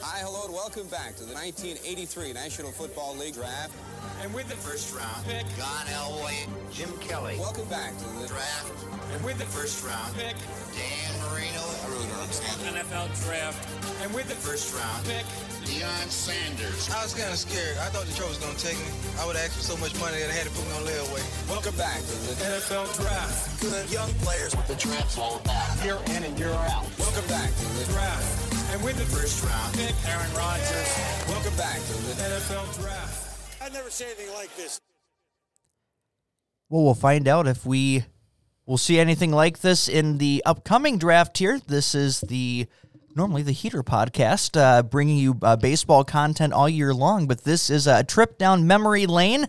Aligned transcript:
Hi, 0.00 0.22
hello, 0.22 0.46
and 0.46 0.54
welcome 0.54 0.86
back 0.86 1.16
to 1.18 1.24
the 1.26 1.34
1983 1.34 2.32
National 2.32 2.70
Football 2.70 3.16
League 3.16 3.34
Draft. 3.34 3.74
And 4.22 4.32
with 4.32 4.48
the 4.48 4.54
first 4.54 4.94
round 4.94 5.26
pick, 5.26 5.42
John 5.58 5.86
Elway, 5.90 6.46
Jim 6.70 6.90
Kelly. 7.02 7.34
Welcome 7.38 7.66
back 7.66 7.96
to 7.98 8.06
the 8.22 8.26
Draft, 8.30 8.70
and 9.12 9.24
with 9.24 9.38
the 9.38 9.50
first 9.50 9.82
round 9.82 10.14
pick, 10.14 10.38
Dan 10.74 11.10
Marino. 11.26 11.62
I 11.62 11.86
really 11.90 12.06
don't. 12.14 12.18
NFL 12.78 13.10
draft, 13.26 13.58
and 14.02 14.14
with 14.14 14.28
the 14.28 14.38
first 14.38 14.70
round 14.70 15.02
pick, 15.06 15.26
Deion 15.66 16.06
Sanders. 16.06 16.86
I 16.94 17.02
was 17.02 17.14
kind 17.14 17.30
of 17.32 17.38
scared. 17.38 17.76
I 17.82 17.90
thought 17.90 18.06
Detroit 18.06 18.30
was 18.30 18.38
going 18.38 18.54
to 18.54 18.62
take 18.62 18.78
me. 18.78 18.90
I 19.18 19.26
would 19.26 19.36
ask 19.36 19.58
for 19.58 19.66
so 19.66 19.76
much 19.82 19.98
money 19.98 20.22
that 20.22 20.30
I 20.30 20.36
had 20.36 20.46
to 20.46 20.54
put 20.54 20.62
me 20.62 20.72
on 20.78 20.82
layaway. 20.86 21.24
Welcome 21.50 21.74
back 21.74 21.98
to 21.98 22.14
the 22.30 22.34
NFL 22.38 22.86
draft, 23.02 23.60
Good 23.60 23.90
young 23.90 24.08
players. 24.22 24.54
What 24.54 24.68
the 24.68 24.78
draft's 24.78 25.18
all 25.18 25.42
about. 25.42 25.74
Year 25.82 25.98
in 26.14 26.22
and 26.22 26.38
year 26.38 26.54
out. 26.70 26.86
Welcome 26.98 27.26
back 27.26 27.50
to 27.50 27.66
the 27.82 27.84
draft, 27.90 28.47
and 28.70 28.82
with 28.82 28.96
the 28.96 29.04
first 29.16 29.44
round 29.44 29.74
pick, 29.74 29.94
Aaron 30.08 30.32
Rodgers, 30.34 30.98
Welcome 31.28 31.56
back 31.56 31.76
to 31.76 31.92
the 31.92 32.12
NFL 32.22 32.80
draft. 32.80 33.62
I've 33.62 33.72
never 33.72 33.90
seen 33.90 34.08
anything 34.08 34.34
like 34.34 34.54
this. 34.56 34.80
Well, 36.68 36.84
we'll 36.84 36.94
find 36.94 37.28
out 37.28 37.46
if 37.46 37.64
we 37.64 38.04
will 38.66 38.78
see 38.78 38.98
anything 38.98 39.30
like 39.30 39.60
this 39.60 39.88
in 39.88 40.18
the 40.18 40.42
upcoming 40.44 40.98
draft 40.98 41.38
here. 41.38 41.58
This 41.66 41.94
is 41.94 42.20
the 42.20 42.66
normally 43.14 43.42
the 43.42 43.52
Heater 43.52 43.82
podcast, 43.82 44.60
uh, 44.60 44.82
bringing 44.82 45.16
you 45.16 45.38
uh, 45.42 45.56
baseball 45.56 46.04
content 46.04 46.52
all 46.52 46.68
year 46.68 46.92
long, 46.92 47.26
but 47.26 47.44
this 47.44 47.70
is 47.70 47.86
a 47.86 48.04
trip 48.04 48.38
down 48.38 48.66
memory 48.66 49.06
lane, 49.06 49.46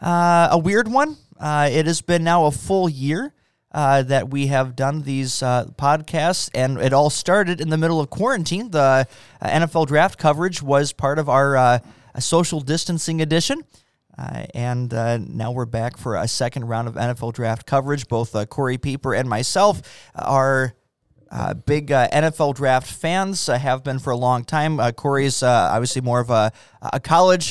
uh, 0.00 0.48
a 0.50 0.58
weird 0.58 0.88
one. 0.88 1.16
Uh, 1.38 1.68
it 1.70 1.86
has 1.86 2.00
been 2.00 2.22
now 2.24 2.46
a 2.46 2.50
full 2.50 2.88
year. 2.88 3.34
Uh, 3.72 4.02
that 4.02 4.30
we 4.30 4.48
have 4.48 4.74
done 4.74 5.02
these 5.02 5.44
uh, 5.44 5.64
podcasts, 5.76 6.50
and 6.54 6.76
it 6.78 6.92
all 6.92 7.08
started 7.08 7.60
in 7.60 7.68
the 7.68 7.78
middle 7.78 8.00
of 8.00 8.10
quarantine. 8.10 8.68
The 8.72 9.06
uh, 9.40 9.48
NFL 9.48 9.86
draft 9.86 10.18
coverage 10.18 10.60
was 10.60 10.92
part 10.92 11.20
of 11.20 11.28
our 11.28 11.56
uh, 11.56 11.78
social 12.18 12.60
distancing 12.60 13.20
edition. 13.20 13.64
Uh, 14.18 14.44
and 14.54 14.92
uh, 14.92 15.18
now 15.18 15.50
we're 15.50 15.64
back 15.64 15.96
for 15.96 16.16
a 16.16 16.28
second 16.28 16.66
round 16.66 16.88
of 16.88 16.94
NFL 16.94 17.32
draft 17.32 17.66
coverage. 17.66 18.06
Both 18.08 18.34
uh, 18.34 18.44
Corey 18.44 18.76
Pieper 18.76 19.14
and 19.14 19.28
myself 19.28 19.80
are 20.14 20.74
uh, 21.30 21.54
big 21.54 21.88
NFL 21.88 22.56
draft 22.56 22.90
fans, 22.90 23.46
have 23.46 23.84
been 23.84 23.98
for 23.98 24.10
a 24.10 24.16
long 24.16 24.44
time. 24.44 24.78
Corey's 24.92 25.42
obviously 25.42 26.02
more 26.02 26.20
of 26.20 26.28
a, 26.28 26.52
a 26.82 27.00
college 27.00 27.50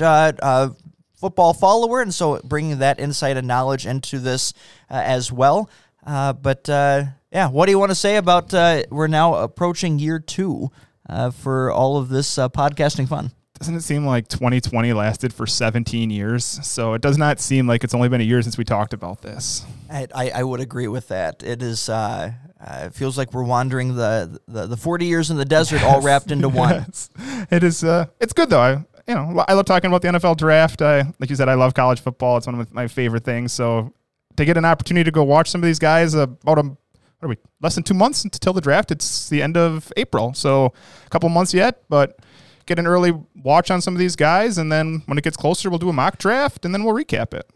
football 1.16 1.54
follower, 1.54 2.02
and 2.02 2.14
so 2.14 2.40
bringing 2.44 2.80
that 2.80 3.00
insight 3.00 3.38
and 3.38 3.48
knowledge 3.48 3.86
into 3.86 4.20
this 4.20 4.54
as 4.90 5.32
well. 5.32 5.70
Uh, 6.06 6.34
but 6.34 6.70
uh, 6.70 7.04
yeah, 7.32 7.50
what 7.50 7.66
do 7.66 7.72
you 7.72 7.80
want 7.80 7.92
to 7.92 7.96
say 7.96 8.18
about 8.18 8.54
uh, 8.54 8.84
we're 8.90 9.08
now 9.08 9.36
approaching 9.36 10.00
year 10.00 10.20
two 10.20 10.72
uh, 11.08 11.32
for 11.32 11.72
all 11.72 11.98
of 11.98 12.10
this 12.10 12.38
uh, 12.38 12.50
podcasting 12.50 13.08
fun? 13.08 13.32
Doesn't 13.60 13.76
it 13.76 13.82
seem 13.82 14.06
like 14.06 14.30
2020 14.30 14.94
lasted 14.94 15.34
for 15.34 15.46
17 15.46 16.10
years? 16.10 16.46
So 16.46 16.94
it 16.94 17.02
does 17.02 17.18
not 17.18 17.42
seem 17.42 17.68
like 17.68 17.84
it's 17.84 17.94
only 17.94 18.08
been 18.08 18.22
a 18.22 18.24
year 18.24 18.42
since 18.42 18.58
we 18.58 18.64
talked 18.64 18.94
about 18.94 19.22
this. 19.22 19.66
I, 19.92 20.08
I, 20.16 20.30
I 20.30 20.44
would 20.44 20.62
agree 20.62 20.88
with 20.88 21.10
that. 21.10 21.44
It 21.44 21.62
is. 21.62 21.90
Uh, 21.90 22.32
uh, 22.62 22.84
it 22.88 22.94
feels 22.94 23.18
like 23.18 23.34
we're 23.34 23.44
wandering 23.44 23.96
the, 23.96 24.40
the 24.48 24.68
the 24.68 24.76
40 24.76 25.06
years 25.06 25.32
in 25.32 25.38
the 25.38 25.46
desert 25.46 25.82
all 25.84 26.02
wrapped 26.04 26.32
into 26.32 26.50
one. 26.50 26.86
Yes. 26.88 27.10
It 27.52 27.64
is. 27.64 27.84
Uh, 27.84 28.08
it's 28.20 28.34
good 28.34 28.50
though. 28.50 28.60
I 28.60 28.72
you 29.08 29.16
know 29.16 29.44
I 29.48 29.54
love 29.54 29.66
talking 29.66 29.90
about 29.90 30.02
the 30.02 30.10
NFL 30.10 30.38
draft. 30.38 30.82
I 30.82 31.04
like 31.20 31.30
you 31.30 31.36
said 31.36 31.48
I 31.48 31.54
love 31.54 31.74
college 31.74 32.02
football. 32.02 32.38
It's 32.38 32.48
one 32.48 32.60
of 32.60 32.74
my 32.74 32.88
favorite 32.88 33.24
things. 33.24 33.54
So 33.54 33.94
to 34.40 34.46
get 34.46 34.58
an 34.58 34.66
opportunity 34.66 35.04
to 35.04 35.12
go 35.12 35.24
watch 35.24 35.50
some 35.50 35.62
of 35.62 35.66
these 35.68 35.80
guys 35.80 36.16
uh, 36.16 36.24
about 36.24 36.60
a 36.60 36.64
what 36.64 37.26
are 37.26 37.28
we 37.28 37.38
less 37.62 37.76
than 37.76 37.84
two 37.84 37.94
months 37.94 38.24
until 38.24 38.54
the 38.54 38.62
draft? 38.62 38.92
It's 38.92 39.28
the 39.30 39.42
end 39.42 39.58
of 39.58 39.92
April, 39.98 40.34
so 40.34 40.74
a 41.06 41.10
couple 41.10 41.30
months 41.30 41.54
yet, 41.54 41.84
but. 41.90 42.18
Get 42.66 42.78
an 42.78 42.86
early 42.86 43.12
watch 43.36 43.72
on 43.72 43.82
some 43.82 43.96
of 43.96 44.00
these 44.00 44.16
guys, 44.16 44.60
and 44.60 44.72
then 44.72 45.02
when 45.08 45.18
it 45.18 45.24
gets 45.24 45.36
closer, 45.36 45.72
we'll 45.72 45.80
do 45.80 45.90
a 45.90 45.94
mock 45.94 46.20
draft, 46.20 46.66
and 46.66 46.72
then 46.72 46.84
we'll 46.84 46.94
recap 46.94 47.34
it. 47.34 47.50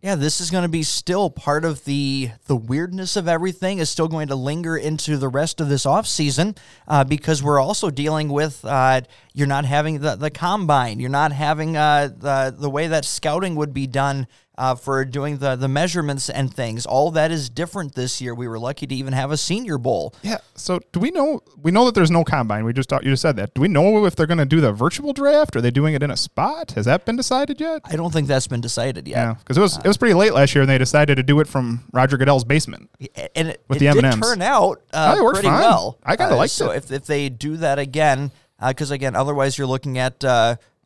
Yeah, 0.00 0.14
this 0.14 0.40
is 0.40 0.52
going 0.52 0.62
to 0.62 0.68
be 0.68 0.84
still 0.84 1.28
part 1.28 1.64
of 1.64 1.84
the 1.84 2.30
the 2.46 2.54
weirdness 2.54 3.16
of 3.16 3.26
everything 3.26 3.78
is 3.78 3.90
still 3.90 4.06
going 4.06 4.28
to 4.28 4.36
linger 4.36 4.76
into 4.76 5.16
the 5.16 5.28
rest 5.28 5.60
of 5.60 5.68
this 5.68 5.84
off 5.84 6.06
season 6.06 6.54
uh, 6.86 7.02
because 7.02 7.42
we're 7.42 7.60
also 7.60 7.90
dealing 7.90 8.28
with 8.28 8.64
uh, 8.64 9.00
you're 9.34 9.48
not 9.48 9.64
having 9.64 9.98
the, 9.98 10.14
the 10.14 10.30
combine, 10.30 11.00
you're 11.00 11.10
not 11.10 11.32
having 11.32 11.76
uh, 11.76 12.10
the 12.16 12.54
the 12.56 12.70
way 12.70 12.86
that 12.86 13.04
scouting 13.04 13.56
would 13.56 13.74
be 13.74 13.88
done 13.88 14.28
uh, 14.58 14.74
for 14.74 15.04
doing 15.04 15.38
the 15.38 15.56
the 15.56 15.68
measurements 15.68 16.28
and 16.28 16.52
things. 16.52 16.84
All 16.84 17.10
that 17.12 17.30
is 17.30 17.48
different 17.48 17.94
this 17.94 18.20
year. 18.20 18.34
We 18.34 18.46
were 18.48 18.58
lucky 18.58 18.86
to 18.88 18.94
even 18.94 19.12
have 19.14 19.30
a 19.30 19.36
Senior 19.36 19.78
Bowl. 19.78 20.12
Yeah. 20.22 20.38
So 20.56 20.80
do 20.92 21.00
we 21.00 21.10
know? 21.12 21.40
We 21.62 21.70
know 21.70 21.84
that 21.86 21.94
there's 21.94 22.10
no 22.10 22.24
combine. 22.24 22.64
We 22.64 22.72
just 22.72 22.88
talked, 22.88 23.04
you 23.04 23.10
just 23.12 23.22
said 23.22 23.36
that. 23.36 23.54
Do 23.54 23.60
we 23.60 23.68
know 23.68 24.04
if 24.04 24.16
they're 24.16 24.26
going 24.26 24.38
to 24.38 24.44
do 24.44 24.60
the 24.60 24.72
virtual 24.72 25.12
draft? 25.12 25.54
Are 25.56 25.60
they 25.60 25.70
doing 25.70 25.94
it 25.94 26.02
in 26.02 26.10
a 26.10 26.16
spot? 26.16 26.72
Has 26.72 26.84
that 26.86 27.04
been 27.06 27.16
decided 27.16 27.60
yet? 27.60 27.82
I 27.84 27.94
don't 27.96 28.12
think 28.12 28.26
that's 28.28 28.48
been 28.48 28.60
decided 28.60 29.06
yet. 29.08 29.16
Yeah, 29.16 29.34
because 29.34 29.56
it 29.56 29.60
was 29.60 29.78
it 29.78 29.86
was 29.86 29.96
pretty 29.96 30.14
late 30.14 30.34
last 30.34 30.54
year, 30.54 30.62
and 30.62 30.68
they 30.70 30.76
decided 30.78 31.14
to 31.16 31.22
do 31.22 31.38
it 31.40 31.46
from 31.46 31.84
Roger 31.92 32.16
Goodell's 32.16 32.44
basement. 32.44 32.90
and 33.36 33.48
it, 33.50 33.64
With 33.68 33.76
it 33.76 33.80
the 33.80 33.88
M&Ms. 33.88 34.16
turn 34.20 34.42
out 34.42 34.82
uh, 34.92 35.14
Oh, 35.18 35.30
pretty 35.32 35.46
fine. 35.48 35.60
well. 35.60 35.98
I 36.04 36.16
kinda 36.16 36.34
Uh, 36.34 36.38
liked 36.38 36.52
so 36.52 36.72
it. 36.72 36.78
if 36.78 36.90
if 36.92 37.06
they 37.06 37.28
do 37.28 37.56
that 37.58 37.78
again, 37.78 38.32
because 38.66 38.90
again, 38.90 39.14
otherwise 39.14 39.56
you're 39.56 39.68
looking 39.68 39.98
at 39.98 40.24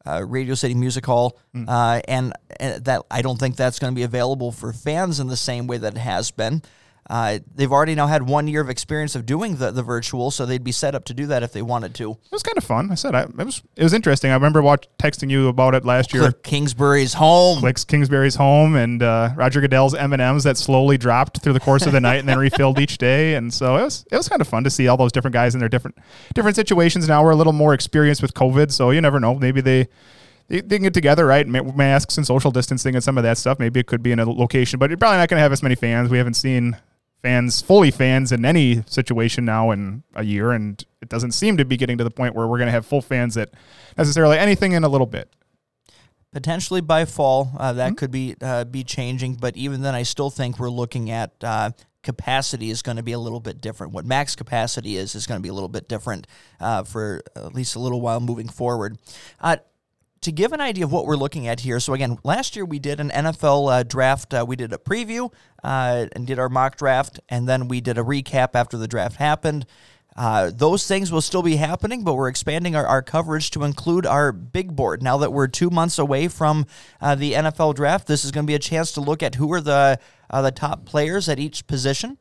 uh, 0.07 0.25
Radio 0.27 0.55
City 0.55 0.75
Music 0.75 1.05
Hall, 1.07 1.39
Hmm. 1.53 1.69
uh, 1.69 2.01
and, 2.09 2.33
and 2.59 2.85
that 2.85 3.03
I 3.11 3.23
don't 3.23 3.39
think 3.39 3.57
that's 3.57 3.79
going 3.79 3.93
to 3.93 3.97
be 3.97 4.03
available 4.05 4.53
for 4.53 4.73
fans 4.73 5.21
in 5.21 5.29
the 5.29 5.37
same 5.37 5.67
way 5.67 5.79
that 5.79 5.95
it 5.97 6.01
has 6.01 6.31
been. 6.31 6.63
Uh, 7.11 7.41
they've 7.55 7.73
already 7.73 7.95
now 7.95 8.07
had 8.07 8.23
one 8.23 8.47
year 8.47 8.61
of 8.61 8.71
experience 8.71 9.15
of 9.15 9.27
doing 9.27 9.57
the, 9.57 9.71
the 9.71 9.83
virtual, 9.83 10.31
so 10.31 10.47
they'd 10.47 10.63
be 10.63 10.73
set 10.73 10.95
up 10.95 11.05
to 11.05 11.13
do 11.13 11.27
that 11.27 11.43
if 11.43 11.53
they 11.53 11.61
wanted 11.61 11.95
to. 11.97 12.13
It 12.13 12.33
was 12.33 12.43
kind 12.45 12.57
of 12.57 12.65
fun. 12.65 12.91
I 12.93 12.95
said 12.95 13.15
I, 13.15 13.23
it 13.23 13.37
was 13.37 13.61
it 13.77 13.83
was 13.83 13.93
interesting. 13.93 14.31
I 14.31 14.35
remember 14.35 14.63
watch, 14.63 14.87
texting 14.99 15.29
you 15.29 15.49
about 15.49 15.75
it 15.75 15.85
last 15.85 16.15
year. 16.15 16.23
Kliff 16.23 16.43
Kingsbury's 16.43 17.15
home. 17.15 17.59
Clicks 17.59 17.85
Kingsbury's 17.85 18.37
home 18.37 18.77
and 18.77 19.03
uh, 19.03 19.31
Roger 19.35 19.61
Goodell's 19.61 19.95
M 19.95 20.13
and 20.13 20.23
M's 20.23 20.45
that 20.45 20.57
slowly 20.57 20.97
dropped 20.97 21.43
through 21.43 21.55
the 21.55 21.61
course 21.61 21.87
of 21.87 21.93
the 21.93 22.01
night 22.01 22.21
and 22.21 22.29
then 22.29 22.39
refilled 22.39 22.79
each 22.79 22.99
day. 22.99 23.35
And 23.35 23.53
so 23.53 23.77
it 23.77 23.83
was 23.83 24.05
it 24.11 24.17
was 24.17 24.29
kind 24.29 24.41
of 24.41 24.47
fun 24.47 24.63
to 24.65 24.71
see 24.71 24.87
all 24.87 24.97
those 24.97 25.13
different 25.13 25.35
guys 25.35 25.55
in 25.55 25.61
their 25.61 25.69
different 25.69 25.99
different 26.35 26.57
situations. 26.57 27.09
Now 27.09 27.25
we're 27.25 27.33
a 27.33 27.37
little 27.37 27.53
more 27.53 27.75
experienced 27.75 28.23
with 28.23 28.33
COVID, 28.33 28.71
so 28.71 28.91
you 28.91 29.01
never 29.01 29.21
know. 29.21 29.35
Maybe 29.35 29.61
they. 29.61 29.89
They 30.49 30.61
they 30.61 30.77
can 30.77 30.83
get 30.83 30.95
together, 30.95 31.25
right? 31.25 31.47
Masks 31.47 32.17
and 32.17 32.27
social 32.27 32.51
distancing 32.51 32.97
and 32.97 33.03
some 33.03 33.17
of 33.17 33.23
that 33.23 33.39
stuff. 33.39 33.61
Maybe 33.61 33.79
it 33.79 33.87
could 33.87 34.03
be 34.03 34.11
in 34.11 34.19
a 34.19 34.29
location, 34.29 34.81
but 34.81 34.91
you're 34.91 34.97
probably 34.97 35.19
not 35.19 35.29
going 35.29 35.39
to 35.39 35.43
have 35.43 35.53
as 35.53 35.63
many 35.63 35.77
fans. 35.77 36.11
We 36.11 36.19
haven't 36.19 36.35
seen 36.35 36.77
fans, 37.23 37.63
fully 37.63 37.91
fans, 37.91 38.33
in 38.33 38.45
any 38.45 38.83
situation 38.87 39.45
now 39.45 39.71
in 39.71 40.03
a 40.15 40.25
year, 40.25 40.51
and 40.53 40.85
it 41.01 41.09
doesn't 41.09 41.33
seem 41.33 41.57
to 41.57 41.65
be 41.65 41.77
getting 41.77 41.97
to 41.99 42.05
the 42.05 42.11
point 42.11 42.35
where 42.35 42.47
we're 42.47 42.59
going 42.59 42.67
to 42.67 42.73
have 42.73 42.85
full 42.85 43.03
fans 43.03 43.37
at 43.37 43.51
necessarily 43.97 44.39
anything 44.39 44.73
in 44.73 44.85
a 44.85 44.89
little 44.89 45.07
bit. 45.07 45.29
potentially 46.33 46.81
by 46.81 47.05
fall 47.05 47.53
uh, 47.59 47.69
Mm-hmm. 47.69 47.77
that 47.79 47.97
could 47.97 48.11
be 48.11 48.35
uh, 48.41 48.65
be 48.65 48.83
changing 48.85 49.35
but 49.35 49.57
even 49.57 49.83
then 49.83 49.95
i 49.95 50.03
still 50.03 50.31
think 50.31 50.59
we're 50.59 50.71
looking 50.71 51.11
at 51.11 51.33
uh, 51.43 51.71
capacity 52.03 52.71
is 52.71 52.81
going 52.83 52.97
to 52.97 53.03
be 53.03 53.13
a 53.13 53.19
little 53.19 53.39
bit 53.41 53.61
different 53.61 53.93
what 53.93 54.05
max 54.07 54.35
capacity 54.35 54.97
is 54.97 55.15
is 55.15 55.27
going 55.27 55.39
to 55.39 55.43
be 55.43 55.49
a 55.51 55.53
little 55.53 55.69
bit 55.69 55.89
different 55.89 56.27
uh, 56.61 56.83
for 56.83 57.23
at 57.37 57.55
least 57.55 57.77
a 57.77 57.79
little 57.79 58.01
while 58.01 58.19
moving 58.21 58.49
forward 58.49 58.99
uh, 59.41 59.57
to 60.23 60.33
give 60.33 60.53
an 60.53 60.61
idea 60.61 60.85
of 60.85 60.93
what 60.93 61.07
we're 61.07 61.17
looking 61.17 61.47
at 61.47 61.61
here, 61.61 61.79
so 61.79 61.95
again, 61.95 62.19
last 62.25 62.57
year 62.57 62.65
we 62.65 62.79
did 62.79 63.01
an 63.01 63.11
NFL 63.11 63.73
uh, 63.73 63.83
draft. 63.83 64.33
Uh, 64.33 64.45
we 64.47 64.57
did 64.57 64.73
a 64.73 64.79
preview 64.79 65.33
uh, 65.63 66.07
and 66.13 66.27
did 66.27 66.39
our 66.39 66.49
mock 66.49 66.77
draft, 66.77 67.21
and 67.29 67.49
then 67.49 67.69
we 67.69 67.81
did 67.81 67.99
a 67.99 68.03
recap 68.03 68.51
after 68.55 68.77
the 68.77 68.89
draft 68.89 69.17
happened. 69.17 69.67
Uh, 70.15 70.51
those 70.55 70.87
things 70.87 71.11
will 71.11 71.23
still 71.23 71.43
be 71.43 71.57
happening, 71.57 72.05
but 72.05 72.15
we're 72.15 72.29
expanding 72.29 72.77
our, 72.77 72.87
our 72.87 73.03
coverage 73.03 73.51
to 73.51 73.65
include 73.65 74.05
our 74.05 74.31
big 74.31 74.77
board. 74.77 75.03
Now 75.03 75.19
that 75.19 75.33
we're 75.33 75.49
two 75.49 75.71
months 75.71 75.99
away 75.99 76.29
from 76.29 76.67
uh, 77.01 77.15
the 77.15 77.33
NFL 77.33 77.75
draft, 77.75 78.07
this 78.07 78.25
is 78.25 78.31
going 78.31 78.45
to 78.45 78.51
be 78.51 78.55
a 78.55 78.61
chance 78.61 78.93
to 78.93 79.01
look 79.01 79.23
at 79.23 79.37
who 79.37 79.53
are 79.53 79.61
the 79.61 79.99
uh, 80.31 80.43
the 80.43 80.51
top 80.51 80.87
players 80.87 81.29
at 81.29 81.39
each 81.39 81.67
position. 81.67 82.19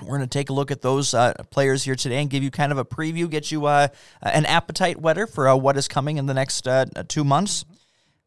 We're 0.00 0.18
going 0.18 0.20
to 0.20 0.26
take 0.26 0.50
a 0.50 0.52
look 0.52 0.70
at 0.70 0.82
those 0.82 1.14
uh, 1.14 1.32
players 1.50 1.84
here 1.84 1.94
today 1.94 2.20
and 2.20 2.28
give 2.28 2.42
you 2.42 2.50
kind 2.50 2.72
of 2.72 2.78
a 2.78 2.84
preview, 2.84 3.28
get 3.30 3.50
you 3.50 3.66
uh, 3.66 3.88
an 4.22 4.44
appetite 4.46 5.00
wetter 5.00 5.26
for 5.26 5.48
uh, 5.48 5.56
what 5.56 5.76
is 5.76 5.88
coming 5.88 6.18
in 6.18 6.26
the 6.26 6.34
next 6.34 6.68
uh, 6.68 6.84
two 7.08 7.24
months. 7.24 7.64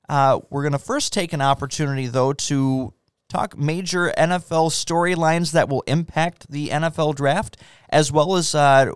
Uh, 0.08 0.40
we're 0.50 0.64
going 0.64 0.74
to 0.74 0.80
first 0.80 1.14
take 1.14 1.34
an 1.34 1.42
opportunity, 1.42 2.08
though, 2.08 2.34
to 2.34 2.94
talk 3.30 3.56
major 3.58 4.12
NFL 4.18 4.72
storylines 4.72 5.52
that 5.52 5.70
will 5.70 5.84
impact 5.86 6.50
the 6.50 6.70
NFL 6.70 7.16
draft, 7.16 7.58
as 7.90 8.12
well 8.12 8.36
as 8.36 8.56
uh, 8.56 8.92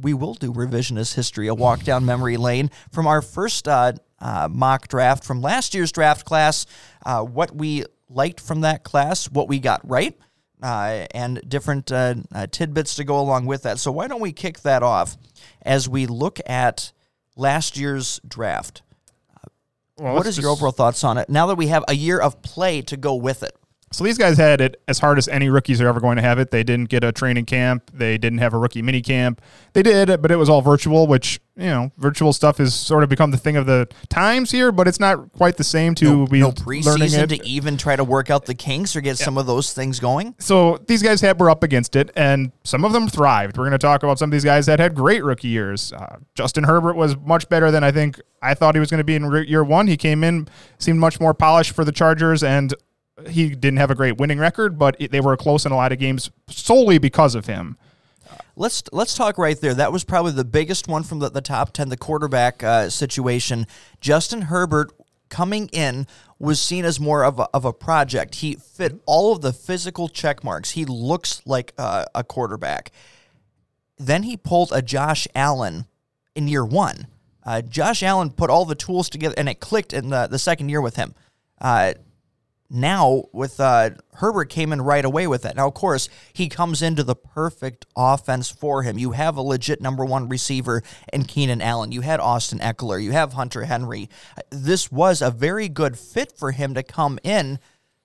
we 0.00 0.14
will 0.14 0.32
do 0.32 0.52
revisionist 0.52 1.14
history, 1.14 1.48
a 1.48 1.54
walk 1.54 1.82
down 1.82 2.06
memory 2.06 2.38
lane 2.38 2.70
from 2.90 3.06
our 3.06 3.20
first 3.20 3.68
mock 3.68 4.88
draft 4.88 5.22
from 5.22 5.42
last 5.42 5.74
year's 5.74 5.92
draft 5.92 6.24
class, 6.24 6.64
what 7.04 7.54
we 7.54 7.84
liked 8.08 8.40
from 8.40 8.62
that 8.62 8.82
class, 8.82 9.30
what 9.30 9.48
we 9.48 9.58
got 9.58 9.86
right, 9.86 10.18
uh, 10.62 11.06
and 11.12 11.40
different 11.48 11.92
uh, 11.92 12.14
uh, 12.34 12.46
tidbits 12.46 12.94
to 12.96 13.04
go 13.04 13.18
along 13.18 13.46
with 13.46 13.62
that. 13.62 13.78
So, 13.78 13.92
why 13.92 14.08
don't 14.08 14.20
we 14.20 14.32
kick 14.32 14.60
that 14.60 14.82
off 14.82 15.16
as 15.62 15.88
we 15.88 16.06
look 16.06 16.40
at 16.46 16.92
last 17.36 17.76
year's 17.76 18.20
draft? 18.26 18.82
Well, 19.98 20.14
what 20.14 20.26
let's 20.26 20.38
your 20.38 20.50
overall 20.50 20.72
thoughts 20.72 21.02
on 21.04 21.16
it 21.16 21.30
now 21.30 21.46
that 21.46 21.56
we 21.56 21.68
have 21.68 21.82
a 21.88 21.94
year 21.94 22.18
of 22.18 22.42
play 22.42 22.82
to 22.82 22.96
go 22.96 23.14
with 23.14 23.42
it? 23.42 23.56
So 23.96 24.04
these 24.04 24.18
guys 24.18 24.36
had 24.36 24.60
it 24.60 24.82
as 24.86 24.98
hard 24.98 25.16
as 25.16 25.26
any 25.26 25.48
rookies 25.48 25.80
are 25.80 25.88
ever 25.88 26.00
going 26.00 26.16
to 26.16 26.22
have 26.22 26.38
it. 26.38 26.50
They 26.50 26.62
didn't 26.62 26.90
get 26.90 27.02
a 27.02 27.12
training 27.12 27.46
camp. 27.46 27.90
They 27.94 28.18
didn't 28.18 28.40
have 28.40 28.52
a 28.52 28.58
rookie 28.58 28.82
mini 28.82 29.00
camp. 29.00 29.40
They 29.72 29.82
did, 29.82 30.20
but 30.20 30.30
it 30.30 30.36
was 30.36 30.50
all 30.50 30.60
virtual, 30.60 31.06
which, 31.06 31.40
you 31.56 31.64
know, 31.64 31.90
virtual 31.96 32.34
stuff 32.34 32.58
has 32.58 32.74
sort 32.74 33.04
of 33.04 33.08
become 33.08 33.30
the 33.30 33.38
thing 33.38 33.56
of 33.56 33.64
the 33.64 33.88
times 34.10 34.50
here, 34.50 34.70
but 34.70 34.86
it's 34.86 35.00
not 35.00 35.32
quite 35.32 35.56
the 35.56 35.64
same 35.64 35.94
to 35.94 36.04
no, 36.04 36.26
be 36.26 36.40
no 36.40 36.48
learning 36.66 36.82
preseason 36.82 37.22
it. 37.22 37.26
to 37.28 37.46
even 37.48 37.78
try 37.78 37.96
to 37.96 38.04
work 38.04 38.28
out 38.28 38.44
the 38.44 38.54
kinks 38.54 38.94
or 38.94 39.00
get 39.00 39.16
some 39.16 39.38
of 39.38 39.46
those 39.46 39.72
things 39.72 39.98
going. 39.98 40.34
so 40.38 40.76
these 40.88 41.02
guys 41.02 41.22
had 41.22 41.40
were 41.40 41.48
up 41.48 41.62
against 41.62 41.96
it, 41.96 42.10
and 42.16 42.52
some 42.64 42.84
of 42.84 42.92
them 42.92 43.08
thrived. 43.08 43.56
We're 43.56 43.64
going 43.64 43.72
to 43.72 43.78
talk 43.78 44.02
about 44.02 44.18
some 44.18 44.28
of 44.28 44.32
these 44.32 44.44
guys 44.44 44.66
that 44.66 44.78
had 44.78 44.94
great 44.94 45.24
rookie 45.24 45.48
years. 45.48 45.94
Uh, 45.94 46.18
Justin 46.34 46.64
Herbert 46.64 46.96
was 46.96 47.16
much 47.16 47.48
better 47.48 47.70
than 47.70 47.82
I 47.82 47.92
think 47.92 48.20
I 48.42 48.52
thought 48.52 48.74
he 48.74 48.78
was 48.78 48.90
going 48.90 48.98
to 48.98 49.04
be 49.04 49.14
in 49.14 49.24
year 49.48 49.64
one. 49.64 49.86
He 49.86 49.96
came 49.96 50.22
in, 50.22 50.48
seemed 50.78 50.98
much 50.98 51.18
more 51.18 51.32
polished 51.32 51.72
for 51.72 51.82
the 51.82 51.92
Chargers, 51.92 52.42
and 52.44 52.74
he 53.28 53.50
didn't 53.50 53.78
have 53.78 53.90
a 53.90 53.94
great 53.94 54.18
winning 54.18 54.38
record, 54.38 54.78
but 54.78 54.96
it, 54.98 55.10
they 55.10 55.20
were 55.20 55.36
close 55.36 55.64
in 55.64 55.72
a 55.72 55.76
lot 55.76 55.92
of 55.92 55.98
games 55.98 56.30
solely 56.48 56.98
because 56.98 57.34
of 57.34 57.46
him. 57.46 57.76
Let's 58.56 58.82
let's 58.92 59.14
talk 59.14 59.38
right 59.38 59.60
there. 59.60 59.74
That 59.74 59.92
was 59.92 60.04
probably 60.04 60.32
the 60.32 60.44
biggest 60.44 60.88
one 60.88 61.02
from 61.02 61.18
the, 61.18 61.30
the 61.30 61.40
top 61.40 61.72
ten, 61.72 61.88
the 61.88 61.96
quarterback 61.96 62.62
uh, 62.62 62.90
situation. 62.90 63.66
Justin 64.00 64.42
Herbert 64.42 64.92
coming 65.28 65.68
in 65.72 66.06
was 66.38 66.60
seen 66.60 66.84
as 66.84 67.00
more 67.00 67.24
of 67.24 67.38
a, 67.38 67.48
of 67.52 67.64
a 67.64 67.72
project. 67.72 68.36
He 68.36 68.54
fit 68.54 69.00
all 69.06 69.32
of 69.32 69.42
the 69.42 69.52
physical 69.52 70.08
check 70.08 70.44
marks. 70.44 70.72
He 70.72 70.84
looks 70.84 71.42
like 71.46 71.72
uh, 71.78 72.06
a 72.14 72.24
quarterback. 72.24 72.92
Then 73.98 74.24
he 74.24 74.36
pulled 74.36 74.72
a 74.72 74.82
Josh 74.82 75.26
Allen 75.34 75.86
in 76.34 76.48
year 76.48 76.64
one. 76.64 77.06
Uh, 77.44 77.62
Josh 77.62 78.02
Allen 78.02 78.30
put 78.30 78.50
all 78.50 78.64
the 78.64 78.74
tools 78.74 79.08
together, 79.08 79.34
and 79.38 79.48
it 79.48 79.60
clicked 79.60 79.92
in 79.92 80.10
the, 80.10 80.26
the 80.26 80.38
second 80.38 80.68
year 80.68 80.80
with 80.80 80.96
him. 80.96 81.14
Uh, 81.60 81.94
now 82.68 83.24
with 83.32 83.60
uh, 83.60 83.90
Herbert 84.14 84.48
came 84.48 84.72
in 84.72 84.82
right 84.82 85.04
away 85.04 85.26
with 85.26 85.42
that. 85.42 85.56
Now, 85.56 85.68
of 85.68 85.74
course, 85.74 86.08
he 86.32 86.48
comes 86.48 86.82
into 86.82 87.02
the 87.02 87.14
perfect 87.14 87.86
offense 87.96 88.50
for 88.50 88.82
him. 88.82 88.98
You 88.98 89.12
have 89.12 89.36
a 89.36 89.42
legit 89.42 89.80
number 89.80 90.04
one 90.04 90.28
receiver 90.28 90.82
in 91.12 91.24
Keenan 91.24 91.62
Allen. 91.62 91.92
You 91.92 92.00
had 92.00 92.20
Austin 92.20 92.58
Ekeler. 92.58 93.02
You 93.02 93.12
have 93.12 93.34
Hunter 93.34 93.64
Henry. 93.64 94.08
This 94.50 94.90
was 94.90 95.22
a 95.22 95.30
very 95.30 95.68
good 95.68 95.98
fit 95.98 96.32
for 96.32 96.52
him 96.52 96.74
to 96.74 96.82
come 96.82 97.18
in. 97.22 97.58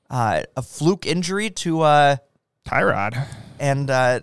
Uh, 0.09 0.43
a 0.57 0.61
fluke 0.61 1.05
injury 1.05 1.49
to 1.49 1.81
uh, 1.81 2.15
Tyrod. 2.67 3.25
and 3.59 3.89
uh, 3.89 4.19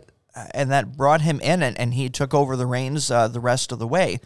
and 0.52 0.70
that 0.70 0.96
brought 0.96 1.22
him 1.22 1.40
in, 1.40 1.62
and, 1.62 1.78
and 1.78 1.94
he 1.94 2.08
took 2.08 2.34
over 2.34 2.56
the 2.56 2.66
reins 2.66 3.10
uh, 3.10 3.28
the 3.28 3.40
rest 3.40 3.72
of 3.72 3.78
the 3.78 3.86
way. 3.86 4.20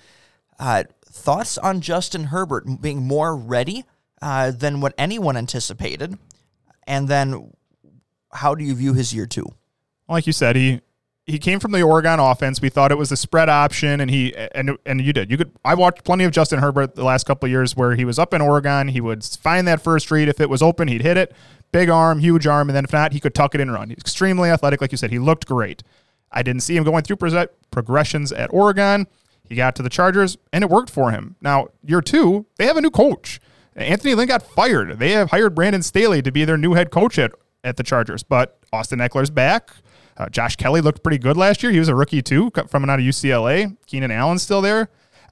Uh, 0.58 0.84
thoughts 1.04 1.58
on 1.58 1.80
Justin 1.80 2.24
Herbert 2.24 2.80
being 2.80 3.02
more 3.02 3.36
ready 3.36 3.84
uh, 4.22 4.52
than 4.52 4.80
what 4.80 4.94
anyone 4.96 5.36
anticipated, 5.36 6.16
and 6.86 7.08
then 7.08 7.52
how 8.32 8.54
do 8.54 8.64
you 8.64 8.74
view 8.74 8.94
his 8.94 9.12
year 9.12 9.26
two? 9.26 9.46
like 10.08 10.26
you 10.26 10.32
said, 10.32 10.56
he 10.56 10.80
he 11.24 11.38
came 11.38 11.60
from 11.60 11.70
the 11.72 11.82
Oregon 11.82 12.18
offense. 12.18 12.60
We 12.60 12.68
thought 12.68 12.90
it 12.90 12.98
was 12.98 13.12
a 13.12 13.16
spread 13.16 13.48
option, 13.48 14.00
and 14.00 14.10
he 14.10 14.34
and 14.36 14.76
and 14.84 15.00
you 15.00 15.12
did. 15.12 15.30
You 15.30 15.36
could. 15.36 15.52
I 15.64 15.74
watched 15.74 16.04
plenty 16.04 16.24
of 16.24 16.32
Justin 16.32 16.58
Herbert 16.58 16.94
the 16.94 17.04
last 17.04 17.24
couple 17.24 17.48
years 17.48 17.76
where 17.76 17.94
he 17.94 18.04
was 18.04 18.18
up 18.18 18.34
in 18.34 18.40
Oregon. 18.40 18.88
He 18.88 19.00
would 19.00 19.24
find 19.24 19.66
that 19.68 19.82
first 19.82 20.10
read 20.10 20.28
if 20.28 20.40
it 20.40 20.50
was 20.50 20.62
open, 20.62 20.88
he'd 20.88 21.02
hit 21.02 21.16
it. 21.16 21.34
Big 21.70 21.88
arm, 21.88 22.18
huge 22.18 22.46
arm, 22.46 22.68
and 22.68 22.76
then 22.76 22.84
if 22.84 22.92
not, 22.92 23.12
he 23.12 23.20
could 23.20 23.34
tuck 23.34 23.54
it 23.54 23.60
in 23.60 23.68
and 23.68 23.74
run. 23.74 23.88
He's 23.88 23.98
extremely 23.98 24.50
athletic, 24.50 24.80
like 24.80 24.92
you 24.92 24.98
said. 24.98 25.10
He 25.10 25.18
looked 25.18 25.46
great. 25.46 25.82
I 26.30 26.42
didn't 26.42 26.62
see 26.62 26.76
him 26.76 26.84
going 26.84 27.02
through 27.02 27.16
progressions 27.70 28.32
at 28.32 28.52
Oregon. 28.52 29.06
He 29.48 29.54
got 29.54 29.74
to 29.76 29.82
the 29.82 29.90
Chargers, 29.90 30.36
and 30.52 30.64
it 30.64 30.70
worked 30.70 30.90
for 30.90 31.10
him. 31.12 31.36
Now, 31.40 31.68
year 31.82 32.00
two, 32.00 32.46
they 32.56 32.66
have 32.66 32.76
a 32.76 32.80
new 32.80 32.90
coach. 32.90 33.40
Anthony 33.76 34.14
Lynn 34.14 34.28
got 34.28 34.42
fired. 34.42 34.98
They 34.98 35.12
have 35.12 35.30
hired 35.30 35.54
Brandon 35.54 35.82
Staley 35.82 36.22
to 36.22 36.30
be 36.32 36.44
their 36.44 36.58
new 36.58 36.74
head 36.74 36.90
coach 36.90 37.18
at, 37.18 37.32
at 37.64 37.76
the 37.76 37.82
Chargers, 37.82 38.22
but 38.22 38.58
Austin 38.72 38.98
Ekeler's 38.98 39.30
back. 39.30 39.70
Uh, 40.16 40.28
Josh 40.28 40.56
Kelley 40.56 40.82
looked 40.82 41.02
pretty 41.02 41.18
good 41.18 41.36
last 41.36 41.62
year. 41.62 41.72
He 41.72 41.78
was 41.78 41.88
a 41.88 41.94
rookie 41.94 42.20
too, 42.22 42.50
co- 42.50 42.64
coming 42.64 42.90
out 42.90 42.98
of 42.98 43.04
UCLA. 43.04 43.74
Keenan 43.86 44.10
Allen's 44.10 44.42
still 44.42 44.60
there. 44.60 44.90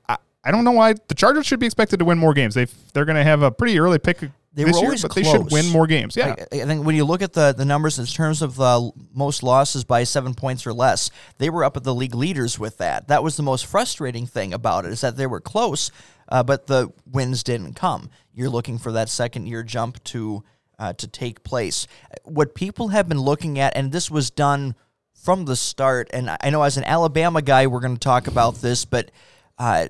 I, 0.08 0.16
I 0.42 0.50
don't 0.50 0.64
know 0.64 0.72
why 0.72 0.94
the 1.08 1.14
Chargers 1.14 1.46
should 1.46 1.60
be 1.60 1.66
expected 1.66 1.98
to 1.98 2.04
win 2.06 2.18
more 2.18 2.32
games. 2.32 2.54
They 2.54 2.66
they're 2.94 3.04
going 3.04 3.16
to 3.16 3.24
have 3.24 3.42
a 3.42 3.50
pretty 3.50 3.78
early 3.78 3.98
pick 3.98 4.20
They 4.20 4.28
this 4.64 4.72
were 4.72 4.78
year, 4.78 4.86
always 4.86 5.02
but 5.02 5.14
they 5.14 5.22
should 5.22 5.52
win 5.52 5.68
more 5.68 5.86
games. 5.86 6.16
Yeah, 6.16 6.34
I, 6.50 6.62
I 6.62 6.64
think 6.64 6.86
when 6.86 6.96
you 6.96 7.04
look 7.04 7.20
at 7.20 7.34
the, 7.34 7.52
the 7.52 7.66
numbers 7.66 7.98
in 7.98 8.06
terms 8.06 8.40
of 8.40 8.58
uh, 8.58 8.90
most 9.12 9.42
losses 9.42 9.84
by 9.84 10.04
seven 10.04 10.32
points 10.32 10.66
or 10.66 10.72
less, 10.72 11.10
they 11.36 11.50
were 11.50 11.62
up 11.62 11.76
at 11.76 11.84
the 11.84 11.94
league 11.94 12.14
leaders 12.14 12.58
with 12.58 12.78
that. 12.78 13.08
That 13.08 13.22
was 13.22 13.36
the 13.36 13.42
most 13.42 13.66
frustrating 13.66 14.26
thing 14.26 14.54
about 14.54 14.86
it 14.86 14.92
is 14.92 15.02
that 15.02 15.18
they 15.18 15.26
were 15.26 15.40
close, 15.40 15.90
uh, 16.30 16.42
but 16.42 16.66
the 16.66 16.92
wins 17.10 17.42
didn't 17.42 17.74
come. 17.74 18.10
You're 18.32 18.50
looking 18.50 18.78
for 18.78 18.92
that 18.92 19.08
second 19.08 19.46
year 19.46 19.62
jump 19.62 20.02
to 20.04 20.44
uh, 20.78 20.92
to 20.94 21.06
take 21.06 21.44
place. 21.44 21.86
What 22.24 22.54
people 22.54 22.88
have 22.88 23.08
been 23.08 23.20
looking 23.20 23.58
at, 23.58 23.76
and 23.76 23.92
this 23.92 24.10
was 24.10 24.30
done 24.30 24.74
from 25.14 25.44
the 25.44 25.56
start, 25.56 26.08
and 26.12 26.30
I 26.40 26.50
know 26.50 26.62
as 26.62 26.78
an 26.78 26.84
Alabama 26.84 27.42
guy, 27.42 27.66
we're 27.66 27.80
going 27.80 27.96
to 27.96 28.00
talk 28.00 28.26
about 28.26 28.56
this, 28.56 28.84
but 28.86 29.10
uh, 29.58 29.88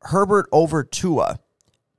Herbert 0.00 0.48
over 0.52 0.84
Tua 0.84 1.38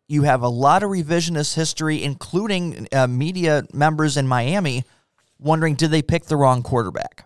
you 0.07 0.23
have 0.23 0.41
a 0.41 0.47
lot 0.47 0.83
of 0.83 0.89
revisionist 0.89 1.55
history, 1.55 2.01
including 2.01 2.87
uh, 2.91 3.07
media 3.07 3.63
members 3.73 4.17
in 4.17 4.27
Miami, 4.27 4.85
wondering 5.37 5.75
did 5.75 5.91
they 5.91 6.01
pick 6.01 6.25
the 6.25 6.37
wrong 6.37 6.63
quarterback? 6.63 7.25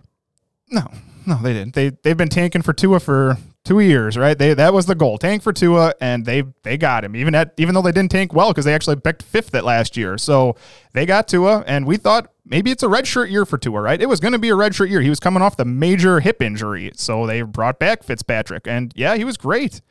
No, 0.69 0.91
no, 1.25 1.37
they 1.41 1.53
didn't. 1.53 1.75
They 1.75 1.89
they've 1.89 2.17
been 2.17 2.29
tanking 2.29 2.63
for 2.63 2.73
Tua 2.73 2.99
for 2.99 3.37
two 3.63 3.79
years, 3.79 4.17
right? 4.17 4.37
They 4.37 4.53
that 4.53 4.73
was 4.73 4.85
the 4.85 4.95
goal, 4.95 5.17
tank 5.17 5.43
for 5.43 5.53
Tua, 5.53 5.93
and 6.01 6.25
they 6.25 6.43
they 6.63 6.77
got 6.77 7.03
him. 7.03 7.15
Even 7.15 7.35
at 7.35 7.53
even 7.57 7.75
though 7.75 7.81
they 7.81 7.91
didn't 7.91 8.11
tank 8.11 8.33
well 8.33 8.49
because 8.49 8.65
they 8.65 8.73
actually 8.73 8.95
picked 8.97 9.23
fifth 9.23 9.53
at 9.55 9.63
last 9.63 9.95
year, 9.97 10.17
so 10.17 10.55
they 10.93 11.05
got 11.05 11.27
Tua, 11.27 11.63
and 11.67 11.85
we 11.85 11.97
thought 11.97 12.31
maybe 12.45 12.71
it's 12.71 12.83
a 12.83 12.87
redshirt 12.87 13.29
year 13.29 13.45
for 13.45 13.57
Tua, 13.57 13.81
right? 13.81 14.01
It 14.01 14.09
was 14.09 14.19
going 14.19 14.33
to 14.33 14.39
be 14.39 14.49
a 14.49 14.55
redshirt 14.55 14.89
year. 14.89 15.01
He 15.01 15.09
was 15.09 15.19
coming 15.19 15.41
off 15.41 15.57
the 15.57 15.65
major 15.65 16.19
hip 16.19 16.41
injury, 16.41 16.91
so 16.95 17.25
they 17.27 17.41
brought 17.43 17.79
back 17.79 18.03
Fitzpatrick, 18.03 18.67
and 18.67 18.91
yeah, 18.95 19.15
he 19.15 19.23
was 19.23 19.37
great. 19.37 19.81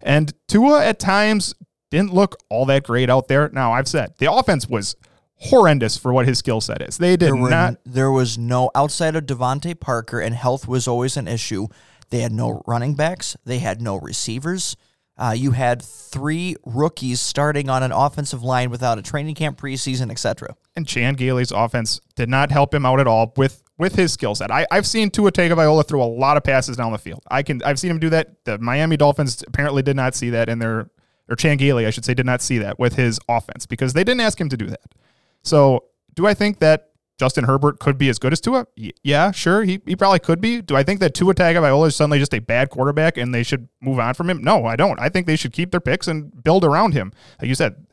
And 0.00 0.32
Tua 0.48 0.84
at 0.84 0.98
times 0.98 1.54
didn't 1.90 2.12
look 2.14 2.36
all 2.48 2.66
that 2.66 2.84
great 2.84 3.10
out 3.10 3.28
there. 3.28 3.48
Now 3.52 3.72
I've 3.72 3.88
said 3.88 4.14
the 4.18 4.32
offense 4.32 4.68
was 4.68 4.96
horrendous 5.36 5.96
for 5.96 6.12
what 6.12 6.26
his 6.26 6.38
skill 6.38 6.60
set 6.60 6.82
is. 6.82 6.98
They 6.98 7.12
did 7.12 7.20
There 7.28 7.36
were 7.36 7.50
not. 7.50 7.76
there 7.84 8.10
was 8.10 8.36
no 8.36 8.70
outside 8.74 9.16
of 9.16 9.24
DeVante 9.24 9.78
Parker, 9.78 10.20
and 10.20 10.34
health 10.34 10.68
was 10.68 10.86
always 10.86 11.16
an 11.16 11.26
issue. 11.26 11.66
They 12.10 12.20
had 12.20 12.32
no 12.32 12.62
running 12.66 12.94
backs. 12.94 13.36
They 13.44 13.58
had 13.58 13.80
no 13.80 13.96
receivers. 13.96 14.76
Uh, 15.16 15.32
you 15.32 15.50
had 15.50 15.82
three 15.82 16.56
rookies 16.64 17.20
starting 17.20 17.68
on 17.68 17.82
an 17.82 17.92
offensive 17.92 18.42
line 18.42 18.70
without 18.70 18.98
a 18.98 19.02
training 19.02 19.34
camp, 19.34 19.60
preseason, 19.60 20.10
etc. 20.10 20.56
and 20.76 20.86
Chan 20.86 21.14
Gailey's 21.14 21.52
offense 21.52 22.00
did 22.16 22.28
not 22.30 22.50
help 22.50 22.74
him 22.74 22.86
out 22.86 23.00
at 23.00 23.06
all 23.06 23.32
with 23.36 23.62
with 23.76 23.96
his 23.96 24.12
skill 24.12 24.34
set. 24.34 24.50
I, 24.50 24.66
I've 24.70 24.86
seen 24.86 25.10
Tua 25.10 25.30
Tagovailoa 25.30 25.86
throw 25.86 26.02
a 26.02 26.04
lot 26.04 26.36
of 26.36 26.42
passes 26.42 26.76
down 26.76 26.92
the 26.92 26.98
field. 26.98 27.22
I 27.30 27.42
can 27.42 27.62
I've 27.62 27.78
seen 27.78 27.90
him 27.90 27.98
do 27.98 28.08
that. 28.10 28.44
The 28.44 28.58
Miami 28.58 28.96
Dolphins 28.96 29.44
apparently 29.46 29.82
did 29.82 29.96
not 29.96 30.14
see 30.14 30.30
that 30.30 30.48
in 30.48 30.58
their 30.58 30.90
or 31.28 31.36
Chan 31.36 31.58
Gailey, 31.58 31.86
I 31.86 31.90
should 31.90 32.04
say, 32.04 32.12
did 32.12 32.26
not 32.26 32.42
see 32.42 32.58
that 32.58 32.78
with 32.78 32.96
his 32.96 33.20
offense 33.28 33.64
because 33.64 33.92
they 33.92 34.02
didn't 34.02 34.20
ask 34.20 34.40
him 34.40 34.48
to 34.48 34.56
do 34.56 34.66
that. 34.66 34.94
So 35.42 35.84
do 36.14 36.26
I 36.26 36.34
think 36.34 36.58
that 36.58 36.89
Justin 37.20 37.44
Herbert 37.44 37.80
could 37.80 37.98
be 37.98 38.08
as 38.08 38.18
good 38.18 38.32
as 38.32 38.40
Tua? 38.40 38.66
Yeah, 39.02 39.30
sure. 39.30 39.62
He, 39.62 39.82
he 39.84 39.94
probably 39.94 40.20
could 40.20 40.40
be. 40.40 40.62
Do 40.62 40.74
I 40.74 40.82
think 40.82 41.00
that 41.00 41.12
Tua 41.12 41.34
Tagovailoa 41.34 41.88
is 41.88 41.94
suddenly 41.94 42.18
just 42.18 42.32
a 42.32 42.38
bad 42.38 42.70
quarterback 42.70 43.18
and 43.18 43.34
they 43.34 43.42
should 43.42 43.68
move 43.82 43.98
on 43.98 44.14
from 44.14 44.30
him? 44.30 44.42
No, 44.42 44.64
I 44.64 44.74
don't. 44.74 44.98
I 44.98 45.10
think 45.10 45.26
they 45.26 45.36
should 45.36 45.52
keep 45.52 45.70
their 45.70 45.80
picks 45.80 46.08
and 46.08 46.42
build 46.42 46.64
around 46.64 46.94
him. 46.94 47.12
Like 47.38 47.50
you 47.50 47.54
said, 47.54 47.84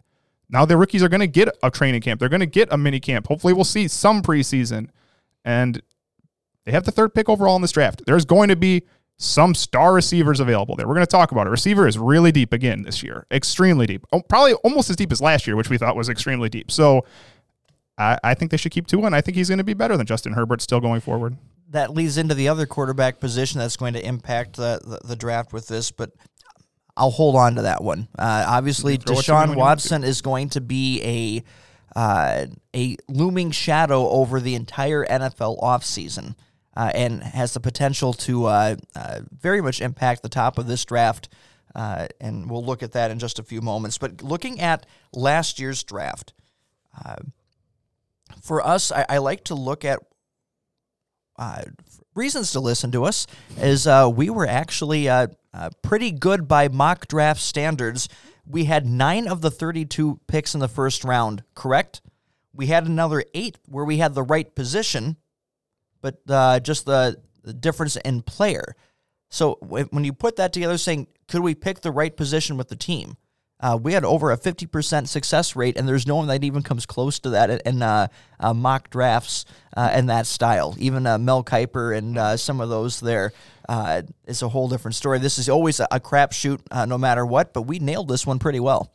now 0.50 0.64
the 0.64 0.78
rookies 0.78 1.04
are 1.04 1.10
going 1.10 1.20
to 1.20 1.28
get 1.28 1.50
a 1.62 1.70
training 1.70 2.00
camp. 2.00 2.22
They're 2.22 2.30
going 2.30 2.40
to 2.40 2.46
get 2.46 2.72
a 2.72 2.78
mini 2.78 3.02
camp. 3.02 3.28
Hopefully, 3.28 3.52
we'll 3.52 3.66
see 3.66 3.90
some 3.90 4.22
preseason. 4.22 4.92
And 5.44 5.82
they 6.64 6.72
have 6.72 6.86
the 6.86 6.94
third 6.94 7.14
pick 7.14 7.28
overall 7.28 7.58
in 7.58 7.62
this 7.62 7.74
draft. 7.74 8.04
There's 8.06 8.24
going 8.24 8.48
to 8.48 8.56
be 8.56 8.84
some 9.18 9.56
star 9.56 9.94
receivers 9.94 10.40
available 10.40 10.78
there. 10.78 10.88
We're 10.88 10.94
going 10.94 11.06
to 11.06 11.12
talk 11.12 11.34
about 11.34 11.48
it. 11.48 11.50
Receiver 11.50 11.86
is 11.86 12.00
really 12.00 12.32
deep 12.32 12.54
again 12.54 12.84
this 12.84 13.04
year, 13.04 13.26
extremely 13.30 13.88
deep. 13.88 14.06
Oh, 14.14 14.22
probably 14.22 14.54
almost 14.54 14.90
as 14.90 14.96
deep 14.96 15.12
as 15.12 15.20
last 15.20 15.48
year, 15.48 15.58
which 15.58 15.70
we 15.70 15.78
thought 15.78 15.98
was 15.98 16.08
extremely 16.08 16.48
deep. 16.48 16.72
So 16.72 17.04
I, 17.98 18.18
I 18.24 18.34
think 18.34 18.52
they 18.52 18.58
should 18.58 18.72
keep 18.72 18.88
Tua, 18.88 19.06
and 19.06 19.16
I 19.16 19.22
think 19.22 19.38
he's 19.38 19.50
going 19.50 19.58
to 19.58 19.64
be 19.64 19.74
better 19.74 19.98
than 19.98 20.06
Justin 20.06 20.34
Herbert 20.34 20.62
still 20.62 20.80
going 20.80 21.02
forward. 21.02 21.38
that 21.70 21.94
leads 21.94 22.18
into 22.18 22.34
the 22.36 22.48
other 22.48 22.66
quarterback 22.66 23.20
position 23.20 23.60
that's 23.60 23.78
going 23.78 23.94
to 23.94 24.06
impact 24.06 24.56
the, 24.56 24.80
the, 24.84 25.08
the 25.08 25.16
draft 25.16 25.54
with 25.54 25.68
this, 25.68 25.92
but 25.92 26.12
I'll 26.96 27.12
hold 27.12 27.36
on 27.36 27.56
to 27.56 27.64
that 27.64 27.84
one. 27.84 28.08
Uh, 28.18 28.46
obviously, 28.48 28.98
throw 28.98 29.20
it 29.20 29.24
to 29.26 29.32
me 29.32 29.38
when 29.38 29.50
Deshaun 29.50 29.56
Watson 29.56 30.04
is 30.04 30.22
going 30.22 30.50
to 30.50 30.62
be 30.62 31.02
a 31.96 32.00
uh, 32.00 32.46
a 32.76 32.98
looming 33.08 33.52
shadow 33.52 34.08
over 34.10 34.40
the 34.40 34.56
entire 34.56 35.06
NFL 35.06 35.60
offseason 35.62 36.36
uh, 36.76 36.92
and 36.94 37.24
has 37.24 37.54
the 37.54 37.60
potential 37.60 38.14
to 38.14 38.46
uh, 38.46 38.76
uh, 38.96 39.22
very 39.32 39.62
much 39.62 39.82
impact 39.82 40.22
the 40.22 40.30
top 40.30 40.58
of 40.58 40.68
this 40.68 40.86
draft. 40.86 41.30
Uh, 41.74 42.08
and 42.22 42.50
we'll 42.50 42.64
look 42.64 42.84
at 42.84 42.92
that 42.92 43.10
in 43.10 43.20
just 43.20 43.40
a 43.40 43.44
few 43.44 43.62
moments. 43.62 43.98
But 43.98 44.22
looking 44.22 44.60
at 44.60 44.86
last 45.14 45.60
year's 45.60 45.84
draft, 45.84 46.34
uh, 47.04 47.16
for 48.48 48.66
us, 48.66 48.94
I, 48.94 49.06
I 49.10 49.18
like 49.18 49.44
to 49.46 49.56
look 49.56 49.84
at 49.84 50.00
uh, 51.38 51.64
reasons 52.16 52.54
to 52.54 52.62
listen 52.62 52.92
to 52.92 53.04
us 53.04 53.28
is 53.60 53.86
uh, 53.86 54.10
we 54.12 54.30
were 54.30 54.48
actually 54.48 55.10
uh, 55.10 55.28
uh, 55.54 55.70
pretty 55.84 56.12
good 56.12 56.48
by 56.48 56.70
mock 56.70 57.08
draft 57.08 57.42
standards. 57.42 58.08
We 58.46 58.64
had 58.64 58.86
nine 58.86 59.28
of 59.28 59.42
the 59.42 59.52
32 59.52 60.22
picks 60.28 60.54
in 60.54 60.62
the 60.62 60.70
first 60.70 61.04
round 61.04 61.44
correct. 61.54 62.02
we 62.54 62.68
had 62.68 62.88
another 62.88 63.24
eight 63.34 63.58
where 63.68 63.86
we 63.86 63.98
had 63.98 64.16
the 64.16 64.24
right 64.24 64.56
position, 64.56 65.18
but 66.02 66.22
uh, 66.30 66.62
just 66.62 66.86
the, 66.86 67.22
the 67.44 67.54
difference 67.54 67.98
in 67.98 68.22
player. 68.22 68.76
So 69.30 69.56
wh- 69.56 69.92
when 69.94 70.06
you 70.06 70.14
put 70.14 70.38
that 70.38 70.54
together, 70.54 70.78
saying 70.78 71.08
could 71.28 71.42
we 71.42 71.54
pick 71.54 71.82
the 71.82 71.92
right 71.92 72.16
position 72.16 72.56
with 72.56 72.70
the 72.70 72.78
team? 72.78 73.18
Uh, 73.60 73.78
we 73.82 73.94
had 73.94 74.06
over 74.06 74.32
a 74.32 74.38
50% 74.38 75.08
success 75.08 75.56
rate, 75.56 75.78
and 75.78 75.88
there's 75.88 76.06
no 76.06 76.16
one 76.16 76.28
that 76.28 76.44
even 76.44 76.62
comes 76.62 76.86
close 76.86 77.20
to 77.20 77.32
that 77.32 77.62
in 77.66 77.82
uh, 77.82 78.08
uh, 78.40 78.54
mock 78.54 78.90
drafts 78.90 79.46
uh, 79.76 79.92
in 79.96 80.06
that 80.08 80.28
style. 80.28 80.76
Even 80.78 81.08
uh, 81.08 81.18
Mel 81.18 81.44
Kiper 81.44 81.98
and 81.98 82.18
uh, 82.18 82.38
some 82.38 82.62
of 82.62 82.70
those 82.70 83.00
there 83.00 83.34
uh, 83.68 84.04
is 84.26 84.44
a 84.44 84.50
whole 84.50 84.70
different 84.70 84.96
story. 84.96 85.18
This 85.20 85.40
is 85.40 85.50
always 85.50 85.80
a, 85.80 85.88
a 85.90 86.00
crapshoot, 86.00 86.62
uh, 86.70 86.86
no 86.86 86.98
matter 86.98 87.26
what, 87.26 87.54
but 87.54 87.64
we 87.64 87.80
nailed 87.80 88.08
this 88.08 88.28
one 88.28 88.38
pretty 88.38 88.60
well. 88.60 88.92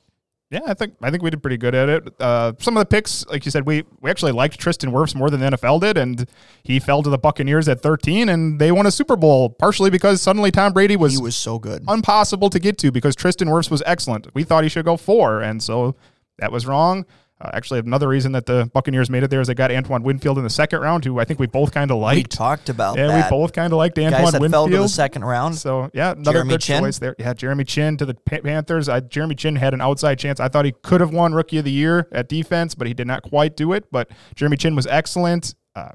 Yeah, 0.53 0.61
I 0.67 0.75
think 0.75 0.95
I 1.03 1.11
think 1.11 1.23
we 1.23 1.31
did 1.31 1.41
pretty 1.41 1.57
good 1.57 1.75
at 1.75 1.89
it. 1.89 2.15
Uh, 2.21 2.53
some 2.59 2.77
of 2.77 2.83
the 2.83 2.87
picks, 2.87 3.27
like 3.29 3.47
you 3.47 3.51
said, 3.51 3.67
we 3.67 3.85
we 4.03 4.11
actually 4.11 4.33
liked 4.33 4.59
Tristan 4.59 4.93
Wirfs 4.93 5.15
more 5.15 5.31
than 5.31 5.41
the 5.41 5.57
NFL 5.57 5.81
did, 5.81 5.97
and 5.97 6.29
he 6.63 6.79
fell 6.79 7.03
to 7.03 7.09
the 7.09 7.17
Buccaneers 7.17 7.71
at 7.71 7.81
13, 7.81 8.29
and 8.29 8.61
they 8.61 8.71
won 8.71 8.85
a 8.87 8.91
Super 8.91 9.17
Bowl 9.17 9.49
partially 9.49 9.89
because 9.89 10.21
suddenly 10.21 10.51
Tom 10.51 10.75
Brady 10.75 10.95
was 10.95 11.15
He 11.15 11.23
was 11.23 11.35
so 11.37 11.59
good. 11.59 11.83
impossible 11.89 12.51
to 12.51 12.59
get 12.59 12.77
to 12.79 12.93
because 12.93 13.17
Tristan 13.17 13.49
Wirfs 13.49 13.71
was 13.71 13.83
excellent. 13.87 14.27
We 14.35 14.45
thought 14.45 14.63
he 14.63 14.69
should 14.69 14.85
go 14.85 14.99
four, 14.99 15.41
and 15.41 15.63
so 15.63 15.97
that 16.39 16.53
was 16.53 16.67
wrong. 16.67 17.07
Uh, 17.43 17.51
actually, 17.55 17.81
another 17.81 18.07
reason 18.07 18.31
that 18.31 18.47
the 18.47 18.71
Buccaneers 18.73 19.11
made 19.11 19.25
it 19.25 19.31
there 19.31 19.41
is 19.41 19.49
they 19.49 19.55
got 19.55 19.73
Antoine 19.73 20.05
Winfield 20.05 20.39
in 20.39 20.45
the 20.45 20.51
second 20.51 20.81
round, 20.81 21.05
who 21.05 21.19
I 21.19 21.25
think 21.25 21.41
we 21.41 21.49
both 21.49 21.73
kind 21.73 21.91
of 21.91 21.97
liked. 21.99 22.17
We 22.17 22.23
talked 22.23 22.69
about 22.69 22.97
yeah, 22.97 23.09
that. 23.09 23.25
we 23.25 23.37
both 23.37 23.53
kind 23.53 23.73
of 23.73 23.79
liked 23.79 23.99
Antoine 23.99 24.23
Guys 24.23 24.33
that 24.33 24.41
Winfield. 24.41 24.71
fell 24.71 24.79
to 24.79 24.83
the 24.85 24.89
second 24.89 25.25
round. 25.25 25.57
So 25.57 25.91
yeah, 25.93 26.13
another 26.13 26.35
Jeremy 26.35 26.51
good 26.51 26.61
Chinn? 26.61 26.83
choice 26.85 27.01
there. 27.01 27.17
Yeah, 27.19 27.35
Jeremy 27.35 27.65
Chinn 27.65 27.97
to 27.97 28.07
the 28.07 28.15
Panthers. 28.15 28.89
I, 28.89 29.01
Jeremy 29.01 29.35
Chinn 29.35 29.57
had 29.57 29.75
an 29.75 29.81
outside 29.81 30.21
chance. 30.21 30.39
I 30.39 30.49
thought 30.49 30.65
he 30.65 30.73
could 30.83 31.01
have 31.01 31.13
won 31.13 31.35
Rookie 31.35 31.59
of 31.59 31.65
the 31.65 31.73
Year 31.73 32.07
at 32.13 32.29
defense, 32.29 32.77
but 32.77 32.87
he 32.87 32.95
did 32.95 33.09
not 33.09 33.25
quite 33.25 33.57
do 33.57 33.73
it. 33.73 33.91
But 33.91 34.09
Jeremy 34.37 34.57
Chinn 34.57 34.77
was 34.77 34.87
excellent. 34.87 35.57
Uh, 35.75 35.91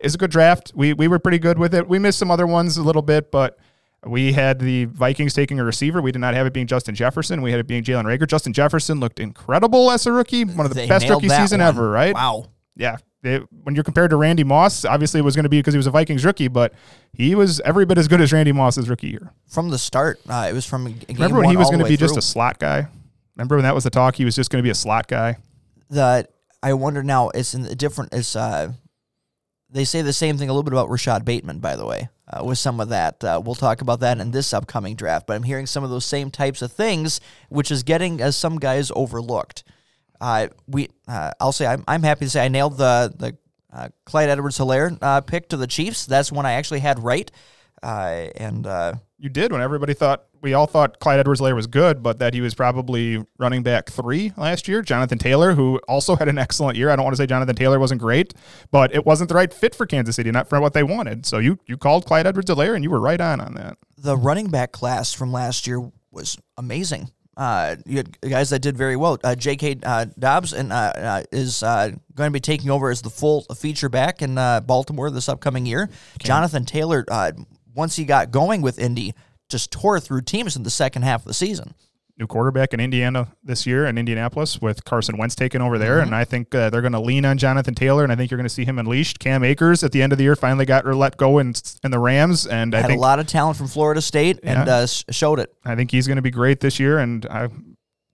it's 0.00 0.16
a 0.16 0.18
good 0.18 0.32
draft. 0.32 0.72
We 0.74 0.94
we 0.94 1.06
were 1.06 1.20
pretty 1.20 1.38
good 1.38 1.60
with 1.60 1.76
it. 1.76 1.86
We 1.86 2.00
missed 2.00 2.18
some 2.18 2.32
other 2.32 2.46
ones 2.46 2.76
a 2.76 2.82
little 2.82 3.02
bit, 3.02 3.30
but 3.30 3.56
we 4.04 4.32
had 4.32 4.58
the 4.58 4.86
Vikings 4.86 5.32
taking 5.34 5.60
a 5.60 5.64
receiver. 5.64 6.02
We 6.02 6.10
did 6.12 6.18
not 6.18 6.34
have 6.34 6.46
it 6.46 6.52
being 6.52 6.66
Justin 6.66 6.94
Jefferson. 6.94 7.40
We 7.42 7.50
had 7.52 7.60
it 7.60 7.66
being 7.66 7.84
Jalen 7.84 8.04
Reagor. 8.04 8.26
Justin 8.26 8.52
Jefferson 8.52 8.98
looked 9.00 9.20
incredible 9.20 9.90
as 9.90 10.06
a 10.06 10.12
rookie. 10.12 10.44
One 10.44 10.66
of 10.66 10.70
the 10.70 10.80
They 10.80 10.88
best 10.88 11.08
rookie 11.08 11.28
season 11.28 11.60
one. 11.60 11.68
ever, 11.68 11.90
right? 11.90 12.14
Wow. 12.14 12.46
yeah, 12.74 12.96
they, 13.22 13.36
when 13.62 13.76
you're 13.76 13.84
compared 13.84 14.10
to 14.10 14.16
Randy 14.16 14.42
Moss, 14.42 14.84
obviously 14.84 15.20
it 15.20 15.22
was 15.22 15.36
going 15.36 15.44
to 15.44 15.48
be 15.48 15.60
because 15.60 15.74
he 15.74 15.78
was 15.78 15.86
a 15.86 15.92
Vikings 15.92 16.24
rookie, 16.24 16.48
but 16.48 16.72
he 17.12 17.36
was 17.36 17.60
every 17.60 17.86
bit 17.86 17.96
as 17.96 18.08
good 18.08 18.20
as 18.20 18.32
Randy 18.32 18.50
Moss's 18.52 18.88
rookie 18.88 19.08
year. 19.08 19.32
From 19.46 19.68
the 19.68 19.78
start, 19.78 20.20
uh, 20.28 20.48
it 20.50 20.52
was 20.52 20.66
from 20.66 20.86
Remember 21.08 21.38
when 21.38 21.50
he 21.50 21.56
was 21.56 21.68
going 21.68 21.78
to 21.80 21.88
be 21.88 21.96
just 21.96 22.16
a 22.16 22.22
slot 22.22 22.58
guy? 22.58 22.88
Remember 23.36 23.56
when 23.56 23.62
that 23.62 23.74
was 23.74 23.84
the 23.84 23.90
talk? 23.90 24.16
He 24.16 24.24
was 24.24 24.34
just 24.34 24.50
going 24.50 24.58
to 24.58 24.64
be 24.66 24.70
a 24.70 24.74
slot 24.74 25.06
guy. 25.06 25.36
That 25.90 26.30
I 26.62 26.72
wonder 26.74 27.02
now 27.02 27.28
it's 27.30 27.54
in 27.54 27.66
a 27.66 27.74
different 27.74 28.12
it's 28.14 28.34
uh 28.34 28.72
they 29.70 29.84
say 29.84 30.02
the 30.02 30.12
same 30.12 30.38
thing 30.38 30.48
a 30.48 30.52
little 30.52 30.62
bit 30.62 30.72
about 30.72 30.90
Rashod 30.90 31.24
Bateman 31.24 31.58
by 31.58 31.76
the 31.76 31.84
way 31.86 32.08
uh, 32.28 32.44
with 32.44 32.58
some 32.58 32.80
of 32.80 32.88
that. 32.90 33.22
Uh, 33.22 33.40
we'll 33.44 33.54
talk 33.54 33.80
about 33.80 34.00
that 34.00 34.18
in 34.18 34.30
this 34.30 34.52
upcoming 34.52 34.94
draft 34.96 35.26
but 35.26 35.34
I'm 35.34 35.42
hearing 35.42 35.66
some 35.66 35.84
of 35.84 35.90
those 35.90 36.04
same 36.04 36.30
types 36.30 36.62
of 36.62 36.72
things 36.72 37.20
which 37.48 37.70
is 37.70 37.82
getting 37.82 38.20
as 38.20 38.36
some 38.36 38.58
guys 38.58 38.90
overlooked. 38.94 39.64
Uh, 40.20 40.48
we 40.68 40.88
uh, 41.08 41.32
I'll 41.40 41.52
say 41.52 41.66
I'm, 41.66 41.82
I'm 41.88 42.02
happy 42.02 42.26
to 42.26 42.30
say 42.30 42.44
I 42.44 42.48
nailed 42.48 42.78
the 42.78 43.12
the 43.16 43.36
uh, 43.72 43.88
Clyde 44.04 44.28
Edwards 44.28 44.58
Helaire 44.58 44.96
uh, 45.00 45.20
pick 45.22 45.48
to 45.48 45.56
the 45.56 45.66
Chiefs. 45.66 46.06
That's 46.06 46.30
one 46.30 46.46
I 46.46 46.52
actually 46.52 46.80
had 46.80 47.02
right. 47.02 47.30
Uh, 47.82 48.28
and 48.36 48.66
uh, 48.66 48.94
You 49.18 49.28
did 49.28 49.50
when 49.50 49.60
everybody 49.60 49.94
thought 49.94 50.24
we 50.42 50.54
all 50.54 50.66
thought 50.66 50.98
Clyde 50.98 51.20
Edwards-Helaire 51.20 51.54
was 51.54 51.68
good, 51.68 52.02
but 52.02 52.18
that 52.18 52.34
he 52.34 52.40
was 52.40 52.54
probably 52.54 53.24
running 53.38 53.62
back 53.62 53.88
three 53.88 54.32
last 54.36 54.66
year. 54.66 54.82
Jonathan 54.82 55.18
Taylor, 55.18 55.54
who 55.54 55.80
also 55.88 56.16
had 56.16 56.28
an 56.28 56.36
excellent 56.36 56.76
year. 56.76 56.90
I 56.90 56.96
don't 56.96 57.04
want 57.04 57.14
to 57.16 57.22
say 57.22 57.26
Jonathan 57.26 57.54
Taylor 57.54 57.78
wasn't 57.78 58.00
great, 58.00 58.34
but 58.70 58.94
it 58.94 59.06
wasn't 59.06 59.28
the 59.28 59.36
right 59.36 59.52
fit 59.52 59.74
for 59.74 59.86
Kansas 59.86 60.16
City, 60.16 60.30
not 60.32 60.48
for 60.48 60.60
what 60.60 60.74
they 60.74 60.82
wanted. 60.82 61.24
So 61.24 61.38
you 61.38 61.58
you 61.66 61.76
called 61.76 62.04
Clyde 62.04 62.26
Edwards-Helaire, 62.26 62.74
and 62.74 62.82
you 62.82 62.90
were 62.90 63.00
right 63.00 63.20
on 63.20 63.40
on 63.40 63.54
that. 63.54 63.78
the 63.96 64.16
running 64.16 64.48
back 64.48 64.72
class 64.72 65.12
from 65.12 65.32
last 65.32 65.66
year 65.66 65.90
was 66.10 66.36
amazing. 66.58 67.10
Uh, 67.36 67.76
you 67.86 67.96
had 67.96 68.20
guys 68.20 68.50
that 68.50 68.58
did 68.58 68.76
very 68.76 68.96
well. 68.96 69.18
Uh, 69.24 69.34
J.K. 69.34 69.78
Uh, 69.82 70.04
Dobbins 70.18 70.52
and 70.52 70.70
uh, 70.70 70.92
uh, 70.94 71.22
is 71.32 71.62
uh, 71.62 71.90
going 72.14 72.28
to 72.28 72.32
be 72.32 72.40
taking 72.40 72.68
over 72.70 72.90
as 72.90 73.00
the 73.00 73.08
full 73.08 73.42
feature 73.56 73.88
back 73.88 74.20
in 74.20 74.36
uh, 74.36 74.60
Baltimore 74.60 75.10
this 75.10 75.30
upcoming 75.30 75.64
year. 75.64 75.88
Jonathan 76.18 76.66
Taylor, 76.66 77.06
uh, 77.08 77.32
once 77.74 77.96
he 77.96 78.04
got 78.04 78.30
going 78.30 78.60
with 78.60 78.78
Indy, 78.78 79.14
just 79.52 79.70
tore 79.70 80.00
through 80.00 80.22
teams 80.22 80.56
in 80.56 80.64
the 80.64 80.70
second 80.70 81.02
half 81.02 81.20
of 81.20 81.26
the 81.26 81.34
season. 81.34 81.74
New 82.18 82.26
quarterback 82.26 82.74
in 82.74 82.78
Indiana 82.80 83.28
this 83.42 83.66
year 83.66 83.86
in 83.86 83.96
Indianapolis 83.96 84.60
with 84.60 84.84
Carson 84.84 85.16
Wentz 85.16 85.34
taking 85.34 85.62
over 85.62 85.78
there, 85.78 85.94
Mm-hmm. 85.96 86.08
and 86.08 86.14
I 86.14 86.24
think 86.24 86.54
uh, 86.54 86.68
they're 86.68 86.82
going 86.82 86.92
to 86.92 87.00
lean 87.00 87.24
on 87.24 87.38
Jonathan 87.38 87.74
Taylor, 87.74 88.02
and 88.04 88.12
I 88.12 88.16
think 88.16 88.30
you're 88.30 88.36
going 88.36 88.44
to 88.44 88.52
see 88.54 88.66
him 88.66 88.78
unleashed. 88.78 89.18
Cam 89.18 89.42
Akers 89.42 89.82
at 89.82 89.92
the 89.92 90.02
end 90.02 90.12
of 90.12 90.18
the 90.18 90.24
year 90.24 90.36
finally 90.36 90.66
got 90.66 90.84
let 90.84 91.16
go 91.16 91.38
in 91.38 91.54
in 91.82 91.90
the 91.90 91.98
Rams, 91.98 92.46
and 92.46 92.74
I 92.74 92.80
Had 92.80 92.88
think 92.88 92.98
a 92.98 93.00
lot 93.00 93.18
of 93.18 93.26
talent 93.26 93.56
from 93.56 93.66
Florida 93.66 94.02
State 94.02 94.40
and 94.42 94.68
uh, 94.68 94.86
showed 94.86 95.38
it. 95.38 95.54
I 95.64 95.74
think 95.74 95.90
he's 95.90 96.06
going 96.06 96.16
to 96.16 96.22
be 96.22 96.30
great 96.30 96.60
this 96.60 96.78
year. 96.78 96.98
And 96.98 97.24
I 97.26 97.48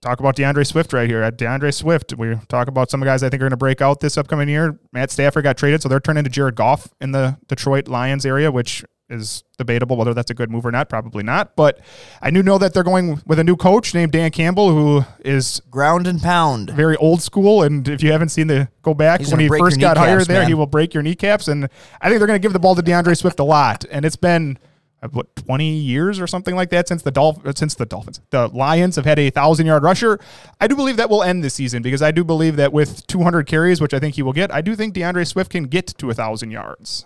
talk 0.01 0.21
about 0.21 0.37
D'Andre 0.37 0.63
Swift 0.63 0.93
right 0.93 1.09
here. 1.09 1.21
At 1.21 1.37
D'Andre 1.37 1.69
Swift, 1.71 2.13
we 2.17 2.35
talk 2.47 2.69
about 2.69 2.89
some 2.89 3.01
guys 3.01 3.21
I 3.21 3.27
think 3.29 3.41
are 3.41 3.45
going 3.45 3.49
to 3.51 3.57
break 3.57 3.81
out 3.81 3.99
this 3.99 4.17
upcoming 4.17 4.47
year. 4.47 4.79
Matt 4.93 5.11
Stafford 5.11 5.43
got 5.43 5.57
traded, 5.57 5.81
so 5.81 5.89
they're 5.89 5.99
turning 5.99 6.23
to 6.23 6.29
Jared 6.29 6.55
Goff 6.55 6.87
in 7.01 7.11
the 7.11 7.37
Detroit 7.47 7.89
Lions 7.89 8.25
area, 8.25 8.49
which 8.49 8.85
is 9.09 9.43
debatable 9.57 9.97
whether 9.97 10.13
that's 10.13 10.29
a 10.29 10.33
good 10.33 10.51
move 10.51 10.65
or 10.65 10.71
not. 10.71 10.87
Probably 10.89 11.23
not. 11.23 11.55
But 11.55 11.79
I 12.21 12.29
do 12.31 12.43
know 12.43 12.57
that 12.57 12.73
they're 12.73 12.83
going 12.83 13.21
with 13.25 13.39
a 13.39 13.43
new 13.43 13.55
coach 13.55 13.93
named 13.93 14.11
Dan 14.11 14.31
Campbell, 14.31 14.69
who 14.69 15.03
is 15.25 15.61
Ground 15.71 16.07
and 16.07 16.21
pound. 16.21 16.69
very 16.71 16.95
old 16.97 17.21
school. 17.21 17.63
And 17.63 17.87
if 17.87 18.03
you 18.03 18.11
haven't 18.11 18.29
seen 18.29 18.47
the 18.47 18.69
go 18.81 18.93
back 18.93 19.19
He's 19.19 19.31
when 19.31 19.39
he 19.39 19.47
first 19.47 19.79
got 19.79 19.97
hired 19.97 20.27
there, 20.27 20.41
man. 20.41 20.47
he 20.47 20.53
will 20.53 20.67
break 20.67 20.93
your 20.93 21.03
kneecaps. 21.03 21.47
And 21.47 21.65
I 22.01 22.09
think 22.09 22.19
they're 22.19 22.27
going 22.27 22.39
to 22.39 22.45
give 22.45 22.53
the 22.53 22.59
ball 22.59 22.75
to 22.75 22.81
D'Andre 22.81 23.13
Swift 23.15 23.39
a 23.39 23.43
lot. 23.43 23.83
And 23.89 24.05
it's 24.05 24.15
been 24.15 24.57
uh, 25.01 25.07
what 25.07 25.33
twenty 25.35 25.77
years 25.77 26.19
or 26.19 26.27
something 26.27 26.55
like 26.55 26.69
that 26.71 26.87
since 26.87 27.01
the 27.01 27.11
Dolph- 27.11 27.45
uh, 27.45 27.53
since 27.55 27.73
the 27.73 27.85
Dolphins, 27.85 28.19
the 28.31 28.47
Lions 28.49 28.95
have 28.97 29.05
had 29.05 29.17
a 29.17 29.29
thousand 29.29 29.65
yard 29.65 29.81
rusher. 29.81 30.19
I 30.59 30.67
do 30.67 30.75
believe 30.75 30.97
that 30.97 31.09
will 31.09 31.23
end 31.23 31.41
this 31.43 31.53
season 31.53 31.81
because 31.81 32.01
I 32.01 32.11
do 32.11 32.23
believe 32.25 32.57
that 32.57 32.73
with 32.73 33.07
200 33.07 33.47
carries, 33.47 33.79
which 33.79 33.93
I 33.93 33.99
think 33.99 34.15
he 34.15 34.21
will 34.23 34.33
get, 34.33 34.53
I 34.53 34.59
do 34.61 34.75
think 34.75 34.93
D'Andre 34.93 35.23
Swift 35.23 35.51
can 35.51 35.63
get 35.63 35.87
to 35.99 36.09
a 36.09 36.13
thousand 36.13 36.51
yards. 36.51 37.05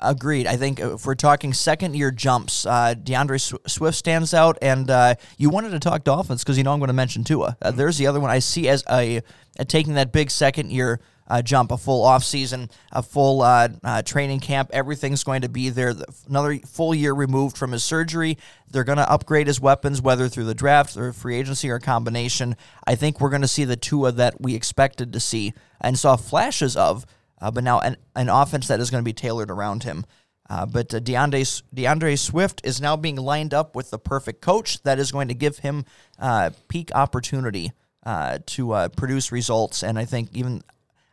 Agreed. 0.00 0.46
I 0.46 0.56
think 0.56 0.80
if 0.80 1.06
we're 1.06 1.14
talking 1.14 1.52
second 1.52 1.94
year 1.94 2.10
jumps, 2.10 2.66
uh, 2.66 2.94
D'Andre 2.94 3.38
Swift 3.38 3.96
stands 3.96 4.34
out. 4.34 4.58
And 4.60 4.90
uh, 4.90 5.14
you 5.38 5.50
wanted 5.50 5.70
to 5.70 5.78
talk 5.78 6.04
Dolphins 6.04 6.42
because 6.42 6.58
you 6.58 6.64
know 6.64 6.72
I'm 6.72 6.80
going 6.80 6.88
to 6.88 6.94
mention 6.94 7.24
Tua. 7.24 7.56
Uh, 7.62 7.70
there's 7.70 7.96
the 7.96 8.06
other 8.06 8.20
one 8.20 8.30
I 8.30 8.40
see 8.40 8.68
as 8.68 8.84
a, 8.90 9.22
a 9.58 9.64
taking 9.64 9.94
that 9.94 10.12
big 10.12 10.30
second 10.30 10.70
year 10.70 11.00
uh, 11.26 11.42
jump, 11.42 11.70
a 11.70 11.76
full 11.78 12.04
offseason, 12.04 12.70
a 12.92 13.02
full 13.02 13.42
uh, 13.42 13.68
uh, 13.82 14.02
training 14.02 14.40
camp. 14.40 14.70
Everything's 14.72 15.24
going 15.24 15.42
to 15.42 15.48
be 15.48 15.70
there. 15.70 15.94
Another 16.28 16.58
full 16.58 16.94
year 16.94 17.14
removed 17.14 17.56
from 17.56 17.72
his 17.72 17.82
surgery. 17.82 18.36
They're 18.70 18.84
going 18.84 18.98
to 18.98 19.10
upgrade 19.10 19.46
his 19.46 19.60
weapons, 19.60 20.02
whether 20.02 20.28
through 20.28 20.44
the 20.44 20.54
draft 20.54 20.96
or 20.96 21.12
free 21.12 21.36
agency 21.36 21.70
or 21.70 21.76
a 21.76 21.80
combination. 21.80 22.56
I 22.86 22.94
think 22.94 23.20
we're 23.20 23.30
going 23.30 23.42
to 23.42 23.48
see 23.48 23.64
the 23.64 23.76
Tua 23.76 24.12
that 24.12 24.40
we 24.40 24.54
expected 24.54 25.12
to 25.12 25.20
see 25.20 25.54
and 25.80 25.98
saw 25.98 26.16
flashes 26.16 26.76
of 26.76 27.06
uh, 27.44 27.50
but 27.50 27.62
now 27.62 27.78
an, 27.80 27.98
an 28.16 28.30
offense 28.30 28.68
that 28.68 28.80
is 28.80 28.90
going 28.90 29.02
to 29.02 29.04
be 29.04 29.12
tailored 29.12 29.50
around 29.50 29.82
him. 29.82 30.06
Uh, 30.48 30.64
but 30.64 30.94
uh, 30.94 30.98
D'Andre, 30.98 31.44
D'Andre 31.74 32.16
Swift 32.16 32.62
is 32.64 32.80
now 32.80 32.96
being 32.96 33.16
lined 33.16 33.52
up 33.52 33.76
with 33.76 33.90
the 33.90 33.98
perfect 33.98 34.40
coach 34.40 34.82
that 34.84 34.98
is 34.98 35.12
going 35.12 35.28
to 35.28 35.34
give 35.34 35.58
him 35.58 35.84
uh, 36.18 36.50
peak 36.68 36.90
opportunity 36.94 37.72
uh, 38.06 38.38
to 38.46 38.72
uh, 38.72 38.88
produce 38.88 39.30
results. 39.30 39.82
And 39.82 39.98
I 39.98 40.06
think 40.06 40.30
even 40.32 40.62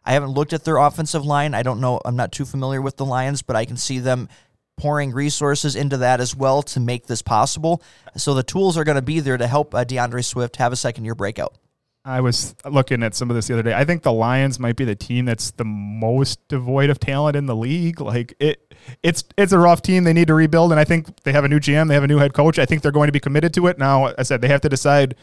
I 0.06 0.14
haven't 0.14 0.32
looked 0.32 0.54
at 0.54 0.64
their 0.64 0.78
offensive 0.78 1.26
line. 1.26 1.54
I 1.54 1.64
don't 1.64 1.82
know. 1.82 2.00
I'm 2.06 2.16
not 2.16 2.32
too 2.32 2.46
familiar 2.46 2.82
with 2.82 2.96
the 2.96 3.06
Lions, 3.06 3.42
but 3.42 3.58
I 3.58 3.66
can 3.66 3.76
see 3.76 4.00
them 4.00 4.30
pouring 4.78 5.12
resources 5.12 5.76
into 5.76 5.98
that 5.98 6.22
as 6.22 6.34
well 6.34 6.64
to 6.64 6.80
make 6.80 7.08
this 7.08 7.22
possible. 7.22 7.84
So 8.16 8.34
the 8.34 8.42
tools 8.42 8.78
are 8.78 8.86
going 8.86 8.96
to 8.96 9.02
be 9.02 9.20
there 9.20 9.38
to 9.38 9.48
help 9.48 9.76
uh, 9.76 9.84
D'Andre 9.84 10.22
Swift 10.22 10.56
have 10.56 10.72
a 10.72 10.78
second 10.78 11.04
year 11.04 11.16
breakout. 11.16 11.56
I 12.04 12.20
was 12.22 12.56
looking 12.66 13.04
at 13.04 13.14
some 13.14 13.30
of 13.30 13.36
this 13.36 13.48
the 13.48 13.54
other 13.54 13.64
day. 13.64 13.74
I 13.74 13.86
think 13.86 14.02
the 14.02 14.12
Lions 14.12 14.60
might 14.60 14.76
be 14.76 14.86
the 14.86 14.96
team 14.96 15.26
that's 15.26 15.52
the 15.52 15.64
most 15.64 16.48
devoid 16.48 16.90
of 16.90 17.00
talent 17.00 17.36
in 17.36 17.46
the 17.46 17.56
league. 17.56 18.02
Like 18.02 18.34
it, 18.40 18.74
it's 19.04 19.24
it's 19.38 19.52
a 19.52 19.60
rough 19.60 19.84
team. 19.84 20.04
They 20.04 20.14
need 20.14 20.28
to 20.28 20.34
rebuild, 20.34 20.72
and 20.72 20.80
I 20.80 20.84
think 20.84 21.22
they 21.24 21.32
have 21.32 21.44
a 21.44 21.48
new 21.48 21.60
GM. 21.60 21.88
They 21.88 21.94
have 21.94 22.04
a 22.04 22.08
new 22.08 22.18
head 22.18 22.34
coach. 22.34 22.58
I 22.58 22.66
think 22.66 22.82
they're 22.82 22.92
going 22.92 23.08
to 23.08 23.12
be 23.12 23.20
committed 23.20 23.54
to 23.54 23.68
it. 23.68 23.78
Now, 23.78 24.14
I 24.18 24.24
said 24.24 24.42
they 24.42 24.48
have 24.48 24.62
to 24.62 24.70
decide. 24.70 25.16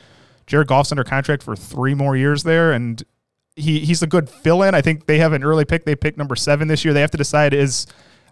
Jared 0.46 0.66
Goff's 0.66 0.90
under 0.90 1.04
contract 1.04 1.42
for 1.42 1.54
three 1.54 1.92
more 1.92 2.16
years 2.16 2.42
there, 2.42 2.72
and 2.72 3.04
he 3.54 3.80
he's 3.80 4.02
a 4.02 4.06
good 4.06 4.30
fill 4.30 4.62
in. 4.62 4.74
I 4.74 4.80
think 4.80 5.06
they 5.06 5.18
have 5.18 5.32
an 5.32 5.44
early 5.44 5.64
pick. 5.64 5.84
They 5.84 5.96
picked 5.96 6.16
number 6.16 6.36
seven 6.36 6.68
this 6.68 6.84
year. 6.84 6.94
They 6.94 7.02
have 7.02 7.10
to 7.10 7.18
decide 7.18 7.52
is 7.52 7.86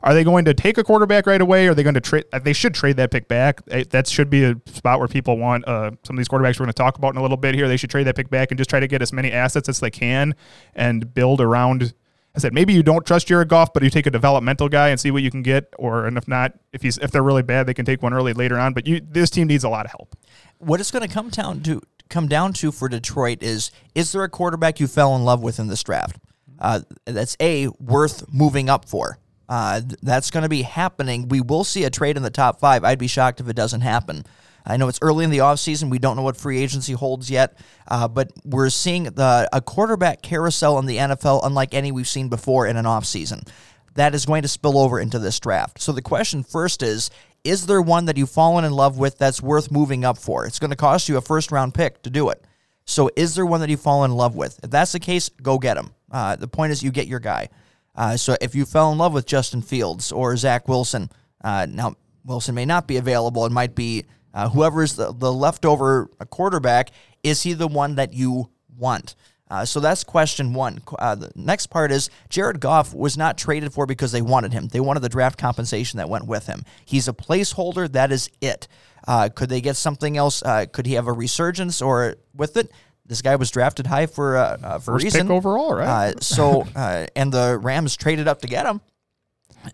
are 0.07 0.15
they 0.15 0.23
going 0.23 0.45
to 0.45 0.55
take 0.55 0.79
a 0.79 0.85
quarterback 0.85 1.27
right 1.27 1.41
away? 1.41 1.67
Are 1.67 1.75
they 1.75 1.83
going 1.83 1.95
to 1.95 2.01
trade? 2.01 2.27
They 2.45 2.53
should 2.53 2.75
trade 2.75 2.97
that 2.97 3.11
pick 3.11 3.27
back. 3.27 3.65
That 3.67 4.07
should 4.07 4.31
be 4.31 4.45
a 4.45 4.55
spot 4.67 5.01
where 5.01 5.09
people 5.09 5.37
want 5.37 5.67
uh, 5.67 5.91
some 6.05 6.15
of 6.15 6.19
these 6.19 6.29
quarterbacks 6.29 6.61
we're 6.61 6.67
going 6.67 6.69
to 6.69 6.75
talk 6.75 6.97
about 6.97 7.13
in 7.15 7.17
a 7.17 7.23
little 7.23 7.37
bit 7.37 7.57
here. 7.57 7.67
They 7.67 7.77
should 7.77 7.91
trade 7.91 8.05
that 8.05 8.15
pick 8.15 8.31
back 8.31 8.53
and 8.53 8.57
just 8.57 8.71
try 8.71 8.79
to 8.79 8.87
get 8.87 9.03
as 9.03 9.13
many 9.13 9.33
assets 9.33 9.69
as 9.69 9.81
they 9.81 9.91
can 9.91 10.37
and 10.77 11.13
build 11.13 11.41
around. 11.41 11.93
I 12.37 12.39
said 12.39 12.55
maybe 12.55 12.73
you 12.73 12.85
don't 12.85 13.05
trust 13.05 13.27
Jared 13.27 13.49
Goff, 13.49 13.73
but 13.73 13.83
you 13.83 13.91
take 13.91 14.07
a 14.07 14.11
developmental 14.13 14.69
guy 14.69 14.91
and 14.91 15.01
see 15.01 15.11
what 15.11 15.25
you 15.25 15.31
can 15.31 15.43
get. 15.43 15.75
Or 15.77 16.07
and 16.07 16.17
if 16.17 16.29
not, 16.29 16.53
if 16.73 16.83
he's 16.83 16.99
if 16.99 17.11
they're 17.11 17.25
really 17.25 17.43
bad, 17.43 17.67
they 17.67 17.75
can 17.75 17.85
take 17.85 18.01
one 18.01 18.15
early 18.15 18.33
later 18.33 18.61
on. 18.61 18.75
But 18.75 18.87
you 18.87 19.01
this 19.01 19.29
team 19.29 19.49
needs 19.49 19.65
a 19.65 19.69
lot 19.69 19.87
of 19.87 19.91
help. 19.91 20.15
what 20.59 20.79
it's 20.79 20.93
going 20.93 21.07
to 21.07 21.13
come 21.13 21.31
down 21.31 21.63
to 21.63 21.83
come 22.09 22.29
down 22.29 22.53
to 22.53 22.71
for 22.71 22.89
Detroit 22.89 23.43
is 23.43 23.73
is 23.97 24.13
there 24.13 24.23
a 24.23 24.29
quarterback 24.29 24.79
you 24.79 24.87
fell 24.87 25.17
in 25.17 25.25
love 25.25 25.43
with 25.43 25.59
in 25.59 25.67
this 25.67 25.83
draft? 25.83 26.19
Uh, 26.61 26.83
that's 27.07 27.37
a 27.41 27.67
worth 27.81 28.33
moving 28.33 28.71
up 28.71 28.89
for. 28.89 29.19
Uh, 29.49 29.81
that's 30.03 30.31
going 30.31 30.43
to 30.43 30.49
be 30.49 30.63
happening. 30.63 31.29
We 31.29 31.41
will 31.41 31.65
see 31.65 31.85
a 31.85 31.91
trade 31.91 32.17
in 32.17 32.23
the 32.23 32.31
top 32.31 32.61
five. 32.61 32.85
I'd 32.85 32.99
be 32.99 33.07
shocked 33.07 33.41
if 33.41 33.49
it 33.49 33.57
doesn't 33.57 33.83
happen. 33.83 34.25
I 34.67 34.77
know 34.77 34.89
it's 34.89 34.99
early 35.01 35.25
in 35.25 35.31
the 35.31 35.39
offseason. 35.39 35.91
We 35.91 36.01
don't 36.01 36.17
know 36.17 36.23
what 36.23 36.37
free 36.37 36.61
agency 36.61 36.93
holds 36.93 37.31
yet, 37.31 37.57
uh, 37.87 38.09
but 38.09 38.33
we're 38.45 38.71
seeing 38.71 39.05
the 39.05 39.49
a 39.53 39.61
quarterback 39.61 40.23
carousel 40.23 40.79
in 40.81 40.87
the 40.87 40.97
NFL 40.97 41.41
unlike 41.45 41.73
any 41.73 41.93
we've 41.93 42.09
seen 42.09 42.29
before 42.29 42.67
in 42.67 42.77
an 42.77 42.85
offseason. 42.85 43.47
That 43.95 44.15
is 44.15 44.27
going 44.27 44.43
to 44.43 44.49
spill 44.49 44.77
over 44.77 44.99
into 44.99 45.19
this 45.19 45.39
draft. 45.39 45.81
So 45.81 45.93
the 45.93 46.03
question 46.03 46.43
first 46.43 46.83
is 46.83 47.11
Is 47.45 47.67
there 47.67 47.81
one 47.81 48.07
that 48.07 48.17
you've 48.17 48.31
fallen 48.31 48.65
in 48.65 48.73
love 48.73 48.99
with 48.99 49.19
that's 49.19 49.41
worth 49.41 49.71
moving 49.71 50.05
up 50.05 50.19
for? 50.19 50.47
It's 50.47 50.59
going 50.59 50.71
to 50.71 50.77
cost 50.77 51.09
you 51.09 51.17
a 51.17 51.23
first 51.23 51.53
round 51.53 51.73
pick 51.73 52.03
to 52.03 52.11
do 52.11 52.31
it. 52.31 52.43
So 52.85 53.09
is 53.17 53.37
there 53.37 53.47
one 53.47 53.61
that 53.61 53.71
you've 53.71 53.81
fallen 53.81 54.11
in 54.11 54.17
love 54.17 54.35
with? 54.35 54.59
If 54.65 54.71
that's 54.71 54.93
the 54.93 55.01
case, 55.01 55.29
go 55.29 55.59
get 55.59 55.77
him. 55.77 55.93
Uh, 56.11 56.37
the 56.37 56.49
point 56.49 56.73
is 56.73 56.83
you 56.83 56.91
get 56.91 57.07
your 57.07 57.21
guy. 57.21 57.49
Uh, 57.97 58.17
so 58.17 58.37
if 58.41 58.55
you 58.55 58.65
fell 58.65 58.93
in 58.93 58.99
love 58.99 59.13
with 59.13 59.27
Justin 59.27 59.63
Fields 59.63 60.13
or 60.13 60.37
Zach 60.37 60.69
Wilson, 60.69 61.11
uh, 61.43 61.67
now 61.69 61.95
Wilson 62.25 62.55
may 62.55 62.65
not 62.65 62.87
be 62.87 62.97
available. 62.97 63.47
It 63.47 63.53
might 63.53 63.75
be 63.75 64.05
uh, 64.35 64.49
whoever's 64.51 64.97
the, 64.97 65.13
the 65.13 65.33
leftover 65.33 66.11
quarterback. 66.31 66.91
Is 67.23 67.43
he 67.43 67.55
the 67.55 67.69
one 67.69 67.95
that 67.95 68.13
you 68.13 68.51
want? 68.77 69.15
Uh, 69.49 69.65
so 69.65 69.79
that's 69.79 70.03
question 70.03 70.55
one. 70.55 70.83
Uh, 70.99 71.15
the 71.15 71.31
next 71.37 71.69
part 71.69 71.93
is 71.93 72.11
Jared 72.29 72.61
Goff 72.61 72.93
was 72.93 73.17
not 73.17 73.39
traded 73.39 73.73
for 73.73 73.87
because 73.87 74.11
they 74.11 74.23
wanted 74.23 74.53
him. 74.53 74.69
They 74.69 74.81
wanted 74.81 75.01
the 75.01 75.09
draft 75.09 75.39
compensation 75.39 75.99
that 75.99 76.09
went 76.09 76.27
with 76.27 76.47
him. 76.47 76.65
He's 76.85 77.07
a 77.07 77.13
placeholder. 77.13 77.91
That 77.91 78.11
is 78.11 78.29
it. 78.41 78.67
Uh, 79.07 79.29
could 79.33 79.49
they 79.49 79.61
get 79.61 79.77
something 79.77 80.17
else? 80.17 80.43
Uh, 80.43 80.67
could 80.71 80.85
he 80.85 80.95
have 80.95 81.07
a 81.07 81.13
resurgence 81.13 81.81
or 81.81 82.17
with 82.35 82.57
it? 82.57 82.73
This 83.07 83.23
guy 83.23 83.37
was 83.37 83.51
drafted 83.51 83.87
high 83.87 84.07
for 84.07 84.37
uh, 84.37 84.59
uh, 84.63 84.79
for 84.79 84.93
a 84.93 84.95
First 84.95 85.05
reason. 85.05 85.23
pick 85.23 85.31
overall, 85.31 85.75
right? 85.75 86.15
Uh, 86.17 86.21
so 86.21 86.67
uh, 86.75 87.07
and 87.15 87.33
the 87.33 87.59
Rams 87.61 87.97
traded 87.97 88.29
up 88.29 88.43
to 88.43 88.49
get 88.49 88.67
him. 88.67 88.81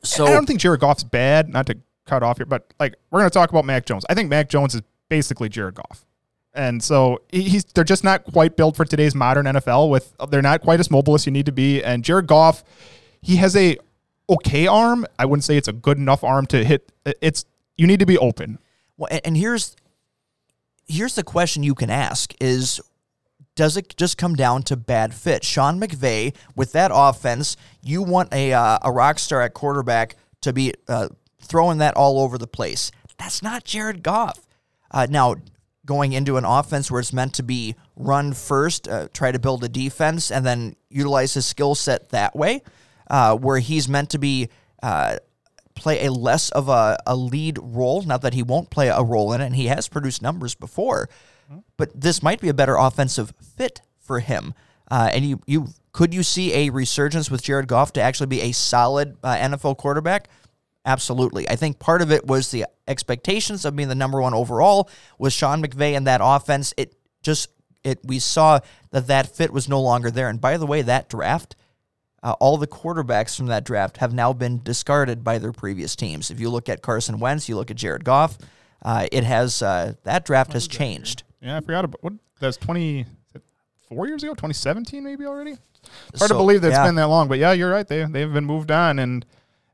So 0.03 0.27
I 0.27 0.31
don't 0.31 0.47
think 0.47 0.61
Jared 0.61 0.81
Goff's 0.81 1.05
bad. 1.05 1.49
Not 1.49 1.67
to 1.67 1.79
cut 2.07 2.23
off 2.23 2.39
here, 2.39 2.47
but 2.47 2.73
like 2.79 2.95
we're 3.11 3.21
going 3.21 3.31
to 3.31 3.35
talk 3.35 3.51
about 3.51 3.65
Mac 3.65 3.87
Jones. 3.87 4.05
I 4.09 4.15
think 4.15 4.29
Mac 4.29 4.49
Jones 4.49 4.75
is 4.75 4.83
basically 5.09 5.49
Jared 5.49 5.75
Goff, 5.75 6.05
and 6.55 6.83
so 6.83 7.23
he's 7.31 7.65
they're 7.65 7.85
just 7.85 8.05
not 8.05 8.25
quite 8.25 8.57
built 8.57 8.77
for 8.77 8.85
today's 8.85 9.15
modern 9.15 9.47
NFL. 9.47 9.91
With 9.91 10.15
they're 10.31 10.43
not 10.43 10.61
quite 10.63 10.81
as 10.81 10.91
mobile 10.91 11.15
as 11.15 11.27
you 11.27 11.33
need 11.33 11.47
to 11.47 11.53
be. 11.53 11.83
And 11.83 12.05
Jared 12.05 12.27
Goff, 12.27 12.65
he 13.21 13.37
has 13.37 13.57
a 13.57 13.79
okay 14.29 14.67
arm. 14.67 15.07
I 15.19 15.25
wouldn't 15.27 15.45
say 15.45 15.57
it's 15.57 15.69
a 15.69 15.73
good 15.73 15.99
enough 15.99 16.25
arm 16.25 16.47
to 16.47 16.65
hit. 16.65 16.93
It's 17.21 17.45
you 17.77 17.87
need 17.87 18.01
to 18.01 18.07
be 18.07 18.19
open. 18.19 18.59
Well, 18.97 19.09
and 19.25 19.37
here's 19.37 19.77
here's 20.87 21.15
the 21.15 21.23
question 21.23 21.63
you 21.63 21.75
can 21.75 21.91
ask 21.91 22.35
is 22.41 22.81
does 23.55 23.77
it 23.77 23.97
just 23.97 24.17
come 24.19 24.35
down 24.35 24.63
to 24.65 24.77
bad 24.77 25.15
fit? 25.15 25.45
Sean 25.45 25.81
McVay 25.81 26.35
with 26.57 26.73
that 26.73 26.91
offense, 26.93 27.57
you 27.83 28.03
want 28.03 28.33
a 28.33 28.53
uh, 28.53 28.79
a 28.83 28.91
rock 28.91 29.19
star 29.19 29.43
at 29.43 29.55
quarterback 29.55 30.17
to 30.41 30.53
be 30.53 30.75
uh, 30.89 31.09
throwing 31.41 31.79
that 31.79 31.97
all 31.97 32.21
over 32.21 32.39
the 32.39 32.47
place. 32.47 32.91
That's 33.19 33.43
not 33.43 33.65
Jared 33.65 34.03
Goff. 34.03 34.47
Uh, 34.91 35.07
now, 35.09 35.37
going 35.85 36.13
into 36.13 36.37
an 36.37 36.45
offense 36.45 36.91
where 36.91 37.01
it's 37.01 37.13
meant 37.13 37.35
to 37.35 37.43
be 37.43 37.75
run 37.97 38.33
first, 38.33 38.89
uh, 38.89 39.09
try 39.13 39.33
to 39.33 39.39
build 39.39 39.65
a 39.65 39.69
defense, 39.69 40.31
and 40.31 40.45
then 40.45 40.77
utilize 40.89 41.35
his 41.35 41.47
skill 41.47 41.75
set 41.75 42.11
that 42.11 42.35
way, 42.35 42.63
uh, 43.11 43.37
where 43.37 43.59
he's 43.59 43.89
meant 43.89 44.11
to 44.11 44.19
be 44.19 44.49
uh, 44.83 45.17
play 45.75 46.07
a 46.07 46.13
less 46.13 46.51
of 46.51 46.69
a, 46.69 46.99
a 47.07 47.17
lead 47.17 47.59
role. 47.61 48.03
Not 48.03 48.23
that 48.23 48.35
he 48.35 48.43
won't 48.43 48.71
play 48.71 48.89
a 48.89 49.03
role 49.03 49.33
in 49.33 49.41
it, 49.41 49.47
and 49.47 49.57
he 49.57 49.67
has 49.67 49.89
produced 49.89 50.23
numbers 50.23 50.55
before, 50.55 51.09
but 51.77 51.99
this 51.99 52.23
might 52.23 52.41
be 52.41 52.49
a 52.49 52.55
better 52.55 52.77
offensive 52.77 53.33
fit 53.57 53.83
for 53.99 54.21
him. 54.21 54.55
Uh, 54.91 55.11
and 55.13 55.25
you, 55.25 55.41
you 55.47 55.69
could 55.93 56.13
you 56.13 56.23
see 56.23 56.53
a 56.55 56.71
resurgence 56.71 57.31
with 57.31 57.43
Jared 57.43 57.69
Goff 57.69 57.93
to 57.95 58.01
actually 58.01 58.27
be 58.27 58.41
a 58.43 58.53
solid 58.53 59.17
uh, 59.23 59.37
NFL 59.37 59.79
quarterback? 59.79 60.29
Absolutely. 60.85 61.49
I 61.49 61.57
think 61.57 61.79
part 61.79 62.03
of 62.03 62.11
it 62.11 62.27
was 62.27 62.51
the 62.51 62.67
expectations 62.89 63.65
of 63.65 63.77
being 63.77 63.89
the 63.89 63.95
number 63.95 64.21
one 64.21 64.35
overall 64.35 64.91
with 65.19 65.33
Sean 65.33 65.63
McVay 65.63 65.97
and 65.97 66.07
that 66.07 66.21
offense. 66.23 66.75
It 66.77 66.95
just 67.23 67.51
it 67.85 68.01
we 68.05 68.19
saw 68.19 68.61
that 68.91 69.07
that 69.07 69.35
fit 69.35 69.53
was 69.53 69.69
no 69.69 69.81
longer 69.81 70.11
there. 70.11 70.29
And 70.29 70.41
by 70.41 70.57
the 70.57 70.67
way, 70.67 70.83
that 70.83 71.09
draft, 71.09 71.57
uh, 72.23 72.35
all 72.41 72.57
the 72.57 72.67
quarterbacks 72.67 73.37
from 73.37 73.47
that 73.47 73.65
draft 73.65 73.99
have 73.99 74.13
now 74.13 74.33
been 74.33 74.63
discarded 74.63 75.23
by 75.23 75.39
their 75.39 75.53
previous 75.53 75.95
teams. 75.95 76.31
If 76.31 76.41
you 76.41 76.51
look 76.51 76.69
at 76.69 76.83
Carson 76.83 77.19
Wentz, 77.19 77.49
you 77.49 77.57
look 77.57 77.71
at 77.71 77.77
Jared 77.77 78.05
Goff, 78.05 78.39
uh, 78.83 79.07
it 79.13 79.25
has 79.25 79.63
uh, 79.63 79.95
that 80.03 80.25
draft 80.25 80.53
has 80.53 80.67
changed. 80.67 81.23
Yeah, 81.43 81.57
I 81.57 81.61
forgot 81.61 81.85
about 81.85 82.03
what 82.03 82.13
that's 82.41 82.57
twenty 82.57 83.07
four 83.89 84.07
years 84.07 84.23
ago, 84.23 84.35
twenty 84.35 84.55
seventeen 84.55 85.05
maybe 85.05 85.27
already. 85.27 85.57
It's 86.13 86.21
hard 86.21 86.31
to 86.31 86.37
believe 86.37 86.63
that 86.63 86.71
yeah. 86.71 86.81
it's 86.81 86.89
been 86.89 86.95
that 86.95 87.09
long, 87.09 87.29
but 87.29 87.39
yeah, 87.39 87.53
you're 87.53 87.71
right. 87.71 87.87
They 87.87 88.05
they've 88.05 88.33
been 88.33 88.45
moved 88.45 88.71
on, 88.71 88.99
and 89.01 89.27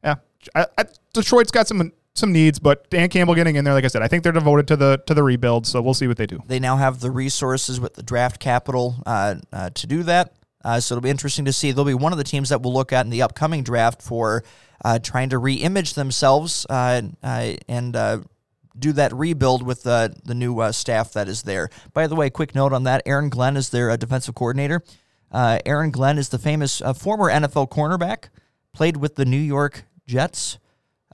yeah, 0.02 0.16
I, 0.54 0.66
I, 0.78 0.85
Detroit's 1.12 1.50
got 1.50 1.68
some 1.68 1.92
some 2.14 2.33
needs, 2.33 2.59
but 2.59 2.88
Dan 2.90 3.09
Campbell 3.09 3.35
getting 3.35 3.57
in 3.57 3.64
there, 3.64 3.74
like 3.74 3.85
I 3.85 3.88
said, 3.88 4.02
I 4.02 4.09
think 4.09 4.22
they're 4.22 4.33
devoted 4.33 4.66
to 4.68 4.76
the 4.76 5.02
to 5.07 5.14
the 5.14 5.22
rebuild. 5.22 5.66
So 5.66 5.81
we'll 5.83 5.94
see 5.94 6.09
what 6.09 6.16
they 6.16 6.26
do. 6.26 6.42
They 6.46 6.59
now 6.59 6.76
have 6.76 7.00
the 7.00 7.11
resources 7.11 7.78
with 7.81 7.94
the 7.94 8.02
draft 8.02 8.40
capital 8.40 8.96
uh, 9.07 9.37
uh, 9.52 9.70
to 9.70 9.87
do 9.87 10.02
that. 10.04 10.33
Uh, 10.64 10.81
so 10.81 10.94
it'll 10.94 11.02
be 11.02 11.11
interesting 11.11 11.44
to 11.44 11.52
see. 11.52 11.70
They'll 11.70 11.85
be 11.85 11.94
one 11.94 12.12
of 12.12 12.18
the 12.18 12.24
teams 12.24 12.48
that 12.48 12.62
we'll 12.62 12.74
look 12.74 12.92
at 12.92 13.07
in 13.07 13.11
the 13.11 13.22
upcoming 13.22 13.62
draft 13.62 14.02
for 14.02 14.42
uh, 14.85 14.98
trying 14.98 15.28
to 15.31 15.38
re-image 15.38 15.94
themselves 15.94 16.66
uh, 16.68 17.02
uh, 17.22 17.52
and 17.68 17.94
uh, 17.94 18.18
do 18.79 18.93
that 18.93 19.12
rebuild 19.12 19.62
with 19.62 19.87
uh, 19.87 20.09
the 20.25 20.35
new 20.35 20.61
uh, 20.61 20.73
staff 20.73 21.12
that 21.14 21.29
is 21.29 21.43
there. 21.43 21.69
By 21.93 22.07
the 22.07 22.14
way, 22.17 22.31
quick 22.31 22.55
note 22.55 22.73
on 22.73 22.85
that: 22.85 23.03
Aaron 23.07 23.29
Glenn 23.29 23.57
is 23.57 23.71
their 23.71 23.91
uh, 23.91 23.97
defensive 23.97 24.35
coordinator. 24.35 24.83
Uh, 25.31 25.59
Aaron 25.67 25.91
Glenn 25.91 26.17
is 26.19 26.29
the 26.31 26.38
famous 26.38 26.81
uh, 26.81 26.93
former 26.93 27.31
NFL 27.31 27.69
cornerback, 27.71 28.29
played 28.73 28.97
with 28.97 29.17
the 29.17 29.25
New 29.25 29.37
York 29.37 29.85
Jets. 30.07 30.59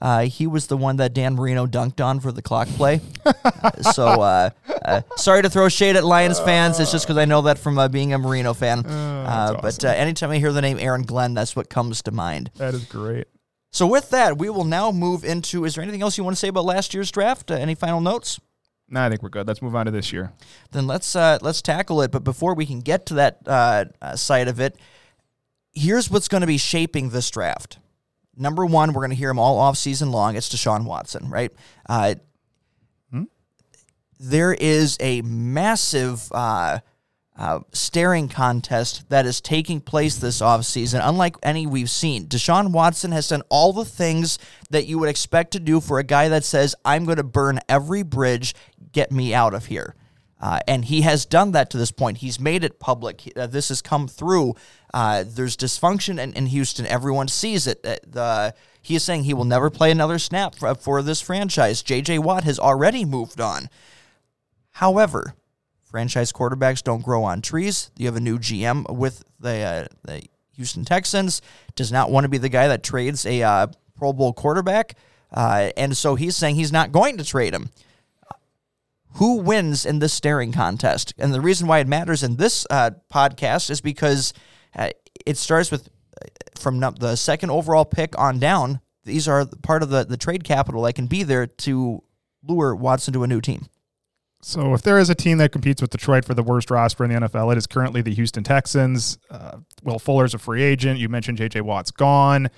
Uh, 0.01 0.23
he 0.23 0.45
was 0.45 0.67
the 0.67 0.75
one 0.75 0.97
that 0.97 1.13
Dan 1.13 1.35
Marino 1.35 1.65
dunked 1.65 2.03
on 2.03 2.19
for 2.19 2.31
the 2.31 2.41
clock 2.41 2.67
play. 2.69 2.99
So 3.93 4.51
sorry 5.17 5.41
to 5.41 5.49
throw 5.49 5.69
shade 5.69 5.95
at 5.95 6.03
Lions 6.03 6.39
fans. 6.39 6.79
It's 6.79 6.91
just 6.91 7.05
because 7.05 7.17
I 7.17 7.25
know 7.25 7.41
that 7.43 7.57
from 7.57 7.77
uh, 7.77 7.87
being 7.87 8.13
a 8.13 8.17
Marino 8.17 8.53
fan. 8.53 8.85
uh, 8.85 9.57
But 9.61 9.83
uh, 9.83 9.87
anytime 9.89 10.31
I 10.31 10.37
hear 10.37 10.51
the 10.51 10.61
name 10.61 10.77
Aaron 10.79 11.03
Glenn, 11.03 11.33
that's 11.33 11.55
what 11.55 11.69
comes 11.69 12.01
to 12.03 12.11
mind. 12.11 12.51
That 12.57 12.73
is 12.73 12.85
great. 12.85 13.27
So 13.75 13.85
with 13.85 14.09
that, 14.11 14.37
we 14.37 14.49
will 14.49 14.63
now 14.63 14.89
move 14.93 15.25
into. 15.25 15.65
Is 15.65 15.75
there 15.75 15.83
anything 15.83 16.01
else 16.01 16.17
you 16.17 16.23
want 16.23 16.33
to 16.37 16.39
say 16.39 16.47
about 16.47 16.63
last 16.63 16.93
year's 16.93 17.11
draft? 17.11 17.51
Uh, 17.51 17.55
any 17.55 17.75
final 17.75 17.99
notes? 17.99 18.39
No, 18.87 19.01
I 19.01 19.09
think 19.09 19.21
we're 19.21 19.27
good. 19.27 19.49
Let's 19.49 19.61
move 19.61 19.75
on 19.75 19.85
to 19.85 19.91
this 19.91 20.13
year. 20.13 20.31
Then 20.71 20.87
let's 20.87 21.13
uh, 21.13 21.39
let's 21.41 21.61
tackle 21.61 22.01
it. 22.01 22.09
But 22.09 22.23
before 22.23 22.55
we 22.55 22.65
can 22.65 22.79
get 22.79 23.05
to 23.07 23.15
that 23.15 23.39
uh, 23.45 23.85
uh, 24.01 24.15
side 24.15 24.47
of 24.47 24.61
it, 24.61 24.77
here's 25.73 26.09
what's 26.09 26.29
going 26.29 26.39
to 26.39 26.47
be 26.47 26.57
shaping 26.57 27.09
this 27.09 27.29
draft. 27.29 27.79
Number 28.37 28.65
one, 28.65 28.93
we're 28.93 29.01
going 29.01 29.09
to 29.09 29.17
hear 29.17 29.29
him 29.29 29.39
all 29.39 29.57
off 29.57 29.75
season 29.75 30.09
long. 30.09 30.37
It's 30.37 30.47
Deshaun 30.47 30.85
Watson, 30.85 31.29
right? 31.29 31.51
Uh, 31.89 32.15
there 34.17 34.53
is 34.53 34.95
a 35.01 35.21
massive 35.23 36.31
uh, 37.37 37.59
staring 37.73 38.29
contest 38.29 39.09
that 39.09 39.25
is 39.25 39.41
taking 39.41 39.81
place 39.81 40.17
this 40.17 40.41
offseason, 40.41 41.01
unlike 41.03 41.35
any 41.43 41.67
we've 41.67 41.89
seen. 41.89 42.27
Deshaun 42.27 42.71
Watson 42.71 43.11
has 43.11 43.27
done 43.27 43.43
all 43.49 43.73
the 43.73 43.85
things 43.85 44.39
that 44.69 44.87
you 44.87 44.99
would 44.99 45.09
expect 45.09 45.51
to 45.51 45.59
do 45.59 45.81
for 45.81 45.99
a 45.99 46.03
guy 46.03 46.29
that 46.29 46.45
says, 46.45 46.75
I'm 46.85 47.03
going 47.05 47.17
to 47.17 47.23
burn 47.23 47.59
every 47.67 48.03
bridge, 48.03 48.55
get 48.91 49.11
me 49.11 49.33
out 49.33 49.53
of 49.53 49.65
here. 49.65 49.95
Uh, 50.39 50.59
and 50.67 50.85
he 50.85 51.01
has 51.01 51.25
done 51.25 51.51
that 51.51 51.69
to 51.69 51.77
this 51.77 51.91
point. 51.91 52.17
He's 52.17 52.39
made 52.39 52.63
it 52.63 52.79
public. 52.79 53.31
Uh, 53.35 53.47
this 53.47 53.69
has 53.69 53.81
come 53.81 54.07
through. 54.07 54.55
Uh, 54.93 55.23
there's 55.25 55.57
dysfunction 55.57 56.21
in, 56.21 56.33
in 56.33 56.47
Houston. 56.47 56.85
Everyone 56.85 57.27
sees 57.27 57.67
it. 57.67 57.79
Uh, 57.83 57.95
the, 58.05 58.55
he 58.81 58.95
is 58.95 59.03
saying 59.03 59.23
he 59.23 59.33
will 59.33 59.45
never 59.45 59.69
play 59.69 59.91
another 59.91 60.19
snap 60.19 60.55
for, 60.55 60.75
for 60.75 61.01
this 61.01 61.21
franchise. 61.21 61.81
J.J. 61.81 62.19
Watt 62.19 62.43
has 62.43 62.59
already 62.59 63.05
moved 63.05 63.41
on. 63.41 63.69
However, 64.71 65.35
franchise 65.85 66.31
quarterbacks 66.31 66.83
don't 66.83 67.03
grow 67.03 67.23
on 67.23 67.41
trees. 67.41 67.91
You 67.97 68.07
have 68.07 68.15
a 68.15 68.21
new 68.21 68.37
GM 68.37 68.93
with 68.95 69.23
the, 69.39 69.59
uh, 69.61 69.85
the 70.03 70.23
Houston 70.55 70.85
Texans. 70.85 71.41
Does 71.75 71.91
not 71.91 72.11
want 72.11 72.25
to 72.25 72.29
be 72.29 72.37
the 72.37 72.49
guy 72.49 72.67
that 72.67 72.83
trades 72.83 73.25
a 73.25 73.41
uh, 73.43 73.67
Pro 73.97 74.13
Bowl 74.13 74.33
quarterback. 74.33 74.95
Uh, 75.31 75.71
and 75.77 75.95
so 75.95 76.15
he's 76.15 76.35
saying 76.35 76.55
he's 76.55 76.71
not 76.71 76.91
going 76.91 77.17
to 77.17 77.23
trade 77.23 77.53
him 77.53 77.69
who 79.15 79.37
wins 79.37 79.85
in 79.85 79.99
this 79.99 80.13
staring 80.13 80.51
contest. 80.51 81.13
And 81.17 81.33
the 81.33 81.41
reason 81.41 81.67
why 81.67 81.79
it 81.79 81.87
matters 81.87 82.21
in 82.23 82.35
this 82.35 82.67
uh, 82.69 82.91
podcast 83.11 83.69
is 83.69 83.81
because 83.81 84.33
uh, 84.75 84.89
it 85.25 85.37
starts 85.37 85.71
with 85.71 85.87
uh, 86.21 86.27
from 86.57 86.79
the 86.79 87.15
second 87.15 87.49
overall 87.49 87.85
pick 87.85 88.17
on 88.19 88.39
down. 88.39 88.81
These 89.05 89.27
are 89.27 89.45
part 89.63 89.83
of 89.83 89.89
the, 89.89 90.03
the 90.03 90.17
trade 90.17 90.43
capital 90.43 90.81
that 90.83 90.93
can 90.93 91.07
be 91.07 91.23
there 91.23 91.47
to 91.47 92.03
lure 92.43 92.75
Watson 92.75 93.13
to 93.13 93.23
a 93.23 93.27
new 93.27 93.39
team. 93.39 93.67
So 94.47 94.75
if 94.75 94.83
there 94.83 94.99
is 94.99 95.09
a 95.09 95.15
team 95.15 95.39
that 95.39 95.51
competes 95.51 95.81
with 95.81 95.89
Detroit 95.89 96.23
for 96.23 96.35
the 96.35 96.43
worst 96.43 96.69
roster 96.69 97.03
in 97.03 97.09
the 97.09 97.19
NFL, 97.21 97.51
it 97.51 97.57
is 97.57 97.65
currently 97.65 98.03
the 98.03 98.13
Houston 98.13 98.43
Texans. 98.43 99.17
Uh, 99.31 99.57
Will 99.81 99.97
Fuller's 99.97 100.35
a 100.35 100.37
free 100.37 100.61
agent. 100.61 100.99
You 100.99 101.09
mentioned 101.09 101.39
J.J. 101.39 101.61
Watt's 101.61 101.89
gone. 101.89 102.51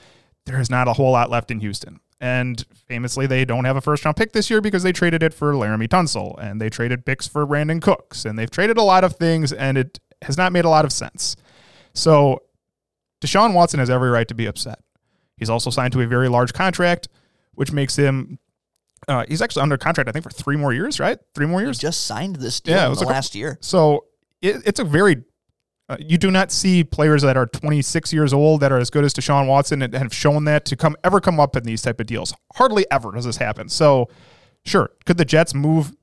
There 0.46 0.60
is 0.60 0.70
not 0.70 0.90
a 0.90 0.94
whole 0.94 1.14
lot 1.14 1.30
left 1.30 1.50
in 1.50 1.62
Houston. 1.62 2.02
And 2.20 2.62
famously, 2.90 3.26
they 3.26 3.46
don't 3.46 3.64
have 3.64 3.78
a 3.78 3.82
first 3.82 4.04
round 4.04 4.18
pick 4.18 4.34
this 4.34 4.50
year 4.50 4.60
because 4.60 4.84
they 4.84 4.92
traded 4.92 5.24
it 5.24 5.34
for 5.34 5.54
Laremy 5.54 5.88
Tunsil 5.88 6.36
and 6.38 6.60
they 6.60 6.70
traded 6.70 7.06
picks 7.06 7.26
for 7.26 7.48
Brandin 7.48 7.82
Cooks 7.82 8.26
and 8.26 8.38
they've 8.38 8.52
traded 8.52 8.78
a 8.78 8.84
lot 8.84 9.06
of 9.06 9.16
things 9.16 9.54
and 9.54 9.78
it 9.78 9.98
has 10.24 10.38
not 10.38 10.52
made 10.52 10.66
a 10.66 10.70
lot 10.70 10.84
of 10.84 10.92
sense. 10.92 11.38
So 11.94 12.44
Deshaun 13.22 13.54
Watson 13.54 13.80
has 13.80 13.90
every 13.90 14.10
right 14.10 14.28
to 14.28 14.36
be 14.36 14.46
upset. 14.46 14.80
He's 15.38 15.50
also 15.50 15.70
signed 15.70 15.94
to 15.94 16.02
a 16.02 16.06
very 16.08 16.28
large 16.28 16.52
contract, 16.52 17.08
which 17.54 17.72
makes 17.72 17.96
him. 17.96 18.40
Uh, 19.08 19.26
he's 19.28 19.42
actually 19.42 19.62
under 19.62 19.78
contract, 19.78 20.10
I 20.10 20.12
think, 20.12 20.24
for 20.24 20.30
three 20.32 20.58
more 20.58 20.74
years, 20.74 21.00
right? 21.00 21.18
Three 21.36 21.46
more 21.46 21.60
He 21.60 21.66
years. 21.68 21.78
just 21.78 22.06
signed 22.06 22.38
this 22.38 22.60
deal 22.60 22.76
Yeah, 22.76 22.88
it 22.88 22.90
was 22.90 23.00
like 23.00 23.08
a- 23.10 23.12
last 23.12 23.36
year. 23.36 23.58
So 23.62 24.06
it, 24.42 24.58
it's 24.66 24.80
a 24.80 24.84
very. 24.84 25.24
Uh, 25.90 25.96
you 26.00 26.18
do 26.18 26.30
not 26.30 26.52
see 26.52 26.84
players 26.84 27.22
that 27.22 27.38
are 27.38 27.46
26 27.46 28.12
years 28.12 28.34
old 28.34 28.60
that 28.60 28.74
are 28.74 28.78
as 28.78 28.90
good 28.90 29.06
as 29.06 29.14
Deshaun 29.14 29.48
Watson 29.48 29.82
and 29.82 29.94
have 29.94 30.14
shown 30.14 30.44
that 30.44 30.66
to 30.66 30.76
come 30.76 30.98
ever 31.04 31.22
come 31.22 31.40
up 31.40 31.56
in 31.56 31.64
these 31.64 31.82
type 31.82 32.02
of 32.02 32.08
deals. 32.08 32.34
Hardly 32.56 32.86
ever 32.92 33.12
does 33.14 33.24
this 33.24 33.38
happen. 33.38 33.70
So, 33.70 34.10
sure, 34.66 34.90
could 35.06 35.18
the 35.18 35.24
Jets 35.24 35.54
move? 35.54 35.94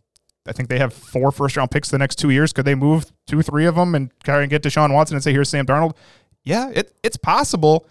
I 0.48 0.52
think 0.52 0.70
they 0.70 0.78
have 0.78 0.94
four 0.94 1.30
first 1.32 1.56
round 1.58 1.70
picks 1.70 1.90
the 1.90 1.98
next 1.98 2.16
two 2.16 2.30
years. 2.30 2.52
Could 2.54 2.64
they 2.64 2.74
move 2.74 3.12
two, 3.26 3.42
three 3.42 3.66
of 3.66 3.74
them 3.74 3.94
and 3.94 4.10
try 4.22 4.40
and 4.40 4.48
get 4.48 4.62
Deshaun 4.62 4.92
Watson 4.94 5.16
and 5.16 5.22
say, 5.24 5.32
"Here's 5.32 5.50
Sam 5.50 5.66
Darnold"? 5.66 5.96
Yeah, 6.44 6.70
it, 6.74 6.94
it's 7.02 7.16
possible. 7.18 7.86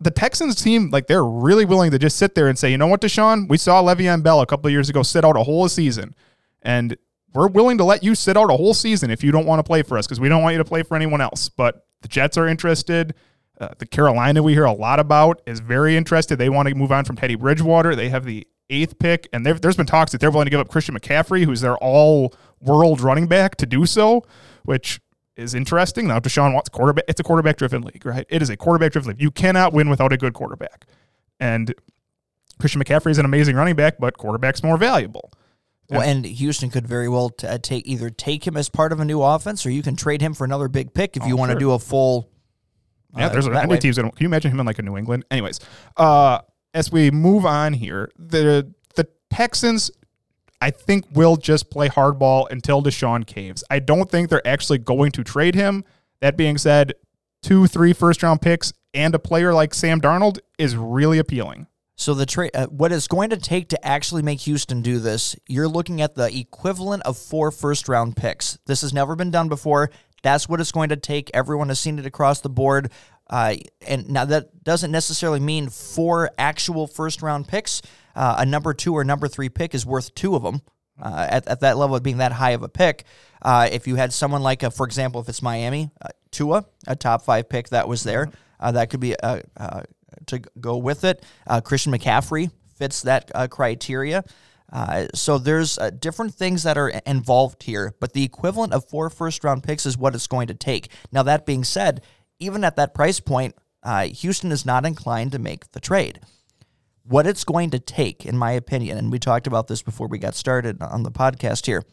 The 0.00 0.10
Texans 0.10 0.62
team, 0.62 0.90
like 0.90 1.06
they're 1.06 1.24
really 1.24 1.64
willing 1.64 1.90
to 1.90 1.98
just 1.98 2.16
sit 2.16 2.34
there 2.34 2.48
and 2.48 2.58
say, 2.58 2.70
you 2.70 2.78
know 2.78 2.86
what, 2.86 3.00
Deshaun, 3.00 3.48
we 3.48 3.58
saw 3.58 3.82
Le'Veon 3.82 4.22
Bell 4.22 4.40
a 4.40 4.46
couple 4.46 4.66
of 4.66 4.72
years 4.72 4.88
ago 4.88 5.02
sit 5.02 5.24
out 5.24 5.36
a 5.36 5.42
whole 5.42 5.68
season, 5.68 6.14
and 6.62 6.96
we're 7.34 7.48
willing 7.48 7.76
to 7.78 7.84
let 7.84 8.02
you 8.02 8.14
sit 8.14 8.36
out 8.36 8.50
a 8.50 8.56
whole 8.56 8.74
season 8.74 9.10
if 9.10 9.22
you 9.22 9.30
don't 9.30 9.46
want 9.46 9.58
to 9.58 9.62
play 9.62 9.82
for 9.82 9.98
us 9.98 10.06
because 10.06 10.20
we 10.20 10.28
don't 10.28 10.42
want 10.42 10.54
you 10.54 10.58
to 10.58 10.64
play 10.64 10.82
for 10.82 10.96
anyone 10.96 11.20
else. 11.20 11.48
But 11.48 11.86
the 12.02 12.08
Jets 12.08 12.38
are 12.38 12.48
interested. 12.48 13.14
Uh, 13.60 13.68
the 13.78 13.86
Carolina 13.86 14.42
we 14.42 14.52
hear 14.52 14.64
a 14.64 14.72
lot 14.72 15.00
about 15.00 15.42
is 15.46 15.60
very 15.60 15.96
interested. 15.96 16.36
They 16.36 16.48
want 16.48 16.68
to 16.68 16.74
move 16.74 16.92
on 16.92 17.04
from 17.04 17.16
Teddy 17.16 17.34
Bridgewater. 17.34 17.94
They 17.94 18.08
have 18.08 18.24
the 18.24 18.46
eighth 18.68 18.98
pick, 18.98 19.28
and 19.32 19.46
there's 19.46 19.76
been 19.76 19.86
talks 19.86 20.12
that 20.12 20.20
they're 20.20 20.30
willing 20.30 20.46
to 20.46 20.50
give 20.50 20.60
up 20.60 20.68
Christian 20.68 20.98
McCaffrey, 20.98 21.44
who's 21.44 21.60
their 21.60 21.76
all-world 21.76 23.00
running 23.00 23.26
back, 23.26 23.56
to 23.56 23.66
do 23.66 23.86
so, 23.86 24.24
which 24.64 25.00
is 25.36 25.54
interesting. 25.54 26.08
Now, 26.08 26.18
Deshaun 26.18 26.54
Watson, 26.54 26.72
quarterback, 26.72 27.04
it's 27.08 27.20
a 27.20 27.22
quarterback-driven 27.22 27.82
league, 27.82 28.04
right? 28.04 28.26
It 28.28 28.42
is 28.42 28.50
a 28.50 28.56
quarterback-driven 28.56 29.10
league. 29.10 29.20
You 29.20 29.30
cannot 29.30 29.72
win 29.72 29.88
without 29.88 30.12
a 30.12 30.16
good 30.16 30.34
quarterback, 30.34 30.86
and 31.38 31.74
Christian 32.58 32.82
McCaffrey 32.82 33.10
is 33.10 33.18
an 33.18 33.24
amazing 33.24 33.56
running 33.56 33.76
back, 33.76 33.98
but 33.98 34.16
quarterback's 34.16 34.62
more 34.62 34.76
valuable. 34.76 35.30
Well, 35.88 36.00
and 36.00 36.24
Houston 36.24 36.70
could 36.70 36.86
very 36.86 37.08
well 37.08 37.30
t- 37.30 37.46
uh, 37.46 37.58
take 37.58 37.86
either 37.86 38.10
take 38.10 38.46
him 38.46 38.56
as 38.56 38.68
part 38.68 38.92
of 38.92 38.98
a 38.98 39.04
new 39.04 39.22
offense, 39.22 39.64
or 39.64 39.70
you 39.70 39.82
can 39.82 39.94
trade 39.94 40.20
him 40.20 40.34
for 40.34 40.44
another 40.44 40.68
big 40.68 40.94
pick 40.94 41.16
if 41.16 41.24
you 41.26 41.36
want 41.36 41.50
to 41.50 41.54
sure. 41.54 41.60
do 41.60 41.70
a 41.72 41.78
full. 41.78 42.28
Yeah, 43.16 43.26
uh, 43.26 43.28
there's 43.28 43.44
that 43.46 43.54
any 43.62 43.70
way. 43.70 43.78
teams 43.78 43.96
that 43.96 44.02
can 44.02 44.12
you 44.18 44.26
imagine 44.26 44.50
him 44.50 44.58
in 44.58 44.66
like 44.66 44.78
a 44.78 44.82
New 44.82 44.96
England? 44.96 45.24
Anyways, 45.30 45.60
uh, 45.96 46.40
as 46.74 46.90
we 46.90 47.10
move 47.12 47.46
on 47.46 47.72
here, 47.72 48.10
the 48.18 48.72
the 48.96 49.06
Texans, 49.30 49.90
I 50.60 50.70
think, 50.70 51.04
will 51.12 51.36
just 51.36 51.70
play 51.70 51.88
hardball 51.88 52.50
until 52.50 52.82
Deshaun 52.82 53.26
caves. 53.26 53.62
I 53.70 53.78
don't 53.78 54.10
think 54.10 54.30
they're 54.30 54.46
actually 54.46 54.78
going 54.78 55.12
to 55.12 55.24
trade 55.24 55.54
him. 55.54 55.84
That 56.20 56.36
being 56.36 56.58
said, 56.58 56.94
two, 57.42 57.66
three 57.66 57.92
first 57.92 58.22
round 58.22 58.40
picks 58.40 58.72
and 58.94 59.14
a 59.14 59.18
player 59.18 59.52
like 59.52 59.74
Sam 59.74 60.00
Darnold 60.00 60.38
is 60.58 60.76
really 60.76 61.18
appealing. 61.18 61.66
So 61.98 62.12
the 62.12 62.26
trade, 62.26 62.50
uh, 62.54 62.66
what 62.66 62.92
it's 62.92 63.08
going 63.08 63.30
to 63.30 63.36
take 63.38 63.68
to 63.70 63.86
actually 63.86 64.22
make 64.22 64.40
Houston 64.40 64.82
do 64.82 64.98
this, 64.98 65.34
you're 65.48 65.68
looking 65.68 66.02
at 66.02 66.14
the 66.14 66.34
equivalent 66.34 67.02
of 67.04 67.16
four 67.16 67.50
first 67.50 67.88
round 67.88 68.16
picks. 68.16 68.58
This 68.66 68.82
has 68.82 68.92
never 68.92 69.16
been 69.16 69.30
done 69.30 69.48
before. 69.48 69.90
That's 70.22 70.48
what 70.48 70.60
it's 70.60 70.72
going 70.72 70.90
to 70.90 70.96
take. 70.96 71.30
Everyone 71.32 71.68
has 71.68 71.80
seen 71.80 71.98
it 71.98 72.06
across 72.06 72.40
the 72.40 72.50
board. 72.50 72.90
Uh, 73.28 73.56
and 73.86 74.08
now 74.08 74.24
that 74.24 74.62
doesn't 74.62 74.90
necessarily 74.90 75.40
mean 75.40 75.68
four 75.68 76.30
actual 76.38 76.86
first 76.86 77.22
round 77.22 77.48
picks. 77.48 77.80
Uh, 78.16 78.36
a 78.38 78.46
number 78.46 78.74
two 78.74 78.94
or 78.94 79.04
number 79.04 79.28
three 79.28 79.48
pick 79.48 79.74
is 79.74 79.86
worth 79.86 80.12
two 80.14 80.34
of 80.34 80.42
them. 80.42 80.62
Uh, 81.00 81.26
at, 81.28 81.46
at 81.46 81.60
that 81.60 81.76
level 81.76 81.94
of 81.94 82.02
being 82.02 82.16
that 82.16 82.32
high 82.32 82.52
of 82.52 82.62
a 82.62 82.68
pick, 82.70 83.04
uh, 83.42 83.68
if 83.70 83.86
you 83.86 83.96
had 83.96 84.14
someone 84.14 84.42
like, 84.42 84.62
a, 84.62 84.70
for 84.70 84.86
example, 84.86 85.20
if 85.20 85.28
it's 85.28 85.42
Miami, 85.42 85.90
uh, 86.00 86.08
Tua, 86.30 86.64
a 86.86 86.96
top 86.96 87.20
five 87.20 87.50
pick 87.50 87.68
that 87.68 87.86
was 87.86 88.02
there, 88.02 88.30
uh, 88.58 88.72
that 88.72 88.88
could 88.88 89.00
be 89.00 89.14
uh, 89.20 89.40
uh, 89.58 89.82
to 90.24 90.38
go 90.58 90.78
with 90.78 91.04
it. 91.04 91.22
Christian 91.64 91.92
McCaffrey 91.92 92.50
fits 92.76 93.02
that 93.02 93.30
criteria. 93.50 94.24
So 95.14 95.36
there's 95.36 95.78
different 95.98 96.34
things 96.34 96.62
that 96.62 96.78
are 96.78 96.88
involved 96.88 97.64
here, 97.64 97.94
but 98.00 98.14
the 98.14 98.24
equivalent 98.24 98.72
of 98.72 98.88
four 98.88 99.10
first 99.10 99.44
round 99.44 99.62
picks 99.62 99.84
is 99.84 99.98
what 99.98 100.14
it's 100.14 100.26
going 100.26 100.46
to 100.46 100.54
take. 100.54 100.88
Now 101.12 101.22
that 101.24 101.44
being 101.44 101.64
said, 101.64 102.00
even 102.38 102.64
at 102.64 102.76
that 102.76 102.94
price 102.94 103.20
point, 103.20 103.54
Houston 103.84 104.50
is 104.50 104.64
not 104.64 104.86
inclined 104.86 105.32
to 105.32 105.38
make 105.38 105.72
the 105.72 105.80
trade. 105.80 106.20
What 107.08 107.26
it's 107.26 107.44
going 107.44 107.70
to 107.70 107.78
take, 107.78 108.26
in 108.26 108.36
my 108.36 108.52
opinion, 108.52 108.98
and 108.98 109.12
we 109.12 109.18
talked 109.18 109.46
about 109.46 109.68
this 109.68 109.82
before 109.82 110.08
we 110.08 110.18
got 110.18 110.34
started 110.34 110.82
on 110.82 111.04
the 111.04 111.10
podcast 111.10 111.66
here, 111.66 111.84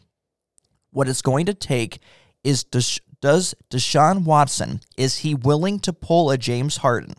what 0.90 1.08
it's 1.08 1.22
going 1.22 1.46
to 1.46 1.54
take 1.54 2.00
is 2.42 2.64
does, 2.64 3.00
does 3.20 3.54
Deshaun 3.70 4.24
Watson, 4.24 4.80
is 4.96 5.18
he 5.18 5.34
willing 5.34 5.78
to 5.80 5.92
pull 5.92 6.30
a 6.30 6.38
James 6.38 6.78
Harden? 6.78 7.14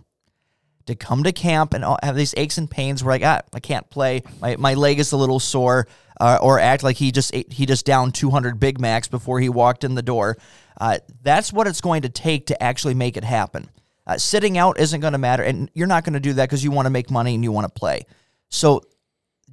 to 0.85 0.95
come 0.95 1.23
to 1.23 1.31
camp 1.31 1.73
and 1.73 1.83
have 2.03 2.15
these 2.15 2.33
aches 2.37 2.57
and 2.57 2.69
pains 2.69 3.03
where 3.03 3.15
like 3.15 3.23
ah, 3.23 3.41
I 3.53 3.59
can't 3.59 3.89
play 3.89 4.23
my, 4.41 4.55
my 4.57 4.73
leg 4.75 4.99
is 4.99 5.11
a 5.11 5.17
little 5.17 5.39
sore 5.39 5.87
uh, 6.19 6.37
or 6.41 6.59
act 6.59 6.83
like 6.83 6.97
he 6.97 7.11
just 7.11 7.33
ate, 7.33 7.51
he 7.51 7.65
just 7.65 7.85
downed 7.85 8.13
200 8.15 8.59
Big 8.59 8.79
Macs 8.79 9.07
before 9.07 9.39
he 9.39 9.49
walked 9.49 9.83
in 9.83 9.95
the 9.95 10.03
door 10.03 10.37
uh, 10.79 10.99
that's 11.23 11.51
what 11.51 11.67
it's 11.67 11.81
going 11.81 12.03
to 12.03 12.09
take 12.09 12.47
to 12.47 12.63
actually 12.63 12.93
make 12.93 13.17
it 13.17 13.23
happen 13.23 13.69
uh, 14.07 14.17
sitting 14.17 14.57
out 14.57 14.79
isn't 14.79 15.01
going 15.01 15.13
to 15.13 15.19
matter 15.19 15.43
and 15.43 15.69
you're 15.73 15.87
not 15.87 16.03
going 16.03 16.13
to 16.13 16.19
do 16.19 16.33
that 16.33 16.49
because 16.49 16.63
you 16.63 16.71
want 16.71 16.85
to 16.85 16.91
make 16.91 17.09
money 17.09 17.33
and 17.35 17.43
you 17.43 17.51
want 17.51 17.65
to 17.65 17.79
play 17.79 18.05
so 18.49 18.81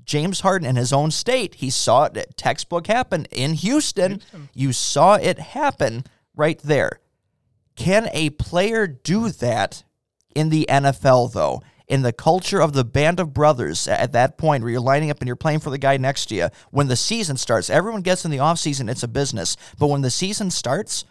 James 0.05 0.41
Harden 0.41 0.69
in 0.69 0.77
his 0.77 0.93
own 0.93 1.11
state, 1.11 1.57
he 1.57 1.71
saw 1.71 2.05
it 2.05 2.37
textbook 2.37 2.87
happen 2.87 3.27
in 3.31 3.55
Houston. 3.55 4.21
You 4.53 4.73
saw 4.73 5.15
it 5.15 5.39
happen 5.39 6.05
right 6.35 6.59
there. 6.63 7.01
Can 7.77 8.09
a 8.13 8.31
player 8.31 8.87
do 8.87 9.31
that 9.31 9.85
in 10.35 10.51
the 10.51 10.67
NFL, 10.69 11.33
though? 11.33 11.63
In 11.89 12.03
the 12.03 12.13
culture 12.13 12.61
of 12.61 12.73
the 12.73 12.85
band 12.85 13.21
of 13.21 13.35
brothers 13.35 13.87
at 13.87 14.13
that 14.13 14.39
point 14.39 14.63
where 14.63 14.73
you're 14.73 14.81
lining 14.81 15.11
up 15.11 15.21
and 15.21 15.27
you're 15.27 15.37
playing 15.37 15.61
for 15.61 15.71
the 15.71 15.79
guy 15.79 15.97
next 15.97 16.27
to 16.27 16.35
you, 16.35 16.49
when 16.71 16.89
the 16.89 16.97
season 16.97 17.37
starts, 17.37 17.69
everyone 17.69 18.03
gets 18.03 18.25
in 18.25 18.31
the 18.31 18.39
offseason, 18.39 18.91
it's 18.91 19.03
a 19.03 19.09
business. 19.09 19.57
But 19.79 19.89
when 19.89 20.01
the 20.01 20.11
season 20.11 20.51
starts, 20.51 21.05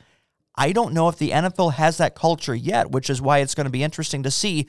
I 0.56 0.72
don't 0.72 0.94
know 0.94 1.08
if 1.08 1.18
the 1.18 1.32
NFL 1.32 1.74
has 1.74 1.98
that 1.98 2.16
culture 2.16 2.56
yet, 2.56 2.92
which 2.92 3.10
is 3.10 3.22
why 3.22 3.40
it's 3.40 3.56
going 3.56 3.66
to 3.66 3.72
be 3.72 3.84
interesting 3.84 4.24
to 4.24 4.32
see 4.32 4.68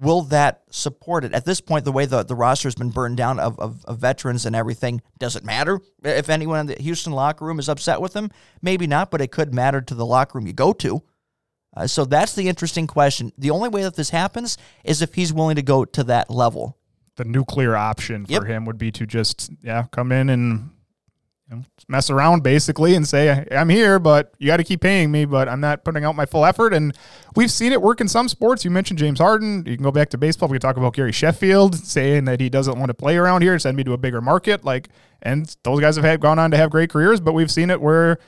will 0.00 0.22
that 0.22 0.62
support 0.70 1.24
it? 1.24 1.32
At 1.32 1.44
this 1.44 1.60
point, 1.60 1.84
the 1.84 1.92
way 1.92 2.06
the, 2.06 2.22
the 2.22 2.34
roster 2.34 2.68
has 2.68 2.74
been 2.74 2.90
burned 2.90 3.16
down 3.16 3.38
of, 3.38 3.58
of, 3.58 3.84
of 3.84 3.98
veterans 3.98 4.46
and 4.46 4.54
everything, 4.54 5.02
does 5.18 5.36
it 5.36 5.44
matter 5.44 5.80
if 6.04 6.28
anyone 6.28 6.60
in 6.60 6.66
the 6.66 6.76
Houston 6.80 7.12
locker 7.12 7.44
room 7.44 7.58
is 7.58 7.68
upset 7.68 8.00
with 8.00 8.12
them? 8.12 8.30
Maybe 8.62 8.86
not, 8.86 9.10
but 9.10 9.20
it 9.20 9.32
could 9.32 9.52
matter 9.52 9.80
to 9.80 9.94
the 9.94 10.06
locker 10.06 10.38
room 10.38 10.46
you 10.46 10.52
go 10.52 10.72
to. 10.74 11.02
Uh, 11.76 11.86
so 11.86 12.04
that's 12.04 12.34
the 12.34 12.48
interesting 12.48 12.86
question. 12.86 13.32
The 13.38 13.50
only 13.50 13.68
way 13.68 13.82
that 13.82 13.94
this 13.94 14.10
happens 14.10 14.56
is 14.84 15.02
if 15.02 15.14
he's 15.14 15.32
willing 15.32 15.56
to 15.56 15.62
go 15.62 15.84
to 15.84 16.04
that 16.04 16.30
level. 16.30 16.78
The 17.16 17.24
nuclear 17.24 17.76
option 17.76 18.24
for 18.26 18.32
Yep. 18.32 18.44
him 18.44 18.64
would 18.64 18.78
be 18.78 18.92
to 18.92 19.06
just 19.06 19.50
yeah 19.62 19.86
come 19.90 20.12
in 20.12 20.28
and 20.28 20.70
you 21.48 21.56
know, 21.56 21.64
mess 21.88 22.10
around 22.10 22.42
basically 22.42 22.94
and 22.94 23.08
say 23.08 23.46
I'm 23.50 23.68
here, 23.68 23.98
but 23.98 24.34
you 24.38 24.46
got 24.46 24.58
to 24.58 24.64
keep 24.64 24.80
paying 24.80 25.10
me, 25.10 25.24
but 25.24 25.48
I'm 25.48 25.60
not 25.60 25.82
putting 25.84 26.04
out 26.04 26.14
my 26.14 26.26
full 26.26 26.44
effort. 26.44 26.74
And 26.74 26.96
we've 27.36 27.50
seen 27.50 27.72
it 27.72 27.80
work 27.80 28.00
in 28.00 28.08
some 28.08 28.28
sports. 28.28 28.64
You 28.64 28.70
mentioned 28.70 28.98
James 28.98 29.18
Harden. 29.18 29.64
You 29.66 29.76
can 29.76 29.82
go 29.82 29.90
back 29.90 30.10
to 30.10 30.18
baseball. 30.18 30.48
We 30.48 30.56
can 30.58 30.68
talk 30.68 30.76
about 30.76 30.94
Gary 30.94 31.12
Sheffield 31.12 31.74
saying 31.74 32.26
that 32.26 32.40
he 32.40 32.50
doesn't 32.50 32.78
want 32.78 32.90
to 32.90 32.94
play 32.94 33.16
around 33.16 33.42
here. 33.42 33.58
Send 33.58 33.76
me 33.76 33.84
to 33.84 33.94
a 33.94 33.98
bigger 33.98 34.20
market. 34.20 34.64
Like, 34.64 34.90
and 35.22 35.56
those 35.62 35.80
guys 35.80 35.96
have 35.96 36.04
had 36.04 36.20
gone 36.20 36.38
on 36.38 36.50
to 36.50 36.56
have 36.56 36.70
great 36.70 36.90
careers, 36.90 37.20
but 37.20 37.32
we've 37.32 37.50
seen 37.50 37.70
it 37.70 37.80
where 37.80 38.18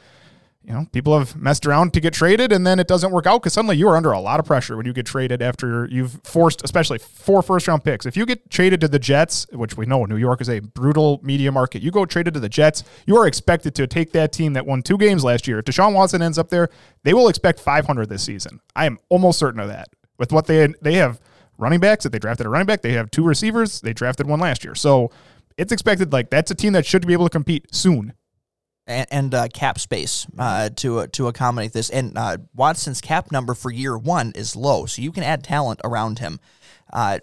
you 0.71 0.77
know, 0.77 0.87
people 0.93 1.19
have 1.19 1.35
messed 1.35 1.67
around 1.67 1.93
to 1.95 2.01
get 2.01 2.15
traded 2.15 2.53
and 2.53 2.65
then 2.65 2.79
it 2.79 2.87
doesn't 2.87 3.11
work 3.11 3.27
out 3.27 3.43
because 3.43 3.55
suddenly 3.55 3.77
you 3.77 3.89
are 3.89 3.97
under 3.97 4.13
a 4.13 4.21
lot 4.21 4.39
of 4.39 4.47
pressure 4.47 4.77
when 4.77 4.87
you 4.87 4.93
get 4.93 5.05
traded 5.05 5.43
after 5.43 5.89
you've 5.91 6.21
forced, 6.23 6.63
especially 6.63 6.97
four 6.99 7.43
first 7.43 7.67
round 7.67 7.83
picks. 7.83 8.07
If 8.07 8.17
you 8.17 8.25
get 8.25 8.49
traded 8.51 8.81
to 8.83 8.89
the 8.89 9.01
Jets, 9.01 9.49
which 9.51 9.77
we 9.77 9.85
know 9.85 10.05
New 10.05 10.17
York 10.17 10.41
is 10.41 10.49
a 10.49 10.61
brutal 10.61 11.19
media 11.25 11.51
market, 11.51 11.83
you 11.83 11.91
go 11.91 12.07
traded 12.07 12.35
to 12.35 12.41
the 12.41 12.49
Jets, 12.49 12.85
you 13.05 13.17
are 13.17 13.27
expected 13.27 13.75
to 13.75 13.89
take 13.89 14.13
that 14.13 14.33
team 14.33 14.53
that 14.53 14.65
won 14.65 14.81
two 14.81 14.97
games 14.97 15.25
last 15.25 15.49
year. 15.49 15.59
If 15.59 15.65
Deshaun 15.65 15.93
Watson 15.93 16.23
ends 16.23 16.39
up 16.39 16.51
there, 16.51 16.69
they 17.03 17.15
will 17.15 17.27
expect 17.27 17.59
500 17.59 18.09
this 18.09 18.23
season. 18.23 18.61
I 18.77 18.87
am 18.87 19.01
almost 19.09 19.41
certain 19.41 19.59
of 19.59 19.67
that. 19.67 19.89
With 20.19 20.33
what 20.33 20.47
they 20.47 20.69
they 20.81 20.95
have 20.95 21.21
running 21.59 21.81
backs, 21.81 22.05
that 22.05 22.11
they 22.11 22.21
drafted 22.21 22.47
a 22.47 22.49
running 22.49 22.67
back, 22.67 22.83
they 22.83 22.93
have 22.93 23.11
two 23.11 23.25
receivers, 23.25 23.81
they 23.81 23.93
drafted 23.93 24.29
one 24.29 24.39
last 24.39 24.63
year. 24.63 24.77
So 24.77 25.11
it's 25.57 25.73
expected 25.73 26.13
like 26.13 26.31
that's 26.31 26.53
a 26.53 26.55
team 26.55 26.75
that 26.75 26.87
should 26.87 27.05
be 27.09 27.13
able 27.13 27.27
to 27.27 27.31
compete 27.31 27.75
soon. 27.75 28.15
And, 28.87 29.07
and 29.11 29.35
uh, 29.35 29.49
cap 29.49 29.79
space 29.79 30.27
uh, 30.39 30.71
to 30.77 31.01
uh, 31.01 31.07
to 31.13 31.29
accommodate 31.29 31.73
this. 31.73 31.91
And 31.91 32.17
uh, 32.17 32.39
Watson's 32.55 33.01
cap 33.01 33.33
number 33.33 33.55
for 33.55 33.71
year 33.71 33.97
one 33.97 34.33
is 34.35 34.57
low, 34.57 34.87
so 34.87 35.03
you 35.03 35.13
can 35.13 35.23
add 35.23 35.45
talent 35.45 35.81
around 35.85 36.19
him. 36.19 36.41
Uh, 36.93 37.19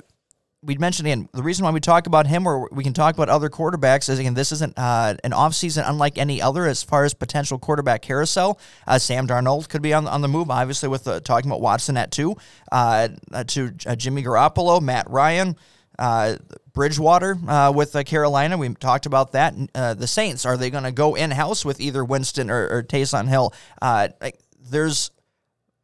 we'd 0.63 0.80
mentioned 0.80 1.08
again 1.08 1.30
the 1.34 1.43
reason 1.43 1.65
why 1.65 1.72
we 1.72 1.80
talk 1.80 2.08
about 2.08 2.28
him, 2.28 2.48
or 2.48 2.70
we 2.72 2.84
can 2.84 2.93
talk 2.93 3.15
about 3.15 3.30
other 3.30 3.50
quarterbacks, 3.50 4.10
is 4.10 4.20
again 4.20 4.34
this 4.34 4.52
isn't 4.52 4.74
uh, 4.78 5.15
an 5.24 5.32
offseason 5.32 5.84
unlike 5.86 6.17
any 6.17 6.41
other 6.41 6.65
as 6.65 6.84
far 6.84 7.04
as 7.04 7.13
potential 7.13 7.60
quarterback 7.60 8.02
carousel. 8.02 8.60
Sam 8.98 9.28
Darnold 9.28 9.70
could 9.70 9.82
be 9.82 9.93
on 9.93 10.08
on 10.08 10.22
the 10.22 10.28
move, 10.28 10.50
obviously 10.50 10.89
with 10.89 11.04
talking 11.24 11.50
about 11.50 11.62
Watson 11.62 11.98
at 11.98 12.12
two, 12.12 12.36
to 12.72 13.72
Jimmy 13.98 14.24
Garoppolo, 14.24 14.82
Matt 14.82 15.10
Ryan. 15.10 15.56
Uh, 15.99 16.36
Bridgewater 16.73 17.38
uh, 17.47 17.71
with 17.75 17.95
uh, 17.95 18.03
Carolina, 18.03 18.57
we 18.57 18.73
talked 18.75 19.05
about 19.07 19.31
that. 19.31 19.55
Uh, 19.73 19.95
the 19.95 20.07
Saints, 20.07 20.45
are 20.45 20.57
they 20.57 20.69
going 20.69 20.83
to 20.83 20.91
go 20.91 21.15
in 21.15 21.31
house 21.31 21.65
with 21.65 21.81
either 21.81 22.05
Winston 22.05 22.51
or, 22.51 22.67
or 22.69 22.83
Taysom 22.83 23.27
Hill? 23.27 23.53
Uh, 23.81 24.10
like, 24.21 24.39
there's 24.69 25.10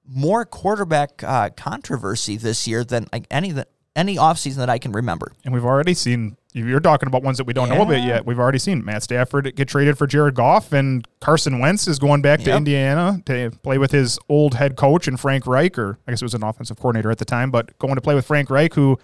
more 0.07 0.45
quarterback 0.45 1.23
uh, 1.23 1.49
controversy 1.55 2.37
this 2.37 2.67
year 2.67 2.83
than 2.83 3.07
like 3.11 3.25
any 3.31 3.51
that 3.53 3.69
any 3.95 4.15
offseason 4.17 4.55
that 4.55 4.69
I 4.69 4.79
can 4.79 4.91
remember. 4.91 5.31
And 5.45 5.53
we've 5.53 5.65
already 5.65 5.93
seen, 5.93 6.35
you're 6.53 6.79
talking 6.79 7.07
about 7.07 7.21
ones 7.21 7.37
that 7.37 7.45
we 7.45 7.53
don't 7.53 7.69
know 7.69 7.83
about 7.83 8.03
yet. 8.03 8.25
We've 8.25 8.39
already 8.39 8.57
seen 8.57 8.83
Matt 8.83 9.03
Stafford 9.03 9.55
get 9.55 9.67
traded 9.67 9.99
for 9.99 10.07
Jared 10.07 10.33
Goff, 10.33 10.73
and 10.73 11.07
Carson 11.19 11.59
Wentz 11.59 11.87
is 11.87 11.99
going 11.99 12.23
back 12.23 12.39
to 12.41 12.55
Indiana 12.55 13.21
to 13.27 13.51
play 13.61 13.77
with 13.77 13.91
his 13.91 14.17
old 14.29 14.55
head 14.55 14.75
coach 14.75 15.07
and 15.07 15.19
Frank 15.19 15.45
Reich, 15.45 15.77
or 15.77 15.99
I 16.07 16.11
guess 16.11 16.21
it 16.21 16.25
was 16.25 16.33
an 16.33 16.43
offensive 16.43 16.77
coordinator 16.77 17.11
at 17.11 17.19
the 17.19 17.25
time, 17.25 17.51
but 17.51 17.77
going 17.77 17.95
to 17.95 18.01
play 18.01 18.15
with 18.15 18.25
Frank 18.25 18.49
Reich, 18.49 18.73
who 18.73 18.97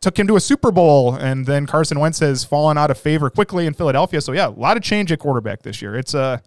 took 0.00 0.18
him 0.18 0.26
to 0.26 0.36
a 0.36 0.40
Super 0.40 0.70
Bowl, 0.70 1.14
and 1.14 1.46
then 1.46 1.66
Carson 1.66 1.98
Wentz 1.98 2.18
has 2.20 2.44
fallen 2.44 2.78
out 2.78 2.90
of 2.90 2.98
favor 2.98 3.30
quickly 3.30 3.66
in 3.66 3.74
Philadelphia. 3.74 4.20
So, 4.20 4.32
yeah, 4.32 4.48
a 4.48 4.50
lot 4.50 4.76
of 4.76 4.82
change 4.82 5.12
at 5.12 5.18
quarterback 5.18 5.62
this 5.62 5.80
year. 5.82 5.96
It's 5.96 6.14
uh, 6.14 6.38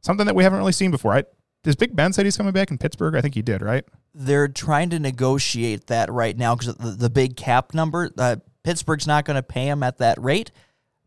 something 0.00 0.26
that 0.26 0.34
we 0.34 0.44
haven't 0.44 0.58
really 0.58 0.72
seen 0.72 0.90
before. 0.90 1.14
I, 1.14 1.24
does 1.62 1.76
Big 1.76 1.96
Ben 1.96 2.12
said 2.12 2.24
he's 2.24 2.36
coming 2.36 2.52
back 2.52 2.70
in 2.70 2.78
Pittsburgh? 2.78 3.16
I 3.16 3.20
think 3.20 3.34
he 3.34 3.42
did, 3.42 3.60
right? 3.60 3.84
They're 4.14 4.48
trying 4.48 4.90
to 4.90 4.98
negotiate 4.98 5.88
that 5.88 6.10
right 6.10 6.36
now 6.36 6.54
because 6.54 6.74
the, 6.76 6.90
the 6.92 7.10
big 7.10 7.36
cap 7.36 7.74
number. 7.74 8.10
Uh, 8.16 8.36
Pittsburgh's 8.62 9.06
not 9.06 9.24
going 9.24 9.36
to 9.36 9.42
pay 9.42 9.68
him 9.68 9.82
at 9.82 9.98
that 9.98 10.20
rate, 10.20 10.50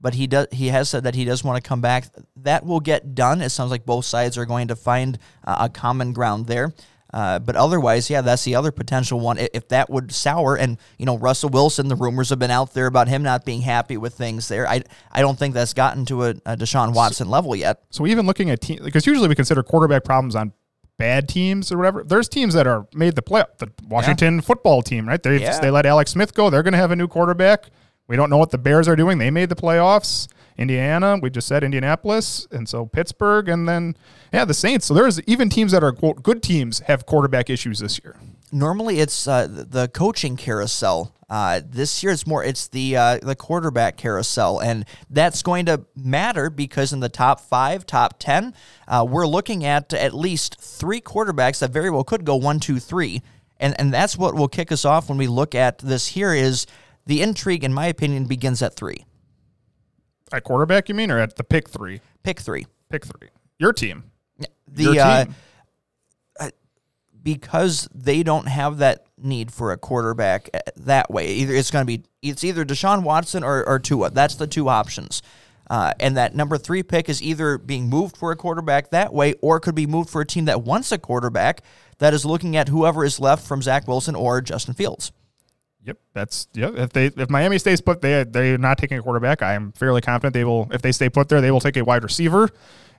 but 0.01 0.13
he 0.13 0.27
does. 0.27 0.47
He 0.51 0.67
has 0.67 0.89
said 0.89 1.03
that 1.03 1.15
he 1.15 1.25
does 1.25 1.43
want 1.43 1.61
to 1.61 1.67
come 1.67 1.81
back. 1.81 2.05
That 2.37 2.65
will 2.65 2.79
get 2.79 3.15
done. 3.15 3.41
It 3.41 3.49
sounds 3.49 3.71
like 3.71 3.85
both 3.85 4.05
sides 4.05 4.37
are 4.37 4.45
going 4.45 4.67
to 4.67 4.75
find 4.75 5.17
uh, 5.43 5.57
a 5.61 5.69
common 5.69 6.13
ground 6.13 6.47
there. 6.47 6.73
Uh, 7.13 7.39
but 7.39 7.55
otherwise, 7.55 8.09
yeah, 8.09 8.21
that's 8.21 8.43
the 8.43 8.55
other 8.55 8.71
potential 8.71 9.19
one. 9.19 9.37
If 9.39 9.67
that 9.69 9.89
would 9.89 10.11
sour, 10.11 10.55
and 10.55 10.77
you 10.97 11.05
know, 11.05 11.17
Russell 11.17 11.49
Wilson, 11.49 11.87
the 11.87 11.95
rumors 11.95 12.29
have 12.29 12.39
been 12.39 12.51
out 12.51 12.73
there 12.73 12.85
about 12.85 13.07
him 13.07 13.23
not 13.23 13.45
being 13.45 13.61
happy 13.61 13.97
with 13.97 14.13
things 14.13 14.47
there. 14.47 14.67
I 14.67 14.83
I 15.11 15.21
don't 15.21 15.37
think 15.37 15.53
that's 15.55 15.73
gotten 15.73 16.05
to 16.05 16.25
a, 16.25 16.29
a 16.45 16.55
Deshaun 16.57 16.93
Watson 16.93 17.29
level 17.29 17.55
yet. 17.55 17.81
So 17.89 18.05
even 18.05 18.25
looking 18.27 18.49
at 18.51 18.61
teams, 18.61 18.81
because 18.81 19.07
usually 19.07 19.27
we 19.27 19.35
consider 19.35 19.63
quarterback 19.63 20.03
problems 20.03 20.35
on 20.35 20.53
bad 20.99 21.27
teams 21.29 21.71
or 21.71 21.77
whatever. 21.77 22.03
There's 22.03 22.29
teams 22.29 22.53
that 22.53 22.67
are 22.67 22.85
made 22.93 23.15
the 23.15 23.21
play. 23.21 23.43
The 23.57 23.71
Washington 23.87 24.41
football 24.41 24.81
team, 24.83 25.07
right? 25.07 25.21
They 25.23 25.37
Yeah. 25.41 25.57
they 25.59 25.71
let 25.71 25.85
Alex 25.85 26.11
Smith 26.11 26.33
go. 26.35 26.49
They're 26.49 26.61
going 26.63 26.73
to 26.73 26.77
have 26.77 26.91
a 26.91 26.95
new 26.95 27.07
quarterback. 27.07 27.69
We 28.07 28.17
don't 28.17 28.29
know 28.29 28.37
what 28.37 28.51
the 28.51 28.57
Bears 28.57 28.87
are 28.87 28.95
doing. 28.95 29.17
They 29.17 29.31
made 29.31 29.49
the 29.49 29.55
playoffs. 29.55 30.27
Indiana, 30.59 31.17
we 31.21 31.29
just 31.29 31.47
said 31.47 31.63
Indianapolis, 31.63 32.45
and 32.51 32.67
so 32.67 32.85
Pittsburgh, 32.85 33.47
and 33.47 33.67
then 33.67 33.95
yeah, 34.33 34.43
the 34.43 34.53
Saints. 34.53 34.85
So 34.85 34.93
there's 34.93 35.21
even 35.21 35.49
teams 35.49 35.71
that 35.71 35.83
are 35.83 35.93
quote 35.93 36.21
good 36.21 36.43
teams 36.43 36.79
have 36.81 37.05
quarterback 37.05 37.49
issues 37.49 37.79
this 37.79 37.99
year. 38.03 38.17
normally 38.51 38.99
it's 38.99 39.27
uh, 39.27 39.47
the 39.49 39.87
coaching 39.87 40.35
carousel. 40.35 41.13
Uh, 41.29 41.61
this 41.63 42.01
year 42.03 42.11
it's 42.11 42.25
more 42.25 42.43
it's 42.43 42.67
the 42.67 42.97
uh, 42.97 43.19
the 43.21 43.35
quarterback 43.35 43.97
carousel, 43.97 44.59
and 44.59 44.85
that's 45.09 45.41
going 45.43 45.65
to 45.67 45.85
matter 45.95 46.49
because 46.49 46.91
in 46.91 46.99
the 46.99 47.09
top 47.09 47.39
five, 47.39 47.85
top 47.85 48.19
ten, 48.19 48.53
uh, 48.87 49.05
we're 49.07 49.27
looking 49.27 49.63
at 49.63 49.93
at 49.93 50.13
least 50.13 50.59
three 50.59 50.99
quarterbacks 50.99 51.59
that 51.59 51.71
very 51.71 51.89
well 51.89 52.03
could 52.03 52.25
go 52.25 52.35
one, 52.35 52.59
two, 52.59 52.79
three, 52.79 53.21
and 53.59 53.79
and 53.79 53.93
that's 53.93 54.17
what 54.17 54.35
will 54.35 54.47
kick 54.47 54.71
us 54.71 54.83
off 54.83 55.07
when 55.07 55.17
we 55.17 55.27
look 55.27 55.55
at 55.55 55.77
this. 55.79 56.07
Here 56.07 56.33
is 56.33 56.65
the 57.05 57.21
intrigue, 57.21 57.63
in 57.63 57.73
my 57.73 57.85
opinion, 57.85 58.25
begins 58.25 58.61
at 58.61 58.75
three. 58.75 59.05
At 60.31 60.43
quarterback, 60.43 60.89
you 60.89 60.95
mean, 60.95 61.11
or 61.11 61.19
at 61.19 61.35
the 61.35 61.43
pick 61.43 61.69
three? 61.69 62.01
Pick 62.23 62.39
three. 62.39 62.67
Pick 62.89 63.05
three. 63.05 63.29
Your 63.57 63.73
team. 63.73 64.03
The 64.67 64.83
Your 64.83 64.99
uh, 64.99 65.25
team. 65.25 65.35
because 67.23 67.89
they 67.93 68.23
don't 68.23 68.47
have 68.47 68.77
that 68.77 69.05
need 69.17 69.51
for 69.51 69.71
a 69.71 69.77
quarterback 69.77 70.49
uh, 70.53 70.59
that 70.77 71.11
way. 71.11 71.27
Either 71.33 71.53
it's 71.53 71.71
going 71.71 71.85
to 71.85 71.87
be 71.87 72.03
it's 72.21 72.43
either 72.43 72.65
Deshaun 72.65 73.03
Watson 73.03 73.43
or, 73.43 73.67
or 73.67 73.79
Tua. 73.79 74.11
That's 74.11 74.35
the 74.35 74.47
two 74.47 74.69
options. 74.69 75.21
Uh, 75.69 75.93
and 75.99 76.17
that 76.17 76.35
number 76.35 76.57
three 76.57 76.81
pick 76.81 77.09
is 77.09 77.21
either 77.21 77.57
being 77.57 77.89
moved 77.89 78.17
for 78.17 78.31
a 78.31 78.35
quarterback 78.35 78.89
that 78.89 79.13
way, 79.13 79.35
or 79.41 79.59
could 79.59 79.75
be 79.75 79.85
moved 79.85 80.09
for 80.09 80.21
a 80.21 80.25
team 80.25 80.45
that 80.45 80.63
wants 80.63 80.91
a 80.91 80.97
quarterback 80.97 81.61
that 81.99 82.13
is 82.13 82.25
looking 82.25 82.57
at 82.57 82.69
whoever 82.69 83.05
is 83.05 83.19
left 83.19 83.47
from 83.47 83.61
Zach 83.61 83.87
Wilson 83.87 84.15
or 84.15 84.41
Justin 84.41 84.73
Fields. 84.73 85.11
Yep, 85.85 85.97
that's 86.13 86.47
yeah. 86.53 86.71
If 86.75 86.91
they 86.91 87.05
if 87.07 87.29
Miami 87.29 87.57
stays 87.57 87.79
put, 87.81 88.01
they 88.01 88.23
they're 88.25 88.57
not 88.57 88.77
taking 88.77 88.97
a 88.97 89.01
quarterback. 89.01 89.41
I 89.41 89.53
am 89.53 89.71
fairly 89.71 90.01
confident 90.01 90.33
they 90.33 90.43
will. 90.43 90.67
If 90.71 90.81
they 90.81 90.91
stay 90.91 91.09
put 91.09 91.29
there, 91.29 91.39
they 91.41 91.51
will 91.51 91.61
take 91.61 91.77
a 91.77 91.83
wide 91.83 92.03
receiver 92.03 92.49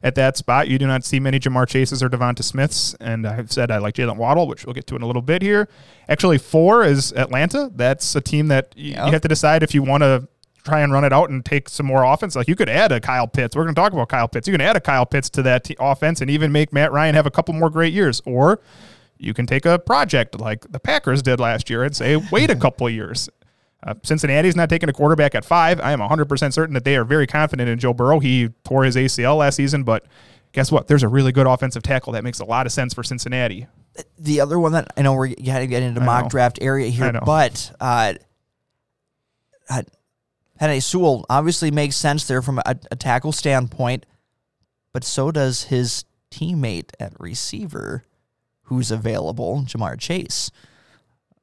at 0.02 0.14
that 0.14 0.38
spot. 0.38 0.66
You 0.68 0.78
do 0.78 0.86
not 0.86 1.04
see 1.04 1.20
many 1.20 1.38
Ja'Marr 1.38 1.68
Chases 1.68 2.02
or 2.02 2.08
Devonta 2.08 2.42
Smiths, 2.42 2.94
and 2.98 3.26
I've 3.26 3.52
said 3.52 3.70
I 3.70 3.76
like 3.78 3.94
Jaylen 3.96 4.16
Waddle, 4.16 4.48
which 4.48 4.64
we'll 4.64 4.72
get 4.72 4.86
to 4.86 4.96
in 4.96 5.02
a 5.02 5.06
little 5.06 5.20
bit 5.22 5.42
here. 5.42 5.68
Actually, 6.08 6.38
four 6.38 6.82
is 6.82 7.12
Atlanta. 7.12 7.70
That's 7.74 8.16
a 8.16 8.20
team 8.22 8.48
that 8.48 8.72
y- 8.76 8.82
Yep. 8.84 9.06
you 9.06 9.12
have 9.12 9.20
to 9.22 9.28
decide 9.28 9.62
if 9.62 9.74
you 9.74 9.82
want 9.82 10.02
to 10.02 10.26
try 10.64 10.80
and 10.80 10.90
run 10.92 11.04
it 11.04 11.12
out 11.12 11.28
and 11.28 11.44
take 11.44 11.68
some 11.68 11.84
more 11.84 12.02
offense. 12.02 12.34
Like 12.34 12.48
you 12.48 12.56
could 12.56 12.70
add 12.70 12.92
a 12.92 13.00
Kyle 13.00 13.26
Pitts. 13.26 13.54
We're 13.54 13.64
going 13.64 13.74
to 13.74 13.80
talk 13.80 13.92
about 13.92 14.08
Kyle 14.08 14.26
Pitts. 14.28 14.48
You 14.48 14.52
can 14.52 14.60
add 14.62 14.76
a 14.76 14.80
Kyle 14.80 15.04
Pitts 15.06 15.28
to 15.30 15.42
that 15.42 15.64
t- 15.64 15.76
offense 15.78 16.22
and 16.22 16.30
even 16.30 16.50
make 16.50 16.72
Matt 16.72 16.92
Ryan 16.92 17.14
have 17.14 17.26
a 17.26 17.30
couple 17.30 17.52
more 17.54 17.68
great 17.70 17.92
years, 17.92 18.22
or 18.24 18.60
you 19.20 19.34
can 19.34 19.46
take 19.46 19.66
a 19.66 19.78
project 19.78 20.40
like 20.40 20.70
the 20.72 20.80
Packers 20.80 21.22
did 21.22 21.40
last 21.40 21.70
year 21.70 21.84
and 21.84 21.94
say, 21.94 22.16
wait 22.30 22.50
a 22.50 22.56
couple 22.56 22.86
of 22.86 22.92
years. 22.92 23.28
Uh, 23.82 23.94
Cincinnati's 24.02 24.56
not 24.56 24.68
taking 24.68 24.88
a 24.88 24.92
quarterback 24.92 25.34
at 25.34 25.44
five. 25.44 25.80
I 25.80 25.92
am 25.92 26.00
100% 26.00 26.52
certain 26.52 26.74
that 26.74 26.84
they 26.84 26.96
are 26.96 27.04
very 27.04 27.26
confident 27.26 27.68
in 27.68 27.78
Joe 27.78 27.94
Burrow. 27.94 28.18
He 28.18 28.48
tore 28.64 28.84
his 28.84 28.96
ACL 28.96 29.38
last 29.38 29.56
season, 29.56 29.84
but 29.84 30.04
guess 30.52 30.70
what? 30.70 30.86
There's 30.86 31.02
a 31.02 31.08
really 31.08 31.32
good 31.32 31.46
offensive 31.46 31.82
tackle 31.82 32.12
that 32.12 32.24
makes 32.24 32.40
a 32.40 32.44
lot 32.44 32.66
of 32.66 32.72
sense 32.72 32.92
for 32.92 33.02
Cincinnati. 33.02 33.66
The 34.18 34.40
other 34.40 34.58
one 34.58 34.72
that 34.72 34.92
I 34.96 35.02
know 35.02 35.14
we're 35.14 35.28
going 35.28 35.36
to 35.36 35.66
get 35.66 35.82
into 35.82 36.00
mock 36.00 36.30
draft 36.30 36.58
area 36.60 36.88
here, 36.88 37.12
but 37.24 37.72
uh, 37.80 38.14
uh, 39.68 39.82
Henry 40.58 40.80
Sewell 40.80 41.24
obviously 41.30 41.70
makes 41.70 41.96
sense 41.96 42.26
there 42.26 42.42
from 42.42 42.58
a, 42.58 42.76
a 42.90 42.96
tackle 42.96 43.32
standpoint, 43.32 44.04
but 44.92 45.04
so 45.04 45.30
does 45.30 45.64
his 45.64 46.04
teammate 46.30 46.90
at 47.00 47.18
receiver, 47.18 48.04
who's 48.70 48.90
available, 48.92 49.64
Ja'Marr 49.66 49.98
Chase. 49.98 50.50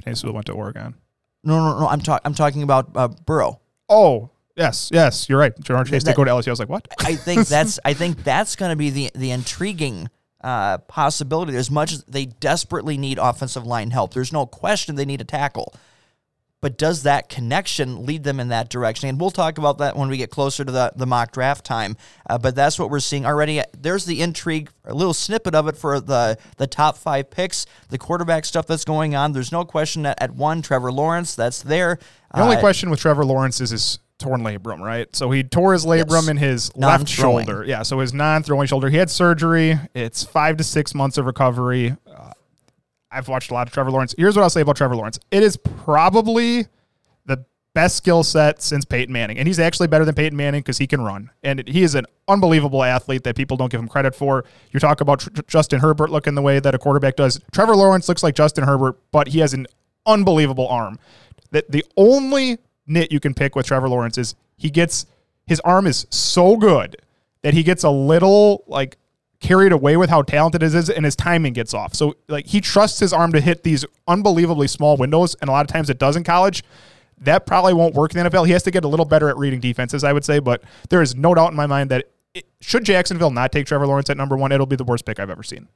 Tennessee 0.01 0.29
went 0.29 0.45
to 0.45 0.53
Oregon. 0.53 0.95
No, 1.43 1.57
no, 1.59 1.79
no. 1.81 1.87
I'm 1.87 1.99
talking. 1.99 2.21
I'm 2.25 2.33
talking 2.33 2.63
about 2.63 2.89
uh, 2.95 3.09
Burrow. 3.09 3.59
Oh, 3.89 4.29
yes, 4.55 4.89
yes, 4.93 5.27
you're 5.29 5.37
right. 5.37 5.53
Ja'Marr 5.59 5.85
Chase 5.85 6.03
That- 6.03 6.11
did 6.11 6.15
go 6.17 6.23
to 6.23 6.31
LSU. 6.31 6.47
I 6.47 6.51
was 6.51 6.59
like, 6.59 6.69
what? 6.69 6.87
I 6.99 7.15
think 7.15 7.47
that's. 7.49 7.79
I 7.85 7.93
think 7.93 8.23
that's 8.23 8.55
going 8.55 8.69
to 8.71 8.75
be 8.77 8.89
the 8.89 9.11
the 9.13 9.31
intriguing 9.31 10.09
uh, 10.41 10.77
possibility. 10.79 11.55
As 11.57 11.69
much 11.69 11.91
as 11.91 12.03
they 12.05 12.25
desperately 12.25 12.97
need 12.97 13.17
offensive 13.19 13.65
line 13.65 13.91
help, 13.91 14.13
there's 14.13 14.31
no 14.31 14.45
question 14.45 14.95
they 14.95 15.05
need 15.05 15.19
a 15.21 15.25
tackle. 15.25 15.73
But 16.59 16.75
does 16.77 17.03
that 17.03 17.29
connection 17.29 18.05
lead 18.07 18.23
them 18.23 18.39
in 18.39 18.47
that 18.47 18.69
direction? 18.69 19.09
And 19.09 19.21
we'll 19.21 19.29
talk 19.29 19.59
about 19.59 19.77
that 19.77 19.95
when 19.95 20.09
we 20.09 20.17
get 20.17 20.31
closer 20.31 20.65
to 20.65 20.71
the, 20.71 20.91
the 20.95 21.05
mock 21.05 21.31
draft 21.31 21.63
time. 21.63 21.95
Uh, 22.27 22.39
but 22.39 22.55
that's 22.55 22.79
what 22.79 22.89
we're 22.89 22.99
seeing 22.99 23.27
already. 23.27 23.61
There's 23.79 24.05
the 24.05 24.21
intrigue, 24.21 24.71
a 24.83 24.93
little 24.93 25.13
snippet 25.13 25.53
of 25.53 25.67
it 25.67 25.77
for 25.77 25.99
the, 25.99 26.37
the 26.57 26.65
top 26.65 26.97
five 26.97 27.29
picks, 27.29 27.67
the 27.89 27.99
quarterback 27.99 28.43
stuff 28.43 28.65
that's 28.65 28.85
going 28.85 29.13
on. 29.13 29.33
There's 29.33 29.51
no 29.51 29.65
question 29.65 30.01
that 30.03 30.19
at 30.19 30.31
one, 30.33 30.63
Trevor 30.63 30.91
Lawrence, 30.91 31.35
that's 31.35 31.61
there. 31.61 31.99
The 32.33 32.41
only 32.41 32.55
Uh, 32.55 32.59
question 32.59 32.89
with 32.89 32.99
Trevor 32.99 33.23
Lawrence 33.23 33.61
is 33.61 33.69
his 33.69 33.99
torn 34.17 34.41
labrum, 34.41 34.79
right? 34.79 35.15
So 35.15 35.29
he 35.29 35.43
tore 35.43 35.73
his 35.73 35.85
labrum 35.85 36.23
Yes. 36.23 36.27
in 36.27 36.37
his 36.37 36.75
left 36.75 37.01
Non-throwing. 37.01 37.45
shoulder. 37.45 37.63
Yeah, 37.65 37.83
so 37.83 37.99
his 37.99 38.15
non-throwing 38.15 38.65
shoulder. 38.65 38.89
He 38.89 38.97
had 38.97 39.11
surgery. 39.11 39.79
It's 39.93 40.23
five 40.23 40.57
to 40.57 40.63
six 40.63 40.95
months 40.95 41.19
of 41.19 41.27
recovery. 41.27 41.95
I've 43.11 43.27
watched 43.27 43.51
a 43.51 43.53
lot 43.53 43.67
of 43.67 43.73
Trevor 43.73 43.91
Lawrence. 43.91 44.13
Here's 44.17 44.35
what 44.35 44.43
I'll 44.43 44.49
say 44.49 44.61
about 44.61 44.75
Trevor 44.75 44.95
Lawrence. 44.95 45.19
It 45.31 45.43
is 45.43 45.57
probably 45.57 46.67
the 47.25 47.45
best 47.73 47.97
skill 47.97 48.23
set 48.23 48.61
since 48.61 48.85
Peyton 48.85 49.13
Manning, 49.13 49.37
and 49.37 49.47
he's 49.47 49.59
actually 49.59 49.87
better 49.87 50.05
than 50.05 50.15
Peyton 50.15 50.35
Manning 50.35 50.61
because 50.61 50.77
he 50.77 50.87
can 50.87 51.01
run, 51.01 51.29
and 51.43 51.65
he 51.67 51.83
is 51.83 51.95
an 51.95 52.05
unbelievable 52.27 52.83
athlete 52.83 53.23
that 53.23 53.35
people 53.35 53.55
don't 53.55 53.71
give 53.71 53.79
him 53.79 53.87
credit 53.87 54.13
for. 54.13 54.43
You 54.71 54.79
talk 54.79 55.01
about 55.01 55.21
Tr- 55.21 55.29
Justin 55.47 55.79
Herbert 55.79 56.09
looking 56.09 56.35
the 56.35 56.41
way 56.41 56.59
that 56.59 56.75
a 56.75 56.77
quarterback 56.77 57.15
does. 57.15 57.39
Trevor 57.53 57.75
Lawrence 57.75 58.09
looks 58.09 58.23
like 58.23 58.35
Justin 58.35 58.65
Herbert, 58.65 58.99
but 59.11 59.29
he 59.29 59.39
has 59.39 59.53
an 59.53 59.67
unbelievable 60.05 60.67
arm. 60.67 60.99
That 61.51 61.71
the 61.71 61.85
only 61.95 62.57
nit 62.87 63.11
you 63.11 63.19
can 63.19 63.33
pick 63.33 63.55
with 63.55 63.65
Trevor 63.65 63.87
Lawrence 63.87 64.17
is 64.17 64.35
he 64.57 64.69
gets 64.69 65.05
his 65.45 65.61
arm 65.61 65.87
is 65.87 66.05
so 66.09 66.57
good 66.57 66.97
that 67.41 67.53
he 67.53 67.63
gets 67.63 67.83
a 67.83 67.89
little 67.89 68.63
like 68.67 68.97
carried 69.39 69.71
away 69.71 69.97
with 69.97 70.09
how 70.09 70.21
talented 70.21 70.63
it 70.63 70.73
is 70.73 70.89
and 70.89 71.05
his 71.05 71.15
timing 71.15 71.53
gets 71.53 71.73
off. 71.73 71.93
So 71.93 72.15
like 72.27 72.47
he 72.47 72.61
trusts 72.61 72.99
his 72.99 73.13
arm 73.13 73.31
to 73.33 73.41
hit 73.41 73.63
these 73.63 73.85
unbelievably 74.07 74.67
small 74.67 74.97
windows 74.97 75.35
and 75.41 75.49
a 75.49 75.51
lot 75.51 75.61
of 75.61 75.71
times 75.71 75.89
it 75.89 75.99
does 75.99 76.15
in 76.15 76.23
college. 76.23 76.63
That 77.19 77.45
probably 77.45 77.73
won't 77.73 77.95
work 77.95 78.13
in 78.13 78.23
the 78.23 78.29
NFL. 78.29 78.45
He 78.45 78.51
has 78.53 78.63
to 78.63 78.71
get 78.71 78.83
a 78.83 78.87
little 78.87 79.05
better 79.05 79.29
at 79.29 79.37
reading 79.37 79.59
defenses, 79.59 80.03
I 80.03 80.13
would 80.13 80.25
say, 80.25 80.39
but 80.39 80.63
there 80.89 81.01
is 81.01 81.15
no 81.15 81.33
doubt 81.33 81.51
in 81.51 81.57
my 81.57 81.65
mind 81.65 81.89
that 81.91 82.05
it, 82.33 82.45
should 82.61 82.83
Jacksonville 82.83 83.31
not 83.31 83.51
take 83.51 83.65
Trevor 83.65 83.87
Lawrence 83.87 84.09
at 84.09 84.17
number 84.17 84.37
1, 84.37 84.51
it'll 84.51 84.67
be 84.67 84.75
the 84.75 84.83
worst 84.83 85.05
pick 85.05 85.19
I've 85.19 85.29
ever 85.29 85.41
seen. 85.43 85.67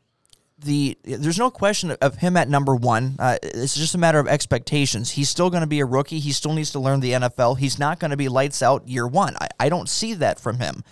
the 0.60 0.98
there's 1.04 1.40
no 1.40 1.50
question 1.50 1.92
of 2.02 2.18
him 2.18 2.38
at 2.38 2.48
number 2.48 2.76
one. 2.76 3.16
Uh, 3.18 3.38
it's 3.42 3.76
just 3.76 3.96
a 3.96 3.98
matter 3.98 4.20
of 4.20 4.28
expectations. 4.28 5.12
He's 5.12 5.30
still 5.30 5.50
going 5.50 5.62
to 5.62 5.68
be 5.68 5.80
a 5.80 5.86
rookie. 5.86 6.20
He 6.20 6.32
still 6.32 6.54
needs 6.54 6.72
to 6.72 6.80
learn 6.80 7.00
the 7.00 7.14
NFL. 7.14 7.58
He's 7.58 7.80
not 7.80 8.00
going 8.00 8.12
to 8.12 8.18
be 8.18 8.30
lights 8.30 8.62
out 8.62 8.88
year 8.88 9.08
one. 9.08 9.36
I, 9.40 9.48
I 9.60 9.70
don't 9.70 9.90
see 9.90 10.14
that 10.16 10.40
from 10.40 10.60
him. 10.60 10.84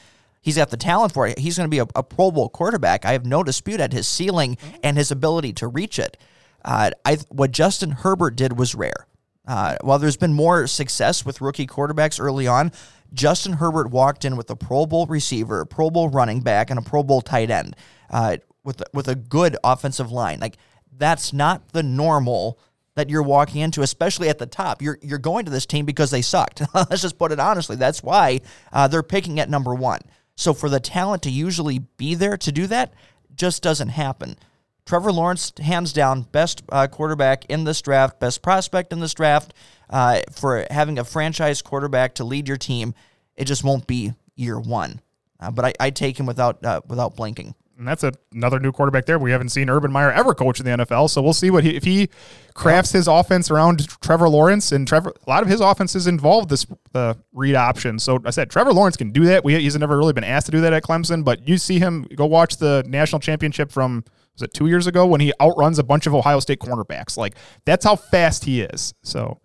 He's 0.41 0.56
got 0.56 0.69
the 0.69 0.78
talent 0.78 1.13
for 1.13 1.28
it. 1.28 1.39
He's 1.39 1.58
going 1.58 1.69
to 1.69 1.69
be 1.69 1.80
a, 1.80 1.88
a 1.95 2.04
Pro 2.04 2.32
Bowl 2.32 2.49
quarterback. 2.49 3.06
I 3.06 3.12
have 3.12 3.25
no 3.25 3.43
dispute 3.43 3.80
at 3.80 3.93
his 3.93 4.08
ceiling 4.08 4.58
and 4.84 4.97
his 4.97 5.12
ability 5.12 5.54
to 5.54 5.67
reach 5.67 5.99
it. 5.99 6.17
Uh, 6.63 6.91
I 7.06 7.17
what 7.30 7.52
Justin 7.52 7.91
Herbert 7.91 8.36
did 8.36 8.58
was 8.58 8.75
rare. 8.75 9.08
Uh, 9.47 9.78
while 9.82 9.97
there's 9.97 10.17
been 10.17 10.34
more 10.34 10.67
success 10.67 11.25
with 11.25 11.41
rookie 11.41 11.65
quarterbacks 11.65 12.19
early 12.19 12.45
on, 12.47 12.71
Justin 13.13 13.54
Herbert 13.54 13.89
walked 13.89 14.23
in 14.23 14.38
with 14.38 14.49
a 14.49 14.56
Pro 14.56 14.86
Bowl 14.86 15.08
receiver, 15.08 15.62
a 15.62 15.65
Pro 15.65 15.89
Bowl 15.89 16.10
running 16.10 16.41
back, 16.41 16.69
and 16.69 16.78
a 16.78 16.82
Pro 16.82 17.04
Bowl 17.04 17.21
tight 17.21 17.49
end 17.49 17.75
uh, 18.10 18.38
with 18.63 18.84
with 18.93 19.08
a 19.08 19.15
good 19.15 19.58
offensive 19.63 20.12
line. 20.12 20.39
Like 20.39 20.58
that's 20.95 21.34
not 21.34 21.69
the 21.69 21.84
normal 21.84 22.60
that 22.95 23.10
you're 23.10 23.23
walking 23.23 23.62
into, 23.62 23.82
especially 23.82 24.30
at 24.30 24.38
the 24.38 24.45
top. 24.45 24.82
You're 24.82 24.99
you're 25.02 25.17
going 25.17 25.45
to 25.45 25.52
this 25.52 25.65
team 25.65 25.86
because 25.86 26.12
they 26.12 26.21
sucked. 26.21 26.62
Let's 26.73 27.02
just 27.02 27.17
put 27.17 27.32
it 27.32 27.39
honestly. 27.39 27.75
That's 27.75 28.04
why 28.04 28.41
uh, 28.71 28.88
they're 28.88 29.04
picking 29.04 29.39
at 29.39 29.49
number 29.49 29.73
one. 29.73 30.02
So 30.39 30.54
for 30.54 30.69
the 30.69 30.80
talent 30.80 31.23
to 31.23 31.30
usually 31.30 31.80
be 31.97 32.15
there 32.15 32.38
to 32.38 32.52
do 32.54 32.65
that, 32.67 32.93
just 33.36 33.62
doesn't 33.62 33.89
happen. 33.89 34.38
Trevor 34.86 35.12
Lawrence, 35.12 35.52
hands 35.62 35.91
down, 35.91 36.21
best 36.21 36.63
uh, 36.69 36.88
quarterback 36.88 37.43
in 37.47 37.65
this 37.65 37.82
draft, 37.82 38.21
best 38.21 38.41
prospect 38.41 38.93
in 38.93 39.02
this 39.02 39.13
draft. 39.13 39.54
Uh, 39.89 40.21
for 40.32 40.65
having 40.71 40.97
a 40.97 41.04
franchise 41.04 41.62
quarterback 41.62 42.15
to 42.15 42.23
lead 42.23 42.47
your 42.47 42.56
team, 42.56 42.95
it 43.36 43.45
just 43.45 43.65
won't 43.65 43.86
be 43.86 44.13
year 44.38 44.58
one. 44.58 45.02
Uh, 45.41 45.52
but 45.52 45.65
I, 45.65 45.73
I 45.78 45.89
take 45.89 46.17
him 46.17 46.25
without 46.25 46.63
uh, 46.63 46.80
without 46.88 47.17
blinking 47.17 47.54
and 47.79 47.87
that's 47.87 48.03
a, 48.03 48.11
another 48.33 48.59
new 48.59 48.71
quarterback 48.71 49.05
there. 49.05 49.17
We 49.17 49.31
haven't 49.31 49.49
seen 49.49 49.69
Urban 49.69 49.91
Meyer 49.91 50.11
ever 50.11 50.35
coach 50.35 50.59
in 50.59 50.65
the 50.65 50.85
NFL, 50.85 51.09
so 51.09 51.21
we'll 51.21 51.33
see 51.33 51.49
what 51.49 51.63
he 51.63 51.75
if 51.75 51.83
he 51.85 52.09
crafts 52.53 52.91
his 52.91 53.07
offense 53.07 53.49
around 53.49 53.87
Trevor 54.01 54.29
Lawrence 54.29 54.71
and 54.71 54.87
Trevor. 54.87 55.13
A 55.25 55.29
lot 55.29 55.41
of 55.41 55.49
his 55.49 55.61
offenses 55.61 56.05
involve 56.05 56.49
this 56.49 56.67
the 56.91 57.17
read 57.33 57.55
option. 57.55 57.97
So 57.97 58.19
I 58.25 58.31
said 58.31 58.49
Trevor 58.49 58.73
Lawrence 58.73 58.97
can 58.97 59.11
do 59.11 59.25
that. 59.25 59.43
We, 59.43 59.59
he's 59.59 59.77
never 59.77 59.97
really 59.97 60.13
been 60.13 60.25
asked 60.25 60.47
to 60.47 60.51
do 60.51 60.61
that 60.61 60.73
at 60.73 60.83
Clemson, 60.83 61.23
but 61.23 61.47
you 61.47 61.57
see 61.57 61.79
him 61.79 62.05
go 62.15 62.25
watch 62.25 62.57
the 62.57 62.83
national 62.85 63.21
championship 63.21 63.71
from 63.71 64.03
was 64.33 64.41
it 64.43 64.53
two 64.53 64.67
years 64.67 64.85
ago 64.85 65.05
when 65.05 65.21
he 65.21 65.33
outruns 65.41 65.79
a 65.79 65.83
bunch 65.83 66.05
of 66.05 66.13
Ohio 66.13 66.39
State 66.39 66.59
cornerbacks. 66.59 67.17
Like 67.17 67.35
that's 67.65 67.85
how 67.85 67.95
fast 67.95 68.43
he 68.43 68.61
is. 68.61 68.93
So 69.03 69.39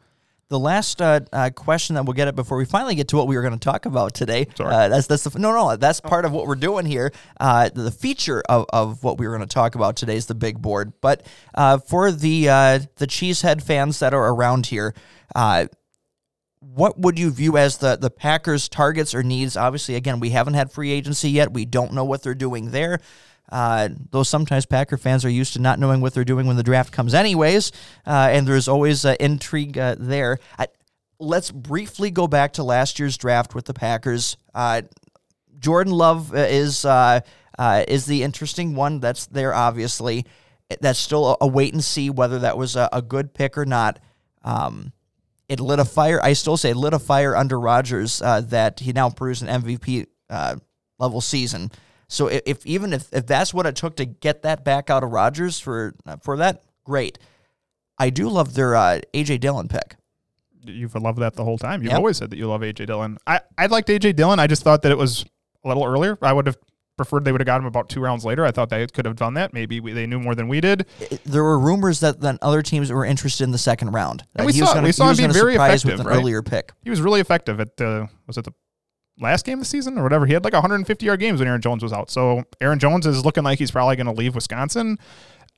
the 0.55 0.59
last 0.61 1.03
uh, 1.03 1.19
uh, 1.33 1.51
question 1.51 1.97
that 1.97 2.05
we'll 2.05 2.15
get 2.15 2.29
it 2.29 2.37
before 2.37 2.57
we 2.57 2.65
finally 2.65 2.95
get 2.95 3.09
to 3.09 3.17
what 3.17 3.27
we 3.27 3.35
were 3.35 3.43
going 3.43 3.59
to 3.59 3.59
talk 3.59 3.87
about 3.87 4.15
today. 4.15 4.47
Uh, 4.61 4.87
that's 4.87 5.09
that's 5.09 5.25
the, 5.25 5.37
no 5.37 5.53
no 5.53 5.75
that's 5.75 6.01
part 6.01 6.25
of 6.25 6.31
what 6.31 6.47
we're 6.47 6.55
doing 6.55 6.87
here. 6.87 7.11
Uh, 7.41 7.71
the 7.75 7.91
feature 7.91 8.41
of, 8.49 8.65
of 8.69 9.03
what 9.03 9.19
we 9.19 9.27
were 9.27 9.37
going 9.37 9.49
to 9.49 9.53
talk 9.53 9.75
about 9.75 9.97
today 9.97 10.15
is 10.15 10.27
the 10.27 10.35
big 10.35 10.63
board. 10.63 10.93
But 11.01 11.27
uh, 11.57 11.79
for 11.79 12.13
the 12.13 12.49
uh, 12.49 12.79
the 12.99 13.09
cheesehead 13.09 13.65
fans 13.65 13.99
that 13.99 14.15
are 14.15 14.33
around 14.33 14.67
here, 14.67 14.95
what 16.61 17.01
would 17.01 17.19
you 17.19 17.33
view 17.33 17.57
as 17.57 17.79
the 17.79 17.97
the 17.97 18.11
Packers' 18.11 18.69
targets 18.69 19.13
or 19.13 19.25
needs? 19.25 19.57
Obviously, 19.57 19.97
again, 19.97 20.21
we 20.21 20.31
haven't 20.31 20.55
had 20.55 20.71
free 20.71 20.93
agency 20.93 21.31
yet. 21.31 21.53
We 21.53 21.65
don't 21.65 21.95
know 21.95 22.05
what 22.05 22.23
they're 22.23 22.33
doing 22.33 22.71
there. 22.71 23.01
Uh, 23.51 23.91
though 24.11 24.23
sometimes 24.23 24.67
Packer 24.67 24.97
fans 24.97 25.25
are 25.25 25.31
used 25.31 25.53
to 25.53 25.61
not 25.61 25.79
knowing 25.79 26.01
what 26.01 26.15
they're 26.15 26.25
doing 26.25 26.47
when 26.47 26.57
the 26.57 26.63
draft 26.63 26.93
comes, 26.93 27.15
anyways, 27.15 27.73
uh, 28.07 28.29
and 28.33 28.47
there's 28.47 28.69
always 28.69 29.05
uh, 29.05 29.17
intrigue 29.21 29.77
uh, 29.77 29.97
there. 29.99 30.39
I, 30.59 30.69
let's 31.19 31.51
briefly 31.51 32.11
go 32.11 32.27
back 32.27 32.55
to 32.55 32.63
last 32.63 32.99
year's 32.99 33.17
draft 33.17 33.55
with 33.55 33.67
the 33.67 33.75
Packers. 33.75 34.37
Uh, 34.55 34.83
Jordan 35.59 35.93
Love 35.93 36.35
uh, 36.35 36.39
is 36.39 36.85
is 36.85 38.07
the 38.07 38.23
interesting 38.23 38.75
one. 38.75 39.01
That's 39.01 39.27
there, 39.27 39.55
obviously. 39.55 40.27
That's 40.81 40.99
still 40.99 41.33
a, 41.33 41.37
a 41.43 41.47
wait 41.47 41.75
and 41.75 41.85
see 41.85 42.09
whether 42.11 42.41
that 42.41 42.57
was 42.57 42.77
a, 42.77 42.89
a 42.93 43.03
good 43.03 43.35
pick 43.35 43.59
or 43.59 43.67
not. 43.67 44.01
Um, 44.43 44.93
it 45.49 45.61
lit 45.61 45.79
a 45.79 45.85
fire. 45.85 46.21
I 46.23 46.33
still 46.33 46.57
say 46.57 46.73
lit 46.73 46.95
a 46.95 46.99
fire 46.99 47.37
under 47.37 47.61
Rodgers 47.61 48.21
that 48.21 48.81
he 48.81 48.93
now 48.93 49.11
proves 49.11 49.43
an 49.43 49.49
MVP 49.49 50.07
level 50.99 51.21
season. 51.21 51.71
So 52.09 52.29
if, 52.29 52.43
if, 52.47 52.67
even 52.67 52.93
if, 52.93 53.13
if 53.13 53.27
that's 53.27 53.55
what 53.55 53.67
it 53.67 53.77
took 53.77 53.97
to 53.97 54.05
get 54.05 54.43
that 54.43 54.65
back 54.65 54.91
out 54.91 55.03
of 55.03 55.11
Rodgers 55.11 55.59
for 55.59 55.95
for 56.23 56.37
that, 56.39 56.63
great. 56.85 57.19
I 57.99 58.11
do 58.11 58.29
love 58.29 58.55
their 58.55 58.75
uh, 58.75 59.01
AJ 59.13 59.41
Dillon 59.41 59.69
pick. 59.69 59.97
You've 60.67 60.95
loved 60.95 61.19
that 61.19 61.35
the 61.35 61.45
whole 61.45 61.59
time. 61.59 61.83
You've 61.83 61.91
yep. 61.91 61.99
always 61.99 62.17
said 62.17 62.31
that 62.31 62.37
you 62.37 62.49
love 62.49 62.63
AJ 62.63 62.87
Dillon. 62.87 63.19
I 63.27 63.41
I 63.57 63.67
liked 63.67 63.89
AJ 63.89 64.17
Dillon. 64.17 64.41
I 64.41 64.47
just 64.47 64.63
thought 64.63 64.83
that 64.83 64.93
it 64.93 64.99
was 64.99 65.25
a 65.65 65.69
little 65.69 65.85
earlier. 65.85 66.19
I 66.23 66.33
would 66.33 66.47
have 66.47 66.57
preferred 66.97 67.25
they 67.25 67.33
would 67.33 67.41
have 67.41 67.47
got 67.47 67.61
him 67.61 67.67
about 67.67 67.89
two 67.89 68.01
rounds 68.01 68.25
later. 68.25 68.45
I 68.45 68.51
thought 68.51 68.71
they 68.71 68.87
could 68.87 69.05
have 69.05 69.17
done 69.17 69.35
that. 69.35 69.53
Maybe 69.53 69.81
we, 69.81 69.93
they 69.93 70.07
knew 70.07 70.21
more 70.21 70.35
than 70.35 70.49
we 70.49 70.61
did. 70.61 70.87
There 71.25 71.43
were 71.43 71.59
rumors 71.59 72.01
that 72.01 72.21
then 72.21 72.39
other 72.41 72.63
teams 72.63 72.93
were 72.93 73.05
interested 73.05 73.45
in 73.45 73.51
the 73.51 73.59
second 73.59 73.91
round. 73.91 74.25
And 74.37 74.47
we 74.47 74.53
saw, 74.53 74.75
gonna, 74.75 74.87
we 74.87 74.93
saw 74.93 75.11
him 75.11 75.17
being 75.17 75.33
very 75.33 75.57
effective. 75.57 75.93
With 75.93 76.01
an 76.01 76.07
right? 76.07 76.17
earlier 76.17 76.43
pick. 76.43 76.73
He 76.83 76.91
was 76.91 77.01
really 77.01 77.21
effective 77.21 77.61
at 77.61 77.77
the 77.77 78.09
was 78.27 78.39
it 78.39 78.45
the 78.45 78.53
last 79.21 79.47
game 79.47 79.55
of 79.55 79.61
the 79.61 79.69
season 79.69 79.99
or 79.99 80.03
whatever. 80.03 80.27
He 80.27 80.33
had 80.33 80.45
like 80.45 80.53
150 80.53 81.07
yard 81.07 81.21
games 81.21 81.41
when 81.41 81.49
Aaron 81.49 81.61
Jones 81.61 81.83
was 81.83 81.93
out. 81.93 82.11
So 82.11 82.45
Aaron 82.61 82.79
Jones 82.79 83.07
is 83.07 83.25
looking 83.25 83.45
like 83.45 83.59
he's 83.59 83.71
probably 83.71 83.97
going 83.97 84.07
to 84.07 84.13
leave 84.13 84.35
Wisconsin. 84.35 84.99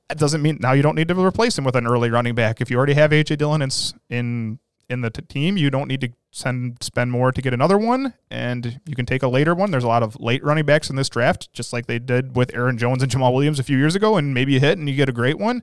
It 0.09 0.17
doesn't 0.17 0.41
mean 0.41 0.57
now 0.61 0.71
you 0.71 0.81
don't 0.81 0.95
need 0.95 1.09
to 1.09 1.25
replace 1.25 1.57
him 1.57 1.65
with 1.65 1.75
an 1.75 1.85
early 1.85 2.09
running 2.09 2.35
back. 2.35 2.61
If 2.61 2.71
you 2.71 2.77
already 2.77 2.93
have 2.93 3.11
AJ 3.11 3.37
Dillon 3.37 3.61
in 3.61 3.69
in 4.09 4.59
in 4.89 5.01
the 5.01 5.09
t- 5.09 5.21
team, 5.23 5.57
you 5.57 5.69
don't 5.69 5.87
need 5.87 5.99
to 6.01 6.09
send 6.31 6.81
spend 6.81 7.11
more 7.11 7.31
to 7.33 7.41
get 7.41 7.53
another 7.53 7.77
one, 7.77 8.13
and 8.31 8.79
you 8.85 8.95
can 8.95 9.05
take 9.05 9.21
a 9.21 9.27
later 9.27 9.53
one. 9.53 9.71
There's 9.71 9.83
a 9.83 9.87
lot 9.87 10.03
of 10.03 10.17
late 10.19 10.43
running 10.43 10.65
backs 10.65 10.89
in 10.89 10.95
this 10.95 11.09
draft, 11.09 11.51
just 11.51 11.73
like 11.73 11.87
they 11.87 11.99
did 11.99 12.37
with 12.37 12.55
Aaron 12.55 12.77
Jones 12.77 13.03
and 13.03 13.11
Jamaal 13.11 13.33
Williams 13.33 13.59
a 13.59 13.63
few 13.63 13.77
years 13.77 13.95
ago, 13.95 14.15
and 14.15 14.33
maybe 14.33 14.53
you 14.53 14.61
hit 14.61 14.77
and 14.77 14.87
you 14.87 14.95
get 14.95 15.09
a 15.09 15.13
great 15.13 15.37
one. 15.37 15.61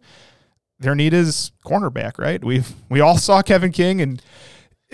Their 0.79 0.95
need 0.95 1.15
is 1.15 1.53
cornerback, 1.65 2.19
right? 2.19 2.45
We 2.45 2.65
we 2.91 3.01
all 3.01 3.17
saw 3.17 3.41
Kevin 3.41 3.73
King 3.73 4.03
and 4.03 4.21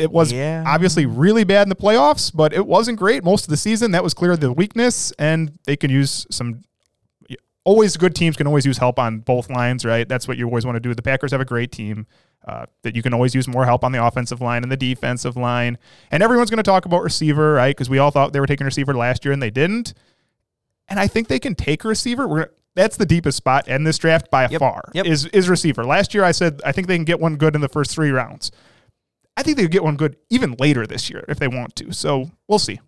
it 0.01 0.11
was 0.11 0.33
yeah. 0.33 0.65
obviously 0.67 1.07
really 1.07 1.45
bad 1.45 1.63
in 1.63 1.69
the 1.69 1.77
playoffs, 1.77 2.35
but 2.35 2.53
it 2.53 2.67
wasn't 2.67 2.99
great 2.99 3.23
most 3.23 3.45
of 3.45 3.51
the 3.51 3.57
season. 3.57 3.91
That 3.91 4.03
was 4.03 4.15
clearly 4.15 4.39
the 4.39 4.53
weakness, 4.53 5.13
and 5.19 5.59
they 5.65 5.77
can 5.77 5.91
use 5.91 6.27
some. 6.31 6.63
Always 7.63 7.97
good 7.99 8.15
teams 8.15 8.37
can 8.37 8.47
always 8.47 8.65
use 8.65 8.79
help 8.79 8.99
on 8.99 9.19
both 9.19 9.51
lines, 9.51 9.85
right? 9.85 10.09
That's 10.09 10.27
what 10.27 10.39
you 10.39 10.47
always 10.47 10.65
want 10.65 10.77
to 10.77 10.81
do. 10.81 10.95
The 10.95 11.03
Packers 11.03 11.31
have 11.33 11.43
a 11.43 11.45
great 11.45 11.71
team 11.71 12.07
uh, 12.49 12.65
that 12.83 12.97
you 12.97 13.03
can 13.03 13.13
always 13.13 13.35
use 13.35 13.47
more 13.47 13.67
help 13.67 13.85
on 13.85 13.93
the 13.93 14.05
offensive 14.05 14.41
line 14.41 14.63
and 14.63 14.73
the 14.73 14.77
defensive 14.77 15.37
line. 15.37 15.77
And 16.11 16.23
everyone's 16.23 16.49
going 16.49 16.57
to 16.57 16.63
talk 16.63 16.87
about 16.87 17.03
receiver, 17.03 17.53
right? 17.53 17.77
Because 17.77 17.91
we 17.91 17.99
all 17.99 18.11
thought 18.11 18.33
they 18.33 18.41
were 18.41 18.47
taking 18.47 18.65
receiver 18.65 18.95
last 18.95 19.27
year 19.27 19.33
and 19.33 19.43
they 19.43 19.51
didn't. 19.51 19.93
And 20.89 20.99
I 20.99 21.07
think 21.07 21.29
they 21.29 21.39
can 21.39 21.55
take 21.55 21.85
a 21.85 21.89
receiver. 21.89 22.27
We're 22.27 22.49
that's 22.75 22.97
the 22.97 23.07
deepest 23.07 23.37
spot 23.37 23.69
in 23.69 23.85
this 23.85 23.99
draft 23.99 24.31
by 24.31 24.49
yep. 24.49 24.61
far. 24.61 24.91
Yep. 24.95 25.07
Is 25.07 25.27
is 25.27 25.49
receiver. 25.49 25.85
Last 25.85 26.15
year 26.15 26.25
I 26.25 26.33
said 26.33 26.61
I 26.65 26.73
think 26.73 26.87
they 26.87 26.97
can 26.97 27.05
get 27.05 27.21
one 27.21 27.37
good 27.37 27.55
in 27.55 27.61
the 27.61 27.69
first 27.69 27.91
three 27.91 28.11
rounds. 28.11 28.51
I 29.40 29.42
think 29.42 29.57
they 29.57 29.62
could 29.62 29.72
get 29.72 29.83
one 29.83 29.96
good 29.96 30.16
even 30.29 30.55
later 30.59 30.87
this 30.87 31.09
year 31.09 31.24
if 31.26 31.38
they 31.38 31.48
want 31.48 31.74
to. 31.76 31.94
So 31.94 32.31
we'll 32.46 32.59
see. 32.59 32.79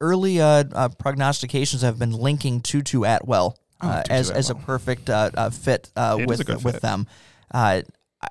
Early 0.00 0.40
uh, 0.40 0.64
uh, 0.72 0.88
prognostications 0.88 1.82
have 1.82 1.96
been 1.96 2.10
linking 2.10 2.60
Tutu 2.60 3.04
Atwell 3.04 3.56
oh, 3.80 3.88
uh, 3.88 4.02
as 4.10 4.30
Atwell. 4.30 4.38
as 4.38 4.50
a 4.50 4.54
perfect 4.56 5.08
uh, 5.08 5.30
uh, 5.36 5.50
fit 5.50 5.92
uh, 5.94 6.18
with 6.26 6.48
with 6.48 6.74
fit. 6.74 6.82
them. 6.82 7.06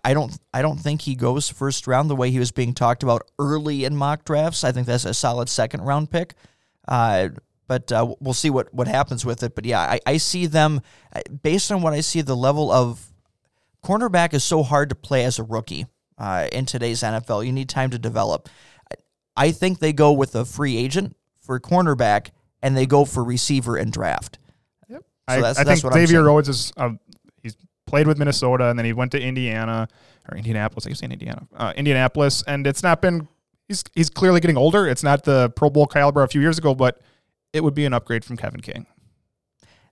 I 0.03 0.13
don't 0.13 0.37
I 0.53 0.61
don't 0.61 0.77
think 0.77 1.01
he 1.01 1.15
goes 1.15 1.47
first 1.49 1.87
round 1.87 2.09
the 2.09 2.15
way 2.15 2.29
he 2.29 2.39
was 2.39 2.51
being 2.51 2.73
talked 2.73 3.03
about 3.03 3.21
early 3.39 3.85
in 3.85 3.95
mock 3.95 4.25
drafts. 4.25 4.65
I 4.65 4.73
think 4.73 4.85
that's 4.85 5.05
a 5.05 5.13
solid 5.13 5.47
second 5.47 5.83
round 5.83 6.11
pick. 6.11 6.33
but 6.85 7.91
we'll 8.19 8.33
see 8.33 8.49
what, 8.49 8.73
what 8.73 8.89
happens 8.89 9.25
with 9.25 9.43
it. 9.43 9.55
But 9.55 9.63
yeah, 9.63 9.79
I, 9.79 9.99
I 10.05 10.17
see 10.17 10.45
them 10.45 10.81
based 11.41 11.71
on 11.71 11.81
what 11.81 11.93
I 11.93 12.01
see. 12.01 12.21
The 12.21 12.35
level 12.35 12.69
of 12.69 13.13
cornerback 13.81 14.33
is 14.33 14.43
so 14.43 14.61
hard 14.61 14.89
to 14.89 14.95
play 14.95 15.23
as 15.23 15.39
a 15.39 15.43
rookie 15.43 15.85
uh, 16.17 16.47
in 16.51 16.65
today's 16.65 17.01
NFL. 17.01 17.45
You 17.45 17.51
need 17.51 17.69
time 17.69 17.89
to 17.91 17.99
develop. 17.99 18.49
I 19.35 19.51
think 19.51 19.79
they 19.79 19.93
go 19.93 20.13
with 20.13 20.35
a 20.35 20.45
free 20.45 20.77
agent 20.77 21.15
for 21.41 21.59
cornerback 21.59 22.29
and 22.61 22.75
they 22.75 22.85
go 22.85 23.05
for 23.05 23.23
receiver 23.23 23.75
and 23.75 23.91
draft. 23.91 24.39
Yep. 24.89 25.01
So 25.01 25.05
I, 25.27 25.41
that's, 25.41 25.59
I 25.59 25.63
that's 25.63 25.81
think 25.81 25.93
Xavier 25.93 26.23
Rhodes 26.23 26.49
is 26.49 26.71
uh, 26.77 26.91
he's 27.41 27.57
played 27.85 28.07
with 28.07 28.17
Minnesota 28.17 28.69
and 28.69 28.79
then 28.79 28.85
he 28.85 28.93
went 28.93 29.11
to 29.11 29.21
Indiana 29.21 29.87
or 30.29 30.37
Indianapolis. 30.37 30.85
I 30.85 30.89
guess 30.89 31.01
in 31.01 31.11
Indiana, 31.11 31.47
uh, 31.55 31.73
Indianapolis, 31.75 32.43
and 32.47 32.65
it's 32.65 32.83
not 32.83 33.01
been. 33.01 33.27
He's 33.67 33.83
he's 33.93 34.09
clearly 34.09 34.39
getting 34.39 34.57
older. 34.57 34.87
It's 34.87 35.03
not 35.03 35.23
the 35.23 35.49
Pro 35.55 35.69
Bowl 35.69 35.87
caliber 35.87 36.23
a 36.23 36.27
few 36.27 36.39
years 36.39 36.57
ago, 36.57 36.75
but 36.75 37.01
it 37.51 37.63
would 37.63 37.73
be 37.73 37.85
an 37.85 37.93
upgrade 37.93 38.23
from 38.23 38.37
Kevin 38.37 38.61
King 38.61 38.85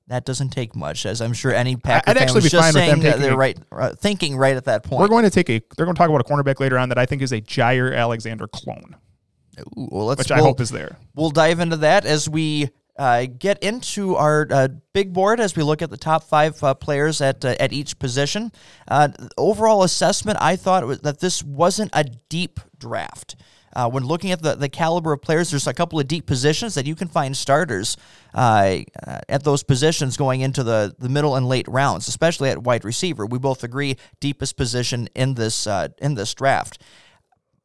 that 0.07 0.25
doesn't 0.25 0.49
take 0.49 0.75
much, 0.75 1.05
as 1.05 1.21
I'm 1.21 1.33
sure 1.33 1.53
any 1.53 1.75
Packer 1.75 2.09
I'd 2.09 2.17
actually 2.17 2.41
be 2.41 2.49
just 2.49 2.63
fine 2.63 2.73
saying 2.73 2.99
with 2.99 3.11
them 3.13 3.21
they're 3.21 3.37
right, 3.37 3.57
uh, 3.71 3.93
thinking 3.93 4.35
right 4.35 4.55
at 4.55 4.65
that 4.65 4.83
point. 4.83 4.99
We're 4.99 5.07
going 5.07 5.23
to 5.23 5.29
take 5.29 5.49
a. 5.49 5.61
They're 5.75 5.85
going 5.85 5.95
to 5.95 5.99
talk 5.99 6.09
about 6.09 6.21
a 6.21 6.25
cornerback 6.25 6.59
later 6.59 6.77
on 6.77 6.89
that 6.89 6.97
I 6.97 7.05
think 7.05 7.21
is 7.21 7.31
a 7.31 7.41
Jaire 7.41 7.95
Alexander 7.95 8.47
clone. 8.47 8.95
Ooh, 9.77 9.87
well, 9.91 10.05
let's, 10.05 10.19
which 10.19 10.31
I 10.31 10.37
we'll, 10.37 10.45
hope 10.45 10.59
is 10.59 10.71
there. 10.71 10.97
We'll 11.15 11.29
dive 11.29 11.59
into 11.59 11.77
that 11.77 12.05
as 12.05 12.27
we 12.27 12.69
uh, 12.97 13.25
get 13.37 13.63
into 13.63 14.15
our 14.15 14.47
uh, 14.51 14.67
big 14.93 15.13
board 15.13 15.39
as 15.39 15.55
we 15.55 15.63
look 15.63 15.81
at 15.81 15.89
the 15.89 15.97
top 15.97 16.23
five 16.23 16.61
uh, 16.63 16.73
players 16.73 17.21
at 17.21 17.43
uh, 17.45 17.55
at 17.59 17.73
each 17.73 17.97
position. 17.97 18.51
Uh, 18.87 19.09
overall 19.37 19.83
assessment, 19.83 20.37
I 20.41 20.55
thought 20.55 20.85
was, 20.85 20.99
that 20.99 21.19
this 21.19 21.43
wasn't 21.43 21.91
a 21.93 22.03
deep 22.03 22.59
draft. 22.77 23.35
Uh, 23.75 23.89
when 23.89 24.03
looking 24.03 24.31
at 24.31 24.41
the, 24.41 24.55
the 24.55 24.69
caliber 24.69 25.13
of 25.13 25.21
players, 25.21 25.49
there's 25.49 25.67
a 25.67 25.73
couple 25.73 25.99
of 25.99 26.07
deep 26.07 26.25
positions 26.25 26.75
that 26.75 26.85
you 26.85 26.95
can 26.95 27.07
find 27.07 27.35
starters 27.35 27.97
uh, 28.33 28.79
at 29.27 29.43
those 29.43 29.63
positions 29.63 30.15
going 30.15 30.41
into 30.41 30.63
the, 30.63 30.95
the 30.99 31.09
middle 31.09 31.35
and 31.35 31.47
late 31.47 31.67
rounds, 31.67 32.07
especially 32.07 32.49
at 32.49 32.61
wide 32.61 32.85
receiver. 32.85 33.25
We 33.25 33.39
both 33.39 33.63
agree 33.63 33.97
deepest 34.19 34.57
position 34.57 35.09
in 35.15 35.33
this 35.33 35.65
uh, 35.65 35.89
in 35.97 36.15
this 36.15 36.33
draft. 36.33 36.81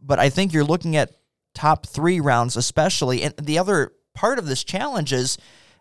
But 0.01 0.19
I 0.19 0.31
think 0.31 0.53
you're 0.53 0.65
looking 0.65 0.97
at 0.97 1.13
top 1.55 1.87
three 1.87 2.21
rounds, 2.21 2.57
especially. 2.57 3.23
And 3.23 3.35
the 3.37 3.59
other 3.59 3.93
part 4.15 4.39
of 4.39 4.47
this 4.47 4.65
challenge 4.65 5.13
is 5.13 5.37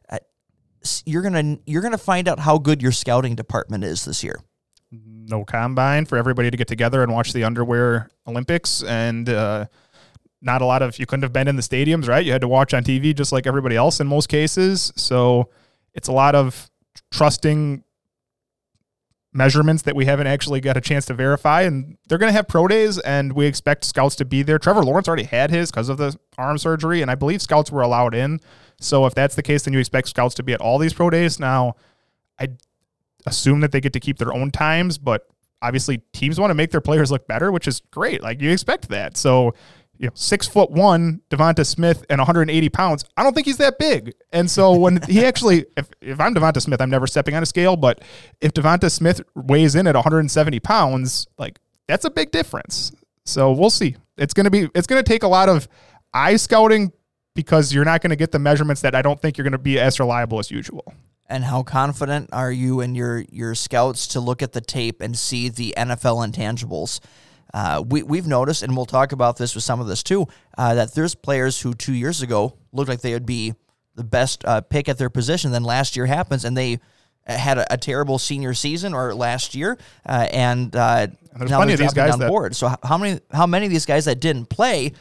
uh, 0.09 0.17
you're 1.05 1.21
gonna 1.21 1.59
you're 1.65 1.82
gonna 1.82 1.97
find 1.97 2.28
out 2.28 2.39
how 2.39 2.57
good 2.57 2.82
your 2.82 2.91
scouting 2.91 3.36
department 3.36 3.84
is 3.84 4.03
this 4.05 4.23
year. 4.23 4.39
no 4.91 5.43
combine 5.43 6.05
for 6.05 6.17
everybody 6.17 6.49
to 6.49 6.57
get 6.57 6.67
together 6.67 7.03
and 7.03 7.11
watch 7.11 7.34
the 7.34 7.43
underwear 7.43 8.09
Olympics, 8.25 8.84
and 8.84 9.30
uh, 9.30 9.65
not 10.41 10.61
a 10.61 10.65
lot 10.65 10.81
of 10.81 10.99
you 10.99 11.05
couldn't 11.05 11.23
have 11.23 11.33
been 11.33 11.47
in 11.47 11.55
the 11.55 11.61
stadiums, 11.61 12.07
right? 12.07 12.25
You 12.25 12.31
had 12.31 12.41
to 12.41 12.47
watch 12.47 12.73
on 12.73 12.83
TV 12.83 13.15
just 13.15 13.31
like 13.31 13.47
everybody 13.47 13.75
else 13.75 13.99
in 13.99 14.07
most 14.07 14.29
cases. 14.29 14.93
So 14.95 15.49
it's 15.93 16.07
a 16.07 16.11
lot 16.11 16.35
of 16.35 16.69
trusting 17.11 17.83
measurements 19.33 19.83
that 19.83 19.95
we 19.95 20.05
haven't 20.05 20.27
actually 20.27 20.59
got 20.59 20.77
a 20.77 20.81
chance 20.81 21.05
to 21.05 21.13
verify. 21.13 21.61
And 21.61 21.97
they're 22.07 22.17
going 22.17 22.29
to 22.29 22.35
have 22.35 22.47
pro 22.47 22.67
days, 22.67 22.97
and 22.99 23.33
we 23.33 23.45
expect 23.45 23.83
scouts 23.85 24.15
to 24.17 24.25
be 24.25 24.43
there. 24.43 24.59
Trevor 24.59 24.83
Lawrence 24.83 25.07
already 25.07 25.23
had 25.23 25.51
his 25.51 25.71
because 25.71 25.89
of 25.89 25.97
the 25.97 26.17
arm 26.38 26.57
surgery, 26.57 27.01
and 27.01 27.11
I 27.11 27.15
believe 27.15 27.41
scouts 27.41 27.71
were 27.71 27.81
allowed 27.81 28.15
in. 28.15 28.39
So 28.79 29.05
if 29.05 29.15
that's 29.15 29.35
the 29.35 29.43
case, 29.43 29.63
then 29.63 29.73
you 29.73 29.79
expect 29.79 30.07
scouts 30.07 30.35
to 30.35 30.43
be 30.43 30.53
at 30.53 30.61
all 30.61 30.77
these 30.77 30.93
pro 30.93 31.09
days. 31.09 31.39
Now, 31.39 31.75
I 32.39 32.49
assume 33.25 33.59
that 33.61 33.71
they 33.71 33.81
get 33.81 33.93
to 33.93 33.99
keep 33.99 34.17
their 34.17 34.33
own 34.33 34.51
times, 34.51 34.97
but 34.97 35.27
obviously 35.61 35.99
teams 36.13 36.39
want 36.39 36.51
to 36.51 36.55
make 36.55 36.71
their 36.71 36.81
players 36.81 37.11
look 37.11 37.27
better, 37.27 37.51
which 37.51 37.67
is 37.67 37.81
great. 37.91 38.21
Like 38.21 38.41
you 38.41 38.51
expect 38.51 38.89
that. 38.89 39.17
So 39.17 39.53
you 39.99 40.07
know, 40.07 40.13
six 40.15 40.47
foot 40.47 40.71
one, 40.71 41.21
Devonta 41.29 41.65
Smith, 41.65 42.05
and 42.09 42.19
180 42.19 42.69
pounds. 42.69 43.05
I 43.15 43.23
don't 43.23 43.33
think 43.33 43.47
he's 43.47 43.57
that 43.57 43.79
big. 43.79 44.13
And 44.31 44.49
so 44.49 44.73
when 44.73 45.01
he 45.07 45.25
actually, 45.25 45.65
if, 45.75 45.89
if 46.01 46.19
I'm 46.19 46.33
Devonta 46.33 46.61
Smith, 46.61 46.81
I'm 46.81 46.89
never 46.89 47.07
stepping 47.07 47.35
on 47.35 47.43
a 47.43 47.45
scale. 47.45 47.75
But 47.75 48.03
if 48.41 48.53
Devonta 48.53 48.91
Smith 48.91 49.21
weighs 49.35 49.75
in 49.75 49.87
at 49.87 49.95
170 49.95 50.59
pounds, 50.59 51.27
like 51.37 51.59
that's 51.87 52.05
a 52.05 52.09
big 52.09 52.31
difference. 52.31 52.91
So 53.25 53.51
we'll 53.51 53.69
see. 53.69 53.95
It's 54.17 54.33
gonna 54.33 54.49
be, 54.49 54.69
it's 54.73 54.87
gonna 54.87 55.03
take 55.03 55.23
a 55.23 55.27
lot 55.27 55.49
of 55.49 55.67
eye 56.13 56.37
scouting 56.37 56.91
because 57.35 57.73
you're 57.73 57.85
not 57.85 58.01
gonna 58.01 58.15
get 58.15 58.31
the 58.31 58.39
measurements 58.39 58.81
that 58.81 58.95
I 58.95 59.01
don't 59.01 59.21
think 59.21 59.37
you're 59.37 59.43
gonna 59.43 59.57
be 59.57 59.79
as 59.79 59.99
reliable 59.99 60.39
as 60.39 60.49
usual. 60.51 60.93
And 61.29 61.43
how 61.43 61.61
confident 61.61 62.29
are 62.31 62.51
you 62.51 62.79
and 62.79 62.95
your 62.95 63.25
your 63.29 63.53
scouts 63.53 64.07
to 64.07 64.19
look 64.21 64.41
at 64.41 64.53
the 64.53 64.61
tape 64.61 65.01
and 65.01 65.17
see 65.17 65.49
the 65.49 65.73
NFL 65.77 66.25
intangibles? 66.25 67.01
Uh, 67.53 67.83
we, 67.87 68.03
we've 68.03 68.27
noticed, 68.27 68.63
and 68.63 68.75
we'll 68.75 68.85
talk 68.85 69.11
about 69.11 69.37
this 69.37 69.55
with 69.55 69.63
some 69.63 69.79
of 69.79 69.87
this 69.87 70.03
too, 70.03 70.27
uh, 70.57 70.73
that 70.75 70.93
there's 70.93 71.15
players 71.15 71.61
who 71.61 71.73
two 71.73 71.93
years 71.93 72.21
ago 72.21 72.53
looked 72.71 72.89
like 72.89 73.01
they 73.01 73.13
would 73.13 73.25
be 73.25 73.53
the 73.95 74.03
best 74.03 74.43
uh, 74.45 74.61
pick 74.61 74.89
at 74.89 74.97
their 74.97 75.09
position. 75.09 75.51
Then 75.51 75.63
last 75.63 75.95
year 75.95 76.05
happens, 76.05 76.45
and 76.45 76.55
they 76.57 76.79
had 77.25 77.57
a, 77.57 77.73
a 77.73 77.77
terrible 77.77 78.19
senior 78.19 78.53
season 78.53 78.93
or 78.93 79.13
last 79.13 79.55
year, 79.55 79.77
uh, 80.05 80.27
and, 80.31 80.75
uh, 80.75 81.07
there's 81.37 81.51
now 81.51 81.57
plenty 81.57 81.73
of 81.73 81.79
these 81.79 81.93
guys 81.93 82.13
the 82.13 82.17
that- 82.17 82.29
board. 82.29 82.55
So 82.55 82.73
how 82.83 82.97
many 82.97 83.19
how 83.31 83.45
many 83.45 83.67
of 83.67 83.71
these 83.71 83.85
guys 83.85 84.05
that 84.05 84.19
didn't 84.19 84.47
play? 84.47 84.93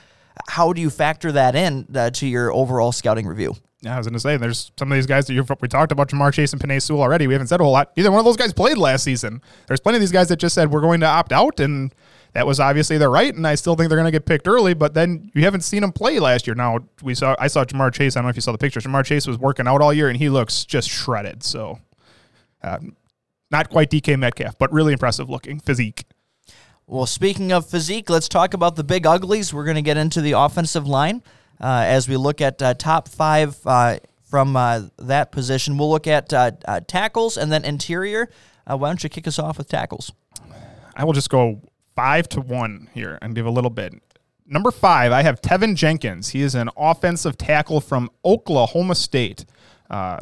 How 0.49 0.75
do 0.75 0.83
you 0.83 0.91
factor 0.91 1.33
that 1.33 1.57
in 1.57 1.87
uh, 1.95 2.11
to 2.11 2.27
your 2.27 2.53
overall 2.53 2.93
scouting 2.93 3.27
review? 3.27 3.55
Yeah, 3.81 3.95
I 3.95 3.99
was 3.99 4.07
going 4.07 4.15
to 4.15 4.21
say, 4.21 4.37
there's 4.37 4.71
some 4.79 4.91
of 4.91 4.97
these 4.97 5.07
guys 5.07 5.27
that 5.27 5.35
you've, 5.35 5.51
we 5.61 5.69
talked 5.69 5.93
about, 5.93 6.09
Ja'Marr 6.09 6.33
Chase 6.33 6.53
and 6.53 6.61
Penei 6.61 6.83
Sewell 6.83 7.03
already. 7.03 7.27
We 7.27 7.35
haven't 7.35 7.49
said 7.49 7.61
a 7.61 7.63
whole 7.63 7.73
lot. 7.73 7.93
Either 7.97 8.11
one 8.11 8.19
of 8.19 8.25
those 8.25 8.37
guys 8.37 8.53
played 8.53 8.79
last 8.79 9.05
season. 9.05 9.41
There's 9.67 9.81
plenty 9.81 9.97
of 9.97 10.01
these 10.01 10.13
guys 10.13 10.29
that 10.29 10.39
just 10.39 10.55
said 10.55 10.71
we're 10.71 10.81
going 10.81 11.01
to 11.01 11.07
opt 11.07 11.33
out, 11.33 11.61
and 11.61 11.95
that 12.37 12.47
was 12.47 12.61
obviously 12.61 12.99
their 12.99 13.09
right. 13.09 13.35
And 13.35 13.47
I 13.47 13.55
still 13.55 13.77
think 13.77 13.89
they're 13.89 13.97
going 13.97 14.05
to 14.05 14.13
get 14.13 14.27
picked 14.27 14.47
early. 14.47 14.75
But 14.75 14.93
then 14.93 15.31
you 15.35 15.45
haven't 15.45 15.63
seen 15.63 15.83
him 15.83 15.91
play 15.91 16.19
last 16.19 16.47
year. 16.47 16.55
Now 16.55 16.81
we 17.03 17.15
saw, 17.15 17.35
I 17.39 17.47
saw 17.47 17.65
Ja'Marr 17.65 17.95
Chase. 17.95 18.15
I 18.15 18.19
don't 18.19 18.27
know 18.27 18.29
if 18.29 18.37
you 18.37 18.43
saw 18.43 18.53
the 18.53 18.59
pictures. 18.59 18.85
Ja'Marr 18.85 19.07
Chase 19.07 19.27
was 19.27 19.39
working 19.39 19.67
out 19.67 19.81
all 19.81 19.91
year, 19.91 20.11
and 20.11 20.19
he 20.19 20.29
looks 20.29 20.67
just 20.67 20.91
shredded. 20.91 21.43
So, 21.43 21.79
uh, 22.63 22.79
not 23.51 23.71
quite 23.71 23.91
DK 23.91 24.19
Metcalf, 24.19 24.59
but 24.59 24.71
really 24.71 24.93
impressive 24.93 25.31
looking 25.31 25.61
physique. 25.61 26.05
Well, 26.87 27.07
speaking 27.07 27.53
of 27.53 27.71
physique, 27.71 28.11
let's 28.11 28.29
talk 28.29 28.53
about 28.53 28.77
the 28.77 28.85
big 28.85 29.07
uglies. 29.07 29.55
We're 29.55 29.65
going 29.65 29.77
to 29.77 29.83
get 29.83 29.97
into 29.97 30.21
the 30.21 30.33
offensive 30.33 30.87
line 30.87 31.23
uh, 31.59 31.85
as 31.87 32.07
we 32.07 32.19
look 32.19 32.43
at 32.43 32.61
uh, 32.61 32.75
top 32.75 33.09
five 33.09 33.57
uh, 33.65 33.97
from 34.25 34.57
uh, 34.57 34.83
that 34.99 35.33
position. 35.33 35.79
We'll 35.79 35.89
look 35.89 36.07
at 36.07 36.35
uh, 36.35 36.51
uh, 36.67 36.81
tackles 36.87 37.39
and 37.39 37.51
then 37.51 37.65
interior. 37.65 38.29
Uh, 38.71 38.77
why 38.77 38.89
don't 38.89 39.03
you 39.03 39.09
kick 39.09 39.27
us 39.27 39.39
off 39.39 39.57
with 39.57 39.71
tackles? 39.71 40.13
I 40.95 41.05
will 41.05 41.15
just 41.15 41.31
go 41.31 41.63
five 41.97 42.29
to 42.29 42.41
one 42.41 42.89
here 42.95 43.19
and 43.21 43.35
give 43.35 43.47
a 43.47 43.51
little 43.51 43.71
bit. 43.71 43.95
Number 44.47 44.71
five, 44.71 45.11
I 45.11 45.23
have 45.23 45.41
Teven 45.41 45.75
Jenkins. 45.75 46.29
He 46.29 46.43
is 46.43 46.55
an 46.55 46.71
offensive 46.77 47.37
tackle 47.37 47.81
from 47.81 48.11
Oklahoma 48.25 48.95
State. 48.95 49.45
Uh, 49.91 50.21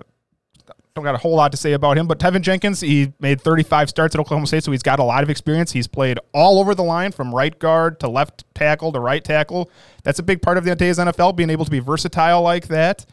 don't 0.95 1.05
got 1.05 1.14
a 1.14 1.18
whole 1.18 1.35
lot 1.35 1.51
to 1.51 1.59
say 1.59 1.72
about 1.72 1.99
him, 1.99 2.07
but 2.07 2.20
Teven 2.20 2.41
Jenkins, 2.41 2.81
he 2.81 3.12
made 3.18 3.41
35 3.41 3.91
starts 3.91 4.14
at 4.14 4.20
Oklahoma 4.20 4.47
State, 4.47 4.62
so 4.62 4.70
he's 4.70 4.83
got 4.83 5.01
a 5.01 5.05
lot 5.05 5.25
of 5.25 5.29
experience. 5.29 5.72
He's 5.72 5.89
played 5.89 6.20
all 6.33 6.61
over 6.61 6.75
the 6.75 6.85
line 6.85 7.11
from 7.11 7.35
right 7.35 7.59
guard 7.59 7.99
to 8.01 8.09
left 8.09 8.45
tackle 8.55 8.93
to 8.93 9.01
right 9.01 9.22
tackle. 9.22 9.70
That's 10.05 10.20
a 10.20 10.22
big 10.22 10.41
part 10.41 10.57
of 10.57 10.64
the 10.64 10.70
today's 10.70 10.99
NFL, 10.99 11.35
being 11.35 11.51
able 11.51 11.64
to 11.64 11.70
be 11.70 11.81
versatile 11.81 12.43
like 12.43 12.68
that. 12.68 13.05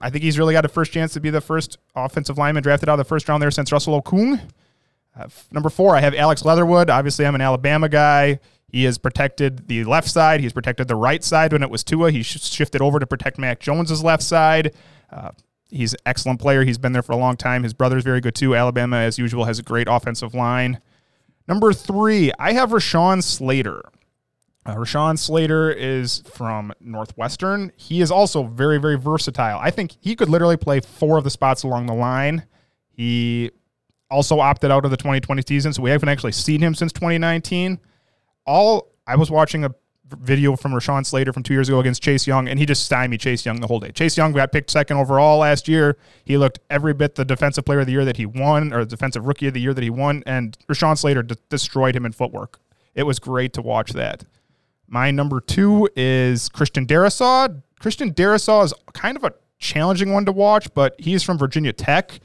I 0.00 0.10
think 0.10 0.24
he's 0.24 0.38
really 0.38 0.54
got 0.54 0.64
a 0.64 0.68
first 0.68 0.90
chance 0.90 1.12
to 1.12 1.20
be 1.20 1.30
the 1.30 1.40
first 1.40 1.78
offensive 1.94 2.38
lineman 2.38 2.62
drafted 2.62 2.88
out 2.88 2.94
of 2.94 2.98
the 2.98 3.04
first 3.04 3.28
round 3.28 3.42
there 3.42 3.50
since 3.50 3.70
Russell 3.70 4.00
Okung. 4.02 4.40
Uh, 5.18 5.24
f- 5.24 5.48
number 5.52 5.68
four, 5.68 5.94
I 5.94 6.00
have 6.00 6.14
Alex 6.14 6.44
Leatherwood. 6.44 6.90
Obviously, 6.90 7.26
I'm 7.26 7.34
an 7.34 7.40
Alabama 7.40 7.88
guy. 7.88 8.40
He 8.68 8.84
has 8.84 8.96
protected 8.96 9.68
the 9.68 9.84
left 9.84 10.08
side. 10.08 10.40
He's 10.40 10.52
protected 10.54 10.88
the 10.88 10.96
right 10.96 11.22
side 11.22 11.52
when 11.52 11.62
it 11.62 11.70
was 11.70 11.84
Tua. 11.84 12.10
He 12.10 12.22
sh- 12.22 12.40
shifted 12.40 12.80
over 12.80 12.98
to 12.98 13.06
protect 13.06 13.38
Mac 13.38 13.60
Jones's 13.60 14.02
left 14.02 14.22
side. 14.22 14.74
Uh, 15.10 15.32
he's 15.70 15.92
an 15.92 15.98
excellent 16.06 16.40
player. 16.40 16.64
He's 16.64 16.78
been 16.78 16.92
there 16.92 17.02
for 17.02 17.12
a 17.12 17.16
long 17.16 17.36
time. 17.36 17.62
His 17.64 17.74
brother's 17.74 18.04
very 18.04 18.22
good 18.22 18.34
too. 18.34 18.56
Alabama, 18.56 18.96
as 18.96 19.18
usual, 19.18 19.44
has 19.44 19.58
a 19.58 19.62
great 19.62 19.88
offensive 19.90 20.34
line. 20.34 20.80
Number 21.46 21.74
three, 21.74 22.32
I 22.38 22.52
have 22.54 22.70
Rashawn 22.70 23.22
Slater. 23.22 23.82
Uh, 24.64 24.76
Rashawn 24.76 25.18
Slater 25.18 25.70
is 25.70 26.22
from 26.32 26.72
Northwestern. 26.80 27.72
He 27.76 28.00
is 28.00 28.10
also 28.10 28.44
very, 28.44 28.78
very 28.78 28.96
versatile. 28.96 29.58
I 29.58 29.70
think 29.70 29.96
he 30.00 30.14
could 30.14 30.28
literally 30.28 30.56
play 30.56 30.80
four 30.80 31.18
of 31.18 31.24
the 31.24 31.30
spots 31.30 31.64
along 31.64 31.86
the 31.86 31.94
line. 31.94 32.46
He 32.88 33.50
also 34.12 34.38
opted 34.38 34.70
out 34.70 34.84
of 34.84 34.90
the 34.90 34.96
2020 34.96 35.42
season, 35.48 35.72
so 35.72 35.82
we 35.82 35.90
haven't 35.90 36.08
actually 36.08 36.32
seen 36.32 36.60
him 36.60 36.74
since 36.74 36.92
2019. 36.92 37.80
All 38.46 38.92
I 39.06 39.16
was 39.16 39.30
watching 39.30 39.64
a 39.64 39.74
video 40.20 40.54
from 40.56 40.72
Rashawn 40.72 41.06
Slater 41.06 41.32
from 41.32 41.42
two 41.42 41.54
years 41.54 41.68
ago 41.68 41.80
against 41.80 42.02
Chase 42.02 42.26
Young, 42.26 42.46
and 42.46 42.58
he 42.58 42.66
just 42.66 42.84
stymied 42.84 43.20
Chase 43.20 43.46
Young 43.46 43.60
the 43.60 43.66
whole 43.66 43.80
day. 43.80 43.90
Chase 43.90 44.16
Young 44.16 44.32
got 44.32 44.52
picked 44.52 44.70
second 44.70 44.98
overall 44.98 45.38
last 45.38 45.66
year. 45.66 45.96
He 46.24 46.36
looked 46.36 46.60
every 46.68 46.92
bit 46.92 47.14
the 47.14 47.24
defensive 47.24 47.64
player 47.64 47.80
of 47.80 47.86
the 47.86 47.92
year 47.92 48.04
that 48.04 48.18
he 48.18 48.26
won, 48.26 48.72
or 48.72 48.84
defensive 48.84 49.26
rookie 49.26 49.48
of 49.48 49.54
the 49.54 49.60
year 49.60 49.72
that 49.72 49.82
he 49.82 49.90
won, 49.90 50.22
and 50.26 50.56
Rashawn 50.68 50.98
Slater 50.98 51.22
destroyed 51.22 51.96
him 51.96 52.04
in 52.04 52.12
footwork. 52.12 52.60
It 52.94 53.04
was 53.04 53.18
great 53.18 53.54
to 53.54 53.62
watch 53.62 53.92
that. 53.92 54.24
My 54.86 55.10
number 55.10 55.40
two 55.40 55.88
is 55.96 56.50
Christian 56.50 56.86
Darrisaw. 56.86 57.62
Christian 57.80 58.12
Darrisaw 58.12 58.64
is 58.64 58.74
kind 58.92 59.16
of 59.16 59.24
a 59.24 59.32
challenging 59.58 60.12
one 60.12 60.26
to 60.26 60.32
watch, 60.32 60.72
but 60.74 60.94
he's 60.98 61.22
from 61.22 61.38
Virginia 61.38 61.72
Tech. 61.72 62.20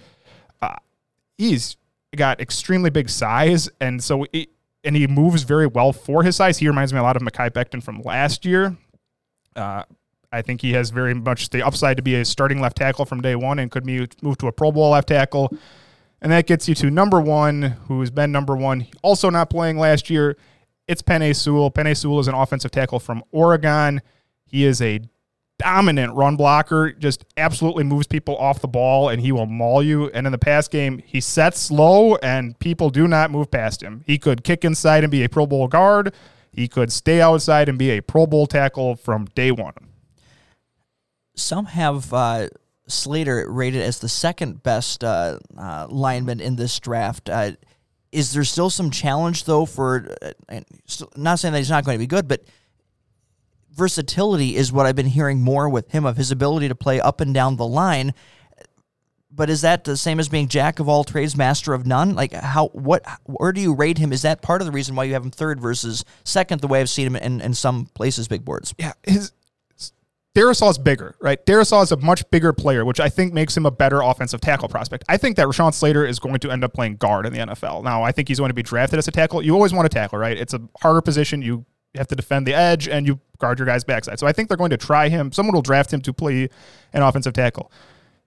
He's 1.37 1.77
got 2.15 2.41
extremely 2.41 2.89
big 2.89 3.09
size, 3.09 3.69
and 3.79 4.03
so 4.03 4.25
it, 4.33 4.49
and 4.83 4.95
he 4.95 5.07
moves 5.07 5.43
very 5.43 5.67
well 5.67 5.93
for 5.93 6.23
his 6.23 6.35
size. 6.35 6.57
He 6.57 6.67
reminds 6.67 6.93
me 6.93 6.99
a 6.99 7.03
lot 7.03 7.15
of 7.15 7.21
Mekhi 7.21 7.51
Becton 7.51 7.83
from 7.83 8.01
last 8.01 8.45
year. 8.45 8.75
Uh, 9.55 9.83
I 10.31 10.41
think 10.41 10.61
he 10.61 10.73
has 10.73 10.89
very 10.89 11.13
much 11.13 11.49
the 11.49 11.65
upside 11.65 11.97
to 11.97 12.03
be 12.03 12.15
a 12.15 12.25
starting 12.25 12.59
left 12.59 12.77
tackle 12.77 13.05
from 13.05 13.21
day 13.21 13.35
one 13.35 13.59
and 13.59 13.71
could 13.71 13.85
move 13.85 14.09
move 14.21 14.37
to 14.39 14.47
a 14.47 14.51
Pro 14.51 14.71
Bowl 14.71 14.91
left 14.91 15.07
tackle. 15.07 15.55
And 16.21 16.31
that 16.31 16.47
gets 16.47 16.67
you 16.67 16.75
to 16.75 16.89
number 16.89 17.21
one, 17.21 17.61
who 17.87 17.99
has 17.99 18.09
been 18.09 18.31
number 18.31 18.55
one, 18.55 18.87
also 19.03 19.29
not 19.29 19.49
playing 19.49 19.77
last 19.77 20.09
year. 20.09 20.35
It's 20.87 21.01
Penei 21.01 21.35
Sewell. 21.35 21.69
Penei 21.69 21.95
Sewell 21.95 22.19
is 22.19 22.27
an 22.27 22.33
offensive 22.33 22.71
tackle 22.71 22.99
from 22.99 23.23
Oregon. 23.31 24.01
He 24.45 24.65
is 24.65 24.81
a 24.81 25.01
dominant 25.59 26.13
run 26.13 26.35
blocker, 26.35 26.91
just 26.91 27.25
absolutely 27.35 27.83
moves 27.83 28.07
people 28.07 28.37
off 28.37 28.61
the 28.61 28.67
ball 28.67 29.09
and 29.09 29.21
he 29.21 29.31
will 29.31 29.45
maul 29.45 29.81
you. 29.81 30.09
And 30.09 30.25
in 30.25 30.31
the 30.31 30.37
pass 30.37 30.67
game, 30.67 31.01
he 31.05 31.19
sets 31.19 31.71
low 31.71 32.15
and 32.17 32.57
people 32.59 32.89
do 32.89 33.07
not 33.07 33.31
move 33.31 33.49
past 33.49 33.81
him. 33.81 34.03
He 34.05 34.17
could 34.17 34.43
kick 34.43 34.63
inside 34.63 35.03
and 35.03 35.11
be 35.11 35.23
a 35.23 35.29
Pro 35.29 35.45
Bowl 35.45 35.67
guard. 35.67 36.13
He 36.51 36.67
could 36.67 36.91
stay 36.91 37.21
outside 37.21 37.69
and 37.69 37.77
be 37.77 37.91
a 37.91 38.01
Pro 38.01 38.25
Bowl 38.25 38.47
tackle 38.47 38.95
from 38.95 39.25
day 39.35 39.51
one. 39.51 39.73
Some 41.35 41.65
have 41.65 42.11
uh, 42.13 42.47
Slater 42.87 43.45
rated 43.49 43.81
as 43.81 43.99
the 43.99 44.09
second 44.09 44.63
best 44.63 45.03
uh, 45.03 45.39
uh, 45.57 45.87
lineman 45.89 46.39
in 46.39 46.55
this 46.55 46.79
draft. 46.79 47.29
Uh, 47.29 47.51
is 48.11 48.33
there 48.33 48.43
still 48.43 48.69
some 48.69 48.89
challenge 48.89 49.43
though 49.43 49.65
for? 49.65 50.15
Uh, 50.21 50.61
not 51.15 51.37
saying 51.37 51.51
that 51.51 51.59
he's 51.59 51.69
not 51.69 51.83
going 51.83 51.95
to 51.97 51.99
be 51.99 52.07
good, 52.07 52.27
but 52.27 52.43
versatility 53.77 54.55
is 54.55 54.71
what 54.71 54.85
I've 54.85 54.95
been 54.95 55.05
hearing 55.05 55.41
more 55.41 55.69
with 55.69 55.91
him 55.91 56.05
of 56.05 56.17
his 56.17 56.31
ability 56.31 56.67
to 56.67 56.75
play 56.75 56.99
up 56.99 57.21
and 57.21 57.33
down 57.33 57.55
the 57.55 57.65
line. 57.65 58.13
But 59.31 59.51
is 59.51 59.61
that 59.61 59.83
the 59.83 59.95
same 59.95 60.19
as 60.19 60.27
being 60.27 60.47
jack 60.47 60.79
of 60.79 60.89
all 60.89 61.03
trades, 61.03 61.37
master 61.37 61.73
of 61.73 61.85
none? 61.85 62.15
Like 62.15 62.33
how 62.33 62.69
what 62.69 63.05
where 63.25 63.53
do 63.53 63.61
you 63.61 63.75
rate 63.75 63.99
him? 63.99 64.11
Is 64.11 64.23
that 64.23 64.41
part 64.41 64.61
of 64.61 64.65
the 64.65 64.71
reason 64.71 64.95
why 64.95 65.03
you 65.03 65.13
have 65.13 65.23
him 65.23 65.31
third 65.31 65.61
versus 65.61 66.03
second? 66.23 66.61
The 66.61 66.67
way 66.67 66.81
I've 66.81 66.89
seen 66.89 67.05
him 67.05 67.15
in, 67.15 67.39
in 67.39 67.53
some 67.53 67.85
places, 67.93 68.27
big 68.27 68.43
boards. 68.43 68.73
Yeah, 68.79 68.93
his 69.03 69.31
Darrisaw 70.37 70.69
is 70.69 70.77
bigger, 70.77 71.15
right? 71.19 71.43
Darrisaw 71.47 71.81
is 71.81 71.91
a 71.91 71.97
much 71.97 72.29
bigger 72.29 72.53
player, 72.53 72.85
which 72.85 72.99
I 72.99 73.09
think 73.09 73.33
makes 73.33 73.57
him 73.57 73.65
a 73.65 73.71
better 73.71 74.01
offensive 74.01 74.39
tackle 74.39 74.67
prospect. 74.67 75.03
I 75.09 75.17
think 75.17 75.35
that 75.37 75.47
Rashawn 75.47 75.73
Slater 75.73 76.05
is 76.05 76.19
going 76.19 76.37
to 76.39 76.51
end 76.51 76.63
up 76.63 76.73
playing 76.73 76.97
guard 76.97 77.25
in 77.25 77.33
the 77.33 77.39
NFL. 77.39 77.83
Now, 77.83 78.03
I 78.03 78.11
think 78.11 78.27
he's 78.27 78.37
going 78.37 78.51
to 78.51 78.55
be 78.55 78.61
drafted 78.61 78.99
as 78.99 79.07
a 79.07 79.11
tackle. 79.11 79.41
You 79.41 79.55
always 79.55 79.73
want 79.73 79.89
to 79.89 79.95
tackle, 79.95 80.19
right? 80.19 80.37
It's 80.37 80.53
a 80.53 80.61
harder 80.79 81.01
position. 81.01 81.41
You 81.41 81.65
have 81.95 82.07
to 82.07 82.15
defend 82.15 82.45
the 82.45 82.53
edge 82.53 82.87
and 82.87 83.07
you 83.07 83.19
guard 83.39 83.59
your 83.59 83.65
guy's 83.65 83.83
backside. 83.83 84.19
So 84.19 84.27
I 84.27 84.31
think 84.31 84.49
they're 84.49 84.57
going 84.57 84.71
to 84.71 84.77
try 84.77 85.09
him. 85.09 85.31
Someone 85.31 85.53
will 85.53 85.61
draft 85.61 85.93
him 85.93 86.01
to 86.01 86.13
play 86.13 86.49
an 86.93 87.01
offensive 87.01 87.33
tackle. 87.33 87.71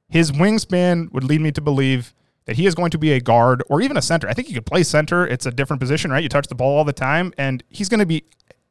His 0.08 0.32
wingspan 0.32 1.12
would 1.12 1.24
lead 1.24 1.40
me 1.40 1.52
to 1.52 1.60
believe 1.60 2.14
that 2.46 2.56
he 2.56 2.66
is 2.66 2.74
going 2.74 2.90
to 2.90 2.98
be 2.98 3.12
a 3.12 3.20
guard 3.20 3.62
or 3.68 3.80
even 3.80 3.96
a 3.96 4.02
center. 4.02 4.28
I 4.28 4.34
think 4.34 4.48
he 4.48 4.54
could 4.54 4.66
play 4.66 4.82
center. 4.82 5.26
It's 5.26 5.46
a 5.46 5.52
different 5.52 5.80
position, 5.80 6.10
right? 6.10 6.22
You 6.22 6.28
touch 6.28 6.48
the 6.48 6.54
ball 6.54 6.78
all 6.78 6.84
the 6.84 6.92
time, 6.92 7.32
and 7.38 7.62
he's 7.68 7.88
going 7.88 8.00
to 8.00 8.06
be. 8.06 8.24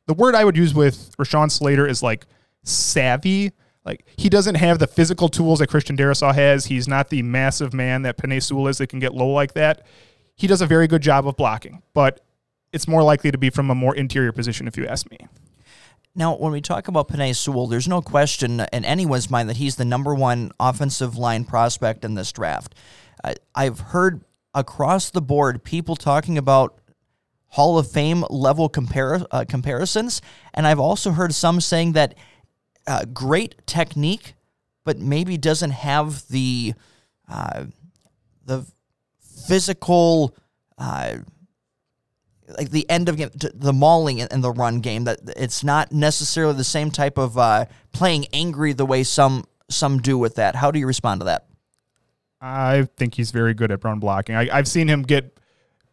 The 0.08 0.14
word 0.16 0.36
I 0.36 0.44
would 0.44 0.58
use 0.58 0.74
with 0.74 1.16
Rashawn 1.18 1.52
Slater 1.52 1.88
is 1.88 2.02
like 2.04 2.26
savvy. 2.64 3.52
Like 3.86 4.06
he 4.18 4.28
doesn't 4.28 4.56
have 4.56 4.80
the 4.80 4.88
physical 4.88 5.30
tools 5.30 5.60
that 5.60 5.68
Christian 5.68 5.96
Darrisaw 5.96 6.34
has. 6.34 6.66
He's 6.66 6.88
not 6.88 7.10
the 7.10 7.22
massive 7.22 7.74
man 7.74 8.02
that 8.02 8.18
Penei 8.18 8.42
Sewell 8.42 8.68
is 8.68 8.80
that 8.80 8.88
can 8.88 9.00
get 9.00 9.14
low 9.14 9.30
like 9.30 9.54
that. 9.54 9.86
He 10.36 10.48
does 10.48 10.62
a 10.62 10.66
very 10.66 10.88
good 10.88 11.02
job 11.02 11.28
of 11.28 11.38
blocking, 11.38 11.82
but 11.94 12.22
it's 12.72 12.88
more 12.88 13.03
likely 13.03 13.32
to 13.32 13.38
be 13.38 13.49
from 13.49 13.70
a 13.70 13.76
more 13.76 13.95
interior 13.95 14.32
position, 14.32 14.67
if 14.67 14.78
you 14.78 14.86
ask 14.86 15.09
me. 15.09 15.17
Now, 16.15 16.36
when 16.36 16.51
we 16.51 16.61
talk 16.61 16.88
about 16.88 17.07
Penei 17.07 17.36
Sewell, 17.36 17.67
there's 17.67 17.88
no 17.88 18.01
question 18.01 18.65
in 18.74 18.84
anyone's 18.84 19.30
mind 19.30 19.47
that 19.49 19.57
he's 19.57 19.76
the 19.76 19.86
number 19.86 20.13
one 20.13 20.51
offensive 20.59 21.17
line 21.17 21.45
prospect 21.45 22.03
in 22.03 22.15
this 22.15 22.32
draft. 22.32 22.76
I, 23.24 23.36
I've 23.55 23.80
heard 23.80 24.22
across 24.53 25.11
the 25.11 25.22
board 25.22 25.63
people 25.63 25.95
talking 25.95 26.38
about 26.38 26.80
Hall 27.49 27.78
of 27.78 27.89
Fame 27.89 28.26
level 28.30 28.70
compar- 28.70 29.26
uh, 29.32 29.45
comparisons, 29.47 30.22
and 30.53 30.67
I've 30.67 30.80
also 30.80 31.11
heard 31.11 31.34
some 31.34 31.61
saying 31.61 31.93
that 31.93 32.15
uh, 32.88 33.05
great 33.05 33.55
technique, 33.65 34.34
but 34.84 34.99
maybe 34.99 35.38
doesn't 35.38 35.72
have 35.72 36.28
the 36.30 36.74
uh, 37.28 37.65
the 38.45 38.65
physical. 39.47 40.36
Like 42.58 42.72
the 42.72 42.89
end 42.89 43.10
of 43.10 43.18
game, 43.18 43.30
the 43.34 43.74
mauling 43.74 44.22
and 44.22 44.43
the 44.43 44.52
run 44.52 44.80
game 44.80 45.04
that 45.06 45.20
it's 45.38 45.64
not 45.64 45.91
necessarily 45.91 46.54
the 46.54 46.64
same 46.64 46.91
type 46.91 47.18
of 47.18 47.38
uh, 47.38 47.66
playing 47.91 48.26
angry 48.34 48.74
the 48.74 48.86
way 48.86 49.04
some 49.04 49.45
some 49.70 50.00
do 50.00 50.18
with 50.18 50.36
that. 50.36 50.56
How 50.56 50.72
do 50.72 50.80
you 50.80 50.88
respond 50.88 51.22
to 51.22 51.26
that? 51.26 51.45
I 52.41 52.88
think 52.97 53.16
he's 53.16 53.32
very 53.32 53.54
good 53.54 53.72
at 53.72 53.84
run 53.84 54.00
blocking. 54.00 54.36
I, 54.36 54.56
have 54.56 54.68
seen 54.68 54.88
him 54.88 55.04
get 55.04 55.38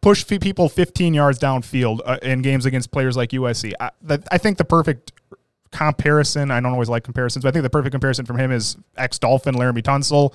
push 0.01 0.25
people 0.25 0.69
15 0.69 1.13
yards 1.13 1.39
downfield 1.39 1.99
uh, 2.05 2.17
in 2.21 2.41
games 2.41 2.65
against 2.65 2.91
players 2.91 3.17
like 3.17 3.31
USC. 3.31 3.73
I, 3.79 3.91
I 4.31 4.37
think 4.37 4.57
the 4.57 4.65
perfect 4.65 5.11
comparison. 5.71 6.51
I 6.51 6.59
don't 6.59 6.71
always 6.71 6.89
like 6.89 7.03
comparisons, 7.03 7.43
but 7.43 7.49
I 7.49 7.51
think 7.51 7.63
the 7.63 7.69
perfect 7.69 7.91
comparison 7.91 8.25
from 8.25 8.39
him 8.39 8.51
is 8.51 8.77
ex 8.95 9.19
Dolphin 9.19 9.55
Laremy 9.55 9.81
Tunsil. 9.81 10.33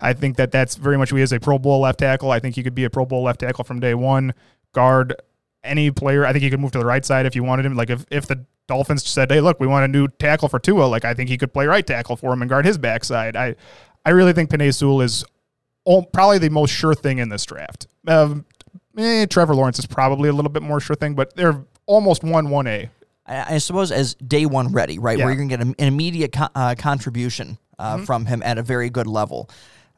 I 0.00 0.12
think 0.12 0.36
that 0.36 0.50
that's 0.50 0.74
very 0.76 0.98
much 0.98 1.10
who 1.10 1.16
he 1.16 1.22
is 1.22 1.32
a 1.32 1.40
Pro 1.40 1.58
Bowl 1.58 1.80
left 1.80 2.00
tackle. 2.00 2.30
I 2.30 2.40
think 2.40 2.54
he 2.54 2.62
could 2.62 2.74
be 2.74 2.84
a 2.84 2.90
Pro 2.90 3.04
Bowl 3.04 3.22
left 3.22 3.40
tackle 3.40 3.64
from 3.64 3.80
day 3.80 3.94
one. 3.94 4.34
Guard 4.72 5.14
any 5.64 5.90
player. 5.90 6.24
I 6.24 6.32
think 6.32 6.42
he 6.42 6.50
could 6.50 6.60
move 6.60 6.72
to 6.72 6.78
the 6.78 6.86
right 6.86 7.04
side 7.04 7.26
if 7.26 7.34
you 7.34 7.44
wanted 7.44 7.66
him. 7.66 7.74
Like 7.74 7.90
if, 7.90 8.04
if 8.10 8.26
the 8.26 8.44
Dolphins 8.66 9.06
said, 9.06 9.30
"Hey, 9.30 9.40
look, 9.40 9.60
we 9.60 9.66
want 9.66 9.84
a 9.84 9.88
new 9.88 10.08
tackle 10.08 10.48
for 10.48 10.58
Tua," 10.58 10.84
like 10.84 11.04
I 11.04 11.14
think 11.14 11.28
he 11.28 11.38
could 11.38 11.52
play 11.52 11.66
right 11.66 11.86
tackle 11.86 12.16
for 12.16 12.32
him 12.32 12.42
and 12.42 12.48
guard 12.48 12.64
his 12.64 12.78
backside. 12.78 13.36
I 13.36 13.56
I 14.04 14.10
really 14.10 14.32
think 14.32 14.50
Penei 14.50 14.74
Sewell 14.74 15.00
is 15.00 15.24
all, 15.84 16.04
probably 16.04 16.38
the 16.38 16.50
most 16.50 16.70
sure 16.70 16.94
thing 16.94 17.18
in 17.18 17.28
this 17.28 17.44
draft. 17.46 17.86
Um, 18.06 18.44
eh, 18.96 19.26
Trevor 19.26 19.54
Lawrence 19.54 19.78
is 19.78 19.86
probably 19.86 20.28
a 20.28 20.32
little 20.32 20.50
bit 20.50 20.62
more 20.62 20.80
sure 20.80 20.96
thing, 20.96 21.14
but 21.14 21.34
they're 21.34 21.64
almost 21.86 22.22
one 22.22 22.50
one 22.50 22.66
A. 22.66 22.90
I 23.26 23.58
suppose 23.58 23.92
as 23.92 24.14
day 24.14 24.46
one 24.46 24.72
ready, 24.72 24.98
right, 24.98 25.18
yeah. 25.18 25.24
where 25.24 25.34
you're 25.34 25.46
going 25.46 25.50
to 25.50 25.56
get 25.58 25.66
an 25.66 25.74
immediate 25.78 26.32
co- 26.32 26.48
uh, 26.54 26.74
contribution 26.78 27.58
uh, 27.78 27.96
mm-hmm. 27.96 28.04
from 28.04 28.24
him 28.24 28.42
at 28.42 28.56
a 28.56 28.62
very 28.62 28.88
good 28.88 29.06
level. 29.06 29.50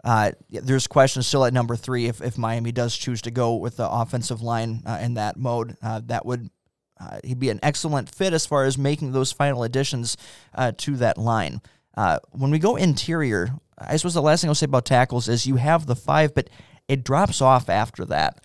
Uh, 0.02 0.32
there's 0.50 0.86
questions 0.86 1.26
still 1.26 1.44
at 1.44 1.52
number 1.52 1.76
three 1.76 2.06
if, 2.06 2.22
if 2.22 2.38
Miami 2.38 2.72
does 2.72 2.96
choose 2.96 3.20
to 3.22 3.30
go 3.30 3.56
with 3.56 3.76
the 3.76 3.88
offensive 3.88 4.40
line 4.40 4.82
uh, 4.86 4.98
in 5.00 5.14
that 5.14 5.36
mode. 5.36 5.76
Uh, 5.82 6.00
that 6.06 6.24
would 6.24 6.50
uh, 6.98 7.18
he'd 7.24 7.38
be 7.38 7.48
an 7.48 7.60
excellent 7.62 8.14
fit 8.14 8.34
as 8.34 8.44
far 8.44 8.64
as 8.64 8.76
making 8.76 9.12
those 9.12 9.32
final 9.32 9.62
additions 9.62 10.18
uh, 10.54 10.72
to 10.76 10.96
that 10.96 11.16
line. 11.16 11.62
Uh, 11.96 12.18
when 12.32 12.50
we 12.50 12.58
go 12.58 12.76
interior, 12.76 13.48
I 13.78 13.96
suppose 13.96 14.14
the 14.14 14.22
last 14.22 14.42
thing 14.42 14.50
I'll 14.50 14.54
say 14.54 14.66
about 14.66 14.84
tackles 14.84 15.26
is 15.26 15.46
you 15.46 15.56
have 15.56 15.86
the 15.86 15.96
five, 15.96 16.34
but 16.34 16.50
it 16.88 17.02
drops 17.02 17.40
off 17.40 17.70
after 17.70 18.04
that. 18.06 18.42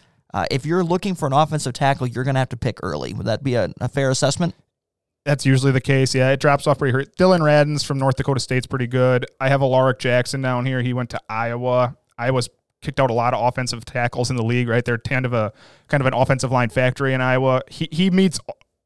if 0.51 0.65
you're 0.65 0.83
looking 0.83 1.15
for 1.15 1.27
an 1.27 1.33
offensive 1.33 1.73
tackle, 1.73 2.07
you're 2.07 2.23
going 2.23 2.35
to 2.35 2.39
have 2.39 2.49
to 2.49 2.57
pick 2.57 2.79
early. 2.81 3.13
Would 3.13 3.25
that 3.25 3.43
be 3.43 3.55
a, 3.55 3.73
a 3.81 3.89
fair 3.89 4.09
assessment? 4.09 4.55
That's 5.25 5.45
usually 5.45 5.71
the 5.71 5.81
case. 5.81 6.13
Yeah, 6.13 6.29
it 6.29 6.39
drops 6.39 6.67
off 6.67 6.77
pretty 6.77 6.93
hurt. 6.93 7.15
Dillon 7.17 7.41
Radunz 7.41 7.83
from 7.83 7.97
North 7.97 8.15
Dakota 8.15 8.39
State's 8.39 8.67
pretty 8.67 8.87
good. 8.87 9.25
I 9.39 9.49
have 9.49 9.61
Alaric 9.61 9.97
Jackson 9.99 10.41
down 10.41 10.65
here. 10.65 10.81
He 10.81 10.93
went 10.93 11.09
to 11.09 11.19
Iowa. 11.27 11.97
Iowa's 12.17 12.47
kicked 12.81 12.99
out 12.99 13.09
a 13.09 13.13
lot 13.13 13.33
of 13.33 13.43
offensive 13.43 13.83
tackles 13.83 14.29
in 14.29 14.35
the 14.35 14.43
league, 14.43 14.69
right? 14.69 14.85
They're 14.85 14.99
kind 14.99 15.25
of 15.25 15.33
a 15.33 15.51
kind 15.87 16.01
of 16.01 16.07
an 16.07 16.13
offensive 16.13 16.51
line 16.51 16.69
factory 16.69 17.13
in 17.13 17.21
Iowa. 17.21 17.63
He 17.69 17.89
he 17.91 18.11
meets 18.11 18.39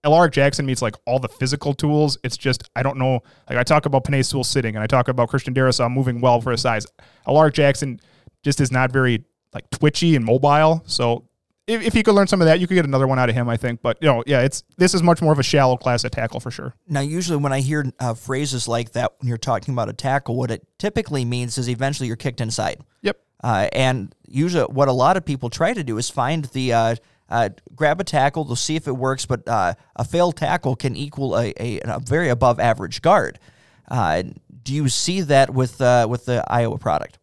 Alaric 0.06 0.32
Jackson 0.32 0.66
meets 0.66 0.82
like 0.82 0.96
all 1.06 1.20
the 1.20 1.28
physical 1.28 1.74
tools. 1.74 2.18
It's 2.24 2.38
just 2.38 2.70
I 2.76 2.84
don't 2.84 2.98
know. 2.98 3.20
Like 3.50 3.60
I 3.60 3.64
talk 3.64 3.86
about 3.86 4.06
Penei 4.06 4.26
Sewell 4.26 4.46
sitting, 4.46 4.76
and 4.76 4.84
I 4.84 4.88
talk 4.88 5.10
about 5.10 5.28
Christian 5.28 5.54
Darrisaw 5.54 5.92
moving 5.92 6.22
well 6.22 6.40
for 6.40 6.52
his 6.52 6.62
size. 6.62 6.88
Alaric 7.28 7.54
Jackson 7.54 8.00
just 8.44 8.62
is 8.62 8.72
not 8.72 8.92
very 8.94 9.26
like 9.54 9.70
twitchy 9.72 10.16
and 10.16 10.24
mobile. 10.24 10.84
So 10.86 11.29
if, 11.70 11.82
if 11.84 11.94
he 11.94 12.04
could 12.04 12.16
learn 12.16 12.28
some 12.28 12.42
of 12.42 12.46
that, 12.46 12.60
you 12.60 12.68
could 12.68 12.76
get 12.76 12.86
another 12.86 13.08
one 13.08 13.20
out 13.20 13.30
of 13.30 13.36
him, 13.36 13.48
I 13.48 13.58
think. 13.58 13.82
But 13.82 13.98
you 14.02 14.08
know, 14.08 14.24
yeah, 14.26 14.42
it's 14.42 14.64
this 14.78 14.94
is 14.94 15.04
much 15.04 15.22
more 15.22 15.32
of 15.32 15.40
a 15.40 15.44
shallow 15.44 15.78
class 15.78 16.04
at 16.04 16.12
tackle 16.12 16.40
for 16.40 16.52
sure. 16.52 16.74
Now, 16.88 17.02
usually 17.02 17.38
when 17.38 17.54
I 17.54 17.62
hear 17.62 17.92
uh, 18.00 18.14
phrases 18.16 18.68
like 18.68 18.94
that 18.94 19.14
when 19.20 19.28
you're 19.28 19.38
talking 19.38 19.74
about 19.74 19.90
a 19.90 19.94
tackle, 19.94 20.36
what 20.36 20.52
it 20.52 20.66
typically 20.78 21.26
means 21.26 21.58
is 21.58 21.70
eventually 21.70 22.08
you're 22.08 22.18
kicked 22.18 22.42
inside. 22.42 22.82
Yep. 23.04 23.20
Uh, 23.44 23.70
and 23.72 24.14
usually, 24.28 24.66
what 24.66 24.88
a 24.88 24.94
lot 24.94 25.16
of 25.16 25.26
people 25.26 25.50
try 25.50 25.74
to 25.74 25.84
do 25.84 25.98
is 25.98 26.10
find 26.10 26.46
the 26.46 26.74
uh, 26.74 26.96
uh, 27.30 27.50
grab 27.76 28.02
a 28.02 28.04
tackle, 28.04 28.44
they'll 28.44 28.56
see 28.56 28.76
if 28.76 28.88
it 28.88 28.98
works, 28.98 29.26
but 29.26 29.48
uh, 29.48 29.76
a 29.96 30.04
failed 30.04 30.36
tackle 30.36 30.76
can 30.76 30.96
equal 30.96 31.38
a, 31.38 31.54
a, 31.60 31.80
a 31.82 32.00
very 32.00 32.30
above 32.30 32.60
average 32.60 33.02
guard. 33.02 33.40
Uh, 33.90 34.24
do 34.64 34.74
you 34.74 34.90
see 34.90 35.22
that 35.22 35.52
with 35.52 35.80
uh, 35.80 36.08
with 36.10 36.26
the 36.26 36.44
Iowa 36.48 36.78
product? 36.78 37.19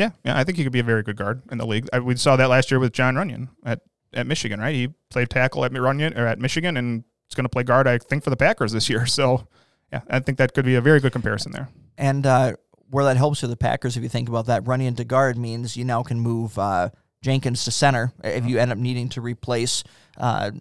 Yeah, 0.00 0.10
yeah, 0.24 0.38
I 0.38 0.44
think 0.44 0.56
he 0.56 0.64
could 0.64 0.72
be 0.72 0.80
a 0.80 0.82
very 0.84 1.02
good 1.02 1.16
guard 1.16 1.42
in 1.52 1.58
the 1.58 1.66
league. 1.66 1.86
I, 1.92 1.98
we 1.98 2.16
saw 2.16 2.34
that 2.36 2.48
last 2.48 2.70
year 2.70 2.80
with 2.80 2.94
Jon 2.94 3.16
Runyan 3.16 3.50
at, 3.66 3.80
at 4.14 4.26
Michigan, 4.26 4.58
right? 4.58 4.74
He 4.74 4.88
played 5.10 5.28
tackle 5.28 5.62
at 5.62 5.72
Runyan 5.72 6.16
or 6.16 6.26
at 6.26 6.38
Michigan, 6.38 6.78
and 6.78 7.04
he's 7.28 7.34
going 7.34 7.44
to 7.44 7.50
play 7.50 7.64
guard, 7.64 7.86
I 7.86 7.98
think, 7.98 8.24
for 8.24 8.30
the 8.30 8.36
Packers 8.36 8.72
this 8.72 8.88
year. 8.88 9.04
So, 9.10 9.46
yeah, 9.92 10.00
I 10.08 10.20
think 10.20 10.38
that 10.38 10.54
could 10.54 10.64
be 10.64 10.76
a 10.76 10.80
very 10.80 11.00
good 11.00 11.12
comparison 11.12 11.52
there. 11.52 11.68
And 11.98 12.24
uh, 12.24 12.54
where 12.88 13.04
that 13.04 13.18
helps 13.18 13.40
for 13.40 13.46
the 13.46 13.58
Packers, 13.58 13.98
if 13.98 14.02
you 14.02 14.08
think 14.08 14.30
about 14.30 14.46
that, 14.46 14.64
Runyan 14.64 14.96
to 14.96 15.04
guard 15.04 15.36
means 15.36 15.76
you 15.76 15.84
now 15.84 16.02
can 16.02 16.18
move 16.18 16.58
uh, 16.58 16.88
Jenkins 17.20 17.64
to 17.66 17.70
center 17.70 18.14
if 18.24 18.46
you 18.46 18.58
end 18.58 18.72
up 18.72 18.78
needing 18.78 19.10
to 19.10 19.20
replace 19.20 19.84
uh, 20.16 20.52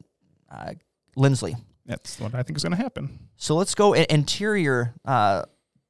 uh 0.51 0.73
Linsley. 1.15 1.55
That's 1.85 2.19
what 2.19 2.35
I 2.35 2.43
think 2.43 2.57
is 2.57 2.63
going 2.63 2.75
to 2.75 2.81
happen. 2.81 3.19
So 3.37 3.55
let's 3.55 3.73
go 3.73 3.93
interior 3.93 4.95
uh, 5.05 5.43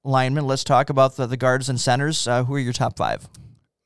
linemen. 0.03 0.45
Let's 0.45 0.63
talk 0.63 0.89
about 0.89 1.15
the, 1.15 1.25
the 1.25 1.37
guards 1.37 1.69
and 1.69 1.79
centers. 1.79 2.27
Uh, 2.27 2.43
who 2.43 2.55
are 2.55 2.59
your 2.59 2.73
top 2.73 2.97
five? 2.97 3.27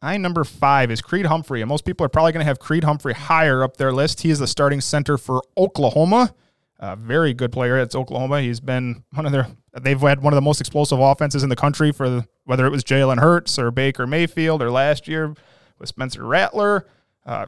My 0.02 0.18
number 0.18 0.44
five 0.44 0.92
is 0.92 1.02
Creed 1.02 1.26
Humphrey, 1.26 1.62
and 1.62 1.70
most 1.70 1.86
people 1.86 2.06
are 2.06 2.10
probably 2.10 2.34
going 2.34 2.42
to 2.42 2.46
have 2.46 2.60
Creed 2.60 2.84
Humphrey 2.84 3.14
higher 3.14 3.64
up 3.64 3.78
their 3.78 3.94
list. 3.94 4.22
He 4.22 4.30
is 4.30 4.40
the 4.40 4.48
starting 4.48 4.82
center 4.82 5.18
for 5.18 5.42
Oklahoma. 5.58 6.36
A 6.80 6.98
very 6.98 7.34
good 7.34 7.54
player 7.54 7.78
at 7.78 7.96
Oklahoma. 7.96 8.42
He's 8.42 8.60
been 8.60 9.04
one 9.14 9.26
of 9.26 9.32
their. 9.32 9.48
They've 9.82 10.00
had 10.00 10.22
one 10.22 10.34
of 10.34 10.36
the 10.36 10.42
most 10.42 10.60
explosive 10.60 11.00
offenses 11.00 11.42
in 11.42 11.50
the 11.50 11.56
country 11.56 11.94
for 11.94 12.10
the, 12.10 12.28
whether 12.44 12.66
it 12.66 12.72
was 12.72 12.84
Jalen 12.84 13.20
Hurts 13.20 13.58
or 13.58 13.72
Baker 13.72 14.06
Mayfield 14.06 14.62
or 14.62 14.70
last 14.70 15.08
year 15.08 15.34
with 15.80 15.88
Spencer 15.88 16.26
Rattler. 16.26 16.86
Uh, 17.26 17.46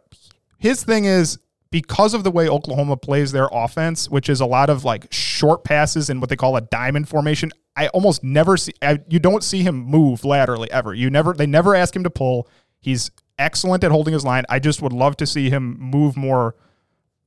his 0.58 0.82
thing 0.84 1.04
is 1.04 1.38
because 1.72 2.14
of 2.14 2.24
the 2.24 2.32
way 2.32 2.48
Oklahoma 2.48 2.98
plays 2.98 3.32
their 3.32 3.50
offense, 3.52 4.10
which 4.10 4.30
is 4.30 4.40
a 4.40 4.46
lot 4.46 4.70
of 4.70 4.84
like 4.84 5.12
short 5.12 5.64
passes 5.64 6.10
and 6.10 6.22
what 6.22 6.30
they 6.30 6.36
call 6.36 6.56
a 6.56 6.62
diamond 6.62 7.10
formation. 7.10 7.52
I 7.76 7.88
almost 7.90 8.24
never 8.24 8.56
see 8.58 8.74
I, 8.82 9.00
you 9.10 9.20
don't 9.20 9.44
see 9.44 9.62
him 9.62 9.76
move 9.76 10.24
laterally 10.24 10.72
ever. 10.72 10.94
You 10.94 11.10
never 11.10 11.34
they 11.34 11.46
never 11.46 11.76
ask 11.76 11.96
him 11.96 12.04
to 12.04 12.10
pull. 12.10 12.48
He's 12.80 13.12
excellent 13.38 13.84
at 13.84 13.92
holding 13.92 14.14
his 14.14 14.24
line. 14.24 14.46
I 14.50 14.60
just 14.60 14.82
would 14.82 14.94
love 14.94 15.18
to 15.18 15.26
see 15.26 15.50
him 15.50 15.78
move 15.80 16.16
more 16.16 16.56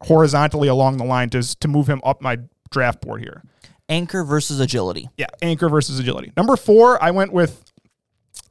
horizontally 0.05 0.69
along 0.69 0.97
the 0.97 1.05
line 1.05 1.31
to 1.31 1.43
to 1.59 1.69
move 1.69 1.89
him 1.89 2.01
up 2.05 2.23
my 2.23 2.39
draft 2.71 3.01
board 3.01 3.21
here. 3.21 3.43
Anchor 3.89 4.23
versus 4.23 4.61
agility. 4.61 5.09
Yeah, 5.17 5.29
anchor 5.41 5.69
versus 5.69 5.99
agility. 5.99 6.33
Number 6.37 6.57
4, 6.57 7.03
I 7.03 7.11
went 7.11 7.33
with 7.33 7.68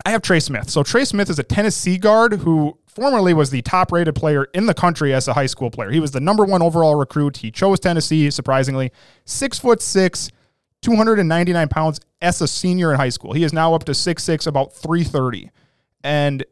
I 0.06 0.12
have 0.12 0.22
Trey 0.22 0.40
Smith. 0.40 0.70
So 0.70 0.84
Trey 0.84 1.06
Smith 1.06 1.30
is 1.30 1.40
a 1.40 1.44
Tennessee 1.44 1.98
guard 1.98 2.34
who 2.34 2.78
formerly 2.88 3.34
was 3.34 3.50
the 3.50 3.62
top 3.62 3.92
rated 3.92 4.16
player 4.16 4.46
in 4.54 4.66
the 4.66 4.74
country 4.74 5.14
as 5.14 5.28
a 5.28 5.34
high 5.34 5.46
school 5.46 5.70
player. 5.70 5.92
He 5.92 6.00
was 6.00 6.12
the 6.12 6.20
number 6.20 6.46
one 6.46 6.62
overall 6.62 6.96
recruit. 6.96 7.38
He 7.38 7.52
chose 7.52 7.80
Tennessee, 7.80 8.32
surprisingly. 8.32 8.92
Six 9.26 9.60
foot 9.60 9.82
six, 9.82 10.30
299 10.82 11.68
pounds 11.68 12.00
as 12.22 12.42
a 12.42 12.48
senior 12.48 12.92
in 12.92 12.98
high 12.98 13.10
school. 13.10 13.34
He 13.34 13.44
is 13.44 13.54
now 13.54 13.74
up 13.74 13.84
to 13.86 13.94
six 13.94 14.24
six, 14.24 14.48
about 14.48 14.74
330. 14.74 15.52
And 16.04 16.46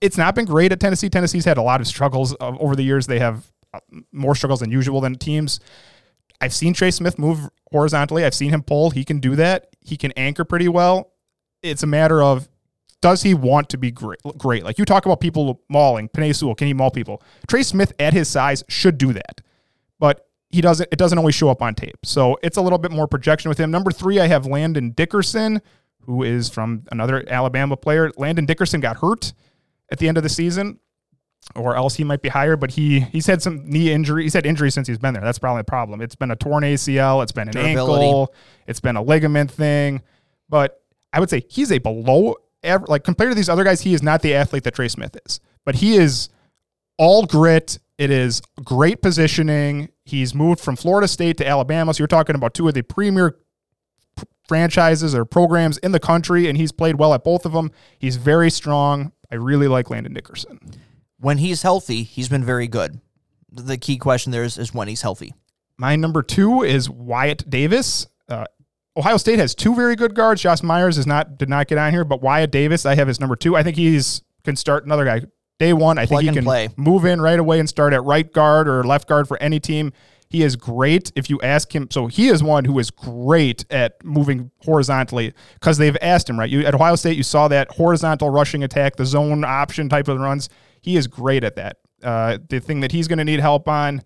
it's 0.00 0.18
not 0.18 0.34
been 0.34 0.44
great 0.44 0.72
at 0.72 0.80
Tennessee. 0.80 1.08
Tennessee's 1.08 1.44
had 1.44 1.56
a 1.56 1.62
lot 1.62 1.80
of 1.80 1.86
struggles 1.86 2.36
over 2.40 2.76
the 2.76 2.82
years. 2.82 3.06
They 3.06 3.20
have 3.20 3.50
uh, 3.72 3.80
more 4.12 4.34
struggles 4.34 4.60
than 4.60 4.70
usual 4.70 5.00
than 5.00 5.14
teams. 5.14 5.60
I've 6.40 6.52
seen 6.52 6.74
Trey 6.74 6.90
Smith 6.90 7.18
move 7.18 7.48
horizontally. 7.72 8.24
I've 8.24 8.34
seen 8.34 8.50
him 8.50 8.62
pull. 8.62 8.90
He 8.90 9.04
can 9.04 9.18
do 9.18 9.34
that. 9.36 9.68
He 9.80 9.96
can 9.96 10.12
anchor 10.12 10.44
pretty 10.44 10.68
well. 10.68 11.12
It's 11.62 11.82
a 11.82 11.86
matter 11.86 12.22
of 12.22 12.48
does 13.04 13.22
he 13.22 13.34
want 13.34 13.68
to 13.68 13.76
be 13.76 13.90
great? 13.90 14.18
Great. 14.38 14.64
Like 14.64 14.78
you 14.78 14.86
talk 14.86 15.04
about 15.04 15.20
people 15.20 15.60
mauling. 15.68 16.08
Penei 16.08 16.34
Sewell, 16.34 16.54
can 16.54 16.68
he 16.68 16.72
maul 16.72 16.90
people? 16.90 17.22
Trey 17.46 17.62
Smith 17.62 17.92
at 17.98 18.14
his 18.14 18.28
size 18.28 18.64
should 18.66 18.96
do 18.96 19.12
that. 19.12 19.42
But 19.98 20.26
he 20.48 20.62
doesn't 20.62 20.88
it 20.90 20.96
doesn't 20.98 21.18
always 21.18 21.34
show 21.34 21.50
up 21.50 21.60
on 21.60 21.74
tape. 21.74 21.98
So 22.06 22.38
it's 22.42 22.56
a 22.56 22.62
little 22.62 22.78
bit 22.78 22.90
more 22.92 23.06
projection 23.06 23.50
with 23.50 23.58
him. 23.58 23.70
Number 23.70 23.90
three, 23.90 24.20
I 24.20 24.26
have 24.28 24.46
Landon 24.46 24.92
Dickerson, 24.92 25.60
who 26.06 26.22
is 26.22 26.48
from 26.48 26.84
another 26.90 27.22
Alabama 27.28 27.76
player. 27.76 28.10
Landon 28.16 28.46
Dickerson 28.46 28.80
got 28.80 28.96
hurt. 28.96 29.34
at 29.92 29.98
the 29.98 30.08
end 30.08 30.16
of 30.16 30.22
the 30.22 30.30
season, 30.30 30.78
or 31.54 31.76
else 31.76 31.96
he 31.96 32.04
might 32.04 32.22
be 32.22 32.30
higher. 32.30 32.56
But 32.56 32.70
he 32.70 33.00
he's 33.00 33.26
had 33.26 33.42
some 33.42 33.68
knee 33.68 33.92
injury. 33.92 34.22
He's 34.22 34.32
had 34.32 34.46
injuries 34.46 34.72
since 34.72 34.88
he's 34.88 34.96
been 34.98 35.12
there. 35.12 35.22
That's 35.22 35.38
probably 35.38 35.60
the 35.60 35.64
problem. 35.64 36.00
It's 36.00 36.14
been 36.16 36.30
a 36.30 36.36
torn 36.36 36.64
ACL. 36.64 37.22
It's 37.22 37.32
been 37.32 37.48
an 37.48 37.52
Durability. 37.52 38.06
ankle. 38.06 38.34
It's 38.66 38.80
been 38.80 38.96
a 38.96 39.02
ligament 39.02 39.50
thing. 39.50 40.00
But 40.48 40.80
I 41.12 41.20
would 41.20 41.28
say 41.28 41.44
he's 41.50 41.70
a 41.70 41.76
below 41.78 42.36
average. 42.64 42.88
Like 42.88 43.04
compared 43.04 43.30
to 43.30 43.34
these 43.34 43.48
other 43.48 43.64
guys, 43.64 43.82
he 43.82 43.94
is 43.94 44.02
not 44.02 44.22
the 44.22 44.34
athlete 44.34 44.64
that 44.64 44.74
Trey 44.74 44.88
Smith 44.88 45.16
is. 45.26 45.40
But 45.64 45.76
he 45.76 45.96
is 45.96 46.28
all 46.98 47.26
grit. 47.26 47.78
It 47.98 48.10
is 48.10 48.42
great 48.62 49.02
positioning. 49.02 49.90
He's 50.04 50.34
moved 50.34 50.60
from 50.60 50.76
Florida 50.76 51.08
State 51.08 51.38
to 51.38 51.46
Alabama. 51.46 51.94
So 51.94 52.00
you're 52.00 52.08
talking 52.08 52.36
about 52.36 52.54
two 52.54 52.66
of 52.68 52.74
the 52.74 52.82
premier 52.82 53.36
p- 54.16 54.24
franchises 54.48 55.14
or 55.14 55.24
programs 55.24 55.78
in 55.78 55.92
the 55.92 56.00
country, 56.00 56.48
and 56.48 56.58
he's 56.58 56.72
played 56.72 56.96
well 56.96 57.14
at 57.14 57.24
both 57.24 57.46
of 57.46 57.52
them. 57.52 57.70
He's 57.98 58.16
very 58.16 58.50
strong. 58.50 59.12
I 59.30 59.36
really 59.36 59.68
like 59.68 59.90
Landon 59.90 60.12
Dickerson. 60.12 60.58
When 61.18 61.38
he's 61.38 61.62
healthy, 61.62 62.02
he's 62.02 62.28
been 62.28 62.44
very 62.44 62.68
good. 62.68 63.00
The 63.50 63.78
key 63.78 63.96
question 63.96 64.32
there 64.32 64.42
is, 64.42 64.58
is 64.58 64.74
when 64.74 64.88
he's 64.88 65.02
healthy. 65.02 65.32
My 65.76 65.96
number 65.96 66.22
two 66.22 66.62
is 66.62 66.90
Wyatt 66.90 67.48
Davis. 67.48 68.06
Uh, 68.28 68.44
Ohio 68.96 69.16
State 69.16 69.38
has 69.38 69.54
two 69.54 69.74
very 69.74 69.96
good 69.96 70.14
guards. 70.14 70.42
Josh 70.42 70.62
Myers 70.62 70.98
is 70.98 71.06
not 71.06 71.36
did 71.38 71.48
not 71.48 71.66
get 71.66 71.78
on 71.78 71.92
here, 71.92 72.04
but 72.04 72.22
Wyatt 72.22 72.50
Davis 72.50 72.86
I 72.86 72.94
have 72.94 73.08
as 73.08 73.20
number 73.20 73.36
two. 73.36 73.56
I 73.56 73.62
think 73.62 73.76
he's 73.76 74.22
can 74.44 74.56
start 74.56 74.84
another 74.84 75.04
guy 75.04 75.22
day 75.58 75.72
one. 75.72 75.98
I 75.98 76.06
Plug 76.06 76.20
think 76.20 76.30
he 76.30 76.36
can 76.36 76.44
play. 76.44 76.68
move 76.76 77.04
in 77.04 77.20
right 77.20 77.38
away 77.38 77.58
and 77.58 77.68
start 77.68 77.92
at 77.92 78.04
right 78.04 78.30
guard 78.30 78.68
or 78.68 78.84
left 78.84 79.08
guard 79.08 79.26
for 79.26 79.40
any 79.42 79.58
team. 79.58 79.92
He 80.28 80.42
is 80.42 80.56
great 80.56 81.12
if 81.14 81.30
you 81.30 81.40
ask 81.42 81.74
him. 81.74 81.88
So 81.90 82.06
he 82.06 82.28
is 82.28 82.42
one 82.42 82.64
who 82.64 82.78
is 82.78 82.90
great 82.90 83.64
at 83.70 84.04
moving 84.04 84.50
horizontally 84.64 85.32
because 85.54 85.78
they've 85.78 85.96
asked 86.02 86.28
him, 86.28 86.38
right? 86.38 86.50
You 86.50 86.64
at 86.64 86.74
Ohio 86.74 86.96
State, 86.96 87.16
you 87.16 87.22
saw 87.22 87.48
that 87.48 87.70
horizontal 87.70 88.30
rushing 88.30 88.64
attack, 88.64 88.96
the 88.96 89.06
zone 89.06 89.44
option 89.44 89.88
type 89.88 90.08
of 90.08 90.18
runs. 90.18 90.48
He 90.80 90.96
is 90.96 91.06
great 91.06 91.44
at 91.44 91.56
that. 91.56 91.78
Uh, 92.02 92.38
the 92.48 92.58
thing 92.60 92.80
that 92.80 92.92
he's 92.92 93.08
going 93.08 93.18
to 93.18 93.24
need 93.24 93.40
help 93.40 93.68
on 93.68 94.02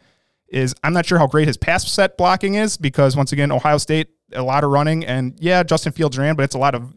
is 0.48 0.74
I'm 0.84 0.92
not 0.92 1.06
sure 1.06 1.18
how 1.18 1.26
great 1.26 1.46
his 1.46 1.56
pass 1.56 1.90
set 1.90 2.16
blocking 2.16 2.54
is 2.54 2.76
because 2.76 3.16
once 3.16 3.32
again, 3.32 3.50
Ohio 3.50 3.78
State 3.78 4.08
a 4.32 4.42
lot 4.42 4.64
of 4.64 4.70
running 4.70 5.04
and 5.04 5.34
yeah, 5.38 5.62
Justin 5.62 5.92
Fields 5.92 6.18
ran, 6.18 6.36
but 6.36 6.42
it's 6.42 6.54
a 6.54 6.58
lot 6.58 6.74
of 6.74 6.94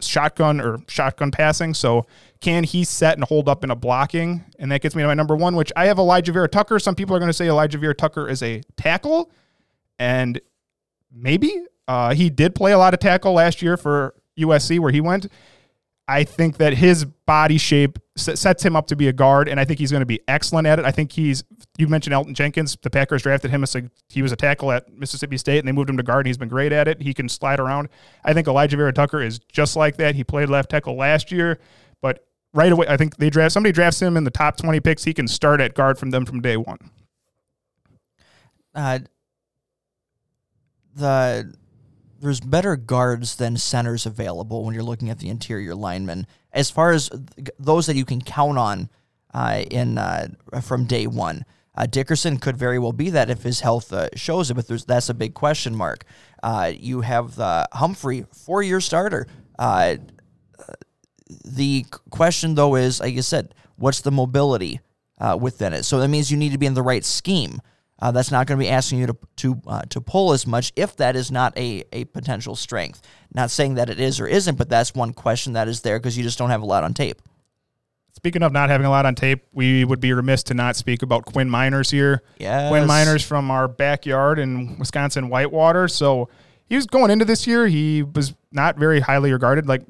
shotgun 0.00 0.60
or 0.60 0.78
shotgun 0.88 1.30
passing. 1.30 1.74
So 1.74 2.06
can 2.40 2.64
he 2.64 2.84
set 2.84 3.16
and 3.16 3.24
hold 3.24 3.48
up 3.48 3.64
in 3.64 3.70
a 3.70 3.76
blocking? 3.76 4.44
And 4.58 4.70
that 4.70 4.82
gets 4.82 4.94
me 4.94 5.02
to 5.02 5.08
my 5.08 5.14
number 5.14 5.36
one, 5.36 5.56
which 5.56 5.72
I 5.76 5.86
have 5.86 5.96
Alijah 5.96 6.32
Vera-Tucker. 6.32 6.78
Some 6.78 6.94
people 6.94 7.16
are 7.16 7.18
going 7.18 7.28
to 7.28 7.34
say 7.34 7.46
Alijah 7.46 7.80
Vera-Tucker 7.80 8.28
is 8.28 8.42
a 8.42 8.62
tackle, 8.76 9.30
and 9.98 10.40
maybe 11.12 11.64
uh, 11.88 12.14
he 12.14 12.30
did 12.30 12.54
play 12.54 12.72
a 12.72 12.78
lot 12.78 12.94
of 12.94 13.00
tackle 13.00 13.32
last 13.32 13.62
year 13.62 13.76
for 13.76 14.14
USC 14.38 14.78
where 14.78 14.92
he 14.92 15.00
went. 15.00 15.26
I 16.10 16.24
think 16.24 16.56
that 16.56 16.74
his 16.74 17.04
body 17.04 17.56
shape 17.56 18.00
sets 18.16 18.64
him 18.64 18.74
up 18.74 18.88
to 18.88 18.96
be 18.96 19.06
a 19.06 19.12
guard, 19.12 19.48
and 19.48 19.60
I 19.60 19.64
think 19.64 19.78
he's 19.78 19.92
going 19.92 20.00
to 20.00 20.06
be 20.06 20.20
excellent 20.26 20.66
at 20.66 20.80
it. 20.80 20.84
I 20.84 20.90
think 20.90 21.12
he's. 21.12 21.44
You 21.78 21.86
mentioned 21.86 22.14
Elgton 22.14 22.34
Jenkins. 22.34 22.76
The 22.82 22.90
Packers 22.90 23.22
drafted 23.22 23.52
him 23.52 23.62
as 23.62 23.76
a 23.76 23.88
he 24.08 24.20
was 24.20 24.32
a 24.32 24.36
tackle 24.36 24.72
at 24.72 24.92
Mississippi 24.92 25.38
State, 25.38 25.60
and 25.60 25.68
they 25.68 25.72
moved 25.72 25.88
him 25.88 25.96
to 25.96 26.02
guard. 26.02 26.26
And 26.26 26.26
he's 26.26 26.36
been 26.36 26.48
great 26.48 26.72
at 26.72 26.88
it. 26.88 27.00
He 27.00 27.14
can 27.14 27.28
slide 27.28 27.60
around. 27.60 27.90
I 28.24 28.34
think 28.34 28.48
Alijah 28.48 28.76
Vera-Tucker 28.76 29.22
is 29.22 29.38
just 29.38 29.76
like 29.76 29.96
that. 29.98 30.16
He 30.16 30.24
played 30.24 30.48
left 30.48 30.70
tackle 30.70 30.96
last 30.96 31.30
year, 31.30 31.60
but 32.02 32.26
right 32.52 32.72
away, 32.72 32.86
I 32.88 32.96
think 32.96 33.16
they 33.18 33.30
draft 33.30 33.52
somebody 33.52 33.72
drafts 33.72 34.02
him 34.02 34.16
in 34.16 34.24
the 34.24 34.32
top 34.32 34.56
twenty 34.56 34.80
picks. 34.80 35.04
He 35.04 35.14
can 35.14 35.28
start 35.28 35.60
at 35.60 35.74
guard 35.74 35.96
from 35.96 36.10
them 36.10 36.26
from 36.26 36.40
day 36.40 36.56
one. 36.56 36.90
uh, 38.74 38.98
the 40.96 41.54
there's 42.20 42.40
better 42.40 42.76
guards 42.76 43.36
than 43.36 43.56
centers 43.56 44.06
available 44.06 44.64
when 44.64 44.74
you're 44.74 44.84
looking 44.84 45.10
at 45.10 45.18
the 45.18 45.28
interior 45.28 45.74
linemen. 45.74 46.26
As 46.52 46.70
far 46.70 46.92
as 46.92 47.08
th- 47.08 47.48
those 47.58 47.86
that 47.86 47.96
you 47.96 48.04
can 48.04 48.20
count 48.20 48.58
on 48.58 48.90
uh, 49.32 49.62
in 49.70 49.98
uh, 49.98 50.28
from 50.62 50.84
day 50.84 51.06
one, 51.06 51.44
uh, 51.74 51.86
Dickerson 51.86 52.38
could 52.38 52.56
very 52.56 52.78
well 52.78 52.92
be 52.92 53.10
that 53.10 53.30
if 53.30 53.42
his 53.42 53.60
health 53.60 53.92
uh, 53.92 54.08
shows 54.14 54.50
it, 54.50 54.54
but 54.54 54.68
that's 54.86 55.08
a 55.08 55.14
big 55.14 55.34
question 55.34 55.74
mark. 55.74 56.04
Uh, 56.42 56.72
you 56.74 57.00
have 57.00 57.36
the 57.36 57.66
Humphrey, 57.72 58.26
four-year 58.32 58.80
starter. 58.80 59.26
Uh, 59.58 59.96
the 61.44 61.86
question 62.10 62.54
though 62.54 62.74
is, 62.74 63.00
like 63.00 63.16
I 63.16 63.20
said, 63.20 63.54
what's 63.76 64.00
the 64.00 64.10
mobility 64.10 64.80
uh, 65.18 65.38
within 65.40 65.72
it? 65.72 65.84
So 65.84 66.00
that 66.00 66.08
means 66.08 66.30
you 66.30 66.36
need 66.36 66.52
to 66.52 66.58
be 66.58 66.66
in 66.66 66.74
the 66.74 66.82
right 66.82 67.04
scheme. 67.04 67.60
Uh, 68.00 68.10
that's 68.10 68.30
not 68.30 68.46
going 68.46 68.58
to 68.58 68.64
be 68.64 68.70
asking 68.70 68.98
you 68.98 69.06
to 69.06 69.16
to 69.36 69.62
uh, 69.66 69.82
to 69.90 70.00
pull 70.00 70.32
as 70.32 70.46
much 70.46 70.72
if 70.76 70.96
that 70.96 71.16
is 71.16 71.30
not 71.30 71.56
a 71.58 71.84
a 71.92 72.04
potential 72.06 72.56
strength. 72.56 73.02
Not 73.34 73.50
saying 73.50 73.74
that 73.74 73.90
it 73.90 74.00
is 74.00 74.20
or 74.20 74.26
isn't, 74.26 74.56
but 74.56 74.68
that's 74.68 74.94
one 74.94 75.12
question 75.12 75.52
that 75.52 75.68
is 75.68 75.82
there 75.82 75.98
because 75.98 76.16
you 76.16 76.24
just 76.24 76.38
don't 76.38 76.50
have 76.50 76.62
a 76.62 76.66
lot 76.66 76.84
on 76.84 76.94
tape. 76.94 77.20
Speaking 78.12 78.42
of 78.42 78.52
not 78.52 78.70
having 78.70 78.86
a 78.86 78.90
lot 78.90 79.06
on 79.06 79.14
tape, 79.14 79.44
we 79.52 79.84
would 79.84 80.00
be 80.00 80.12
remiss 80.12 80.42
to 80.44 80.54
not 80.54 80.76
speak 80.76 81.02
about 81.02 81.24
Quinn 81.24 81.48
Meinerz 81.48 81.90
here. 81.90 82.22
Yeah, 82.38 82.68
Quinn 82.68 82.86
Meinerz 82.86 83.24
from 83.24 83.50
our 83.50 83.68
backyard 83.68 84.38
in 84.38 84.78
Wisconsin 84.78 85.28
Whitewater. 85.28 85.86
So 85.86 86.28
he 86.66 86.76
was 86.76 86.86
going 86.86 87.10
into 87.10 87.24
this 87.24 87.46
year, 87.46 87.66
he 87.66 88.02
was 88.02 88.34
not 88.52 88.76
very 88.76 89.00
highly 89.00 89.32
regarded, 89.32 89.68
like 89.68 89.82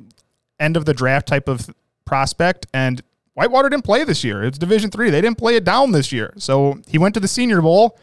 end 0.59 0.77
of 0.77 0.85
the 0.85 0.95
draft 0.95 1.29
type 1.29 1.49
of 1.49 1.71
prospect. 2.05 2.67
And 2.75 3.03
Whitewater 3.41 3.71
didn't 3.71 3.85
play 3.85 4.05
this 4.05 4.23
year. 4.23 4.43
It's 4.45 4.59
Division 4.59 4.91
Three. 4.91 5.09
They 5.09 5.23
didn't 5.23 5.39
play 5.39 5.57
it 5.57 5.65
down 5.65 5.93
this 5.93 6.13
year. 6.13 6.35
So 6.37 6.79
he 6.87 6.99
went 6.99 7.15
to 7.15 7.21
the 7.21 7.29
Senior 7.29 7.63
Bowl, 7.63 7.99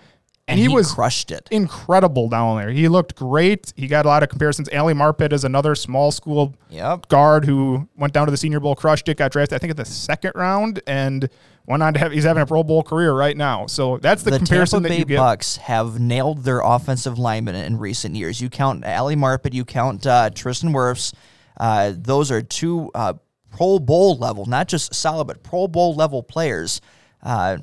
and, 0.47 0.53
And 0.53 0.57
he, 0.59 0.63
he 0.63 0.67
was 0.73 0.93
crushed 0.93 1.29
it. 1.31 1.47
incredible 1.51 2.27
down 2.27 2.57
there. 2.57 2.69
He 2.71 2.87
looked 2.87 3.15
great. 3.15 3.71
He 3.75 3.85
got 3.85 4.05
a 4.05 4.07
lot 4.07 4.23
of 4.23 4.29
comparisons. 4.29 4.67
Ali 4.69 4.95
Marpet 4.95 5.31
is 5.33 5.43
another 5.43 5.75
small 5.75 6.11
school 6.11 6.55
Yep. 6.71 7.09
guard 7.09 7.45
who 7.45 7.87
went 7.95 8.13
down 8.13 8.25
to 8.25 8.31
the 8.31 8.37
Senior 8.37 8.59
Bowl, 8.59 8.73
crushed 8.75 9.07
it, 9.09 9.17
got 9.17 9.31
drafted, 9.31 9.55
I 9.55 9.59
think, 9.59 9.69
at 9.71 9.77
the 9.77 9.85
second 9.85 10.31
round, 10.33 10.81
and 10.87 11.29
went 11.67 11.83
on 11.83 11.93
to 11.93 11.99
have. 11.99 12.11
He's 12.13 12.23
having 12.23 12.41
a 12.41 12.45
Pro 12.47 12.63
Bowl 12.63 12.81
career 12.81 13.13
right 13.13 13.37
now. 13.37 13.67
So 13.67 13.97
that's 13.97 14.23
the, 14.23 14.31
the 14.31 14.37
comparison 14.39 14.77
Tampa 14.81 14.87
that 14.89 14.93
Bay 14.95 14.99
you 14.99 15.05
get. 15.05 15.17
Bucks 15.17 15.57
have 15.57 15.99
nailed 15.99 16.45
their 16.45 16.61
offensive 16.61 17.19
linemen 17.19 17.53
in 17.53 17.77
recent 17.77 18.15
years. 18.15 18.41
You 18.41 18.49
count 18.49 18.83
Ali 18.85 19.15
Marpet, 19.15 19.53
you 19.53 19.65
count 19.65 20.07
uh, 20.07 20.31
Tristan 20.31 20.71
Wirfs. 20.73 21.13
Uh, 21.59 21.91
those 21.95 22.31
are 22.31 22.41
two 22.41 22.89
uh, 22.95 23.13
Pro 23.57 23.79
Bowl 23.79 24.15
level, 24.17 24.45
not 24.45 24.67
just 24.67 24.93
solid, 24.93 25.25
but 25.25 25.41
Pro 25.41 25.67
Bowl 25.67 25.95
level 25.95 26.21
players. 26.21 26.79
Uh, 27.23 27.57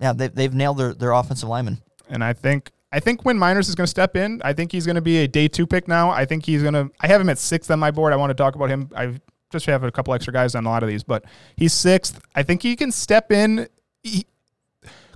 yeah, 0.00 0.12
they, 0.12 0.28
they've 0.28 0.52
nailed 0.52 0.76
their, 0.78 0.92
their 0.92 1.12
offensive 1.12 1.48
linemen. 1.48 1.80
and 2.08 2.22
I 2.22 2.32
think 2.32 2.70
I 2.92 3.00
think 3.00 3.22
Quinn 3.22 3.38
Meinerz 3.38 3.68
is 3.68 3.74
going 3.74 3.86
to 3.86 3.90
step 3.90 4.16
in. 4.16 4.40
I 4.44 4.52
think 4.52 4.70
he's 4.70 4.86
going 4.86 4.94
to 4.96 5.02
be 5.02 5.18
a 5.18 5.28
day 5.28 5.48
two 5.48 5.66
pick 5.66 5.88
now. 5.88 6.10
I 6.10 6.24
think 6.24 6.46
he's 6.46 6.62
going 6.62 6.74
to. 6.74 6.90
I 7.00 7.08
have 7.08 7.20
him 7.20 7.28
at 7.28 7.38
sixth 7.38 7.70
on 7.70 7.80
my 7.80 7.90
board. 7.90 8.12
I 8.12 8.16
want 8.16 8.30
to 8.30 8.34
talk 8.34 8.54
about 8.54 8.68
him. 8.70 8.90
I 8.94 9.18
just 9.50 9.66
have 9.66 9.82
a 9.82 9.90
couple 9.90 10.14
extra 10.14 10.32
guys 10.32 10.54
on 10.54 10.64
a 10.64 10.68
lot 10.68 10.82
of 10.82 10.88
these, 10.88 11.02
but 11.02 11.24
he's 11.56 11.72
sixth. 11.72 12.20
I 12.34 12.42
think 12.42 12.62
he 12.62 12.76
can 12.76 12.92
step 12.92 13.32
in. 13.32 13.68
He, 14.02 14.26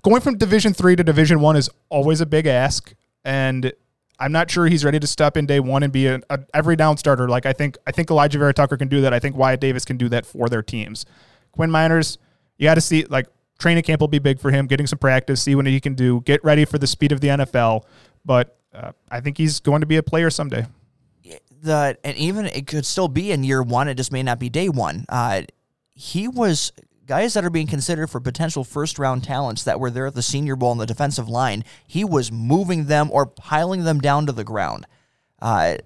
going 0.02 0.20
from 0.20 0.38
Division 0.38 0.72
three 0.74 0.96
to 0.96 1.04
Division 1.04 1.40
one 1.40 1.56
is 1.56 1.70
always 1.88 2.20
a 2.20 2.26
big 2.26 2.46
ask, 2.46 2.94
and 3.24 3.72
I'm 4.20 4.32
not 4.32 4.50
sure 4.50 4.66
he's 4.66 4.84
ready 4.84 4.98
to 4.98 5.06
step 5.06 5.36
in 5.36 5.46
day 5.46 5.60
one 5.60 5.82
and 5.82 5.92
be 5.92 6.06
a, 6.06 6.20
a 6.28 6.40
every 6.52 6.76
down 6.76 6.96
starter. 6.96 7.28
Like 7.28 7.46
I 7.46 7.52
think 7.52 7.76
I 7.86 7.92
think 7.92 8.08
Alijah 8.08 8.38
Vera-Tucker 8.38 8.76
can 8.76 8.88
do 8.88 9.00
that. 9.02 9.12
I 9.12 9.18
think 9.18 9.36
Wyatt 9.36 9.60
Davis 9.60 9.84
can 9.84 9.96
do 9.96 10.08
that 10.08 10.26
for 10.26 10.48
their 10.48 10.62
teams. 10.62 11.06
Quinn 11.52 11.70
Meinerz, 11.70 12.18
you 12.56 12.64
got 12.64 12.74
to 12.74 12.80
see 12.80 13.04
like 13.04 13.26
training 13.58 13.82
camp 13.84 14.00
will 14.00 14.08
be 14.08 14.18
big 14.18 14.40
for 14.40 14.50
him. 14.50 14.66
Getting 14.66 14.86
some 14.86 14.98
practice, 14.98 15.42
see 15.42 15.54
what 15.54 15.66
he 15.66 15.80
can 15.80 15.94
do, 15.94 16.20
get 16.22 16.42
ready 16.42 16.64
for 16.64 16.78
the 16.78 16.86
speed 16.86 17.12
of 17.12 17.20
the 17.20 17.28
NFL. 17.28 17.84
But 18.24 18.56
uh, 18.74 18.92
I 19.10 19.20
think 19.20 19.38
he's 19.38 19.60
going 19.60 19.80
to 19.80 19.86
be 19.86 19.96
a 19.96 20.02
player 20.02 20.30
someday. 20.30 20.66
the 21.62 21.96
and 22.02 22.16
even 22.16 22.46
it 22.46 22.66
could 22.66 22.86
still 22.86 23.08
be 23.08 23.30
in 23.32 23.44
year 23.44 23.62
one. 23.62 23.88
It 23.88 23.94
just 23.94 24.12
may 24.12 24.22
not 24.22 24.38
be 24.38 24.48
day 24.48 24.68
one. 24.68 25.04
Uh, 25.08 25.42
he 25.94 26.28
was 26.28 26.72
guys 27.08 27.34
that 27.34 27.44
are 27.44 27.50
being 27.50 27.66
considered 27.66 28.06
for 28.08 28.20
potential 28.20 28.62
first 28.62 28.98
round 28.98 29.24
talents 29.24 29.64
that 29.64 29.80
were 29.80 29.90
there 29.90 30.06
at 30.06 30.14
the 30.14 30.22
Senior 30.22 30.54
Bowl 30.54 30.70
on 30.70 30.78
the 30.78 30.86
defensive 30.86 31.28
line. 31.28 31.64
He 31.86 32.04
was 32.04 32.30
moving 32.30 32.84
them 32.84 33.10
or 33.10 33.26
piling 33.26 33.84
them 33.84 33.98
down 34.00 34.26
to 34.26 34.32
the 34.32 34.44
ground. 34.44 34.86
Uh, 35.40 35.78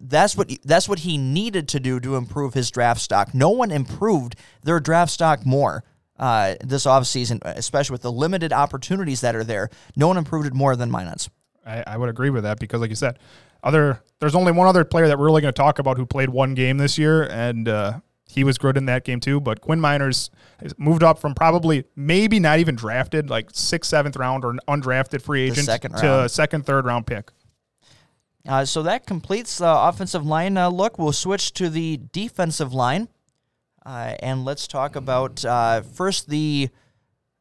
that's 0.00 0.36
what 0.36 0.50
that's 0.64 0.88
what 0.88 1.00
he 1.00 1.16
needed 1.16 1.68
to 1.68 1.80
do 1.80 1.98
to 2.00 2.16
improve 2.16 2.54
his 2.54 2.70
draft 2.70 3.00
stock. 3.00 3.34
No 3.34 3.50
one 3.50 3.70
improved 3.70 4.36
their 4.62 4.80
draft 4.80 5.12
stock 5.12 5.46
more 5.46 5.84
uh, 6.18 6.56
this 6.62 6.84
offseason, 6.86 7.40
especially 7.44 7.94
with 7.94 8.02
the 8.02 8.12
limited 8.12 8.52
opportunities 8.52 9.20
that 9.22 9.34
are 9.34 9.44
there. 9.44 9.70
No 9.96 10.08
one 10.08 10.16
improved 10.16 10.46
it 10.46 10.54
more 10.54 10.76
than 10.76 10.90
Meinerz. 10.90 11.28
I, 11.64 11.84
I 11.86 11.96
would 11.96 12.08
agree 12.08 12.30
with 12.30 12.44
that 12.44 12.58
because, 12.58 12.80
like 12.80 12.90
you 12.90 12.96
said, 12.96 13.18
other 13.62 14.02
there's 14.20 14.34
only 14.34 14.52
one 14.52 14.66
other 14.66 14.84
player 14.84 15.08
that 15.08 15.18
we're 15.18 15.26
really 15.26 15.42
going 15.42 15.54
to 15.54 15.60
talk 15.60 15.78
about 15.78 15.96
who 15.96 16.06
played 16.06 16.30
one 16.30 16.54
game 16.54 16.78
this 16.78 16.98
year, 16.98 17.24
and 17.24 17.68
uh, 17.68 18.00
he 18.28 18.44
was 18.44 18.58
good 18.58 18.76
in 18.76 18.86
that 18.86 19.04
game 19.04 19.20
too. 19.20 19.40
But 19.40 19.60
Quinn 19.60 19.80
Meinerz 19.80 20.30
has 20.60 20.78
moved 20.78 21.02
up 21.02 21.18
from 21.18 21.34
probably 21.34 21.84
maybe 21.96 22.38
not 22.38 22.58
even 22.58 22.76
drafted, 22.76 23.30
like 23.30 23.48
sixth, 23.52 23.90
seventh 23.90 24.16
round 24.16 24.44
or 24.44 24.50
an 24.50 24.60
undrafted 24.68 25.22
free 25.22 25.42
agent 25.42 25.66
second 25.66 25.96
to 25.96 26.28
second, 26.28 26.66
third 26.66 26.84
round 26.84 27.06
pick. 27.06 27.30
Uh, 28.46 28.64
so 28.64 28.82
that 28.82 29.06
completes 29.06 29.58
the 29.58 29.70
offensive 29.70 30.24
line 30.24 30.56
uh, 30.56 30.68
look. 30.68 30.98
We'll 30.98 31.12
switch 31.12 31.52
to 31.54 31.68
the 31.68 32.00
defensive 32.12 32.72
line, 32.72 33.08
uh, 33.84 34.14
and 34.20 34.44
let's 34.44 34.66
talk 34.66 34.96
about 34.96 35.44
uh, 35.44 35.82
first 35.82 36.30
the 36.30 36.70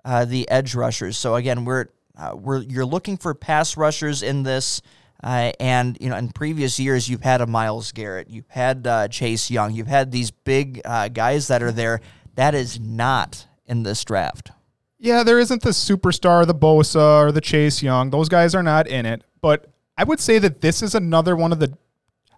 uh, 0.04 0.26
the 0.26 0.50
edge 0.50 0.74
rushers. 0.74 1.18
So 1.18 1.36
again, 1.36 1.66
we're 1.66 1.88
uh, 2.18 2.36
we're 2.36 2.62
you're 2.62 2.86
looking 2.86 3.18
for 3.18 3.34
pass 3.34 3.78
rushers 3.78 4.24
in 4.24 4.44
this, 4.44 4.82
uh, 5.24 5.52
and 5.60 5.98
you 6.00 6.10
know 6.10 6.18
in 6.18 6.30
previous 6.30 6.80
years 6.80 7.10
you've 7.10 7.24
had 7.24 7.42
a 7.42 7.48
Myles 7.48 7.92
Garrett, 7.92 8.30
you've 8.30 8.50
had 8.50 8.86
uh, 8.86 9.08
Chase 9.08 9.50
Young, 9.50 9.74
you've 9.74 9.88
had 9.88 10.12
these 10.12 10.32
big 10.32 10.82
uh, 10.86 11.08
guys 11.08 11.48
that 11.48 11.64
are 11.64 11.72
there. 11.72 12.02
That 12.36 12.54
is 12.54 12.80
not 12.80 13.48
in 13.66 13.84
this 13.84 14.04
draft. 14.04 14.52
Yeah, 15.00 15.24
there 15.24 15.40
isn't 15.40 15.62
the 15.62 15.70
superstar, 15.70 16.46
the 16.46 16.56
Bosa 16.56 17.22
or 17.22 17.32
the 17.32 17.42
Chase 17.42 17.84
Young. 17.84 18.10
Those 18.10 18.30
guys 18.30 18.56
are 18.56 18.64
not 18.64 18.88
in 18.88 19.06
it. 19.06 19.24
But 19.42 19.68
I 19.98 20.04
would 20.04 20.20
say 20.20 20.40
that 20.40 20.62
this 20.62 20.82
is 20.82 20.96
another 20.96 21.36
one 21.36 21.52
of 21.52 21.60
the. 21.60 21.78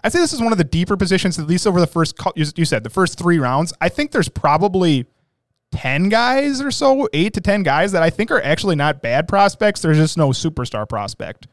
I'd 0.04 0.14
say 0.14 0.20
this 0.20 0.34
is 0.34 0.42
one 0.42 0.52
of 0.52 0.58
the 0.58 0.64
deeper 0.64 0.96
positions, 0.96 1.38
at 1.40 1.48
least 1.48 1.68
over 1.68 1.80
the 1.80 1.88
first. 1.88 2.18
You 2.36 2.66
said 2.66 2.84
the 2.84 2.90
first 2.90 3.18
three 3.18 3.40
rounds. 3.40 3.74
I 3.82 3.90
think 3.90 4.12
there's 4.12 4.30
probably 4.30 5.06
ten 5.72 6.10
guys 6.10 6.62
or 6.62 6.72
so, 6.72 7.08
eight 7.14 7.34
to 7.34 7.42
ten 7.42 7.64
guys 7.64 7.92
that 7.92 8.04
I 8.04 8.10
think 8.10 8.32
are 8.32 8.42
actually 8.42 8.76
not 8.76 9.02
bad 9.02 9.28
prospects. 9.28 9.82
There's 9.82 9.98
just 9.98 10.18
no 10.18 10.30
superstar 10.30 10.88
prospect. 10.88 11.48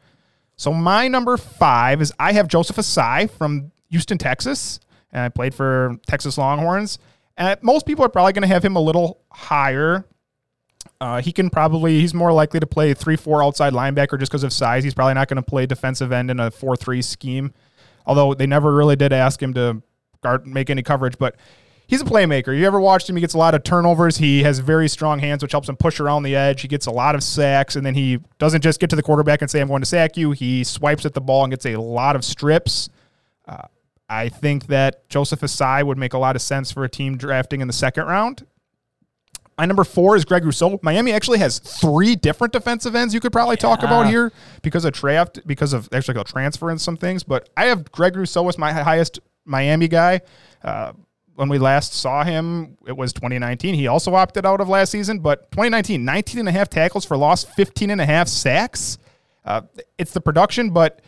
So 0.57 0.73
my 0.73 1.07
number 1.07 1.37
five 1.37 2.01
is 2.01 2.11
I 2.19 2.33
have 2.33 2.47
Joseph 2.47 2.77
Ossai 2.77 3.29
from 3.29 3.71
Houston, 3.89 4.17
Texas, 4.17 4.79
and 5.11 5.21
I 5.21 5.29
played 5.29 5.53
for 5.53 5.97
Texas 6.07 6.37
Longhorns. 6.37 6.99
And 7.37 7.61
most 7.61 7.85
people 7.85 8.03
are 8.03 8.09
probably 8.09 8.33
going 8.33 8.41
to 8.41 8.47
have 8.47 8.65
him 8.65 8.75
a 8.75 8.81
little 8.81 9.21
higher. 9.31 10.05
Uh, 10.99 11.21
he 11.21 11.31
can 11.31 11.51
probably 11.51 11.99
he's 11.99 12.13
more 12.13 12.33
likely 12.33 12.59
to 12.59 12.65
play 12.65 12.93
three 12.95 13.15
four 13.15 13.43
outside 13.43 13.73
linebacker 13.73 14.19
just 14.19 14.31
because 14.31 14.43
of 14.43 14.51
size. 14.51 14.83
He's 14.83 14.95
probably 14.95 15.13
not 15.13 15.27
going 15.27 15.35
to 15.35 15.43
play 15.43 15.67
defensive 15.67 16.11
end 16.11 16.31
in 16.31 16.39
a 16.39 16.49
four 16.49 16.75
three 16.75 17.03
scheme. 17.03 17.53
Although 18.07 18.33
they 18.33 18.47
never 18.47 18.73
really 18.73 18.95
did 18.95 19.13
ask 19.13 19.41
him 19.41 19.53
to 19.53 19.83
guard 20.23 20.47
make 20.47 20.71
any 20.71 20.81
coverage, 20.81 21.19
but 21.19 21.35
he's 21.87 22.01
a 22.01 22.05
playmaker. 22.05 22.57
You 22.57 22.65
ever 22.67 22.79
watched 22.79 23.09
him? 23.09 23.15
He 23.15 23.21
gets 23.21 23.33
a 23.33 23.37
lot 23.37 23.55
of 23.55 23.63
turnovers. 23.63 24.17
He 24.17 24.43
has 24.43 24.59
very 24.59 24.87
strong 24.87 25.19
hands, 25.19 25.41
which 25.41 25.51
helps 25.51 25.67
him 25.67 25.75
push 25.75 25.99
around 25.99 26.23
the 26.23 26.35
edge. 26.35 26.61
He 26.61 26.67
gets 26.67 26.85
a 26.85 26.91
lot 26.91 27.15
of 27.15 27.23
sacks, 27.23 27.75
and 27.75 27.85
then 27.85 27.95
he 27.95 28.19
doesn't 28.37 28.61
just 28.61 28.79
get 28.79 28.89
to 28.91 28.95
the 28.95 29.03
quarterback 29.03 29.41
and 29.41 29.49
say, 29.49 29.59
"I'm 29.61 29.67
going 29.67 29.81
to 29.81 29.87
sack 29.87 30.17
you." 30.17 30.31
He 30.31 30.63
swipes 30.63 31.05
at 31.05 31.13
the 31.13 31.21
ball 31.21 31.43
and 31.43 31.51
gets 31.51 31.65
a 31.65 31.77
lot 31.77 32.15
of 32.15 32.23
strips. 32.23 32.89
Uh, 33.47 33.67
I 34.09 34.29
think 34.29 34.67
that 34.67 35.09
Joseph 35.09 35.41
Ossai 35.41 35.83
would 35.83 35.97
make 35.97 36.13
a 36.13 36.17
lot 36.17 36.35
of 36.35 36.41
sense 36.41 36.71
for 36.71 36.83
a 36.83 36.89
team 36.89 37.17
drafting 37.17 37.61
in 37.61 37.67
the 37.67 37.73
second 37.73 38.05
round. 38.05 38.45
My 39.57 39.65
number 39.65 39.83
four 39.83 40.15
is 40.15 40.23
Greg 40.23 40.45
Rousseau. 40.45 40.79
Miami 40.83 41.11
actually 41.11 41.39
has 41.39 41.57
three 41.57 42.15
different 42.15 42.53
defensive 42.53 42.95
ends 42.95 43.11
you 43.11 43.19
could 43.19 43.31
probably 43.31 43.57
talk 43.57 43.81
about 43.81 44.05
here 44.05 44.31
because 44.61 44.85
of 44.85 44.93
draft, 44.93 45.39
because 45.47 45.73
of 45.73 45.89
actually 45.91 46.19
a 46.19 46.23
transfer 46.23 46.69
and 46.69 46.79
some 46.79 46.95
things. 46.95 47.23
But 47.23 47.49
I 47.57 47.65
have 47.65 47.91
Greg 47.91 48.15
Rousseau 48.15 48.47
as 48.47 48.57
my 48.59 48.71
highest 48.71 49.19
Miami 49.45 49.87
guy. 49.87 50.21
Uh, 50.63 50.93
when 51.37 51.49
we 51.49 51.59
last 51.59 51.93
saw 51.93 52.23
him, 52.23 52.77
it 52.87 52.97
was 52.97 53.13
2019. 53.13 53.75
He 53.75 53.85
also 53.85 54.15
opted 54.15 54.43
out 54.43 54.59
of 54.59 54.69
last 54.69 54.89
season, 54.89 55.19
but 55.19 55.51
2019, 55.51 56.03
19 56.03 56.39
and 56.39 56.49
a 56.49 56.51
half 56.51 56.67
tackles 56.67 57.05
for 57.05 57.15
loss, 57.15 57.43
15 57.43 57.91
and 57.91 58.01
a 58.01 58.07
half 58.07 58.27
sacks. 58.27 58.97
Uh, 59.45 59.61
it's 59.99 60.13
the 60.13 60.19
production, 60.19 60.71
but 60.71 60.99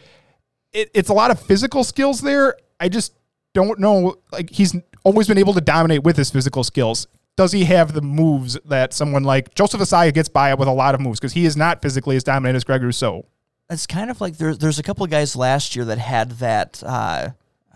it, 0.71 0.91
it's 0.93 1.09
a 1.09 1.13
lot 1.13 1.31
of 1.31 1.39
physical 1.39 1.83
skills 1.83 2.21
there. 2.21 2.55
I 2.79 2.89
just 2.89 3.15
don't 3.55 3.79
know. 3.79 4.17
Like 4.31 4.51
he's 4.51 4.75
always 5.03 5.27
been 5.27 5.39
able 5.39 5.55
to 5.55 5.61
dominate 5.61 6.03
with 6.03 6.15
his 6.15 6.29
physical 6.29 6.63
skills. 6.63 7.07
Does 7.35 7.51
he 7.51 7.63
have 7.65 7.93
the 7.93 8.01
moves 8.03 8.55
that 8.65 8.93
someone 8.93 9.23
like 9.23 9.55
Joseph 9.55 9.81
Ossai 9.81 10.13
gets 10.13 10.29
by 10.29 10.53
with 10.53 10.67
a 10.67 10.73
lot 10.73 10.93
of 10.93 11.01
moves 11.01 11.19
because 11.19 11.33
he 11.33 11.45
is 11.45 11.57
not 11.57 11.81
physically 11.81 12.15
as 12.15 12.23
dominant 12.23 12.55
as 12.55 12.63
Greg 12.63 12.83
Rousseau. 12.83 13.25
It's 13.67 13.87
kind 13.87 14.11
of 14.11 14.21
like 14.21 14.37
there's 14.37 14.59
there's 14.59 14.77
a 14.77 14.83
couple 14.83 15.03
of 15.03 15.09
guys 15.09 15.35
last 15.35 15.75
year 15.75 15.85
that 15.85 15.97
had 15.97 16.31
that. 16.33 16.83
Uh, 16.85 17.29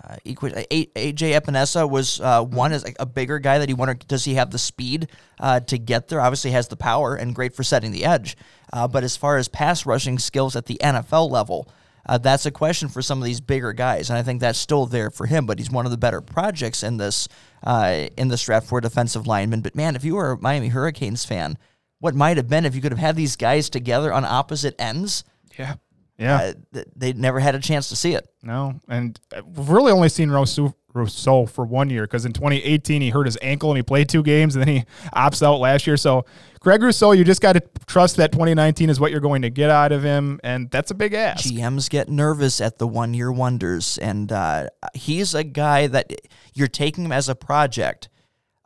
uh, 0.03 0.17
AJ 0.25 1.39
Epenesa 1.39 1.89
was 1.89 2.19
uh, 2.19 2.43
one 2.43 2.73
as 2.73 2.85
a, 2.99 3.05
bigger 3.05 3.39
guy 3.39 3.59
that 3.59 3.69
he 3.69 3.73
wondered 3.73 4.05
does 4.07 4.25
he 4.25 4.33
have 4.33 4.51
the 4.51 4.57
speed 4.57 5.07
uh, 5.39 5.59
to 5.61 5.77
get 5.77 6.07
there? 6.09 6.19
Obviously 6.19 6.51
has 6.51 6.67
the 6.67 6.75
power 6.75 7.15
and 7.15 7.33
great 7.33 7.55
for 7.55 7.63
setting 7.63 7.91
the 7.91 8.03
edge. 8.03 8.35
Uh, 8.73 8.87
but 8.87 9.03
as 9.03 9.15
far 9.15 9.37
as 9.37 9.47
pass 9.47 9.85
rushing 9.85 10.19
skills 10.19 10.55
at 10.55 10.65
the 10.65 10.77
NFL 10.81 11.29
level, 11.29 11.69
uh, 12.05 12.17
that's 12.17 12.45
a 12.45 12.51
question 12.51 12.89
for 12.89 13.01
some 13.01 13.19
of 13.19 13.23
these 13.23 13.39
bigger 13.39 13.71
guys, 13.71 14.09
and 14.09 14.19
I 14.19 14.23
think 14.23 14.41
that's 14.41 14.59
still 14.59 14.85
there 14.85 15.09
for 15.09 15.25
him. 15.25 15.45
But 15.45 15.59
he's 15.59 15.71
one 15.71 15.85
of 15.85 15.91
the 15.91 15.97
better 15.97 16.19
projects 16.19 16.83
in 16.83 16.97
this 16.97 17.29
in 17.65 18.27
this 18.27 18.43
draft 18.43 18.67
for 18.67 18.81
defensive 18.81 19.25
lineman. 19.25 19.61
But 19.61 19.75
man, 19.75 19.95
if 19.95 20.03
you 20.03 20.15
were 20.15 20.31
a 20.31 20.41
Miami 20.41 20.67
Hurricanes 20.67 21.23
fan, 21.23 21.57
what 21.99 22.13
might 22.13 22.35
have 22.35 22.49
been 22.49 22.65
if 22.65 22.75
you 22.75 22.81
could 22.81 22.91
have 22.91 22.99
had 22.99 23.15
these 23.15 23.37
guys 23.37 23.69
together 23.69 24.11
on 24.11 24.25
opposite 24.25 24.75
ends? 24.77 25.23
Yeah. 25.57 25.75
Yeah. 26.23 26.37
uh, 26.37 26.53
th- 26.73 26.87
they 26.95 27.13
never 27.13 27.39
had 27.39 27.55
a 27.55 27.59
chance 27.59 27.89
to 27.89 27.95
see 27.95 28.13
it. 28.13 28.27
No, 28.41 28.79
and 28.87 29.19
uh, 29.35 29.41
we've 29.45 29.69
really 29.69 29.91
only 29.91 30.09
seen 30.09 30.29
Rousseau, 30.29 30.73
Rousseau 30.93 31.45
for 31.45 31.65
one 31.65 31.89
year 31.89 32.03
because 32.03 32.25
in 32.25 32.33
2018 32.33 33.01
he 33.01 33.09
hurt 33.09 33.25
his 33.25 33.37
ankle 33.41 33.69
and 33.71 33.77
he 33.77 33.83
played 33.83 34.09
two 34.09 34.23
games 34.23 34.55
and 34.55 34.65
then 34.65 34.75
he 34.75 34.83
opts 35.15 35.41
out 35.45 35.59
last 35.59 35.87
year. 35.87 35.97
So 35.97 36.25
Greg 36.59 36.81
Rousseau, 36.81 37.11
you 37.11 37.23
just 37.23 37.41
got 37.41 37.53
to 37.53 37.61
trust 37.87 38.15
that 38.17 38.31
2019 38.31 38.89
is 38.89 38.99
what 38.99 39.11
you're 39.11 39.19
going 39.19 39.41
to 39.41 39.49
get 39.49 39.69
out 39.69 39.91
of 39.91 40.01
him, 40.03 40.39
and 40.43 40.71
that's 40.71 40.91
a 40.91 40.95
big 40.95 41.13
ask. 41.13 41.45
GMs 41.45 41.89
get 41.89 42.09
nervous 42.09 42.61
at 42.61 42.77
the 42.77 42.87
one 42.87 43.13
year 43.13 43.31
wonders, 43.31 43.97
and 43.97 44.31
uh, 44.31 44.67
he's 44.93 45.33
a 45.33 45.43
guy 45.43 45.87
that 45.87 46.13
you're 46.53 46.67
taking 46.67 47.03
him 47.05 47.11
as 47.11 47.27
a 47.27 47.35
project, 47.35 48.07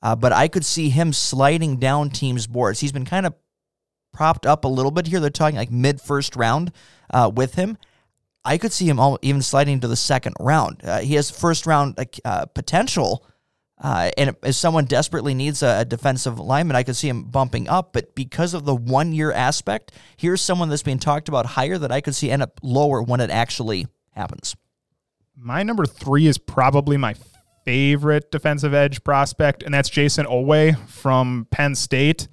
uh, 0.03 0.16
but 0.16 0.32
I 0.32 0.47
could 0.47 0.64
see 0.66 0.89
him 0.89 1.12
sliding 1.12 1.78
down 1.78 2.12
teams' 2.12 2.45
boards. 2.45 2.80
He's 2.82 2.91
been 2.91 3.05
kind 3.05 3.26
of 3.26 3.34
propped 4.18 4.47
up 4.47 4.65
a 4.65 4.68
little 4.68 4.89
bit 4.89 5.05
here. 5.05 5.20
They're 5.20 5.30
talking 5.30 5.57
like 5.57 5.72
mid 5.72 6.01
first 6.01 6.36
round 6.36 6.72
uh, 7.11 7.32
with 7.34 7.53
him. 7.53 7.78
I 8.43 8.57
could 8.57 8.74
see 8.74 8.89
him 8.89 8.99
all, 8.99 9.20
even 9.22 9.43
sliding 9.43 9.80
to 9.82 9.88
the 9.88 9.95
second 9.95 10.36
round. 10.39 10.82
Uh, 10.84 10.99
he 10.99 11.13
has 11.13 11.30
first 11.30 11.68
round 11.68 11.99
uh, 12.26 12.45
potential. 12.47 13.24
Uh, 13.80 14.09
and 14.18 14.36
if 14.41 14.55
someone 14.55 14.86
desperately 14.86 15.36
needs 15.36 15.61
a, 15.61 15.82
a 15.82 15.86
defensive 15.86 16.39
lineman, 16.39 16.76
I 16.76 16.82
could 16.82 16.95
see 16.95 17.09
him 17.09 17.26
bumping 17.26 17.70
up. 17.70 17.93
But 17.93 18.15
because 18.15 18.55
of 18.55 18.65
the 18.65 18.76
one 18.76 19.13
year 19.13 19.32
aspect, 19.32 19.91
here's 20.15 20.41
someone 20.41 20.70
that's 20.70 20.82
being 20.82 20.97
talked 20.97 21.30
about 21.30 21.45
higher 21.45 21.78
that 21.78 21.91
I 21.91 22.01
could 22.01 22.15
see 22.15 22.32
end 22.32 22.41
up 22.41 22.59
lower 22.63 23.03
when 23.03 23.20
it 23.20 23.30
actually 23.30 23.86
happens. 24.11 24.55
My 25.36 25.61
number 25.61 25.86
three 25.86 26.26
is 26.26 26.39
probably 26.39 26.97
my 26.97 27.13
favorite 27.65 28.32
defensive 28.32 28.74
edge 28.74 29.03
prospect, 29.03 29.61
and 29.61 29.76
that's 29.76 29.89
Jayson 29.89 30.26
Oweh 30.26 30.76
from 30.88 31.45
Penn 31.51 31.76
State. 31.76 32.28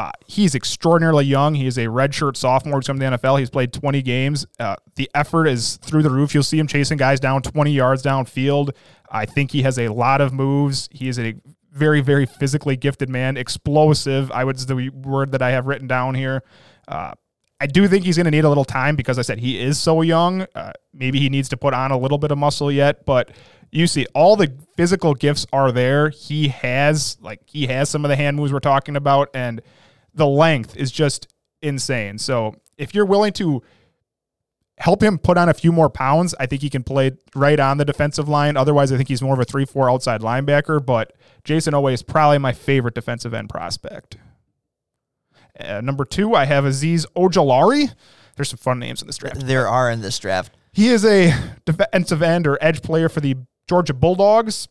Uh, 0.00 0.10
he's 0.24 0.54
extraordinarily 0.54 1.26
young. 1.26 1.54
He 1.54 1.66
is 1.66 1.76
a 1.76 1.84
redshirt 1.84 2.34
sophomore 2.34 2.76
who's 2.76 2.86
come 2.86 2.98
to 2.98 3.10
the 3.10 3.18
NFL. 3.18 3.38
He's 3.38 3.50
played 3.50 3.70
20 3.70 4.00
games. 4.00 4.46
Uh, 4.58 4.76
the 4.94 5.10
effort 5.14 5.46
is 5.46 5.76
through 5.76 6.02
the 6.02 6.08
roof. 6.08 6.32
You'll 6.32 6.42
see 6.42 6.58
him 6.58 6.66
chasing 6.66 6.96
guys 6.96 7.20
down 7.20 7.42
20 7.42 7.70
yards 7.70 8.02
downfield. 8.02 8.70
I 9.10 9.26
think 9.26 9.50
he 9.50 9.60
has 9.60 9.78
a 9.78 9.88
lot 9.88 10.22
of 10.22 10.32
moves. 10.32 10.88
He 10.90 11.08
is 11.08 11.18
a 11.18 11.34
very, 11.70 12.00
very 12.00 12.24
physically 12.24 12.78
gifted 12.78 13.10
man. 13.10 13.36
Explosive, 13.36 14.32
I 14.32 14.42
would 14.42 14.56
is 14.56 14.64
the 14.64 14.88
word 14.88 15.32
that 15.32 15.42
I 15.42 15.50
have 15.50 15.66
written 15.66 15.86
down 15.86 16.14
here. 16.14 16.44
Uh, 16.88 17.12
I 17.60 17.66
do 17.66 17.86
think 17.86 18.06
he's 18.06 18.16
going 18.16 18.24
to 18.24 18.30
need 18.30 18.46
a 18.46 18.48
little 18.48 18.64
time 18.64 18.96
because 18.96 19.18
I 19.18 19.22
said 19.22 19.38
he 19.38 19.60
is 19.60 19.78
so 19.78 20.00
young. 20.00 20.46
Uh, 20.54 20.72
maybe 20.94 21.20
he 21.20 21.28
needs 21.28 21.50
to 21.50 21.58
put 21.58 21.74
on 21.74 21.90
a 21.90 21.98
little 21.98 22.16
bit 22.16 22.30
of 22.30 22.38
muscle 22.38 22.72
yet, 22.72 23.04
but 23.04 23.32
you 23.70 23.86
see 23.86 24.06
all 24.14 24.34
the 24.34 24.50
physical 24.78 25.12
gifts 25.12 25.46
are 25.52 25.70
there. 25.70 26.08
He 26.08 26.48
has 26.48 27.18
like 27.20 27.42
he 27.44 27.66
has 27.66 27.90
some 27.90 28.02
of 28.06 28.08
the 28.08 28.16
hand 28.16 28.38
moves 28.38 28.50
we're 28.50 28.60
talking 28.60 28.96
about 28.96 29.28
and 29.34 29.60
the 30.14 30.26
length 30.26 30.76
is 30.76 30.90
just 30.90 31.28
insane. 31.62 32.18
So, 32.18 32.54
if 32.78 32.94
you're 32.94 33.06
willing 33.06 33.32
to 33.34 33.62
help 34.78 35.02
him 35.02 35.18
put 35.18 35.36
on 35.36 35.48
a 35.48 35.54
few 35.54 35.70
more 35.72 35.90
pounds, 35.90 36.34
I 36.40 36.46
think 36.46 36.62
he 36.62 36.70
can 36.70 36.82
play 36.82 37.12
right 37.34 37.60
on 37.60 37.76
the 37.76 37.84
defensive 37.84 38.28
line. 38.28 38.56
Otherwise, 38.56 38.90
I 38.90 38.96
think 38.96 39.08
he's 39.08 39.22
more 39.22 39.34
of 39.34 39.40
a 39.40 39.44
3-4 39.44 39.92
outside 39.92 40.22
linebacker, 40.22 40.84
but 40.84 41.12
Jayson 41.44 41.74
Oweh 41.74 41.92
is 41.92 42.02
probably 42.02 42.38
my 42.38 42.52
favorite 42.52 42.94
defensive 42.94 43.34
end 43.34 43.50
prospect. 43.50 44.16
Uh, 45.58 45.82
number 45.82 46.06
two, 46.06 46.34
I 46.34 46.46
have 46.46 46.64
Azeez 46.64 47.04
Ojulari. 47.14 47.94
There's 48.36 48.48
some 48.48 48.58
fun 48.58 48.78
names 48.78 49.02
in 49.02 49.06
this 49.06 49.18
draft. 49.18 49.46
There 49.46 49.68
are 49.68 49.90
in 49.90 50.00
this 50.00 50.18
draft. 50.18 50.56
He 50.72 50.88
is 50.88 51.04
a 51.04 51.34
defensive 51.66 52.22
end 52.22 52.46
or 52.46 52.56
edge 52.62 52.80
player 52.80 53.10
for 53.10 53.20
the 53.20 53.36
Georgia 53.68 53.92
Bulldogs. 53.92 54.68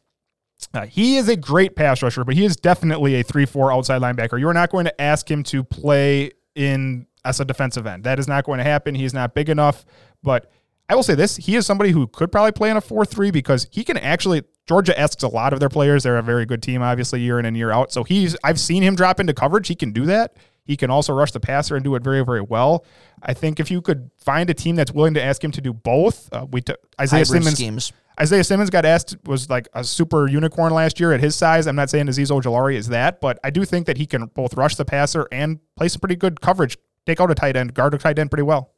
Uh, 0.74 0.86
he 0.86 1.18
is 1.18 1.30
a 1.30 1.36
great 1.36 1.76
pass 1.76 2.02
rusher, 2.04 2.24
but 2.24 2.36
he 2.36 2.46
is 2.46 2.56
definitely 2.56 3.16
a 3.16 3.24
3 3.24 3.46
4 3.46 3.72
outside 3.72 4.02
linebacker. 4.02 4.40
You 4.40 4.48
are 4.50 4.54
not 4.54 4.70
going 4.70 4.86
to 4.86 5.02
ask 5.02 5.30
him 5.30 5.44
to 5.44 5.64
play 5.64 6.32
in 6.56 7.08
as 7.26 7.40
a 7.40 7.46
defensive 7.46 7.88
end. 7.88 8.04
That 8.04 8.20
is 8.20 8.28
not 8.28 8.44
going 8.44 8.58
to 8.58 8.64
happen. 8.64 8.96
He's 8.96 9.14
not 9.14 9.34
big 9.34 9.50
enough. 9.50 9.86
But 10.22 10.52
I 10.90 10.96
will 10.96 11.04
say 11.04 11.16
this 11.16 11.38
he 11.38 11.56
is 11.56 11.66
somebody 11.66 11.92
who 11.92 12.08
could 12.08 12.32
probably 12.32 12.52
play 12.52 12.70
in 12.70 12.78
a 12.78 12.82
4 12.82 13.06
3 13.06 13.32
because 13.32 13.68
he 13.72 13.84
can 13.84 13.98
actually. 13.98 14.44
Georgia 14.68 14.98
asks 15.00 15.24
a 15.24 15.28
lot 15.28 15.52
of 15.52 15.60
their 15.60 15.70
players. 15.70 16.04
They're 16.04 16.20
a 16.20 16.24
very 16.24 16.46
good 16.46 16.62
team, 16.62 16.84
obviously, 16.84 17.22
year 17.22 17.40
in 17.40 17.46
and 17.46 17.58
year 17.58 17.72
out. 17.72 17.92
So 17.92 18.04
he's, 18.04 18.36
I've 18.44 18.60
seen 18.60 18.84
him 18.84 18.96
drop 18.96 19.20
into 19.20 19.34
coverage. 19.34 19.68
He 19.68 19.74
can 19.74 19.92
do 19.92 20.06
that. 20.06 20.38
He 20.70 20.78
can 20.78 20.92
also 20.92 21.12
rush 21.14 21.32
the 21.32 21.40
passer 21.40 21.76
and 21.76 21.84
do 21.84 21.96
it 21.96 22.04
very, 22.04 22.24
very 22.24 22.42
well. 22.42 22.86
I 23.24 23.34
think 23.34 23.60
if 23.60 23.72
you 23.72 23.82
could 23.82 24.12
find 24.18 24.48
a 24.52 24.54
team 24.54 24.76
that's 24.76 24.92
willing 24.92 25.16
to 25.16 25.24
ask 25.24 25.44
him 25.44 25.50
to 25.54 25.62
do 25.62 25.74
both, 25.74 26.32
uh, 26.32 26.46
we 26.52 26.62
t- 26.62 26.76
Isaiah 27.02 27.26
Hybrid 27.26 27.42
Simmons 27.42 27.56
schemes. 27.56 27.94
Isaiah 28.22 28.44
Simmons 28.44 28.70
got 28.70 28.86
asked 28.86 29.16
was 29.26 29.50
like 29.50 29.70
a 29.74 29.84
super 29.84 30.28
unicorn 30.28 30.74
last 30.74 31.00
year 31.00 31.14
at 31.14 31.22
his 31.22 31.36
size. 31.36 31.68
I'm 31.68 31.76
not 31.76 31.90
saying 31.90 32.08
Azeez 32.08 32.30
Ojulari 32.30 32.76
is 32.76 32.88
that, 32.90 33.22
but 33.22 33.40
I 33.44 33.50
do 33.50 33.64
think 33.64 33.86
that 33.88 33.98
he 33.98 34.06
can 34.06 34.26
both 34.28 34.56
rush 34.56 34.76
the 34.76 34.84
passer 34.84 35.28
and 35.32 35.60
play 35.78 35.88
some 35.88 36.02
pretty 36.02 36.18
good 36.18 36.42
coverage, 36.42 36.78
take 37.06 37.22
out 37.22 37.32
a 37.32 37.36
tight 37.36 37.56
end, 37.56 37.74
guard 37.74 37.94
a 37.94 37.98
tight 37.98 38.20
end 38.20 38.30
pretty 38.30 38.44
well. 38.44 38.74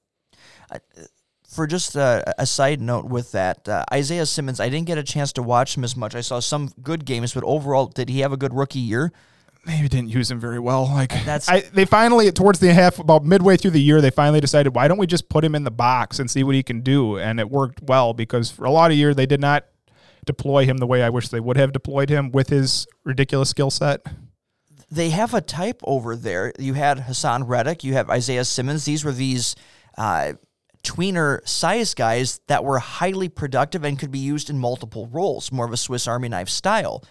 For 1.48 1.68
just 1.68 1.96
a, 1.96 2.46
side 2.46 2.80
note 2.80 3.06
with 3.06 3.32
that, 3.34 3.68
uh, 3.68 3.84
Isaiah 3.92 4.26
Simmons, 4.26 4.60
I 4.60 4.70
didn't 4.70 4.88
get 4.88 4.98
a 4.98 5.04
chance 5.04 5.34
to 5.34 5.44
watch 5.44 5.76
him 5.76 5.84
as 5.84 5.98
much. 5.98 6.16
I 6.16 6.22
saw 6.22 6.40
some 6.40 6.70
good 6.82 7.04
games, 7.04 7.34
but 7.34 7.44
overall, 7.44 7.88
did 7.88 8.10
he 8.10 8.20
have 8.20 8.32
a 8.32 8.38
good 8.38 8.54
rookie 8.54 8.80
year? 8.80 9.12
Maybe 9.66 9.88
didn't 9.88 10.10
use 10.10 10.32
him 10.32 10.40
very 10.40 10.60
well. 10.60 10.86
Like 10.86 11.10
That's- 11.10 11.48
I, 11.48 11.62
they 11.62 11.86
finally 11.86 12.32
towards 12.32 12.60
the 12.60 12.74
half 12.74 12.98
about 13.00 13.24
midway 13.24 13.58
through 13.58 13.72
the 13.72 13.82
year, 13.82 14.02
they 14.02 14.10
finally 14.10 14.40
decided 14.40 14.74
why 14.76 14.88
don't 14.88 14.98
we 14.98 15.06
just 15.08 15.30
put 15.30 15.44
him 15.46 15.54
in 15.54 15.64
the 15.64 15.72
box 15.72 16.18
and 16.20 16.30
see 16.30 16.44
what 16.44 16.56
he 16.56 16.64
can 16.64 16.82
do, 16.82 17.18
and 17.20 17.40
it 17.40 17.50
worked 17.50 17.82
well 17.84 18.14
because 18.14 18.50
for 18.50 18.66
a 18.66 18.72
lot 18.72 18.90
of 18.92 18.98
year 18.98 19.14
they 19.14 19.26
did 19.26 19.40
not 19.40 19.66
deploy 20.26 20.66
him 20.66 20.78
the 20.78 20.88
way 20.88 21.04
I 21.04 21.10
wish 21.10 21.30
they 21.30 21.40
would 21.40 21.58
have 21.58 21.72
deployed 21.72 22.10
him 22.10 22.32
with 22.32 22.50
his 22.50 22.88
ridiculous 23.04 23.50
skill 23.50 23.70
set. 23.72 24.06
they 24.92 25.10
have 25.12 25.34
a 25.34 25.42
type 25.42 25.80
over 25.84 26.16
there. 26.16 26.54
You 26.60 26.74
had 26.74 26.98
Haason 27.00 27.48
Reddick, 27.48 27.84
you 27.84 27.94
have 27.94 28.10
Isaiah 28.10 28.46
Simmons. 28.46 28.86
These 28.86 29.06
were 29.06 29.12
these 29.14 29.56
uh, 29.98 30.34
tweener 30.84 31.48
size 31.48 31.94
guys 31.94 32.40
that 32.48 32.64
were 32.64 32.80
highly 32.80 33.30
productive 33.30 33.84
and 33.86 33.98
could 34.00 34.12
be 34.12 34.20
used 34.20 34.50
in 34.50 34.58
multiple 34.60 35.08
roles, 35.08 35.52
more 35.52 35.66
of 35.66 35.72
a 35.72 35.78
Swiss 35.78 36.08
Army 36.08 36.30
knife 36.30 36.50
style. 36.50 37.04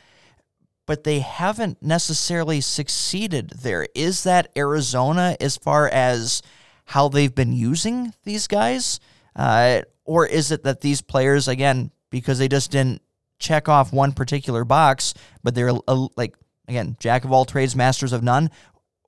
But 0.91 1.05
they 1.05 1.20
haven't 1.20 1.80
necessarily 1.80 2.61
succeeded 2.61 3.51
there. 3.51 3.86
Is 3.95 4.24
that 4.24 4.51
Arizona 4.57 5.36
as 5.38 5.57
far 5.57 5.88
as 5.88 6.43
how 6.86 7.09
they've 7.09 7.32
been 7.32 7.53
using 7.53 8.12
these 8.24 8.49
guys? 8.49 8.99
Uh, 9.36 9.82
or 10.05 10.26
is 10.26 10.51
it 10.51 10.64
that 10.64 10.80
these 10.80 11.01
players, 11.01 11.47
again, 11.47 11.93
because 12.11 12.41
they 12.41 12.49
just 12.49 12.72
didn't 12.72 13.03
check 13.38 13.68
off 13.68 13.93
one 13.93 14.11
particular 14.11 14.64
box, 14.64 15.14
but 15.45 15.55
they're 15.55 15.70
uh, 15.86 16.09
like, 16.16 16.34
again, 16.66 16.97
jack 16.99 17.24
of 17.24 17.30
all 17.30 17.45
trades, 17.45 17.76
masters 17.76 18.12
of 18.12 18.24
none? 18.24 18.51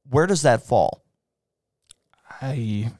Where 0.08 0.28
does 0.28 0.42
that 0.42 0.62
fall? 0.62 1.02
I 2.40 2.92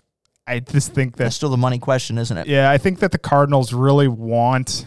I 0.45 0.59
just 0.59 0.93
think 0.93 1.19
that 1.19 1.23
That's 1.23 1.37
still 1.37 1.51
the 1.51 1.57
money 1.57 1.79
question, 1.79 2.19
isn't 2.19 2.37
it? 2.37 2.49
Yeah, 2.49 2.69
I 2.69 2.79
think 2.79 2.99
that 2.99 3.13
the 3.13 3.19
Cardinals 3.19 3.73
really 3.73 4.09
want 4.09 4.87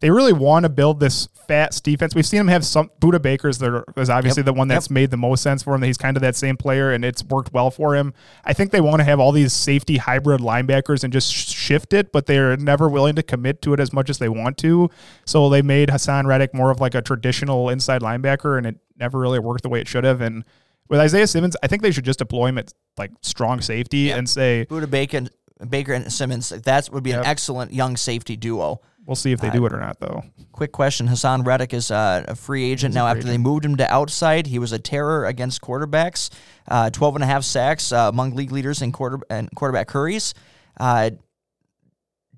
they 0.00 0.10
really 0.10 0.32
want 0.32 0.64
to 0.64 0.68
build 0.68 0.98
this 1.00 1.28
fast 1.46 1.84
defense. 1.84 2.14
We've 2.14 2.24
seen 2.26 2.38
them 2.38 2.48
have 2.48 2.64
some 2.64 2.90
Budda 3.00 3.20
Baker's 3.20 3.58
there 3.58 3.84
is 3.96 4.08
obviously 4.08 4.40
Yep. 4.40 4.46
the 4.46 4.52
one 4.52 4.68
that's 4.68 4.86
Yep. 4.86 4.90
made 4.92 5.10
the 5.10 5.16
most 5.16 5.42
sense 5.42 5.62
for 5.62 5.74
him. 5.74 5.80
That 5.80 5.88
he's 5.88 5.98
kind 5.98 6.16
of 6.16 6.20
that 6.22 6.36
same 6.36 6.56
player 6.56 6.92
and 6.92 7.04
it's 7.04 7.22
worked 7.24 7.52
well 7.52 7.70
for 7.70 7.94
him. 7.96 8.14
I 8.44 8.52
think 8.52 8.70
they 8.70 8.80
want 8.80 9.00
to 9.00 9.04
have 9.04 9.18
all 9.20 9.32
these 9.32 9.52
safety 9.52 9.96
hybrid 9.98 10.40
linebackers 10.40 11.02
and 11.04 11.12
just 11.12 11.32
shift 11.32 11.92
it, 11.92 12.12
but 12.12 12.26
they're 12.26 12.56
never 12.56 12.88
willing 12.88 13.14
to 13.16 13.22
commit 13.22 13.60
to 13.62 13.72
it 13.74 13.80
as 13.80 13.92
much 13.92 14.08
as 14.08 14.18
they 14.18 14.28
want 14.28 14.56
to. 14.58 14.90
So 15.26 15.48
they 15.48 15.60
made 15.62 15.88
Haason 15.88 16.24
Reddick 16.24 16.54
more 16.54 16.70
of 16.70 16.80
like 16.80 16.94
a 16.94 17.02
traditional 17.02 17.68
inside 17.68 18.00
linebacker 18.00 18.56
and 18.56 18.66
it 18.66 18.76
never 18.98 19.18
really 19.18 19.38
worked 19.38 19.62
the 19.62 19.68
way 19.68 19.80
it 19.80 19.88
should 19.88 20.04
have. 20.04 20.20
And 20.20 20.44
with 20.88 21.00
Isaiah 21.00 21.26
Simmons, 21.26 21.56
I 21.62 21.66
think 21.66 21.82
they 21.82 21.90
should 21.90 22.04
just 22.04 22.20
deploy 22.20 22.46
him 22.46 22.58
at 22.58 22.72
like 22.96 23.10
strong 23.22 23.60
safety 23.60 24.10
and 24.10 24.28
say 24.28 24.64
Buda 24.68 24.86
Bacon, 24.86 25.28
Baker 25.68 25.92
and 25.92 26.12
Simmons, 26.12 26.48
that 26.50 26.88
would 26.90 27.02
be 27.02 27.12
an 27.12 27.24
excellent 27.24 27.72
young 27.72 27.96
safety 27.96 28.36
duo. 28.36 28.80
We'll 29.10 29.16
see 29.16 29.32
if 29.32 29.40
they 29.40 29.50
do 29.50 29.66
it 29.66 29.72
or 29.72 29.80
not 29.80 29.98
though. 29.98 30.22
Quick 30.52 30.70
question: 30.70 31.08
Haason 31.08 31.44
Reddick 31.44 31.74
is 31.74 31.90
uh, 31.90 32.24
a 32.28 32.36
free 32.36 32.70
agent 32.70 32.94
now. 32.94 33.08
After 33.08 33.24
they 33.24 33.38
moved 33.38 33.64
him 33.64 33.74
to 33.78 33.92
outside, 33.92 34.46
he 34.46 34.60
was 34.60 34.70
a 34.70 34.78
terror 34.78 35.26
against 35.26 35.60
quarterbacks. 35.60 36.30
Uh, 36.68 36.90
12 36.90 37.16
and 37.16 37.24
a 37.24 37.26
half 37.26 37.42
sacks 37.42 37.90
uh, 37.90 38.08
among 38.08 38.36
league 38.36 38.52
leaders 38.52 38.82
in 38.82 38.92
quarter 38.92 39.18
and 39.28 39.50
quarterback 39.56 39.90
hurries. 39.90 40.32
Uh, 40.78 41.10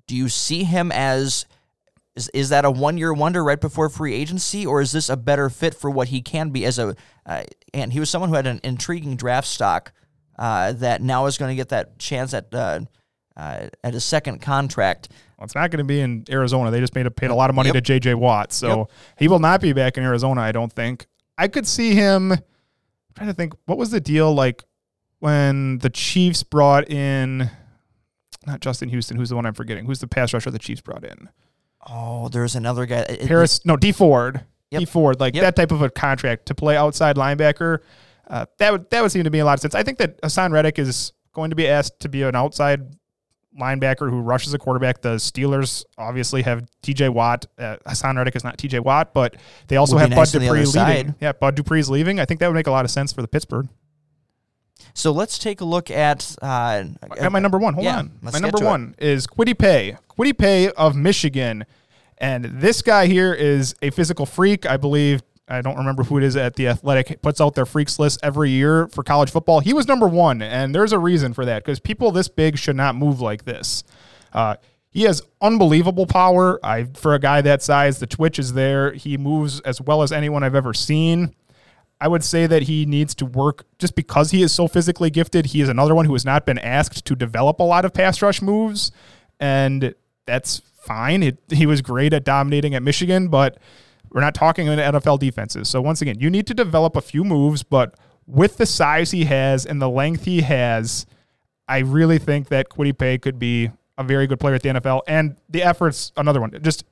do 0.07 0.15
you 0.15 0.27
see 0.27 0.63
him 0.63 0.91
as 0.91 1.45
is, 2.15 2.31
is 2.33 2.49
that 2.49 2.65
a 2.65 2.71
one 2.71 2.97
year 2.97 3.13
wonder 3.13 3.43
right 3.43 3.61
before 3.61 3.87
free 3.87 4.15
agency, 4.15 4.65
or 4.65 4.81
is 4.81 4.91
this 4.91 5.09
a 5.09 5.15
better 5.15 5.51
fit 5.51 5.75
for 5.75 5.91
what 5.91 6.07
he 6.07 6.23
can 6.23 6.49
be 6.49 6.65
as 6.65 6.79
a? 6.79 6.95
Uh, 7.23 7.43
and 7.71 7.93
he 7.93 7.99
was 7.99 8.09
someone 8.09 8.29
who 8.29 8.35
had 8.35 8.47
an 8.47 8.59
intriguing 8.63 9.15
draft 9.15 9.47
stock 9.47 9.93
uh, 10.39 10.73
that 10.73 11.03
now 11.03 11.27
is 11.27 11.37
going 11.37 11.49
to 11.49 11.55
get 11.55 11.69
that 11.69 11.99
chance 11.99 12.33
at 12.33 12.51
uh, 12.51 12.79
uh, 13.37 13.67
at 13.83 13.93
his 13.93 14.03
second 14.03 14.41
contract. 14.41 15.09
It's 15.43 15.55
not 15.55 15.71
going 15.71 15.79
to 15.79 15.83
be 15.83 15.99
in 16.01 16.23
Arizona. 16.29 16.71
They 16.71 16.79
just 16.79 16.95
made 16.95 17.05
a, 17.05 17.11
paid 17.11 17.29
a 17.31 17.35
lot 17.35 17.49
of 17.49 17.55
money 17.55 17.67
Yep. 17.69 17.73
to 17.75 17.81
J.J. 17.81 18.13
Watt, 18.15 18.51
so 18.53 18.77
Yep. 18.79 18.91
he 19.19 19.27
will 19.27 19.39
not 19.39 19.61
be 19.61 19.73
back 19.73 19.97
in 19.97 20.03
Arizona. 20.03 20.41
I 20.41 20.51
don't 20.51 20.71
think. 20.71 21.07
I 21.37 21.47
could 21.47 21.67
see 21.67 21.93
him. 21.95 22.31
I'm 22.31 22.39
trying 23.15 23.27
to 23.29 23.33
think, 23.33 23.53
what 23.65 23.77
was 23.77 23.91
the 23.91 23.99
deal 24.01 24.33
like 24.33 24.63
when 25.19 25.77
the 25.79 25.89
Chiefs 25.89 26.43
brought 26.43 26.89
in? 26.89 27.49
Not 28.45 28.59
Justin 28.59 28.89
Houston. 28.89 29.17
Who's 29.17 29.29
the 29.29 29.35
one 29.35 29.45
I'm 29.45 29.53
forgetting? 29.53 29.85
Who's 29.85 29.99
the 29.99 30.07
pass 30.07 30.33
rusher 30.33 30.51
the 30.51 30.59
Chiefs 30.59 30.81
brought 30.81 31.03
in? 31.03 31.29
Oh, 31.87 32.29
there's 32.29 32.55
another 32.55 32.85
guy. 32.85 32.99
it- 32.99 33.21
it- 33.21 33.27
Harris. 33.27 33.65
No, 33.65 33.75
Dee 33.77 33.91
Ford. 33.91 34.41
Yep. 34.71 34.79
Dee 34.79 34.85
Ford. 34.85 35.19
Like 35.19 35.33
that 35.35 35.55
type 35.55 35.71
of 35.71 35.81
a 35.81 35.89
contract 35.89 36.45
to 36.47 36.55
play 36.55 36.75
outside 36.75 37.15
linebacker. 37.15 37.79
Uh, 38.27 38.45
that 38.57 38.71
would 38.71 38.89
that 38.89 39.01
would 39.01 39.11
seem 39.11 39.23
to 39.25 39.29
be 39.29 39.39
a 39.39 39.45
lot 39.45 39.53
of 39.55 39.59
sense. 39.59 39.75
I 39.75 39.83
think 39.83 39.97
that 39.99 40.19
Haason 40.21 40.51
Reddick 40.51 40.79
is 40.79 41.11
going 41.33 41.49
to 41.51 41.55
be 41.55 41.67
asked 41.67 41.99
to 42.01 42.09
be 42.09 42.23
an 42.23 42.35
outside 42.35 42.81
linebacker 43.59 44.09
who 44.09 44.21
rushes 44.21 44.53
a 44.53 44.57
quarterback. 44.57 45.01
The 45.01 45.15
Steelers 45.15 45.85
obviously 45.97 46.41
have 46.43 46.65
T.J. 46.81 47.09
Watt. 47.09 47.45
Uh, 47.57 47.77
Haason 47.87 48.17
Reddick 48.17 48.35
is 48.35 48.43
not 48.43 48.57
T.J. 48.57 48.79
Watt, 48.79 49.13
but 49.13 49.35
they 49.67 49.77
also 49.77 49.97
have 49.97 50.09
Bud 50.09 50.15
nice 50.15 50.31
the 50.31 50.39
Dupree 50.39 50.65
leaving. 50.65 51.15
Yeah, 51.19 51.31
Bud 51.33 51.55
Dupree's 51.55 51.89
leaving. 51.89 52.19
I 52.19 52.25
think 52.25 52.39
that 52.39 52.47
would 52.47 52.55
make 52.55 52.67
a 52.67 52.71
lot 52.71 52.85
of 52.85 52.91
sense 52.91 53.13
for 53.13 53.21
the 53.21 53.27
Pittsburgh. 53.27 53.67
So 54.93 55.11
let's 55.11 55.37
take 55.39 55.61
a 55.61 55.65
look 55.65 55.89
at. 55.89 56.35
Uh, 56.41 56.85
At 57.17 57.31
my 57.31 57.39
number 57.39 57.57
one. 57.57 57.73
Hold 57.73 57.85
yeah, 57.85 57.97
on. 57.99 58.11
My 58.21 58.37
number 58.39 58.63
one 58.63 58.95
is 58.99 59.25
Kwity 59.27 59.57
Paye. 59.57 59.97
Kwity 60.09 60.37
Paye 60.37 60.69
of 60.71 60.95
Michigan. 60.95 61.65
And 62.19 62.45
this 62.45 62.81
guy 62.81 63.07
here 63.07 63.33
is 63.33 63.75
a 63.81 63.89
physical 63.89 64.25
freak. 64.25 64.65
I 64.65 64.77
believe, 64.77 65.23
I 65.47 65.61
don't 65.61 65.77
remember 65.77 66.03
who 66.03 66.17
it 66.17 66.23
is 66.23 66.35
at 66.35 66.55
The 66.55 66.67
Athletic, 66.69 67.21
puts 67.21 67.41
out 67.41 67.55
their 67.55 67.65
freaks 67.65 67.99
list 67.99 68.19
every 68.23 68.49
year 68.49 68.87
for 68.87 69.03
college 69.03 69.29
football. 69.29 69.59
He 69.59 69.73
was 69.73 69.87
number 69.87 70.07
one. 70.07 70.41
And 70.41 70.73
there's 70.73 70.93
a 70.93 70.99
reason 70.99 71.33
for 71.33 71.45
that 71.45 71.63
because 71.63 71.79
people 71.79 72.11
this 72.11 72.27
big 72.27 72.57
should 72.57 72.75
not 72.77 72.95
move 72.95 73.19
like 73.19 73.43
this. 73.43 73.83
Uh, 74.31 74.55
he 74.89 75.03
has 75.03 75.21
unbelievable 75.41 76.05
power. 76.05 76.59
I 76.63 76.85
for 76.93 77.13
a 77.13 77.19
guy 77.19 77.41
that 77.41 77.61
size, 77.61 77.99
the 77.99 78.07
twitch 78.07 78.39
is 78.39 78.53
there. 78.53 78.93
He 78.93 79.17
moves 79.17 79.59
as 79.61 79.81
well 79.81 80.03
as 80.03 80.11
anyone 80.11 80.43
I've 80.43 80.55
ever 80.55 80.73
seen. 80.73 81.35
I 81.99 82.07
would 82.07 82.23
say 82.23 82.47
that 82.47 82.63
he 82.63 82.85
needs 82.85 83.15
to 83.15 83.25
work 83.25 83.65
just 83.79 83.95
because 83.95 84.31
he 84.31 84.43
is 84.43 84.51
so 84.51 84.67
physically 84.67 85.09
gifted. 85.09 85.47
He 85.47 85.61
is 85.61 85.69
another 85.69 85.95
one 85.95 86.05
who 86.05 86.13
has 86.13 86.25
not 86.25 86.45
been 86.45 86.57
asked 86.59 87.05
to 87.05 87.15
develop 87.15 87.59
a 87.59 87.63
lot 87.63 87.85
of 87.85 87.93
pass 87.93 88.21
rush 88.21 88.41
moves, 88.41 88.91
and 89.39 89.95
that's 90.25 90.61
fine. 90.81 91.23
It, 91.23 91.37
he 91.49 91.65
was 91.65 91.81
great 91.81 92.13
at 92.13 92.23
dominating 92.23 92.75
at 92.75 92.83
Michigan, 92.83 93.29
but 93.29 93.57
we're 94.13 94.21
not 94.21 94.35
talking 94.35 94.67
in 94.67 94.79
NFL 94.79 95.19
defenses. 95.19 95.67
So 95.67 95.81
once 95.81 96.01
again, 96.01 96.19
you 96.19 96.29
need 96.29 96.47
to 96.47 96.53
develop 96.53 96.95
a 96.95 97.01
few 97.01 97.23
moves, 97.23 97.63
but 97.63 97.95
with 98.27 98.57
the 98.57 98.65
size 98.65 99.11
he 99.11 99.25
has 99.25 99.65
and 99.65 99.81
the 99.81 99.89
length 99.89 100.25
he 100.25 100.41
has, 100.41 101.05
I 101.67 101.79
really 101.79 102.19
think 102.19 102.49
that 102.49 102.69
Kwity 102.69 102.97
Paye 102.97 103.17
could 103.17 103.39
be 103.39 103.71
a 103.97 104.03
very 104.03 104.27
good 104.27 104.39
player 104.39 104.55
at 104.55 104.61
the 104.61 104.69
NFL. 104.69 105.01
And 105.07 105.35
the 105.49 105.63
efforts, 105.63 106.11
another 106.15 106.39
one, 106.39 106.57
just 106.61 106.83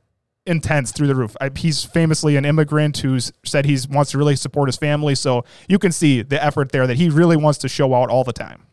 intense 0.45 0.91
through 0.91 1.07
the 1.07 1.15
roof. 1.15 1.36
I, 1.39 1.51
he's 1.55 1.84
famously 1.84 2.36
an 2.36 2.45
immigrant 2.45 2.97
who's 2.97 3.32
said 3.45 3.65
he 3.65 3.78
wants 3.89 4.11
to 4.11 4.17
really 4.17 4.36
support 4.36 4.67
his 4.67 4.78
family. 4.78 5.15
So 5.15 5.45
you 5.67 5.78
can 5.78 5.91
see 5.91 6.22
the 6.22 6.43
effort 6.43 6.72
there 6.72 6.88
that 6.88 6.97
he 6.97 7.09
really 7.09 7.38
wants 7.38 7.59
to 7.59 7.69
show 7.69 7.93
out 7.93 8.09
all 8.09 8.24
the 8.24 8.34
time. 8.34 8.65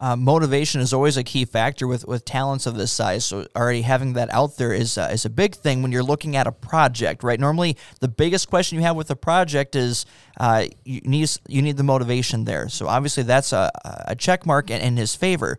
Uh, 0.00 0.16
motivation 0.16 0.80
is 0.80 0.92
always 0.92 1.16
a 1.16 1.22
key 1.22 1.44
factor 1.44 1.86
with, 1.86 2.06
with 2.06 2.24
talents 2.24 2.66
of 2.66 2.74
this 2.74 2.90
size. 2.90 3.24
So 3.24 3.46
already 3.54 3.82
having 3.82 4.14
that 4.14 4.32
out 4.32 4.56
there 4.56 4.72
is 4.72 4.98
uh, 4.98 5.08
is 5.12 5.24
a 5.24 5.30
big 5.30 5.54
thing 5.54 5.82
when 5.82 5.92
you're 5.92 6.02
looking 6.02 6.36
at 6.36 6.46
a 6.46 6.52
project, 6.52 7.22
right? 7.22 7.38
Normally, 7.38 7.76
the 8.00 8.08
biggest 8.08 8.50
question 8.50 8.76
you 8.76 8.84
have 8.84 8.96
with 8.96 9.10
a 9.10 9.16
project 9.16 9.76
is 9.76 10.04
uh, 10.38 10.66
you 10.84 11.00
need 11.04 11.30
you 11.48 11.62
need 11.62 11.76
the 11.76 11.84
motivation 11.84 12.44
there. 12.44 12.68
So 12.68 12.88
obviously, 12.88 13.22
that's 13.22 13.52
a 13.52 13.70
a 13.84 14.16
check 14.16 14.44
mark 14.44 14.70
in, 14.70 14.80
in 14.80 14.96
his 14.96 15.14
favor. 15.14 15.58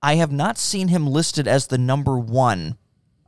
I 0.00 0.14
have 0.14 0.30
not 0.30 0.58
seen 0.58 0.88
him 0.88 1.06
listed 1.06 1.48
as 1.48 1.66
the 1.66 1.78
number 1.78 2.16
one 2.18 2.76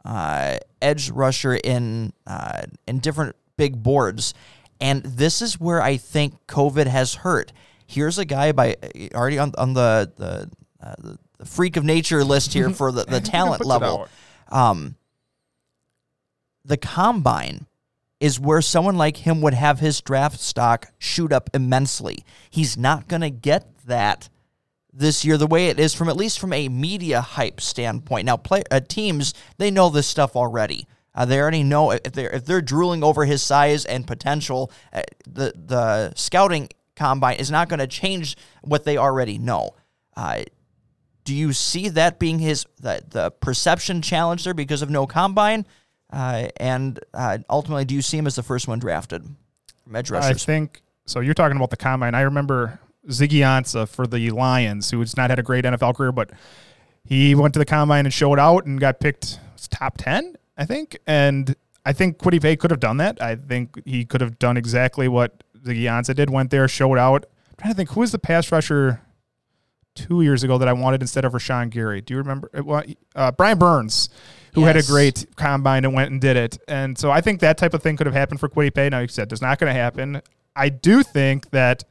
uh, 0.05 0.59
edge 0.81 1.11
rusher 1.11 1.55
in 1.55 2.13
uh, 2.27 2.63
in 2.87 3.01
different 3.01 3.35
big 3.57 3.83
boards, 3.83 4.33
and 4.81 5.03
this 5.03 5.43
is 5.43 5.59
where 5.59 5.83
I 5.83 5.97
think 5.97 6.47
COVID 6.47 6.87
has 6.87 7.17
hurt. 7.17 7.53
Here's 7.91 8.19
a 8.19 8.25
guy 8.25 8.53
by 8.53 8.77
already 9.15 9.39
on 9.39 9.53
on 9.59 9.75
the 9.75 10.13
the, 10.17 10.51
uh, 10.81 10.95
the, 10.99 11.19
freak 11.45 11.77
of 11.77 11.85
nature 11.85 12.23
list 12.23 12.53
here 12.53 12.71
for 12.81 12.93
the, 12.93 13.05
the 13.05 13.21
talent 13.21 13.65
level. 13.67 14.09
Um, 14.49 14.95
the 16.65 16.77
combine 16.77 17.67
is 18.21 18.39
where 18.39 18.63
someone 18.63 18.97
like 18.97 19.17
him 19.17 19.41
would 19.41 19.55
have 19.55 19.81
his 19.81 20.01
draft 20.01 20.39
stock 20.39 20.93
shoot 20.99 21.33
up 21.33 21.51
immensely. 21.53 22.25
He's 22.51 22.77
not 22.77 23.09
going 23.09 23.23
to 23.23 23.31
get 23.31 23.67
that 23.87 24.29
this 24.93 25.25
year 25.25 25.37
the 25.37 25.47
way 25.47 25.69
it 25.69 25.81
is 25.81 25.95
from 25.95 26.09
at 26.09 26.17
least 26.17 26.39
from 26.39 26.53
a 26.53 26.69
media 26.69 27.21
hype 27.21 27.61
standpoint. 27.61 28.27
Now, 28.27 28.37
play 28.37 28.63
uh, 28.71 28.81
teams 28.81 29.35
they 29.59 29.71
know 29.71 29.89
this 29.89 30.07
stuff 30.07 30.37
already. 30.37 30.87
Uh, 31.13 31.25
they 31.25 31.41
already 31.41 31.65
know 31.65 31.91
if 31.91 32.03
they're 32.13 32.31
if 32.31 32.45
they're 32.45 32.63
drooling 32.63 33.03
over 33.03 33.25
his 33.25 33.43
size 33.43 33.85
and 33.85 34.07
potential. 34.07 34.71
Uh, 34.93 35.03
the 35.27 35.53
the 35.57 36.13
scouting 36.15 36.69
combine 37.01 37.37
is 37.37 37.51
not 37.51 37.69
going 37.69 37.81
to 37.81 37.87
change 37.87 38.37
what 38.63 38.85
they 38.85 38.97
already 38.97 39.39
know. 39.39 39.71
Uh, 40.17 40.43
do 41.25 41.35
you 41.35 41.53
see 41.53 41.89
that 41.89 42.19
being 42.19 42.39
his 42.39 42.67
the, 42.81 43.03
the 43.09 43.31
perception 43.31 44.03
challenge 44.03 44.45
there 44.45 44.55
because 44.55 44.83
of 44.83 44.91
no 44.91 45.07
combine? 45.07 45.67
Uh, 46.13 46.49
and 46.57 46.99
uh, 47.15 47.39
ultimately, 47.49 47.85
do 47.85 47.95
you 47.95 48.03
see 48.03 48.19
him 48.19 48.27
as 48.27 48.35
the 48.35 48.43
first 48.43 48.67
one 48.67 48.79
drafted 48.79 49.25
edge 49.95 50.11
I 50.13 50.33
think 50.33 50.83
so. 51.07 51.21
You're 51.21 51.35
talking 51.35 51.57
about 51.57 51.71
the 51.71 51.77
combine. 51.77 52.15
I 52.15 52.23
remember 52.23 52.81
Ziggy 53.09 53.41
Ansah 53.41 53.89
for 53.89 54.07
the 54.07 54.31
Lions, 54.31 54.91
who 54.91 55.01
has 55.01 55.17
not 55.17 55.31
had 55.31 55.39
a 55.39 55.43
great 55.43 55.65
NFL 55.65 55.97
career, 55.97 56.13
but 56.13 56.31
he 57.05 57.35
went 57.35 57.55
to 57.55 57.59
the 57.59 57.65
combine 57.65 58.07
and 58.07 58.13
showed 58.13 58.39
out 58.39 58.67
and 58.67 58.81
got 58.81 59.01
picked 59.01 59.41
top 59.71 59.99
10, 59.99 60.37
I 60.57 60.65
think. 60.65 60.99
And 61.07 61.55
I 61.85 61.93
think 61.93 62.19
Kwity 62.19 62.41
Paye 62.41 62.57
could 62.57 62.71
have 62.71 62.81
done 62.81 62.99
that. 62.99 63.23
I 63.23 63.37
think 63.37 63.81
he 63.85 64.05
could 64.05 64.21
have 64.21 64.39
done 64.39 64.57
exactly 64.57 65.09
what 65.09 65.43
Ziggy 65.65 65.83
Ansah 65.83 66.15
did, 66.15 66.31
went 66.31 66.51
there, 66.51 66.67
showed 66.69 66.99
out. 66.99 67.27
I'm 67.49 67.55
trying 67.59 67.73
to 67.73 67.77
think, 67.77 67.91
who 67.91 68.01
was 68.01 68.13
the 68.13 68.19
pass 68.19 68.51
rusher 68.51 69.03
two 69.95 70.23
years 70.23 70.43
ago 70.43 70.57
that 70.59 70.69
I 70.69 70.73
wanted 70.73 71.03
instead 71.03 71.25
of 71.25 71.33
Rashan 71.33 71.71
Gary? 71.71 72.01
Do 72.01 72.15
you 72.15 72.19
remember? 72.19 72.51
Uh, 73.15 73.33
Brian 73.33 73.59
Burns, 73.59 74.09
who 74.55 74.65
had 74.65 74.77
a 74.77 74.83
great 74.83 75.27
combine 75.37 75.85
and 75.85 75.95
went 75.95 76.11
and 76.11 76.21
did 76.21 76.37
it. 76.37 76.59
And 76.69 76.97
so 76.97 77.11
I 77.11 77.21
think 77.21 77.41
that 77.41 77.59
type 77.59 77.75
of 77.75 77.83
thing 77.83 77.97
could 77.97 78.07
have 78.07 78.15
happened 78.15 78.41
for 78.41 78.49
Kwity 78.49 78.75
Paye. 78.75 78.89
Now, 78.89 79.01
you 79.01 79.09
said 79.09 79.31
it's 79.33 79.43
not 79.43 79.59
going 79.59 79.73
to 79.73 79.79
happen. 79.79 80.23
I 80.57 80.69
do 80.69 81.03
think 81.03 81.51
that 81.51 81.85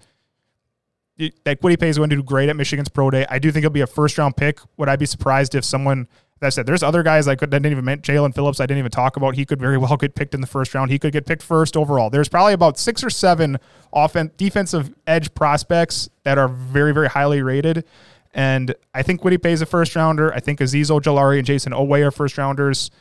that 1.43 1.61
Kwity 1.61 1.77
Paye 1.79 1.89
is 1.89 1.97
going 1.97 2.09
to 2.09 2.15
do 2.15 2.23
great 2.23 2.49
at 2.49 2.55
Michigan's 2.55 2.89
pro 2.89 3.09
day. 3.11 3.25
I 3.29 3.39
do 3.39 3.51
think 3.51 3.63
he'll 3.63 3.69
be 3.69 3.81
a 3.81 3.87
first 3.87 4.17
round 4.17 4.37
pick. 4.37 4.59
Would 4.77 4.87
I 4.87 4.95
be 4.95 5.05
surprised 5.05 5.53
if 5.53 5.65
someone 5.65 6.07
I 6.41 6.49
said 6.49 6.65
there's 6.65 6.83
other 6.83 7.03
guys 7.03 7.27
I 7.27 7.35
could 7.35 7.53
I 7.53 7.57
didn't 7.57 7.73
even 7.73 7.85
mention 7.85 8.15
Jaelan 8.15 8.33
Phillips 8.33 8.59
I 8.59 8.65
didn't 8.65 8.79
even 8.79 8.91
talk 8.91 9.17
about. 9.17 9.35
He 9.35 9.45
could 9.45 9.59
very 9.59 9.77
well 9.77 9.97
get 9.97 10.15
picked 10.15 10.33
in 10.33 10.41
the 10.41 10.47
first 10.47 10.73
round. 10.73 10.91
He 10.91 10.99
could 10.99 11.13
get 11.13 11.25
picked 11.25 11.43
first 11.43 11.75
overall. 11.75 12.09
There's 12.09 12.29
probably 12.29 12.53
about 12.53 12.77
six 12.77 13.03
or 13.03 13.09
seven 13.09 13.57
offense 13.91 14.31
defensive 14.37 14.93
edge 15.07 15.33
prospects 15.33 16.09
that 16.23 16.37
are 16.37 16.47
very 16.47 16.93
very 16.93 17.09
highly 17.09 17.41
rated. 17.41 17.85
And 18.33 18.75
I 18.93 19.01
think 19.01 19.21
Kwity 19.21 19.41
Paye 19.41 19.53
is 19.53 19.61
a 19.61 19.65
first 19.65 19.95
rounder. 19.95 20.33
I 20.33 20.39
think 20.39 20.59
Azeez 20.59 20.89
Ojulari 20.91 21.39
and 21.39 21.47
Jayson 21.47 21.73
Oweh 21.73 22.05
are 22.05 22.11
first 22.11 22.37
rounders. 22.37 22.91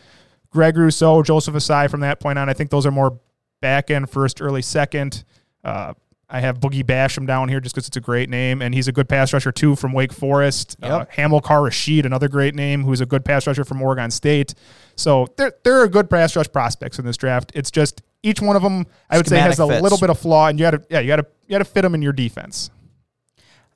Greg 0.51 0.77
Rousseau, 0.77 1.23
Joseph 1.23 1.55
Ossai 1.55 1.91
from 1.91 2.01
that 2.01 2.21
point 2.21 2.39
on. 2.39 2.49
I 2.49 2.55
think 2.55 2.71
those 2.71 2.87
are 2.87 2.91
more 2.91 3.21
back 3.61 3.91
end 3.91 4.09
first, 4.09 4.41
early 4.41 4.63
second. 4.63 5.25
Uh, 5.63 5.93
I 6.31 6.41
have 6.41 6.61
Boogie 6.61 6.85
Basham 6.85 7.27
down 7.27 7.49
here 7.49 7.59
just 7.59 7.75
because 7.75 7.89
it's 7.89 7.97
a 7.97 8.03
great 8.03 8.29
name, 8.29 8.61
and 8.61 8.75
he's 8.75 8.87
a 8.87 8.93
good 8.93 9.09
pass 9.09 9.33
rusher 9.33 9.51
too 9.51 9.75
from 9.77 9.93
Wake 9.93 10.13
Forest. 10.13 10.77
Uh, 10.83 10.87
Yep. 10.99 11.13
Hamilcar 11.13 11.63
Rashed, 11.63 12.05
another 12.05 12.29
great 12.29 12.55
name, 12.55 12.85
who's 12.85 13.01
a 13.01 13.07
good 13.07 13.25
pass 13.25 13.47
rusher 13.47 13.65
from 13.65 13.81
Oregon 13.81 14.11
State. 14.11 14.55
So 14.95 15.27
there, 15.39 15.53
there 15.65 15.81
are 15.81 15.89
good 15.89 16.11
pass 16.11 16.37
rush 16.37 16.53
prospects 16.53 16.99
in 16.99 17.07
this 17.07 17.17
draft. 17.17 17.51
It's 17.55 17.71
just 17.71 18.03
each 18.23 18.43
one 18.43 18.57
of 18.57 18.63
them, 18.63 18.87
I 19.09 19.17
would 19.17 19.27
say, 19.27 19.39
has 19.39 19.59
a 19.59 19.67
fits. 19.67 19.83
little 19.83 19.97
bit 19.99 20.11
of 20.11 20.19
flaw, 20.19 20.49
and 20.49 20.59
you 20.59 20.65
got 20.67 20.73
to, 20.73 20.83
yeah, 20.91 21.01
you 21.01 21.07
got 21.09 21.17
to, 21.17 21.27
you 21.47 21.53
got 21.53 21.59
to 21.59 21.65
fit 21.65 21.83
them 21.83 21.95
in 21.95 22.03
your 22.03 22.13
defense. 22.13 22.71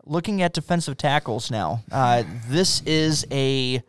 Looking 0.04 0.42
at 0.42 0.52
defensive 0.52 0.96
tackles 0.98 1.50
now, 1.50 1.82
uh, 1.92 2.24
this 2.48 2.82
is 2.82 3.24
a 3.30 3.82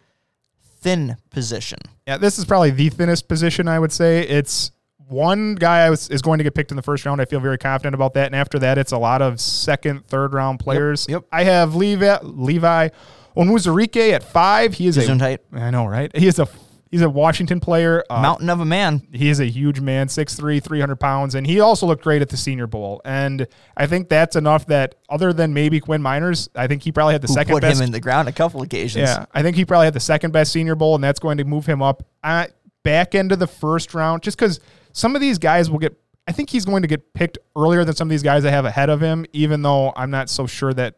thin 0.79 1.17
position. 1.31 1.79
Yeah, 2.07 2.17
this 2.17 2.37
is 2.37 2.45
probably 2.45 2.69
the 2.69 2.89
thinnest 2.89 3.27
position 3.27 3.67
I 3.67 3.79
would 3.79 3.91
say. 3.91 4.21
It's 4.27 4.71
one 5.07 5.55
guy 5.55 5.79
I 5.85 5.89
was, 5.89 6.09
is 6.09 6.21
going 6.21 6.37
to 6.37 6.43
get 6.43 6.53
picked 6.55 6.71
in 6.71 6.75
the 6.77 6.83
first 6.83 7.05
round. 7.05 7.21
I 7.21 7.25
feel 7.25 7.39
very 7.39 7.57
confident 7.57 7.95
about 7.95 8.13
that. 8.15 8.27
And 8.27 8.35
after 8.35 8.59
that, 8.59 8.77
it's 8.77 8.91
a 8.91 8.97
lot 8.97 9.21
of 9.21 9.39
second, 9.39 10.07
third 10.07 10.33
round 10.33 10.59
players. 10.59 11.05
yep. 11.09 11.23
I 11.31 11.43
have 11.43 11.75
Levi 11.75 12.17
Levi 12.23 12.89
Onwuzurike 13.35 14.11
at 14.11 14.23
five. 14.23 14.73
He 14.75 14.87
is 14.87 14.97
a 14.97 15.01
Gesundheit. 15.01 15.39
I 15.51 15.71
know, 15.71 15.85
right? 15.85 16.15
He 16.15 16.27
is 16.27 16.39
a 16.39 16.47
he's 16.91 17.01
a 17.01 17.09
Washington 17.09 17.59
player. 17.59 18.03
Uh, 18.09 18.21
Mountain 18.21 18.49
of 18.49 18.59
a 18.59 18.65
man. 18.65 19.01
he 19.11 19.29
is 19.29 19.39
a 19.39 19.45
huge 19.45 19.79
man, 19.79 20.07
6'3", 20.07 20.63
300 20.63 20.95
pounds, 20.97 21.33
and 21.33 21.47
he 21.47 21.59
also 21.59 21.87
looked 21.87 22.03
great 22.03 22.21
at 22.21 22.29
the 22.29 22.37
Senior 22.37 22.67
Bowl. 22.67 23.01
And 23.03 23.47
I 23.75 23.87
think 23.87 24.09
that's 24.09 24.35
enough 24.35 24.67
that 24.67 24.95
other 25.09 25.33
than 25.33 25.53
maybe 25.55 25.79
Quinn 25.79 26.03
Meinerz, 26.03 26.49
I 26.55 26.67
think 26.67 26.83
he 26.83 26.91
probably 26.91 27.13
had 27.13 27.23
the 27.23 27.27
Who 27.27 27.33
second 27.33 27.53
put 27.55 27.61
best 27.63 27.79
him 27.79 27.85
in 27.85 27.91
the 27.91 27.99
ground 27.99 28.29
a 28.29 28.31
couple 28.31 28.61
occasions. 28.61 29.09
yeah, 29.09 29.25
I 29.33 29.41
think 29.41 29.55
he 29.55 29.65
probably 29.65 29.85
had 29.85 29.95
the 29.95 29.99
second 29.99 30.31
best 30.31 30.51
Senior 30.51 30.75
Bowl, 30.75 30.93
and 30.93 31.03
that's 31.03 31.19
going 31.19 31.39
to 31.39 31.43
move 31.43 31.65
him 31.65 31.81
up 31.81 32.05
at 32.23 32.53
back 32.83 33.15
end 33.15 33.31
of 33.31 33.39
the 33.39 33.47
first 33.47 33.95
round. 33.95 34.21
Just 34.21 34.37
because 34.37 34.59
some 34.93 35.15
of 35.15 35.21
these 35.21 35.37
guys 35.37 35.69
will 35.69 35.79
get, 35.79 35.95
I 36.27 36.31
think 36.31 36.49
he's 36.49 36.65
going 36.65 36.83
to 36.83 36.87
get 36.87 37.13
picked 37.13 37.37
earlier 37.55 37.83
than 37.83 37.95
some 37.95 38.07
of 38.07 38.09
these 38.09 38.23
guys 38.23 38.45
I 38.45 38.51
have 38.51 38.65
ahead 38.65 38.89
of 38.89 39.01
him. 39.01 39.25
Even 39.33 39.61
though 39.61 39.91
I'm 39.95 40.09
not 40.09 40.29
so 40.29 40.47
sure 40.47 40.73
that 40.73 40.95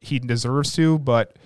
he 0.00 0.18
deserves 0.18 0.74
to, 0.74 0.98
but 0.98 1.36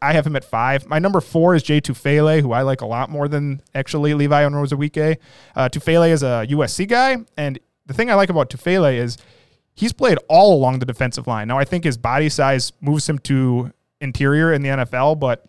I 0.00 0.12
have 0.12 0.26
him 0.26 0.36
at 0.36 0.44
five. 0.44 0.86
My 0.86 0.98
number 0.98 1.20
four 1.20 1.54
is 1.54 1.62
Jay 1.62 1.80
Tufele, 1.80 2.40
who 2.40 2.52
I 2.52 2.62
like 2.62 2.80
a 2.80 2.86
lot 2.86 3.10
more 3.10 3.28
than 3.28 3.62
actually 3.74 4.14
Levi 4.14 4.42
Onwuzurike. 4.42 5.18
Uh, 5.54 5.68
Tufele 5.68 6.10
is 6.10 6.22
a 6.22 6.46
USC 6.48 6.88
guy, 6.88 7.18
and 7.36 7.58
the 7.86 7.94
thing 7.94 8.10
I 8.10 8.14
like 8.14 8.30
about 8.30 8.50
Tufele 8.50 8.96
is 8.96 9.18
he's 9.74 9.92
played 9.92 10.18
all 10.28 10.54
along 10.54 10.78
the 10.78 10.86
defensive 10.86 11.26
line. 11.26 11.48
Now 11.48 11.58
I 11.58 11.64
think 11.64 11.84
his 11.84 11.96
body 11.96 12.28
size 12.28 12.72
moves 12.80 13.08
him 13.08 13.18
to 13.20 13.72
interior 14.00 14.52
in 14.52 14.62
the 14.62 14.68
NFL, 14.68 15.18
but 15.18 15.44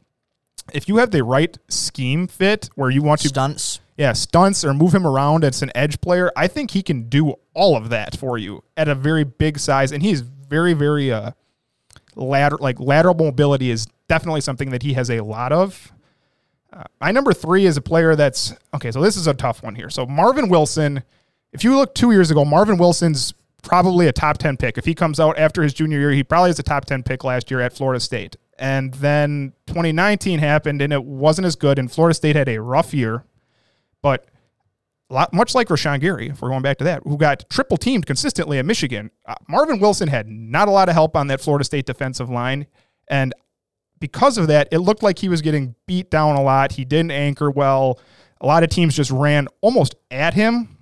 if 0.74 0.88
you 0.88 0.98
have 0.98 1.12
the 1.12 1.24
right 1.24 1.58
scheme 1.70 2.28
fit 2.28 2.70
where 2.76 2.90
you 2.90 3.02
want 3.02 3.22
to 3.22 3.30
Stunts. 3.30 3.80
Yeah, 3.98 4.14
stunts 4.14 4.66
or 4.66 4.74
move 4.74 4.94
him 4.94 5.08
around 5.08 5.44
as 5.44 5.62
an 5.62 5.72
edge 5.74 6.02
player, 6.02 6.32
I 6.36 6.48
think 6.48 6.72
he 6.72 6.84
can 6.84 7.08
do 7.08 7.36
all 7.54 7.78
of 7.78 7.90
that 7.90 8.18
for 8.18 8.38
you 8.38 8.64
at 8.76 8.88
a 8.88 8.96
very 8.96 9.24
big 9.24 9.58
size. 9.58 9.92
And 9.92 10.04
he's 10.04 10.22
very, 10.22 10.74
very 10.74 11.12
uh 11.12 11.32
lateral 12.16 12.62
like 12.62 12.80
lateral 12.80 13.16
mobility 13.16 13.70
is 13.70 13.88
definitely 14.08 14.42
something 14.42 14.70
that 14.72 14.84
he 14.84 14.94
has 14.94 15.10
a 15.10 15.22
lot 15.22 15.52
of. 15.52 15.92
Uh, 16.72 16.84
my 17.00 17.12
number 17.12 17.34
three 17.34 17.66
is 17.66 17.78
a 17.78 17.82
player 17.82 18.16
that's 18.16 18.54
okay. 18.74 18.92
So 18.92 19.02
this 19.02 19.16
is 19.16 19.28
a 19.28 19.34
tough 19.34 19.64
one 19.64 19.76
here. 19.76 19.90
So 19.90 20.06
Marvin 20.06 20.50
Wilson, 20.50 21.04
if 21.54 21.64
you 21.64 21.76
look 21.78 21.96
two 21.96 22.12
years 22.12 22.32
ago, 22.32 22.44
Marvin 22.44 22.78
Wilson's 22.78 23.34
probably 23.62 24.08
a 24.08 24.12
top 24.12 24.38
ten 24.38 24.58
pick. 24.58 24.78
If 24.78 24.86
he 24.86 24.94
comes 24.94 25.20
out 25.20 25.38
after 25.38 25.64
his 25.64 25.74
junior 25.74 26.00
year, 26.00 26.12
he 26.12 26.24
probably 26.24 26.50
is 26.50 26.60
a 26.60 26.64
top 26.64 26.86
ten 26.86 27.04
pick 27.04 27.24
last 27.24 27.50
year 27.50 27.62
at 27.62 27.74
Florida 27.74 28.00
State. 28.00 28.36
And 28.58 28.94
then 28.96 29.52
2019 29.68 30.40
happened, 30.40 30.82
and 30.82 30.94
it 30.94 31.04
wasn't 31.04 31.46
as 31.46 31.58
good. 31.58 31.78
And 31.78 31.92
Florida 31.92 32.14
State 32.14 32.38
had 32.38 32.48
a 32.48 32.62
rough 32.62 32.94
year, 32.94 33.26
but 34.06 34.28
lot, 35.10 35.34
much 35.34 35.56
like 35.56 35.68
Rashan 35.70 36.00
Gary, 36.00 36.30
if 36.30 36.40
we're 36.40 36.50
going 36.50 36.62
back 36.62 36.78
to 36.78 36.84
that, 36.84 37.02
who 37.06 37.18
got 37.18 37.50
triple 37.50 37.76
teamed 37.76 38.06
consistently 38.06 38.60
at 38.60 38.66
Michigan, 38.68 39.10
uh, 39.26 39.34
Marvin 39.48 39.80
Wilson 39.80 40.10
had 40.10 40.28
not 40.28 40.68
a 40.68 40.72
lot 40.72 40.90
of 40.90 40.94
help 40.94 41.18
on 41.18 41.26
that 41.26 41.42
Florida 41.42 41.66
State 41.66 41.88
defensive 41.88 42.30
line. 42.30 42.68
And 43.08 43.34
because 44.00 44.38
of 44.38 44.46
that, 44.46 44.68
it 44.72 44.78
looked 44.78 45.02
like 45.02 45.18
he 45.18 45.28
was 45.28 45.42
getting 45.42 45.74
beat 45.88 46.12
down 46.12 46.36
a 46.36 46.44
lot. 46.44 46.74
He 46.74 46.86
didn't 46.86 47.10
anchor 47.10 47.50
well. 47.50 48.00
A 48.42 48.46
lot 48.46 48.62
of 48.62 48.70
teams 48.70 48.96
just 48.96 49.10
ran 49.10 49.48
almost 49.62 49.96
at 50.12 50.36
him. 50.36 50.78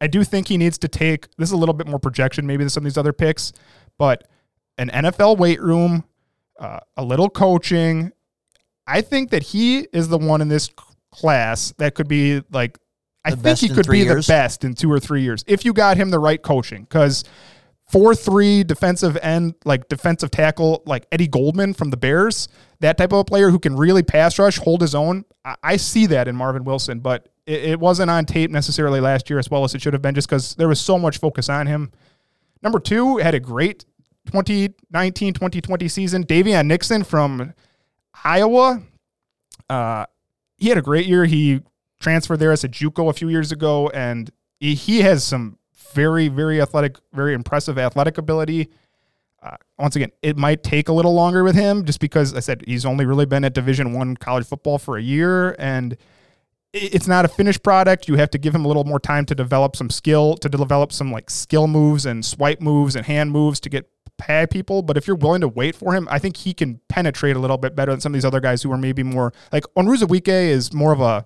I 0.00 0.06
do 0.06 0.24
think 0.24 0.48
he 0.48 0.56
needs 0.56 0.78
to 0.78 0.88
take 0.88 1.28
this 1.36 1.50
is 1.50 1.52
a 1.52 1.58
little 1.58 1.74
bit 1.74 1.86
more 1.86 1.98
projection 1.98 2.46
maybe 2.46 2.64
than 2.64 2.70
some 2.70 2.80
of 2.80 2.84
these 2.90 2.96
other 2.96 3.12
picks, 3.12 3.52
but 3.98 4.26
an 4.78 4.88
NFL 4.88 5.36
weight 5.36 5.60
room, 5.60 6.02
uh, 6.58 6.80
a 6.96 7.04
little 7.04 7.28
coaching. 7.28 8.10
I 8.86 9.02
think 9.02 9.28
that 9.32 9.42
he 9.42 9.80
is 9.92 10.08
the 10.08 10.16
one 10.16 10.40
in 10.40 10.48
this 10.48 10.70
class 11.10 11.72
that 11.78 11.94
could 11.94 12.08
be 12.08 12.42
like 12.50 12.78
I 13.24 13.32
think 13.32 13.58
he 13.58 13.68
could 13.68 13.88
be 13.88 14.00
years? 14.00 14.26
the 14.26 14.32
best 14.32 14.64
in 14.64 14.74
two 14.74 14.90
or 14.90 15.00
three 15.00 15.22
years 15.22 15.44
if 15.46 15.64
you 15.64 15.72
got 15.72 15.96
him 15.96 16.10
the 16.10 16.18
right 16.18 16.40
coaching. 16.40 16.82
Because 16.82 17.24
four 17.90 18.14
three 18.14 18.64
defensive 18.64 19.16
end, 19.22 19.54
like 19.64 19.88
defensive 19.88 20.30
tackle, 20.30 20.82
like 20.86 21.06
Eddie 21.10 21.28
Goldman 21.28 21.74
from 21.74 21.90
the 21.90 21.96
Bears, 21.96 22.48
that 22.80 22.96
type 22.98 23.12
of 23.12 23.20
a 23.20 23.24
player 23.24 23.50
who 23.50 23.58
can 23.58 23.76
really 23.76 24.02
pass 24.02 24.38
rush, 24.38 24.58
hold 24.58 24.80
his 24.80 24.94
own. 24.94 25.24
I, 25.44 25.56
I 25.62 25.76
see 25.76 26.06
that 26.06 26.28
in 26.28 26.36
Marvin 26.36 26.64
Wilson, 26.64 27.00
but 27.00 27.28
it, 27.46 27.64
it 27.64 27.80
wasn't 27.80 28.10
on 28.10 28.24
tape 28.24 28.50
necessarily 28.50 29.00
last 29.00 29.28
year 29.28 29.38
as 29.38 29.50
well 29.50 29.64
as 29.64 29.74
it 29.74 29.82
should 29.82 29.92
have 29.92 30.02
been, 30.02 30.14
just 30.14 30.28
because 30.28 30.54
there 30.54 30.68
was 30.68 30.80
so 30.80 30.98
much 30.98 31.18
focus 31.18 31.48
on 31.48 31.66
him. 31.66 31.90
Number 32.62 32.78
two 32.78 33.18
had 33.18 33.34
a 33.34 33.40
great 33.40 33.84
2019 34.26 35.34
2020 35.34 35.88
season. 35.88 36.24
Daviyon 36.24 36.66
Nixon 36.66 37.04
from 37.04 37.54
Iowa. 38.24 38.82
Uh, 39.70 40.06
he 40.58 40.68
had 40.68 40.78
a 40.78 40.82
great 40.82 41.06
year. 41.06 41.24
He 41.24 41.62
transferred 42.00 42.38
there 42.38 42.52
as 42.52 42.64
a 42.64 42.68
Juco 42.68 43.08
a 43.08 43.12
few 43.12 43.28
years 43.28 43.52
ago, 43.52 43.88
and 43.94 44.30
he, 44.60 45.00
has 45.00 45.24
some 45.24 45.58
very, 45.94 46.28
very 46.28 46.60
athletic, 46.60 46.96
very 47.12 47.32
impressive 47.34 47.78
athletic 47.78 48.18
ability. 48.18 48.68
Uh, 49.42 49.56
once 49.78 49.94
again, 49.94 50.10
it 50.20 50.36
might 50.36 50.62
take 50.64 50.88
a 50.88 50.92
little 50.92 51.14
longer 51.14 51.44
with 51.44 51.54
him, 51.54 51.84
just 51.84 52.00
because 52.00 52.34
I 52.34 52.40
said 52.40 52.64
he's 52.66 52.84
only 52.84 53.06
really 53.06 53.26
been 53.26 53.44
at 53.44 53.54
Division 53.54 53.92
One 53.92 54.16
college 54.16 54.46
football 54.46 54.78
for 54.78 54.96
a 54.96 55.02
year, 55.02 55.54
and 55.60 55.92
it- 56.72 56.94
it's 56.94 57.06
not 57.06 57.24
a 57.24 57.28
finished 57.28 57.62
product. 57.62 58.08
You 58.08 58.16
have 58.16 58.30
to 58.30 58.38
give 58.38 58.54
him 58.54 58.64
a 58.64 58.68
little 58.68 58.84
more 58.84 58.98
time 58.98 59.24
to 59.26 59.34
develop 59.34 59.76
some 59.76 59.90
skill, 59.90 60.36
to 60.38 60.48
develop 60.48 60.92
some 60.92 61.12
like 61.12 61.30
skill 61.30 61.68
moves 61.68 62.04
and 62.04 62.24
swipe 62.24 62.60
moves 62.60 62.96
and 62.96 63.06
hand 63.06 63.30
moves 63.30 63.60
to 63.60 63.68
get 63.70 63.88
past 64.18 64.50
people. 64.50 64.82
But 64.82 64.96
if 64.96 65.06
you're 65.06 65.16
willing 65.16 65.40
to 65.40 65.48
wait 65.48 65.74
for 65.74 65.94
him, 65.94 66.06
I 66.10 66.18
think 66.18 66.36
he 66.36 66.52
can 66.52 66.80
penetrate 66.88 67.36
a 67.36 67.38
little 67.38 67.56
bit 67.56 67.74
better 67.74 67.92
than 67.92 68.00
some 68.00 68.12
of 68.12 68.14
these 68.14 68.24
other 68.24 68.40
guys 68.40 68.62
who 68.62 68.70
are 68.72 68.78
maybe 68.78 69.02
more 69.02 69.32
like 69.52 69.64
Onwuzurike 69.76 70.28
is 70.28 70.72
more 70.72 70.92
of 70.92 71.00
a 71.00 71.24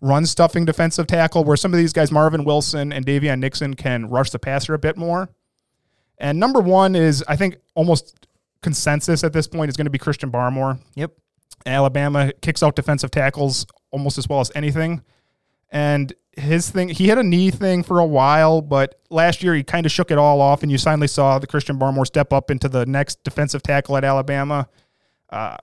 run 0.00 0.26
stuffing 0.26 0.64
defensive 0.64 1.06
tackle, 1.06 1.42
where 1.42 1.56
some 1.56 1.72
of 1.72 1.78
these 1.78 1.92
guys, 1.92 2.12
Marvin 2.12 2.44
Wilson 2.44 2.92
and 2.92 3.04
Daviyon 3.04 3.40
Nixon, 3.40 3.74
can 3.74 4.08
rush 4.08 4.30
the 4.30 4.38
passer 4.38 4.74
a 4.74 4.78
bit 4.78 4.96
more. 4.96 5.28
And 6.18 6.38
number 6.38 6.60
one 6.60 6.94
is, 6.94 7.24
I 7.26 7.36
think, 7.36 7.56
almost 7.74 8.26
consensus 8.62 9.24
at 9.24 9.32
this 9.32 9.46
point 9.46 9.68
is 9.68 9.76
going 9.76 9.86
to 9.86 9.90
be 9.90 9.98
Christian 9.98 10.30
Barmore. 10.30 10.78
Yep. 10.94 11.12
Alabama 11.66 12.32
kicks 12.40 12.62
out 12.62 12.76
defensive 12.76 13.10
tackles 13.10 13.66
almost 13.90 14.18
as 14.18 14.28
well 14.28 14.40
as 14.40 14.52
anything. 14.54 15.02
And 15.70 16.12
his 16.32 16.70
thing, 16.70 16.88
he 16.88 17.08
had 17.08 17.18
a 17.18 17.22
knee 17.22 17.50
thing 17.50 17.82
for 17.82 17.98
a 17.98 18.06
while, 18.06 18.62
but 18.62 19.00
last 19.10 19.42
year 19.42 19.54
he 19.54 19.62
kind 19.62 19.84
of 19.86 19.92
shook 19.92 20.10
it 20.10 20.18
all 20.18 20.40
off, 20.40 20.62
and 20.62 20.72
you 20.72 20.78
finally 20.78 21.08
saw 21.08 21.38
the 21.38 21.46
Christian 21.46 21.78
Barmore 21.78 22.06
step 22.06 22.32
up 22.32 22.50
into 22.50 22.68
the 22.68 22.86
next 22.86 23.22
defensive 23.24 23.62
tackle 23.62 23.96
at 23.96 24.04
Alabama. 24.04 24.68
Uh, 25.28 25.56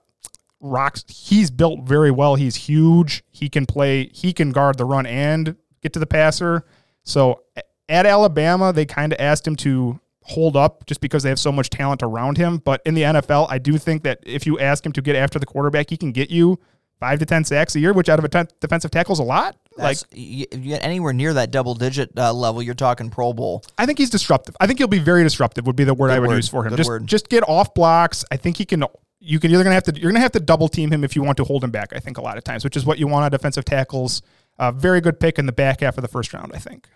rocks. 0.60 1.04
He's 1.08 1.50
built 1.50 1.80
very 1.84 2.10
well. 2.10 2.34
He's 2.34 2.56
huge. 2.56 3.24
He 3.30 3.48
can 3.48 3.66
play. 3.66 4.10
He 4.12 4.32
can 4.32 4.52
guard 4.52 4.78
the 4.78 4.84
run 4.84 5.06
and 5.06 5.56
get 5.82 5.92
to 5.94 5.98
the 5.98 6.06
passer. 6.06 6.64
So 7.04 7.42
at 7.88 8.06
Alabama, 8.06 8.72
they 8.72 8.86
kind 8.86 9.12
of 9.12 9.20
asked 9.20 9.46
him 9.46 9.56
to 9.56 10.00
hold 10.22 10.56
up 10.56 10.86
just 10.86 11.00
because 11.00 11.22
they 11.22 11.28
have 11.28 11.38
so 11.38 11.52
much 11.52 11.70
talent 11.70 12.02
around 12.02 12.36
him. 12.36 12.58
But 12.58 12.82
in 12.84 12.94
the 12.94 13.02
NFL, 13.02 13.46
I 13.48 13.58
do 13.58 13.78
think 13.78 14.02
that 14.02 14.18
if 14.24 14.44
you 14.44 14.58
ask 14.58 14.84
him 14.84 14.92
to 14.92 15.02
get 15.02 15.14
after 15.14 15.38
the 15.38 15.46
quarterback, 15.46 15.90
he 15.90 15.96
can 15.96 16.12
get 16.12 16.30
you 16.30 16.58
five 17.00 17.18
to 17.18 17.26
ten 17.26 17.44
sacks 17.44 17.74
a 17.76 17.80
year, 17.80 17.92
which 17.92 18.08
out 18.08 18.18
of 18.18 18.24
a 18.24 18.28
ten 18.28 18.48
defensive 18.60 18.90
tackle 18.90 19.12
is 19.12 19.18
a 19.18 19.24
lot. 19.24 19.56
Like 19.76 19.98
That's, 19.98 20.06
if 20.12 20.64
you 20.64 20.70
get 20.70 20.84
anywhere 20.84 21.12
near 21.12 21.34
that 21.34 21.50
double 21.50 21.74
digit 21.74 22.10
uh, 22.16 22.32
level, 22.32 22.62
you're 22.62 22.74
talking 22.74 23.10
Pro 23.10 23.32
Bowl. 23.32 23.64
I 23.76 23.86
think 23.86 23.98
he's 23.98 24.10
disruptive. 24.10 24.56
I 24.60 24.66
think 24.66 24.78
he'll 24.78 24.88
be 24.88 24.98
very 24.98 25.22
disruptive. 25.22 25.66
Would 25.66 25.76
be 25.76 25.84
the 25.84 25.94
word 25.94 26.10
I 26.10 26.18
would 26.18 26.28
word. 26.28 26.36
use 26.36 26.48
for 26.48 26.64
him. 26.64 26.70
Good 26.70 26.78
just 26.78 26.88
word. 26.88 27.06
just 27.06 27.28
get 27.28 27.46
off 27.48 27.74
blocks. 27.74 28.24
I 28.30 28.36
think 28.36 28.56
he 28.56 28.64
can. 28.64 28.84
You 29.18 29.40
can 29.40 29.50
either 29.50 29.64
gonna 29.64 29.74
have 29.74 29.84
to 29.84 29.98
you're 29.98 30.10
gonna 30.10 30.20
have 30.20 30.32
to 30.32 30.40
double 30.40 30.68
team 30.68 30.92
him 30.92 31.02
if 31.02 31.16
you 31.16 31.22
want 31.22 31.36
to 31.38 31.44
hold 31.44 31.64
him 31.64 31.70
back. 31.70 31.92
I 31.94 32.00
think 32.00 32.18
a 32.18 32.22
lot 32.22 32.38
of 32.38 32.44
times, 32.44 32.64
which 32.64 32.76
is 32.76 32.84
what 32.84 32.98
you 32.98 33.06
want 33.06 33.24
on 33.24 33.30
defensive 33.30 33.64
tackles. 33.64 34.22
Uh, 34.58 34.72
very 34.72 35.00
good 35.00 35.20
pick 35.20 35.38
in 35.38 35.46
the 35.46 35.52
back 35.52 35.80
half 35.80 35.98
of 35.98 36.02
the 36.02 36.08
first 36.08 36.32
round. 36.32 36.52
I 36.54 36.58
think. 36.58 36.88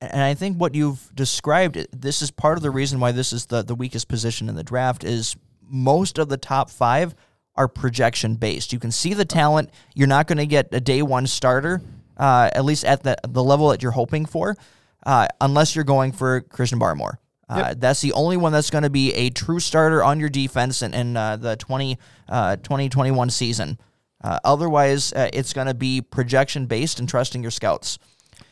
And 0.00 0.20
I 0.20 0.34
think 0.34 0.56
what 0.56 0.74
you've 0.74 1.14
described, 1.14 1.86
this 1.92 2.22
is 2.22 2.32
part 2.32 2.58
of 2.58 2.62
the 2.64 2.72
reason 2.72 2.98
why 2.98 3.12
this 3.12 3.32
is 3.32 3.46
the, 3.46 3.62
the 3.62 3.76
weakest 3.76 4.08
position 4.08 4.48
in 4.48 4.56
the 4.56 4.64
draft, 4.64 5.04
is 5.04 5.36
most 5.60 6.18
of 6.18 6.28
the 6.28 6.36
top 6.36 6.70
five 6.70 7.14
are 7.54 7.68
projection 7.68 8.34
based. 8.36 8.72
You 8.72 8.78
can 8.78 8.90
see 8.90 9.14
the 9.14 9.24
talent. 9.24 9.70
You're 9.94 10.08
not 10.08 10.26
going 10.26 10.38
to 10.38 10.46
get 10.46 10.68
a 10.72 10.80
day 10.80 11.02
one 11.02 11.26
starter, 11.26 11.82
uh, 12.16 12.50
at 12.52 12.64
least 12.64 12.84
at 12.84 13.02
the, 13.02 13.16
the 13.28 13.42
level 13.42 13.68
that 13.68 13.82
you're 13.82 13.92
hoping 13.92 14.26
for, 14.26 14.56
uh, 15.04 15.28
unless 15.40 15.74
you're 15.74 15.84
going 15.84 16.12
for 16.12 16.40
Christian 16.40 16.78
Barmore. 16.78 17.18
Uh, 17.48 17.64
Yep. 17.68 17.80
That's 17.80 18.00
the 18.00 18.12
only 18.12 18.38
one 18.38 18.52
that's 18.52 18.70
going 18.70 18.84
to 18.84 18.90
be 18.90 19.12
a 19.12 19.28
true 19.28 19.60
starter 19.60 20.02
on 20.02 20.18
your 20.18 20.30
defense 20.30 20.80
in, 20.80 20.94
in 20.94 21.16
uh, 21.16 21.36
the 21.36 21.56
20, 21.56 21.98
uh, 22.28 22.56
2021 22.56 23.28
season. 23.28 23.78
Uh, 24.24 24.38
otherwise, 24.44 25.12
uh, 25.12 25.28
it's 25.32 25.52
going 25.52 25.66
to 25.66 25.74
be 25.74 26.00
projection 26.00 26.66
based 26.66 26.98
and 27.00 27.08
trusting 27.08 27.42
your 27.42 27.50
scouts. 27.50 27.98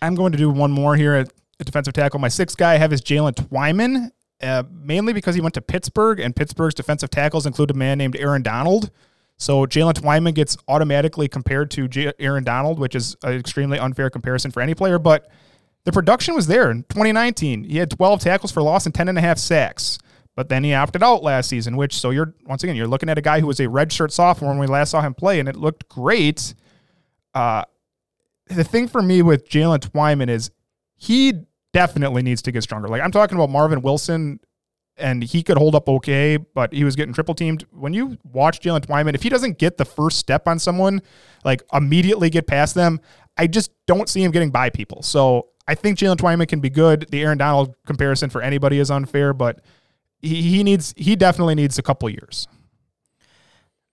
I'm 0.03 0.15
going 0.15 0.33
to 0.33 0.39
do 0.39 0.51
one 0.51 0.73
more 0.73 0.97
here 0.97 1.15
at, 1.15 1.33
at 1.61 1.67
defensive 1.67 1.95
tackle. 1.95 2.21
My 2.21 2.29
sixth 2.29 2.57
guy 2.57 2.75
I 2.75 2.79
have 2.79 2.93
is 2.93 3.01
Jaylen 3.01 3.35
Twyman, 3.35 4.11
uh, 4.43 4.63
mainly 4.71 5.13
because 5.13 5.35
he 5.35 5.41
went 5.41 5.55
to 5.55 5.61
Pittsburgh, 5.61 6.21
and 6.21 6.35
Pittsburgh's 6.35 6.75
defensive 6.75 7.11
tackles 7.11 7.47
include 7.47 7.71
a 7.71 7.75
man 7.75 7.99
named 7.99 8.17
Aaron 8.17 8.43
Donald. 8.43 8.91
So 9.37 9.65
Jaylen 9.65 9.95
Twyman 9.95 10.35
gets 10.35 10.57
automatically 10.69 11.27
compared 11.27 11.71
to 11.73 11.89
J- 11.89 12.13
Aaron 12.19 12.45
Donald, 12.45 12.79
which 12.79 12.95
is 12.95 13.17
an 13.23 13.33
extremely 13.35 13.79
unfair 13.79 14.11
comparison 14.11 14.51
for 14.51 14.61
any 14.61 14.75
player. 14.75 14.99
But 14.99 15.31
the 15.85 15.93
production 15.93 16.35
was 16.35 16.47
there 16.47 16.71
in 16.71 16.83
2019. 16.85 17.65
He 17.65 17.79
had 17.79 17.91
12 17.91 18.21
tackles 18.21 18.53
for 18.53 18.63
loss 18.63 18.85
and 18.85 18.95
10 18.95 19.09
and 19.09 19.17
a 19.17 19.21
half 19.21 19.39
sacks. 19.39 19.99
But 20.37 20.49
then 20.49 20.63
he 20.65 20.75
opted 20.75 21.03
out 21.03 21.23
last 21.23 21.49
season, 21.49 21.77
which 21.77 21.95
so 21.95 22.11
you're 22.11 22.35
once 22.47 22.63
again 22.63 22.77
you're 22.77 22.87
looking 22.87 23.09
at 23.09 23.19
a 23.19 23.23
guy 23.23 23.41
who 23.41 23.47
was 23.47 23.61
a 23.61 23.67
redshirt 23.67 24.11
sophomore 24.11 24.51
when 24.51 24.59
we 24.59 24.67
last 24.67 24.91
saw 24.91 25.03
him 25.03 25.13
play, 25.13 25.41
and 25.41 25.49
it 25.49 25.57
looked 25.57 25.89
great. 25.89 26.55
Uh, 27.35 27.65
the 28.47 28.65
thing 28.65 28.89
for 28.89 29.03
me 29.03 29.23
with 29.23 29.49
Jaylen 29.49 29.81
Twyman 29.81 30.29
is 30.29 30.51
he 30.97 31.33
definitely 31.73 32.23
needs 32.23 32.43
to 32.43 32.53
get 32.53 32.63
stronger. 32.63 32.89
Like 32.89 33.03
I'm 33.03 33.11
talking 33.11 33.37
about 33.37 33.51
Marvin 33.51 33.83
Wilson, 33.83 34.41
and 34.97 35.23
he 35.23 35.43
could 35.43 35.57
hold 35.57 35.75
up 35.75 35.89
okay, 35.89 36.37
but 36.37 36.73
he 36.73 36.85
was 36.85 36.95
getting 36.95 37.15
triple 37.15 37.35
teamed. 37.35 37.65
When 37.71 37.93
you 37.93 38.19
watch 38.25 38.61
Jaylen 38.61 38.81
Twyman, 38.81 39.15
if 39.15 39.23
he 39.23 39.29
doesn't 39.29 39.59
get 39.59 39.79
the 39.79 39.85
first 39.85 40.19
step 40.19 40.47
on 40.47 40.59
someone, 40.59 41.03
like 41.45 41.63
immediately 41.73 42.31
get 42.31 42.47
past 42.47 42.75
them, 42.75 43.01
I 43.37 43.47
just 43.47 43.71
don't 43.87 44.09
see 44.09 44.23
him 44.23 44.31
getting 44.31 44.51
by 44.51 44.71
people. 44.71 45.03
So 45.03 45.49
I 45.67 45.75
think 45.75 45.99
Jaylen 45.99 46.17
Twyman 46.17 46.49
can 46.49 46.61
be 46.61 46.71
good. 46.71 47.07
The 47.11 47.23
Aaron 47.23 47.39
Donald 47.39 47.75
comparison 47.87 48.31
for 48.31 48.43
anybody 48.43 48.79
is 48.79 48.91
unfair, 48.91 49.33
but 49.33 49.61
he, 50.21 50.43
he 50.43 50.63
needs 50.63 50.95
he 50.97 51.17
definitely 51.17 51.55
needs 51.55 51.79
a 51.79 51.83
couple 51.83 52.11
years. 52.11 52.47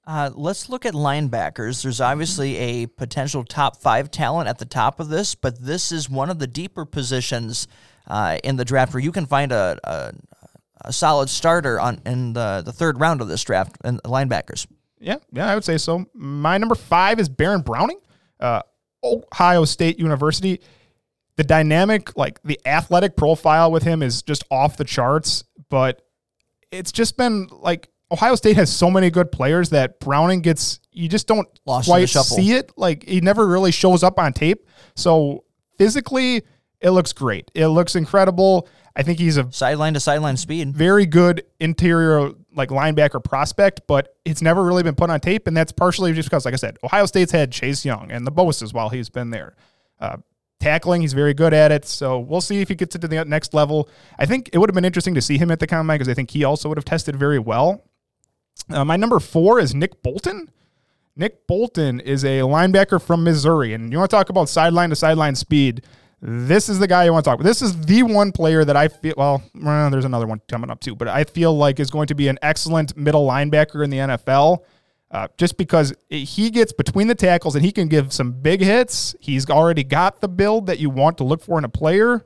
Uh, 0.08 0.32
let's 0.36 0.70
look 0.70 0.86
at 0.86 0.94
linebackers. 0.94 1.84
There's 1.84 2.00
obviously 2.00 2.56
a 2.56 2.86
potential 2.88 3.44
top 3.44 3.76
five 3.82 4.10
talent 4.10 4.48
at 4.48 4.58
the 4.58 4.66
top 4.66 5.02
of 5.02 5.10
this, 5.10 5.36
but 5.36 5.62
this 5.62 5.92
is 5.92 6.10
one 6.10 6.30
of 6.30 6.40
the 6.40 6.48
deeper 6.48 6.86
positions 6.86 7.68
uh, 8.08 8.38
in 8.42 8.56
the 8.56 8.64
draft 8.64 8.94
where 8.94 9.04
you 9.04 9.12
can 9.12 9.26
find 9.26 9.52
a, 9.52 9.78
a, 9.84 10.14
a 10.86 10.94
solid 10.94 11.30
starter 11.30 11.78
on 11.78 12.00
in 12.06 12.32
the, 12.32 12.64
the 12.66 12.72
third 12.72 13.02
round 13.02 13.20
of 13.20 13.28
this 13.28 13.44
draft 13.44 13.76
and 13.84 14.02
linebackers. 14.04 14.66
Yeah, 14.98 15.18
yeah, 15.34 15.52
I 15.52 15.56
would 15.56 15.66
say 15.66 15.78
so. 15.78 16.06
My 16.14 16.58
number 16.58 16.76
five 16.76 17.20
is 17.20 17.28
Baron 17.28 17.60
Browning, 17.60 18.00
uh, 18.40 18.62
Ohio 19.04 19.66
State 19.66 20.00
University. 20.00 20.62
The 21.36 21.44
dynamic, 21.44 22.16
like 22.16 22.42
the 22.44 22.62
athletic 22.66 23.18
profile 23.18 23.74
with 23.74 23.84
him 23.84 24.02
is 24.02 24.22
just 24.22 24.46
off 24.50 24.78
the 24.78 24.86
charts, 24.86 25.44
but 25.70 26.02
it's 26.72 26.94
just 26.94 27.18
been 27.18 27.50
like 27.52 27.90
Ohio 28.12 28.36
State 28.36 28.56
has 28.56 28.72
so 28.72 28.90
many 28.90 29.10
good 29.10 29.32
players 29.32 29.70
that 29.72 30.00
Browning 30.00 30.42
gets, 30.42 30.80
you 30.92 31.10
just 31.10 31.28
don't 31.28 31.48
Lost 31.66 31.88
quite 31.88 32.08
see 32.08 32.54
it. 32.54 32.72
Like 32.78 33.04
he 33.04 33.22
never 33.22 33.48
really 33.48 33.72
shows 33.72 34.04
up 34.04 34.20
on 34.20 34.34
tape. 34.34 34.66
So 34.96 35.44
physically, 35.78 36.44
it 36.80 36.92
looks 36.92 37.12
great. 37.14 37.52
It 37.54 37.68
looks 37.68 37.96
incredible. 37.96 38.68
I 38.96 39.04
think 39.04 39.20
he's 39.20 39.38
a 39.38 39.52
Sideline 39.52 39.94
to 39.94 40.00
sideline 40.00 40.38
speed. 40.38 40.76
very 40.76 41.06
good 41.06 41.44
interior 41.60 42.32
like 42.56 42.70
linebacker 42.70 43.24
prospect, 43.24 43.82
but 43.88 44.16
it's 44.26 44.42
never 44.42 44.64
really 44.64 44.82
been 44.82 44.96
put 44.96 45.12
on 45.12 45.20
tape, 45.20 45.46
and 45.46 45.56
that's 45.56 45.72
partially 45.72 46.12
just 46.14 46.28
because, 46.28 46.46
like 46.46 46.56
I 46.56 46.58
said, 46.58 46.78
Ohio 46.84 47.06
State's 47.06 47.32
had 47.32 47.52
Chase 47.52 47.86
Young 47.86 48.12
and 48.12 48.26
the 48.26 48.32
Bosa's 48.32 48.74
while 48.74 48.90
he's 48.90 49.10
been 49.10 49.30
there. 49.30 49.56
Uh, 50.00 50.18
tackling, 50.60 51.02
he's 51.02 51.14
very 51.14 51.36
good 51.36 51.54
at 51.54 51.72
it, 51.72 51.86
so 51.86 52.20
we'll 52.20 52.42
see 52.42 52.62
if 52.62 52.70
he 52.70 52.76
gets 52.76 52.96
it 52.96 53.00
to 53.02 53.08
the 53.08 53.24
next 53.26 53.54
level. 53.54 53.88
I 54.18 54.26
think 54.26 54.50
it 54.52 54.58
would 54.58 54.70
have 54.70 54.76
been 54.76 54.86
interesting 54.86 55.14
to 55.14 55.22
see 55.22 55.38
him 55.38 55.52
at 55.52 55.60
the 55.60 55.68
combine 55.68 56.00
because 56.00 56.10
I 56.10 56.16
think 56.16 56.32
he 56.32 56.44
also 56.44 56.68
would 56.70 56.78
have 56.80 56.86
tested 56.86 57.16
very 57.16 57.38
well. 57.40 57.84
Uh, 58.70 58.86
my 58.86 58.98
number 58.98 59.20
four 59.20 59.60
is 59.60 59.74
Nick 59.74 60.02
Bolton. 60.04 60.50
Nick 61.16 61.48
Bolton 61.48 62.00
is 62.00 62.24
a 62.24 62.40
linebacker 62.42 63.02
from 63.02 63.24
Missouri, 63.24 63.74
and 63.74 63.92
you 63.92 63.98
want 63.98 64.10
to 64.10 64.16
talk 64.16 64.30
about 64.30 64.50
sideline 64.50 64.90
to 64.90 64.96
sideline 64.96 65.36
speed. 65.36 65.84
This 66.22 66.68
is 66.70 66.80
the 66.80 66.88
guy 66.88 67.06
you 67.06 67.14
want 67.14 67.26
to 67.26 67.30
talk 67.30 67.40
about. 67.40 67.48
This 67.48 67.62
is 67.62 67.80
the 67.86 68.04
one 68.04 68.32
player 68.32 68.66
that 68.66 68.76
I 68.76 68.88
feel. 68.88 69.14
Well, 69.18 69.44
well, 69.56 69.90
there's 69.90 70.06
another 70.06 70.28
one 70.28 70.42
coming 70.48 70.70
up 70.70 70.80
too, 70.80 70.96
but 70.96 71.08
I 71.08 71.24
feel 71.24 71.56
like 71.56 71.80
is 71.80 71.90
going 71.90 72.08
to 72.08 72.16
be 72.16 72.28
an 72.28 72.40
excellent 72.42 72.98
middle 72.98 73.28
linebacker 73.28 73.84
in 73.84 73.90
the 73.90 73.98
NFL. 73.98 74.64
Uh, 75.10 75.28
just 75.38 75.58
because 75.58 75.94
he 76.10 76.50
gets 76.50 76.74
between 76.74 77.08
the 77.08 77.16
tackles 77.16 77.56
and 77.56 77.64
he 77.64 77.72
can 77.72 77.88
give 77.88 78.12
some 78.12 78.34
big 78.34 78.60
hits. 78.60 79.16
He's 79.22 79.50
already 79.50 79.86
got 79.86 80.20
the 80.20 80.28
build 80.28 80.66
that 80.66 80.80
you 80.80 80.90
want 80.90 81.18
to 81.20 81.24
look 81.24 81.42
for 81.42 81.58
in 81.58 81.64
a 81.64 81.70
player. 81.70 82.26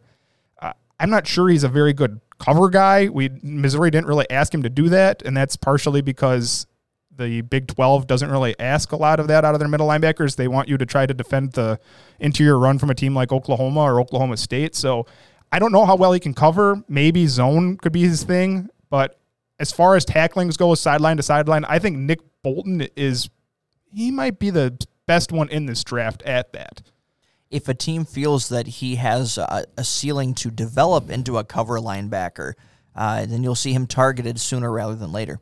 Uh, 0.59 0.73
I'm 0.99 1.11
not 1.11 1.27
sure 1.27 1.47
he's 1.49 1.63
a 1.63 1.69
very 1.69 1.93
good 1.93 2.19
cover 2.41 2.69
guy. 2.69 3.07
We 3.07 3.29
Missouri 3.43 3.91
didn't 3.91 4.07
really 4.07 4.29
ask 4.29 4.53
him 4.53 4.63
to 4.63 4.69
do 4.69 4.89
that, 4.89 5.21
and 5.21 5.37
that's 5.37 5.55
partially 5.55 6.01
because 6.01 6.65
the 7.15 7.41
Big 7.41 7.67
12 7.67 8.07
doesn't 8.07 8.31
really 8.31 8.59
ask 8.59 8.91
a 8.91 8.95
lot 8.95 9.19
of 9.19 9.27
that 9.27 9.45
out 9.45 9.53
of 9.53 9.59
their 9.59 9.69
middle 9.69 9.87
linebackers. 9.87 10.35
They 10.35 10.47
want 10.47 10.67
you 10.67 10.77
to 10.77 10.85
try 10.85 11.05
to 11.05 11.13
defend 11.13 11.53
the 11.53 11.79
interior 12.19 12.57
run 12.57 12.79
from 12.79 12.89
a 12.89 12.95
team 12.95 13.13
like 13.13 13.31
Oklahoma 13.31 13.81
or 13.81 13.99
Oklahoma 14.01 14.37
State. 14.37 14.75
So 14.75 15.05
I 15.51 15.59
don't 15.59 15.71
know 15.71 15.85
how 15.85 15.95
well 15.95 16.13
he 16.13 16.19
can 16.19 16.33
cover. 16.33 16.83
Maybe 16.87 17.27
zone 17.27 17.77
could 17.77 17.91
be 17.91 18.01
his 18.01 18.23
thing, 18.23 18.69
but 18.89 19.19
as 19.59 19.71
far 19.71 19.95
as 19.95 20.05
tacklings 20.05 20.57
go, 20.57 20.73
sideline 20.73 21.17
to 21.17 21.23
sideline, 21.23 21.65
I 21.65 21.77
think 21.77 21.97
Nick 21.97 22.21
Bolton 22.41 22.87
is 22.95 23.29
he 23.93 24.09
might 24.09 24.39
be 24.39 24.49
the 24.49 24.75
best 25.05 25.31
one 25.31 25.49
in 25.49 25.67
this 25.67 25.83
draft 25.83 26.23
at 26.23 26.53
that. 26.53 26.81
If 27.51 27.67
a 27.67 27.73
team 27.73 28.05
feels 28.05 28.49
that 28.49 28.65
he 28.65 28.95
has 28.95 29.37
a, 29.37 29.65
a 29.77 29.83
ceiling 29.83 30.33
to 30.35 30.49
develop 30.49 31.09
into 31.09 31.37
a 31.37 31.43
cover 31.43 31.79
linebacker, 31.79 32.53
uh, 32.95 33.25
then 33.25 33.43
you'll 33.43 33.55
see 33.55 33.73
him 33.73 33.87
targeted 33.87 34.39
sooner 34.39 34.71
rather 34.71 34.95
than 34.95 35.11
later. 35.11 35.39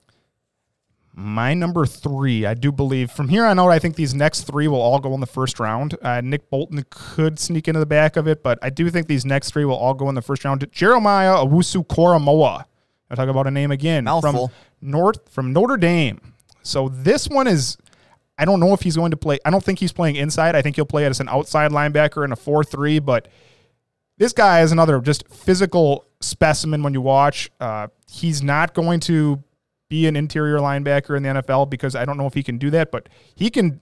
My 1.14 1.54
number 1.54 1.86
three, 1.86 2.46
I 2.46 2.54
do 2.54 2.72
believe 2.72 3.12
from 3.12 3.28
here 3.28 3.46
on 3.46 3.60
out, 3.60 3.70
I 3.70 3.80
think 3.80 3.96
these 3.96 4.14
next 4.14 4.44
three 4.44 4.68
will 4.68 4.80
all 4.82 5.00
go 5.00 5.14
in 5.14 5.20
the 5.20 5.28
first 5.28 5.60
round. 5.60 5.96
Uh, 6.02 6.22
Nick 6.22 6.50
Bolton 6.50 6.86
could 6.90 7.40
sneak 7.40 7.68
into 7.68 7.80
the 7.80 7.86
back 7.86 8.16
of 8.16 8.28
it, 8.28 8.42
but 8.42 8.58
I 8.62 8.70
do 8.70 8.90
think 8.90 9.08
these 9.08 9.26
next 9.26 9.52
three 9.52 9.66
will 9.66 9.76
all 9.76 9.94
go 9.94 10.08
in 10.08 10.16
the 10.16 10.22
first 10.22 10.46
round. 10.46 10.66
Jeremiah 10.72 11.36
Owusu-Koramoah. 11.36 12.64
I 13.10 13.16
talk 13.16 13.28
about 13.28 13.48
a 13.48 13.52
name 13.52 13.72
again 13.72 14.06
Mouthful. 14.06 14.48
from 14.48 14.56
North 14.82 15.30
from 15.30 15.52
Notre 15.52 15.78
Dame. 15.78 16.22
So 16.62 16.90
this 16.90 17.28
one 17.28 17.48
is, 17.48 17.78
I 18.40 18.46
don't 18.46 18.62
know 18.62 18.74
if 18.74 18.82
he's 18.82 18.96
going 18.96 19.12
to 19.12 19.18
play. 19.18 19.38
I 19.44 19.50
don't 19.50 19.64
think 19.64 19.80
he's 19.80 19.92
playing 19.92 20.16
inside. 20.16 20.56
I 20.56 20.62
think 20.62 20.78
he'll 20.78 20.86
play 20.86 21.06
as 21.06 21.20
an 21.20 21.28
outside 21.28 21.72
linebacker 21.72 22.24
in 22.24 22.32
a 22.32 22.38
four-three. 22.38 23.00
But 23.00 23.28
this 24.18 24.32
guy 24.32 24.62
is 24.62 24.72
another 24.72 25.00
just 25.02 25.28
physical 25.28 26.06
specimen 26.22 26.82
when 26.82 26.94
you 26.94 27.02
watch. 27.02 27.52
Uh, 27.60 27.88
he's 28.10 28.42
not 28.42 28.74
going 28.74 29.02
to 29.02 29.44
be 29.90 30.08
an 30.08 30.16
interior 30.16 30.58
linebacker 30.58 31.18
in 31.18 31.24
the 31.24 31.30
NFL 31.30 31.70
because 31.70 31.96
I 31.96 32.06
don't 32.06 32.18
know 32.18 32.28
if 32.28 32.34
he 32.34 32.44
can 32.44 32.58
do 32.58 32.70
that, 32.70 32.92
but 32.92 33.10
he 33.36 33.50
can. 33.50 33.82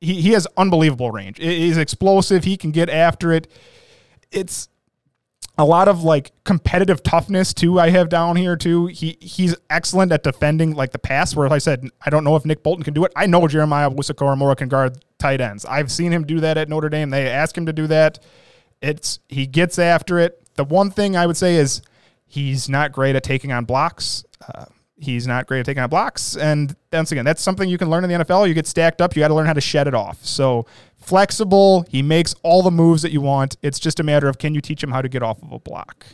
He, 0.00 0.20
he 0.20 0.32
has 0.32 0.46
unbelievable 0.56 1.10
range. 1.10 1.38
He's 1.38 1.78
explosive. 1.78 2.44
He 2.44 2.56
can 2.56 2.72
get 2.72 2.90
after 2.90 3.32
it. 3.32 3.50
It's 4.30 4.68
a 5.58 5.64
lot 5.64 5.88
of 5.88 6.02
like 6.02 6.32
competitive 6.44 7.02
toughness 7.02 7.52
too. 7.52 7.78
I 7.78 7.90
have 7.90 8.08
down 8.08 8.36
here 8.36 8.56
too. 8.56 8.86
He 8.86 9.18
he's 9.20 9.54
excellent 9.68 10.10
at 10.12 10.22
defending 10.22 10.74
like 10.74 10.92
the 10.92 10.98
pass. 10.98 11.36
Where 11.36 11.52
I 11.52 11.58
said, 11.58 11.88
I 12.04 12.10
don't 12.10 12.24
know 12.24 12.36
if 12.36 12.44
Nick 12.44 12.62
Bolton 12.62 12.82
can 12.82 12.94
do 12.94 13.04
it. 13.04 13.12
I 13.14 13.26
know 13.26 13.46
Jeremiah 13.46 13.90
Owusu-Koramoah 13.90 14.56
can 14.56 14.68
guard 14.68 15.04
tight 15.18 15.40
ends. 15.40 15.64
I've 15.64 15.92
seen 15.92 16.12
him 16.12 16.24
do 16.24 16.40
that 16.40 16.56
at 16.56 16.68
Notre 16.68 16.88
Dame. 16.88 17.10
They 17.10 17.28
ask 17.28 17.56
him 17.56 17.66
to 17.66 17.72
do 17.72 17.86
that. 17.88 18.18
It's 18.80 19.20
he 19.28 19.46
gets 19.46 19.78
after 19.78 20.18
it. 20.18 20.42
The 20.56 20.64
one 20.64 20.90
thing 20.90 21.16
I 21.16 21.26
would 21.26 21.36
say 21.36 21.56
is 21.56 21.82
he's 22.26 22.68
not 22.68 22.92
great 22.92 23.14
at 23.14 23.22
taking 23.22 23.52
on 23.52 23.64
blocks. 23.64 24.24
Uh, 24.54 24.64
he's 24.96 25.26
not 25.26 25.46
great 25.46 25.60
at 25.60 25.66
taking 25.66 25.82
on 25.82 25.90
blocks, 25.90 26.36
and 26.36 26.74
once 26.92 27.12
again, 27.12 27.24
that's 27.24 27.42
something 27.42 27.68
you 27.68 27.78
can 27.78 27.90
learn 27.90 28.04
in 28.04 28.10
the 28.10 28.24
NFL. 28.24 28.48
You 28.48 28.54
get 28.54 28.66
stacked 28.66 29.00
up, 29.00 29.14
you 29.14 29.20
got 29.20 29.28
to 29.28 29.34
learn 29.34 29.46
how 29.46 29.52
to 29.52 29.60
shed 29.60 29.86
it 29.86 29.94
off. 29.94 30.24
So 30.24 30.66
flexible. 31.02 31.84
He 31.88 32.02
makes 32.02 32.34
all 32.42 32.62
the 32.62 32.70
moves 32.70 33.02
that 33.02 33.12
you 33.12 33.20
want. 33.20 33.56
It's 33.62 33.78
just 33.78 34.00
a 34.00 34.02
matter 34.02 34.28
of 34.28 34.38
can 34.38 34.54
you 34.54 34.60
teach 34.60 34.82
him 34.82 34.90
how 34.90 35.02
to 35.02 35.08
get 35.08 35.22
off 35.22 35.42
of 35.42 35.52
a 35.52 35.58
block. 35.58 36.06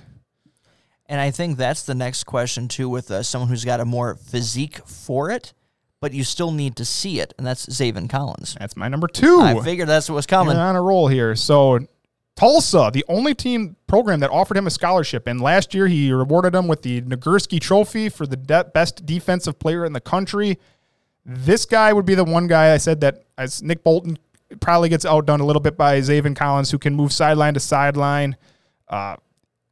And 1.07 1.21
I 1.21 1.31
think 1.31 1.57
that's 1.57 1.83
the 1.83 1.95
next 1.95 2.25
question 2.25 2.69
too, 2.69 2.89
with 2.89 3.11
uh, 3.11 3.23
someone 3.23 3.49
who's 3.49 3.65
got 3.65 3.81
a 3.81 3.85
more 3.85 4.15
physique 4.15 4.87
for 4.87 5.31
it, 5.31 5.55
but 6.01 6.13
you 6.13 6.23
still 6.23 6.53
need 6.53 6.77
to 6.77 6.85
see 6.85 7.21
it, 7.21 7.33
and 7.39 7.47
that's 7.47 7.67
Zaven 7.67 8.11
Collins. 8.11 8.57
That's 8.61 8.77
my 8.77 8.89
number 8.89 9.09
two. 9.09 9.41
I 9.41 9.59
figured 9.61 9.89
that's 9.89 10.11
what 10.11 10.17
was 10.17 10.27
coming. 10.27 10.55
You're 10.55 10.65
on 10.65 10.77
a 10.77 10.83
roll 10.83 11.09
here. 11.09 11.35
So 11.35 11.79
Tulsa, 12.37 12.91
the 12.93 13.05
only 13.09 13.35
team 13.35 13.77
program 13.87 14.21
that 14.21 14.31
offered 14.31 14.57
him 14.57 14.67
a 14.67 14.71
scholarship, 14.71 15.27
and 15.27 15.41
last 15.41 15.75
year 15.75 15.87
he 15.87 16.13
rewarded 16.13 16.55
him 16.55 16.69
with 16.69 16.83
the 16.83 17.01
Nagurski 17.01 17.59
Trophy 17.59 18.11
for 18.11 18.27
the 18.27 18.37
de- 18.37 18.65
best 18.65 19.07
defensive 19.07 19.59
player 19.59 19.85
in 19.87 19.93
the 19.95 20.01
country. 20.01 20.59
This 21.25 21.65
guy 21.65 21.93
would 21.93 22.07
be 22.07 22.15
the 22.15 22.25
one 22.25 22.47
guy 22.47 22.73
I 22.73 22.77
said 22.77 23.01
that 23.01 23.25
as 23.37 23.63
Nick 23.63 23.83
Bolton 23.83 24.19
probably 24.61 24.89
gets 24.89 25.05
outdone 25.05 25.41
a 25.41 25.45
little 25.47 25.61
bit 25.61 25.77
by 25.77 26.01
Zaven 26.01 26.35
Collins, 26.35 26.71
who 26.71 26.79
can 26.79 26.95
move 26.95 27.13
sideline 27.13 27.55
to 27.55 27.61
sideline. 27.61 28.37
Uh, 28.89 29.17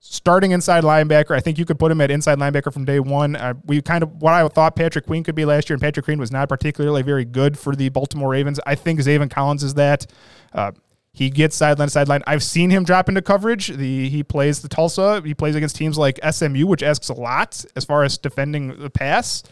starting 0.00 0.52
inside 0.52 0.84
linebacker, 0.84 1.34
I 1.34 1.40
think 1.40 1.58
you 1.58 1.64
could 1.64 1.78
put 1.78 1.90
him 1.90 2.00
at 2.00 2.10
inside 2.10 2.38
linebacker 2.38 2.72
from 2.72 2.84
day 2.84 3.00
one. 3.00 3.36
Uh, 3.36 3.54
we 3.64 3.80
kind 3.82 4.02
of 4.02 4.20
what 4.20 4.34
I 4.34 4.46
thought 4.48 4.76
Patrick 4.76 5.06
Queen 5.06 5.24
could 5.24 5.34
be 5.34 5.44
last 5.44 5.68
year, 5.68 5.74
and 5.74 5.82
Patrick 5.82 6.04
Queen 6.04 6.18
was 6.18 6.30
not 6.30 6.48
particularly 6.48 7.02
very 7.02 7.24
good 7.24 7.58
for 7.58 7.74
the 7.74 7.88
Baltimore 7.88 8.30
Ravens. 8.30 8.60
I 8.66 8.74
think 8.74 9.00
Zaven 9.00 9.30
Collins 9.30 9.62
is 9.62 9.74
that. 9.74 10.06
Uh, 10.52 10.72
he 11.12 11.30
gets 11.30 11.56
sideline 11.56 11.88
to 11.88 11.92
sideline. 11.92 12.22
I've 12.26 12.42
seen 12.42 12.68
him 12.68 12.84
drop 12.84 13.08
into 13.08 13.22
coverage. 13.22 13.68
The 13.68 14.10
he 14.10 14.22
plays 14.22 14.60
the 14.60 14.68
Tulsa. 14.68 15.22
He 15.24 15.32
plays 15.32 15.54
against 15.54 15.74
teams 15.74 15.96
like 15.96 16.20
SMU, 16.30 16.66
which 16.66 16.82
asks 16.82 17.08
a 17.08 17.14
lot 17.14 17.64
as 17.74 17.86
far 17.86 18.04
as 18.04 18.18
defending 18.18 18.78
the 18.78 18.90
pass. 18.90 19.42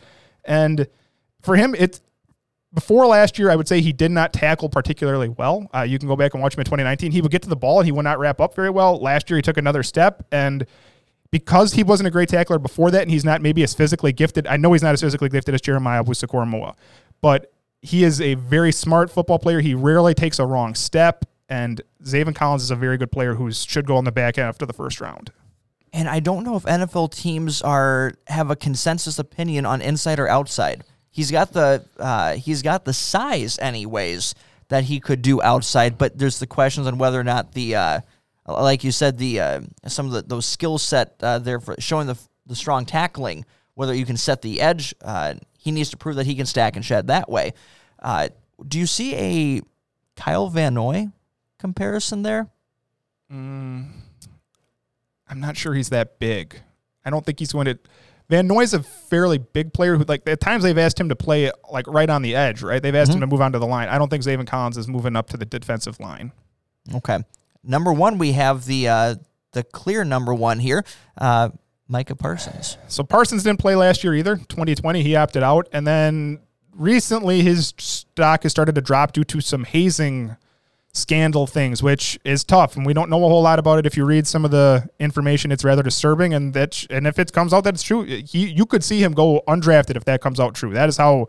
And 0.44 0.86
for 1.40 1.56
him, 1.56 1.74
it 1.74 2.02
before 2.74 3.06
last 3.06 3.38
year, 3.38 3.50
I 3.50 3.56
would 3.56 3.68
say 3.68 3.80
he 3.80 3.92
did 3.92 4.10
not 4.10 4.32
tackle 4.32 4.68
particularly 4.68 5.28
well. 5.28 5.68
Uh, 5.72 5.82
you 5.82 5.98
can 5.98 6.08
go 6.08 6.16
back 6.16 6.34
and 6.34 6.42
watch 6.42 6.54
him 6.54 6.60
in 6.60 6.64
2019. 6.64 7.12
He 7.12 7.22
would 7.22 7.30
get 7.30 7.42
to 7.42 7.48
the 7.48 7.56
ball 7.56 7.78
and 7.78 7.86
he 7.86 7.92
would 7.92 8.02
not 8.02 8.18
wrap 8.18 8.40
up 8.40 8.54
very 8.54 8.70
well. 8.70 8.98
Last 8.98 9.30
year, 9.30 9.36
he 9.36 9.42
took 9.42 9.56
another 9.56 9.82
step 9.82 10.26
and 10.32 10.66
because 11.30 11.72
he 11.72 11.82
wasn't 11.82 12.06
a 12.06 12.10
great 12.10 12.28
tackler 12.28 12.60
before 12.60 12.92
that, 12.92 13.02
and 13.02 13.10
he's 13.10 13.24
not 13.24 13.42
maybe 13.42 13.64
as 13.64 13.74
physically 13.74 14.12
gifted. 14.12 14.46
I 14.46 14.56
know 14.56 14.72
he's 14.72 14.84
not 14.84 14.92
as 14.92 15.00
physically 15.00 15.28
gifted 15.28 15.52
as 15.52 15.60
Jeremiah 15.60 16.04
Owusu-Koramoah, 16.04 16.76
but 17.20 17.52
he 17.82 18.04
is 18.04 18.20
a 18.20 18.34
very 18.34 18.70
smart 18.70 19.10
football 19.10 19.40
player. 19.40 19.60
He 19.60 19.74
rarely 19.74 20.14
takes 20.14 20.38
a 20.38 20.46
wrong 20.46 20.74
step. 20.74 21.24
And 21.48 21.82
Zaven 22.02 22.34
Collins 22.34 22.62
is 22.62 22.70
a 22.70 22.76
very 22.76 22.96
good 22.96 23.12
player 23.12 23.34
who 23.34 23.50
should 23.52 23.86
go 23.86 23.98
in 23.98 24.04
the 24.04 24.12
back 24.12 24.38
end 24.38 24.48
after 24.48 24.64
the 24.64 24.72
first 24.72 25.00
round. 25.00 25.32
And 25.92 26.08
I 26.08 26.20
don't 26.20 26.44
know 26.44 26.56
if 26.56 26.62
NFL 26.64 27.12
teams 27.12 27.62
are 27.62 28.14
have 28.28 28.50
a 28.50 28.56
consensus 28.56 29.18
opinion 29.18 29.66
on 29.66 29.82
inside 29.82 30.18
or 30.18 30.28
outside. 30.28 30.84
He's 31.14 31.30
got 31.30 31.52
the 31.52 31.84
uh, 31.96 32.34
he's 32.34 32.60
got 32.60 32.84
the 32.84 32.92
size, 32.92 33.56
anyways, 33.60 34.34
that 34.66 34.82
he 34.82 34.98
could 34.98 35.22
do 35.22 35.40
outside. 35.40 35.96
But 35.96 36.18
there's 36.18 36.40
the 36.40 36.46
questions 36.48 36.88
on 36.88 36.98
whether 36.98 37.20
or 37.20 37.22
not 37.22 37.52
the 37.52 37.76
uh, 37.76 38.00
like 38.48 38.82
you 38.82 38.90
said 38.90 39.16
the 39.16 39.38
uh, 39.38 39.60
some 39.86 40.06
of 40.06 40.12
the, 40.12 40.22
those 40.22 40.44
skill 40.44 40.76
set 40.76 41.14
uh, 41.22 41.38
there 41.38 41.60
for 41.60 41.76
showing 41.78 42.08
the 42.08 42.18
the 42.46 42.56
strong 42.56 42.84
tackling. 42.84 43.44
Whether 43.74 43.94
you 43.94 44.04
can 44.04 44.16
set 44.16 44.42
the 44.42 44.60
edge, 44.60 44.92
uh, 45.02 45.34
he 45.56 45.70
needs 45.70 45.90
to 45.90 45.96
prove 45.96 46.16
that 46.16 46.26
he 46.26 46.34
can 46.34 46.46
stack 46.46 46.74
and 46.74 46.84
shed 46.84 47.06
that 47.06 47.30
way. 47.30 47.54
Uh, 48.00 48.30
do 48.66 48.80
you 48.80 48.86
see 48.86 49.14
a 49.14 49.62
Kyle 50.16 50.48
Van 50.48 50.74
Noy 50.74 51.10
comparison 51.60 52.24
there? 52.24 52.48
Mm, 53.32 53.88
I'm 55.28 55.40
not 55.40 55.56
sure 55.56 55.74
he's 55.74 55.90
that 55.90 56.18
big. 56.18 56.60
I 57.04 57.10
don't 57.10 57.24
think 57.24 57.38
he's 57.38 57.52
going 57.52 57.66
to. 57.66 57.78
Van 58.34 58.48
Noy's 58.48 58.74
a 58.74 58.82
fairly 58.82 59.38
big 59.38 59.72
player 59.72 59.96
who, 59.96 60.02
like, 60.08 60.28
at 60.28 60.40
times 60.40 60.64
they've 60.64 60.76
asked 60.76 60.98
him 60.98 61.08
to 61.08 61.14
play 61.14 61.52
like 61.70 61.86
right 61.86 62.10
on 62.10 62.20
the 62.20 62.34
edge, 62.34 62.62
right? 62.62 62.82
They've 62.82 62.92
asked 62.92 63.12
mm-hmm. 63.12 63.22
him 63.22 63.28
to 63.28 63.32
move 63.32 63.40
onto 63.40 63.60
the 63.60 63.66
line. 63.66 63.88
I 63.88 63.96
don't 63.96 64.08
think 64.08 64.24
Zaven 64.24 64.44
Collins 64.44 64.76
is 64.76 64.88
moving 64.88 65.14
up 65.14 65.28
to 65.30 65.36
the 65.36 65.44
defensive 65.44 66.00
line. 66.00 66.32
Okay, 66.96 67.18
number 67.62 67.92
one, 67.92 68.18
we 68.18 68.32
have 68.32 68.64
the 68.64 68.88
uh, 68.88 69.14
the 69.52 69.62
clear 69.62 70.04
number 70.04 70.34
one 70.34 70.58
here, 70.58 70.84
uh, 71.16 71.50
Micah 71.86 72.16
Parsons. 72.16 72.76
So 72.88 73.04
Parsons 73.04 73.44
didn't 73.44 73.60
play 73.60 73.76
last 73.76 74.02
year 74.02 74.16
either. 74.16 74.34
2020, 74.34 75.04
he 75.04 75.14
opted 75.14 75.44
out, 75.44 75.68
and 75.72 75.86
then 75.86 76.40
recently 76.74 77.42
his 77.42 77.72
stock 77.78 78.42
has 78.42 78.50
started 78.50 78.74
to 78.74 78.80
drop 78.80 79.12
due 79.12 79.22
to 79.22 79.40
some 79.40 79.62
hazing 79.62 80.34
scandal 80.94 81.46
things, 81.46 81.82
which 81.82 82.18
is 82.24 82.44
tough, 82.44 82.76
and 82.76 82.86
we 82.86 82.94
don't 82.94 83.10
know 83.10 83.22
a 83.24 83.28
whole 83.28 83.42
lot 83.42 83.58
about 83.58 83.80
it. 83.80 83.86
If 83.86 83.96
you 83.96 84.04
read 84.04 84.26
some 84.26 84.44
of 84.44 84.50
the 84.52 84.88
information, 84.98 85.52
it's 85.52 85.64
rather 85.64 85.82
disturbing, 85.82 86.32
and 86.32 86.54
that 86.54 86.86
and 86.88 87.06
if 87.06 87.18
it 87.18 87.32
comes 87.32 87.52
out 87.52 87.64
that 87.64 87.74
it's 87.74 87.82
true, 87.82 88.04
he, 88.04 88.46
you 88.46 88.64
could 88.64 88.82
see 88.82 89.02
him 89.02 89.12
go 89.12 89.42
undrafted 89.46 89.96
if 89.96 90.04
that 90.04 90.20
comes 90.20 90.40
out 90.40 90.54
true. 90.54 90.72
That 90.72 90.88
is 90.88 90.96
how 90.96 91.28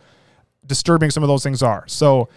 disturbing 0.66 1.10
some 1.10 1.24
of 1.24 1.28
those 1.28 1.44
things 1.44 1.62
are. 1.62 1.84
So 1.88 2.30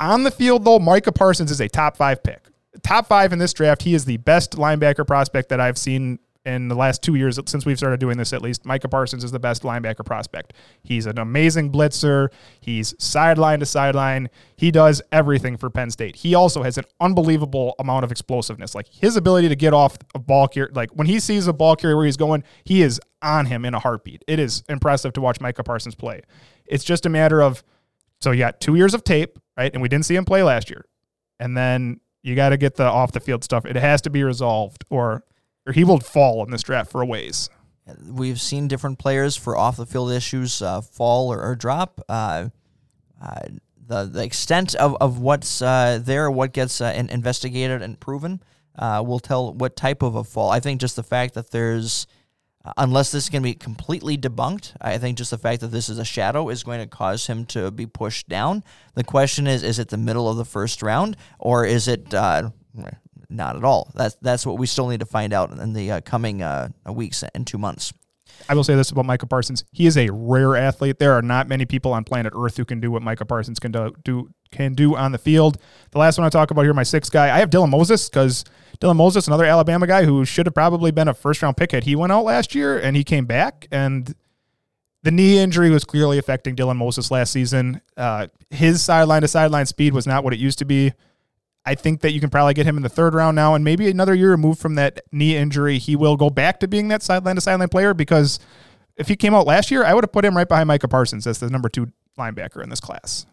on 0.00 0.24
the 0.24 0.30
field, 0.30 0.64
though, 0.64 0.78
Micah 0.78 1.12
Parsons 1.12 1.50
is 1.50 1.60
a 1.60 1.68
top 1.68 1.96
five 1.96 2.22
pick. 2.22 2.40
Top 2.82 3.06
five 3.06 3.32
in 3.32 3.38
this 3.38 3.52
draft. 3.52 3.82
He 3.82 3.94
is 3.94 4.04
the 4.04 4.16
best 4.16 4.52
linebacker 4.52 5.06
prospect 5.06 5.50
that 5.50 5.60
I've 5.60 5.78
seen 5.78 6.18
in 6.44 6.68
the 6.68 6.74
last 6.74 7.02
two 7.02 7.14
years 7.14 7.38
since 7.46 7.64
we've 7.64 7.78
started 7.78 8.00
doing 8.00 8.18
this 8.18 8.32
at 8.32 8.42
least 8.42 8.64
micah 8.64 8.88
parsons 8.88 9.22
is 9.22 9.30
the 9.30 9.38
best 9.38 9.62
linebacker 9.62 10.04
prospect. 10.04 10.54
He's 10.82 11.06
an 11.06 11.18
amazing 11.18 11.70
blitzer. 11.70 12.28
He's 12.60 12.94
sideline 12.98 13.60
to 13.60 13.66
sideline. 13.66 14.28
He 14.56 14.70
does 14.70 15.00
everything 15.12 15.56
for 15.56 15.70
penn 15.70 15.90
state. 15.90 16.16
He 16.16 16.34
also 16.34 16.62
has 16.62 16.78
an 16.78 16.84
unbelievable 17.00 17.74
amount 17.78 18.04
of 18.04 18.10
explosiveness. 18.10 18.74
Like 18.74 18.88
his 18.88 19.16
ability 19.16 19.48
to 19.48 19.56
get 19.56 19.72
off 19.72 19.96
a 20.14 20.18
ball 20.18 20.48
carrier 20.48 20.70
like 20.74 20.90
when 20.90 21.06
he 21.06 21.20
sees 21.20 21.46
a 21.46 21.52
ball 21.52 21.76
carrier 21.76 21.96
where 21.96 22.06
he's 22.06 22.16
going 22.16 22.42
he 22.64 22.82
is 22.82 23.00
on 23.22 23.46
him 23.46 23.64
in 23.64 23.74
a 23.74 23.78
heartbeat. 23.78 24.24
It 24.26 24.38
is 24.38 24.64
impressive 24.68 25.12
to 25.12 25.20
watch 25.20 25.40
micah 25.40 25.62
parsons 25.62 25.94
play. 25.94 26.22
It's 26.66 26.84
just 26.84 27.06
a 27.06 27.08
matter 27.08 27.40
of 27.40 27.62
so 28.20 28.30
you 28.30 28.38
got 28.38 28.60
two 28.60 28.74
years 28.74 28.94
of 28.94 29.04
tape 29.04 29.38
right? 29.56 29.72
And 29.72 29.82
we 29.82 29.88
didn't 29.88 30.06
see 30.06 30.16
him 30.16 30.24
play 30.24 30.42
last 30.42 30.70
year. 30.70 30.86
And 31.40 31.56
then 31.56 32.00
you 32.22 32.34
got 32.34 32.50
to 32.50 32.56
get 32.56 32.76
the 32.76 32.84
off 32.84 33.12
the 33.12 33.20
field 33.20 33.44
stuff. 33.44 33.64
It 33.64 33.76
has 33.76 34.00
to 34.02 34.10
be 34.10 34.22
resolved 34.22 34.84
or 34.90 35.24
or 35.66 35.72
he 35.72 35.84
will 35.84 36.00
fall 36.00 36.44
in 36.44 36.50
this 36.50 36.62
draft 36.62 36.90
for 36.90 37.00
a 37.00 37.06
ways. 37.06 37.48
We've 38.08 38.40
seen 38.40 38.68
different 38.68 38.98
players 38.98 39.36
for 39.36 39.56
off 39.56 39.76
the 39.76 39.86
field 39.86 40.12
issues 40.12 40.62
uh, 40.62 40.80
fall 40.80 41.32
or, 41.32 41.42
or 41.42 41.56
drop. 41.56 42.00
Uh, 42.08 42.48
uh, 43.20 43.40
the 43.86 44.04
the 44.04 44.22
extent 44.22 44.74
of, 44.76 44.96
of 45.00 45.18
what's 45.18 45.60
uh, 45.60 46.00
there, 46.02 46.30
what 46.30 46.52
gets 46.52 46.80
uh, 46.80 46.92
investigated 47.10 47.82
and 47.82 47.98
proven, 47.98 48.42
uh, 48.78 49.02
will 49.04 49.18
tell 49.18 49.52
what 49.52 49.76
type 49.76 50.02
of 50.02 50.14
a 50.14 50.24
fall. 50.24 50.50
I 50.50 50.60
think 50.60 50.80
just 50.80 50.96
the 50.96 51.02
fact 51.02 51.34
that 51.34 51.50
there's, 51.50 52.06
unless 52.76 53.10
this 53.10 53.28
can 53.28 53.42
be 53.42 53.54
completely 53.54 54.16
debunked, 54.16 54.74
I 54.80 54.98
think 54.98 55.18
just 55.18 55.30
the 55.30 55.38
fact 55.38 55.60
that 55.60 55.68
this 55.68 55.88
is 55.88 55.98
a 55.98 56.04
shadow 56.04 56.48
is 56.48 56.62
going 56.62 56.80
to 56.80 56.86
cause 56.86 57.26
him 57.26 57.44
to 57.46 57.70
be 57.70 57.86
pushed 57.86 58.28
down. 58.28 58.64
The 58.94 59.04
question 59.04 59.46
is, 59.46 59.62
is 59.62 59.78
it 59.78 59.88
the 59.88 59.96
middle 59.96 60.28
of 60.28 60.36
the 60.36 60.44
first 60.44 60.82
round 60.82 61.16
or 61.38 61.66
is 61.66 61.88
it 61.88 62.14
not 63.32 63.56
at 63.56 63.64
all. 63.64 63.90
That's 63.94 64.16
that's 64.20 64.46
what 64.46 64.58
we 64.58 64.66
still 64.66 64.88
need 64.88 65.00
to 65.00 65.06
find 65.06 65.32
out 65.32 65.50
in 65.50 65.72
the 65.72 65.90
uh, 65.92 66.00
coming 66.00 66.42
uh, 66.42 66.68
weeks 66.90 67.24
and 67.34 67.46
two 67.46 67.58
months. 67.58 67.92
I 68.48 68.54
will 68.54 68.64
say 68.64 68.74
this 68.74 68.90
about 68.90 69.06
Micah 69.06 69.26
Parsons: 69.26 69.64
he 69.72 69.86
is 69.86 69.96
a 69.96 70.10
rare 70.10 70.56
athlete. 70.56 70.98
There 70.98 71.12
are 71.12 71.22
not 71.22 71.48
many 71.48 71.64
people 71.64 71.92
on 71.92 72.04
planet 72.04 72.32
Earth 72.36 72.56
who 72.56 72.64
can 72.64 72.80
do 72.80 72.90
what 72.90 73.02
Micah 73.02 73.24
Parsons 73.24 73.58
can 73.58 73.72
do, 73.72 73.92
do 74.04 74.30
can 74.50 74.74
do 74.74 74.96
on 74.96 75.12
the 75.12 75.18
field. 75.18 75.58
The 75.90 75.98
last 75.98 76.18
one 76.18 76.26
I 76.26 76.30
talk 76.30 76.50
about 76.50 76.62
here, 76.62 76.74
my 76.74 76.82
sixth 76.82 77.12
guy, 77.12 77.34
I 77.34 77.38
have 77.38 77.50
Dylan 77.50 77.70
Moses 77.70 78.08
because 78.08 78.44
Dylan 78.80 78.96
Moses, 78.96 79.26
another 79.26 79.44
Alabama 79.44 79.86
guy 79.86 80.04
who 80.04 80.24
should 80.24 80.46
have 80.46 80.54
probably 80.54 80.90
been 80.90 81.08
a 81.08 81.14
first 81.14 81.42
round 81.42 81.56
pick 81.56 81.72
had 81.72 81.84
he 81.84 81.96
went 81.96 82.12
out 82.12 82.24
last 82.24 82.54
year 82.54 82.78
and 82.78 82.96
he 82.96 83.04
came 83.04 83.26
back 83.26 83.68
and 83.70 84.14
the 85.02 85.10
knee 85.10 85.38
injury 85.38 85.70
was 85.70 85.84
clearly 85.84 86.18
affecting 86.18 86.54
Dylan 86.54 86.76
Moses 86.76 87.10
last 87.10 87.32
season. 87.32 87.80
Uh, 87.96 88.28
his 88.50 88.82
sideline 88.82 89.22
to 89.22 89.28
sideline 89.28 89.66
speed 89.66 89.94
was 89.94 90.06
not 90.06 90.22
what 90.24 90.32
it 90.32 90.38
used 90.38 90.58
to 90.60 90.64
be. 90.64 90.92
I 91.64 91.74
think 91.76 92.00
that 92.00 92.12
you 92.12 92.20
can 92.20 92.30
probably 92.30 92.54
get 92.54 92.66
him 92.66 92.76
in 92.76 92.82
the 92.82 92.88
third 92.88 93.14
round 93.14 93.36
now, 93.36 93.54
and 93.54 93.64
maybe 93.64 93.88
another 93.88 94.14
year 94.14 94.30
removed 94.30 94.60
from 94.60 94.74
that 94.74 95.00
knee 95.12 95.36
injury, 95.36 95.78
he 95.78 95.94
will 95.94 96.16
go 96.16 96.28
back 96.28 96.60
to 96.60 96.68
being 96.68 96.88
that 96.88 97.02
sideline 97.02 97.36
to 97.36 97.40
sideline 97.40 97.68
player. 97.68 97.94
Because 97.94 98.40
if 98.96 99.08
he 99.08 99.16
came 99.16 99.34
out 99.34 99.46
last 99.46 99.70
year, 99.70 99.84
I 99.84 99.94
would 99.94 100.04
have 100.04 100.12
put 100.12 100.24
him 100.24 100.36
right 100.36 100.48
behind 100.48 100.66
Micah 100.66 100.88
Parsons 100.88 101.26
as 101.26 101.38
the 101.38 101.48
number 101.50 101.68
two 101.68 101.92
linebacker 102.18 102.62
in 102.62 102.68
this 102.68 102.80
class. 102.80 103.26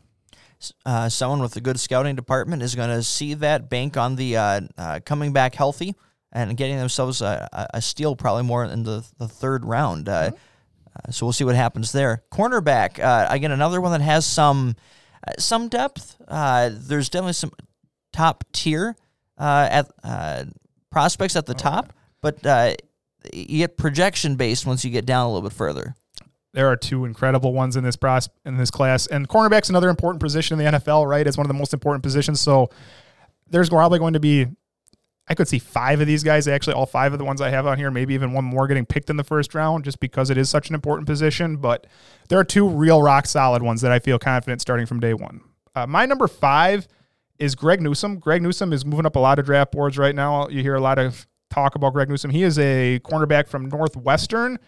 Uh, 0.86 1.08
someone 1.08 1.40
with 1.40 1.56
a 1.56 1.62
good 1.62 1.80
scouting 1.80 2.16
department 2.16 2.62
is 2.62 2.76
going 2.76 2.90
to 2.90 3.02
see 3.02 3.34
that 3.34 3.70
bank 3.70 3.96
on 3.96 4.16
the 4.16 4.36
uh, 4.36 4.62
uh, 4.78 5.00
coming 5.06 5.32
back 5.32 5.56
healthy 5.56 5.96
and 6.32 6.56
getting 6.58 6.78
themselves 6.78 7.22
a, 7.22 7.48
a 7.74 7.82
steal 7.82 8.16
probably 8.16 8.44
more 8.44 8.66
in 8.66 8.84
the, 8.84 9.06
the 9.18 9.28
third 9.28 9.66
round. 9.66 10.10
Uh, 10.10 10.32
mm-hmm. 10.32 10.36
Uh, 10.36 11.12
so 11.12 11.26
we'll 11.26 11.34
see 11.34 11.46
what 11.46 11.56
happens 11.56 11.94
there. 11.94 12.24
Cornerback, 12.32 13.00
uh, 13.00 13.28
again, 13.30 13.52
another 13.52 13.80
one 13.80 13.92
that 13.94 14.02
has 14.02 14.26
some 14.26 14.76
some 15.38 15.68
depth. 15.68 16.16
there's 16.28 17.10
definitely 17.10 17.34
some 17.34 17.52
top 18.12 18.44
tier 18.52 18.96
uh, 19.38 19.68
at 19.72 19.92
uh, 20.04 20.46
prospects 20.92 21.36
at 21.36 21.46
the 21.46 21.54
top, 21.54 21.94
but 22.22 22.46
uh, 22.46 22.74
you 23.34 23.60
get 23.60 23.78
projection 23.78 24.36
based 24.36 24.66
once 24.66 24.84
you 24.84 24.92
get 24.92 25.06
down 25.06 25.26
a 25.26 25.32
little 25.32 25.48
bit 25.48 25.56
further. 25.56 25.96
There 26.54 26.68
are 26.68 26.76
two 26.76 27.06
incredible 27.06 27.54
ones 27.54 27.76
in 27.76 27.84
this 27.84 27.96
pros- 27.96 28.30
in 28.46 28.58
this 28.58 28.72
class, 28.72 29.08
and 29.08 29.28
cornerback's 29.28 29.70
another 29.70 29.90
important 29.90 30.22
position 30.22 30.60
in 30.60 30.66
the 30.66 30.80
NFL. 30.80 31.08
Right, 31.08 31.26
it's 31.26 31.38
one 31.38 31.46
of 31.46 31.50
the 31.50 31.58
most 31.58 31.74
important 31.74 32.04
positions. 32.04 32.42
So 32.42 32.70
there's 33.48 33.70
probably 33.70 34.00
going 34.00 34.14
to 34.14 34.20
be, 34.20 34.48
I 35.28 35.36
could 35.36 35.48
see 35.48 35.60
five 35.60 36.02
of 36.02 36.08
these 36.08 36.24
guys. 36.24 36.48
Actually, 36.48 36.74
all 36.74 36.88
five 36.88 37.14
of 37.14 37.20
the 37.20 37.26
ones 37.26 37.40
I 37.40 37.50
have 37.50 37.68
on 37.68 37.78
here, 37.78 37.92
maybe 37.92 38.16
even 38.16 38.34
one 38.34 38.46
more 38.46 38.68
getting 38.68 38.86
picked 38.86 39.12
in 39.12 39.18
the 39.18 39.24
first 39.24 39.54
round, 39.54 39.84
just 39.84 40.00
because 40.00 40.32
it 40.32 40.38
is 40.38 40.50
such 40.50 40.70
an 40.70 40.76
important 40.76 41.08
position. 41.08 41.58
But 41.58 41.86
there 42.30 42.40
are 42.40 42.44
two 42.44 42.68
real 42.68 43.02
rock 43.02 43.28
solid 43.28 43.62
ones 43.62 43.82
that 43.82 43.92
I 43.92 44.00
feel 44.00 44.18
confident 44.18 44.60
starting 44.60 44.88
from 44.88 45.00
day 45.00 45.14
one. 45.14 45.42
Uh, 45.76 45.86
my 45.86 46.08
number 46.08 46.28
five 46.28 46.88
is 47.40 47.56
Greg 47.56 47.82
Newsome. 47.82 48.20
Greg 48.20 48.42
Newsome 48.42 48.74
is 48.74 48.86
moving 48.86 49.06
up 49.06 49.16
a 49.16 49.20
lot 49.20 49.40
of 49.40 49.46
draft 49.46 49.72
boards 49.72 49.98
right 49.98 50.16
now. 50.16 50.48
You 50.50 50.62
hear 50.62 50.76
a 50.76 50.82
lot 50.82 51.00
of 51.00 51.28
talk 51.50 51.76
about 51.76 51.94
Greg 51.94 52.10
Newsome. 52.10 52.32
He 52.32 52.44
is 52.44 52.60
a 52.60 53.00
cornerback 53.04 53.48
from 53.48 53.70
Northwestern. 53.70 54.60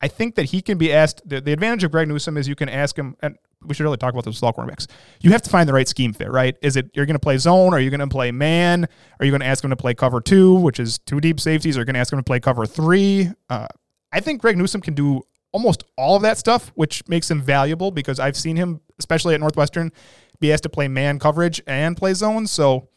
I 0.00 0.08
think 0.08 0.34
that 0.34 0.46
he 0.46 0.60
can 0.60 0.78
be 0.78 0.92
asked. 0.92 1.22
The, 1.28 1.40
the 1.40 1.52
advantage 1.52 1.84
of 1.84 1.90
Greg 1.90 2.08
Newsome 2.08 2.36
is 2.36 2.48
you 2.48 2.54
can 2.54 2.68
ask 2.68 2.96
him, 2.96 3.16
and 3.20 3.36
we 3.64 3.74
should 3.74 3.84
really 3.84 3.96
talk 3.96 4.12
about 4.12 4.24
those 4.24 4.38
slot 4.38 4.56
cornerbacks. 4.56 4.86
You 5.20 5.30
have 5.32 5.42
to 5.42 5.50
find 5.50 5.68
the 5.68 5.72
right 5.72 5.88
scheme 5.88 6.12
fit, 6.12 6.30
right? 6.30 6.56
Is 6.62 6.76
it 6.76 6.90
you're 6.94 7.06
going 7.06 7.14
to 7.14 7.20
play 7.20 7.38
zone? 7.38 7.72
Are 7.72 7.80
you 7.80 7.90
going 7.90 8.00
to 8.00 8.06
play 8.06 8.30
man? 8.30 8.86
Are 9.18 9.24
you 9.24 9.32
going 9.32 9.40
to 9.40 9.46
ask 9.46 9.64
him 9.64 9.70
to 9.70 9.76
play 9.76 9.94
cover 9.94 10.20
two, 10.20 10.54
which 10.56 10.78
is 10.78 10.98
two 10.98 11.20
deep 11.20 11.40
safeties? 11.40 11.76
Are 11.76 11.80
you 11.80 11.86
going 11.86 11.94
to 11.94 12.00
ask 12.00 12.12
him 12.12 12.18
to 12.18 12.24
play 12.24 12.40
cover 12.40 12.66
three? 12.66 13.30
Uh, 13.48 13.66
I 14.12 14.20
think 14.20 14.40
Greg 14.40 14.58
Newsome 14.58 14.80
can 14.80 14.94
do 14.94 15.22
almost 15.52 15.84
all 15.96 16.16
of 16.16 16.22
that 16.22 16.36
stuff, 16.36 16.72
which 16.74 17.06
makes 17.08 17.30
him 17.30 17.40
valuable 17.40 17.90
because 17.90 18.18
I've 18.18 18.36
seen 18.36 18.56
him, 18.56 18.80
especially 18.98 19.34
at 19.34 19.40
Northwestern, 19.40 19.92
be 20.40 20.52
asked 20.52 20.62
to 20.64 20.68
play 20.68 20.88
man 20.88 21.18
coverage 21.18 21.62
and 21.66 21.96
play 21.96 22.14
zone. 22.14 22.46
So 22.46 22.88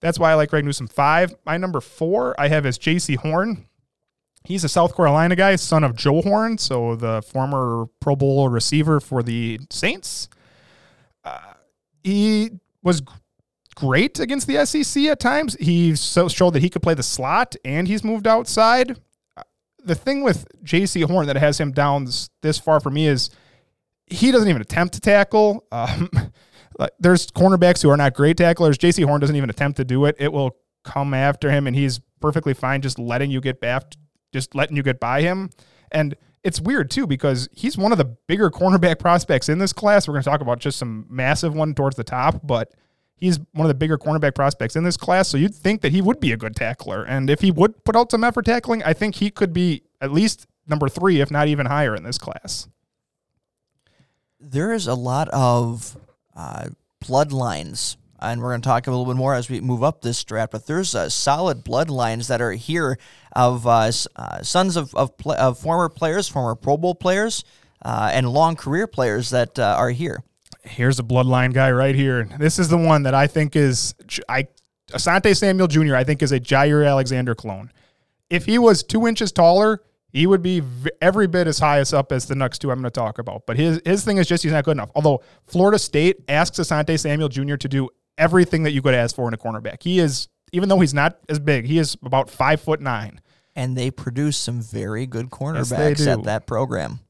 That's 0.00 0.18
why 0.18 0.32
I 0.32 0.34
like 0.34 0.50
Greg 0.50 0.64
Newsome 0.64 0.88
five. 0.88 1.34
My 1.46 1.56
number 1.56 1.80
four, 1.80 2.34
I 2.38 2.48
have 2.48 2.66
is 2.66 2.78
Jaycee 2.78 3.16
Horn. 3.16 3.66
He's 4.44 4.64
a 4.64 4.68
South 4.68 4.96
Carolina 4.96 5.36
guy, 5.36 5.54
son 5.56 5.84
of 5.84 5.94
Joe 5.94 6.20
Horn, 6.20 6.58
so 6.58 6.96
the 6.96 7.22
former 7.22 7.86
Pro 8.00 8.16
Bowl 8.16 8.48
receiver 8.48 8.98
for 8.98 9.22
the 9.22 9.60
Saints. 9.70 10.28
Uh, 11.24 11.38
he 12.02 12.50
was 12.82 13.02
great 13.76 14.18
against 14.18 14.48
the 14.48 14.66
SEC 14.66 15.04
at 15.04 15.20
times. 15.20 15.56
He 15.60 15.94
so 15.94 16.28
showed 16.28 16.54
that 16.54 16.62
he 16.62 16.68
could 16.70 16.82
play 16.82 16.94
the 16.94 17.04
slot, 17.04 17.54
and 17.64 17.86
he's 17.86 18.02
moved 18.02 18.26
outside. 18.26 18.98
Uh, 19.36 19.42
The 19.84 19.94
thing 19.94 20.22
with 20.24 20.46
Jaycee 20.64 21.04
Horn 21.08 21.28
that 21.28 21.36
has 21.36 21.60
him 21.60 21.70
down 21.70 22.04
this, 22.06 22.28
this 22.40 22.58
far 22.58 22.80
for 22.80 22.90
me 22.90 23.06
is 23.06 23.30
he 24.06 24.32
doesn't 24.32 24.48
even 24.48 24.60
attempt 24.62 24.94
to 24.94 25.00
tackle. 25.00 25.64
Um, 25.72 26.10
like, 26.78 26.92
there's 26.98 27.30
cornerbacks 27.30 27.82
who 27.82 27.90
are 27.90 27.96
not 27.96 28.14
great 28.14 28.36
tacklers. 28.36 28.78
Jaycee 28.78 29.04
Horn 29.04 29.20
doesn't 29.20 29.36
even 29.36 29.50
attempt 29.50 29.76
to 29.76 29.84
do 29.84 30.04
it. 30.04 30.16
It 30.18 30.32
will 30.32 30.56
come 30.84 31.14
after 31.14 31.50
him, 31.50 31.66
and 31.66 31.76
he's 31.76 32.00
perfectly 32.20 32.54
fine 32.54 32.82
just 32.82 32.98
letting 32.98 33.30
you 33.30 33.40
get 33.40 33.60
back, 33.60 33.94
just 34.32 34.54
letting 34.54 34.76
you 34.76 34.82
get 34.82 35.00
by 35.00 35.22
him. 35.22 35.50
And 35.90 36.16
it's 36.42 36.60
weird 36.60 36.90
too 36.90 37.06
because 37.06 37.48
he's 37.52 37.78
one 37.78 37.92
of 37.92 37.98
the 37.98 38.04
bigger 38.04 38.50
cornerback 38.50 38.98
prospects 39.00 39.48
in 39.48 39.58
this 39.58 39.72
class. 39.72 40.08
We're 40.08 40.14
going 40.14 40.24
to 40.24 40.30
talk 40.30 40.40
about 40.40 40.58
just 40.58 40.78
some 40.78 41.06
massive 41.08 41.54
one 41.54 41.74
towards 41.74 41.96
the 41.96 42.04
top, 42.04 42.40
but 42.42 42.72
he's 43.16 43.38
one 43.52 43.64
of 43.64 43.68
the 43.68 43.74
bigger 43.74 43.98
cornerback 43.98 44.34
prospects 44.34 44.74
in 44.74 44.84
this 44.84 44.96
class. 44.96 45.28
So 45.28 45.36
you'd 45.36 45.54
think 45.54 45.82
that 45.82 45.92
he 45.92 46.02
would 46.02 46.20
be 46.20 46.32
a 46.32 46.36
good 46.36 46.56
tackler, 46.56 47.04
and 47.04 47.30
if 47.30 47.40
he 47.40 47.50
would 47.50 47.84
put 47.84 47.96
out 47.96 48.10
some 48.10 48.24
effort 48.24 48.46
tackling, 48.46 48.82
I 48.82 48.92
think 48.92 49.16
he 49.16 49.30
could 49.30 49.52
be 49.52 49.82
at 50.00 50.12
least 50.12 50.46
number 50.66 50.88
three, 50.88 51.20
if 51.20 51.30
not 51.30 51.48
even 51.48 51.66
higher 51.66 51.94
in 51.94 52.02
this 52.02 52.18
class. 52.18 52.68
there 54.40 54.72
is 54.72 54.88
a 54.88 54.94
lot 54.94 55.28
of 55.28 55.96
uh, 56.36 56.68
bloodlines, 57.02 57.96
and 58.20 58.40
we're 58.40 58.50
going 58.50 58.60
to 58.60 58.68
talk 58.68 58.86
a 58.86 58.90
little 58.90 59.06
bit 59.06 59.16
more 59.16 59.34
as 59.34 59.48
we 59.48 59.60
move 59.60 59.82
up 59.82 60.02
this 60.02 60.22
draft. 60.24 60.52
But 60.52 60.66
there's 60.66 60.94
uh, 60.94 61.08
solid 61.08 61.64
bloodlines 61.64 62.28
that 62.28 62.40
are 62.40 62.52
here 62.52 62.98
of 63.32 63.66
uh, 63.66 63.90
uh, 64.16 64.42
sons 64.42 64.76
of 64.76 64.94
of, 64.94 65.16
pl- 65.16 65.32
of 65.32 65.58
former 65.58 65.88
players, 65.88 66.28
former 66.28 66.54
Pro 66.54 66.76
Bowl 66.76 66.94
players, 66.94 67.44
uh, 67.84 68.10
and 68.12 68.28
long 68.28 68.56
career 68.56 68.86
players 68.86 69.30
that 69.30 69.58
uh, 69.58 69.76
are 69.78 69.90
here. 69.90 70.22
Here's 70.64 70.98
a 70.98 71.02
bloodline 71.02 71.52
guy 71.52 71.72
right 71.72 71.94
here. 71.94 72.28
This 72.38 72.58
is 72.58 72.68
the 72.68 72.78
one 72.78 73.02
that 73.02 73.14
I 73.14 73.26
think 73.26 73.56
is 73.56 73.94
I 74.28 74.46
Asante 74.92 75.36
Samuel 75.36 75.66
Jr. 75.66 75.96
I 75.96 76.04
think 76.04 76.22
is 76.22 76.32
a 76.32 76.40
Jaire 76.40 76.86
Alexander 76.88 77.34
clone. 77.34 77.72
If 78.30 78.46
he 78.46 78.58
was 78.58 78.82
two 78.82 79.06
inches 79.06 79.32
taller, 79.32 79.82
he 80.12 80.26
would 80.26 80.42
be 80.42 80.60
v- 80.60 80.90
every 81.00 81.26
bit 81.26 81.46
as 81.46 81.58
high 81.58 81.78
as 81.78 81.92
up 81.92 82.12
as 82.12 82.26
the 82.26 82.34
next 82.34 82.58
two 82.58 82.70
I'm 82.70 82.78
going 82.80 82.84
to 82.84 82.90
talk 82.90 83.18
about. 83.18 83.46
But 83.46 83.56
his 83.56 83.80
his 83.84 84.04
thing 84.04 84.18
is 84.18 84.26
just 84.28 84.42
he's 84.42 84.52
not 84.52 84.64
good 84.64 84.72
enough. 84.72 84.90
Although 84.94 85.22
Florida 85.46 85.78
State 85.78 86.18
asks 86.28 86.58
Asante 86.58 86.98
Samuel 86.98 87.28
Jr. 87.28 87.56
to 87.56 87.68
do 87.68 87.88
everything 88.18 88.62
that 88.64 88.72
you 88.72 88.82
could 88.82 88.94
ask 88.94 89.16
for 89.16 89.26
in 89.26 89.34
a 89.34 89.38
cornerback. 89.38 89.82
He 89.82 89.98
is 89.98 90.28
even 90.52 90.68
though 90.68 90.80
he's 90.80 90.92
not 90.94 91.18
as 91.28 91.38
big, 91.38 91.64
he 91.64 91.78
is 91.78 91.96
about 92.04 92.28
five 92.30 92.60
foot 92.60 92.80
nine. 92.80 93.20
And 93.54 93.76
they 93.76 93.90
produce 93.90 94.36
some 94.38 94.62
very 94.62 95.06
good 95.06 95.28
cornerbacks 95.28 96.06
at 96.06 96.24
that 96.24 96.46
program. 96.46 97.00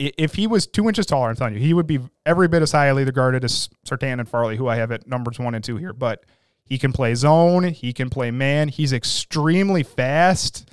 if 0.00 0.34
he 0.34 0.48
was 0.48 0.66
two 0.66 0.88
inches 0.88 1.06
taller, 1.06 1.28
I'm 1.28 1.36
telling 1.36 1.54
you, 1.54 1.60
he 1.60 1.72
would 1.72 1.86
be 1.86 2.00
every 2.26 2.48
bit 2.48 2.62
as 2.62 2.72
highly 2.72 3.04
regarded 3.04 3.44
as 3.44 3.68
Surtain 3.86 4.18
and 4.18 4.28
Farley, 4.28 4.56
who 4.56 4.66
I 4.66 4.74
have 4.76 4.90
at 4.90 5.06
numbers 5.06 5.38
one 5.38 5.54
and 5.54 5.62
two 5.62 5.76
here. 5.76 5.92
But 5.92 6.24
he 6.64 6.78
can 6.78 6.92
play 6.92 7.14
zone, 7.14 7.64
he 7.64 7.92
can 7.92 8.10
play 8.10 8.30
man. 8.32 8.68
He's 8.68 8.92
extremely 8.92 9.84
fast. 9.84 10.68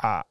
Uh, 0.00 0.22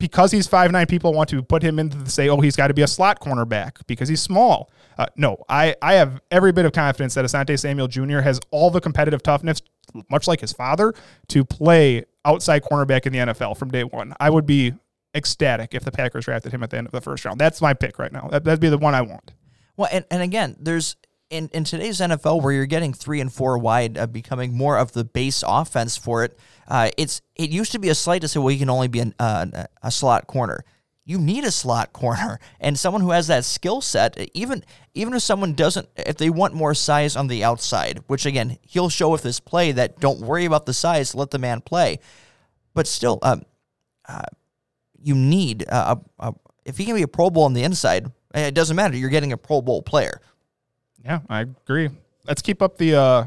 because 0.00 0.32
he's 0.32 0.48
five 0.48 0.72
nine, 0.72 0.86
people 0.86 1.12
want 1.12 1.28
to 1.28 1.42
put 1.42 1.62
him 1.62 1.78
into 1.78 1.96
the 1.96 2.10
say, 2.10 2.28
oh, 2.28 2.40
he's 2.40 2.56
got 2.56 2.68
to 2.68 2.74
be 2.74 2.82
a 2.82 2.88
slot 2.88 3.20
cornerback 3.20 3.86
because 3.86 4.08
he's 4.08 4.20
small. 4.20 4.72
Uh, 4.98 5.06
no, 5.14 5.44
I, 5.48 5.76
I 5.80 5.94
have 5.94 6.20
every 6.30 6.50
bit 6.50 6.64
of 6.64 6.72
confidence 6.72 7.14
that 7.14 7.24
Asante 7.24 7.56
Samuel 7.58 7.86
Jr. 7.86 8.18
has 8.18 8.40
all 8.50 8.70
the 8.70 8.80
competitive 8.80 9.22
toughness, 9.22 9.62
much 10.10 10.26
like 10.26 10.40
his 10.40 10.52
father, 10.52 10.92
to 11.28 11.44
play 11.44 12.04
outside 12.24 12.64
cornerback 12.64 13.06
in 13.06 13.12
the 13.12 13.18
NFL 13.18 13.56
from 13.56 13.70
day 13.70 13.84
one. 13.84 14.14
I 14.18 14.30
would 14.30 14.46
be 14.46 14.74
ecstatic 15.14 15.74
if 15.74 15.84
the 15.84 15.92
Packers 15.92 16.24
drafted 16.24 16.52
him 16.52 16.62
at 16.62 16.70
the 16.70 16.78
end 16.78 16.86
of 16.86 16.92
the 16.92 17.00
first 17.00 17.24
round. 17.24 17.40
That's 17.40 17.60
my 17.60 17.74
pick 17.74 17.98
right 17.98 18.12
now. 18.12 18.28
That, 18.28 18.44
that'd 18.44 18.60
be 18.60 18.68
the 18.68 18.78
one 18.78 18.94
I 18.94 19.02
want. 19.02 19.32
Well, 19.76 19.88
and, 19.92 20.04
and 20.10 20.22
again, 20.22 20.56
there's 20.58 20.96
in, 21.30 21.48
in 21.52 21.64
today's 21.64 22.00
NFL 22.00 22.42
where 22.42 22.52
you're 22.52 22.66
getting 22.66 22.92
three 22.92 23.20
and 23.20 23.32
four 23.32 23.56
wide, 23.56 23.96
uh, 23.96 24.06
becoming 24.06 24.52
more 24.52 24.76
of 24.76 24.92
the 24.92 25.04
base 25.04 25.42
offense 25.46 25.96
for 25.96 26.24
it. 26.24 26.36
Uh, 26.68 26.90
it's 26.98 27.22
it 27.36 27.50
used 27.50 27.72
to 27.72 27.78
be 27.78 27.88
a 27.88 27.94
slight 27.94 28.20
to 28.22 28.28
say, 28.28 28.40
well, 28.40 28.50
you 28.50 28.58
can 28.58 28.70
only 28.70 28.88
be 28.88 28.98
an, 29.00 29.14
uh, 29.18 29.64
a 29.82 29.90
slot 29.90 30.26
corner. 30.26 30.64
You 31.04 31.18
need 31.18 31.44
a 31.44 31.50
slot 31.50 31.92
corner 31.94 32.40
and 32.58 32.78
someone 32.78 33.02
who 33.02 33.10
has 33.10 33.28
that 33.28 33.44
skill 33.44 33.80
set. 33.80 34.18
Even 34.34 34.64
even 34.94 35.14
if 35.14 35.22
someone 35.22 35.54
doesn't, 35.54 35.88
if 35.96 36.16
they 36.16 36.30
want 36.30 36.54
more 36.54 36.74
size 36.74 37.16
on 37.16 37.28
the 37.28 37.44
outside, 37.44 38.00
which 38.08 38.26
again 38.26 38.58
he'll 38.62 38.88
show 38.88 39.08
with 39.08 39.22
this 39.22 39.40
play 39.40 39.72
that 39.72 40.00
don't 40.00 40.20
worry 40.20 40.44
about 40.44 40.66
the 40.66 40.74
size, 40.74 41.14
let 41.14 41.30
the 41.30 41.38
man 41.38 41.60
play. 41.60 42.00
But 42.74 42.86
still, 42.86 43.18
um, 43.22 43.42
uh, 44.08 44.22
you 45.02 45.14
need 45.14 45.64
uh, 45.68 45.96
a, 46.18 46.34
if 46.64 46.76
he 46.76 46.84
can 46.84 46.94
be 46.94 47.02
a 47.02 47.08
Pro 47.08 47.30
Bowl 47.30 47.44
on 47.44 47.52
the 47.52 47.62
inside, 47.62 48.10
it 48.34 48.54
doesn't 48.54 48.76
matter. 48.76 48.96
You're 48.96 49.10
getting 49.10 49.32
a 49.32 49.36
Pro 49.36 49.60
Bowl 49.60 49.82
player. 49.82 50.20
Yeah, 51.04 51.20
I 51.28 51.40
agree. 51.42 51.90
Let's 52.26 52.42
keep 52.42 52.62
up 52.62 52.76
the 52.76 52.94
uh, 52.94 53.24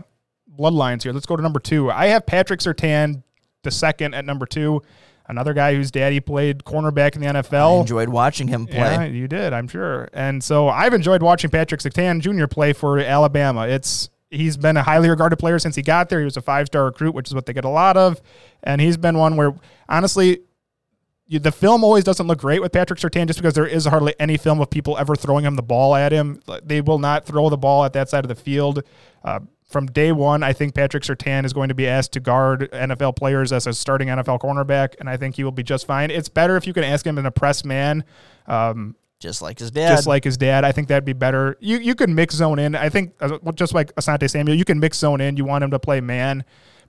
bloodlines 0.58 1.04
here. 1.04 1.14
Let's 1.14 1.26
go 1.26 1.36
to 1.36 1.41
number 1.41 1.60
two. 1.60 1.90
I 1.91 2.08
have 2.08 2.26
Patrick 2.26 2.60
Surtain, 2.60 3.24
the 3.64 3.72
second 3.72 4.14
at 4.14 4.26
number 4.26 4.45
two. 4.45 4.82
Another 5.28 5.54
guy 5.54 5.74
whose 5.74 5.90
daddy 5.90 6.20
played 6.20 6.66
cornerback 6.66 7.16
in 7.16 7.22
the 7.22 7.28
I 7.28 7.32
NFL. 7.32 7.82
enjoyed 7.82 8.10
watching 8.10 8.48
him 8.50 8.66
play. 8.66 8.78
Yeah, 8.78 9.04
you 9.06 9.28
did, 9.28 9.54
I'm 9.54 9.70
sure. 9.70 10.10
And 10.14 10.44
so 10.44 10.68
I've 10.68 10.94
enjoyed 10.94 11.24
watching 11.24 11.50
Patrick 11.50 11.80
Surtain 11.80 12.20
Jr. 12.20 12.45
play 12.45 12.74
for 12.74 13.00
Alabama. 13.00 13.68
It's 13.68 14.10
he's 14.30 14.58
been 14.58 14.76
a 14.76 14.84
highly 14.84 15.10
regarded 15.10 15.38
player 15.38 15.60
since 15.60 15.76
he 15.76 15.82
got 15.82 16.10
there. 16.10 16.20
He 16.20 16.26
was 16.26 16.36
a 16.36 16.41
five 16.41 16.68
star 16.68 16.86
recruit, 16.86 17.16
which 17.16 17.30
is 17.30 17.34
what 17.34 17.45
they 17.45 17.54
get 17.54 17.64
a 17.64 17.70
lot 17.70 17.95
of. 17.95 18.22
And 18.64 18.82
he's 18.82 18.98
been 18.98 19.18
one 19.18 19.38
where 19.38 19.54
honestly, 19.88 20.41
the 21.39 21.51
film 21.51 21.84
always 21.84 22.03
doesn't 22.03 22.27
look 22.27 22.39
great 22.39 22.61
with 22.61 22.72
Patrick 22.72 22.99
Surtain 22.99 23.27
just 23.27 23.39
because 23.39 23.53
there 23.53 23.68
is 23.68 23.85
hardly 23.85 24.15
any 24.19 24.38
film 24.38 24.61
of 24.61 24.69
people 24.69 24.97
ever 24.97 25.15
throwing 25.15 25.45
him 25.45 25.55
the 25.55 25.64
ball 25.64 25.95
at 25.95 26.11
him. 26.11 26.41
They 26.64 26.81
will 26.81 26.99
not 26.99 27.26
throw 27.26 27.49
the 27.49 27.57
ball 27.57 27.85
at 27.85 27.93
that 27.93 28.10
side 28.10 28.23
of 28.23 28.30
the 28.30 28.35
field. 28.35 28.84
Uh, 29.23 29.39
from 29.73 29.88
day 29.88 30.11
one, 30.11 30.43
I 30.43 30.53
think 30.53 30.76
Patrick 30.76 31.03
Surtain 31.03 31.45
is 31.45 31.51
going 31.51 31.69
to 31.69 31.73
be 31.76 31.88
asked 31.88 32.14
to 32.14 32.19
guard 32.19 32.69
NFL 32.72 33.15
players 33.15 33.51
as 33.51 33.65
a 33.65 33.73
starting 33.73 34.07
NFL 34.07 34.39
cornerback, 34.39 34.95
and 34.99 35.10
I 35.10 35.18
think 35.18 35.35
he 35.35 35.43
will 35.43 35.51
be 35.51 35.64
just 35.64 35.88
fine. 35.88 36.11
It's 36.11 36.30
better 36.30 36.55
if 36.55 36.68
you 36.68 36.73
can 36.73 36.84
ask 36.84 37.05
him 37.05 37.18
in 37.18 37.26
a 37.26 37.31
press 37.31 37.65
man. 37.65 38.03
Um, 38.45 38.95
just 39.19 39.41
like 39.41 39.57
his 39.57 39.72
dad. 39.72 39.89
just 39.89 40.05
like 40.05 40.23
his 40.23 40.38
dad. 40.38 40.64
I 40.65 40.72
think 40.73 40.89
that'd 40.89 41.05
be 41.05 41.14
better. 41.14 41.57
You 41.60 41.77
you 41.77 41.95
can 41.95 42.14
mix 42.14 42.35
zone 42.35 42.60
in. 42.60 42.76
I 42.76 42.89
think 42.89 43.14
uh, 43.22 43.39
just 43.53 43.73
like 43.73 43.95
Asante 43.95 44.30
Samuel, 44.30 44.57
you 44.57 44.65
can 44.65 44.80
mix 44.80 44.97
zone 44.99 45.22
in. 45.22 45.38
You 45.38 45.45
want 45.45 45.64
him 45.64 45.72
to 45.72 45.80
play 45.80 46.01
man, 46.01 46.43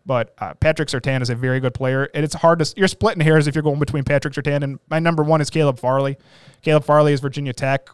but 0.06 0.35
uh, 0.39 0.55
Patrick 0.55 0.89
Surtain 0.89 1.22
is 1.22 1.31
a 1.31 1.35
very 1.35 1.60
good 1.60 1.74
player, 1.74 2.09
and 2.14 2.24
it's 2.24 2.35
hard 2.35 2.59
to. 2.59 2.74
You're 2.76 2.89
splitting 2.89 3.22
hairs 3.22 3.47
if 3.47 3.55
you're 3.55 3.62
going 3.62 3.78
between 3.78 4.05
Patrick 4.05 4.35
Surtain 4.35 4.62
and 4.62 4.78
my 4.90 4.98
number 4.98 5.22
one 5.22 5.40
is 5.40 5.51
Caleb 5.51 5.78
Farley. 5.78 6.16
Caleb 6.62 6.85
Farley 6.85 7.12
is 7.12 7.20
Virginia 7.20 7.52
Tech. 7.52 7.89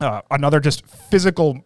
Uh, 0.00 0.20
another 0.30 0.60
just 0.60 0.86
physical. 0.86 1.64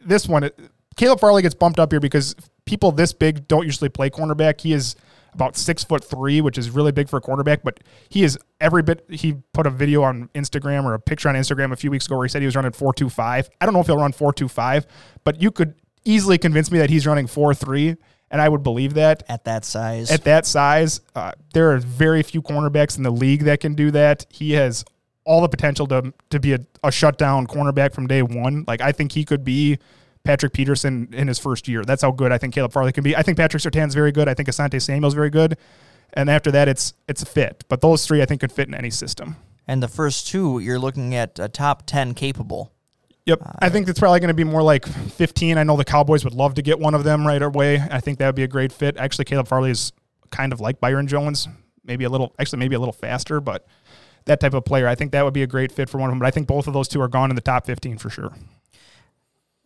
This 0.00 0.28
one, 0.28 0.44
it- 0.44 0.58
Caleb 0.96 1.20
Farley 1.20 1.42
gets 1.42 1.54
bumped 1.54 1.78
up 1.78 1.92
here 1.92 2.00
because 2.00 2.34
people 2.64 2.90
this 2.92 3.12
big 3.12 3.46
don't 3.46 3.64
usually 3.64 3.88
play 3.88 4.10
cornerback. 4.10 4.60
He 4.60 4.72
is 4.72 4.96
about 5.34 5.56
six 5.56 5.84
foot 5.84 6.02
three, 6.02 6.40
which 6.40 6.58
is 6.58 6.70
really 6.70 6.90
big 6.90 7.08
for 7.08 7.18
a 7.18 7.20
cornerback, 7.20 7.58
but 7.62 7.78
he 8.08 8.24
is 8.24 8.36
every 8.60 8.82
bit. 8.82 9.04
He 9.08 9.36
put 9.52 9.66
a 9.66 9.70
video 9.70 10.02
on 10.02 10.28
Instagram 10.34 10.84
or 10.84 10.94
a 10.94 10.98
picture 10.98 11.28
on 11.28 11.34
Instagram 11.36 11.72
a 11.72 11.76
few 11.76 11.90
weeks 11.90 12.06
ago 12.06 12.16
where 12.16 12.24
he 12.24 12.28
said 12.30 12.42
he 12.42 12.46
was 12.46 12.56
running 12.56 12.72
four 12.72 12.92
two 12.92 13.08
five. 13.08 13.48
I 13.60 13.64
don't 13.66 13.74
know 13.74 13.80
if 13.80 13.86
he'll 13.86 13.98
run 13.98 14.12
four 14.12 14.32
two 14.32 14.48
five, 14.48 14.86
but 15.24 15.40
you 15.40 15.50
could 15.50 15.74
easily 16.04 16.38
convince 16.38 16.70
me 16.72 16.78
that 16.78 16.90
he's 16.90 17.06
running 17.06 17.26
four 17.28 17.54
three, 17.54 17.96
and 18.30 18.40
I 18.40 18.48
would 18.48 18.62
believe 18.62 18.94
that 18.94 19.22
at 19.28 19.44
that 19.44 19.64
size. 19.64 20.10
at 20.10 20.24
that 20.24 20.46
size. 20.46 21.00
Uh, 21.14 21.32
there 21.54 21.72
are 21.72 21.78
very 21.78 22.22
few 22.22 22.42
cornerbacks 22.42 22.96
in 22.96 23.02
the 23.02 23.10
league 23.10 23.44
that 23.44 23.60
can 23.60 23.74
do 23.74 23.90
that. 23.92 24.26
He 24.28 24.52
has 24.52 24.84
all 25.24 25.40
the 25.40 25.48
potential 25.48 25.86
to 25.88 26.12
to 26.30 26.40
be 26.40 26.54
a, 26.54 26.60
a 26.82 26.90
shutdown 26.92 27.46
cornerback 27.46 27.94
from 27.94 28.06
day 28.06 28.22
one. 28.22 28.64
Like 28.66 28.80
I 28.80 28.92
think 28.92 29.12
he 29.12 29.24
could 29.24 29.44
be 29.44 29.78
Patrick 30.24 30.52
Peterson 30.52 31.08
in 31.12 31.28
his 31.28 31.38
first 31.38 31.68
year. 31.68 31.84
That's 31.84 32.02
how 32.02 32.10
good 32.10 32.32
I 32.32 32.38
think 32.38 32.54
Caleb 32.54 32.72
Farley 32.72 32.92
can 32.92 33.04
be. 33.04 33.16
I 33.16 33.22
think 33.22 33.36
Patrick 33.38 33.62
Surtain's 33.62 33.94
very 33.94 34.12
good. 34.12 34.28
I 34.28 34.34
think 34.34 34.48
Asante 34.48 34.80
Samuel's 34.80 35.14
very 35.14 35.30
good. 35.30 35.56
And 36.14 36.28
after 36.30 36.50
that, 36.50 36.68
it's 36.68 36.94
it's 37.08 37.22
a 37.22 37.26
fit. 37.26 37.64
But 37.68 37.80
those 37.80 38.06
three, 38.06 38.22
I 38.22 38.26
think, 38.26 38.40
could 38.40 38.52
fit 38.52 38.68
in 38.68 38.74
any 38.74 38.90
system. 38.90 39.36
and 39.66 39.82
the 39.82 39.88
first 39.88 40.26
two, 40.26 40.58
you're 40.58 40.78
looking 40.78 41.14
at 41.14 41.38
a 41.38 41.48
top 41.48 41.84
10 41.86 42.14
capable. 42.14 42.72
Yep. 43.28 43.42
I 43.58 43.68
think 43.68 43.86
that's 43.86 43.98
probably 43.98 44.20
going 44.20 44.28
to 44.28 44.34
be 44.34 44.42
more 44.42 44.62
like 44.62 44.86
15. 44.86 45.58
I 45.58 45.62
know 45.62 45.76
the 45.76 45.84
Cowboys 45.84 46.24
would 46.24 46.32
love 46.32 46.54
to 46.54 46.62
get 46.62 46.78
one 46.78 46.94
of 46.94 47.04
them 47.04 47.26
right 47.26 47.42
away. 47.42 47.78
I 47.90 48.00
think 48.00 48.18
that 48.20 48.26
would 48.26 48.34
be 48.34 48.42
a 48.42 48.48
great 48.48 48.72
fit. 48.72 48.96
Actually, 48.96 49.26
Caleb 49.26 49.46
Farley 49.46 49.70
is 49.70 49.92
kind 50.30 50.50
of 50.50 50.62
like 50.62 50.80
Byron 50.80 51.06
Jones, 51.06 51.46
maybe 51.84 52.04
a 52.04 52.08
little, 52.08 52.34
actually, 52.38 52.60
maybe 52.60 52.74
a 52.74 52.78
little 52.78 52.94
faster, 52.94 53.38
but 53.42 53.66
that 54.24 54.40
type 54.40 54.54
of 54.54 54.64
player. 54.64 54.88
I 54.88 54.94
think 54.94 55.12
that 55.12 55.26
would 55.26 55.34
be 55.34 55.42
a 55.42 55.46
great 55.46 55.70
fit 55.70 55.90
for 55.90 55.98
one 55.98 56.08
of 56.08 56.12
them. 56.12 56.20
But 56.20 56.24
I 56.24 56.30
think 56.30 56.46
both 56.46 56.66
of 56.66 56.72
those 56.72 56.88
two 56.88 57.02
are 57.02 57.08
gone 57.08 57.28
in 57.28 57.36
the 57.36 57.42
top 57.42 57.66
15 57.66 57.98
for 57.98 58.08
sure. 58.08 58.32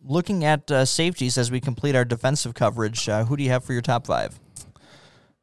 Looking 0.03 0.43
at 0.43 0.69
uh, 0.69 0.83
safeties 0.83 1.37
as 1.37 1.49
we 1.49 1.61
complete 1.61 1.95
our 1.95 2.03
defensive 2.03 2.55
coverage, 2.55 3.07
uh, 3.07 3.23
who 3.23 3.37
do 3.37 3.43
you 3.43 3.49
have 3.49 3.63
for 3.63 3.71
your 3.71 3.81
top 3.81 4.05
five? 4.07 4.37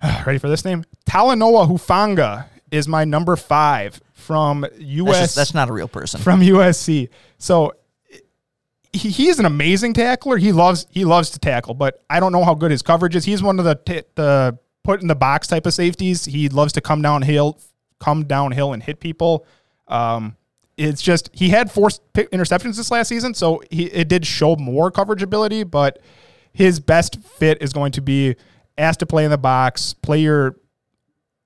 Ready 0.27 0.39
for 0.39 0.51
this 0.51 0.67
name? 0.67 0.85
Talanoa 1.07 1.71
Hufanga 1.71 2.49
is 2.71 2.87
my 2.87 3.07
number 3.07 3.35
five 3.37 3.99
from 4.13 4.61
That's, 4.61 4.79
just, 4.81 5.37
that's 5.37 5.55
not 5.55 5.71
a 5.71 5.73
real 5.73 5.89
person. 5.89 6.21
from 6.21 6.43
USC. 6.43 7.09
So 7.39 7.73
he, 8.93 9.11
he's 9.11 9.39
an 9.39 9.47
amazing 9.47 9.93
tackler. 9.93 10.37
He 10.37 10.53
loves 10.53 10.87
he 10.91 11.05
loves 11.05 11.31
to 11.31 11.39
tackle, 11.39 11.75
but 11.75 12.03
I 12.11 12.21
don't 12.21 12.33
know 12.33 12.45
how 12.45 12.55
good 12.55 12.71
his 12.71 12.83
coverage 12.83 13.15
is. 13.15 13.25
He's 13.25 13.43
one 13.43 13.59
of 13.59 13.65
the 13.65 13.75
t- 13.75 14.03
the 14.15 14.59
put 14.83 15.01
in 15.01 15.09
the 15.09 15.15
box 15.15 15.47
type 15.47 15.67
of 15.67 15.75
safeties. 15.75 16.25
He 16.25 16.49
loves 16.49 16.73
to 16.75 16.81
come 16.81 17.03
downhill, 17.03 17.61
come 17.99 18.25
downhill 18.25 18.73
and 18.73 18.83
hit 18.83 19.01
people. 19.01 19.47
Um, 19.89 20.37
it's 20.77 21.03
just 21.03 21.31
he 21.33 21.51
had 21.51 21.71
four 21.71 21.89
interceptions 22.15 22.77
this 22.77 22.91
last 22.91 23.09
season, 23.09 23.35
so 23.35 23.63
he 23.71 23.85
it 23.87 24.09
did 24.09 24.27
show 24.27 24.57
more 24.57 24.91
coverage 24.91 25.23
ability, 25.23 25.65
but 25.65 26.01
his 26.53 26.81
best 26.81 27.21
fit 27.23 27.63
is 27.63 27.73
going 27.73 27.93
to 27.93 28.01
be 28.01 28.35
asked 28.77 29.01
to 29.01 29.07
play 29.07 29.25
in 29.25 29.31
the 29.31 29.39
box, 29.39 29.95
play 29.95 30.21
your 30.21 30.57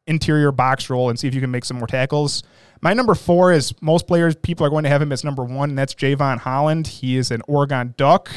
interior 0.06 0.52
box 0.52 0.88
role, 0.88 1.10
and 1.10 1.18
see 1.18 1.26
if 1.26 1.34
you 1.34 1.40
can 1.40 1.50
make 1.50 1.64
some 1.64 1.78
more 1.78 1.86
tackles. 1.86 2.42
My 2.80 2.92
number 2.92 3.14
four 3.14 3.52
is 3.52 3.74
most 3.80 4.06
players, 4.06 4.34
people 4.36 4.66
are 4.66 4.70
going 4.70 4.84
to 4.84 4.90
have 4.90 5.00
him 5.00 5.12
as 5.12 5.24
number 5.24 5.44
one, 5.44 5.70
and 5.70 5.78
that's 5.78 5.94
Jevon 5.94 6.38
Holland. 6.38 6.86
He 6.86 7.16
is 7.16 7.30
an 7.30 7.42
Oregon 7.48 7.94
Duck. 7.96 8.30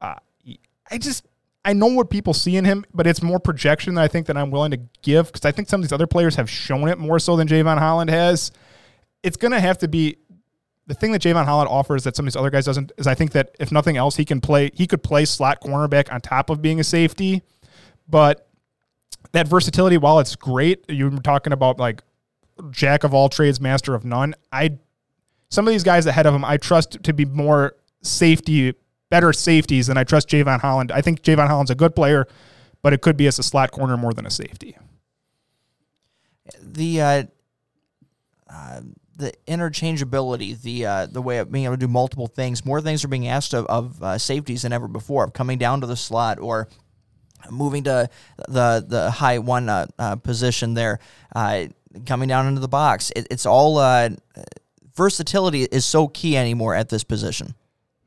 Uh, 0.00 0.14
I 0.90 0.98
just, 0.98 1.26
I 1.64 1.72
know 1.72 1.86
what 1.86 2.10
people 2.10 2.32
see 2.32 2.56
in 2.56 2.64
him, 2.64 2.84
but 2.94 3.06
it's 3.06 3.22
more 3.22 3.38
projection 3.38 3.94
that 3.94 4.02
I 4.02 4.08
think 4.08 4.26
that 4.26 4.36
I'm 4.36 4.50
willing 4.50 4.70
to 4.70 4.80
give 5.02 5.26
because 5.26 5.44
I 5.44 5.52
think 5.52 5.68
some 5.68 5.80
of 5.80 5.84
these 5.84 5.92
other 5.92 6.06
players 6.06 6.36
have 6.36 6.48
shown 6.48 6.88
it 6.88 6.98
more 6.98 7.18
so 7.18 7.36
than 7.36 7.46
Jevon 7.46 7.78
Holland 7.78 8.10
has. 8.10 8.52
It's 9.22 9.36
going 9.36 9.52
to 9.52 9.60
have 9.60 9.78
to 9.78 9.88
be 9.88 10.16
the 10.86 10.94
thing 10.94 11.12
that 11.12 11.20
Jevon 11.20 11.44
Holland 11.44 11.68
offers 11.68 12.04
that 12.04 12.16
some 12.16 12.26
of 12.26 12.32
these 12.32 12.36
other 12.36 12.50
guys 12.50 12.64
doesn't 12.64 12.92
is 12.96 13.06
I 13.06 13.14
think 13.14 13.32
that 13.32 13.54
if 13.60 13.70
nothing 13.70 13.98
else, 13.98 14.16
he 14.16 14.24
can 14.24 14.40
play, 14.40 14.70
he 14.74 14.86
could 14.86 15.02
play 15.02 15.26
slot 15.26 15.60
cornerback 15.60 16.10
on 16.10 16.22
top 16.22 16.48
of 16.48 16.62
being 16.62 16.80
a 16.80 16.84
safety, 16.84 17.42
but 18.08 18.48
that 19.32 19.46
versatility, 19.46 19.98
while 19.98 20.18
it's 20.18 20.34
great, 20.34 20.84
you 20.88 21.10
were 21.10 21.18
talking 21.18 21.52
about 21.52 21.78
like 21.78 22.02
jack 22.70 23.04
of 23.04 23.14
all 23.14 23.28
trades, 23.28 23.60
master 23.60 23.94
of 23.94 24.04
none. 24.04 24.34
I 24.52 24.78
some 25.50 25.66
of 25.66 25.72
these 25.72 25.84
guys 25.84 26.06
ahead 26.06 26.26
of 26.26 26.34
him, 26.34 26.44
I 26.44 26.58
trust 26.58 27.02
to 27.02 27.12
be 27.12 27.24
more 27.24 27.74
safety, 28.02 28.74
better 29.10 29.32
safeties 29.32 29.86
than 29.86 29.96
I 29.96 30.04
trust 30.04 30.28
Jevon 30.28 30.60
Holland. 30.60 30.92
I 30.92 31.00
think 31.00 31.22
Jevon 31.22 31.48
Holland's 31.48 31.70
a 31.70 31.74
good 31.74 31.96
player, 31.96 32.26
but 32.82 32.92
it 32.92 33.00
could 33.00 33.16
be 33.16 33.26
as 33.26 33.38
a 33.38 33.42
slot 33.42 33.70
corner 33.70 33.96
more 33.96 34.12
than 34.12 34.26
a 34.26 34.30
safety. 34.30 34.76
The 36.62 37.00
uh, 37.00 37.22
uh, 38.50 38.80
the 39.16 39.32
interchangeability, 39.46 40.60
the 40.60 40.86
uh, 40.86 41.06
the 41.06 41.20
way 41.22 41.38
of 41.38 41.50
being 41.50 41.64
able 41.64 41.74
to 41.74 41.80
do 41.80 41.88
multiple 41.88 42.26
things, 42.26 42.64
more 42.64 42.80
things 42.80 43.04
are 43.04 43.08
being 43.08 43.28
asked 43.28 43.52
of, 43.52 43.66
of 43.66 44.02
uh, 44.02 44.18
safeties 44.18 44.62
than 44.62 44.72
ever 44.72 44.88
before, 44.88 45.24
of 45.24 45.32
coming 45.32 45.58
down 45.58 45.80
to 45.80 45.86
the 45.86 45.96
slot 45.96 46.38
or 46.38 46.68
moving 47.50 47.84
to 47.84 48.08
the 48.48 48.84
the 48.86 49.10
high 49.10 49.38
one 49.38 49.68
uh, 49.68 49.86
uh, 49.98 50.16
position 50.16 50.74
there. 50.74 51.00
Coming 52.06 52.28
down 52.28 52.46
into 52.46 52.60
the 52.60 52.68
box. 52.68 53.10
It, 53.16 53.26
it's 53.30 53.46
all 53.46 53.78
uh, 53.78 54.10
versatility 54.98 55.62
is 55.62 55.86
so 55.86 56.08
key 56.08 56.36
anymore 56.36 56.74
at 56.74 56.90
this 56.90 57.04
position. 57.04 57.54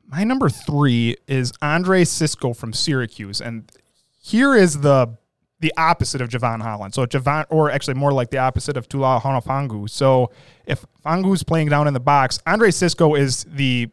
My 0.06 0.24
number 0.24 0.50
three 0.50 1.16
is 1.26 1.52
Andre 1.62 2.04
Cisco 2.04 2.52
from 2.52 2.74
Syracuse, 2.74 3.40
and 3.40 3.72
here 4.20 4.54
is 4.54 4.80
the 4.80 5.16
the 5.60 5.72
opposite 5.76 6.20
of 6.20 6.28
Jevon 6.28 6.60
Holland. 6.60 6.92
So 6.92 7.06
Javon, 7.06 7.46
or 7.48 7.70
actually 7.70 7.94
more 7.94 8.12
like 8.12 8.30
the 8.30 8.38
opposite 8.38 8.76
of 8.76 8.88
Tula 8.88 9.20
Hanafangu. 9.22 9.88
So 9.88 10.32
if 10.66 10.84
Fangu's 11.06 11.44
playing 11.44 11.68
down 11.68 11.86
in 11.86 11.94
the 11.94 12.00
box, 12.00 12.40
Andre 12.46 12.72
Cisco 12.72 13.14
is 13.14 13.44
the 13.44 13.88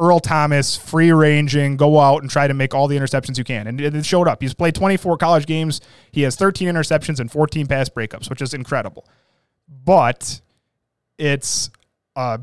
Earl 0.00 0.18
Thomas, 0.18 0.76
free 0.76 1.12
ranging, 1.12 1.76
go 1.76 2.00
out 2.00 2.22
and 2.22 2.30
try 2.30 2.48
to 2.48 2.54
make 2.54 2.74
all 2.74 2.88
the 2.88 2.96
interceptions 2.96 3.38
you 3.38 3.44
can. 3.44 3.68
And 3.68 3.80
it 3.80 4.04
showed 4.04 4.26
up. 4.26 4.42
He's 4.42 4.52
played 4.52 4.74
24 4.74 5.16
college 5.16 5.46
games. 5.46 5.80
He 6.10 6.22
has 6.22 6.34
13 6.34 6.66
interceptions 6.66 7.20
and 7.20 7.30
14 7.30 7.68
pass 7.68 7.88
breakups, 7.88 8.28
which 8.28 8.42
is 8.42 8.52
incredible 8.52 9.06
but 9.84 10.40
it's 11.18 11.70
uh 12.16 12.38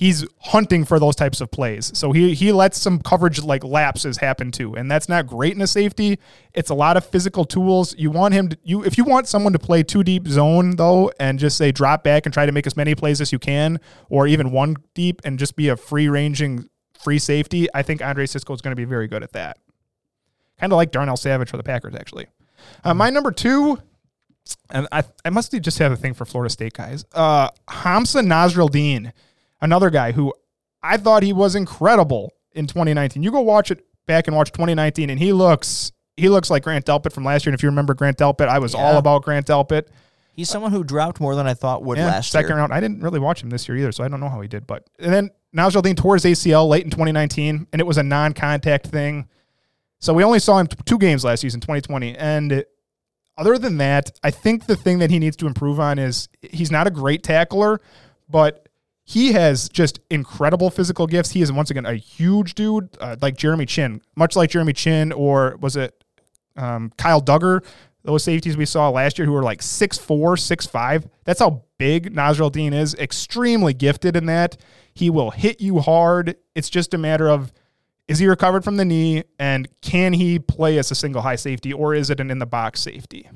he's 0.00 0.26
hunting 0.38 0.82
for 0.84 0.98
those 0.98 1.14
types 1.14 1.42
of 1.42 1.50
plays. 1.50 1.96
So 1.96 2.10
he 2.10 2.34
he 2.34 2.52
lets 2.52 2.78
some 2.78 2.98
coverage 3.00 3.42
like 3.42 3.62
lapses 3.62 4.16
happen 4.16 4.50
too, 4.50 4.74
and 4.74 4.90
that's 4.90 5.08
not 5.08 5.26
great 5.26 5.54
in 5.54 5.60
a 5.60 5.66
safety. 5.66 6.18
It's 6.54 6.70
a 6.70 6.74
lot 6.74 6.96
of 6.96 7.04
physical 7.04 7.44
tools. 7.44 7.94
You 7.96 8.10
want 8.10 8.34
him 8.34 8.48
to 8.48 8.58
you 8.64 8.82
if 8.82 8.98
you 8.98 9.04
want 9.04 9.28
someone 9.28 9.52
to 9.52 9.58
play 9.58 9.82
two 9.82 10.02
deep 10.02 10.26
zone 10.26 10.76
though, 10.76 11.12
and 11.20 11.38
just 11.38 11.56
say 11.56 11.70
drop 11.70 12.02
back 12.02 12.26
and 12.26 12.32
try 12.32 12.46
to 12.46 12.52
make 12.52 12.66
as 12.66 12.76
many 12.76 12.94
plays 12.94 13.20
as 13.20 13.30
you 13.30 13.38
can, 13.38 13.78
or 14.08 14.26
even 14.26 14.50
one 14.50 14.76
deep 14.94 15.20
and 15.24 15.38
just 15.38 15.54
be 15.54 15.68
a 15.68 15.76
free 15.76 16.08
ranging 16.08 16.68
free 16.98 17.18
safety. 17.18 17.68
I 17.74 17.82
think 17.82 18.02
Andre 18.02 18.26
Cisco 18.26 18.54
is 18.54 18.62
going 18.62 18.72
to 18.72 18.76
be 18.76 18.84
very 18.84 19.06
good 19.06 19.22
at 19.22 19.32
that. 19.32 19.58
Kind 20.58 20.72
of 20.72 20.76
like 20.76 20.90
Darnell 20.90 21.16
Savage 21.16 21.50
for 21.50 21.56
the 21.56 21.62
Packers, 21.62 21.94
actually. 21.94 22.26
Uh, 22.84 22.92
my 22.92 23.08
number 23.08 23.32
two 23.32 23.78
and 24.70 24.86
I, 24.92 25.02
I 25.24 25.30
must 25.30 25.52
just 25.60 25.78
have 25.78 25.92
a 25.92 25.96
thing 25.96 26.14
for 26.14 26.24
Florida 26.24 26.50
State 26.50 26.74
guys. 26.74 27.04
Uh, 27.12 27.50
Hamsah 27.68 28.24
Nasirildeen, 28.24 29.12
another 29.60 29.90
guy 29.90 30.12
who 30.12 30.32
I 30.82 30.96
thought 30.96 31.22
he 31.22 31.32
was 31.32 31.54
incredible 31.54 32.32
in 32.52 32.66
2019. 32.66 33.22
You 33.22 33.30
go 33.30 33.40
watch 33.40 33.70
it 33.70 33.84
back 34.06 34.26
and 34.26 34.36
watch 34.36 34.52
2019, 34.52 35.10
and 35.10 35.18
he 35.18 35.32
looks 35.32 35.92
he 36.16 36.28
looks 36.28 36.50
like 36.50 36.62
Grant 36.62 36.84
Delpit 36.84 37.12
from 37.12 37.24
last 37.24 37.46
year. 37.46 37.50
And 37.50 37.58
if 37.58 37.62
you 37.62 37.68
remember 37.68 37.94
Grant 37.94 38.18
Delpit, 38.18 38.48
I 38.48 38.58
was 38.58 38.74
yeah. 38.74 38.80
all 38.80 38.96
about 38.98 39.22
Grant 39.22 39.46
Delpit. 39.46 39.84
He's 40.32 40.48
someone 40.48 40.70
who 40.70 40.84
dropped 40.84 41.20
more 41.20 41.34
than 41.34 41.46
I 41.46 41.54
thought 41.54 41.82
would 41.82 41.98
yeah, 41.98 42.06
last 42.06 42.30
second 42.30 42.50
year. 42.50 42.58
round. 42.58 42.72
I 42.72 42.80
didn't 42.80 43.00
really 43.00 43.18
watch 43.18 43.42
him 43.42 43.50
this 43.50 43.68
year 43.68 43.76
either, 43.78 43.92
so 43.92 44.04
I 44.04 44.08
don't 44.08 44.20
know 44.20 44.28
how 44.28 44.40
he 44.40 44.48
did. 44.48 44.66
But 44.66 44.88
and 44.98 45.12
then 45.12 45.30
Nasirildeen 45.54 45.96
tore 45.96 46.14
his 46.14 46.24
ACL 46.24 46.68
late 46.68 46.84
in 46.84 46.90
2019, 46.90 47.66
and 47.72 47.80
it 47.80 47.86
was 47.86 47.98
a 47.98 48.02
non-contact 48.02 48.86
thing. 48.86 49.28
So 49.98 50.14
we 50.14 50.24
only 50.24 50.38
saw 50.38 50.58
him 50.58 50.66
two 50.86 50.98
games 50.98 51.24
last 51.24 51.40
season, 51.40 51.60
2020, 51.60 52.16
and 52.16 52.64
other 53.40 53.56
than 53.56 53.78
that, 53.78 54.10
I 54.22 54.30
think 54.30 54.66
the 54.66 54.76
thing 54.76 54.98
that 54.98 55.10
he 55.10 55.18
needs 55.18 55.34
to 55.38 55.46
improve 55.46 55.80
on 55.80 55.98
is 55.98 56.28
he's 56.42 56.70
not 56.70 56.86
a 56.86 56.90
great 56.90 57.22
tackler, 57.22 57.80
but 58.28 58.68
he 59.02 59.32
has 59.32 59.70
just 59.70 59.98
incredible 60.10 60.68
physical 60.68 61.06
gifts. 61.06 61.30
He 61.30 61.40
is 61.40 61.50
once 61.50 61.70
again 61.70 61.86
a 61.86 61.94
huge 61.94 62.54
dude, 62.54 62.90
uh, 63.00 63.16
like 63.22 63.38
Jeremy 63.38 63.64
Chinn, 63.64 64.02
much 64.14 64.36
like 64.36 64.50
Jeremy 64.50 64.74
Chinn, 64.74 65.10
or 65.10 65.56
was 65.58 65.74
it 65.74 66.04
um, 66.56 66.92
Kyle 66.98 67.22
Dugger? 67.22 67.64
Those 68.02 68.24
safeties 68.24 68.58
we 68.58 68.66
saw 68.66 68.90
last 68.90 69.18
year 69.18 69.24
who 69.24 69.32
were 69.32 69.42
like 69.42 69.60
6'4, 69.60 70.06
6'5. 70.06 71.08
That's 71.24 71.40
how 71.40 71.62
big 71.78 72.14
Nasirildeen 72.14 72.74
is. 72.74 72.94
Extremely 72.96 73.72
gifted 73.72 74.16
in 74.16 74.26
that. 74.26 74.58
He 74.92 75.08
will 75.08 75.30
hit 75.30 75.62
you 75.62 75.78
hard. 75.78 76.36
It's 76.54 76.68
just 76.68 76.92
a 76.92 76.98
matter 76.98 77.30
of 77.30 77.52
is 78.10 78.18
he 78.18 78.26
recovered 78.26 78.64
from 78.64 78.76
the 78.76 78.84
knee 78.84 79.22
and 79.38 79.68
can 79.82 80.12
he 80.12 80.40
play 80.40 80.78
as 80.78 80.90
a 80.90 80.96
single 80.96 81.22
high 81.22 81.36
safety 81.36 81.72
or 81.72 81.94
is 81.94 82.10
it 82.10 82.18
an 82.18 82.28
in 82.28 82.40
the 82.40 82.46
box 82.46 82.80
safety? 82.80 83.30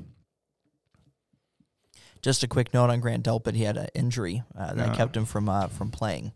Just 2.21 2.43
a 2.43 2.47
quick 2.47 2.73
note 2.73 2.89
on 2.89 2.99
Grant 2.99 3.23
Delpit. 3.23 3.55
He 3.55 3.63
had 3.63 3.77
an 3.77 3.87
injury 3.95 4.43
uh, 4.57 4.73
that 4.73 4.97
kept 4.97 5.15
him 5.15 5.23
from 5.23 5.47
uh, 5.47 5.67
from 5.67 5.91
playing. 5.91 6.33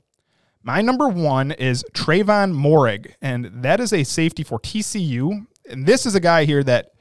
My 0.63 0.81
number 0.81 1.09
one 1.09 1.51
is 1.51 1.83
Trevon 1.93 2.53
Moehrig, 2.53 3.13
and 3.21 3.49
that 3.63 3.81
is 3.81 3.91
a 3.91 4.05
safety 4.05 4.43
for 4.43 4.57
TCU. 4.57 5.45
And 5.69 5.85
this 5.85 6.05
is 6.05 6.15
a 6.15 6.21
guy 6.21 6.45
here 6.45 6.63
that 6.63 6.91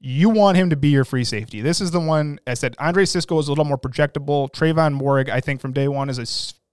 you 0.00 0.30
want 0.30 0.56
him 0.56 0.70
to 0.70 0.76
be 0.76 0.88
your 0.88 1.04
free 1.04 1.24
safety. 1.24 1.60
This 1.60 1.80
is 1.80 1.92
the 1.92 2.00
one 2.00 2.40
I 2.44 2.54
said 2.54 2.74
Andre 2.80 3.04
Cisco 3.04 3.38
is 3.38 3.46
a 3.46 3.52
little 3.52 3.64
more 3.64 3.78
projectable. 3.78 4.50
Trevon 4.50 5.00
Moehrig, 5.00 5.28
I 5.28 5.40
think 5.40 5.60
from 5.60 5.72
day 5.72 5.86
one, 5.86 6.10
is 6.10 6.18
a 6.18 6.26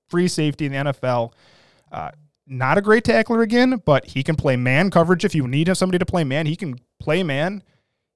free 0.09 0.27
safety 0.27 0.65
in 0.65 0.71
the 0.71 0.77
NFL. 0.93 1.33
Uh, 1.91 2.09
not 2.47 2.77
a 2.77 2.81
great 2.81 3.03
tackler 3.03 3.41
again, 3.41 3.81
but 3.85 4.05
he 4.05 4.23
can 4.23 4.35
play 4.35 4.55
man 4.55 4.91
coverage 4.91 5.25
if 5.25 5.33
you 5.33 5.47
need 5.47 5.75
somebody 5.75 5.97
to 5.97 6.05
play 6.05 6.23
man. 6.23 6.45
He 6.45 6.55
can 6.55 6.79
play 6.99 7.23
man. 7.23 7.63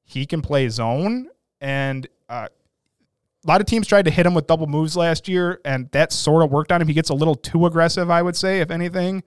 He 0.03 0.26
can 0.26 0.41
play 0.41 0.69
zone. 0.69 1.30
And 1.61 2.07
uh, 2.30 2.47
a 3.43 3.47
lot 3.47 3.61
of 3.61 3.68
teams 3.68 3.88
tried 3.88 4.06
to 4.06 4.11
hit 4.11 4.26
him 4.26 4.34
with 4.34 4.47
double 4.47 4.68
moves 4.68 4.95
last 4.95 5.27
year, 5.27 5.60
and 5.65 5.89
that 5.91 6.11
sort 6.11 6.43
of 6.43 6.51
worked 6.51 6.72
on 6.72 6.81
him. 6.81 6.88
He 6.88 6.93
gets 6.93 7.10
a 7.10 7.14
little 7.14 7.35
too 7.35 7.65
aggressive, 7.65 8.10
I 8.10 8.22
would 8.22 8.35
say, 8.35 8.61
if 8.61 8.72
anything. 8.72 9.23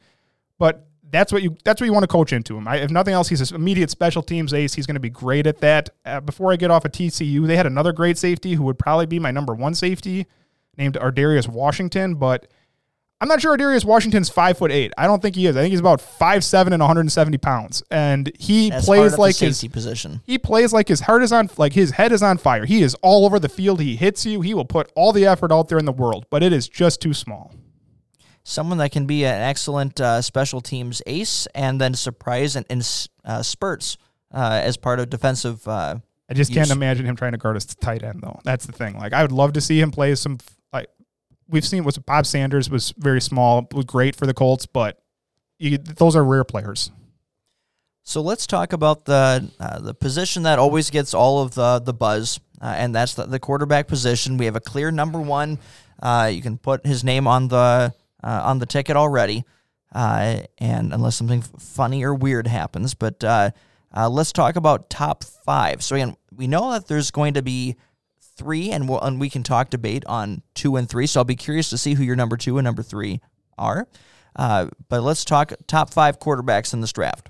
But 0.58 0.86
that's 1.10 1.32
what 1.32 1.42
you 1.42 1.56
that's 1.64 1.80
what 1.80 1.86
you 1.86 1.92
want 1.92 2.04
to 2.04 2.08
coach 2.08 2.32
into 2.32 2.56
him. 2.56 2.66
I, 2.66 2.76
if 2.76 2.90
nothing 2.90 3.12
else, 3.12 3.28
he's 3.28 3.50
an 3.50 3.54
immediate 3.54 3.90
special 3.90 4.22
teams 4.22 4.54
ace. 4.54 4.72
He's 4.74 4.86
going 4.86 4.94
to 4.94 5.00
be 5.00 5.10
great 5.10 5.46
at 5.46 5.58
that. 5.58 5.90
Uh, 6.06 6.20
before 6.20 6.52
I 6.52 6.56
get 6.56 6.70
off 6.70 6.84
of 6.84 6.92
TCU, 6.92 7.46
they 7.46 7.56
had 7.56 7.66
another 7.66 7.92
great 7.92 8.16
safety 8.16 8.54
who 8.54 8.62
would 8.64 8.78
probably 8.78 9.06
be 9.06 9.18
my 9.18 9.30
number 9.30 9.52
one 9.52 9.74
safety, 9.74 10.26
named 10.78 10.94
Ar'Darius 10.94 11.48
Washington, 11.48 12.14
but– 12.14 12.46
I'm 13.22 13.28
not 13.28 13.40
sure 13.40 13.56
Darius 13.56 13.84
Washington's 13.84 14.28
five 14.28 14.58
foot 14.58 14.72
eight. 14.72 14.92
I 14.98 15.06
don't 15.06 15.22
think 15.22 15.36
he 15.36 15.46
is. 15.46 15.56
I 15.56 15.60
think 15.60 15.70
he's 15.70 15.78
about 15.78 16.00
five 16.00 16.42
seven 16.42 16.72
and 16.72 16.80
170 16.80 17.38
pounds, 17.38 17.80
and 17.88 18.32
he 18.36 18.70
That's 18.70 18.84
plays 18.84 19.16
like 19.16 19.36
his 19.36 19.64
position. 19.68 20.20
He 20.24 20.38
plays 20.38 20.72
like 20.72 20.88
his 20.88 21.02
heart 21.02 21.22
is 21.22 21.30
on, 21.30 21.48
like 21.56 21.72
his 21.72 21.92
head 21.92 22.10
is 22.10 22.20
on 22.20 22.36
fire. 22.38 22.64
He 22.64 22.82
is 22.82 22.96
all 22.96 23.24
over 23.24 23.38
the 23.38 23.48
field. 23.48 23.80
He 23.80 23.94
hits 23.94 24.26
you. 24.26 24.40
He 24.40 24.54
will 24.54 24.64
put 24.64 24.90
all 24.96 25.12
the 25.12 25.24
effort 25.24 25.52
out 25.52 25.68
there 25.68 25.78
in 25.78 25.84
the 25.84 25.92
world, 25.92 26.26
but 26.30 26.42
it 26.42 26.52
is 26.52 26.68
just 26.68 27.00
too 27.00 27.14
small. 27.14 27.54
Someone 28.42 28.78
that 28.78 28.90
can 28.90 29.06
be 29.06 29.24
an 29.24 29.40
excellent 29.40 30.00
uh, 30.00 30.20
special 30.20 30.60
teams 30.60 31.00
ace 31.06 31.46
and 31.54 31.80
then 31.80 31.94
surprise 31.94 32.56
in 32.56 32.82
uh, 33.24 33.42
spurts 33.44 33.98
uh, 34.34 34.60
as 34.64 34.76
part 34.76 34.98
of 34.98 35.10
defensive. 35.10 35.68
Uh, 35.68 35.94
I 36.28 36.34
just 36.34 36.50
use. 36.50 36.56
can't 36.56 36.70
imagine 36.70 37.06
him 37.06 37.14
trying 37.14 37.32
to 37.32 37.38
guard 37.38 37.56
a 37.56 37.60
tight 37.60 38.02
end 38.02 38.20
though. 38.20 38.40
That's 38.42 38.66
the 38.66 38.72
thing. 38.72 38.98
Like 38.98 39.12
I 39.12 39.22
would 39.22 39.30
love 39.30 39.52
to 39.52 39.60
see 39.60 39.80
him 39.80 39.92
play 39.92 40.16
some 40.16 40.38
we've 41.52 41.64
seen 41.64 41.84
was 41.84 41.98
Bob 41.98 42.26
Sanders 42.26 42.68
was 42.68 42.92
very 42.98 43.20
small, 43.20 43.68
was 43.72 43.84
great 43.84 44.16
for 44.16 44.26
the 44.26 44.34
Colts, 44.34 44.66
but 44.66 45.00
you, 45.58 45.78
those 45.78 46.16
are 46.16 46.24
rare 46.24 46.44
players. 46.44 46.90
So 48.02 48.20
let's 48.20 48.48
talk 48.48 48.72
about 48.72 49.04
the 49.04 49.48
uh, 49.60 49.78
the 49.78 49.94
position 49.94 50.42
that 50.42 50.58
always 50.58 50.90
gets 50.90 51.14
all 51.14 51.42
of 51.42 51.54
the 51.54 51.78
the 51.78 51.92
buzz, 51.92 52.40
uh, 52.60 52.74
and 52.76 52.92
that's 52.92 53.14
the, 53.14 53.26
the, 53.26 53.38
quarterback 53.38 53.86
position. 53.86 54.38
We 54.38 54.46
have 54.46 54.56
a 54.56 54.60
clear 54.60 54.90
number 54.90 55.20
one. 55.20 55.58
Uh, 56.02 56.30
you 56.32 56.42
can 56.42 56.58
put 56.58 56.84
his 56.84 57.04
name 57.04 57.28
on 57.28 57.46
the 57.46 57.94
uh, 58.24 58.42
on 58.44 58.58
the 58.58 58.66
ticket 58.66 58.96
already. 58.96 59.44
uh, 59.94 60.40
and 60.58 60.92
unless 60.92 61.16
something 61.16 61.42
funny 61.42 62.02
or 62.02 62.14
weird 62.14 62.46
happens. 62.46 62.94
But 62.94 63.22
uh, 63.22 63.50
let's 64.08 64.32
talk 64.32 64.56
about 64.56 64.90
top 64.90 65.24
five. 65.24 65.82
So 65.82 65.96
again, 65.96 66.16
we 66.34 66.46
know 66.46 66.72
that 66.72 66.88
there's 66.88 67.10
going 67.10 67.34
to 67.34 67.42
be 67.42 67.76
three, 68.36 68.70
and, 68.70 68.88
we'll, 68.88 69.00
and 69.00 69.20
we 69.20 69.30
can 69.30 69.42
talk 69.42 69.70
debate 69.70 70.04
on 70.06 70.42
two 70.54 70.76
and 70.76 70.88
three. 70.88 71.06
So 71.06 71.20
I'll 71.20 71.24
be 71.24 71.36
curious 71.36 71.70
to 71.70 71.78
see 71.78 71.94
who 71.94 72.02
your 72.02 72.16
number 72.16 72.36
two 72.36 72.58
and 72.58 72.64
number 72.64 72.82
three 72.82 73.20
are. 73.58 73.88
Uh, 74.34 74.68
but 74.88 75.02
let's 75.02 75.24
talk 75.24 75.52
top 75.66 75.92
five 75.92 76.18
quarterbacks 76.18 76.72
in 76.72 76.80
this 76.80 76.92
draft. 76.92 77.28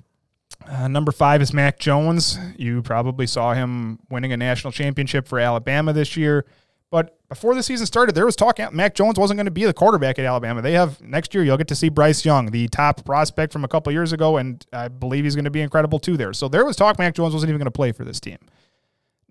Uh, 0.67 0.87
number 0.87 1.11
five 1.11 1.41
is 1.41 1.53
Mac 1.53 1.77
Jones. 1.77 2.39
You 2.57 2.81
probably 2.81 3.27
saw 3.27 3.53
him 3.53 3.99
winning 4.09 4.31
a 4.31 4.37
national 4.37 4.71
championship 4.71 5.27
for 5.27 5.39
Alabama 5.39 5.91
this 5.91 6.15
year. 6.15 6.45
But 6.89 7.17
before 7.27 7.55
the 7.55 7.63
season 7.63 7.87
started, 7.87 8.13
there 8.13 8.25
was 8.25 8.35
talk 8.35 8.59
Mac 8.71 8.93
Jones 8.93 9.17
wasn't 9.17 9.39
going 9.39 9.45
to 9.45 9.51
be 9.51 9.65
the 9.65 9.73
quarterback 9.73 10.19
at 10.19 10.25
Alabama. 10.25 10.61
They 10.61 10.73
have 10.73 11.01
next 11.01 11.33
year, 11.33 11.43
you'll 11.43 11.57
get 11.57 11.67
to 11.69 11.75
see 11.75 11.89
Bryce 11.89 12.23
Young, 12.23 12.51
the 12.51 12.67
top 12.67 13.03
prospect 13.03 13.51
from 13.51 13.63
a 13.63 13.67
couple 13.67 13.91
years 13.91 14.13
ago, 14.13 14.37
and 14.37 14.63
I 14.71 14.89
believe 14.89 15.23
he's 15.23 15.33
going 15.33 15.45
to 15.45 15.51
be 15.51 15.61
incredible 15.61 15.97
too 15.97 16.17
there. 16.17 16.33
So 16.33 16.47
there 16.47 16.63
was 16.63 16.75
talk 16.75 16.99
Mac 16.99 17.15
Jones 17.15 17.33
wasn't 17.33 17.49
even 17.49 17.57
going 17.57 17.65
to 17.65 17.71
play 17.71 17.93
for 17.93 18.05
this 18.05 18.19
team. 18.19 18.37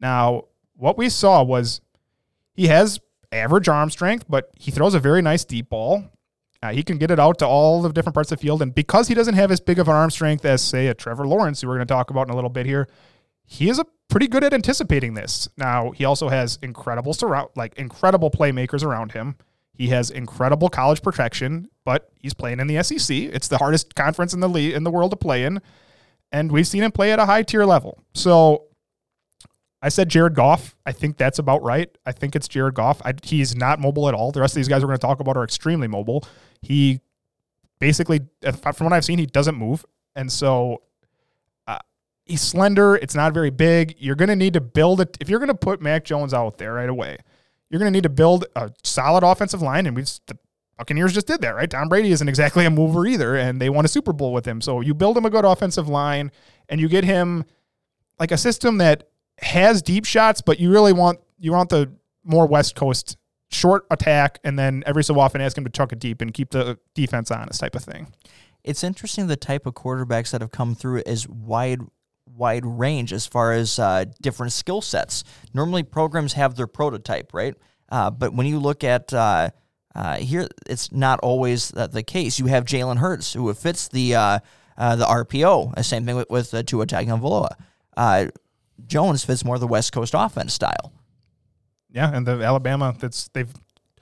Now, 0.01 0.47
what 0.83 0.99
we 0.99 1.09
saw 1.09 1.45
was 1.45 1.81
he 2.55 2.67
has 2.67 2.99
average 3.31 3.69
arm 3.69 3.89
strength, 3.89 4.25
but 4.29 4.51
he 4.59 4.73
throws 4.73 4.95
a 4.95 4.99
very 4.99 5.23
nice 5.23 5.45
deep 5.45 5.69
ball. 5.71 6.05
Uh, 6.61 6.73
he 6.73 6.83
can 6.83 6.99
get 6.99 7.09
it 7.09 7.21
out 7.21 7.39
to 7.39 7.47
all 7.47 7.83
the 7.83 7.93
different 7.93 8.15
parts 8.15 8.33
of 8.33 8.39
the 8.39 8.43
field. 8.43 8.61
And 8.61 8.75
because 8.75 9.07
he 9.07 9.15
doesn't 9.15 9.35
have 9.35 9.53
as 9.53 9.61
big 9.61 9.79
of 9.79 9.87
an 9.87 9.95
arm 9.95 10.11
strength 10.11 10.45
as, 10.45 10.61
say, 10.61 10.89
a 10.89 10.95
Trevor 10.95 11.25
Lawrence, 11.25 11.61
who 11.61 11.69
we're 11.69 11.77
going 11.77 11.87
to 11.87 11.95
talk 11.95 12.11
about 12.11 12.27
in 12.27 12.33
a 12.33 12.35
little 12.35 12.51
bit 12.51 12.67
here, 12.67 12.89
he 13.45 13.69
is 13.69 13.79
a 13.79 13.87
pretty 14.09 14.27
good 14.27 14.43
at 14.43 14.53
anticipating 14.53 15.15
this. 15.15 15.49
Now, 15.57 15.93
he 15.93 16.05
also 16.05 16.29
has 16.29 16.59
incredible 16.63 17.15
surround 17.15 17.51
like 17.55 17.79
incredible 17.79 18.33
playmakers 18.33 18.85
around 18.85 19.13
him. 19.13 19.37
He 19.75 19.89
has 19.89 20.11
incredible 20.11 20.69
college 20.69 21.01
protection, 21.01 21.69
but 21.85 22.11
he's 22.19 22.35
playing 22.35 22.59
in 22.59 22.67
the 22.67 22.83
SEC. 22.83 23.17
It's 23.17 23.47
the 23.47 23.59
hardest 23.59 23.95
conference 23.95 24.35
in 24.35 24.41
the 24.41 24.49
league, 24.49 24.75
in 24.75 24.83
the 24.83 24.91
world 24.91 25.13
to 25.13 25.17
play 25.17 25.45
in, 25.45 25.61
and 26.33 26.51
we've 26.51 26.67
seen 26.67 26.83
him 26.83 26.91
play 26.91 27.13
at 27.13 27.21
a 27.21 27.27
high 27.27 27.45
tier 27.45 27.65
level. 27.65 28.03
So, 28.15 28.65
I 29.83 29.89
said 29.89 30.09
Jared 30.09 30.35
Goff. 30.35 30.77
I 30.87 30.93
think 30.93 31.17
that's 31.17 31.41
about 31.41 31.63
right. 31.63 31.91
I 32.07 32.13
think 32.13 32.37
it's 32.37 32.47
Jared 32.47 32.75
Goff. 32.75 33.03
I, 33.05 33.15
he's 33.23 33.57
not 33.57 33.81
mobile 33.81 34.09
at 34.09 34.15
all. 34.15 34.31
The 34.31 34.41
rest 34.41 34.55
of 34.55 34.57
these 34.57 34.69
guys 34.69 34.83
we're 34.83 34.87
going 34.87 34.99
to 34.99 35.07
talk 35.07 35.19
about 35.19 35.37
are 35.37 35.43
extremely 35.43 35.89
mobile. 35.89 36.25
He 36.61 37.01
basically, 37.81 38.21
from 38.41 38.85
what 38.85 38.93
I've 38.93 39.05
seen, 39.05 39.19
he 39.19 39.27
doesn't 39.27 39.57
move, 39.57 39.85
and 40.15 40.31
so 40.31 40.83
uh, 41.67 41.79
he's 42.25 42.41
slender. 42.41 42.95
It's 42.95 43.17
not 43.17 43.35
very 43.35 43.51
big. 43.51 43.97
You're 43.99 44.15
going 44.15 44.29
to 44.29 44.37
need 44.37 44.55
to 44.55 44.61
build 44.61 45.01
it 45.01 45.19
if 45.21 45.29
you're 45.29 45.41
going 45.41 45.49
to 45.49 45.55
put 45.55 45.83
Mac 45.83 46.05
Jones 46.05 46.33
out 46.33 46.59
there 46.59 46.75
right 46.75 46.89
away. 46.89 47.19
You're 47.69 47.81
going 47.81 47.93
to 47.93 47.97
need 47.97 48.05
to 48.05 48.09
build 48.09 48.45
a 48.55 48.71
solid 48.85 49.25
offensive 49.25 49.63
line, 49.63 49.87
and 49.87 49.97
we've, 49.97 50.09
the 50.27 50.39
Buccaneers 50.79 51.13
just 51.13 51.27
did 51.27 51.41
that, 51.41 51.57
right? 51.57 51.69
Tom 51.69 51.89
Brady 51.89 52.13
isn't 52.13 52.29
exactly 52.29 52.65
a 52.65 52.71
mover 52.71 53.07
either, 53.07 53.35
and 53.35 53.61
they 53.61 53.69
won 53.69 53.85
a 53.85 53.89
Super 53.89 54.13
Bowl 54.13 54.33
with 54.33 54.47
him. 54.47 54.61
So 54.61 54.81
you 54.81 54.95
build 54.95 55.17
him 55.17 55.25
a 55.25 55.31
good 55.31 55.45
offensive 55.45 55.89
line, 55.89 56.31
and 56.69 56.81
you 56.81 56.89
get 56.89 57.03
him 57.03 57.45
like 58.21 58.31
a 58.31 58.39
system 58.39 58.79
that 58.79 59.09
has 59.43 59.83
deep 59.83 60.05
shots, 60.05 60.41
but 60.41 60.61
you 60.61 60.71
really 60.71 60.93
want 60.93 61.21
you 61.39 61.53
want 61.53 61.71
the 61.71 61.93
more 62.25 62.47
West 62.47 62.75
Coast 62.75 63.17
short 63.51 63.87
attack, 63.91 64.39
and 64.45 64.59
then 64.59 64.83
every 64.87 65.05
so 65.05 65.19
often 65.19 65.41
ask 65.41 65.57
him 65.57 65.65
to 65.65 65.71
chuck 65.71 65.93
it 65.93 65.99
deep 65.99 66.21
and 66.21 66.33
keep 66.33 66.51
the 66.51 66.79
defense 66.95 67.31
honest 67.31 67.61
type 67.61 67.75
of 67.75 67.85
thing. 67.85 68.13
It's 68.65 68.85
interesting 68.85 69.27
the 69.27 69.37
type 69.37 69.67
of 69.67 69.75
quarterbacks 69.75 70.31
that 70.31 70.41
have 70.41 70.53
come 70.53 70.75
through 70.75 71.03
is 71.07 71.29
wide 71.29 71.81
wide 72.27 72.65
range 72.65 73.13
as 73.13 73.27
far 73.27 73.53
as 73.53 73.79
uh, 73.79 74.07
different 74.23 74.53
skill 74.53 74.81
sets. 74.81 75.25
Normally, 75.53 75.83
programs 75.83 76.35
have 76.35 76.55
their 76.55 76.67
prototype, 76.67 77.35
right? 77.35 77.55
Uh, 77.91 78.11
but 78.11 78.33
when 78.33 78.47
you 78.47 78.59
look 78.59 78.85
at 78.85 79.13
uh, 79.13 79.51
uh 79.95 80.17
here, 80.17 80.49
it's 80.67 80.93
not 80.93 81.21
always 81.21 81.69
the 81.69 82.03
case. 82.03 82.39
You 82.39 82.47
have 82.47 82.65
Jalen 82.65 82.99
Hurts, 82.99 83.33
who 83.33 83.53
fits 83.55 83.89
the 83.89 84.15
uh, 84.15 84.39
uh, 84.79 84.97
the 84.97 85.05
RPO. 85.05 85.85
Same 85.85 86.07
thing 86.07 86.17
with, 86.17 86.31
with 86.31 86.55
uh, 86.55 86.63
Tua 86.63 86.87
Tagovailoa. 86.87 87.57
Jones 88.87 89.25
fits 89.25 89.45
more 89.45 89.59
the 89.59 89.67
West 89.67 89.93
Coast 89.93 90.15
offense 90.17 90.55
style. 90.55 90.93
Yeah, 91.91 92.15
and 92.15 92.27
the 92.27 92.43
Alabama 92.43 92.95
that's 92.99 93.29
they've 93.29 93.53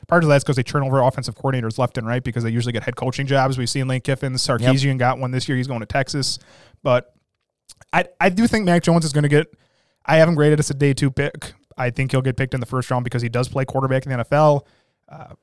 part 0.06 0.22
of 0.24 0.28
that's 0.28 0.44
because 0.44 0.56
they 0.56 0.62
turn 0.62 0.82
over 0.82 1.00
offensive 1.00 1.36
coordinators 1.36 1.78
left 1.78 1.96
and 1.96 2.06
right 2.06 2.22
because 2.22 2.42
they 2.44 2.50
usually 2.50 2.72
get 2.72 2.82
head 2.82 2.96
coaching 2.96 3.26
jobs. 3.26 3.56
We've 3.58 3.70
seen 3.70 3.88
Lane 3.88 4.00
Kiffin, 4.00 4.34
Sarkisian 4.34 4.84
yep. 4.84 4.98
got 4.98 5.18
one 5.18 5.30
this 5.30 5.48
year. 5.48 5.56
He's 5.56 5.68
going 5.68 5.80
to 5.80 5.86
Texas, 5.86 6.38
but 6.82 7.14
I 7.92 8.04
I 8.20 8.28
do 8.28 8.46
think 8.46 8.64
Mac 8.64 8.82
Jones 8.82 9.04
is 9.04 9.12
going 9.12 9.22
to 9.22 9.28
get. 9.28 9.52
I 10.04 10.16
haven't 10.16 10.34
graded 10.34 10.58
as 10.58 10.70
a 10.70 10.74
day 10.74 10.94
two 10.94 11.10
pick. 11.10 11.52
I 11.76 11.90
think 11.90 12.10
he'll 12.10 12.22
get 12.22 12.36
picked 12.36 12.54
in 12.54 12.60
the 12.60 12.66
first 12.66 12.90
round 12.90 13.04
because 13.04 13.22
he 13.22 13.28
does 13.28 13.48
play 13.48 13.64
quarterback 13.64 14.04
in 14.04 14.12
the 14.12 14.24
NFL. 14.24 14.66
Uh, 15.08 15.34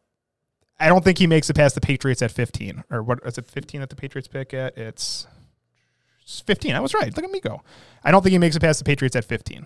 I 0.80 0.89
don't 0.89 1.03
think 1.03 1.18
he 1.18 1.27
makes 1.27 1.49
it 1.49 1.55
past 1.55 1.73
the 1.73 1.81
Patriots 1.81 2.22
at 2.22 2.31
15 2.31 2.84
or 2.91 3.01
what 3.01 3.19
is 3.26 3.38
it 3.38 3.47
15 3.47 3.81
that 3.81 3.89
the 3.89 3.95
Patriots 3.95 4.27
pick 4.27 4.53
at? 4.53 4.77
It's 4.77 5.26
15. 6.27 6.75
I 6.75 6.79
was 6.79 6.93
right. 6.93 7.15
Look 7.15 7.23
at 7.23 7.31
me 7.31 7.39
go. 7.39 7.61
I 8.03 8.11
don't 8.11 8.21
think 8.21 8.31
he 8.31 8.37
makes 8.37 8.55
it 8.55 8.59
past 8.59 8.79
the 8.79 8.85
Patriots 8.85 9.15
at 9.15 9.25
15. 9.25 9.65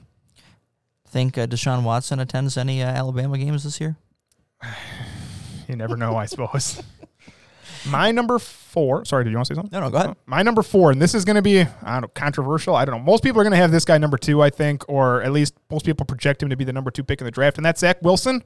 Think 1.07 1.37
uh, 1.37 1.47
Deshaun 1.47 1.83
Watson 1.83 2.19
attends 2.19 2.57
any 2.57 2.81
uh, 2.81 2.87
Alabama 2.87 3.37
games 3.37 3.63
this 3.63 3.81
year? 3.81 3.97
you 5.67 5.75
never 5.75 5.97
know, 5.97 6.15
I 6.15 6.25
suppose. 6.25 6.81
My 7.85 8.11
number 8.11 8.37
four. 8.39 9.05
Sorry, 9.05 9.23
did 9.23 9.31
you 9.31 9.37
want 9.37 9.47
to 9.47 9.55
say 9.55 9.57
something? 9.57 9.77
No, 9.77 9.85
no, 9.85 9.89
go 9.89 9.97
ahead. 9.97 10.15
My 10.25 10.43
number 10.43 10.61
four, 10.61 10.91
and 10.91 11.01
this 11.01 11.15
is 11.15 11.25
going 11.25 11.35
to 11.35 11.41
be 11.41 11.61
I 11.61 11.93
don't 11.93 12.01
know 12.01 12.07
controversial. 12.09 12.75
I 12.75 12.85
don't 12.85 12.95
know. 12.95 13.03
Most 13.03 13.23
people 13.23 13.41
are 13.41 13.43
going 13.43 13.51
to 13.51 13.57
have 13.57 13.71
this 13.71 13.85
guy 13.85 13.97
number 13.97 14.17
two, 14.17 14.41
I 14.41 14.51
think, 14.51 14.87
or 14.87 15.23
at 15.23 15.31
least 15.31 15.55
most 15.69 15.85
people 15.85 16.05
project 16.05 16.43
him 16.43 16.49
to 16.49 16.55
be 16.55 16.63
the 16.63 16.73
number 16.73 16.91
two 16.91 17.03
pick 17.03 17.21
in 17.21 17.25
the 17.25 17.31
draft, 17.31 17.57
and 17.57 17.65
that's 17.65 17.81
Zach 17.81 17.97
Wilson, 18.01 18.43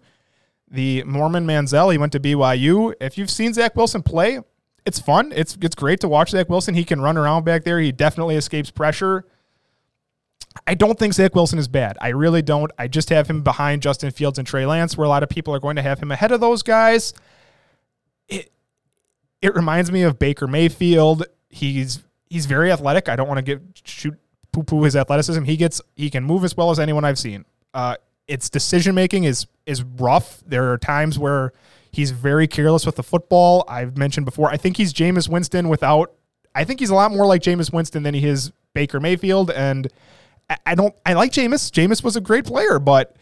the 0.69 1.03
Mormon 1.03 1.45
Manziel. 1.45 1.91
He 1.91 1.97
went 1.97 2.13
to 2.13 2.19
BYU. 2.19 2.93
If 3.01 3.17
you've 3.17 3.29
seen 3.29 3.53
Zach 3.53 3.75
Wilson 3.75 4.03
play, 4.03 4.39
it's 4.85 4.99
fun. 4.99 5.33
It's 5.35 5.57
it's 5.61 5.75
great 5.75 5.99
to 6.01 6.07
watch 6.07 6.31
Zach 6.31 6.49
Wilson. 6.49 6.75
He 6.75 6.83
can 6.83 7.01
run 7.01 7.17
around 7.17 7.43
back 7.43 7.63
there. 7.63 7.79
He 7.79 7.91
definitely 7.91 8.35
escapes 8.35 8.71
pressure. 8.71 9.25
I 10.67 10.73
don't 10.73 10.97
think 10.97 11.13
Zach 11.13 11.35
Wilson 11.35 11.59
is 11.59 11.67
bad. 11.67 11.97
I 11.99 12.09
really 12.09 12.41
don't. 12.41 12.71
I 12.77 12.87
just 12.87 13.09
have 13.09 13.27
him 13.27 13.41
behind 13.41 13.81
Justin 13.81 14.11
Fields 14.11 14.37
and 14.37 14.47
Trey 14.47 14.65
Lance, 14.65 14.97
where 14.97 15.05
a 15.05 15.09
lot 15.09 15.23
of 15.23 15.29
people 15.29 15.53
are 15.53 15.59
going 15.59 15.75
to 15.75 15.81
have 15.81 15.99
him 15.99 16.11
ahead 16.11 16.31
of 16.31 16.39
those 16.39 16.61
guys. 16.61 17.13
It 18.29 18.51
it 19.41 19.55
reminds 19.55 19.91
me 19.91 20.03
of 20.03 20.19
Baker 20.19 20.47
Mayfield. 20.47 21.25
He's 21.49 22.03
he's 22.29 22.45
very 22.45 22.71
athletic. 22.71 23.09
I 23.09 23.15
don't 23.15 23.27
want 23.27 23.39
to 23.39 23.43
get 23.43 23.61
shoot 23.83 24.15
poo 24.51 24.63
poo 24.63 24.83
his 24.83 24.95
athleticism. 24.95 25.43
He 25.43 25.57
gets 25.57 25.81
he 25.95 26.09
can 26.09 26.23
move 26.23 26.43
as 26.43 26.55
well 26.55 26.71
as 26.71 26.79
anyone 26.79 27.03
I've 27.03 27.19
seen. 27.19 27.45
Uh, 27.73 27.95
its 28.27 28.49
decision 28.49 28.95
making 28.95 29.23
is 29.25 29.47
is 29.65 29.83
rough. 29.83 30.41
There 30.45 30.71
are 30.71 30.77
times 30.77 31.19
where 31.19 31.53
He's 31.95 32.11
very 32.11 32.47
careless 32.47 32.85
with 32.85 32.97
the 32.97 33.03
football. 33.03 33.63
I've 33.67 33.97
mentioned 33.97 34.25
before. 34.25 34.49
I 34.49 34.57
think 34.57 34.75
he's 34.75 34.93
Jameis 34.93 35.29
Winston 35.29 35.69
without. 35.69 36.13
I 36.53 36.65
think 36.65 36.81
he's 36.81 36.89
a 36.89 36.95
lot 36.95 37.11
more 37.11 37.25
like 37.25 37.41
Jameis 37.41 37.71
Winston 37.71 38.03
than 38.03 38.13
he 38.13 38.25
is 38.25 38.51
Baker 38.73 38.99
Mayfield. 38.99 39.49
And 39.51 39.87
I 40.65 40.75
don't. 40.75 40.93
I 41.05 41.13
like 41.13 41.31
Jameis. 41.31 41.71
Jameis 41.71 42.03
was 42.03 42.15
a 42.15 42.21
great 42.21 42.45
player, 42.45 42.79
but 42.79 43.15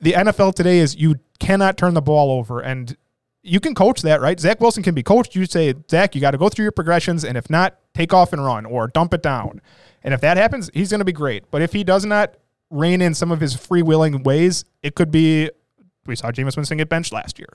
the 0.00 0.12
NFL 0.12 0.54
today 0.54 0.78
is 0.78 0.96
you 0.96 1.16
cannot 1.40 1.76
turn 1.76 1.94
the 1.94 2.02
ball 2.02 2.30
over, 2.30 2.60
and 2.60 2.96
you 3.42 3.60
can 3.60 3.74
coach 3.74 4.02
that, 4.02 4.20
right? 4.20 4.38
Zach 4.38 4.60
Wilson 4.60 4.82
can 4.82 4.94
be 4.94 5.02
coached. 5.02 5.34
You 5.34 5.44
say, 5.46 5.74
Zach, 5.90 6.14
you 6.14 6.20
got 6.20 6.30
to 6.30 6.38
go 6.38 6.48
through 6.48 6.64
your 6.64 6.72
progressions, 6.72 7.24
and 7.24 7.36
if 7.36 7.50
not, 7.50 7.78
take 7.94 8.14
off 8.14 8.32
and 8.32 8.44
run 8.44 8.66
or 8.66 8.88
dump 8.88 9.14
it 9.14 9.22
down. 9.22 9.60
And 10.02 10.14
if 10.14 10.20
that 10.20 10.36
happens, 10.36 10.70
he's 10.72 10.90
going 10.90 11.00
to 11.00 11.04
be 11.04 11.12
great. 11.12 11.50
But 11.50 11.62
if 11.62 11.72
he 11.72 11.82
does 11.82 12.04
not 12.04 12.36
rein 12.70 13.02
in 13.02 13.14
some 13.14 13.32
of 13.32 13.40
his 13.40 13.56
freewheeling 13.56 14.24
ways, 14.24 14.64
it 14.82 14.94
could 14.94 15.10
be. 15.10 15.50
We 16.06 16.14
saw 16.14 16.30
Jameis 16.30 16.56
Winston 16.56 16.78
get 16.78 16.88
benched 16.88 17.12
last 17.12 17.38
year. 17.38 17.48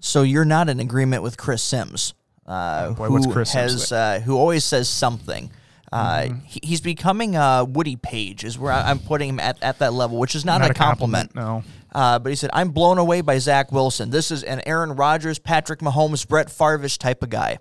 So 0.00 0.22
you're 0.22 0.44
not 0.44 0.68
in 0.68 0.80
agreement 0.80 1.22
with 1.22 1.36
Chris 1.36 1.62
Sims, 1.62 2.14
uh, 2.46 2.90
Boy, 2.92 3.06
who 3.06 3.32
Chris 3.32 3.52
has 3.52 3.92
uh, 3.92 4.20
who 4.20 4.36
always 4.36 4.64
says 4.64 4.88
something. 4.88 5.50
Uh, 5.92 6.22
mm-hmm. 6.22 6.38
he, 6.44 6.60
he's 6.62 6.80
becoming 6.80 7.36
uh, 7.36 7.64
Woody 7.64 7.94
Paige 7.94 8.44
is 8.44 8.58
where 8.58 8.72
I, 8.72 8.90
am 8.90 8.98
putting 8.98 9.28
him 9.28 9.40
at, 9.40 9.62
at 9.62 9.78
that 9.78 9.92
level, 9.92 10.18
which 10.18 10.34
is 10.34 10.44
not, 10.44 10.60
not 10.60 10.72
a 10.72 10.74
compliment. 10.74 11.32
compliment 11.34 11.64
no. 11.64 11.70
Uh, 11.94 12.18
but 12.18 12.30
he 12.30 12.36
said, 12.36 12.50
I'm 12.52 12.70
blown 12.70 12.98
away 12.98 13.20
by 13.20 13.38
Zach 13.38 13.70
Wilson. 13.70 14.10
This 14.10 14.32
is 14.32 14.42
an 14.42 14.60
Aaron 14.66 14.96
Rodgers, 14.96 15.38
Patrick 15.38 15.78
Mahomes, 15.78 16.26
Brett 16.26 16.50
Favre 16.50 16.88
type 16.88 17.22
of 17.22 17.30
guy. 17.30 17.58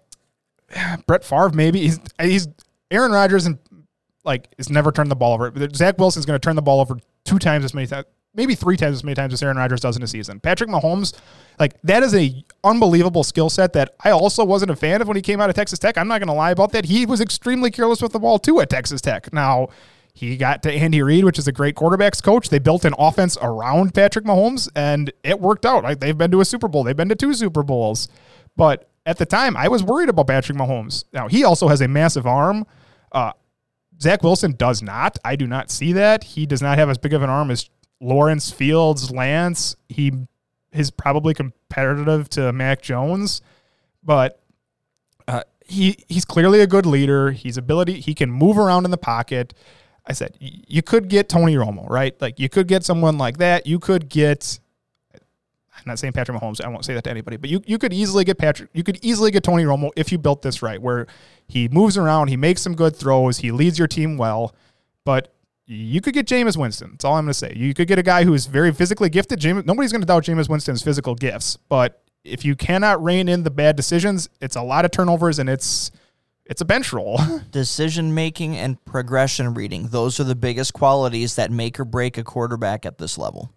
Brett 1.05 1.23
Favre, 1.23 1.51
maybe. 1.51 1.81
He's, 1.81 1.99
he's 2.19 2.47
Aaron 2.89 3.11
Rodgers 3.11 3.45
and 3.45 3.59
like 4.25 4.47
has 4.57 4.69
never 4.69 4.91
turned 4.91 5.11
the 5.11 5.15
ball 5.15 5.33
over. 5.33 5.53
Zach 5.75 5.99
Wilson's 5.99 6.25
going 6.25 6.39
to 6.39 6.43
turn 6.43 6.55
the 6.55 6.61
ball 6.61 6.81
over 6.81 6.97
two 7.25 7.37
times 7.37 7.65
as 7.65 7.73
many 7.73 7.85
times 7.85 8.05
maybe 8.33 8.55
three 8.55 8.77
times 8.77 8.95
as 8.95 9.03
many 9.03 9.15
times 9.15 9.33
as 9.33 9.43
Aaron 9.43 9.57
Rodgers 9.57 9.81
does 9.81 9.95
in 9.95 10.03
a 10.03 10.07
season. 10.07 10.39
Patrick 10.39 10.69
Mahomes, 10.69 11.13
like 11.59 11.79
that 11.83 12.03
is 12.03 12.15
a 12.15 12.43
unbelievable 12.63 13.23
skill 13.23 13.49
set 13.49 13.73
that 13.73 13.95
I 14.03 14.11
also 14.11 14.43
wasn't 14.43 14.71
a 14.71 14.75
fan 14.75 15.01
of 15.01 15.07
when 15.07 15.15
he 15.15 15.21
came 15.21 15.39
out 15.39 15.49
of 15.49 15.55
Texas 15.55 15.79
Tech. 15.79 15.97
I'm 15.97 16.07
not 16.07 16.19
going 16.19 16.27
to 16.27 16.33
lie 16.33 16.51
about 16.51 16.71
that. 16.71 16.85
He 16.85 17.05
was 17.05 17.21
extremely 17.21 17.71
careless 17.71 18.01
with 18.01 18.11
the 18.11 18.19
ball 18.19 18.39
too 18.39 18.59
at 18.59 18.69
Texas 18.69 19.01
Tech. 19.01 19.31
Now 19.31 19.69
he 20.13 20.37
got 20.37 20.63
to 20.63 20.71
Andy 20.71 21.01
Reid, 21.01 21.25
which 21.25 21.39
is 21.39 21.47
a 21.47 21.51
great 21.51 21.75
quarterbacks 21.75 22.21
coach. 22.21 22.49
They 22.49 22.59
built 22.59 22.85
an 22.85 22.93
offense 22.97 23.37
around 23.41 23.93
Patrick 23.93 24.25
Mahomes, 24.25 24.69
and 24.75 25.11
it 25.23 25.39
worked 25.39 25.65
out. 25.65 25.83
Like 25.83 25.99
they've 25.99 26.17
been 26.17 26.31
to 26.31 26.41
a 26.41 26.45
Super 26.45 26.67
Bowl, 26.67 26.83
they've 26.83 26.95
been 26.95 27.09
to 27.09 27.15
two 27.15 27.33
Super 27.33 27.63
Bowls, 27.63 28.07
but 28.55 28.89
at 29.05 29.17
the 29.17 29.25
time, 29.25 29.57
I 29.57 29.67
was 29.67 29.83
worried 29.83 30.09
about 30.09 30.27
Patrick 30.27 30.57
Mahomes. 30.57 31.03
Now 31.13 31.27
he 31.27 31.43
also 31.43 31.67
has 31.67 31.81
a 31.81 31.87
massive 31.87 32.25
arm. 32.25 32.65
Uh, 33.11 33.33
Zach 34.01 34.23
Wilson 34.23 34.53
does 34.53 34.81
not. 34.81 35.17
I 35.25 35.35
do 35.35 35.45
not 35.47 35.69
see 35.69 35.93
that. 35.93 36.23
He 36.23 36.45
does 36.45 36.61
not 36.61 36.77
have 36.77 36.89
as 36.89 36.97
big 36.97 37.13
of 37.13 37.21
an 37.21 37.29
arm 37.29 37.51
as 37.51 37.69
Lawrence 38.03 38.51
Fields, 38.51 39.11
Lance, 39.11 39.75
he 39.89 40.11
is 40.71 40.91
probably 40.91 41.33
competitive 41.33 42.29
to 42.29 42.51
Mac 42.51 42.81
Jones, 42.81 43.41
but 44.03 44.39
uh, 45.27 45.43
he 45.65 45.97
he's 46.07 46.25
clearly 46.25 46.59
a 46.59 46.67
good 46.67 46.85
leader. 46.85 47.31
He's 47.31 47.57
ability 47.57 47.99
he 47.99 48.13
can 48.13 48.29
move 48.29 48.57
around 48.57 48.85
in 48.85 48.91
the 48.91 48.97
pocket. 48.97 49.53
I 50.05 50.13
said 50.13 50.35
you 50.39 50.81
could 50.81 51.07
get 51.07 51.29
Tony 51.29 51.55
Romo, 51.55 51.89
right? 51.89 52.19
Like 52.21 52.39
you 52.39 52.49
could 52.49 52.67
get 52.67 52.83
someone 52.83 53.17
like 53.17 53.37
that. 53.37 53.65
You 53.65 53.79
could 53.79 54.09
get 54.09 54.59
I'm 55.13 55.83
not 55.85 55.99
saying 55.99 56.13
Patrick 56.13 56.39
Mahomes. 56.39 56.63
I 56.63 56.67
won't 56.67 56.85
say 56.85 56.93
that 56.93 57.03
to 57.05 57.09
anybody, 57.09 57.37
but 57.37 57.49
you, 57.49 57.61
you 57.65 57.77
could 57.77 57.93
easily 57.93 58.23
get 58.23 58.37
Patrick. 58.37 58.69
You 58.73 58.83
could 58.83 58.99
easily 59.01 59.31
get 59.31 59.43
Tony 59.43 59.63
Romo 59.63 59.91
if 59.95 60.11
you 60.11 60.17
built 60.17 60.41
this 60.41 60.61
right, 60.61 60.81
where 60.81 61.07
he 61.47 61.67
moves 61.67 61.97
around, 61.97 62.27
he 62.27 62.37
makes 62.37 62.61
some 62.61 62.75
good 62.75 62.95
throws, 62.95 63.39
he 63.39 63.51
leads 63.51 63.79
your 63.79 63.87
team 63.87 64.17
well. 64.17 64.55
But 65.03 65.32
you 65.65 66.01
could 66.01 66.13
get 66.13 66.27
Jameis 66.27 66.57
Winston. 66.57 66.91
That's 66.91 67.05
all 67.05 67.15
I'm 67.15 67.25
going 67.25 67.31
to 67.31 67.33
say. 67.33 67.53
You 67.55 67.73
could 67.73 67.87
get 67.87 67.99
a 67.99 68.03
guy 68.03 68.23
who 68.23 68.33
is 68.33 68.47
very 68.47 68.71
physically 68.73 69.09
gifted. 69.09 69.39
Jameis, 69.39 69.65
nobody's 69.65 69.91
going 69.91 70.01
to 70.01 70.07
doubt 70.07 70.23
Jameis 70.23 70.49
Winston's 70.49 70.81
physical 70.81 71.15
gifts, 71.15 71.57
but 71.69 72.03
if 72.23 72.45
you 72.45 72.55
cannot 72.55 73.03
rein 73.03 73.27
in 73.27 73.43
the 73.43 73.51
bad 73.51 73.75
decisions, 73.75 74.29
it's 74.41 74.55
a 74.55 74.61
lot 74.61 74.85
of 74.85 74.91
turnovers 74.91 75.39
and 75.39 75.49
it's 75.49 75.91
it's 76.45 76.61
a 76.61 76.65
bench 76.65 76.91
roll. 76.91 77.19
Decision 77.51 78.13
making 78.13 78.57
and 78.57 78.83
progression 78.85 79.53
reading. 79.53 79.87
Those 79.87 80.19
are 80.19 80.25
the 80.25 80.35
biggest 80.35 80.73
qualities 80.73 81.35
that 81.35 81.51
make 81.51 81.79
or 81.79 81.85
break 81.85 82.17
a 82.17 82.23
quarterback 82.23 82.85
at 82.85 82.97
this 82.97 83.17
level. 83.17 83.51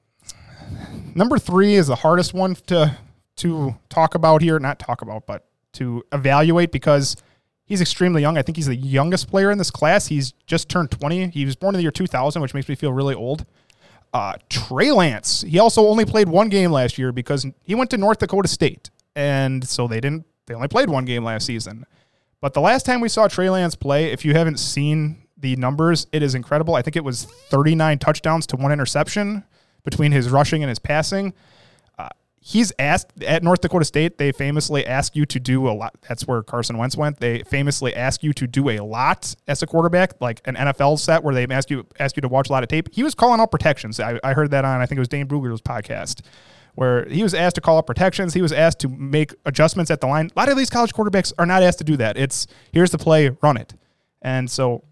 Number 1.14 1.38
three 1.38 1.74
is 1.74 1.88
the 1.88 1.96
hardest 1.96 2.34
one 2.34 2.54
to 2.66 2.96
to 3.36 3.76
talk 3.88 4.14
about 4.14 4.42
here. 4.42 4.58
Not 4.58 4.78
talk 4.78 5.02
about, 5.02 5.26
but 5.26 5.46
to 5.74 6.04
evaluate 6.12 6.72
because 6.72 7.16
he's 7.66 7.80
extremely 7.80 8.22
young. 8.22 8.38
I 8.38 8.42
think 8.42 8.56
he's 8.56 8.66
the 8.66 8.76
youngest 8.76 9.28
player 9.28 9.50
in 9.50 9.58
this 9.58 9.70
class. 9.70 10.06
He's 10.06 10.32
just 10.46 10.68
turned 10.68 10.90
20. 10.90 11.28
He 11.28 11.44
was 11.44 11.56
born 11.56 11.74
in 11.74 11.78
the 11.78 11.82
year 11.82 11.90
2000, 11.90 12.40
which 12.40 12.54
makes 12.54 12.68
me 12.68 12.74
feel 12.74 12.92
really 12.92 13.14
old. 13.14 13.44
Uh, 14.14 14.34
Trey 14.48 14.92
Lance. 14.92 15.42
He 15.42 15.58
also 15.58 15.86
only 15.86 16.06
played 16.06 16.28
one 16.28 16.48
game 16.48 16.72
last 16.72 16.96
year 16.96 17.12
because 17.12 17.46
he 17.62 17.74
went 17.74 17.90
to 17.90 17.98
North 17.98 18.18
Dakota 18.18 18.48
State, 18.48 18.88
and 19.14 19.66
so 19.66 19.86
they 19.86 20.00
didn't. 20.00 20.24
They 20.46 20.54
only 20.54 20.68
played 20.68 20.88
one 20.88 21.04
game 21.04 21.24
last 21.24 21.44
season. 21.44 21.84
But 22.40 22.54
the 22.54 22.60
last 22.60 22.86
time 22.86 23.00
we 23.00 23.08
saw 23.08 23.28
Trey 23.28 23.50
Lance 23.50 23.74
play, 23.74 24.12
if 24.12 24.24
you 24.24 24.32
haven't 24.32 24.58
seen 24.58 25.26
the 25.36 25.56
numbers, 25.56 26.06
it 26.12 26.22
is 26.22 26.34
incredible. 26.34 26.74
I 26.74 26.82
think 26.82 26.96
it 26.96 27.04
was 27.04 27.24
39 27.50 27.98
touchdowns 27.98 28.46
to 28.48 28.56
one 28.56 28.72
interception 28.72 29.44
between 29.84 30.12
his 30.12 30.28
rushing 30.30 30.62
and 30.62 30.68
his 30.68 30.78
passing. 30.78 31.34
He's 32.48 32.72
asked 32.78 33.24
at 33.24 33.42
North 33.42 33.60
Dakota 33.60 33.84
State, 33.84 34.18
they 34.18 34.30
famously 34.30 34.86
ask 34.86 35.16
you 35.16 35.26
to 35.26 35.40
do 35.40 35.68
a 35.68 35.74
lot. 35.74 35.96
That's 36.08 36.28
where 36.28 36.44
Carson 36.44 36.78
Wentz 36.78 36.96
went. 36.96 37.18
They 37.18 37.42
famously 37.42 37.92
ask 37.92 38.22
you 38.22 38.32
to 38.34 38.46
do 38.46 38.68
a 38.68 38.78
lot 38.78 39.34
as 39.48 39.64
a 39.64 39.66
quarterback, 39.66 40.12
like 40.20 40.42
an 40.44 40.54
NFL 40.54 41.00
set 41.00 41.24
where 41.24 41.34
they 41.34 41.44
ask 41.52 41.70
you 41.70 41.84
ask 41.98 42.16
you 42.16 42.20
to 42.20 42.28
watch 42.28 42.48
a 42.48 42.52
lot 42.52 42.62
of 42.62 42.68
tape. 42.68 42.88
He 42.92 43.02
was 43.02 43.16
calling 43.16 43.40
out 43.40 43.50
protections. 43.50 43.98
I, 43.98 44.20
I 44.22 44.32
heard 44.32 44.52
that 44.52 44.64
on 44.64 44.80
I 44.80 44.86
think 44.86 44.98
it 44.98 45.00
was 45.00 45.08
Dane 45.08 45.26
Brugler's 45.26 45.60
podcast. 45.60 46.20
Where 46.76 47.08
he 47.08 47.24
was 47.24 47.34
asked 47.34 47.56
to 47.56 47.60
call 47.60 47.78
up 47.78 47.86
protections, 47.88 48.32
he 48.32 48.42
was 48.42 48.52
asked 48.52 48.78
to 48.80 48.88
make 48.88 49.34
adjustments 49.44 49.90
at 49.90 50.00
the 50.00 50.06
line. 50.06 50.30
A 50.36 50.38
lot 50.38 50.48
of 50.48 50.56
these 50.56 50.70
college 50.70 50.94
quarterbacks 50.94 51.32
are 51.40 51.46
not 51.46 51.64
asked 51.64 51.78
to 51.78 51.84
do 51.84 51.96
that. 51.96 52.16
It's 52.16 52.46
here's 52.70 52.92
the 52.92 52.98
play, 52.98 53.30
run 53.42 53.56
it. 53.56 53.74
And 54.22 54.48
so 54.48 54.84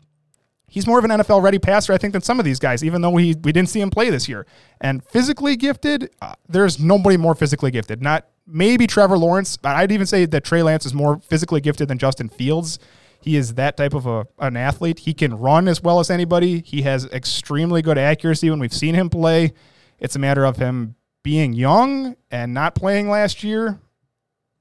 he's 0.68 0.86
more 0.86 0.98
of 0.98 1.04
an 1.04 1.10
NFL 1.10 1.42
ready 1.42 1.58
passer, 1.58 1.92
I 1.92 1.98
think, 1.98 2.12
than 2.12 2.22
some 2.22 2.38
of 2.38 2.44
these 2.44 2.58
guys, 2.58 2.82
even 2.82 3.02
though 3.02 3.10
we, 3.10 3.34
we 3.42 3.52
didn't 3.52 3.68
see 3.68 3.80
him 3.80 3.90
play 3.90 4.10
this 4.10 4.28
year. 4.28 4.46
And 4.80 5.04
physically 5.04 5.56
gifted, 5.56 6.10
uh, 6.20 6.34
there's 6.48 6.78
nobody 6.80 7.16
more 7.16 7.34
physically 7.34 7.70
gifted. 7.70 8.02
Not 8.02 8.26
maybe 8.46 8.86
Trevor 8.86 9.18
Lawrence, 9.18 9.56
but 9.56 9.76
I'd 9.76 9.92
even 9.92 10.06
say 10.06 10.26
that 10.26 10.44
Trey 10.44 10.62
Lance 10.62 10.84
is 10.86 10.94
more 10.94 11.18
physically 11.20 11.60
gifted 11.60 11.88
than 11.88 11.98
Justin 11.98 12.28
Fields. 12.28 12.78
He 13.20 13.36
is 13.36 13.54
that 13.54 13.76
type 13.76 13.94
of 13.94 14.06
a, 14.06 14.26
an 14.38 14.56
athlete. 14.56 15.00
He 15.00 15.14
can 15.14 15.34
run 15.38 15.66
as 15.68 15.82
well 15.82 15.98
as 16.00 16.10
anybody. 16.10 16.60
He 16.60 16.82
has 16.82 17.06
extremely 17.06 17.80
good 17.80 17.96
accuracy 17.96 18.50
when 18.50 18.58
we've 18.58 18.72
seen 18.74 18.94
him 18.94 19.08
play. 19.08 19.52
It's 19.98 20.16
a 20.16 20.18
matter 20.18 20.44
of 20.44 20.56
him 20.58 20.96
being 21.22 21.54
young 21.54 22.16
and 22.30 22.52
not 22.52 22.74
playing 22.74 23.08
last 23.08 23.42
year. 23.42 23.78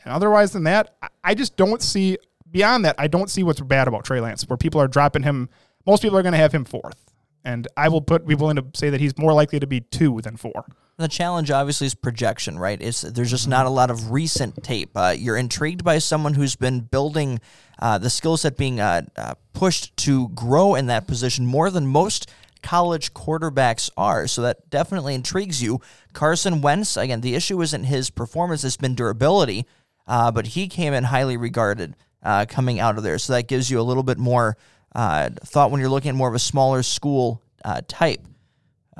And 0.05 0.13
otherwise 0.13 0.53
than 0.53 0.63
that, 0.63 0.95
I- 1.01 1.07
I 1.25 1.33
just 1.33 1.57
don't 1.57 1.81
see 1.81 2.17
beyond 2.49 2.85
that, 2.85 2.95
I 2.97 3.07
don't 3.07 3.29
see 3.29 3.43
what's 3.43 3.59
bad 3.59 3.87
about 3.87 4.05
Trey 4.05 4.21
Lance, 4.21 4.47
where 4.47 4.57
people 4.57 4.79
are 4.79 4.87
dropping 4.87 5.23
him. 5.23 5.49
Most 5.85 6.01
people 6.01 6.17
are 6.17 6.21
going 6.21 6.33
to 6.33 6.37
have 6.37 6.53
him 6.53 6.65
fourth. 6.65 7.13
And 7.45 7.67
I 7.75 7.89
will 7.89 8.01
put 8.01 8.25
be 8.25 8.35
willing 8.35 8.55
to 8.55 8.65
say 8.73 8.89
that 8.89 9.01
he's 9.01 9.17
more 9.17 9.33
likely 9.33 9.59
to 9.59 9.67
be 9.67 9.81
two 9.81 10.21
than 10.21 10.37
four. 10.37 10.65
The 10.97 11.07
challenge 11.07 11.51
obviously 11.51 11.87
is 11.87 11.95
projection, 11.95 12.57
right? 12.57 12.79
It's 12.81 13.01
there's 13.01 13.31
just 13.31 13.47
not 13.47 13.65
a 13.65 13.69
lot 13.69 13.89
of 13.89 14.11
recent 14.11 14.63
tape. 14.63 14.91
Uh, 14.95 15.13
you're 15.17 15.35
intrigued 15.35 15.83
by 15.83 15.97
someone 15.97 16.35
who's 16.35 16.55
been 16.55 16.81
building 16.81 17.41
uh, 17.79 17.97
the 17.97 18.09
skill 18.09 18.37
set, 18.37 18.55
being 18.55 18.79
uh, 18.79 19.01
uh, 19.17 19.33
pushed 19.53 19.97
to 19.97 20.29
grow 20.29 20.75
in 20.75 20.85
that 20.85 21.07
position 21.07 21.45
more 21.45 21.69
than 21.69 21.87
most 21.87 22.31
college 22.61 23.13
quarterbacks 23.13 23.89
are. 23.97 24.27
So 24.27 24.43
that 24.43 24.69
definitely 24.69 25.15
intrigues 25.15 25.61
you. 25.61 25.81
Carson 26.13 26.61
Wentz, 26.61 26.95
again, 26.95 27.21
the 27.21 27.35
issue 27.35 27.61
isn't 27.61 27.85
his 27.85 28.09
performance; 28.09 28.63
it's 28.63 28.77
been 28.77 28.95
durability. 28.95 29.65
Uh, 30.07 30.31
but 30.31 30.47
he 30.47 30.67
came 30.67 30.93
in 30.93 31.05
highly 31.05 31.37
regarded 31.37 31.95
uh, 32.21 32.45
coming 32.47 32.79
out 32.79 32.97
of 32.97 33.03
there, 33.03 33.17
so 33.17 33.33
that 33.33 33.47
gives 33.47 33.71
you 33.71 33.79
a 33.79 33.83
little 33.83 34.03
bit 34.03 34.17
more 34.17 34.57
uh, 34.95 35.29
thought 35.43 35.71
when 35.71 35.79
you're 35.79 35.89
looking 35.89 36.09
at 36.09 36.15
more 36.15 36.27
of 36.27 36.35
a 36.35 36.39
smaller 36.39 36.83
school 36.83 37.41
uh, 37.65 37.81
type. 37.87 38.21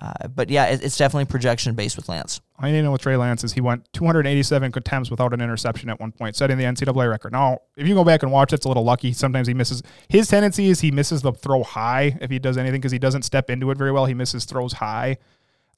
Uh, 0.02 0.28
but 0.28 0.49
yeah, 0.49 0.65
it, 0.65 0.84
it's 0.84 0.98
definitely 0.98 1.26
projection 1.26 1.76
based 1.76 1.95
with 1.95 2.10
Lance. 2.10 2.41
I 2.57 2.72
need 2.72 2.78
to 2.78 2.84
know 2.84 2.91
with 2.91 3.02
Trey 3.02 3.15
Lance 3.15 3.44
is 3.44 3.53
he 3.53 3.61
went 3.61 3.88
287 3.94 4.72
attempts 4.76 5.11
without 5.11 5.34
an 5.34 5.41
interception 5.41 5.90
at 5.90 5.99
one 5.99 6.11
point, 6.11 6.36
setting 6.36 6.57
the 6.57 6.64
NCAA 6.64 7.10
record. 7.10 7.32
Now, 7.32 7.60
if 7.76 7.88
you 7.88 7.94
go 7.94 8.03
back 8.03 8.24
and 8.24 8.32
watch, 8.32 8.53
it's 8.53 8.65
a 8.65 8.68
little 8.68 8.84
lucky. 8.84 9.14
Sometimes 9.14 9.48
he 9.48 9.53
misses. 9.53 9.84
His 10.07 10.28
tendency 10.28 10.70
is 10.70 10.80
he 10.80 10.90
misses 10.90 11.22
the 11.22 11.32
throw 11.32 11.61
high 11.61 12.18
if 12.22 12.32
he 12.32 12.40
does 12.40 12.57
anything 12.57 12.80
because 12.80 12.91
he 12.91 12.99
doesn't 12.99 13.24
step 13.24 13.49
into 13.49 13.70
it 13.70 13.78
very 13.78 13.91
well. 13.91 14.06
He 14.06 14.14
misses 14.14 14.45
throws 14.45 14.74
high. 14.74 15.18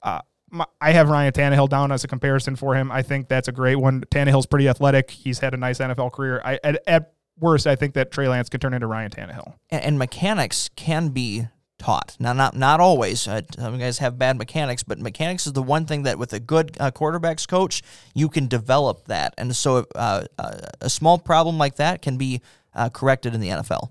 Uh, 0.02 0.20
my, 0.50 0.64
I 0.80 0.92
have 0.92 1.08
Ryan 1.08 1.32
Tannehill 1.32 1.68
down 1.68 1.92
as 1.92 2.04
a 2.04 2.08
comparison 2.08 2.56
for 2.56 2.74
him. 2.74 2.90
I 2.92 3.02
think 3.02 3.28
that's 3.28 3.48
a 3.48 3.52
great 3.52 3.76
one. 3.76 4.02
Tannehill's 4.02 4.46
pretty 4.46 4.68
athletic. 4.68 5.10
He's 5.10 5.40
had 5.40 5.54
a 5.54 5.56
nice 5.56 5.78
NFL 5.78 6.12
career. 6.12 6.40
I 6.44 6.58
at, 6.62 6.82
at 6.86 7.12
worst, 7.38 7.66
I 7.66 7.76
think 7.76 7.94
that 7.94 8.10
Trey 8.10 8.28
Lance 8.28 8.48
could 8.48 8.60
turn 8.60 8.74
into 8.74 8.86
Ryan 8.86 9.10
Tannehill. 9.10 9.54
and, 9.70 9.82
and 9.82 9.98
mechanics 9.98 10.70
can 10.76 11.08
be 11.08 11.46
taught. 11.78 12.16
Now, 12.18 12.32
not 12.32 12.56
not 12.56 12.80
always. 12.80 13.28
Uh, 13.28 13.42
some 13.58 13.78
guys 13.78 13.98
have 13.98 14.18
bad 14.18 14.38
mechanics, 14.38 14.82
but 14.82 14.98
mechanics 14.98 15.46
is 15.46 15.52
the 15.52 15.62
one 15.62 15.86
thing 15.86 16.04
that 16.04 16.18
with 16.18 16.32
a 16.32 16.40
good 16.40 16.76
uh, 16.80 16.90
quarterbacks 16.90 17.46
coach, 17.46 17.82
you 18.14 18.28
can 18.28 18.46
develop 18.48 19.06
that. 19.06 19.34
And 19.36 19.54
so, 19.54 19.86
uh, 19.94 20.24
uh, 20.38 20.58
a 20.80 20.90
small 20.90 21.18
problem 21.18 21.58
like 21.58 21.76
that 21.76 22.02
can 22.02 22.16
be 22.16 22.40
uh, 22.74 22.88
corrected 22.88 23.34
in 23.34 23.40
the 23.40 23.48
NFL. 23.48 23.90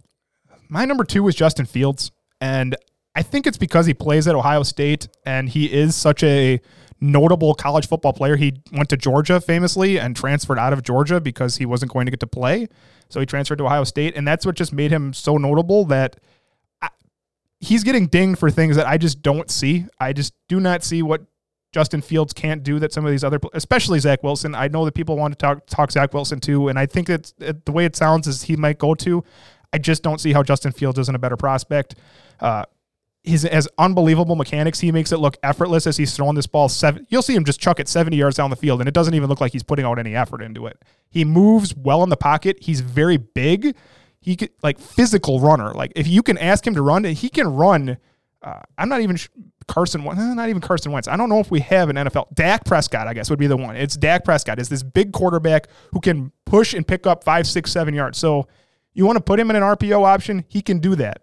My 0.67 0.85
number 0.85 1.03
two 1.03 1.21
was 1.21 1.35
Justin 1.35 1.65
Fields, 1.65 2.11
and 2.41 2.75
I 3.15 3.21
think 3.21 3.47
it's 3.47 3.57
because 3.57 3.85
he 3.85 3.93
plays 3.93 4.27
at 4.27 4.35
Ohio 4.35 4.63
State 4.63 5.07
and 5.25 5.47
he 5.47 5.71
is 5.71 5.95
such 5.95 6.21
a 6.23 6.59
notable 7.01 7.53
college 7.53 7.87
football 7.87 8.13
player. 8.13 8.35
He 8.35 8.61
went 8.71 8.89
to 8.89 8.97
Georgia 8.97 9.41
famously 9.41 9.99
and 9.99 10.15
transferred 10.15 10.59
out 10.59 10.73
of 10.73 10.83
Georgia 10.83 11.19
because 11.19 11.57
he 11.57 11.65
wasn't 11.65 11.91
going 11.91 12.05
to 12.05 12.11
get 12.11 12.19
to 12.21 12.27
play. 12.27 12.67
So 13.09 13.19
he 13.19 13.25
transferred 13.25 13.57
to 13.57 13.65
Ohio 13.65 13.83
State, 13.83 14.15
and 14.15 14.27
that's 14.27 14.45
what 14.45 14.55
just 14.55 14.73
made 14.73 14.91
him 14.91 15.13
so 15.13 15.37
notable 15.37 15.85
that 15.85 16.17
I, 16.81 16.89
he's 17.59 17.83
getting 17.83 18.07
dinged 18.07 18.39
for 18.39 18.49
things 18.49 18.75
that 18.77 18.87
I 18.87 18.97
just 18.97 19.21
don't 19.21 19.49
see. 19.51 19.85
I 19.99 20.13
just 20.13 20.33
do 20.47 20.59
not 20.59 20.83
see 20.83 21.03
what 21.03 21.21
Justin 21.71 22.01
Fields 22.01 22.33
can't 22.33 22.63
do 22.63 22.79
that 22.79 22.93
some 22.93 23.05
of 23.05 23.11
these 23.11 23.23
other, 23.23 23.39
especially 23.53 23.99
Zach 23.99 24.23
Wilson. 24.23 24.55
I 24.55 24.69
know 24.69 24.85
that 24.85 24.93
people 24.93 25.17
want 25.17 25.33
to 25.33 25.37
talk 25.37 25.65
talk 25.67 25.91
Zach 25.91 26.13
Wilson 26.13 26.39
too, 26.39 26.69
and 26.69 26.79
I 26.79 26.85
think 26.85 27.07
that 27.07 27.33
the 27.65 27.71
way 27.71 27.85
it 27.85 27.95
sounds 27.95 28.27
is 28.27 28.43
he 28.43 28.55
might 28.55 28.79
go 28.79 28.95
to. 28.95 29.23
I 29.73 29.77
just 29.77 30.01
don't 30.01 30.21
see 30.21 30.31
how 30.31 30.41
Justin 30.41 30.71
Fields 30.71 30.97
isn't 30.97 31.13
a 31.13 31.19
better 31.19 31.35
prospect. 31.35 31.95
Uh, 32.39 32.63
his 33.25 33.45
as 33.45 33.67
unbelievable 33.77 34.35
mechanics. 34.35 34.79
He 34.79 34.91
makes 34.91 35.11
it 35.11 35.17
look 35.17 35.37
effortless 35.43 35.87
as 35.87 35.97
he's 35.97 36.15
throwing 36.15 36.35
this 36.35 36.47
ball 36.47 36.69
seven. 36.69 37.05
You'll 37.09 37.21
see 37.21 37.35
him 37.35 37.45
just 37.45 37.59
chuck 37.59 37.79
it 37.79 37.87
70 37.87 38.15
yards 38.17 38.37
down 38.37 38.49
the 38.49 38.55
field, 38.55 38.81
and 38.81 38.87
it 38.87 38.93
doesn't 38.93 39.13
even 39.13 39.29
look 39.29 39.41
like 39.41 39.51
he's 39.51 39.63
putting 39.63 39.85
out 39.85 39.99
any 39.99 40.15
effort 40.15 40.41
into 40.41 40.67
it. 40.67 40.83
He 41.09 41.25
moves 41.25 41.75
well 41.75 42.03
in 42.03 42.09
the 42.09 42.17
pocket. 42.17 42.57
He's 42.61 42.81
very 42.81 43.17
big. 43.17 43.75
He 44.19 44.35
could 44.35 44.51
like 44.63 44.79
physical 44.79 45.39
runner. 45.39 45.71
Like 45.73 45.91
if 45.95 46.07
you 46.07 46.23
can 46.23 46.37
ask 46.37 46.65
him 46.65 46.75
to 46.75 46.81
run, 46.81 47.03
he 47.03 47.29
can 47.29 47.47
run. 47.47 47.97
Uh, 48.41 48.61
I'm 48.77 48.89
not 48.89 49.01
even 49.01 49.17
Carson. 49.67 50.03
Not 50.35 50.49
even 50.49 50.61
Carson 50.61 50.91
Wentz. 50.91 51.07
I 51.07 51.17
don't 51.17 51.29
know 51.29 51.39
if 51.39 51.49
we 51.49 51.59
have 51.61 51.89
an 51.89 51.95
NFL. 51.95 52.33
Dak 52.35 52.65
Prescott, 52.65 53.07
I 53.07 53.15
guess, 53.15 53.31
would 53.31 53.39
be 53.39 53.47
the 53.47 53.57
one. 53.57 53.75
It's 53.75 53.97
Dak 53.97 54.23
Prescott. 54.23 54.59
Is 54.59 54.69
this 54.69 54.83
big 54.83 55.11
quarterback 55.11 55.67
who 55.91 55.99
can 55.99 56.31
push 56.45 56.73
and 56.73 56.87
pick 56.87 57.05
up 57.05 57.23
five, 57.23 57.47
six, 57.47 57.71
seven 57.71 57.93
yards. 57.93 58.17
So 58.17 58.47
you 58.93 59.05
want 59.05 59.17
to 59.17 59.23
put 59.23 59.39
him 59.39 59.49
in 59.49 59.55
an 59.55 59.63
RPO 59.63 60.05
option, 60.05 60.45
he 60.47 60.61
can 60.61 60.79
do 60.79 60.95
that. 60.95 61.21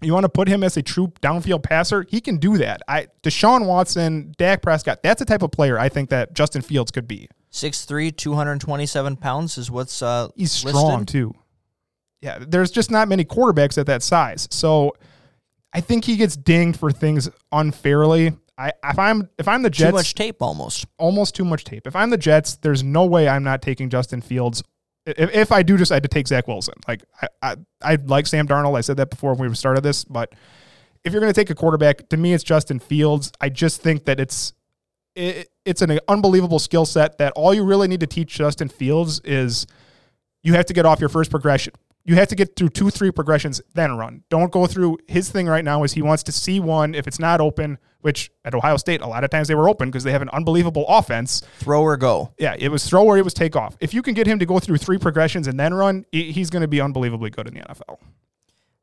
You 0.00 0.12
want 0.12 0.24
to 0.24 0.28
put 0.28 0.48
him 0.48 0.62
as 0.62 0.76
a 0.76 0.82
true 0.82 1.08
downfield 1.22 1.62
passer, 1.62 2.04
he 2.08 2.20
can 2.20 2.36
do 2.38 2.56
that. 2.58 2.82
I 2.86 3.08
Deshaun 3.22 3.66
Watson, 3.66 4.32
Dak 4.38 4.62
Prescott, 4.62 5.02
that's 5.02 5.18
the 5.18 5.24
type 5.24 5.42
of 5.42 5.50
player 5.50 5.78
I 5.78 5.88
think 5.88 6.10
that 6.10 6.34
Justin 6.34 6.62
Fields 6.62 6.90
could 6.90 7.08
be. 7.08 7.28
6'3", 7.52 8.16
227 8.16 9.16
pounds 9.16 9.58
is 9.58 9.70
what's 9.70 10.02
uh, 10.02 10.28
He's 10.36 10.64
listed. 10.64 10.78
strong 10.78 11.04
too. 11.06 11.34
Yeah, 12.20 12.38
there's 12.46 12.70
just 12.70 12.90
not 12.90 13.08
many 13.08 13.24
quarterbacks 13.24 13.78
at 13.78 13.86
that 13.86 14.02
size. 14.02 14.48
So 14.50 14.92
I 15.72 15.80
think 15.80 16.04
he 16.04 16.16
gets 16.16 16.36
dinged 16.36 16.78
for 16.78 16.90
things 16.90 17.28
unfairly. 17.52 18.32
I 18.56 18.72
if 18.84 18.98
I'm 18.98 19.28
if 19.38 19.46
I'm 19.46 19.62
the 19.62 19.70
Jets, 19.70 19.90
Too 19.90 19.96
much 19.96 20.14
tape 20.14 20.42
almost. 20.42 20.86
almost 20.98 21.34
too 21.36 21.44
much 21.44 21.64
tape. 21.64 21.86
If 21.86 21.94
I'm 21.94 22.10
the 22.10 22.16
Jets, 22.18 22.56
there's 22.56 22.82
no 22.82 23.04
way 23.06 23.28
I'm 23.28 23.44
not 23.44 23.62
taking 23.62 23.88
Justin 23.88 24.20
Fields. 24.20 24.62
If, 25.16 25.34
if 25.34 25.52
I 25.52 25.62
do 25.62 25.76
decide 25.76 26.02
to 26.02 26.08
take 26.08 26.28
Zach 26.28 26.46
Wilson, 26.48 26.74
like 26.86 27.02
I, 27.22 27.28
I, 27.42 27.56
I 27.82 27.98
like 28.04 28.26
Sam 28.26 28.46
Darnold. 28.46 28.76
I 28.76 28.82
said 28.82 28.96
that 28.98 29.10
before 29.10 29.34
when 29.34 29.48
we 29.48 29.54
started 29.54 29.82
this, 29.82 30.04
but 30.04 30.34
if 31.04 31.12
you're 31.12 31.20
going 31.20 31.32
to 31.32 31.40
take 31.40 31.50
a 31.50 31.54
quarterback, 31.54 32.08
to 32.10 32.16
me, 32.16 32.34
it's 32.34 32.44
Justin 32.44 32.78
Fields. 32.78 33.32
I 33.40 33.48
just 33.48 33.80
think 33.80 34.04
that 34.04 34.20
it's 34.20 34.52
it, 35.14 35.48
it's 35.64 35.82
an 35.82 35.98
unbelievable 36.08 36.58
skill 36.58 36.84
set 36.84 37.18
that 37.18 37.32
all 37.34 37.52
you 37.52 37.64
really 37.64 37.88
need 37.88 38.00
to 38.00 38.06
teach 38.06 38.34
Justin 38.34 38.68
Fields 38.68 39.20
is 39.24 39.66
you 40.42 40.54
have 40.54 40.66
to 40.66 40.74
get 40.74 40.86
off 40.86 41.00
your 41.00 41.08
first 41.08 41.30
progression. 41.30 41.74
You 42.08 42.14
have 42.14 42.28
to 42.28 42.34
get 42.34 42.56
through 42.56 42.70
two, 42.70 42.88
three 42.88 43.10
progressions, 43.10 43.60
then 43.74 43.98
run. 43.98 44.24
Don't 44.30 44.50
go 44.50 44.66
through 44.66 44.96
his 45.06 45.28
thing 45.28 45.46
right 45.46 45.62
now 45.62 45.82
is 45.82 45.92
he 45.92 46.00
wants 46.00 46.22
to 46.22 46.32
see 46.32 46.58
one. 46.58 46.94
If 46.94 47.06
it's 47.06 47.18
not 47.18 47.38
open, 47.38 47.76
which 48.00 48.30
at 48.46 48.54
Ohio 48.54 48.78
State, 48.78 49.02
a 49.02 49.06
lot 49.06 49.24
of 49.24 49.30
times 49.30 49.46
they 49.46 49.54
were 49.54 49.68
open 49.68 49.90
because 49.90 50.04
they 50.04 50.12
have 50.12 50.22
an 50.22 50.30
unbelievable 50.30 50.86
offense. 50.88 51.42
Throw 51.58 51.82
or 51.82 51.98
go. 51.98 52.32
Yeah, 52.38 52.56
it 52.58 52.70
was 52.70 52.88
throw 52.88 53.04
or 53.04 53.18
it 53.18 53.24
was 53.24 53.34
take 53.34 53.54
off. 53.56 53.76
If 53.78 53.92
you 53.92 54.00
can 54.00 54.14
get 54.14 54.26
him 54.26 54.38
to 54.38 54.46
go 54.46 54.58
through 54.58 54.78
three 54.78 54.96
progressions 54.96 55.48
and 55.48 55.60
then 55.60 55.74
run, 55.74 56.06
he's 56.10 56.48
going 56.48 56.62
to 56.62 56.68
be 56.68 56.80
unbelievably 56.80 57.28
good 57.28 57.46
in 57.46 57.52
the 57.52 57.60
NFL. 57.60 57.98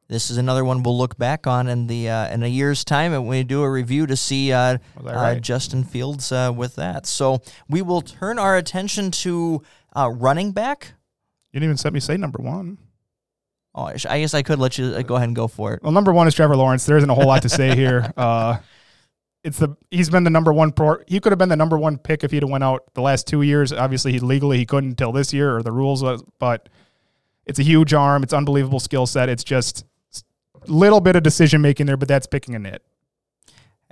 This 0.07 0.29
is 0.29 0.37
another 0.37 0.63
one 0.63 0.83
we'll 0.83 0.95
look 0.95 1.17
back 1.17 1.47
on 1.47 1.67
in 1.67 1.87
the 1.87 2.07
uh, 2.07 2.31
in 2.31 2.43
a 2.43 2.47
year's 2.47 2.85
time, 2.85 3.11
and 3.11 3.27
we 3.27 3.41
do 3.41 3.63
a 3.63 3.71
review 3.71 4.05
to 4.05 4.15
see 4.15 4.53
uh, 4.53 4.77
Was 5.01 5.13
I 5.13 5.31
uh. 5.31 5.39
Justin 5.39 5.83
Fields 5.83 6.31
uh, 6.31 6.53
with 6.55 6.75
that. 6.75 7.07
So 7.07 7.41
we 7.67 7.81
will 7.81 8.01
turn 8.01 8.37
our 8.37 8.55
attention 8.55 9.09
to 9.09 9.63
uh, 9.95 10.11
running 10.13 10.51
back. 10.51 10.93
You 11.51 11.59
didn't 11.59 11.71
even 11.71 11.83
let 11.83 11.93
me 11.93 11.99
say 11.99 12.17
number 12.17 12.37
one. 12.43 12.77
Oh, 13.77 13.91
I 14.09 14.19
guess 14.21 14.33
I 14.33 14.41
could 14.41 14.57
let 14.57 14.77
you 14.77 14.85
uh, 14.85 15.01
go 15.01 15.15
ahead 15.15 15.27
and 15.27 15.35
go 15.35 15.49
for 15.49 15.73
it. 15.73 15.83
Well, 15.83 15.91
number 15.91 16.13
one 16.13 16.27
is 16.27 16.33
Trevor 16.33 16.55
Lawrence. 16.55 16.85
There 16.85 16.95
isn't 16.95 17.09
a 17.09 17.13
whole 17.13 17.27
lot 17.27 17.41
to 17.41 17.49
say 17.49 17.75
here. 17.75 18.11
Uh, 18.15 18.57
it's 19.43 19.59
the 19.59 19.75
he's 19.91 20.09
been 20.09 20.23
the 20.23 20.29
number 20.29 20.53
one. 20.53 20.71
Pro, 20.71 20.97
he 21.07 21.19
could 21.19 21.33
have 21.33 21.37
been 21.37 21.49
the 21.49 21.57
number 21.57 21.77
one 21.77 21.97
pick 21.97 22.23
if 22.23 22.31
he'd 22.31 22.41
have 22.41 22.49
went 22.49 22.63
out 22.63 22.93
the 22.93 23.01
last 23.01 23.27
two 23.27 23.41
years. 23.41 23.73
Obviously, 23.73 24.13
he 24.13 24.19
legally 24.19 24.57
he 24.57 24.65
couldn't 24.65 24.91
until 24.91 25.11
this 25.11 25.33
year 25.33 25.57
or 25.57 25.61
the 25.61 25.73
rules 25.73 26.01
was. 26.01 26.23
But 26.39 26.69
it's 27.45 27.59
a 27.59 27.63
huge 27.63 27.93
arm. 27.93 28.23
It's 28.23 28.33
unbelievable 28.33 28.79
skill 28.79 29.05
set. 29.05 29.27
It's 29.27 29.43
just 29.43 29.85
little 30.67 31.01
bit 31.01 31.15
of 31.15 31.23
decision 31.23 31.61
making 31.61 31.85
there, 31.85 31.97
but 31.97 32.07
that's 32.07 32.27
picking 32.27 32.55
a 32.55 32.59
nit. 32.59 32.81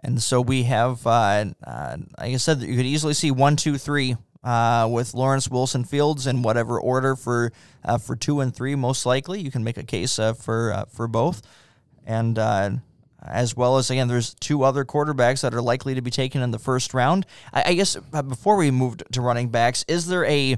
And 0.01 0.21
so 0.21 0.41
we 0.41 0.63
have, 0.63 1.05
uh, 1.07 1.45
uh, 1.65 1.97
like 2.17 2.33
I 2.33 2.37
said, 2.37 2.61
you 2.61 2.75
could 2.75 2.85
easily 2.85 3.13
see 3.13 3.31
one, 3.31 3.55
two, 3.55 3.77
three 3.77 4.17
uh, 4.43 4.87
with 4.91 5.13
Lawrence 5.13 5.49
Wilson 5.49 5.83
Fields 5.85 6.27
in 6.27 6.41
whatever 6.41 6.79
order 6.79 7.15
for 7.15 7.51
uh, 7.83 7.97
for 7.97 8.15
two 8.15 8.41
and 8.41 8.55
three. 8.55 8.75
Most 8.75 9.05
likely, 9.05 9.39
you 9.39 9.51
can 9.51 9.63
make 9.63 9.77
a 9.77 9.83
case 9.83 10.19
uh, 10.19 10.33
for 10.33 10.73
uh, 10.73 10.85
for 10.85 11.07
both, 11.07 11.41
and 12.05 12.37
uh, 12.37 12.71
as 13.25 13.55
well 13.55 13.77
as 13.77 13.89
again, 13.89 14.07
there's 14.07 14.33
two 14.35 14.63
other 14.63 14.83
quarterbacks 14.83 15.41
that 15.41 15.53
are 15.53 15.61
likely 15.61 15.95
to 15.95 16.01
be 16.01 16.11
taken 16.11 16.41
in 16.41 16.51
the 16.51 16.59
first 16.59 16.93
round. 16.93 17.25
I, 17.53 17.63
I 17.67 17.73
guess 17.73 17.95
uh, 18.11 18.21
before 18.21 18.57
we 18.57 18.69
moved 18.69 19.03
to 19.13 19.21
running 19.21 19.49
backs, 19.49 19.85
is 19.87 20.07
there 20.07 20.25
a 20.25 20.57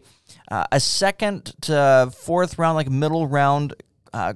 a 0.49 0.79
second 0.79 1.53
to 1.61 2.11
fourth 2.15 2.57
round, 2.57 2.75
like 2.75 2.89
middle 2.89 3.27
round 3.27 3.75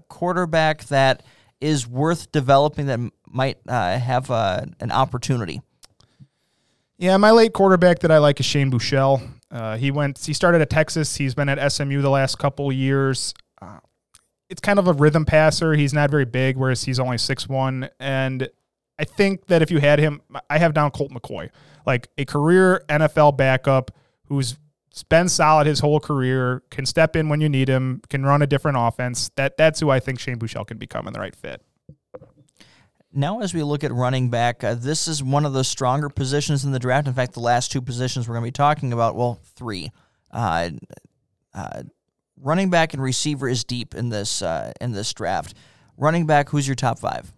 quarterback 0.09 0.83
that 0.85 1.23
is 1.61 1.87
worth 1.87 2.31
developing 2.31 2.85
that 2.85 2.99
might 3.27 3.57
have 3.67 4.29
an 4.29 4.91
opportunity? 4.91 5.61
Yeah, 6.97 7.15
my 7.15 7.31
late 7.31 7.53
quarterback 7.53 7.99
that 7.99 8.11
I 8.11 8.17
like 8.17 8.41
is 8.41 8.45
Shane 8.45 8.69
Buechele. 8.69 9.38
Uh, 9.51 9.77
he 9.77 9.91
went. 9.91 10.19
He 10.19 10.33
started 10.33 10.61
at 10.61 10.69
Texas. 10.69 11.15
He's 11.15 11.33
been 11.33 11.49
at 11.49 11.71
SMU 11.71 12.01
the 12.01 12.09
last 12.09 12.37
couple 12.37 12.71
years. 12.71 13.33
Uh, 13.61 13.79
it's 14.49 14.61
kind 14.61 14.79
of 14.79 14.87
a 14.87 14.93
rhythm 14.93 15.25
passer. 15.25 15.73
He's 15.73 15.93
not 15.93 16.09
very 16.09 16.25
big, 16.25 16.57
whereas 16.57 16.83
he's 16.83 16.99
only 16.99 17.17
six 17.17 17.47
one. 17.47 17.89
And 17.99 18.49
I 18.97 19.05
think 19.05 19.47
that 19.47 19.61
if 19.61 19.71
you 19.71 19.79
had 19.79 19.99
him, 19.99 20.21
I 20.49 20.57
have 20.57 20.73
down 20.73 20.91
Colt 20.91 21.11
McCoy, 21.11 21.49
like 21.85 22.09
a 22.17 22.25
career 22.25 22.83
NFL 22.89 23.37
backup 23.37 23.91
who's 24.25 24.57
been 25.07 25.29
solid 25.29 25.67
his 25.67 25.79
whole 25.79 25.99
career, 25.99 26.63
can 26.69 26.85
step 26.85 27.15
in 27.15 27.29
when 27.29 27.41
you 27.41 27.49
need 27.49 27.69
him, 27.69 28.01
can 28.09 28.25
run 28.25 28.41
a 28.41 28.47
different 28.47 28.77
offense. 28.79 29.31
That 29.35 29.57
that's 29.57 29.79
who 29.79 29.89
I 29.89 29.99
think 29.99 30.19
Shane 30.19 30.37
Buechele 30.37 30.67
can 30.67 30.77
become 30.77 31.07
in 31.07 31.13
the 31.13 31.19
right 31.19 31.35
fit. 31.35 31.61
Now, 33.11 33.39
as 33.39 33.53
we 33.53 33.63
look 33.63 33.83
at 33.83 33.91
running 33.91 34.29
back, 34.29 34.63
uh, 34.63 34.75
this 34.75 35.07
is 35.07 35.23
one 35.23 35.45
of 35.45 35.53
the 35.53 35.63
stronger 35.63 36.09
positions 36.09 36.63
in 36.63 36.71
the 36.71 36.79
draft. 36.79 37.07
In 37.07 37.13
fact, 37.13 37.33
the 37.33 37.39
last 37.39 37.71
two 37.71 37.81
positions 37.81 38.27
we're 38.27 38.35
going 38.35 38.43
to 38.43 38.47
be 38.47 38.51
talking 38.51 38.93
about, 38.93 39.15
well, 39.15 39.39
three. 39.55 39.91
Uh, 40.31 40.69
uh, 41.53 41.83
running 42.39 42.69
back 42.69 42.93
and 42.93 43.01
receiver 43.01 43.47
is 43.47 43.63
deep 43.63 43.95
in 43.95 44.09
this 44.09 44.41
uh, 44.41 44.71
in 44.79 44.91
this 44.91 45.11
draft. 45.13 45.55
Running 45.97 46.27
back, 46.27 46.49
who's 46.49 46.67
your 46.67 46.75
top 46.75 46.99
five? 46.99 47.33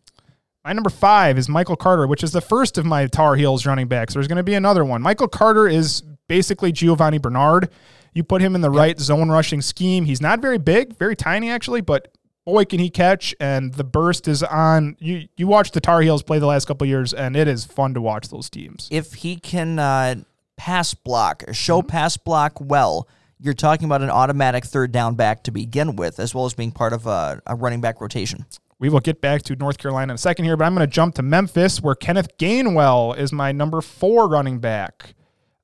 My 0.64 0.74
number 0.74 0.90
five 0.90 1.38
is 1.38 1.50
Michael 1.50 1.76
Carter, 1.76 2.06
which 2.06 2.24
is 2.24 2.34
the 2.34 2.42
first 2.42 2.78
of 2.78 2.86
my 2.86 3.08
Tar 3.08 3.36
Heels 3.36 3.66
running 3.66 3.88
backs. 3.88 4.14
There's 4.14 4.28
going 4.28 4.38
to 4.38 4.44
be 4.44 4.54
another 4.54 4.86
one. 4.86 5.02
Michael 5.02 5.28
Carter 5.28 5.68
is 5.68 6.04
basically 6.28 6.72
Giovani 6.72 7.18
Bernard. 7.18 7.70
You 8.14 8.24
put 8.24 8.42
him 8.42 8.56
in 8.56 8.62
the 8.62 8.70
right 8.70 9.00
zone 9.00 9.30
rushing 9.30 9.62
scheme. 9.62 10.06
He's 10.06 10.22
not 10.22 10.40
very 10.40 10.58
big, 10.58 10.98
very 10.98 11.16
tiny 11.16 11.50
actually, 11.50 11.82
but 11.82 12.10
boy 12.46 12.66
can 12.66 12.80
he 12.80 12.90
catch 12.90 13.36
and 13.40 13.74
the 13.74 13.84
burst 13.84 14.28
is 14.28 14.44
on. 14.44 14.96
You 15.00 15.28
you 15.38 15.48
watch 15.48 15.72
the 15.72 15.82
Tar 15.82 16.02
Heels 16.02 16.24
play 16.24 16.40
the 16.40 16.46
last 16.46 16.66
couple 16.66 16.86
of 16.86 16.90
years 16.90 17.14
and 17.14 17.36
it 17.36 17.48
is 17.48 17.66
fun 17.66 17.94
to 17.94 18.02
watch 18.02 18.30
those 18.30 18.50
teams. 18.50 18.88
If 18.92 19.14
he 19.14 19.36
can 19.36 19.80
uh, 19.80 20.16
pass 20.58 20.94
block, 20.94 21.44
show 21.52 21.82
pass 21.82 22.18
block 22.18 22.54
well, 22.60 23.08
you're 23.40 23.54
talking 23.54 23.86
about 23.86 24.02
an 24.02 24.10
automatic 24.10 24.66
third 24.66 24.92
down 24.92 25.16
back 25.16 25.44
to 25.44 25.52
begin 25.52 25.96
with, 25.96 26.20
as 26.20 26.36
well 26.36 26.46
as 26.46 26.54
being 26.54 26.72
part 26.72 26.94
of 26.94 27.08
a, 27.08 27.42
a 27.48 27.56
running 27.56 27.82
back 27.82 28.00
rotation. 28.00 28.46
We 28.78 28.90
will 28.90 29.00
get 29.00 29.22
back 29.22 29.44
to 29.44 29.56
North 29.56 29.78
Carolina 29.78 30.12
in 30.12 30.16
a 30.16 30.18
second 30.18 30.46
here, 30.46 30.58
but 30.58 30.66
I'm 30.66 30.76
going 30.76 30.88
to 30.88 30.92
jump 30.92 31.16
to 31.16 31.22
Memphis, 31.22 31.82
where 31.82 31.96
Kenneth 31.96 32.38
Gainwell 32.38 33.18
is 33.18 33.32
my 33.32 33.52
number 33.52 33.82
four 33.82 34.28
running 34.28 34.60
back. 34.60 35.14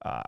Uh, 0.04 0.22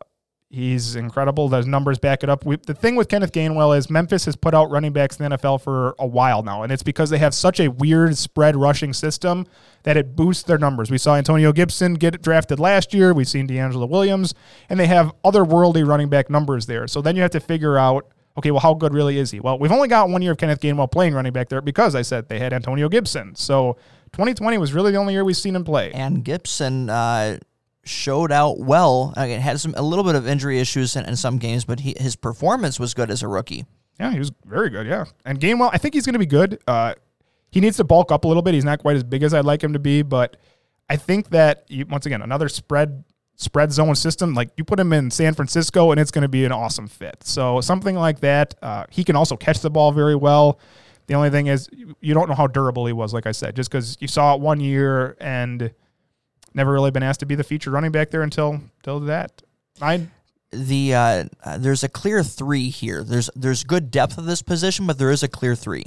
he's 0.49 0.95
incredible. 0.95 1.47
Those 1.47 1.67
numbers 1.67 1.99
back 1.99 2.23
it 2.23 2.29
up. 2.29 2.45
We, 2.45 2.57
the 2.57 2.73
thing 2.73 2.95
with 2.95 3.07
Kenneth 3.07 3.31
Gainwell 3.31 3.77
is 3.77 3.89
Memphis 3.89 4.25
has 4.25 4.35
put 4.35 4.53
out 4.53 4.69
running 4.71 4.91
backs 4.91 5.19
in 5.19 5.29
the 5.29 5.37
NFL 5.37 5.61
for 5.61 5.95
a 5.99 6.07
while 6.07 6.43
now, 6.43 6.63
and 6.63 6.71
it's 6.71 6.83
because 6.83 7.09
they 7.09 7.19
have 7.19 7.33
such 7.33 7.59
a 7.59 7.69
weird 7.69 8.17
spread 8.17 8.55
rushing 8.55 8.93
system 8.93 9.45
that 9.83 9.95
it 9.95 10.15
boosts 10.15 10.43
their 10.43 10.57
numbers. 10.57 10.91
We 10.91 10.97
saw 10.97 11.15
Antonio 11.15 11.53
Gibson 11.53 11.93
get 11.93 12.21
drafted 12.21 12.59
last 12.59 12.93
year. 12.93 13.13
We've 13.13 13.27
seen 13.27 13.47
DeAngelo 13.47 13.87
Williams, 13.87 14.33
and 14.69 14.79
they 14.79 14.87
have 14.87 15.13
otherworldly 15.23 15.87
running 15.87 16.09
back 16.09 16.29
numbers 16.29 16.65
there. 16.65 16.87
So 16.87 17.01
then 17.01 17.15
you 17.15 17.21
have 17.21 17.31
to 17.31 17.39
figure 17.39 17.77
out 17.77 18.07
okay, 18.37 18.51
well, 18.51 18.61
how 18.61 18.73
good 18.73 18.93
really 18.93 19.17
is 19.17 19.31
he? 19.31 19.39
Well, 19.41 19.59
we've 19.59 19.71
only 19.71 19.89
got 19.89 20.07
one 20.07 20.21
year 20.21 20.31
of 20.31 20.37
Kenneth 20.37 20.61
Gainwell 20.61 20.89
playing 20.89 21.13
running 21.13 21.33
back 21.33 21.49
there 21.49 21.61
because 21.61 21.93
I 21.93 22.03
said 22.03 22.29
they 22.29 22.39
had 22.39 22.53
Antonio 22.53 22.87
Gibson. 22.87 23.35
So 23.35 23.73
2020 24.13 24.57
was 24.57 24.71
really 24.73 24.91
the 24.93 24.97
only 24.97 25.13
year 25.13 25.25
we've 25.25 25.35
seen 25.35 25.57
him 25.57 25.65
play. 25.65 25.91
And 25.91 26.23
Gibson 26.23 26.89
uh, 26.89 27.39
showed 27.89 28.31
out 28.31 28.59
well. 28.59 29.13
Again, 29.17 29.41
had 29.41 29.59
some 29.59 29.73
a 29.75 29.81
little 29.81 30.05
bit 30.05 30.15
of 30.15 30.27
injury 30.27 30.59
issues 30.59 30.95
in, 30.95 31.05
in 31.05 31.15
some 31.15 31.37
games, 31.37 31.65
but 31.65 31.81
he, 31.81 31.95
his 31.99 32.15
performance 32.15 32.79
was 32.79 32.93
good 32.93 33.09
as 33.09 33.23
a 33.23 33.27
rookie. 33.27 33.65
Yeah, 33.99 34.11
he 34.11 34.19
was 34.19 34.31
very 34.45 34.69
good. 34.69 34.87
Yeah, 34.87 35.05
and 35.25 35.39
Gainwell, 35.39 35.69
I 35.73 35.77
think 35.77 35.93
he's 35.93 36.05
going 36.05 36.13
to 36.13 36.19
be 36.19 36.25
good. 36.25 36.59
Uh, 36.67 36.95
he 37.51 37.59
needs 37.59 37.77
to 37.77 37.83
bulk 37.83 38.11
up 38.11 38.23
a 38.23 38.27
little 38.27 38.43
bit. 38.43 38.53
He's 38.53 38.63
not 38.63 38.79
quite 38.79 38.95
as 38.95 39.03
big 39.03 39.23
as 39.23 39.33
I'd 39.33 39.45
like 39.45 39.63
him 39.63 39.73
to 39.73 39.79
be, 39.79 40.03
but 40.03 40.37
I 40.89 40.95
think 40.95 41.29
that 41.29 41.65
you, 41.67 41.85
once 41.85 42.05
again 42.05 42.21
another 42.21 42.47
spread 42.47 43.03
spread 43.35 43.71
zone 43.71 43.95
system. 43.95 44.33
Like 44.33 44.49
you 44.57 44.63
put 44.63 44.79
him 44.79 44.93
in 44.93 45.09
San 45.09 45.33
Francisco, 45.33 45.91
and 45.91 45.99
it's 45.99 46.11
going 46.11 46.23
to 46.23 46.29
be 46.29 46.45
an 46.45 46.51
awesome 46.51 46.87
fit. 46.87 47.23
So 47.23 47.61
something 47.61 47.95
like 47.95 48.19
that. 48.19 48.55
Uh, 48.61 48.85
he 48.89 49.03
can 49.03 49.15
also 49.15 49.35
catch 49.35 49.59
the 49.61 49.69
ball 49.69 49.91
very 49.91 50.15
well. 50.15 50.59
The 51.07 51.15
only 51.15 51.31
thing 51.31 51.47
is 51.47 51.69
you 52.01 52.13
don't 52.13 52.29
know 52.29 52.35
how 52.35 52.47
durable 52.47 52.85
he 52.85 52.93
was. 52.93 53.13
Like 53.13 53.25
I 53.25 53.31
said, 53.31 53.55
just 53.55 53.71
because 53.71 53.97
you 53.99 54.07
saw 54.07 54.35
it 54.35 54.41
one 54.41 54.59
year 54.59 55.17
and 55.19 55.71
never 56.53 56.71
really 56.71 56.91
been 56.91 57.03
asked 57.03 57.19
to 57.21 57.25
be 57.25 57.35
the 57.35 57.43
feature 57.43 57.71
running 57.71 57.91
back 57.91 58.09
there 58.11 58.21
until 58.21 58.61
until 58.77 58.99
that. 59.01 59.41
I 59.81 60.07
The 60.51 60.93
uh, 60.93 61.23
uh, 61.43 61.57
there's 61.57 61.83
a 61.83 61.89
clear 61.89 62.23
three 62.23 62.69
here. 62.69 63.03
There's 63.03 63.29
there's 63.35 63.63
good 63.63 63.91
depth 63.91 64.17
of 64.17 64.25
this 64.25 64.41
position, 64.41 64.87
but 64.87 64.97
there 64.97 65.11
is 65.11 65.23
a 65.23 65.27
clear 65.27 65.55
three. 65.55 65.85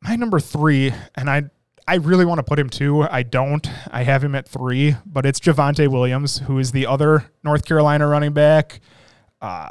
my 0.00 0.16
number 0.16 0.40
three, 0.40 0.92
and 1.14 1.30
I 1.30 1.44
I 1.86 1.96
really 1.96 2.24
want 2.24 2.38
to 2.38 2.44
put 2.44 2.58
him 2.58 2.68
two. 2.70 3.02
I 3.02 3.22
don't. 3.22 3.66
I 3.90 4.04
have 4.04 4.22
him 4.22 4.34
at 4.34 4.48
three, 4.48 4.96
but 5.04 5.26
it's 5.26 5.40
Javonte 5.40 5.88
Williams, 5.88 6.38
who 6.38 6.58
is 6.58 6.72
the 6.72 6.86
other 6.86 7.24
North 7.42 7.64
Carolina 7.64 8.06
running 8.06 8.32
back. 8.32 8.80
Uh, 9.40 9.70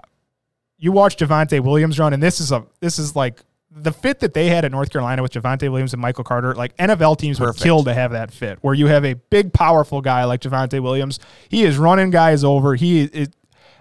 you 0.78 0.92
watch 0.92 1.16
Javonte 1.18 1.62
Williams 1.62 2.00
run, 2.00 2.12
and 2.14 2.22
this 2.22 2.40
is 2.40 2.52
a 2.52 2.66
this 2.80 3.00
is 3.00 3.16
like 3.16 3.42
the 3.74 3.92
fit 3.92 4.20
that 4.20 4.34
they 4.34 4.48
had 4.48 4.66
at 4.66 4.72
North 4.72 4.92
Carolina 4.92 5.22
with 5.22 5.32
Javonte 5.32 5.70
Williams 5.70 5.94
and 5.94 6.02
Michael 6.02 6.24
Carter. 6.24 6.54
Like 6.54 6.76
NFL 6.78 7.18
teams 7.18 7.40
would 7.40 7.48
Perfect. 7.48 7.64
kill 7.64 7.84
to 7.86 7.94
have 7.94 8.12
that 8.12 8.32
fit, 8.32 8.60
where 8.62 8.74
you 8.74 8.88
have 8.88 9.06
a 9.06 9.14
big, 9.14 9.54
powerful 9.54 10.02
guy 10.02 10.26
like 10.26 10.42
Javonte 10.42 10.82
Williams. 10.82 11.20
He 11.50 11.64
is 11.64 11.78
running 11.78 12.10
guys 12.10 12.44
over. 12.44 12.76
He 12.76 13.04
is. 13.04 13.30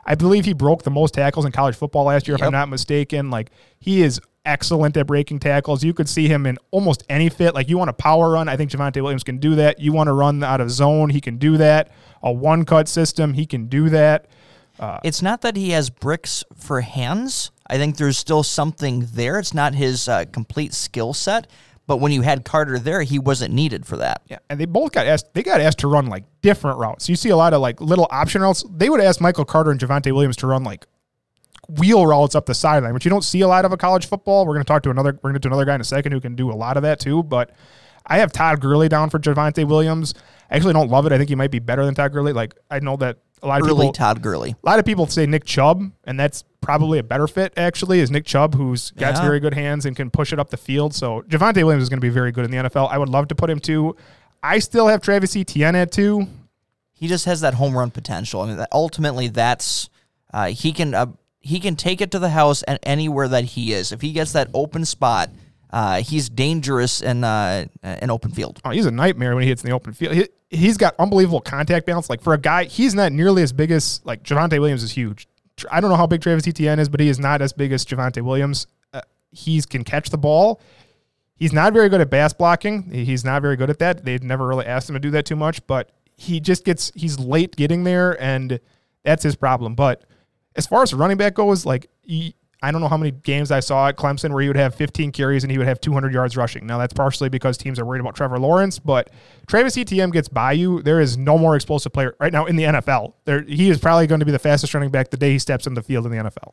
I 0.06 0.14
believe 0.14 0.44
he 0.44 0.54
broke 0.54 0.82
the 0.82 0.90
most 0.90 1.14
tackles 1.14 1.44
in 1.44 1.52
college 1.52 1.76
football 1.76 2.04
last 2.04 2.26
year, 2.26 2.34
if 2.34 2.42
I'm 2.42 2.52
not 2.52 2.68
mistaken. 2.68 3.30
Like 3.30 3.50
he 3.78 4.02
is 4.02 4.20
excellent 4.44 4.96
at 4.96 5.06
breaking 5.06 5.38
tackles. 5.40 5.84
You 5.84 5.92
could 5.92 6.08
see 6.08 6.26
him 6.26 6.46
in 6.46 6.56
almost 6.70 7.04
any 7.08 7.28
fit. 7.28 7.54
Like 7.54 7.68
you 7.68 7.76
want 7.76 7.90
a 7.90 7.94
power 7.94 8.30
run, 8.30 8.48
I 8.48 8.56
think 8.56 8.70
Javonte 8.70 9.02
Williams 9.02 9.24
can 9.24 9.38
do 9.38 9.56
that. 9.56 9.78
You 9.78 9.92
want 9.92 10.08
to 10.08 10.12
run 10.12 10.42
out 10.42 10.60
of 10.60 10.70
zone, 10.70 11.10
he 11.10 11.20
can 11.20 11.36
do 11.36 11.56
that. 11.58 11.90
A 12.22 12.32
one 12.32 12.64
cut 12.64 12.88
system, 12.88 13.34
he 13.34 13.46
can 13.46 13.66
do 13.66 13.88
that. 13.90 14.26
Uh, 14.78 14.98
it's 15.04 15.20
not 15.20 15.42
that 15.42 15.56
he 15.56 15.70
has 15.70 15.90
bricks 15.90 16.42
for 16.54 16.80
hands. 16.80 17.50
I 17.70 17.78
think 17.78 17.96
there's 17.96 18.18
still 18.18 18.42
something 18.42 19.06
there. 19.12 19.38
It's 19.38 19.54
not 19.54 19.74
his 19.74 20.08
uh, 20.08 20.24
complete 20.32 20.74
skill 20.74 21.14
set. 21.14 21.46
But 21.86 21.96
when 21.96 22.12
you 22.12 22.22
had 22.22 22.44
Carter 22.44 22.78
there, 22.78 23.02
he 23.02 23.18
wasn't 23.18 23.52
needed 23.52 23.84
for 23.84 23.96
that. 23.96 24.22
Yeah, 24.28 24.38
and 24.48 24.60
they 24.60 24.64
both 24.64 24.92
got 24.92 25.06
asked. 25.06 25.34
They 25.34 25.42
got 25.42 25.60
asked 25.60 25.78
to 25.80 25.88
run 25.88 26.06
like 26.06 26.24
different 26.40 26.78
routes. 26.78 27.08
You 27.08 27.16
see 27.16 27.30
a 27.30 27.36
lot 27.36 27.52
of 27.52 27.60
like 27.60 27.80
little 27.80 28.06
option 28.10 28.42
routes. 28.42 28.64
They 28.70 28.88
would 28.88 29.00
ask 29.00 29.20
Michael 29.20 29.44
Carter 29.44 29.72
and 29.72 29.80
Javonte 29.80 30.12
Williams 30.12 30.36
to 30.36 30.46
run 30.46 30.62
like 30.62 30.86
wheel 31.68 32.06
routes 32.06 32.34
up 32.34 32.46
the 32.46 32.54
sideline, 32.54 32.94
which 32.94 33.04
you 33.04 33.10
don't 33.10 33.24
see 33.24 33.40
a 33.40 33.48
lot 33.48 33.64
of 33.64 33.72
a 33.72 33.76
college 33.76 34.06
football. 34.06 34.46
We're 34.46 34.54
going 34.54 34.64
to 34.64 34.68
talk 34.68 34.82
to 34.84 34.90
another. 34.90 35.18
We're 35.22 35.30
going 35.30 35.40
to 35.40 35.48
another 35.48 35.64
guy 35.64 35.74
in 35.74 35.80
a 35.80 35.84
second 35.84 36.12
who 36.12 36.20
can 36.20 36.36
do 36.36 36.50
a 36.50 36.54
lot 36.54 36.76
of 36.76 36.84
that 36.84 37.00
too. 37.00 37.22
But 37.22 37.50
I 38.06 38.18
have 38.18 38.30
Todd 38.32 38.60
Gurley 38.60 38.88
down 38.88 39.10
for 39.10 39.18
Javonte 39.18 39.66
Williams. 39.66 40.14
I 40.50 40.56
actually 40.56 40.74
don't 40.74 40.90
love 40.90 41.06
it. 41.06 41.12
I 41.12 41.18
think 41.18 41.28
he 41.28 41.34
might 41.34 41.50
be 41.50 41.58
better 41.58 41.84
than 41.84 41.94
Todd 41.94 42.12
Gurley. 42.12 42.32
Like 42.32 42.54
I 42.70 42.78
know 42.78 42.96
that 42.98 43.18
a 43.42 43.46
lot 43.46 43.60
of 43.60 43.66
Early 43.66 43.76
people 43.86 43.92
Todd 43.92 44.22
Gurley. 44.22 44.50
a 44.62 44.66
lot 44.68 44.78
of 44.78 44.84
people 44.84 45.06
say 45.06 45.26
Nick 45.26 45.44
Chubb, 45.44 45.90
and 46.04 46.18
that's 46.20 46.44
probably 46.60 46.98
a 46.98 47.02
better 47.02 47.26
fit. 47.26 47.52
Actually, 47.56 48.00
is 48.00 48.10
Nick 48.10 48.24
Chubb, 48.26 48.54
who's 48.54 48.90
got 48.92 49.14
Yeah. 49.16 49.22
very 49.22 49.40
good 49.40 49.54
hands 49.54 49.86
and 49.86 49.96
can 49.96 50.10
push 50.10 50.32
it 50.32 50.38
up 50.38 50.50
the 50.50 50.56
field. 50.56 50.94
So 50.94 51.22
Javonte 51.28 51.56
Williams 51.64 51.82
is 51.84 51.88
going 51.88 51.98
to 51.98 52.04
be 52.04 52.10
very 52.10 52.32
good 52.32 52.44
in 52.44 52.50
the 52.50 52.56
NFL. 52.58 52.88
I 52.90 52.98
would 52.98 53.08
love 53.08 53.28
to 53.28 53.34
put 53.34 53.48
him 53.50 53.58
two. 53.60 53.96
I 54.42 54.58
still 54.58 54.88
have 54.88 55.00
Travis 55.02 55.34
Etienne 55.36 55.74
at 55.76 55.90
two. 55.92 56.26
he 56.92 57.08
just 57.08 57.24
has 57.24 57.40
that 57.40 57.54
home 57.54 57.74
run 57.76 57.90
potential. 57.90 58.42
I 58.42 58.46
mean, 58.48 58.56
that 58.58 58.68
ultimately, 58.72 59.28
that's 59.28 59.88
uh, 60.34 60.48
he 60.48 60.72
can 60.72 60.92
uh, 60.94 61.06
he 61.38 61.58
can 61.58 61.74
take 61.76 62.02
it 62.02 62.10
to 62.10 62.18
the 62.18 62.28
house 62.28 62.62
and 62.64 62.78
anywhere 62.82 63.26
that 63.28 63.44
he 63.44 63.72
is. 63.72 63.90
If 63.92 64.02
he 64.02 64.12
gets 64.12 64.32
that 64.32 64.48
open 64.52 64.84
spot, 64.84 65.30
uh, 65.70 66.02
he's 66.02 66.28
dangerous 66.28 67.00
in 67.00 67.24
uh, 67.24 67.64
in 68.02 68.10
open 68.10 68.32
field. 68.32 68.60
Oh, 68.66 68.70
he's 68.70 68.84
a 68.84 68.90
nightmare 68.90 69.34
when 69.34 69.42
he 69.44 69.48
hits 69.48 69.62
in 69.64 69.70
the 69.70 69.74
open 69.74 69.94
field. 69.94 70.14
He, 70.14 70.28
he's 70.50 70.76
got 70.76 70.94
unbelievable 70.98 71.40
contact 71.40 71.86
balance. 71.86 72.10
Like 72.10 72.20
for 72.20 72.34
a 72.34 72.38
guy, 72.38 72.64
he's 72.64 72.94
not 72.94 73.12
nearly 73.12 73.42
as 73.42 73.52
big 73.52 73.70
as 73.70 74.00
like 74.04 74.22
Javonte 74.22 74.58
Williams 74.58 74.82
is 74.82 74.92
huge. 74.92 75.26
I 75.70 75.80
don't 75.80 75.90
know 75.90 75.96
how 75.96 76.06
big 76.06 76.22
Travis 76.22 76.46
Etienne 76.46 76.78
is, 76.78 76.88
but 76.88 77.00
he 77.00 77.08
is 77.08 77.18
not 77.18 77.42
as 77.42 77.52
big 77.52 77.72
as 77.72 77.84
Javonte 77.84 78.22
Williams. 78.22 78.66
Uh, 78.92 79.02
he 79.30 79.60
can 79.62 79.84
catch 79.84 80.10
the 80.10 80.18
ball. 80.18 80.60
He's 81.36 81.52
not 81.52 81.72
very 81.72 81.88
good 81.88 82.00
at 82.00 82.10
pass 82.10 82.32
blocking. 82.32 82.90
He's 82.90 83.24
not 83.24 83.40
very 83.42 83.56
good 83.56 83.70
at 83.70 83.78
that. 83.78 84.04
They've 84.04 84.22
never 84.22 84.46
really 84.46 84.66
asked 84.66 84.88
him 84.88 84.94
to 84.94 85.00
do 85.00 85.10
that 85.12 85.24
too 85.24 85.36
much, 85.36 85.66
but 85.66 85.90
he 86.16 86.40
just 86.40 86.64
gets 86.64 86.92
he's 86.94 87.18
late 87.18 87.56
getting 87.56 87.84
there, 87.84 88.20
and 88.22 88.60
that's 89.04 89.22
his 89.22 89.36
problem. 89.36 89.74
But 89.74 90.04
as 90.56 90.66
far 90.66 90.82
as 90.82 90.92
running 90.92 91.16
back 91.16 91.34
goes, 91.34 91.64
like 91.64 91.88
I 92.62 92.70
don't 92.70 92.80
know 92.80 92.88
how 92.88 92.96
many 92.96 93.10
games 93.10 93.50
I 93.50 93.60
saw 93.60 93.88
at 93.88 93.96
Clemson 93.96 94.32
where 94.32 94.42
he 94.42 94.48
would 94.48 94.56
have 94.56 94.74
15 94.74 95.12
carries 95.12 95.44
and 95.44 95.50
he 95.50 95.56
would 95.56 95.66
have 95.66 95.80
200 95.80 96.12
yards 96.12 96.36
rushing. 96.36 96.66
Now 96.66 96.78
that's 96.78 96.92
partially 96.92 97.28
because 97.28 97.56
teams 97.56 97.78
are 97.78 97.84
worried 97.84 98.00
about 98.00 98.14
Trevor 98.14 98.38
Lawrence, 98.38 98.78
but 98.78 99.10
Travis 99.46 99.76
Etienne 99.78 100.10
gets 100.10 100.28
by 100.28 100.52
you. 100.52 100.82
There 100.82 101.00
is 101.00 101.16
no 101.16 101.38
more 101.38 101.56
explosive 101.56 101.92
player 101.92 102.14
right 102.20 102.32
now 102.32 102.46
in 102.46 102.56
the 102.56 102.64
NFL. 102.64 103.14
There, 103.24 103.42
he 103.42 103.70
is 103.70 103.78
probably 103.78 104.06
going 104.06 104.20
to 104.20 104.26
be 104.26 104.32
the 104.32 104.38
fastest 104.38 104.74
running 104.74 104.90
back 104.90 105.10
the 105.10 105.16
day 105.16 105.32
he 105.32 105.38
steps 105.38 105.66
in 105.66 105.74
the 105.74 105.82
field 105.82 106.04
in 106.06 106.12
the 106.12 106.18
NFL. 106.18 106.52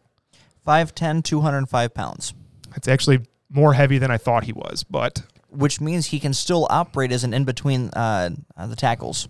5'10", 0.65 1.23
205 1.23 1.93
pounds, 1.93 2.33
It's 2.75 2.87
actually 2.87 3.25
more 3.49 3.73
heavy 3.73 3.97
than 3.97 4.11
I 4.11 4.17
thought 4.17 4.43
he 4.43 4.53
was, 4.53 4.83
but 4.83 5.23
which 5.49 5.79
means 5.79 6.07
he 6.07 6.19
can 6.19 6.33
still 6.33 6.67
operate 6.69 7.11
as 7.11 7.23
an 7.23 7.33
in 7.33 7.45
between 7.45 7.89
uh, 7.89 8.29
uh, 8.55 8.67
the 8.67 8.75
tackles. 8.75 9.29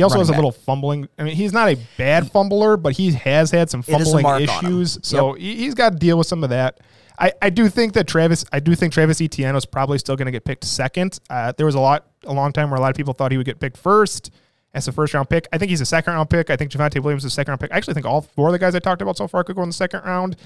He 0.00 0.02
also 0.02 0.18
has 0.18 0.30
a 0.30 0.32
back. 0.32 0.38
little 0.38 0.52
fumbling. 0.52 1.08
I 1.18 1.24
mean, 1.24 1.36
he's 1.36 1.52
not 1.52 1.68
a 1.68 1.78
bad 1.98 2.32
fumbler, 2.32 2.80
but 2.80 2.94
he 2.94 3.12
has 3.12 3.50
had 3.50 3.68
some 3.68 3.84
It 3.86 4.00
is 4.00 4.14
a 4.14 4.20
fumbling 4.22 4.44
issues. 4.44 4.98
So 5.02 5.34
he, 5.34 5.56
he's 5.56 5.74
got 5.74 5.92
to 5.92 5.98
deal 5.98 6.16
with 6.16 6.26
some 6.26 6.42
of 6.42 6.48
that. 6.48 6.80
I, 7.18 7.32
I 7.42 7.50
do 7.50 7.68
think 7.68 7.92
that 7.92 8.08
Travis, 8.08 8.46
I 8.50 8.60
do 8.60 8.74
think 8.74 8.94
Travis 8.94 9.20
Etienne 9.20 9.54
is 9.54 9.66
probably 9.66 9.98
still 9.98 10.16
going 10.16 10.24
to 10.24 10.32
get 10.32 10.44
picked 10.46 10.64
second. 10.64 11.18
Uh, 11.28 11.52
there 11.54 11.66
was 11.66 11.74
a 11.74 11.80
lot, 11.80 12.06
a 12.24 12.32
long 12.32 12.50
time 12.50 12.70
where 12.70 12.78
a 12.78 12.80
lot 12.80 12.88
of 12.88 12.96
people 12.96 13.12
thought 13.12 13.30
he 13.30 13.36
would 13.36 13.44
get 13.44 13.60
picked 13.60 13.76
first 13.76 14.30
as 14.72 14.88
a 14.88 14.92
first 14.92 15.12
round 15.12 15.28
pick. 15.28 15.46
I 15.52 15.58
think 15.58 15.68
he's 15.68 15.82
a 15.82 15.86
second 15.86 16.14
round 16.14 16.30
pick. 16.30 16.48
I 16.48 16.56
think 16.56 16.70
Javonte 16.70 17.02
Williams 17.02 17.26
is 17.26 17.32
a 17.32 17.34
second 17.34 17.50
round 17.50 17.60
pick. 17.60 17.72
I 17.72 17.76
actually 17.76 17.92
think 17.94 18.06
all 18.06 18.22
four 18.22 18.48
of 18.48 18.52
the 18.52 18.58
guys 18.58 18.74
I 18.74 18.78
talked 18.78 19.02
about 19.02 19.18
so 19.18 19.28
far 19.28 19.44
could 19.44 19.54
go 19.54 19.62
in 19.62 19.68
the 19.68 19.74
second 19.74 20.02
round. 20.04 20.36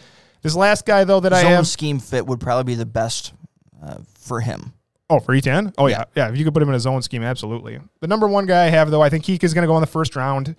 This 0.43 0.57
last 0.57 0.85
guy 0.85 1.05
though 1.05 1.21
that 1.21 1.33
I 1.33 1.43
Zone 1.43 1.51
have, 1.53 1.67
scheme 1.69 2.01
fit 2.01 2.27
would 2.27 2.41
probably 2.41 2.73
be 2.73 2.75
the 2.75 2.87
best 2.87 3.33
uh, 3.81 3.99
for 4.19 4.41
him. 4.41 4.73
Oh, 5.15 5.21
for 5.21 5.35
Etienne? 5.35 5.73
Oh, 5.79 5.87
yeah. 5.87 6.05
yeah. 6.17 6.29
If 6.29 6.37
you 6.37 6.45
could 6.45 6.55
put 6.55 6.63
him 6.63 6.69
in 6.69 6.75
a 6.75 6.81
zone 6.81 7.03
scheme, 7.03 7.23
absolutely. 7.23 7.79
The 8.01 8.07
number 8.09 8.27
one 8.27 8.47
guy 8.47 8.65
I 8.65 8.69
have, 8.69 8.91
though, 8.91 9.03
I 9.03 9.09
think 9.09 9.25
Keek 9.25 9.45
is 9.45 9.55
going 9.55 9.63
to 9.63 9.69
go 9.69 9.77
in 9.77 9.81
the 9.81 9.87
first 9.87 10.17
round 10.17 10.57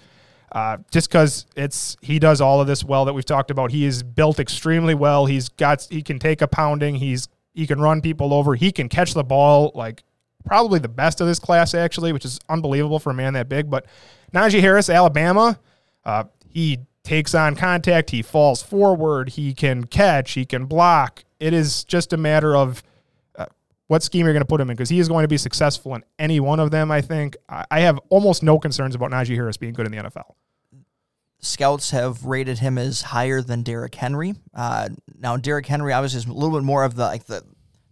uh, 0.51 0.77
just 0.89 1.09
because 1.09 1.45
it's 1.57 1.97
he 2.01 2.17
does 2.17 2.39
all 2.39 2.61
of 2.61 2.67
this 2.67 2.83
well 2.83 3.05
that 3.05 3.13
we've 3.13 3.25
talked 3.25 3.51
about. 3.51 3.71
He 3.71 3.85
is 3.85 4.03
built 4.03 4.39
extremely 4.39 4.95
well. 4.95 5.25
He's 5.25 5.49
got 5.49 5.85
he 5.89 6.01
can 6.01 6.17
take 6.17 6.41
a 6.41 6.47
pounding. 6.47 6.95
He's 6.95 7.27
he 7.53 7.67
can 7.67 7.79
run 7.79 8.01
people 8.01 8.33
over. 8.33 8.55
He 8.55 8.71
can 8.71 8.87
catch 8.87 9.13
the 9.13 9.23
ball 9.23 9.73
like 9.75 10.03
probably 10.45 10.79
the 10.79 10.87
best 10.87 11.19
of 11.19 11.27
this 11.27 11.39
class 11.39 11.73
actually, 11.73 12.13
which 12.13 12.23
is 12.23 12.39
unbelievable 12.47 12.99
for 12.99 13.09
a 13.09 13.13
man 13.13 13.33
that 13.33 13.49
big. 13.49 13.69
But 13.69 13.85
Najee 14.33 14.61
Harris, 14.61 14.89
Alabama, 14.89 15.59
uh, 16.05 16.25
he 16.47 16.79
takes 17.03 17.35
on 17.35 17.55
contact. 17.55 18.11
He 18.11 18.21
falls 18.21 18.63
forward. 18.63 19.29
He 19.29 19.53
can 19.53 19.85
catch. 19.85 20.31
He 20.31 20.45
can 20.45 20.65
block. 20.65 21.25
It 21.39 21.53
is 21.53 21.83
just 21.83 22.13
a 22.13 22.17
matter 22.17 22.55
of 22.55 22.81
what 23.87 24.03
scheme 24.03 24.25
you're 24.25 24.33
going 24.33 24.41
to 24.41 24.47
put 24.47 24.59
him 24.59 24.69
in 24.69 24.75
because 24.75 24.89
he 24.89 24.99
is 24.99 25.07
going 25.07 25.23
to 25.23 25.27
be 25.27 25.37
successful 25.37 25.95
in 25.95 26.03
any 26.17 26.39
one 26.39 26.59
of 26.59 26.71
them. 26.71 26.91
I 26.91 27.01
think 27.01 27.37
I 27.47 27.81
have 27.81 27.99
almost 28.09 28.43
no 28.43 28.59
concerns 28.59 28.95
about 28.95 29.11
Najee 29.11 29.35
Harris 29.35 29.57
being 29.57 29.73
good 29.73 29.85
in 29.85 29.91
the 29.91 29.97
NFL. 29.99 30.33
Scouts 31.39 31.91
have 31.91 32.25
rated 32.25 32.59
him 32.59 32.77
as 32.77 33.03
higher 33.03 33.41
than 33.41 33.61
Derrick 33.61 33.93
Henry. 33.93 34.33
Uh, 34.53 34.89
now, 35.19 35.37
Derrick 35.37 35.67
Henry 35.67 35.93
obviously 35.93 36.17
is 36.17 36.25
a 36.25 36.33
little 36.33 36.57
bit 36.57 36.63
more 36.63 36.83
of 36.83 36.95
the 36.95 37.03
like 37.03 37.25
the 37.25 37.43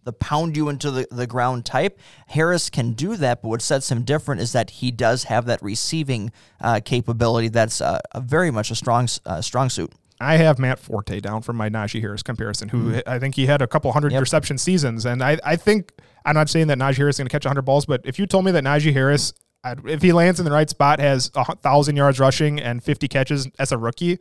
the 0.03 0.13
pound 0.13 0.57
you 0.57 0.69
into 0.69 0.91
the, 0.91 1.07
the 1.11 1.27
ground 1.27 1.65
type. 1.65 1.99
Harris 2.27 2.69
can 2.69 2.93
do 2.93 3.15
that, 3.15 3.41
but 3.41 3.49
what 3.49 3.61
sets 3.61 3.89
him 3.91 4.03
different 4.03 4.41
is 4.41 4.51
that 4.51 4.69
he 4.69 4.91
does 4.91 5.25
have 5.25 5.45
that 5.45 5.61
receiving 5.63 6.31
uh, 6.59 6.81
capability. 6.83 7.47
That's 7.47 7.79
uh, 7.79 7.99
a 8.11 8.19
very 8.19 8.51
much 8.51 8.71
a 8.71 8.75
strong 8.75 9.07
uh, 9.25 9.41
strong 9.41 9.69
suit. 9.69 9.93
I 10.23 10.37
have 10.37 10.57
Matt 10.59 10.79
Forte 10.79 11.19
down 11.19 11.41
from 11.41 11.55
my 11.57 11.69
Najee 11.69 12.01
Harris 12.01 12.23
comparison, 12.23 12.69
who 12.69 13.01
I 13.05 13.19
think 13.19 13.35
he 13.35 13.45
had 13.45 13.61
a 13.61 13.67
couple 13.67 13.91
hundred 13.91 14.11
Yep. 14.13 14.21
reception 14.21 14.57
seasons, 14.57 15.05
and 15.05 15.23
I, 15.23 15.37
I 15.43 15.55
think 15.55 15.91
I'm 16.25 16.35
not 16.35 16.49
saying 16.49 16.67
that 16.67 16.77
Najee 16.77 16.97
Harris 16.97 17.15
is 17.15 17.19
going 17.19 17.27
to 17.27 17.31
catch 17.31 17.45
100 17.45 17.61
balls, 17.63 17.85
but 17.85 18.01
if 18.05 18.17
you 18.17 18.25
told 18.25 18.45
me 18.45 18.51
that 18.51 18.63
Najee 18.63 18.93
Harris, 18.93 19.33
I'd- 19.63 19.81
if 19.91 20.01
he 20.01 20.11
lands 20.13 20.39
in 20.39 20.45
the 20.45 20.51
right 20.51 20.69
spot, 20.69 20.99
has 20.99 21.29
a 21.35 21.55
thousand 21.57 21.95
yards 21.97 22.19
rushing 22.19 22.59
and 22.59 22.83
50 22.83 23.07
catches 23.07 23.47
as 23.59 23.71
a 23.71 23.77
rookie, 23.77 24.19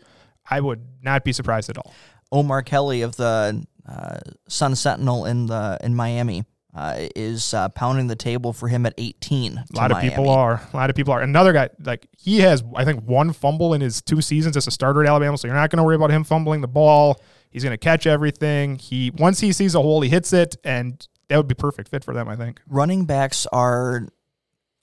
I 0.50 0.60
would 0.60 0.80
not 1.02 1.24
be 1.24 1.32
surprised 1.32 1.70
at 1.70 1.78
all. 1.78 1.92
Omar 2.32 2.62
Kelly 2.62 3.02
of 3.02 3.16
the 3.16 3.64
uh, 3.88 4.18
Sun 4.48 4.74
Sentinel 4.76 5.24
in 5.26 5.46
the 5.46 5.78
in 5.82 5.94
Miami 5.94 6.44
uh, 6.74 7.08
is 7.14 7.52
uh, 7.52 7.68
pounding 7.70 8.06
the 8.06 8.16
table 8.16 8.52
for 8.52 8.68
him 8.68 8.86
at 8.86 8.94
18. 8.96 9.58
A 9.58 9.76
lot 9.76 9.90
of 9.92 10.00
people 10.00 10.30
are. 10.30 10.62
A 10.72 10.76
lot 10.76 10.88
of 10.90 10.96
people 10.96 11.12
are. 11.12 11.20
Another 11.20 11.52
guy, 11.52 11.68
like 11.84 12.08
he 12.16 12.40
has, 12.40 12.64
I 12.74 12.84
think, 12.84 13.02
one 13.02 13.32
fumble 13.32 13.74
in 13.74 13.80
his 13.80 14.00
two 14.00 14.22
seasons 14.22 14.56
as 14.56 14.66
a 14.66 14.70
starter 14.70 15.02
at 15.02 15.08
Alabama. 15.08 15.36
So 15.36 15.48
you're 15.48 15.56
not 15.56 15.70
going 15.70 15.78
to 15.78 15.84
worry 15.84 15.96
about 15.96 16.10
him 16.10 16.24
fumbling 16.24 16.62
the 16.62 16.68
ball. 16.68 17.20
He's 17.50 17.62
going 17.62 17.72
to 17.72 17.78
catch 17.78 18.06
everything. 18.06 18.76
He 18.76 19.10
once 19.10 19.40
he 19.40 19.52
sees 19.52 19.74
a 19.74 19.82
hole, 19.82 20.00
he 20.00 20.08
hits 20.08 20.32
it, 20.32 20.56
and 20.64 21.06
that 21.28 21.36
would 21.36 21.48
be 21.48 21.54
perfect 21.54 21.88
fit 21.88 22.04
for 22.04 22.14
them. 22.14 22.28
I 22.28 22.36
think. 22.36 22.60
running 22.66 23.04
backs 23.04 23.46
are 23.52 24.08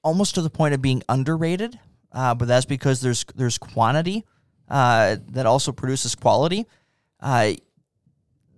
almost 0.03 0.35
to 0.35 0.41
the 0.43 0.49
point 0.51 0.75
of 0.75 0.81
being 0.81 1.01
underrated, 1.09 1.79
uh, 2.11 2.35
but 2.35 2.47
that's 2.47 2.67
because 2.67 3.01
there's 3.01 3.25
there's 3.35 3.57
quantity 3.57 4.25
uh, 4.69 5.17
that 5.29 5.47
also 5.47 5.71
produces 5.71 6.13
quality. 6.13 6.67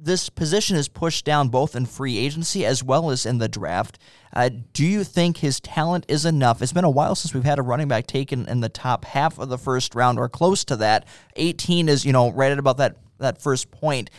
This 0.04 0.30
position 0.30 0.78
is 0.78 0.88
pushed 0.88 1.26
down 1.26 1.50
both 1.50 1.76
in 1.76 1.86
free 1.86 2.18
agency 2.18 2.66
as 2.66 2.84
well 2.84 3.12
as 3.12 3.24
in 3.24 3.38
the 3.38 3.48
draft. 3.48 4.00
Uh, 4.34 4.50
do 4.74 4.84
you 4.84 5.04
think 5.04 5.38
his 5.38 5.60
talent 5.60 6.06
is 6.08 6.26
enough? 6.26 6.64
It's 6.64 6.74
been 6.74 6.84
a 6.84 6.90
while 6.90 7.14
since 7.14 7.36
we've 7.36 7.44
had 7.44 7.60
a 7.60 7.62
running 7.62 7.88
back 7.88 8.08
taken 8.08 8.48
in 8.48 8.62
the 8.62 8.70
top 8.70 9.06
half 9.06 9.38
of 9.38 9.50
the 9.50 9.60
first 9.60 9.94
round 9.94 10.18
or 10.18 10.28
close 10.28 10.66
to 10.66 10.76
that. 10.78 11.06
18 11.36 11.88
is, 11.88 12.04
you 12.04 12.14
know, 12.14 12.32
right 12.32 12.52
at 12.52 12.58
about 12.58 12.78
that 12.78 12.98
that 13.20 13.40
first 13.40 13.70
point. 13.70 14.10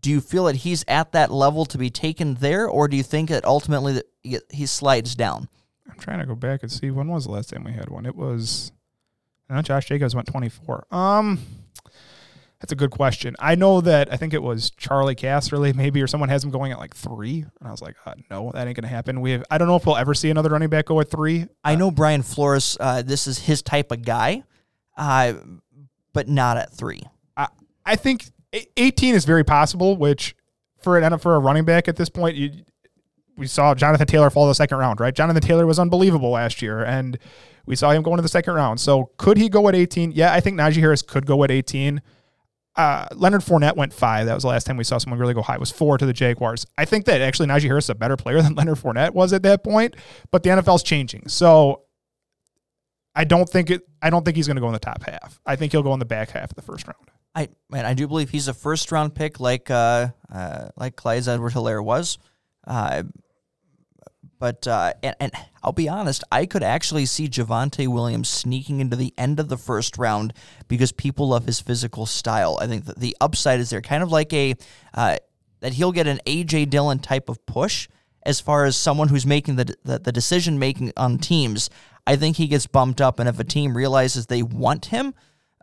Do 0.00 0.10
you 0.10 0.22
feel 0.22 0.44
that 0.44 0.56
he's 0.56 0.84
at 0.88 1.12
that 1.12 1.30
level 1.30 1.66
to 1.66 1.76
be 1.76 1.90
taken 1.90 2.34
there, 2.34 2.66
or 2.66 2.88
do 2.88 2.96
you 2.96 3.02
think 3.02 3.28
that 3.28 3.44
ultimately 3.44 3.92
that 4.22 4.42
he- 4.50 4.66
slides 4.66 5.14
down? 5.14 5.48
I'm 5.90 5.98
trying 5.98 6.20
to 6.20 6.26
go 6.26 6.34
back 6.34 6.62
and 6.62 6.72
see 6.72 6.90
when 6.90 7.08
was 7.08 7.24
the 7.26 7.32
last 7.32 7.50
time 7.50 7.64
we 7.64 7.72
had 7.72 7.90
one. 7.90 8.06
It 8.06 8.16
was. 8.16 8.72
Uh, 9.50 9.62
Josh 9.62 9.86
Jacobs 9.86 10.14
went 10.14 10.28
24. 10.28 10.86
Um, 10.90 11.38
that's 12.60 12.72
a 12.72 12.76
good 12.76 12.90
question. 12.90 13.36
I 13.38 13.54
know 13.54 13.80
that 13.82 14.12
I 14.12 14.16
think 14.16 14.32
it 14.32 14.42
was 14.42 14.70
Charley 14.70 15.14
Casserly 15.14 15.74
maybe 15.74 16.00
or 16.00 16.06
someone 16.06 16.30
has 16.30 16.42
him 16.42 16.50
going 16.50 16.72
at 16.72 16.78
like 16.78 16.94
three, 16.94 17.44
and 17.60 17.68
I 17.68 17.70
was 17.70 17.82
like, 17.82 17.96
uh, 18.06 18.14
no, 18.30 18.50
that 18.52 18.66
ain't 18.66 18.76
gonna 18.76 18.88
happen. 18.88 19.20
We 19.20 19.32
have. 19.32 19.44
I 19.50 19.58
don't 19.58 19.68
know 19.68 19.76
if 19.76 19.84
we'll 19.84 19.96
ever 19.96 20.14
see 20.14 20.30
another 20.30 20.48
running 20.48 20.70
back 20.70 20.86
go 20.86 21.00
at 21.00 21.10
three. 21.10 21.46
I 21.62 21.74
know 21.74 21.90
Brian 21.90 22.22
Flores. 22.22 22.76
Uh, 22.80 23.02
this 23.02 23.26
is 23.26 23.40
his 23.40 23.62
type 23.62 23.92
of 23.92 24.04
guy, 24.04 24.42
uh, 24.96 25.34
but 26.12 26.28
not 26.28 26.56
at 26.56 26.72
three. 26.72 27.02
I, 27.36 27.48
I 27.84 27.96
think 27.96 28.30
e- 28.54 28.66
18 28.76 29.14
is 29.14 29.26
very 29.26 29.44
possible, 29.44 29.96
which 29.96 30.34
for 30.78 30.98
an 30.98 31.18
for 31.18 31.34
a 31.34 31.38
running 31.38 31.66
back 31.66 31.88
at 31.88 31.96
this 31.96 32.08
point, 32.08 32.36
you, 32.36 32.64
we 33.36 33.46
saw 33.46 33.74
Jonathan 33.74 34.06
Taylor 34.06 34.30
fall 34.30 34.48
the 34.48 34.54
second 34.54 34.78
round, 34.78 34.98
right? 34.98 35.14
Jonathan 35.14 35.42
Taylor 35.42 35.66
was 35.66 35.78
unbelievable 35.78 36.30
last 36.30 36.62
year, 36.62 36.82
and 36.82 37.18
we 37.66 37.76
saw 37.76 37.90
him 37.90 38.02
going 38.02 38.16
to 38.16 38.22
the 38.22 38.28
second 38.28 38.54
round. 38.54 38.80
So 38.80 39.10
could 39.18 39.36
he 39.36 39.50
go 39.50 39.68
at 39.68 39.74
18? 39.74 40.12
Yeah, 40.12 40.32
I 40.32 40.40
think 40.40 40.56
Najee 40.56 40.80
Harris 40.80 41.02
could 41.02 41.26
go 41.26 41.44
at 41.44 41.50
18. 41.50 42.00
Uh, 42.76 43.06
Leonard 43.14 43.40
Fournette 43.40 43.74
went 43.74 43.92
five. 43.92 44.26
That 44.26 44.34
was 44.34 44.42
the 44.42 44.50
last 44.50 44.64
time 44.64 44.76
we 44.76 44.84
saw 44.84 44.98
someone 44.98 45.18
really 45.18 45.32
go 45.32 45.40
high. 45.40 45.54
It 45.54 45.60
was 45.60 45.70
four 45.70 45.96
to 45.96 46.04
the 46.04 46.12
Jaguars. 46.12 46.66
I 46.76 46.84
think 46.84 47.06
that 47.06 47.22
actually 47.22 47.48
Najee 47.48 47.62
Harris 47.62 47.86
is 47.86 47.90
a 47.90 47.94
better 47.94 48.16
player 48.16 48.42
than 48.42 48.54
Leonard 48.54 48.78
Fournette 48.78 49.14
was 49.14 49.32
at 49.32 49.42
that 49.44 49.64
point, 49.64 49.96
but 50.30 50.42
the 50.42 50.50
NFL's 50.50 50.82
changing. 50.82 51.28
So 51.28 51.82
I 53.14 53.24
don't 53.24 53.48
think 53.48 53.70
it. 53.70 53.82
I 54.02 54.10
don't 54.10 54.24
think 54.24 54.36
he's 54.36 54.46
going 54.46 54.56
to 54.56 54.60
go 54.60 54.66
in 54.66 54.74
the 54.74 54.78
top 54.78 55.02
half. 55.04 55.40
I 55.46 55.56
think 55.56 55.72
he'll 55.72 55.82
go 55.82 55.94
in 55.94 55.98
the 55.98 56.04
back 56.04 56.30
half 56.30 56.50
of 56.50 56.54
the 56.56 56.62
first 56.62 56.86
round. 56.86 57.10
I 57.34 57.48
man, 57.70 57.86
I 57.86 57.94
do 57.94 58.06
believe 58.06 58.30
he's 58.30 58.48
a 58.48 58.54
first 58.54 58.92
round 58.92 59.14
pick, 59.14 59.40
like 59.40 59.70
uh, 59.70 60.08
uh, 60.30 60.68
like 60.76 60.96
Clyde 60.96 61.26
Edward 61.26 61.52
Helaire 61.52 61.82
was. 61.82 62.18
Uh, 62.66 63.04
but 64.38 64.66
uh, 64.66 64.92
and, 65.02 65.16
and 65.18 65.32
I'll 65.66 65.72
be 65.72 65.88
honest, 65.88 66.22
I 66.30 66.46
could 66.46 66.62
actually 66.62 67.06
see 67.06 67.26
Javonte 67.26 67.88
Williams 67.88 68.28
sneaking 68.28 68.78
into 68.78 68.94
the 68.94 69.12
end 69.18 69.40
of 69.40 69.48
the 69.48 69.56
first 69.56 69.98
round 69.98 70.32
because 70.68 70.92
people 70.92 71.30
love 71.30 71.44
his 71.44 71.58
physical 71.58 72.06
style. 72.06 72.56
I 72.62 72.68
think 72.68 72.84
that 72.84 73.00
the 73.00 73.16
upside 73.20 73.58
is 73.58 73.70
there, 73.70 73.80
kind 73.80 74.04
of 74.04 74.12
like 74.12 74.32
a 74.32 74.54
uh, 74.94 75.16
that 75.58 75.72
he'll 75.72 75.90
get 75.90 76.06
an 76.06 76.20
AJ 76.24 76.70
Dillon 76.70 77.00
type 77.00 77.28
of 77.28 77.44
push 77.46 77.88
as 78.24 78.40
far 78.40 78.64
as 78.64 78.76
someone 78.76 79.08
who's 79.08 79.26
making 79.26 79.56
the 79.56 79.74
the, 79.82 79.98
the 79.98 80.12
decision 80.12 80.60
making 80.60 80.92
on 80.96 81.18
teams. 81.18 81.68
I 82.06 82.14
think 82.14 82.36
he 82.36 82.46
gets 82.46 82.68
bumped 82.68 83.00
up, 83.00 83.18
and 83.18 83.28
if 83.28 83.40
a 83.40 83.44
team 83.44 83.76
realizes 83.76 84.26
they 84.26 84.44
want 84.44 84.86
him, 84.86 85.14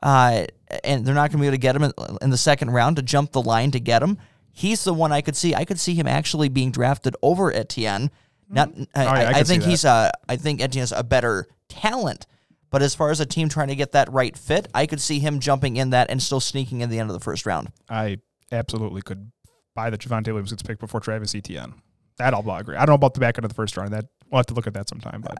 uh, 0.02 0.48
and 0.84 1.06
they're 1.06 1.16
not 1.16 1.32
going 1.32 1.38
to 1.38 1.44
be 1.44 1.48
able 1.48 1.54
to 1.54 1.60
get 1.60 1.78
him 1.78 1.84
in, 1.84 1.94
in 2.22 2.30
the 2.30 2.38
second 2.38 2.72
round 2.72 2.98
to 2.98 3.04
jump 3.04 3.32
the 3.32 3.42
line 3.42 3.72
to 3.72 3.80
get 3.80 4.04
him. 4.04 4.18
He's 4.52 4.84
the 4.84 4.94
one 4.94 5.14
I 5.14 5.22
could 5.22 5.38
see. 5.38 5.56
I 5.56 5.64
could 5.64 5.80
see 5.80 5.96
him 5.96 6.08
actually 6.08 6.50
being 6.50 6.72
drafted 6.72 7.16
over 7.22 7.54
Etienne. 7.54 8.12
Not, 8.50 8.70
I, 8.70 8.82
Oh, 8.96 9.04
yeah, 9.04 9.12
I 9.12 9.24
I, 9.24 9.30
I 9.40 9.44
think 9.44 9.64
he's 9.64 9.86
a. 9.86 10.12
I 10.28 10.36
think 10.36 10.62
Etienne's 10.62 10.92
a 10.92 11.04
better 11.04 11.48
talent. 11.70 12.26
But 12.70 12.82
as 12.82 12.96
far 12.96 13.12
as 13.12 13.20
a 13.20 13.26
team 13.28 13.50
trying 13.50 13.68
to 13.68 13.76
get 13.76 13.92
that 13.92 14.12
right 14.12 14.36
fit, 14.36 14.68
I 14.74 14.88
could 14.88 15.00
see 15.00 15.20
him 15.20 15.40
jumping 15.40 15.76
in 15.76 15.92
that 15.92 16.10
and 16.10 16.22
still 16.22 16.40
sneaking 16.40 16.82
in 16.82 16.90
the 16.90 16.98
end 16.98 17.08
of 17.08 17.14
the 17.14 17.20
first 17.20 17.46
round. 17.46 17.72
I 17.88 18.18
absolutely 18.52 19.04
could 19.04 19.32
buy 19.76 19.92
the 19.92 19.98
Javonte 19.98 20.28
Williams 20.28 20.52
gets 20.52 20.64
picked 20.64 20.80
before 20.80 21.00
Travis 21.00 21.36
Etienne. 21.36 21.76
That 22.18 22.34
I'll 22.34 22.50
agree. 22.52 22.76
I 22.76 22.80
don't 22.80 22.90
know 22.90 22.96
about 22.96 23.14
the 23.14 23.20
back 23.20 23.38
end 23.38 23.46
of 23.46 23.50
the 23.50 23.56
first 23.56 23.78
round. 23.78 23.94
That 23.94 24.06
we'll 24.32 24.40
have 24.40 24.48
to 24.48 24.54
look 24.56 24.66
at 24.66 24.74
that 24.74 24.90
sometime. 24.90 25.22
But 25.22 25.38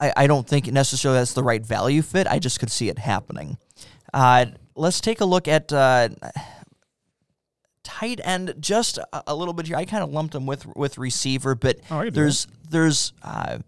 I, 0.00 0.12
I 0.16 0.26
don't 0.26 0.46
think 0.46 0.66
necessarily 0.66 1.20
that's 1.20 1.32
the 1.32 1.42
right 1.42 1.64
value 1.64 2.02
fit. 2.02 2.26
I 2.26 2.38
just 2.38 2.60
could 2.60 2.70
see 2.70 2.88
it 2.88 2.98
happening. 2.98 3.58
Uh, 4.12 4.46
let's 4.74 5.00
take 5.00 5.20
a 5.20 5.24
look 5.24 5.48
at 5.48 5.72
uh, 5.72 6.10
tight 7.86 8.20
end 8.24 8.54
just 8.58 8.98
a, 8.98 9.22
a 9.28 9.34
little 9.34 9.54
bit 9.54 9.66
here. 9.68 9.76
I 9.76 9.84
kind 9.84 10.02
of 10.02 10.10
lumped 10.10 10.32
them 10.32 10.44
with 10.44 10.66
with 10.76 10.98
receiver, 10.98 11.54
but 11.54 11.78
Oh, 11.90 11.98
I 12.00 12.04
can 12.06 12.12
do 12.12 12.20
there's 12.20 12.46
there's 12.68 13.12
uh, 13.22 13.58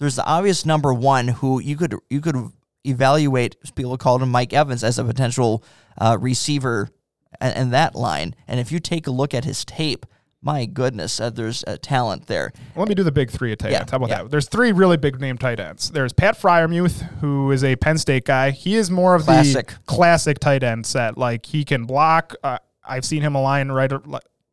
there's 0.00 0.16
the 0.16 0.24
obvious 0.24 0.64
number 0.64 0.92
one 0.94 1.28
who 1.28 1.60
you 1.60 1.76
could 1.76 1.94
you 2.08 2.20
could 2.20 2.36
evaluate. 2.84 3.56
People 3.74 3.96
called 3.98 4.22
him 4.22 4.30
Mike 4.30 4.52
Evans 4.52 4.82
as 4.82 4.98
a 4.98 5.04
potential 5.04 5.62
uh, 5.98 6.16
receiver 6.20 6.88
and, 7.40 7.56
and 7.56 7.72
that 7.72 7.94
line. 7.94 8.34
And 8.48 8.58
if 8.60 8.72
you 8.72 8.80
take 8.80 9.06
a 9.06 9.10
look 9.10 9.34
at 9.34 9.44
his 9.44 9.64
tape, 9.64 10.06
my 10.42 10.66
goodness, 10.66 11.20
uh, 11.20 11.30
there's 11.30 11.64
a 11.66 11.78
talent 11.78 12.26
there. 12.26 12.52
let 12.76 12.86
me 12.88 12.94
do 12.94 13.02
the 13.02 13.10
big 13.12 13.30
three 13.30 13.52
at 13.52 13.58
tight 13.60 13.72
Yeah, 13.72 13.78
ends. 13.80 13.90
How 13.90 13.96
about 13.96 14.10
yeah. 14.10 14.22
that? 14.24 14.30
There's 14.30 14.46
three 14.48 14.72
really 14.72 14.98
big 14.98 15.18
name 15.20 15.38
tight 15.38 15.58
ends. 15.58 15.90
There's 15.90 16.12
Pat 16.12 16.38
Freiermuth, 16.38 17.00
who 17.20 17.50
is 17.50 17.64
a 17.64 17.76
Penn 17.76 17.96
State 17.96 18.26
guy. 18.26 18.50
He 18.50 18.74
is 18.74 18.90
more 18.90 19.14
of 19.14 19.22
Classic. 19.22 19.68
the 19.68 19.74
classic 19.86 20.38
tight 20.38 20.62
end 20.62 20.84
set. 20.84 21.16
Like 21.16 21.46
he 21.46 21.64
can 21.64 21.84
block. 21.86 22.34
I've 22.86 23.04
seen 23.04 23.22
him 23.22 23.34
align 23.34 23.70
right. 23.70 23.90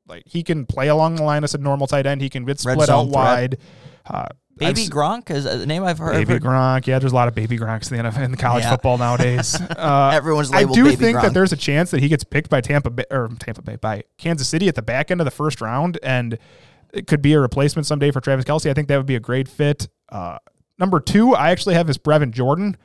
Like 0.07 0.23
he 0.25 0.43
can 0.43 0.65
play 0.65 0.87
along 0.89 1.15
the 1.15 1.23
line 1.23 1.43
as 1.43 1.53
a 1.53 1.57
normal 1.57 1.87
tight 1.87 2.05
end. 2.05 2.21
He 2.21 2.29
can 2.29 2.45
get 2.45 2.59
split 2.59 2.89
out 2.89 3.07
wide. 3.07 3.57
Uh, 4.05 4.25
I've 4.59 4.75
Baby 4.75 4.87
Gronk 4.89 5.31
is 5.31 5.45
a 5.45 5.65
name 5.65 5.83
I've 5.83 5.97
heard. 5.97 6.11
Baby 6.13 6.33
heard- 6.33 6.43
Gronk. 6.43 6.85
Yeah, 6.85 6.99
there's 6.99 7.13
a 7.13 7.15
lot 7.15 7.27
of 7.27 7.33
baby 7.33 7.57
Gronks 7.57 7.89
in 7.91 7.97
the 7.97 8.03
NFL 8.09 8.23
in 8.25 8.35
college 8.35 8.63
Yeah. 8.63 8.71
football 8.71 8.97
nowadays. 8.97 9.59
Uh, 9.71 10.11
Everyone's 10.13 10.51
I 10.53 10.65
do 10.65 10.83
Baby 10.83 10.95
think 10.97 11.17
Gronk. 11.17 11.21
that 11.23 11.33
there's 11.33 11.51
a 11.53 11.57
chance 11.57 11.89
that 11.91 11.99
he 12.01 12.07
gets 12.09 12.23
picked 12.23 12.49
by 12.49 12.61
Tampa 12.61 12.89
Bay 12.91 13.05
or 13.09 13.29
Tampa 13.39 13.61
Bay 13.63 13.77
by 13.77 14.03
Kansas 14.17 14.47
City 14.47 14.67
at 14.67 14.75
the 14.75 14.81
back 14.83 15.09
end 15.09 15.19
of 15.21 15.25
the 15.25 15.31
first 15.31 15.61
round, 15.61 15.97
and 16.03 16.37
it 16.93 17.07
could 17.07 17.21
be 17.21 17.33
a 17.33 17.39
replacement 17.39 17.87
someday 17.87 18.11
for 18.11 18.21
Travis 18.21 18.45
Kelce. 18.45 18.69
I 18.69 18.73
think 18.73 18.87
that 18.89 18.97
would 18.97 19.05
be 19.07 19.15
a 19.15 19.19
great 19.21 19.47
fit. 19.47 19.87
Uh, 20.09 20.37
number 20.77 20.99
two, 20.99 21.33
I 21.33 21.49
actually 21.51 21.73
have 21.75 21.89
is 21.89 21.97
Brevin 21.97 22.31
Jordan. 22.31 22.77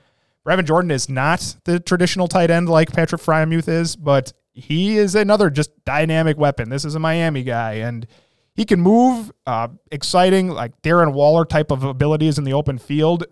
Brevin 0.47 0.65
Jordan 0.65 0.91
is 0.93 1.09
not 1.11 1.57
the 1.65 1.81
traditional 1.81 2.29
tight 2.29 2.51
end 2.51 2.69
like 2.71 2.93
Patrick 2.93 3.21
Freiermuth 3.21 3.69
is, 3.69 3.97
but 3.97 4.33
he 4.57 4.97
is 4.97 5.15
another 5.15 5.51
just 5.51 5.85
dynamic 5.85 6.39
weapon. 6.39 6.71
This 6.71 6.85
is 6.85 6.95
a 6.95 6.99
Miami 6.99 7.43
guy, 7.43 7.75
and 7.75 8.07
he 8.55 8.65
can 8.65 8.81
move, 8.81 9.31
uh, 9.47 9.69
exciting, 9.93 10.49
like 10.49 10.81
Darren 10.81 11.13
Waller 11.13 11.45
type 11.45 11.71
of 11.71 11.85
abilities 11.85 12.39
in 12.39 12.45
the 12.45 12.55
open 12.55 12.79
field, 12.79 13.25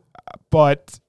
but 0.51 1.01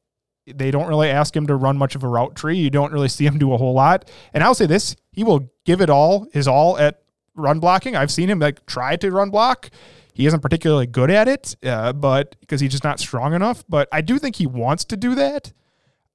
they 0.48 0.72
don't 0.72 0.88
really 0.88 1.10
ask 1.10 1.36
him 1.36 1.48
to 1.48 1.56
run 1.56 1.78
much 1.78 1.96
of 1.96 2.04
a 2.04 2.08
route 2.08 2.34
tree. 2.34 2.58
You 2.58 2.70
don't 2.70 2.94
really 2.94 3.10
see 3.10 3.26
him 3.26 3.38
do 3.38 3.52
a 3.52 3.58
whole 3.58 3.74
lot. 3.74 4.10
And 4.34 4.42
I'll 4.42 4.56
say 4.56 4.66
this: 4.66 4.96
he 5.12 5.26
will 5.26 5.52
give 5.66 5.82
it 5.82 5.90
all, 5.90 6.28
his 6.32 6.48
all 6.48 6.78
at 6.78 7.02
run 7.36 7.60
blocking. 7.60 7.98
I've 7.98 8.12
seen 8.12 8.30
him 8.30 8.40
like 8.40 8.66
try 8.66 8.96
to 8.96 9.12
run 9.12 9.32
block. 9.32 9.70
He 10.14 10.26
isn't 10.28 10.40
particularly 10.40 10.88
good 10.88 11.12
at 11.12 11.28
it, 11.28 11.58
uh, 11.66 11.92
but 11.92 12.38
because 12.40 12.62
he's 12.62 12.72
just 12.72 12.86
not 12.86 13.02
strong 13.02 13.34
enough. 13.34 13.66
But 13.68 13.90
I 13.92 14.00
do 14.00 14.18
think 14.18 14.38
he 14.38 14.48
wants 14.48 14.86
to 14.86 14.96
do 14.96 15.14
that. 15.16 15.52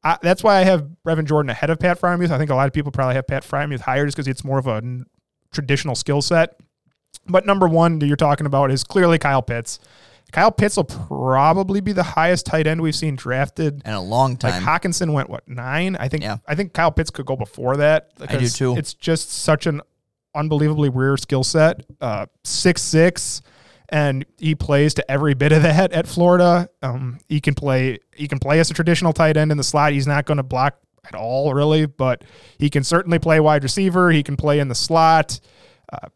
I, 0.03 0.19
that's 0.23 0.43
why 0.43 0.57
I 0.57 0.65
have 0.65 0.89
Brevin 1.07 1.27
Jordan 1.27 1.51
ahead 1.51 1.71
of 1.71 1.79
Pat 1.79 2.01
Freiermuth. 2.01 2.31
I 2.31 2.39
think 2.39 2.51
a 2.51 2.55
lot 2.55 2.67
of 2.67 2.73
people 2.73 2.91
probably 2.91 3.15
have 3.17 3.27
Pat 3.27 3.43
Freiermuth 3.43 3.81
higher 3.81 4.07
just 4.07 4.17
because 4.17 4.29
it's 4.29 4.45
more 4.45 4.59
of 4.59 4.67
a 4.67 4.77
n- 4.77 5.07
traditional 5.53 5.95
skill 5.95 6.23
set. 6.23 6.59
But 7.27 7.45
number 7.45 7.69
one 7.69 7.99
that 7.99 8.07
you're 8.07 8.17
talking 8.17 8.47
about 8.47 8.71
is 8.71 8.83
clearly 8.83 9.19
Kyle 9.19 9.43
Pitts. 9.43 9.79
Kyle 10.33 10.53
Pitts 10.53 10.77
will 10.77 10.85
probably 10.85 11.81
be 11.81 11.93
the 11.93 12.03
highest 12.03 12.47
tight 12.47 12.67
end 12.67 12.81
we've 12.81 12.95
seen 12.95 13.17
drafted. 13.17 13.83
in 13.85 13.93
a 13.93 14.01
long 14.01 14.37
time. 14.37 14.65
Like. 14.65 14.83
Hockenson 14.83 15.13
went 15.13 15.29
what 15.29 15.47
nine? 15.49 15.97
I 15.97 16.09
think. 16.09 16.23
Yeah. 16.23 16.39
I 16.47 16.55
think 16.55 16.73
Kyle 16.73 16.93
Pitts 16.93 17.11
could 17.11 17.27
go 17.27 17.37
before 17.37 17.77
that. 17.79 18.13
I 18.21 18.37
do 18.37 18.49
too. 18.49 18.77
It's 18.77 18.95
just 18.95 19.33
such 19.33 19.67
an 19.67 19.81
unbelievably 20.35 20.91
rare 20.91 21.17
skill 21.17 21.43
set. 21.45 21.85
Uh, 22.01 22.27
six 22.45 22.81
six, 22.83 23.43
and 23.91 24.25
he 24.39 24.55
plays 24.55 24.95
to 24.95 25.11
every 25.11 25.35
bit 25.35 25.53
of 25.53 25.63
that 25.63 25.93
at 25.93 26.07
Florida. 26.07 26.69
Um, 26.81 27.19
he 27.29 27.41
can 27.41 27.55
play. 27.55 27.99
He 28.15 28.29
can 28.29 28.39
play 28.39 28.61
as 28.61 28.71
a 28.71 28.75
traditional 28.75 29.13
tight 29.13 29.37
end 29.37 29.51
in 29.51 29.59
the 29.59 29.65
slot. 29.65 29.93
He's 29.93 30.07
not 30.07 30.25
going 30.25 30.37
to 30.37 30.43
block 30.43 30.79
at 31.05 31.15
all, 31.15 31.53
really, 31.55 31.87
but 31.87 32.25
he 32.59 32.71
can 32.71 32.85
certainly 32.85 33.19
play 33.19 33.41
wide 33.41 33.63
receiver. 33.63 34.11
He 34.11 34.23
can 34.23 34.37
play 34.37 34.61
in 34.61 34.69
the 34.69 34.75
slot. 34.75 35.41
Uh, 35.93 36.09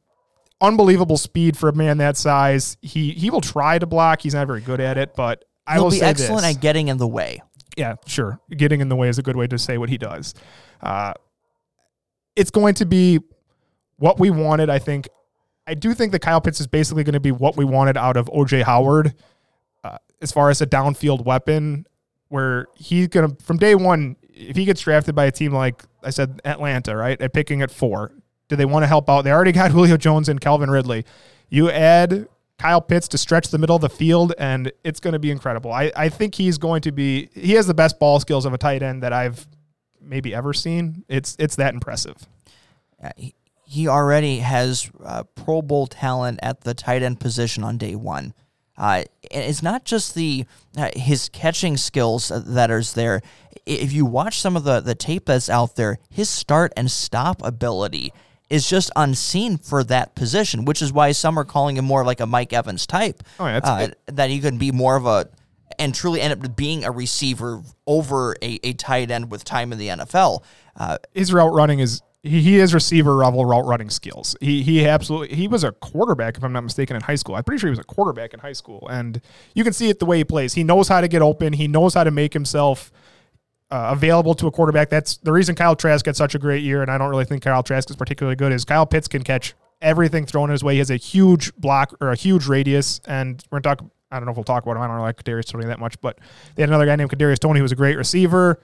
unbelievable 0.60 1.16
speed 1.18 1.56
for 1.56 1.68
a 1.68 1.74
man 1.74 1.98
that 1.98 2.16
size. 2.16 2.76
He 2.80 3.10
he 3.10 3.30
will 3.30 3.40
try 3.40 3.78
to 3.78 3.86
block. 3.86 4.22
He's 4.22 4.34
not 4.34 4.46
very 4.46 4.60
good 4.60 4.80
at 4.80 4.96
it, 4.96 5.14
but 5.16 5.44
I 5.66 5.74
He'll 5.74 5.84
will 5.84 5.90
be 5.90 6.02
excellent 6.02 6.42
this 6.42 6.56
at 6.56 6.62
getting 6.62 6.88
in 6.88 6.98
the 6.98 7.08
way. 7.08 7.42
yeah, 7.76 7.96
sure. 8.06 8.38
Getting 8.50 8.80
in 8.80 8.88
the 8.88 8.96
way 8.96 9.08
is 9.08 9.18
a 9.18 9.22
good 9.22 9.36
way 9.36 9.46
to 9.48 9.58
say 9.58 9.78
what 9.78 9.88
he 9.88 9.98
does. 9.98 10.34
Uh, 10.80 11.14
it's 12.36 12.50
going 12.50 12.74
to 12.74 12.86
be 12.86 13.20
what 13.96 14.20
we 14.20 14.30
wanted. 14.30 14.70
I 14.70 14.78
think. 14.78 15.08
I 15.66 15.74
do 15.74 15.94
think 15.94 16.12
that 16.12 16.20
Kyle 16.20 16.40
Pitts 16.40 16.60
is 16.60 16.66
basically 16.66 17.04
going 17.04 17.14
to 17.14 17.20
be 17.20 17.32
what 17.32 17.56
we 17.56 17.64
wanted 17.64 17.96
out 17.96 18.16
of 18.16 18.26
OJ 18.26 18.62
Howard, 18.64 19.14
uh, 19.82 19.98
as 20.20 20.30
far 20.30 20.50
as 20.50 20.60
a 20.60 20.66
downfield 20.66 21.24
weapon, 21.24 21.86
where 22.28 22.66
he's 22.76 23.08
going 23.08 23.34
to 23.34 23.44
from 23.44 23.56
day 23.56 23.74
one. 23.74 24.16
If 24.36 24.56
he 24.56 24.64
gets 24.64 24.80
drafted 24.80 25.14
by 25.14 25.26
a 25.26 25.30
team 25.30 25.52
like 25.52 25.84
I 26.02 26.10
said, 26.10 26.40
Atlanta, 26.44 26.96
right, 26.96 27.20
at 27.20 27.32
picking 27.32 27.62
at 27.62 27.70
four, 27.70 28.12
do 28.48 28.56
they 28.56 28.64
want 28.64 28.82
to 28.82 28.86
help 28.88 29.08
out? 29.08 29.22
They 29.22 29.32
already 29.32 29.52
got 29.60 29.70
Julio 29.70 29.96
Jones 29.96 30.28
and 30.28 30.40
Calvin 30.40 30.70
Ridley. 30.70 31.04
You 31.48 31.70
add 31.70 32.28
Kyle 32.58 32.80
Pitts 32.80 33.08
to 33.08 33.18
stretch 33.18 33.48
the 33.48 33.58
middle 33.58 33.76
of 33.76 33.82
the 33.82 33.88
field, 33.88 34.34
and 34.38 34.72
it's 34.82 35.00
going 35.00 35.12
to 35.12 35.18
be 35.18 35.30
incredible. 35.30 35.72
I, 35.72 35.92
I 35.96 36.08
think 36.08 36.34
he's 36.34 36.58
going 36.58 36.82
to 36.82 36.92
be. 36.92 37.30
He 37.34 37.52
has 37.52 37.66
the 37.66 37.74
best 37.74 37.98
ball 37.98 38.20
skills 38.20 38.44
of 38.44 38.52
a 38.52 38.58
tight 38.58 38.82
end 38.82 39.02
that 39.02 39.12
I've 39.12 39.46
maybe 40.00 40.34
ever 40.34 40.52
seen. 40.52 41.04
It's 41.08 41.36
it's 41.38 41.56
that 41.56 41.74
impressive. 41.74 42.16
He, 43.16 43.34
he 43.66 43.88
already 43.88 44.38
has 44.38 44.90
uh, 45.04 45.24
Pro 45.34 45.62
Bowl 45.62 45.86
talent 45.86 46.40
at 46.42 46.62
the 46.62 46.74
tight 46.74 47.02
end 47.02 47.20
position 47.20 47.64
on 47.64 47.78
day 47.78 47.94
one. 47.94 48.34
Uh, 48.76 49.04
and 49.30 49.44
it's 49.44 49.62
not 49.62 49.84
just 49.84 50.14
the 50.14 50.44
uh, 50.76 50.90
his 50.94 51.28
catching 51.28 51.76
skills 51.76 52.32
that 52.34 52.70
are 52.70 52.82
there. 52.82 53.22
If 53.66 53.92
you 53.92 54.04
watch 54.04 54.40
some 54.40 54.56
of 54.56 54.64
the 54.64 54.80
the 54.80 54.94
tape 54.96 55.26
that's 55.26 55.48
out 55.48 55.76
there, 55.76 55.98
his 56.10 56.28
start 56.28 56.72
and 56.76 56.90
stop 56.90 57.40
ability 57.44 58.12
is 58.50 58.68
just 58.68 58.90
unseen 58.96 59.56
for 59.58 59.84
that 59.84 60.14
position, 60.14 60.64
which 60.64 60.82
is 60.82 60.92
why 60.92 61.12
some 61.12 61.38
are 61.38 61.44
calling 61.44 61.76
him 61.76 61.84
more 61.84 62.04
like 62.04 62.20
a 62.20 62.26
Mike 62.26 62.52
Evans 62.52 62.86
type. 62.86 63.22
Oh, 63.38 63.46
yeah, 63.46 63.60
uh, 63.62 63.88
that 64.06 64.28
he 64.30 64.40
could 64.40 64.58
be 64.58 64.70
more 64.72 64.96
of 64.96 65.06
a 65.06 65.28
and 65.78 65.94
truly 65.94 66.20
end 66.20 66.44
up 66.44 66.56
being 66.56 66.84
a 66.84 66.90
receiver 66.90 67.62
over 67.86 68.36
a, 68.42 68.58
a 68.62 68.72
tight 68.74 69.10
end 69.10 69.30
with 69.30 69.44
time 69.44 69.72
in 69.72 69.78
the 69.78 69.88
NFL. 69.88 70.42
Uh, 70.76 70.98
His 71.12 71.32
route 71.32 71.52
running 71.52 71.78
is 71.78 72.02
he, 72.24 72.40
he 72.40 72.54
has 72.56 72.72
receiver 72.72 73.12
level 73.12 73.44
route 73.44 73.66
running 73.66 73.90
skills. 73.90 74.34
He 74.40 74.62
he 74.62 74.86
absolutely 74.86 75.36
he 75.36 75.46
was 75.46 75.62
a 75.62 75.72
quarterback 75.72 76.38
if 76.38 76.42
I'm 76.42 76.52
not 76.52 76.62
mistaken 76.64 76.96
in 76.96 77.02
high 77.02 77.14
school. 77.14 77.36
I'm 77.36 77.44
pretty 77.44 77.60
sure 77.60 77.68
he 77.68 77.72
was 77.72 77.78
a 77.78 77.84
quarterback 77.84 78.32
in 78.32 78.40
high 78.40 78.54
school, 78.54 78.88
and 78.90 79.20
you 79.54 79.62
can 79.62 79.74
see 79.74 79.90
it 79.90 79.98
the 79.98 80.06
way 80.06 80.16
he 80.18 80.24
plays. 80.24 80.54
He 80.54 80.64
knows 80.64 80.88
how 80.88 81.00
to 81.02 81.08
get 81.08 81.22
open. 81.22 81.52
He 81.52 81.68
knows 81.68 81.94
how 81.94 82.02
to 82.02 82.10
make 82.10 82.32
himself 82.32 82.90
uh, 83.70 83.90
available 83.92 84.34
to 84.36 84.46
a 84.46 84.50
quarterback. 84.50 84.88
That's 84.88 85.18
the 85.18 85.32
reason 85.32 85.54
Kyle 85.54 85.76
Trask 85.76 86.06
had 86.06 86.16
such 86.16 86.34
a 86.34 86.38
great 86.38 86.62
year, 86.62 86.80
and 86.80 86.90
I 86.90 86.96
don't 86.96 87.10
really 87.10 87.26
think 87.26 87.42
Kyle 87.42 87.62
Trask 87.62 87.90
is 87.90 87.96
particularly 87.96 88.36
good. 88.36 88.52
Is 88.52 88.64
Kyle 88.64 88.86
Pitts 88.86 89.06
can 89.06 89.22
catch 89.22 89.54
everything 89.82 90.24
thrown 90.24 90.48
his 90.48 90.64
way. 90.64 90.72
He 90.72 90.78
has 90.78 90.90
a 90.90 90.96
huge 90.96 91.54
block 91.56 91.94
or 92.00 92.10
a 92.10 92.16
huge 92.16 92.46
radius, 92.46 93.02
and 93.06 93.44
we're 93.50 93.60
gonna 93.60 93.76
talk. 93.76 93.90
I 94.10 94.18
don't 94.18 94.26
know 94.26 94.30
if 94.30 94.36
we'll 94.36 94.44
talk 94.44 94.62
about 94.62 94.76
him. 94.76 94.82
I 94.82 94.86
don't 94.86 95.00
like 95.00 95.22
Kadarius 95.22 95.46
Toney 95.46 95.66
that 95.66 95.80
much, 95.80 96.00
but 96.00 96.18
they 96.54 96.62
had 96.62 96.70
another 96.70 96.86
guy 96.86 96.96
named 96.96 97.10
Kadarius 97.10 97.38
Toney 97.38 97.58
who 97.58 97.64
was 97.64 97.72
a 97.72 97.76
great 97.76 97.96
receiver, 97.96 98.60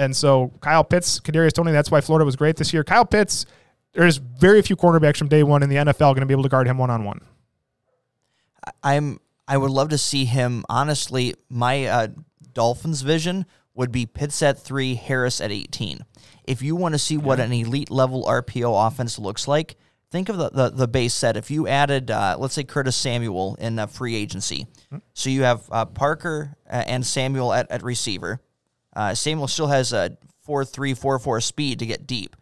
and 0.00 0.16
so 0.16 0.50
Kyle 0.60 0.82
Pitts, 0.82 1.20
Kadarius 1.20 1.52
Toney. 1.52 1.72
That's 1.72 1.90
why 1.90 2.00
Florida 2.00 2.24
was 2.24 2.34
great 2.34 2.56
this 2.56 2.72
year. 2.72 2.82
Kyle 2.82 3.04
Pitts. 3.04 3.46
There's 3.92 4.16
very 4.16 4.62
few 4.62 4.76
cornerbacks 4.76 5.16
from 5.16 5.28
day 5.28 5.42
one 5.42 5.62
in 5.62 5.68
the 5.68 5.76
NFL 5.76 5.98
going 5.98 6.20
to 6.20 6.26
be 6.26 6.32
able 6.32 6.44
to 6.44 6.48
guard 6.48 6.66
him 6.66 6.78
one 6.78 6.90
on 6.90 7.04
one. 7.04 7.20
I'm 8.82 9.20
I 9.46 9.56
would 9.56 9.70
love 9.70 9.90
to 9.90 9.98
see 9.98 10.24
him. 10.24 10.64
Honestly, 10.68 11.34
my 11.48 11.86
uh, 11.86 12.08
Dolphins 12.54 13.02
vision 13.02 13.46
would 13.74 13.90
be 13.90 14.06
Pitts 14.06 14.42
at 14.42 14.58
three, 14.58 14.94
Harris 14.94 15.40
at 15.40 15.50
eighteen. 15.50 16.04
If 16.44 16.62
you 16.62 16.76
want 16.76 16.94
to 16.94 16.98
see 16.98 17.16
what 17.16 17.40
an 17.40 17.52
elite 17.52 17.90
level 17.90 18.24
RPO 18.24 18.86
offense 18.86 19.18
looks 19.18 19.46
like, 19.46 19.76
think 20.10 20.28
of 20.28 20.38
the 20.38 20.50
the, 20.50 20.70
the 20.70 20.88
base 20.88 21.12
set. 21.12 21.36
If 21.36 21.50
you 21.50 21.66
added, 21.66 22.10
uh, 22.10 22.36
let's 22.38 22.54
say 22.54 22.64
Curtis 22.64 22.96
Samuel 22.96 23.56
in 23.58 23.78
uh, 23.78 23.86
free 23.86 24.14
agency, 24.14 24.66
so 25.14 25.30
you 25.30 25.42
have 25.42 25.68
uh, 25.70 25.84
Parker 25.84 26.56
uh, 26.70 26.84
and 26.86 27.04
Samuel 27.04 27.52
at, 27.52 27.70
at 27.70 27.82
receiver. 27.82 28.40
Uh, 29.00 29.14
Samuel 29.14 29.48
still 29.48 29.68
has 29.68 29.94
a 29.94 30.18
four 30.42 30.62
three 30.62 30.92
four 30.92 31.18
four 31.18 31.40
speed 31.40 31.78
to 31.78 31.86
get 31.86 32.06
deep. 32.06 32.36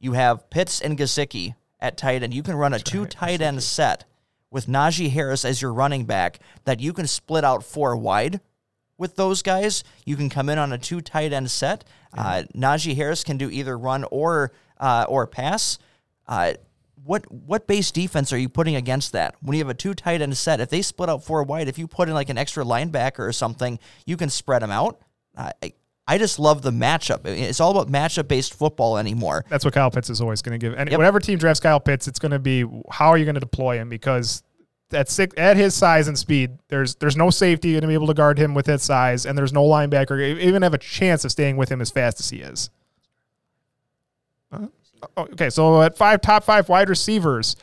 You 0.00 0.12
have 0.12 0.48
Pitts 0.48 0.80
and 0.80 0.96
Gesicki 0.96 1.56
at 1.78 1.98
tight 1.98 2.22
end. 2.22 2.32
You 2.32 2.42
can 2.42 2.54
run 2.54 2.72
a 2.72 2.78
two 2.78 3.04
tight 3.04 3.42
end 3.42 3.62
set 3.62 4.06
with 4.50 4.66
Najee 4.66 5.10
Harris 5.10 5.44
as 5.44 5.60
your 5.60 5.74
running 5.74 6.06
back 6.06 6.38
that 6.64 6.80
you 6.80 6.94
can 6.94 7.06
split 7.06 7.44
out 7.44 7.62
four 7.62 7.96
wide 7.96 8.40
with 8.96 9.16
those 9.16 9.42
guys. 9.42 9.84
You 10.06 10.16
can 10.16 10.30
come 10.30 10.48
in 10.48 10.56
on 10.56 10.72
a 10.72 10.78
two 10.78 11.02
tight 11.02 11.34
end 11.34 11.50
set. 11.50 11.84
Uh, 12.16 12.44
Najee 12.56 12.96
Harris 12.96 13.22
can 13.22 13.36
do 13.36 13.50
either 13.50 13.76
run 13.76 14.04
or 14.04 14.52
uh, 14.80 15.04
or 15.06 15.26
pass. 15.26 15.76
Uh, 16.26 16.54
what 17.04 17.30
what 17.30 17.66
base 17.66 17.90
defense 17.90 18.32
are 18.32 18.38
you 18.38 18.48
putting 18.48 18.76
against 18.76 19.12
that? 19.12 19.34
When 19.42 19.54
you 19.54 19.62
have 19.62 19.70
a 19.70 19.74
two 19.74 19.92
tight 19.92 20.22
end 20.22 20.34
set, 20.38 20.60
if 20.60 20.70
they 20.70 20.80
split 20.80 21.10
out 21.10 21.24
four 21.24 21.42
wide, 21.42 21.68
if 21.68 21.78
you 21.78 21.86
put 21.86 22.08
in 22.08 22.14
like 22.14 22.30
an 22.30 22.38
extra 22.38 22.64
linebacker 22.64 23.18
or 23.18 23.32
something, 23.32 23.78
you 24.06 24.16
can 24.16 24.30
spread 24.30 24.62
them 24.62 24.70
out. 24.70 24.98
I, 25.36 25.52
I 26.06 26.18
just 26.18 26.38
love 26.38 26.62
the 26.62 26.70
matchup. 26.70 27.26
It's 27.26 27.60
all 27.60 27.76
about 27.76 27.90
matchup 27.90 28.28
based 28.28 28.54
football 28.54 28.98
anymore. 28.98 29.44
That's 29.48 29.64
what 29.64 29.74
Kyle 29.74 29.90
Pitts 29.90 30.10
is 30.10 30.20
always 30.20 30.42
going 30.42 30.58
to 30.58 30.64
give. 30.64 30.78
And 30.78 30.90
Yep. 30.90 30.98
whatever 30.98 31.18
team 31.18 31.38
drafts 31.38 31.60
Kyle 31.60 31.80
Pitts, 31.80 32.06
it's 32.06 32.18
going 32.18 32.32
to 32.32 32.38
be 32.38 32.64
how 32.90 33.08
are 33.08 33.16
you 33.18 33.24
going 33.24 33.34
to 33.34 33.40
deploy 33.40 33.78
him 33.78 33.88
because 33.88 34.42
at 34.92 35.08
six, 35.08 35.34
at 35.38 35.56
his 35.56 35.74
size 35.74 36.06
and 36.08 36.16
speed, 36.18 36.58
there's 36.68 36.94
there's 36.96 37.16
no 37.16 37.30
safety 37.30 37.72
going 37.72 37.80
to 37.82 37.88
be 37.88 37.94
able 37.94 38.06
to 38.06 38.14
guard 38.14 38.38
him 38.38 38.54
with 38.54 38.66
his 38.66 38.82
size, 38.82 39.24
and 39.26 39.36
there's 39.36 39.52
no 39.52 39.64
linebacker 39.64 40.38
even 40.38 40.62
have 40.62 40.74
a 40.74 40.78
chance 40.78 41.24
of 41.24 41.32
staying 41.32 41.56
with 41.56 41.70
him 41.70 41.80
as 41.80 41.90
fast 41.90 42.20
as 42.20 42.30
he 42.30 42.38
is. 42.38 42.70
Uh, 44.52 44.66
oh, 45.16 45.22
okay, 45.32 45.50
so 45.50 45.82
at 45.82 45.96
five 45.96 46.20
top 46.20 46.44
five 46.44 46.68
wide 46.68 46.88
receivers, 46.88 47.56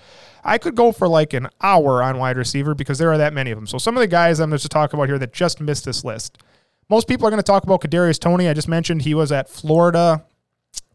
I 0.43 0.57
could 0.57 0.75
go 0.75 0.91
for 0.91 1.07
like 1.07 1.33
an 1.33 1.47
hour 1.61 2.01
on 2.03 2.17
wide 2.17 2.37
receiver 2.37 2.73
because 2.73 2.97
there 2.97 3.11
are 3.11 3.17
that 3.19 3.33
many 3.33 3.51
of 3.51 3.57
them. 3.57 3.67
So 3.67 3.77
some 3.77 3.95
of 3.95 4.01
the 4.01 4.07
guys 4.07 4.39
I'm 4.39 4.49
going 4.49 4.59
to 4.59 4.69
talk 4.69 4.93
about 4.93 5.07
here 5.07 5.19
that 5.19 5.31
just 5.31 5.61
missed 5.61 5.85
this 5.85 6.03
list. 6.03 6.39
Most 6.91 7.07
people 7.07 7.25
are 7.25 7.29
going 7.29 7.39
to 7.39 7.43
talk 7.43 7.63
about 7.63 7.79
Kadarius 7.79 8.19
Toney. 8.19 8.49
I 8.49 8.53
just 8.53 8.67
mentioned 8.67 9.03
he 9.03 9.13
was 9.13 9.31
at 9.31 9.47
Florida. 9.47 10.25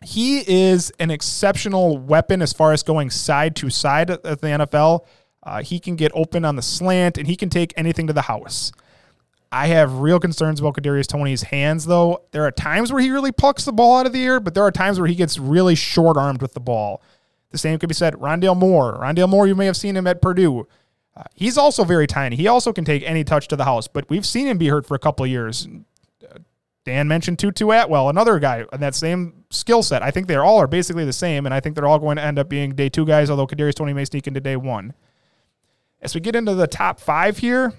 He 0.02 0.40
is 0.46 0.92
an 0.98 1.10
exceptional 1.10 1.96
weapon 1.96 2.42
as 2.42 2.52
far 2.52 2.74
as 2.74 2.82
going 2.82 3.08
side 3.08 3.56
to 3.56 3.70
side 3.70 4.10
at 4.10 4.22
the 4.22 4.36
NFL. 4.36 5.06
Uh, 5.42 5.62
he 5.62 5.80
can 5.80 5.96
get 5.96 6.12
open 6.14 6.44
on 6.44 6.54
the 6.54 6.60
slant 6.60 7.16
and 7.16 7.26
he 7.26 7.34
can 7.34 7.48
take 7.48 7.72
anything 7.78 8.06
to 8.08 8.12
the 8.12 8.20
house. 8.20 8.72
I 9.50 9.68
have 9.68 10.00
real 10.00 10.20
concerns 10.20 10.60
about 10.60 10.74
Kadarius 10.74 11.06
Toney's 11.06 11.44
hands, 11.44 11.86
though. 11.86 12.24
There 12.32 12.44
are 12.44 12.50
times 12.50 12.92
where 12.92 13.00
he 13.00 13.10
really 13.10 13.32
plucks 13.32 13.64
the 13.64 13.72
ball 13.72 13.96
out 14.00 14.04
of 14.04 14.12
the 14.12 14.22
air, 14.22 14.38
but 14.38 14.52
there 14.52 14.64
are 14.64 14.70
times 14.70 15.00
where 15.00 15.08
he 15.08 15.14
gets 15.14 15.38
really 15.38 15.74
short 15.74 16.18
armed 16.18 16.42
with 16.42 16.52
the 16.52 16.60
ball. 16.60 17.00
The 17.52 17.58
same 17.58 17.78
could 17.78 17.88
be 17.88 17.94
said 17.94 18.12
Rondale 18.16 18.54
Moore. 18.54 18.98
Rondale 19.00 19.30
Moore, 19.30 19.46
you 19.46 19.54
may 19.54 19.64
have 19.64 19.78
seen 19.78 19.96
him 19.96 20.06
at 20.06 20.20
Purdue. 20.20 20.68
Uh, 21.16 21.22
he's 21.34 21.56
also 21.56 21.82
very 21.84 22.06
tiny. 22.06 22.36
He 22.36 22.46
also 22.46 22.72
can 22.72 22.84
take 22.84 23.02
any 23.04 23.24
touch 23.24 23.48
to 23.48 23.56
the 23.56 23.64
house, 23.64 23.88
but 23.88 24.08
we've 24.10 24.26
seen 24.26 24.46
him 24.46 24.58
be 24.58 24.68
hurt 24.68 24.86
for 24.86 24.94
a 24.94 24.98
couple 24.98 25.24
of 25.24 25.30
years. 25.30 25.66
Uh, 26.22 26.38
Dan 26.84 27.08
mentioned 27.08 27.38
Tutu 27.38 27.70
Atwell, 27.70 28.10
another 28.10 28.38
guy 28.38 28.64
in 28.72 28.80
that 28.80 28.94
same 28.94 29.44
skill 29.50 29.82
set. 29.82 30.02
I 30.02 30.10
think 30.10 30.26
they 30.26 30.36
all 30.36 30.58
are 30.58 30.66
basically 30.66 31.04
the 31.04 31.12
same, 31.12 31.46
and 31.46 31.54
I 31.54 31.60
think 31.60 31.74
they're 31.74 31.86
all 31.86 31.98
going 31.98 32.16
to 32.16 32.22
end 32.22 32.38
up 32.38 32.48
being 32.48 32.74
day 32.74 32.88
two 32.88 33.06
guys, 33.06 33.30
although 33.30 33.46
Kadarius 33.46 33.74
Toney 33.74 33.94
may 33.94 34.04
sneak 34.04 34.26
into 34.26 34.40
day 34.40 34.56
one. 34.56 34.92
As 36.02 36.14
we 36.14 36.20
get 36.20 36.36
into 36.36 36.54
the 36.54 36.66
top 36.66 37.00
five 37.00 37.38
here, 37.38 37.72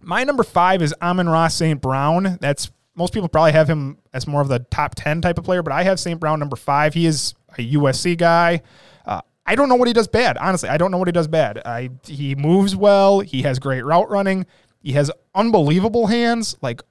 my 0.00 0.24
number 0.24 0.42
five 0.42 0.80
is 0.80 0.94
Amon-Ra 1.02 1.48
St. 1.48 1.80
Brown. 1.80 2.38
That's 2.40 2.70
most 2.94 3.12
people 3.12 3.28
probably 3.28 3.52
have 3.52 3.68
him 3.68 3.98
as 4.12 4.26
more 4.26 4.40
of 4.40 4.48
the 4.48 4.60
top 4.60 4.94
10 4.94 5.20
type 5.20 5.38
of 5.38 5.44
player, 5.44 5.62
but 5.62 5.72
I 5.72 5.82
have 5.82 5.98
St. 5.98 6.18
Brown 6.18 6.38
number 6.38 6.56
five. 6.56 6.94
He 6.94 7.06
is 7.06 7.34
a 7.58 7.74
USC 7.74 8.16
guy. 8.16 8.62
Uh, 9.04 9.20
I 9.46 9.54
don't 9.54 9.68
know 9.68 9.74
what 9.76 9.88
he 9.88 9.94
does 9.94 10.08
bad. 10.08 10.38
Honestly, 10.38 10.68
I 10.68 10.78
don't 10.78 10.90
know 10.90 10.98
what 10.98 11.08
he 11.08 11.12
does 11.12 11.28
bad. 11.28 11.60
I, 11.64 11.90
he 12.04 12.34
moves 12.34 12.74
well. 12.74 13.20
He 13.20 13.42
has 13.42 13.58
great 13.58 13.84
route 13.84 14.08
running. 14.10 14.46
He 14.80 14.92
has 14.92 15.10
unbelievable 15.34 16.06
hands, 16.06 16.56
like 16.62 16.82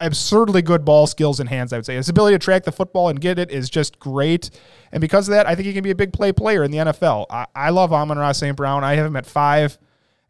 absurdly 0.00 0.62
good 0.62 0.84
ball 0.84 1.06
skills 1.06 1.40
and 1.40 1.48
hands, 1.48 1.72
I 1.72 1.76
would 1.78 1.86
say. 1.86 1.96
His 1.96 2.08
ability 2.08 2.34
to 2.34 2.38
track 2.38 2.64
the 2.64 2.72
football 2.72 3.08
and 3.08 3.20
get 3.20 3.38
it 3.38 3.50
is 3.50 3.68
just 3.68 3.98
great. 3.98 4.50
And 4.92 5.00
because 5.00 5.28
of 5.28 5.32
that, 5.32 5.46
I 5.46 5.54
think 5.54 5.66
he 5.66 5.72
can 5.72 5.82
be 5.82 5.90
a 5.90 5.96
big 5.96 6.12
play 6.12 6.32
player 6.32 6.62
in 6.62 6.70
the 6.70 6.78
NFL. 6.78 7.26
I, 7.30 7.46
I 7.54 7.70
love 7.70 7.92
Amon-Ra 7.92 8.32
St. 8.32 8.56
Brown. 8.56 8.84
I 8.84 8.94
have 8.94 9.06
him 9.06 9.16
at 9.16 9.26
five, 9.26 9.78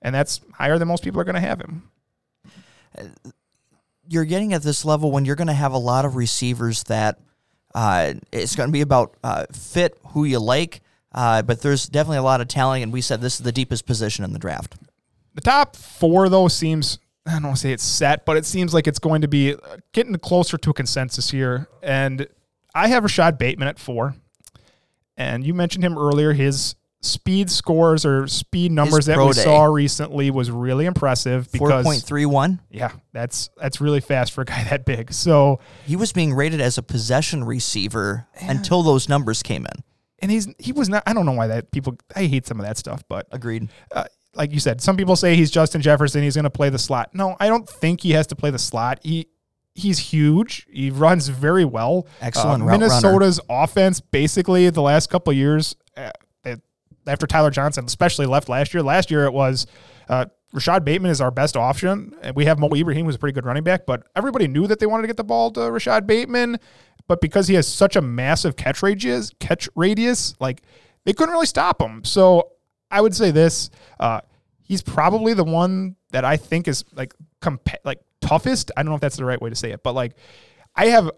and 0.00 0.14
that's 0.14 0.40
higher 0.54 0.78
than 0.78 0.88
most 0.88 1.04
people 1.04 1.20
are 1.20 1.24
going 1.24 1.34
to 1.34 1.40
have 1.40 1.60
him. 1.60 1.90
you're 4.08 4.24
getting 4.24 4.54
at 4.54 4.62
this 4.62 4.84
level 4.84 5.12
when 5.12 5.24
you're 5.24 5.36
going 5.36 5.48
to 5.48 5.52
have 5.52 5.72
a 5.72 5.78
lot 5.78 6.04
of 6.04 6.16
receivers 6.16 6.84
that 6.84 7.18
uh, 7.74 8.14
it's 8.32 8.56
going 8.56 8.68
to 8.68 8.72
be 8.72 8.80
about 8.80 9.16
uh, 9.22 9.44
fit 9.52 9.98
who 10.08 10.24
you 10.24 10.38
like, 10.38 10.80
uh, 11.12 11.42
but 11.42 11.62
there's 11.62 11.86
definitely 11.86 12.18
a 12.18 12.22
lot 12.22 12.40
of 12.40 12.48
talent, 12.48 12.82
and 12.82 12.92
we 12.92 13.00
said 13.00 13.20
this 13.20 13.34
is 13.34 13.44
the 13.44 13.52
deepest 13.52 13.86
position 13.86 14.24
in 14.24 14.32
the 14.32 14.38
draft. 14.38 14.76
The 15.34 15.40
top 15.40 15.76
four, 15.76 16.28
though, 16.28 16.48
seems 16.48 16.98
I 17.26 17.32
don't 17.32 17.44
want 17.44 17.56
to 17.56 17.60
say 17.62 17.72
it's 17.72 17.84
set, 17.84 18.24
but 18.24 18.36
it 18.36 18.46
seems 18.46 18.72
like 18.72 18.86
it's 18.86 18.98
going 18.98 19.20
to 19.20 19.28
be 19.28 19.54
uh, 19.54 19.58
getting 19.92 20.14
closer 20.16 20.56
to 20.56 20.70
a 20.70 20.74
consensus 20.74 21.30
here. 21.30 21.68
And 21.82 22.26
I 22.74 22.88
have 22.88 23.02
Rashod 23.02 23.38
Bateman 23.38 23.68
at 23.68 23.78
four. 23.78 24.14
And 25.16 25.44
you 25.44 25.52
mentioned 25.52 25.84
him 25.84 25.98
earlier. 25.98 26.32
His 26.32 26.74
speed 27.00 27.50
scores 27.50 28.04
or 28.04 28.26
speed 28.26 28.72
numbers 28.72 29.06
that 29.06 29.18
we 29.18 29.32
day. 29.32 29.42
saw 29.42 29.64
recently 29.64 30.30
was 30.30 30.50
really 30.50 30.86
impressive 30.86 31.46
Four 31.48 31.68
because 31.68 31.84
point 31.84 32.02
three 32.02 32.26
one. 32.26 32.60
yeah, 32.70 32.92
that's 33.12 33.50
that's 33.56 33.80
really 33.80 34.00
fast 34.00 34.32
for 34.32 34.42
a 34.42 34.44
guy 34.44 34.64
that 34.70 34.84
big. 34.84 35.12
So 35.12 35.60
He 35.86 35.96
was 35.96 36.12
being 36.12 36.34
rated 36.34 36.60
as 36.60 36.78
a 36.78 36.82
possession 36.82 37.44
receiver 37.44 38.26
until 38.40 38.82
those 38.82 39.08
numbers 39.08 39.42
came 39.42 39.66
in. 39.66 39.82
And 40.20 40.30
he's 40.30 40.48
he 40.58 40.72
was 40.72 40.88
not. 40.88 41.02
I 41.06 41.12
don't 41.12 41.26
know 41.26 41.32
why 41.32 41.46
that 41.46 41.70
people. 41.70 41.96
I 42.16 42.24
hate 42.24 42.46
some 42.46 42.58
of 42.60 42.66
that 42.66 42.76
stuff, 42.78 43.02
but 43.08 43.26
Agreed. 43.30 43.68
uh, 43.94 44.04
like 44.34 44.52
you 44.52 44.60
said, 44.60 44.80
some 44.80 44.96
people 44.96 45.16
say 45.16 45.34
he's 45.36 45.50
Justin 45.50 45.80
Jefferson. 45.80 46.22
He's 46.22 46.34
going 46.34 46.44
to 46.44 46.50
play 46.50 46.70
the 46.70 46.78
slot. 46.78 47.14
No, 47.14 47.36
I 47.40 47.48
don't 47.48 47.68
think 47.68 48.00
he 48.02 48.12
has 48.12 48.26
to 48.28 48.36
play 48.36 48.50
the 48.50 48.58
slot. 48.58 48.98
He 49.02 49.28
he's 49.74 49.98
huge. 49.98 50.66
He 50.70 50.90
runs 50.90 51.28
very 51.28 51.64
well. 51.64 52.06
Excellent 52.20 52.62
Uh, 52.62 52.66
route 52.66 52.80
runner. 52.80 52.86
Minnesota's 52.86 53.40
offense, 53.48 54.00
basically, 54.00 54.68
the 54.70 54.82
last 54.82 55.08
couple 55.08 55.30
of 55.30 55.36
years, 55.36 55.76
uh, 55.96 56.10
it- 56.44 56.62
after 57.06 57.26
Tyler 57.28 57.50
Johnson, 57.50 57.84
especially 57.84 58.26
left 58.26 58.48
last 58.48 58.74
year. 58.74 58.82
Last 58.82 59.10
year 59.10 59.24
it 59.24 59.32
was. 59.32 59.66
Uh, 60.08 60.24
Rashod 60.52 60.82
Bateman 60.84 61.10
is 61.10 61.20
our 61.20 61.30
best 61.30 61.56
option. 61.56 62.14
And 62.22 62.34
we 62.34 62.46
have 62.46 62.58
Mo 62.58 62.70
Ibrahim, 62.74 63.04
who's 63.04 63.14
a 63.16 63.18
pretty 63.18 63.34
good 63.34 63.44
running 63.44 63.62
back, 63.64 63.84
but 63.86 64.04
everybody 64.16 64.48
knew 64.48 64.66
that 64.66 64.78
they 64.80 64.86
wanted 64.86 65.02
to 65.02 65.06
get 65.06 65.16
the 65.18 65.24
ball 65.24 65.50
to 65.52 65.70
Rashod 65.70 66.06
Bateman. 66.06 66.58
But 67.08 67.20
because 67.20 67.48
he 67.48 67.54
has 67.54 67.66
such 67.66 67.96
a 67.96 68.02
massive 68.02 68.54
catch 68.54 68.82
radius, 68.82 69.32
catch 69.40 69.68
radius, 69.74 70.34
like 70.38 70.62
they 71.04 71.12
couldn't 71.14 71.32
really 71.32 71.46
stop 71.46 71.80
him. 71.80 72.04
So 72.04 72.52
I 72.90 73.00
would 73.00 73.14
say 73.14 73.30
this: 73.30 73.70
uh, 73.98 74.20
he's 74.62 74.82
probably 74.82 75.32
the 75.34 75.44
one 75.44 75.96
that 76.10 76.24
I 76.24 76.36
think 76.36 76.68
is 76.68 76.84
like 76.94 77.14
compa- 77.40 77.82
like 77.84 78.00
toughest. 78.20 78.70
I 78.76 78.82
don't 78.82 78.90
know 78.90 78.94
if 78.94 79.00
that's 79.00 79.16
the 79.16 79.24
right 79.24 79.40
way 79.40 79.50
to 79.50 79.56
say 79.56 79.72
it, 79.72 79.82
but 79.82 79.94
like 79.94 80.16
I 80.76 80.86
have, 80.86 81.10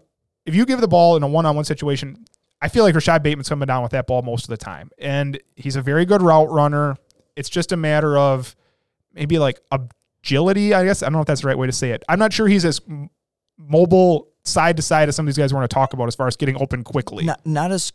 if 0.45 0.55
you 0.55 0.65
give 0.65 0.81
the 0.81 0.87
ball 0.87 1.17
in 1.17 1.23
a 1.23 1.27
one-on-one 1.27 1.65
situation, 1.65 2.25
I 2.61 2.69
feel 2.69 2.83
like 2.83 2.95
Rashod 2.95 3.21
Bateman's 3.21 3.49
coming 3.49 3.67
down 3.67 3.83
with 3.83 3.91
that 3.91 4.07
ball 4.07 4.21
most 4.21 4.45
of 4.45 4.49
the 4.49 4.57
time, 4.57 4.91
and 4.97 5.39
he's 5.55 5.75
a 5.75 5.81
very 5.81 6.05
good 6.05 6.21
route 6.21 6.49
runner. 6.49 6.95
It's 7.35 7.49
just 7.49 7.71
a 7.71 7.77
matter 7.77 8.17
of 8.17 8.55
maybe 9.13 9.39
like 9.39 9.59
agility. 9.71 10.73
I 10.73 10.85
guess 10.85 11.03
I 11.03 11.07
don't 11.07 11.13
know 11.13 11.21
if 11.21 11.27
that's 11.27 11.41
the 11.41 11.47
right 11.47 11.57
way 11.57 11.67
to 11.67 11.73
say 11.73 11.91
it. 11.91 12.03
I'm 12.07 12.19
not 12.19 12.31
sure 12.31 12.47
he's 12.47 12.65
as 12.65 12.79
mobile 13.57 14.30
side 14.43 14.77
to 14.77 14.83
side 14.83 15.09
as 15.09 15.15
some 15.15 15.27
of 15.27 15.33
these 15.33 15.41
guys 15.41 15.53
want 15.53 15.69
to 15.69 15.73
talk 15.73 15.93
about 15.93 16.07
as 16.07 16.15
far 16.15 16.27
as 16.27 16.35
getting 16.35 16.61
open 16.61 16.83
quickly. 16.83 17.25
Not 17.25 17.45
not 17.45 17.71
as 17.71 17.93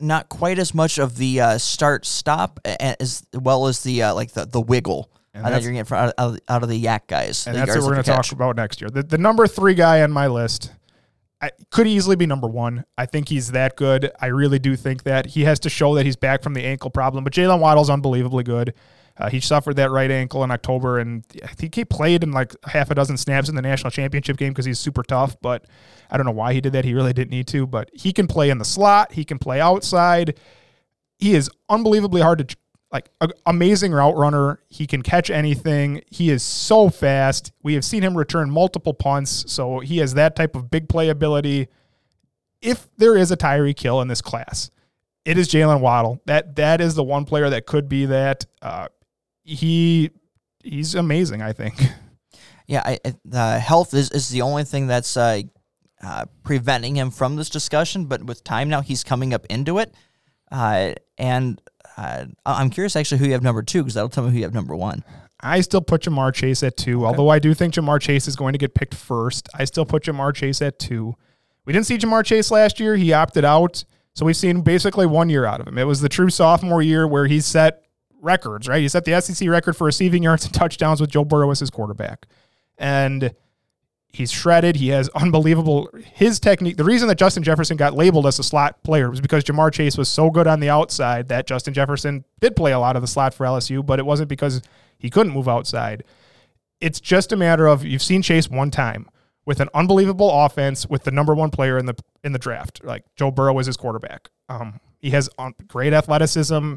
not 0.00 0.28
quite 0.28 0.58
as 0.58 0.74
much 0.74 0.98
of 0.98 1.16
the 1.16 1.40
uh, 1.40 1.58
start 1.58 2.04
stop 2.04 2.60
as 2.64 3.22
well 3.32 3.66
as 3.66 3.82
the 3.82 4.02
uh, 4.02 4.14
like 4.14 4.32
the 4.32 4.44
the 4.46 4.60
wiggle. 4.60 5.10
And 5.32 5.44
I 5.44 5.50
that's- 5.50 5.64
you're 5.64 5.72
getting 5.72 5.84
from 5.84 5.98
out, 5.98 6.14
out, 6.16 6.40
out 6.48 6.62
of 6.62 6.68
the 6.68 6.80
YAC 6.80 7.08
guys. 7.08 7.46
and 7.46 7.56
that's 7.56 7.74
what 7.74 7.82
we're 7.82 7.92
going 7.92 8.04
to 8.04 8.10
talk 8.10 8.30
about 8.30 8.54
next 8.54 8.80
year. 8.80 8.88
The, 8.88 9.02
the 9.02 9.18
number 9.18 9.48
three 9.48 9.74
guy 9.74 10.02
on 10.02 10.12
my 10.12 10.28
list 10.28 10.70
I, 11.44 11.50
could 11.70 11.86
easily 11.86 12.16
be 12.16 12.24
number 12.24 12.46
one. 12.46 12.84
I 12.96 13.04
think 13.04 13.28
he's 13.28 13.50
that 13.50 13.76
good. 13.76 14.10
I 14.20 14.26
really 14.26 14.58
do 14.58 14.76
think 14.76 15.02
that 15.02 15.26
he 15.26 15.44
has 15.44 15.60
to 15.60 15.68
show 15.68 15.94
that 15.96 16.06
he's 16.06 16.16
back 16.16 16.42
from 16.42 16.54
the 16.54 16.64
ankle 16.64 16.88
problem. 16.88 17.22
But 17.22 17.34
Jaylen 17.34 17.60
Waddle's 17.60 17.90
unbelievably 17.90 18.44
good. 18.44 18.74
Uh, 19.16 19.30
he 19.30 19.38
suffered 19.38 19.76
that 19.76 19.90
right 19.92 20.10
ankle 20.10 20.42
in 20.42 20.50
October, 20.50 20.98
and 20.98 21.24
he 21.58 21.84
played 21.84 22.24
in 22.24 22.32
like 22.32 22.54
half 22.64 22.90
a 22.90 22.94
dozen 22.94 23.16
snaps 23.16 23.48
in 23.48 23.54
the 23.54 23.62
national 23.62 23.90
championship 23.90 24.36
game 24.36 24.52
because 24.52 24.64
he's 24.64 24.80
super 24.80 25.04
tough. 25.04 25.36
But 25.40 25.66
I 26.10 26.16
don't 26.16 26.26
know 26.26 26.32
why 26.32 26.52
he 26.52 26.60
did 26.60 26.72
that. 26.72 26.84
He 26.84 26.94
really 26.94 27.12
didn't 27.12 27.30
need 27.30 27.46
to. 27.48 27.66
But 27.66 27.90
he 27.92 28.12
can 28.12 28.26
play 28.26 28.50
in 28.50 28.58
the 28.58 28.64
slot. 28.64 29.12
He 29.12 29.24
can 29.24 29.38
play 29.38 29.60
outside. 29.60 30.38
He 31.18 31.34
is 31.34 31.48
unbelievably 31.68 32.22
hard 32.22 32.48
to 32.48 32.56
like 32.94 33.10
a, 33.20 33.28
amazing 33.46 33.92
route 33.92 34.16
runner. 34.16 34.60
He 34.68 34.86
can 34.86 35.02
catch 35.02 35.30
anything. 35.30 36.02
He 36.10 36.30
is 36.30 36.42
so 36.42 36.88
fast. 36.88 37.52
We 37.62 37.74
have 37.74 37.84
seen 37.84 38.02
him 38.02 38.16
return 38.16 38.50
multiple 38.50 38.94
punts, 38.94 39.50
so 39.52 39.80
he 39.80 39.98
has 39.98 40.14
that 40.14 40.34
type 40.34 40.56
of 40.56 40.70
big 40.70 40.88
play 40.88 41.08
ability. 41.08 41.68
If 42.62 42.88
there 42.96 43.16
is 43.16 43.30
a 43.30 43.36
Tyreek 43.36 43.78
Hill 43.78 44.00
in 44.00 44.08
this 44.08 44.22
class, 44.22 44.70
it 45.24 45.38
is 45.38 45.48
Jaylen 45.48 45.80
Waddle. 45.80 46.20
That 46.26 46.56
that 46.56 46.80
is 46.80 46.94
the 46.94 47.02
one 47.02 47.24
player 47.24 47.50
that 47.50 47.66
could 47.66 47.88
be 47.88 48.06
that. 48.06 48.46
Uh, 48.62 48.88
he 49.44 50.10
he's 50.62 50.94
amazing. 50.94 51.42
I 51.42 51.52
think. 51.52 51.80
Yeah, 52.66 52.82
I, 52.84 52.98
the 53.24 53.58
health 53.58 53.92
is, 53.92 54.10
is 54.10 54.30
the 54.30 54.40
only 54.40 54.64
thing 54.64 54.86
that's 54.86 55.18
uh, 55.18 55.42
uh, 56.02 56.24
preventing 56.42 56.96
him 56.96 57.10
from 57.10 57.36
this 57.36 57.50
discussion. 57.50 58.06
But 58.06 58.24
with 58.24 58.42
time 58.42 58.68
now, 58.70 58.80
he's 58.80 59.04
coming 59.04 59.34
up 59.34 59.44
into 59.46 59.78
it. 59.78 59.94
Uh, 60.50 60.94
and 61.18 61.60
uh, 61.96 62.24
I'm 62.46 62.70
curious 62.70 62.96
actually 62.96 63.18
who 63.18 63.26
you 63.26 63.32
have 63.32 63.42
number 63.42 63.62
two 63.62 63.82
because 63.82 63.94
that'll 63.94 64.08
tell 64.08 64.24
me 64.24 64.30
who 64.30 64.38
you 64.38 64.44
have 64.44 64.54
number 64.54 64.74
one. 64.74 65.04
I 65.40 65.60
still 65.60 65.82
put 65.82 66.02
Ja'Marr 66.02 66.32
Chase 66.32 66.62
at 66.62 66.76
two, 66.76 67.04
although 67.04 67.28
I 67.28 67.38
do 67.38 67.52
think 67.52 67.74
Ja'Marr 67.74 68.00
Chase 68.00 68.26
is 68.26 68.34
going 68.34 68.54
to 68.54 68.58
get 68.58 68.74
picked 68.74 68.94
first. 68.94 69.48
I 69.54 69.64
still 69.64 69.84
put 69.84 70.04
Ja'Marr 70.04 70.34
Chase 70.34 70.62
at 70.62 70.78
two. 70.78 71.14
We 71.66 71.72
didn't 71.74 71.86
see 71.86 71.98
Ja'Marr 71.98 72.24
Chase 72.24 72.50
last 72.50 72.80
year. 72.80 72.96
He 72.96 73.12
opted 73.12 73.44
out. 73.44 73.84
So 74.14 74.24
we've 74.24 74.36
seen 74.36 74.62
basically 74.62 75.06
one 75.06 75.28
year 75.28 75.44
out 75.44 75.60
of 75.60 75.66
him. 75.66 75.76
It 75.76 75.84
was 75.84 76.00
the 76.00 76.08
true 76.08 76.30
sophomore 76.30 76.80
year 76.80 77.06
where 77.06 77.26
he 77.26 77.40
set 77.40 77.83
records, 78.24 78.66
right? 78.66 78.80
He 78.80 78.88
set 78.88 79.04
the 79.04 79.20
SEC 79.20 79.48
record 79.48 79.76
for 79.76 79.84
receiving 79.84 80.22
yards 80.22 80.44
and 80.44 80.54
touchdowns 80.54 81.00
with 81.00 81.10
Joe 81.10 81.24
Burrow 81.24 81.50
as 81.50 81.60
his 81.60 81.70
quarterback. 81.70 82.26
And 82.78 83.34
He's 84.14 84.30
shredded. 84.30 84.76
He 84.76 84.88
has 84.88 85.08
unbelievable 85.08 85.90
his 86.12 86.38
technique. 86.38 86.76
The 86.76 86.84
reason 86.84 87.08
that 87.08 87.18
Justin 87.18 87.42
Jefferson 87.42 87.76
got 87.76 87.94
labeled 87.94 88.28
as 88.28 88.38
a 88.38 88.44
slot 88.44 88.80
player 88.84 89.10
was 89.10 89.20
because 89.20 89.42
Ja'Marr 89.42 89.72
Chase 89.72 89.98
was 89.98 90.08
so 90.08 90.30
good 90.30 90.46
on 90.46 90.60
the 90.60 90.70
outside 90.70 91.26
that 91.28 91.48
Justin 91.48 91.74
Jefferson 91.74 92.24
did 92.38 92.54
play 92.54 92.70
a 92.70 92.78
lot 92.78 92.94
of 92.94 93.02
the 93.02 93.08
slot 93.08 93.34
for 93.34 93.44
LSU, 93.44 93.84
but 93.84 93.98
it 93.98 94.06
wasn't 94.06 94.28
because 94.28 94.62
he 94.98 95.10
couldn't 95.10 95.32
move 95.32 95.48
outside. 95.48 96.04
It's 96.80 97.00
just 97.00 97.32
a 97.32 97.36
matter 97.36 97.66
of 97.66 97.84
you've 97.84 98.04
seen 98.04 98.22
Chase 98.22 98.48
one 98.48 98.70
time 98.70 99.08
with 99.46 99.58
an 99.58 99.68
unbelievable 99.74 100.30
offense 100.30 100.86
with 100.86 101.02
the 101.02 101.10
number 101.10 101.34
one 101.34 101.50
player 101.50 101.76
in 101.76 101.86
the 101.86 101.96
in 102.22 102.30
the 102.30 102.38
draft. 102.38 102.84
Like 102.84 103.02
Joe 103.16 103.32
Burrow 103.32 103.58
is 103.58 103.66
his 103.66 103.76
quarterback. 103.76 104.28
Um, 104.48 104.78
he 105.00 105.10
has 105.10 105.28
um, 105.40 105.56
great 105.66 105.92
athleticism. 105.92 106.74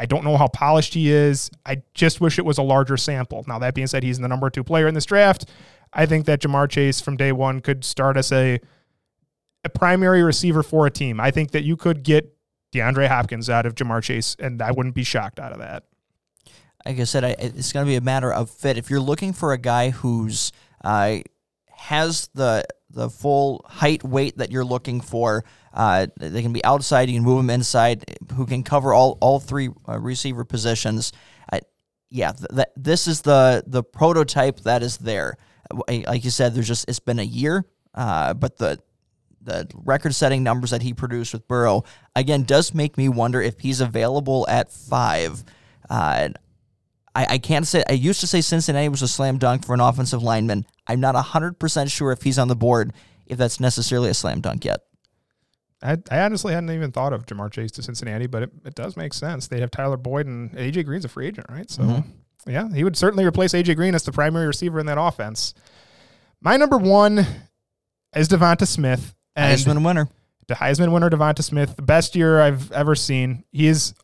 I 0.00 0.06
don't 0.06 0.24
know 0.24 0.38
how 0.38 0.48
polished 0.48 0.94
he 0.94 1.10
is. 1.10 1.50
I 1.66 1.82
just 1.92 2.22
wish 2.22 2.38
it 2.38 2.44
was 2.46 2.56
a 2.56 2.62
larger 2.62 2.96
sample. 2.96 3.44
Now 3.46 3.58
that 3.58 3.74
being 3.74 3.86
said, 3.86 4.02
he's 4.02 4.18
the 4.18 4.28
number 4.28 4.48
two 4.48 4.64
player 4.64 4.88
in 4.88 4.94
this 4.94 5.04
draft. 5.04 5.44
I 5.92 6.06
think 6.06 6.24
that 6.24 6.40
Ja'Marr 6.40 6.70
Chase 6.70 7.02
from 7.02 7.18
day 7.18 7.32
one 7.32 7.60
could 7.60 7.84
start 7.84 8.16
as 8.16 8.32
a 8.32 8.60
a 9.62 9.68
primary 9.68 10.22
receiver 10.22 10.62
for 10.62 10.86
a 10.86 10.90
team. 10.90 11.20
I 11.20 11.30
think 11.30 11.50
that 11.50 11.64
you 11.64 11.76
could 11.76 12.02
get 12.02 12.34
DeAndre 12.72 13.08
Hopkins 13.08 13.50
out 13.50 13.66
of 13.66 13.74
Ja'Marr 13.74 14.02
Chase, 14.02 14.36
and 14.38 14.62
I 14.62 14.70
wouldn't 14.70 14.94
be 14.94 15.04
shocked 15.04 15.38
out 15.38 15.52
of 15.52 15.58
that. 15.58 15.84
Like 16.86 16.98
I 16.98 17.04
said, 17.04 17.24
I, 17.24 17.36
it's 17.38 17.70
going 17.70 17.84
to 17.84 17.90
be 17.90 17.96
a 17.96 18.00
matter 18.00 18.32
of 18.32 18.48
fit. 18.48 18.78
If 18.78 18.88
you're 18.88 19.00
looking 19.00 19.34
for 19.34 19.52
a 19.52 19.58
guy 19.58 19.90
who's 19.90 20.50
uh, 20.82 21.18
has 21.76 22.30
the 22.32 22.64
the 22.88 23.10
full 23.10 23.66
height 23.68 24.02
weight 24.02 24.38
that 24.38 24.50
you're 24.50 24.64
looking 24.64 25.02
for, 25.02 25.44
uh, 25.72 26.06
they 26.18 26.42
can 26.42 26.52
be 26.52 26.64
outside. 26.64 27.08
You 27.08 27.16
can 27.16 27.24
move 27.24 27.38
them 27.38 27.50
inside. 27.50 28.04
Who 28.34 28.46
can 28.46 28.62
cover 28.62 28.92
all 28.92 29.18
all 29.20 29.40
three 29.40 29.68
uh, 29.88 29.98
receiver 29.98 30.44
positions? 30.44 31.12
Yeah, 32.10 32.32
th- 32.32 32.48
th- 32.50 32.68
this 32.76 33.06
is 33.06 33.22
the 33.22 33.62
the 33.66 33.84
prototype 33.84 34.60
that 34.60 34.82
is 34.82 34.98
there. 34.98 35.36
Like 35.88 36.24
you 36.24 36.30
said, 36.30 36.54
there's 36.54 36.66
just 36.66 36.88
it's 36.88 36.98
been 36.98 37.20
a 37.20 37.24
year, 37.24 37.64
uh, 37.94 38.34
but 38.34 38.58
the 38.58 38.80
the 39.40 39.68
record-setting 39.74 40.42
numbers 40.42 40.70
that 40.70 40.82
he 40.82 40.92
produced 40.92 41.32
with 41.32 41.46
Burrow 41.48 41.84
again 42.14 42.42
does 42.42 42.74
make 42.74 42.98
me 42.98 43.08
wonder 43.08 43.40
if 43.40 43.60
he's 43.60 43.80
available 43.80 44.44
at 44.48 44.72
five. 44.72 45.44
Uh, 45.88 46.30
I, 47.14 47.26
I 47.30 47.38
can't 47.38 47.66
say 47.66 47.84
I 47.88 47.92
used 47.92 48.20
to 48.20 48.26
say 48.26 48.40
Cincinnati 48.40 48.88
was 48.88 49.02
a 49.02 49.08
slam 49.08 49.38
dunk 49.38 49.64
for 49.64 49.74
an 49.74 49.80
offensive 49.80 50.22
lineman. 50.22 50.66
I'm 50.88 50.98
not 50.98 51.14
hundred 51.14 51.60
percent 51.60 51.92
sure 51.92 52.10
if 52.10 52.22
he's 52.22 52.40
on 52.40 52.48
the 52.48 52.56
board, 52.56 52.92
if 53.26 53.38
that's 53.38 53.60
necessarily 53.60 54.10
a 54.10 54.14
slam 54.14 54.40
dunk 54.40 54.64
yet. 54.64 54.80
I, 55.82 55.96
I 56.10 56.20
honestly 56.20 56.52
hadn't 56.52 56.70
even 56.70 56.92
thought 56.92 57.12
of 57.12 57.24
Ja'Marr 57.26 57.50
Chase 57.50 57.70
to 57.72 57.82
Cincinnati, 57.82 58.26
but 58.26 58.42
it, 58.44 58.50
it 58.66 58.74
does 58.74 58.96
make 58.96 59.14
sense. 59.14 59.48
They 59.48 59.60
have 59.60 59.70
Tyler 59.70 59.96
Boyd 59.96 60.26
and 60.26 60.50
AJ 60.52 60.84
Green's 60.84 61.04
a 61.04 61.08
free 61.08 61.26
agent, 61.26 61.46
right? 61.48 61.70
So 61.70 61.82
Mm-hmm. 61.82 62.50
yeah, 62.50 62.68
he 62.74 62.84
would 62.84 62.96
certainly 62.96 63.24
replace 63.24 63.52
AJ 63.52 63.76
Green 63.76 63.94
as 63.94 64.02
the 64.02 64.12
primary 64.12 64.46
receiver 64.46 64.78
in 64.78 64.86
that 64.86 64.98
offense. 65.00 65.54
My 66.42 66.56
number 66.56 66.76
one 66.78 67.24
is 68.14 68.28
Devonta 68.28 68.66
Smith. 68.66 69.14
And 69.36 69.58
Heisman 69.58 69.84
winner. 69.84 70.08
the 70.48 70.54
Heisman 70.54 70.92
winner 70.92 71.08
Devonta 71.08 71.42
Smith, 71.42 71.76
the 71.76 71.82
best 71.82 72.14
year 72.16 72.40
I've 72.40 72.70
ever 72.72 72.94
seen. 72.94 73.44
He 73.52 73.66
is 73.66 73.94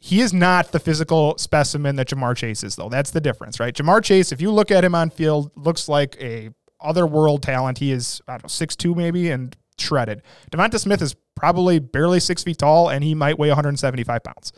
he 0.00 0.20
is 0.20 0.34
not 0.34 0.70
the 0.72 0.78
physical 0.80 1.38
specimen 1.38 1.96
that 1.96 2.08
Ja'Marr 2.08 2.36
Chase 2.36 2.62
is, 2.62 2.76
though. 2.76 2.90
That's 2.90 3.10
the 3.10 3.22
difference, 3.22 3.58
right? 3.58 3.74
Ja'Marr 3.74 4.04
Chase, 4.04 4.32
if 4.32 4.40
you 4.42 4.50
look 4.50 4.70
at 4.70 4.84
him 4.84 4.94
on 4.94 5.08
field, 5.08 5.50
looks 5.56 5.88
like 5.88 6.16
a 6.20 6.50
otherworld 6.78 7.42
talent. 7.42 7.78
He 7.78 7.90
is 7.90 8.20
I 8.28 8.32
don't 8.32 8.44
know 8.44 8.48
six 8.48 8.76
two 8.76 8.94
maybe 8.94 9.30
and 9.30 9.56
shredded. 9.78 10.22
Devonta 10.50 10.78
Smith 10.78 11.02
is 11.02 11.14
probably 11.34 11.78
barely 11.78 12.20
six 12.20 12.42
feet 12.42 12.58
tall 12.58 12.88
and 12.88 13.04
he 13.04 13.14
might 13.14 13.38
weigh 13.38 13.48
175 13.48 14.22
pounds. 14.22 14.52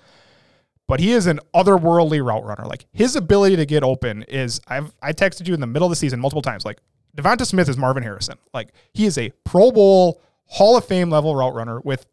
But 0.88 1.01
he 1.01 1.12
is 1.12 1.26
an 1.26 1.40
otherworldly 1.55 2.24
route 2.24 2.44
runner. 2.44 2.64
Like 2.64 2.86
his 2.93 3.16
ability 3.16 3.56
to 3.56 3.66
get 3.66 3.82
open 3.82 4.22
is 4.24 4.60
I've 4.68 4.93
I 5.02 5.12
texted 5.12 5.48
you 5.48 5.55
in 5.55 5.60
the 5.60 5.66
middle 5.66 5.86
of 5.86 5.90
the 5.90 5.97
season 5.97 6.20
multiple 6.20 6.43
times. 6.43 6.64
Like 6.64 6.78
Devonta 7.16 7.47
Smith 7.47 7.68
is 7.68 7.76
Marvin 7.76 8.02
Harrison. 8.02 8.38
Like 8.55 8.68
he 8.93 9.06
is 9.06 9.18
a 9.18 9.30
Pro 9.44 9.72
Bowl 9.72 10.20
Hall 10.47 10.76
of 10.76 10.84
Fame 10.84 11.10
level 11.10 11.34
route 11.34 11.55
runner 11.55 11.80
with 11.80 12.06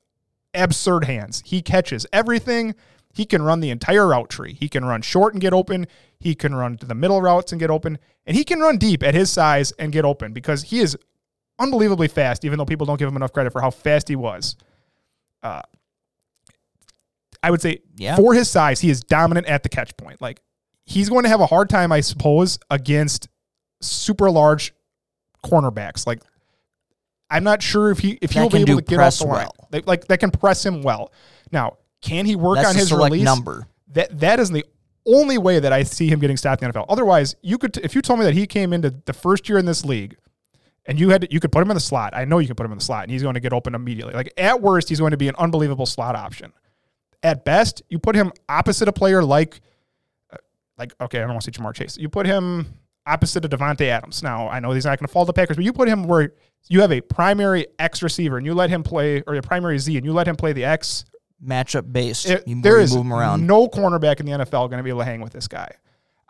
absurd 0.55 1.05
hands. 1.05 1.43
He 1.45 1.61
catches 1.61 2.05
everything. 2.11 2.73
He 3.13 3.25
can 3.25 3.43
run 3.43 3.59
the 3.59 3.69
entire 3.69 4.07
route 4.07 4.29
tree. 4.29 4.57
He 4.59 4.67
can 4.67 4.85
run 4.85 5.03
short 5.03 5.33
and 5.33 5.41
get 5.41 5.53
open. 5.53 5.85
He 6.19 6.33
can 6.33 6.55
run 6.55 6.77
to 6.77 6.85
the 6.87 6.95
middle 6.95 7.21
routes 7.21 7.51
and 7.51 7.59
get 7.59 7.69
open. 7.69 7.99
And 8.25 8.35
he 8.35 8.43
can 8.43 8.59
run 8.59 8.77
deep 8.77 9.03
at 9.03 9.13
his 9.13 9.29
size 9.29 9.71
and 9.73 9.91
get 9.91 10.05
open 10.05 10.33
because 10.33 10.63
he 10.63 10.79
is 10.79 10.97
unbelievably 11.63 12.09
fast, 12.09 12.45
even 12.45 12.57
though 12.57 12.65
people 12.65 12.85
don't 12.85 12.97
give 12.99 13.07
him 13.07 13.15
enough 13.15 13.33
credit 13.33 13.51
for 13.53 13.61
how 13.61 13.69
fast 13.71 14.07
he 14.07 14.15
was. 14.15 14.55
Uh, 15.41 15.61
I 17.41 17.51
would 17.51 17.61
say 17.61 17.79
Yeah. 17.95 18.15
for 18.15 18.33
his 18.33 18.49
size, 18.49 18.79
he 18.79 18.89
is 18.89 19.01
dominant 19.01 19.47
at 19.47 19.63
the 19.63 19.69
catch 19.69 19.95
point. 19.97 20.21
Like 20.21 20.41
he's 20.85 21.09
going 21.09 21.23
to 21.23 21.29
have 21.29 21.41
a 21.41 21.45
hard 21.45 21.69
time, 21.69 21.91
I 21.91 22.01
suppose, 22.01 22.59
against 22.69 23.27
super 23.81 24.29
large 24.31 24.73
cornerbacks. 25.43 26.07
Like 26.07 26.21
I'm 27.29 27.43
not 27.43 27.61
sure 27.61 27.89
if 27.91 27.99
he 27.99 28.17
if 28.21 28.31
That 28.31 28.39
he'll 28.41 28.49
be 28.49 28.57
able 28.59 28.65
do 28.65 28.75
to 28.77 28.81
get 28.83 28.99
off 28.99 29.17
the 29.17 29.25
line. 29.25 29.35
well. 29.37 29.67
Like, 29.71 29.87
like 29.87 30.07
that 30.07 30.19
can 30.19 30.31
press 30.31 30.65
him 30.65 30.83
well. 30.83 31.11
Now, 31.51 31.77
can 32.01 32.25
he 32.25 32.35
work 32.35 32.57
That's 32.57 32.69
on 32.69 32.75
his 32.75 32.91
release? 32.93 33.23
number. 33.23 33.67
That 33.89 34.19
that 34.19 34.39
is 34.39 34.49
the 34.49 34.65
only 35.05 35.37
way 35.37 35.59
that 35.59 35.73
I 35.73 35.83
see 35.83 36.07
him 36.07 36.19
getting 36.19 36.37
stopped 36.37 36.63
in 36.63 36.71
the 36.71 36.79
NFL. 36.79 36.85
Otherwise, 36.87 37.35
you 37.41 37.57
could 37.57 37.75
if 37.77 37.93
you 37.95 38.01
told 38.01 38.19
me 38.19 38.25
that 38.25 38.33
he 38.33 38.47
came 38.47 38.71
into 38.71 38.89
the 39.05 39.13
first 39.13 39.49
year 39.49 39.57
in 39.57 39.65
this 39.65 39.83
league 39.83 40.15
and 40.85 40.99
you 40.99 41.09
had 41.09 41.21
to, 41.21 41.31
you 41.31 41.39
could 41.39 41.51
put 41.51 41.61
him 41.61 41.71
in 41.71 41.75
the 41.75 41.81
slot. 41.81 42.13
I 42.15 42.25
know 42.25 42.39
you 42.39 42.47
can 42.47 42.55
put 42.55 42.65
him 42.65 42.71
in 42.71 42.77
the 42.77 42.83
slot 42.83 43.03
and 43.03 43.11
he's 43.11 43.21
going 43.23 43.35
to 43.35 43.39
get 43.39 43.53
open 43.53 43.73
immediately. 43.75 44.13
Like 44.13 44.33
at 44.37 44.61
worst, 44.61 44.89
he's 44.89 44.99
going 44.99 45.11
to 45.11 45.17
be 45.17 45.27
an 45.27 45.35
unbelievable 45.37 45.85
slot 45.85 46.15
option. 46.15 46.51
At 47.21 47.45
best, 47.45 47.81
you 47.89 47.99
put 47.99 48.15
him 48.15 48.31
opposite 48.49 48.87
a 48.87 48.93
player 48.93 49.23
like 49.23 49.61
uh, 50.31 50.37
like 50.77 50.93
okay, 51.01 51.19
I 51.19 51.21
don't 51.21 51.31
want 51.31 51.43
to 51.43 51.53
say 51.53 51.61
Ja'Marr 51.61 51.73
Chase. 51.73 51.97
You 51.97 52.09
put 52.09 52.25
him 52.25 52.73
opposite 53.05 53.45
of 53.45 53.51
Davante 53.51 53.87
Adams. 53.87 54.21
Now 54.23 54.49
I 54.49 54.59
know 54.59 54.71
he's 54.71 54.85
not 54.85 54.99
going 54.99 55.07
to 55.07 55.11
fall 55.13 55.25
to 55.25 55.27
the 55.27 55.33
Packers, 55.33 55.55
but 55.55 55.63
you 55.65 55.71
put 55.73 55.87
him 55.87 56.03
where 56.03 56.33
you 56.69 56.81
have 56.81 56.91
a 56.91 57.01
primary 57.01 57.67
X 57.79 58.01
receiver 58.03 58.37
and 58.37 58.45
you 58.45 58.53
let 58.53 58.69
him 58.69 58.83
play, 58.83 59.21
or 59.27 59.35
a 59.35 59.41
primary 59.41 59.77
Z, 59.79 59.95
and 59.97 60.05
you 60.05 60.13
let 60.13 60.27
him 60.27 60.35
play 60.35 60.53
the 60.53 60.65
X. 60.65 61.05
Matchup 61.45 61.91
based. 61.91 62.29
It- 62.29 62.47
you, 62.47 62.61
there 62.61 62.77
you 62.77 62.83
is 62.83 62.95
move 62.95 63.05
him 63.05 63.13
around. 63.13 63.45
no 63.45 63.67
cornerback 63.67 64.21
in 64.21 64.25
the 64.25 64.31
NFL 64.31 64.69
going 64.69 64.77
to 64.77 64.83
be 64.83 64.89
able 64.89 64.99
to 64.99 65.05
hang 65.05 65.19
with 65.19 65.33
this 65.33 65.49
guy. 65.49 65.75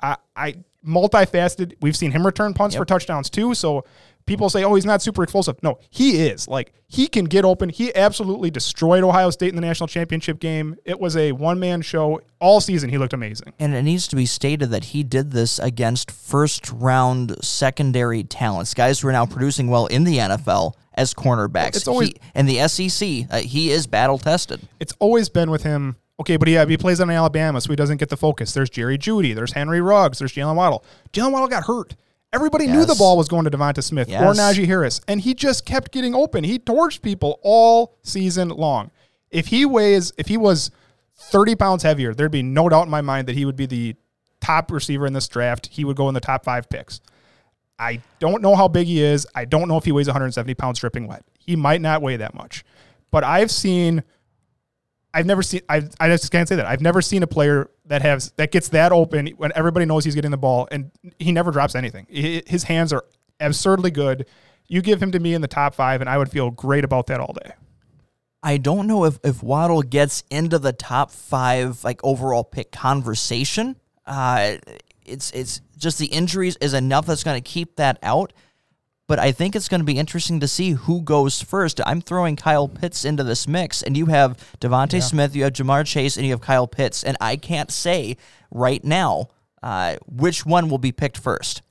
I, 0.01 0.17
I 0.35 0.55
multifaceted. 0.85 1.75
We've 1.81 1.95
seen 1.95 2.11
him 2.11 2.25
return 2.25 2.53
punts 2.55 2.75
for 2.75 2.84
touchdowns 2.84 3.30
too. 3.30 3.53
So 3.53 3.85
people 4.25 4.49
say, 4.49 4.63
"Oh, 4.63 4.75
he's 4.75 4.85
not 4.85 5.01
super 5.01 5.23
explosive." 5.23 5.55
No, 5.63 5.79
he 5.89 6.25
is. 6.27 6.47
Like 6.47 6.73
he 6.87 7.07
can 7.07 7.25
get 7.25 7.45
open. 7.45 7.69
He 7.69 7.93
absolutely 7.95 8.51
destroyed 8.51 9.03
Ohio 9.03 9.29
State 9.29 9.49
in 9.49 9.55
the 9.55 9.61
national 9.61 9.87
championship 9.87 10.39
game. 10.39 10.75
It 10.85 10.99
was 10.99 11.15
a 11.17 11.31
one 11.31 11.59
man 11.59 11.81
show 11.81 12.21
all 12.39 12.61
season. 12.61 12.89
He 12.89 12.97
looked 12.97 13.13
amazing. 13.13 13.53
And 13.59 13.73
it 13.73 13.81
needs 13.83 14.07
to 14.09 14.15
be 14.15 14.25
stated 14.25 14.69
that 14.71 14.85
he 14.85 15.03
did 15.03 15.31
this 15.31 15.59
against 15.59 16.11
first 16.11 16.71
round 16.71 17.35
secondary 17.43 18.23
talents, 18.23 18.73
guys 18.73 18.99
who 18.99 19.07
are 19.07 19.11
now 19.11 19.25
producing 19.25 19.67
well 19.69 19.85
in 19.87 20.03
the 20.03 20.17
NFL 20.17 20.73
as 20.93 21.13
cornerbacks. 21.13 21.75
It's 21.77 21.87
always- 21.87 22.09
he, 22.09 22.15
and 22.35 22.47
the 22.47 22.59
SEC, 22.59 23.25
uh, 23.31 23.37
he 23.39 23.71
is 23.71 23.87
battle 23.87 24.19
tested. 24.19 24.61
It's 24.79 24.93
always 24.99 25.29
been 25.29 25.49
with 25.49 25.63
him. 25.63 25.95
Okay, 26.19 26.37
but 26.37 26.47
yeah, 26.47 26.63
he 26.65 26.77
plays 26.77 27.01
on 27.01 27.09
Alabama, 27.09 27.59
so 27.59 27.69
he 27.71 27.75
doesn't 27.75 27.97
get 27.97 28.09
the 28.09 28.17
focus. 28.17 28.53
There's 28.53 28.69
Jerry 28.69 28.99
Jeudy. 28.99 29.33
There's 29.33 29.53
Henry 29.53 29.81
Ruggs. 29.81 30.19
There's 30.19 30.31
Jaylen 30.31 30.55
Waddle. 30.55 30.85
Jaylen 31.11 31.31
Waddle 31.31 31.47
got 31.47 31.63
hurt. 31.63 31.95
Everybody 32.34 32.68
knew 32.68 32.84
the 32.85 32.95
ball 32.95 33.15
was 33.15 33.27
going 33.27 33.45
to 33.45 33.51
Devonta 33.51 33.84
Smith 33.84 34.07
or 34.10 34.11
Yes. 34.11 34.39
Najee 34.39 34.65
Harris, 34.65 34.99
and 35.07 35.22
he 35.22 35.34
just 35.34 35.65
kept 35.65 35.91
getting 35.91 36.15
open. 36.15 36.43
He 36.43 36.57
torched 36.60 37.01
people 37.01 37.39
all 37.43 37.95
season 38.03 38.49
long. 38.49 38.91
If 39.30 39.47
he 39.47 39.65
weighs, 39.65 40.11
if 40.18 40.27
he 40.27 40.38
was 40.38 40.72
30 41.15 41.55
pounds 41.55 41.84
heavier, 41.84 42.14
there'd 42.14 42.31
be 42.31 42.43
no 42.43 42.69
doubt 42.69 42.84
in 42.84 42.89
my 42.89 43.01
mind 43.01 43.27
that 43.27 43.35
he 43.35 43.45
would 43.45 43.55
be 43.55 43.68
the 43.68 43.95
top 44.41 44.72
receiver 44.72 45.05
in 45.05 45.14
this 45.14 45.27
draft. 45.27 45.68
He 45.72 45.85
would 45.85 45.95
go 45.95 46.07
in 46.07 46.14
the 46.14 46.19
top 46.19 46.43
five 46.43 46.68
picks. 46.69 47.01
I 47.80 48.01
don't 48.19 48.41
know 48.41 48.55
how 48.55 48.68
big 48.68 48.88
he 48.88 49.01
is. 49.01 49.26
I 49.35 49.45
don't 49.45 49.68
know 49.68 49.77
if 49.77 49.85
he 49.85 49.91
weighs 49.91 50.07
170 50.07 50.53
pounds 50.55 50.80
dripping 50.80 51.07
wet. 51.07 51.23
He 51.39 51.55
might 51.55 51.81
not 51.81 52.01
weigh 52.01 52.18
that 52.18 52.34
much. 52.34 52.64
But 53.11 53.23
I've 53.23 53.51
seen 53.51 54.03
I've 55.14 55.26
never 55.26 55.44
seen 55.44 55.61
I 55.69 55.84
I 55.99 56.10
just 56.10 56.31
can't 56.31 56.48
say 56.48 56.56
that. 56.56 56.65
I've 56.65 56.81
never 56.81 57.02
seen 57.02 57.23
a 57.23 57.27
player 57.27 57.69
that 57.85 58.02
has 58.02 58.31
that 58.38 58.52
gets 58.52 58.69
that 58.69 58.91
open 58.91 59.27
when 59.38 59.52
everybody 59.56 59.85
knows 59.85 60.06
he's 60.06 60.15
getting 60.15 60.31
the 60.31 60.38
ball 60.38 60.68
and 60.72 60.91
he 61.19 61.31
never 61.31 61.52
drops 61.52 61.76
anything. 61.76 62.07
His 62.10 62.64
hands 62.64 62.91
are 62.91 63.06
absurdly 63.40 63.91
good. 63.91 64.26
You 64.68 64.81
give 64.81 65.02
him 65.02 65.11
to 65.11 65.19
me 65.19 65.34
in 65.34 65.41
the 65.41 65.48
top 65.48 65.76
5 65.76 66.02
and 66.02 66.10
I 66.10 66.18
would 66.18 66.31
feel 66.31 66.49
great 66.49 66.84
about 66.84 67.07
that 67.07 67.19
all 67.19 67.34
day. 67.44 67.52
I 68.44 68.57
don't 68.57 68.88
know 68.88 69.06
if, 69.06 69.19
if 69.23 69.41
Waddle 69.41 69.81
gets 69.81 70.23
into 70.30 70.60
the 70.60 70.73
top 70.73 71.11
five 71.11 71.84
like 71.84 72.02
overall 72.03 72.44
pick 72.44 72.72
conversation. 72.73 73.77
Uh, 74.06 74.57
it's 75.06 75.31
it's 75.31 75.61
just 75.77 75.98
the 75.98 76.07
injuries 76.07 76.57
is 76.60 76.73
enough 76.73 77.06
that's 77.06 77.23
going 77.23 77.41
to 77.41 77.49
keep 77.49 77.77
that 77.77 77.99
out. 78.03 78.34
But 79.07 79.19
I 79.19 79.34
think 79.34 79.55
it's 79.55 79.67
going 79.67 79.81
to 79.81 79.85
be 79.85 79.97
interesting 79.97 80.39
to 80.39 80.47
see 80.47 80.71
who 80.71 81.01
goes 81.01 81.41
first. 81.41 81.81
I'm 81.85 82.01
throwing 82.01 82.35
Kyle 82.35 82.69
Pitts 82.69 83.03
into 83.03 83.23
this 83.23 83.47
mix, 83.47 83.81
and 83.81 83.97
you 83.97 84.05
have 84.05 84.38
DeVonta 84.61 85.01
Smith, 85.01 85.35
you 85.35 85.43
have 85.43 85.53
Ja'Marr 85.53 85.85
Chase, 85.85 86.15
and 86.15 86.25
you 86.25 86.31
have 86.31 86.41
Kyle 86.41 86.67
Pitts, 86.67 87.03
and 87.03 87.17
I 87.19 87.35
can't 87.35 87.69
say 87.69 88.15
right 88.49 88.84
now 88.84 89.27
uh, 89.61 89.97
which 90.05 90.45
one 90.45 90.69
will 90.69 90.77
be 90.77 90.91
picked 90.91 91.17
first. 91.17 91.61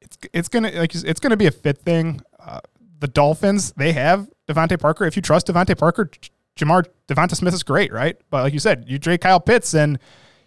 It's 0.00 0.18
it's 0.32 0.48
going 0.48 0.62
to 0.64 0.78
like 0.78 0.94
it's 0.94 1.20
to 1.20 1.36
be 1.36 1.46
a 1.46 1.50
fit 1.50 1.78
thing. 1.78 2.20
Uh, 2.38 2.60
the 2.98 3.08
Dolphins, 3.08 3.72
they 3.72 3.92
have 3.92 4.28
DeVante 4.48 4.78
Parker. 4.78 5.04
If 5.04 5.16
you 5.16 5.22
trust 5.22 5.48
DeVante 5.48 5.76
Parker, 5.76 6.10
Jamar 6.56 6.86
Devonta 7.08 7.36
Smith 7.36 7.54
is 7.54 7.62
great, 7.62 7.92
right? 7.92 8.16
But 8.30 8.42
like 8.42 8.52
you 8.52 8.58
said, 8.58 8.84
you 8.86 8.98
trade 8.98 9.20
Kyle 9.20 9.40
Pitts 9.40 9.74
and 9.74 9.98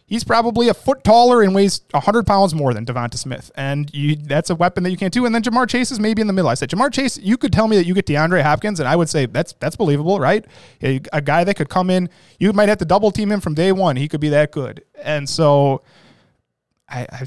he's 0.10 0.23
probably 0.23 0.68
a 0.68 0.73
foot 0.73 1.03
taller 1.03 1.41
and 1.41 1.56
weighs 1.56 1.81
100 1.91 2.26
pounds 2.26 2.53
more 2.53 2.73
than 2.73 2.86
Devonta 2.86 3.15
Smith. 3.15 3.52
And 3.56 3.94
you, 3.94 4.15
that's 4.15 4.49
a 4.49 4.56
weapon 4.56 4.84
that 4.84 4.90
you 4.90 4.98
can't 4.98 5.14
do. 5.14 5.26
And 5.26 5.34
then 5.34 5.44
Ja'Marr 5.44 5.69
Chase 5.69 5.91
is 5.91 5.99
maybe 5.99 6.22
in 6.22 6.27
the 6.27 6.34
middle. 6.34 6.49
I 6.49 6.56
said, 6.56 6.69
Ja'Marr 6.69 6.91
Chase, 6.91 7.18
you 7.19 7.38
could 7.38 7.53
tell 7.53 7.68
me 7.68 7.77
that 7.77 7.86
you 7.86 7.94
get 7.94 8.06
DeAndre 8.06 8.41
Hopkins, 8.41 8.80
and 8.80 8.90
I 8.90 8.95
would 8.95 9.07
say 9.07 9.27
that's 9.27 9.53
that's 9.53 9.76
believable, 9.76 10.19
right? 10.19 10.45
A, 10.84 10.99
a 11.14 11.22
guy 11.22 11.44
that 11.44 11.56
could 11.56 11.69
come 11.69 11.90
in, 11.90 12.10
you 12.40 12.52
might 12.52 12.69
have 12.69 12.80
to 12.80 12.86
double 12.86 13.11
team 13.11 13.31
him 13.31 13.40
from 13.40 13.53
day 13.53 13.72
one. 13.72 13.95
He 13.95 14.07
could 14.07 14.22
be 14.22 14.30
that 14.30 14.52
good. 14.52 14.84
And 15.02 15.30
so 15.30 15.84
I, 16.90 17.07
I 17.11 17.26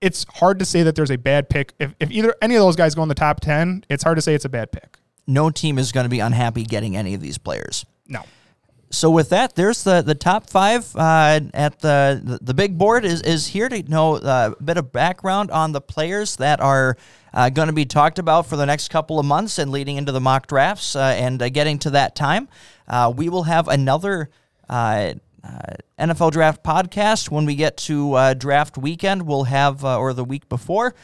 it's 0.00 0.24
hard 0.36 0.58
to 0.58 0.64
say 0.64 0.82
that 0.82 0.94
there's 0.94 1.10
a 1.10 1.18
bad 1.18 1.48
pick. 1.50 1.74
If, 1.78 1.94
if 2.00 2.10
either 2.10 2.34
any 2.40 2.54
of 2.54 2.62
those 2.62 2.76
guys 2.76 2.94
go 2.94 3.02
in 3.02 3.08
the 3.08 3.14
top 3.14 3.40
10, 3.40 3.84
it's 3.90 4.02
hard 4.02 4.16
to 4.16 4.22
say 4.22 4.34
it's 4.34 4.46
a 4.46 4.50
bad 4.50 4.72
pick. 4.72 4.96
No 5.26 5.50
team 5.50 5.78
is 5.78 5.92
going 5.92 6.04
to 6.04 6.10
be 6.10 6.20
unhappy 6.20 6.64
getting 6.64 6.96
any 6.96 7.12
of 7.14 7.20
these 7.20 7.38
players. 7.38 7.84
No. 8.08 8.22
So 8.92 9.08
with 9.08 9.28
that, 9.28 9.54
there's 9.54 9.84
the 9.84 10.02
the 10.02 10.16
top 10.16 10.50
five 10.50 10.96
uh, 10.96 11.40
at 11.54 11.78
the, 11.78 12.38
the 12.42 12.54
big 12.54 12.76
board 12.76 13.04
is 13.04 13.22
is 13.22 13.46
here 13.46 13.68
to 13.68 13.82
know 13.84 14.16
uh, 14.16 14.54
a 14.58 14.62
bit 14.62 14.76
of 14.78 14.90
background 14.90 15.52
on 15.52 15.70
the 15.70 15.80
players 15.80 16.34
that 16.36 16.60
are 16.60 16.96
uh, 17.32 17.50
going 17.50 17.68
to 17.68 17.72
be 17.72 17.84
talked 17.84 18.18
about 18.18 18.46
for 18.46 18.56
the 18.56 18.66
next 18.66 18.88
couple 18.88 19.20
of 19.20 19.26
months 19.26 19.60
and 19.60 19.70
leading 19.70 19.96
into 19.96 20.10
the 20.10 20.20
mock 20.20 20.48
drafts 20.48 20.96
uh, 20.96 21.14
and 21.16 21.40
uh, 21.40 21.48
getting 21.48 21.78
to 21.78 21.90
that 21.90 22.16
time. 22.16 22.48
Uh, 22.88 23.12
we 23.16 23.28
will 23.28 23.44
have 23.44 23.68
another. 23.68 24.28
NFL 25.98 26.32
Draft 26.32 26.62
podcast. 26.62 27.30
When 27.30 27.46
we 27.46 27.54
get 27.54 27.78
to 27.78 28.34
draft 28.34 28.76
weekend, 28.76 29.26
we'll 29.26 29.44
have, 29.44 29.82
or 29.82 30.12
the 30.12 30.22
week 30.22 30.48
before, 30.50 30.94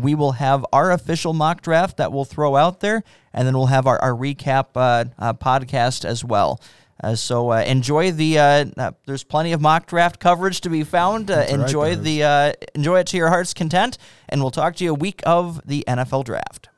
we 0.00 0.14
will 0.14 0.32
have 0.32 0.64
our 0.72 0.90
official 0.90 1.34
mock 1.34 1.60
draft 1.60 1.98
that 1.98 2.10
we'll 2.10 2.24
throw 2.24 2.56
out 2.56 2.80
there, 2.80 3.04
and 3.34 3.46
then 3.46 3.54
we'll 3.54 3.66
have 3.66 3.86
our, 3.86 4.00
our 4.00 4.12
recap 4.12 4.72
podcast 5.38 6.06
as 6.06 6.24
well. 6.24 6.60
Uh, 7.02 7.14
so 7.14 7.50
uh, 7.50 7.60
enjoy 7.60 8.12
the. 8.12 8.38
Uh, 8.38 8.64
uh, 8.76 8.92
there's 9.06 9.24
plenty 9.24 9.52
of 9.52 9.60
mock 9.60 9.86
draft 9.86 10.20
coverage 10.20 10.60
to 10.62 10.70
be 10.70 10.84
found. 10.84 11.30
Uh, 11.30 11.44
enjoy 11.48 11.90
right, 11.90 12.02
the. 12.02 12.22
Uh, 12.22 12.52
enjoy 12.74 13.00
it 13.00 13.06
to 13.08 13.16
your 13.16 13.28
heart's 13.28 13.54
content, 13.54 13.98
and 14.28 14.40
we'll 14.40 14.50
talk 14.50 14.76
to 14.76 14.84
you 14.84 14.90
a 14.90 14.94
week 14.94 15.22
of 15.24 15.60
the 15.66 15.84
NFL 15.88 16.24
draft. 16.24 16.68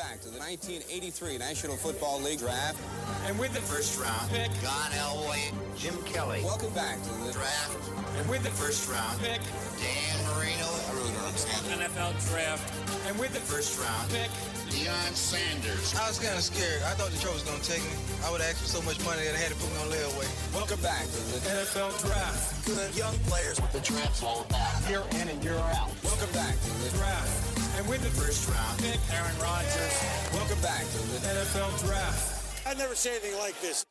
Back 0.00 0.16
to 0.24 0.32
the 0.32 0.40
1983 0.40 1.36
National 1.36 1.76
Football 1.76 2.24
League 2.24 2.40
Draft. 2.40 2.80
And 3.28 3.36
with 3.36 3.52
the 3.52 3.60
first 3.60 4.00
round 4.00 4.32
pick, 4.32 4.48
John 4.64 4.88
Elway, 4.96 5.52
Jim 5.76 5.92
Kelly. 6.08 6.40
Welcome 6.40 6.72
back 6.72 6.96
to 7.04 7.12
the 7.28 7.32
Draft, 7.36 7.76
and 8.16 8.24
with 8.24 8.40
the 8.40 8.54
first 8.56 8.88
round 8.88 9.20
pick, 9.20 9.44
Dan 9.76 10.16
Marino. 10.32 10.64
I 10.64 10.90
really 10.96 11.12
don't. 11.12 11.20
NFL 11.84 12.16
draft. 12.32 12.64
And 13.08 13.18
with 13.18 13.32
the 13.32 13.44
first 13.44 13.76
round 13.76 14.08
pick, 14.10 14.32
Deion 14.72 15.12
Sanders. 15.12 15.92
I 15.96 16.08
was 16.08 16.18
kind 16.18 16.36
of 16.36 16.44
scared. 16.44 16.80
I 16.88 16.96
thought 16.96 17.10
Detroit 17.12 17.34
was 17.34 17.44
going 17.44 17.60
to 17.60 17.68
take 17.68 17.84
me. 17.84 17.96
I 18.24 18.30
would 18.32 18.40
ask 18.40 18.56
for 18.56 18.68
so 18.68 18.80
much 18.82 19.04
money 19.04 19.20
that 19.24 19.36
I 19.36 19.40
had 19.40 19.52
to 19.52 19.58
put 19.60 19.68
me 19.68 19.78
on 19.84 19.88
layaway. 19.92 20.28
welcome 20.56 20.80
back 20.80 21.04
to 21.04 21.20
the 21.36 21.40
NFL 21.44 21.92
draft. 22.00 22.64
Good 22.64 22.96
young 22.96 23.16
players. 23.28 23.60
With 23.60 23.72
the 23.72 23.80
draft's 23.80 24.22
all 24.22 24.46
about 24.48 24.88
year 24.88 25.04
in 25.20 25.28
and 25.28 25.44
year 25.44 25.60
out. 25.76 25.92
welcome 26.04 26.32
back 26.32 26.56
to 26.56 26.70
the 26.84 26.90
Draft. 26.96 27.59
And 27.76 27.88
with 27.88 28.02
the 28.02 28.10
first 28.20 28.48
round 28.48 28.80
Aaron 29.12 29.38
Rodgers. 29.40 29.94
welcome 30.32 30.60
back 30.60 30.82
to 30.82 30.98
the 30.98 31.18
NFL 31.26 31.86
draft. 31.86 32.66
I've 32.66 32.78
never 32.78 32.94
seen 32.94 33.12
anything 33.12 33.38
like 33.38 33.58
this. 33.60 33.84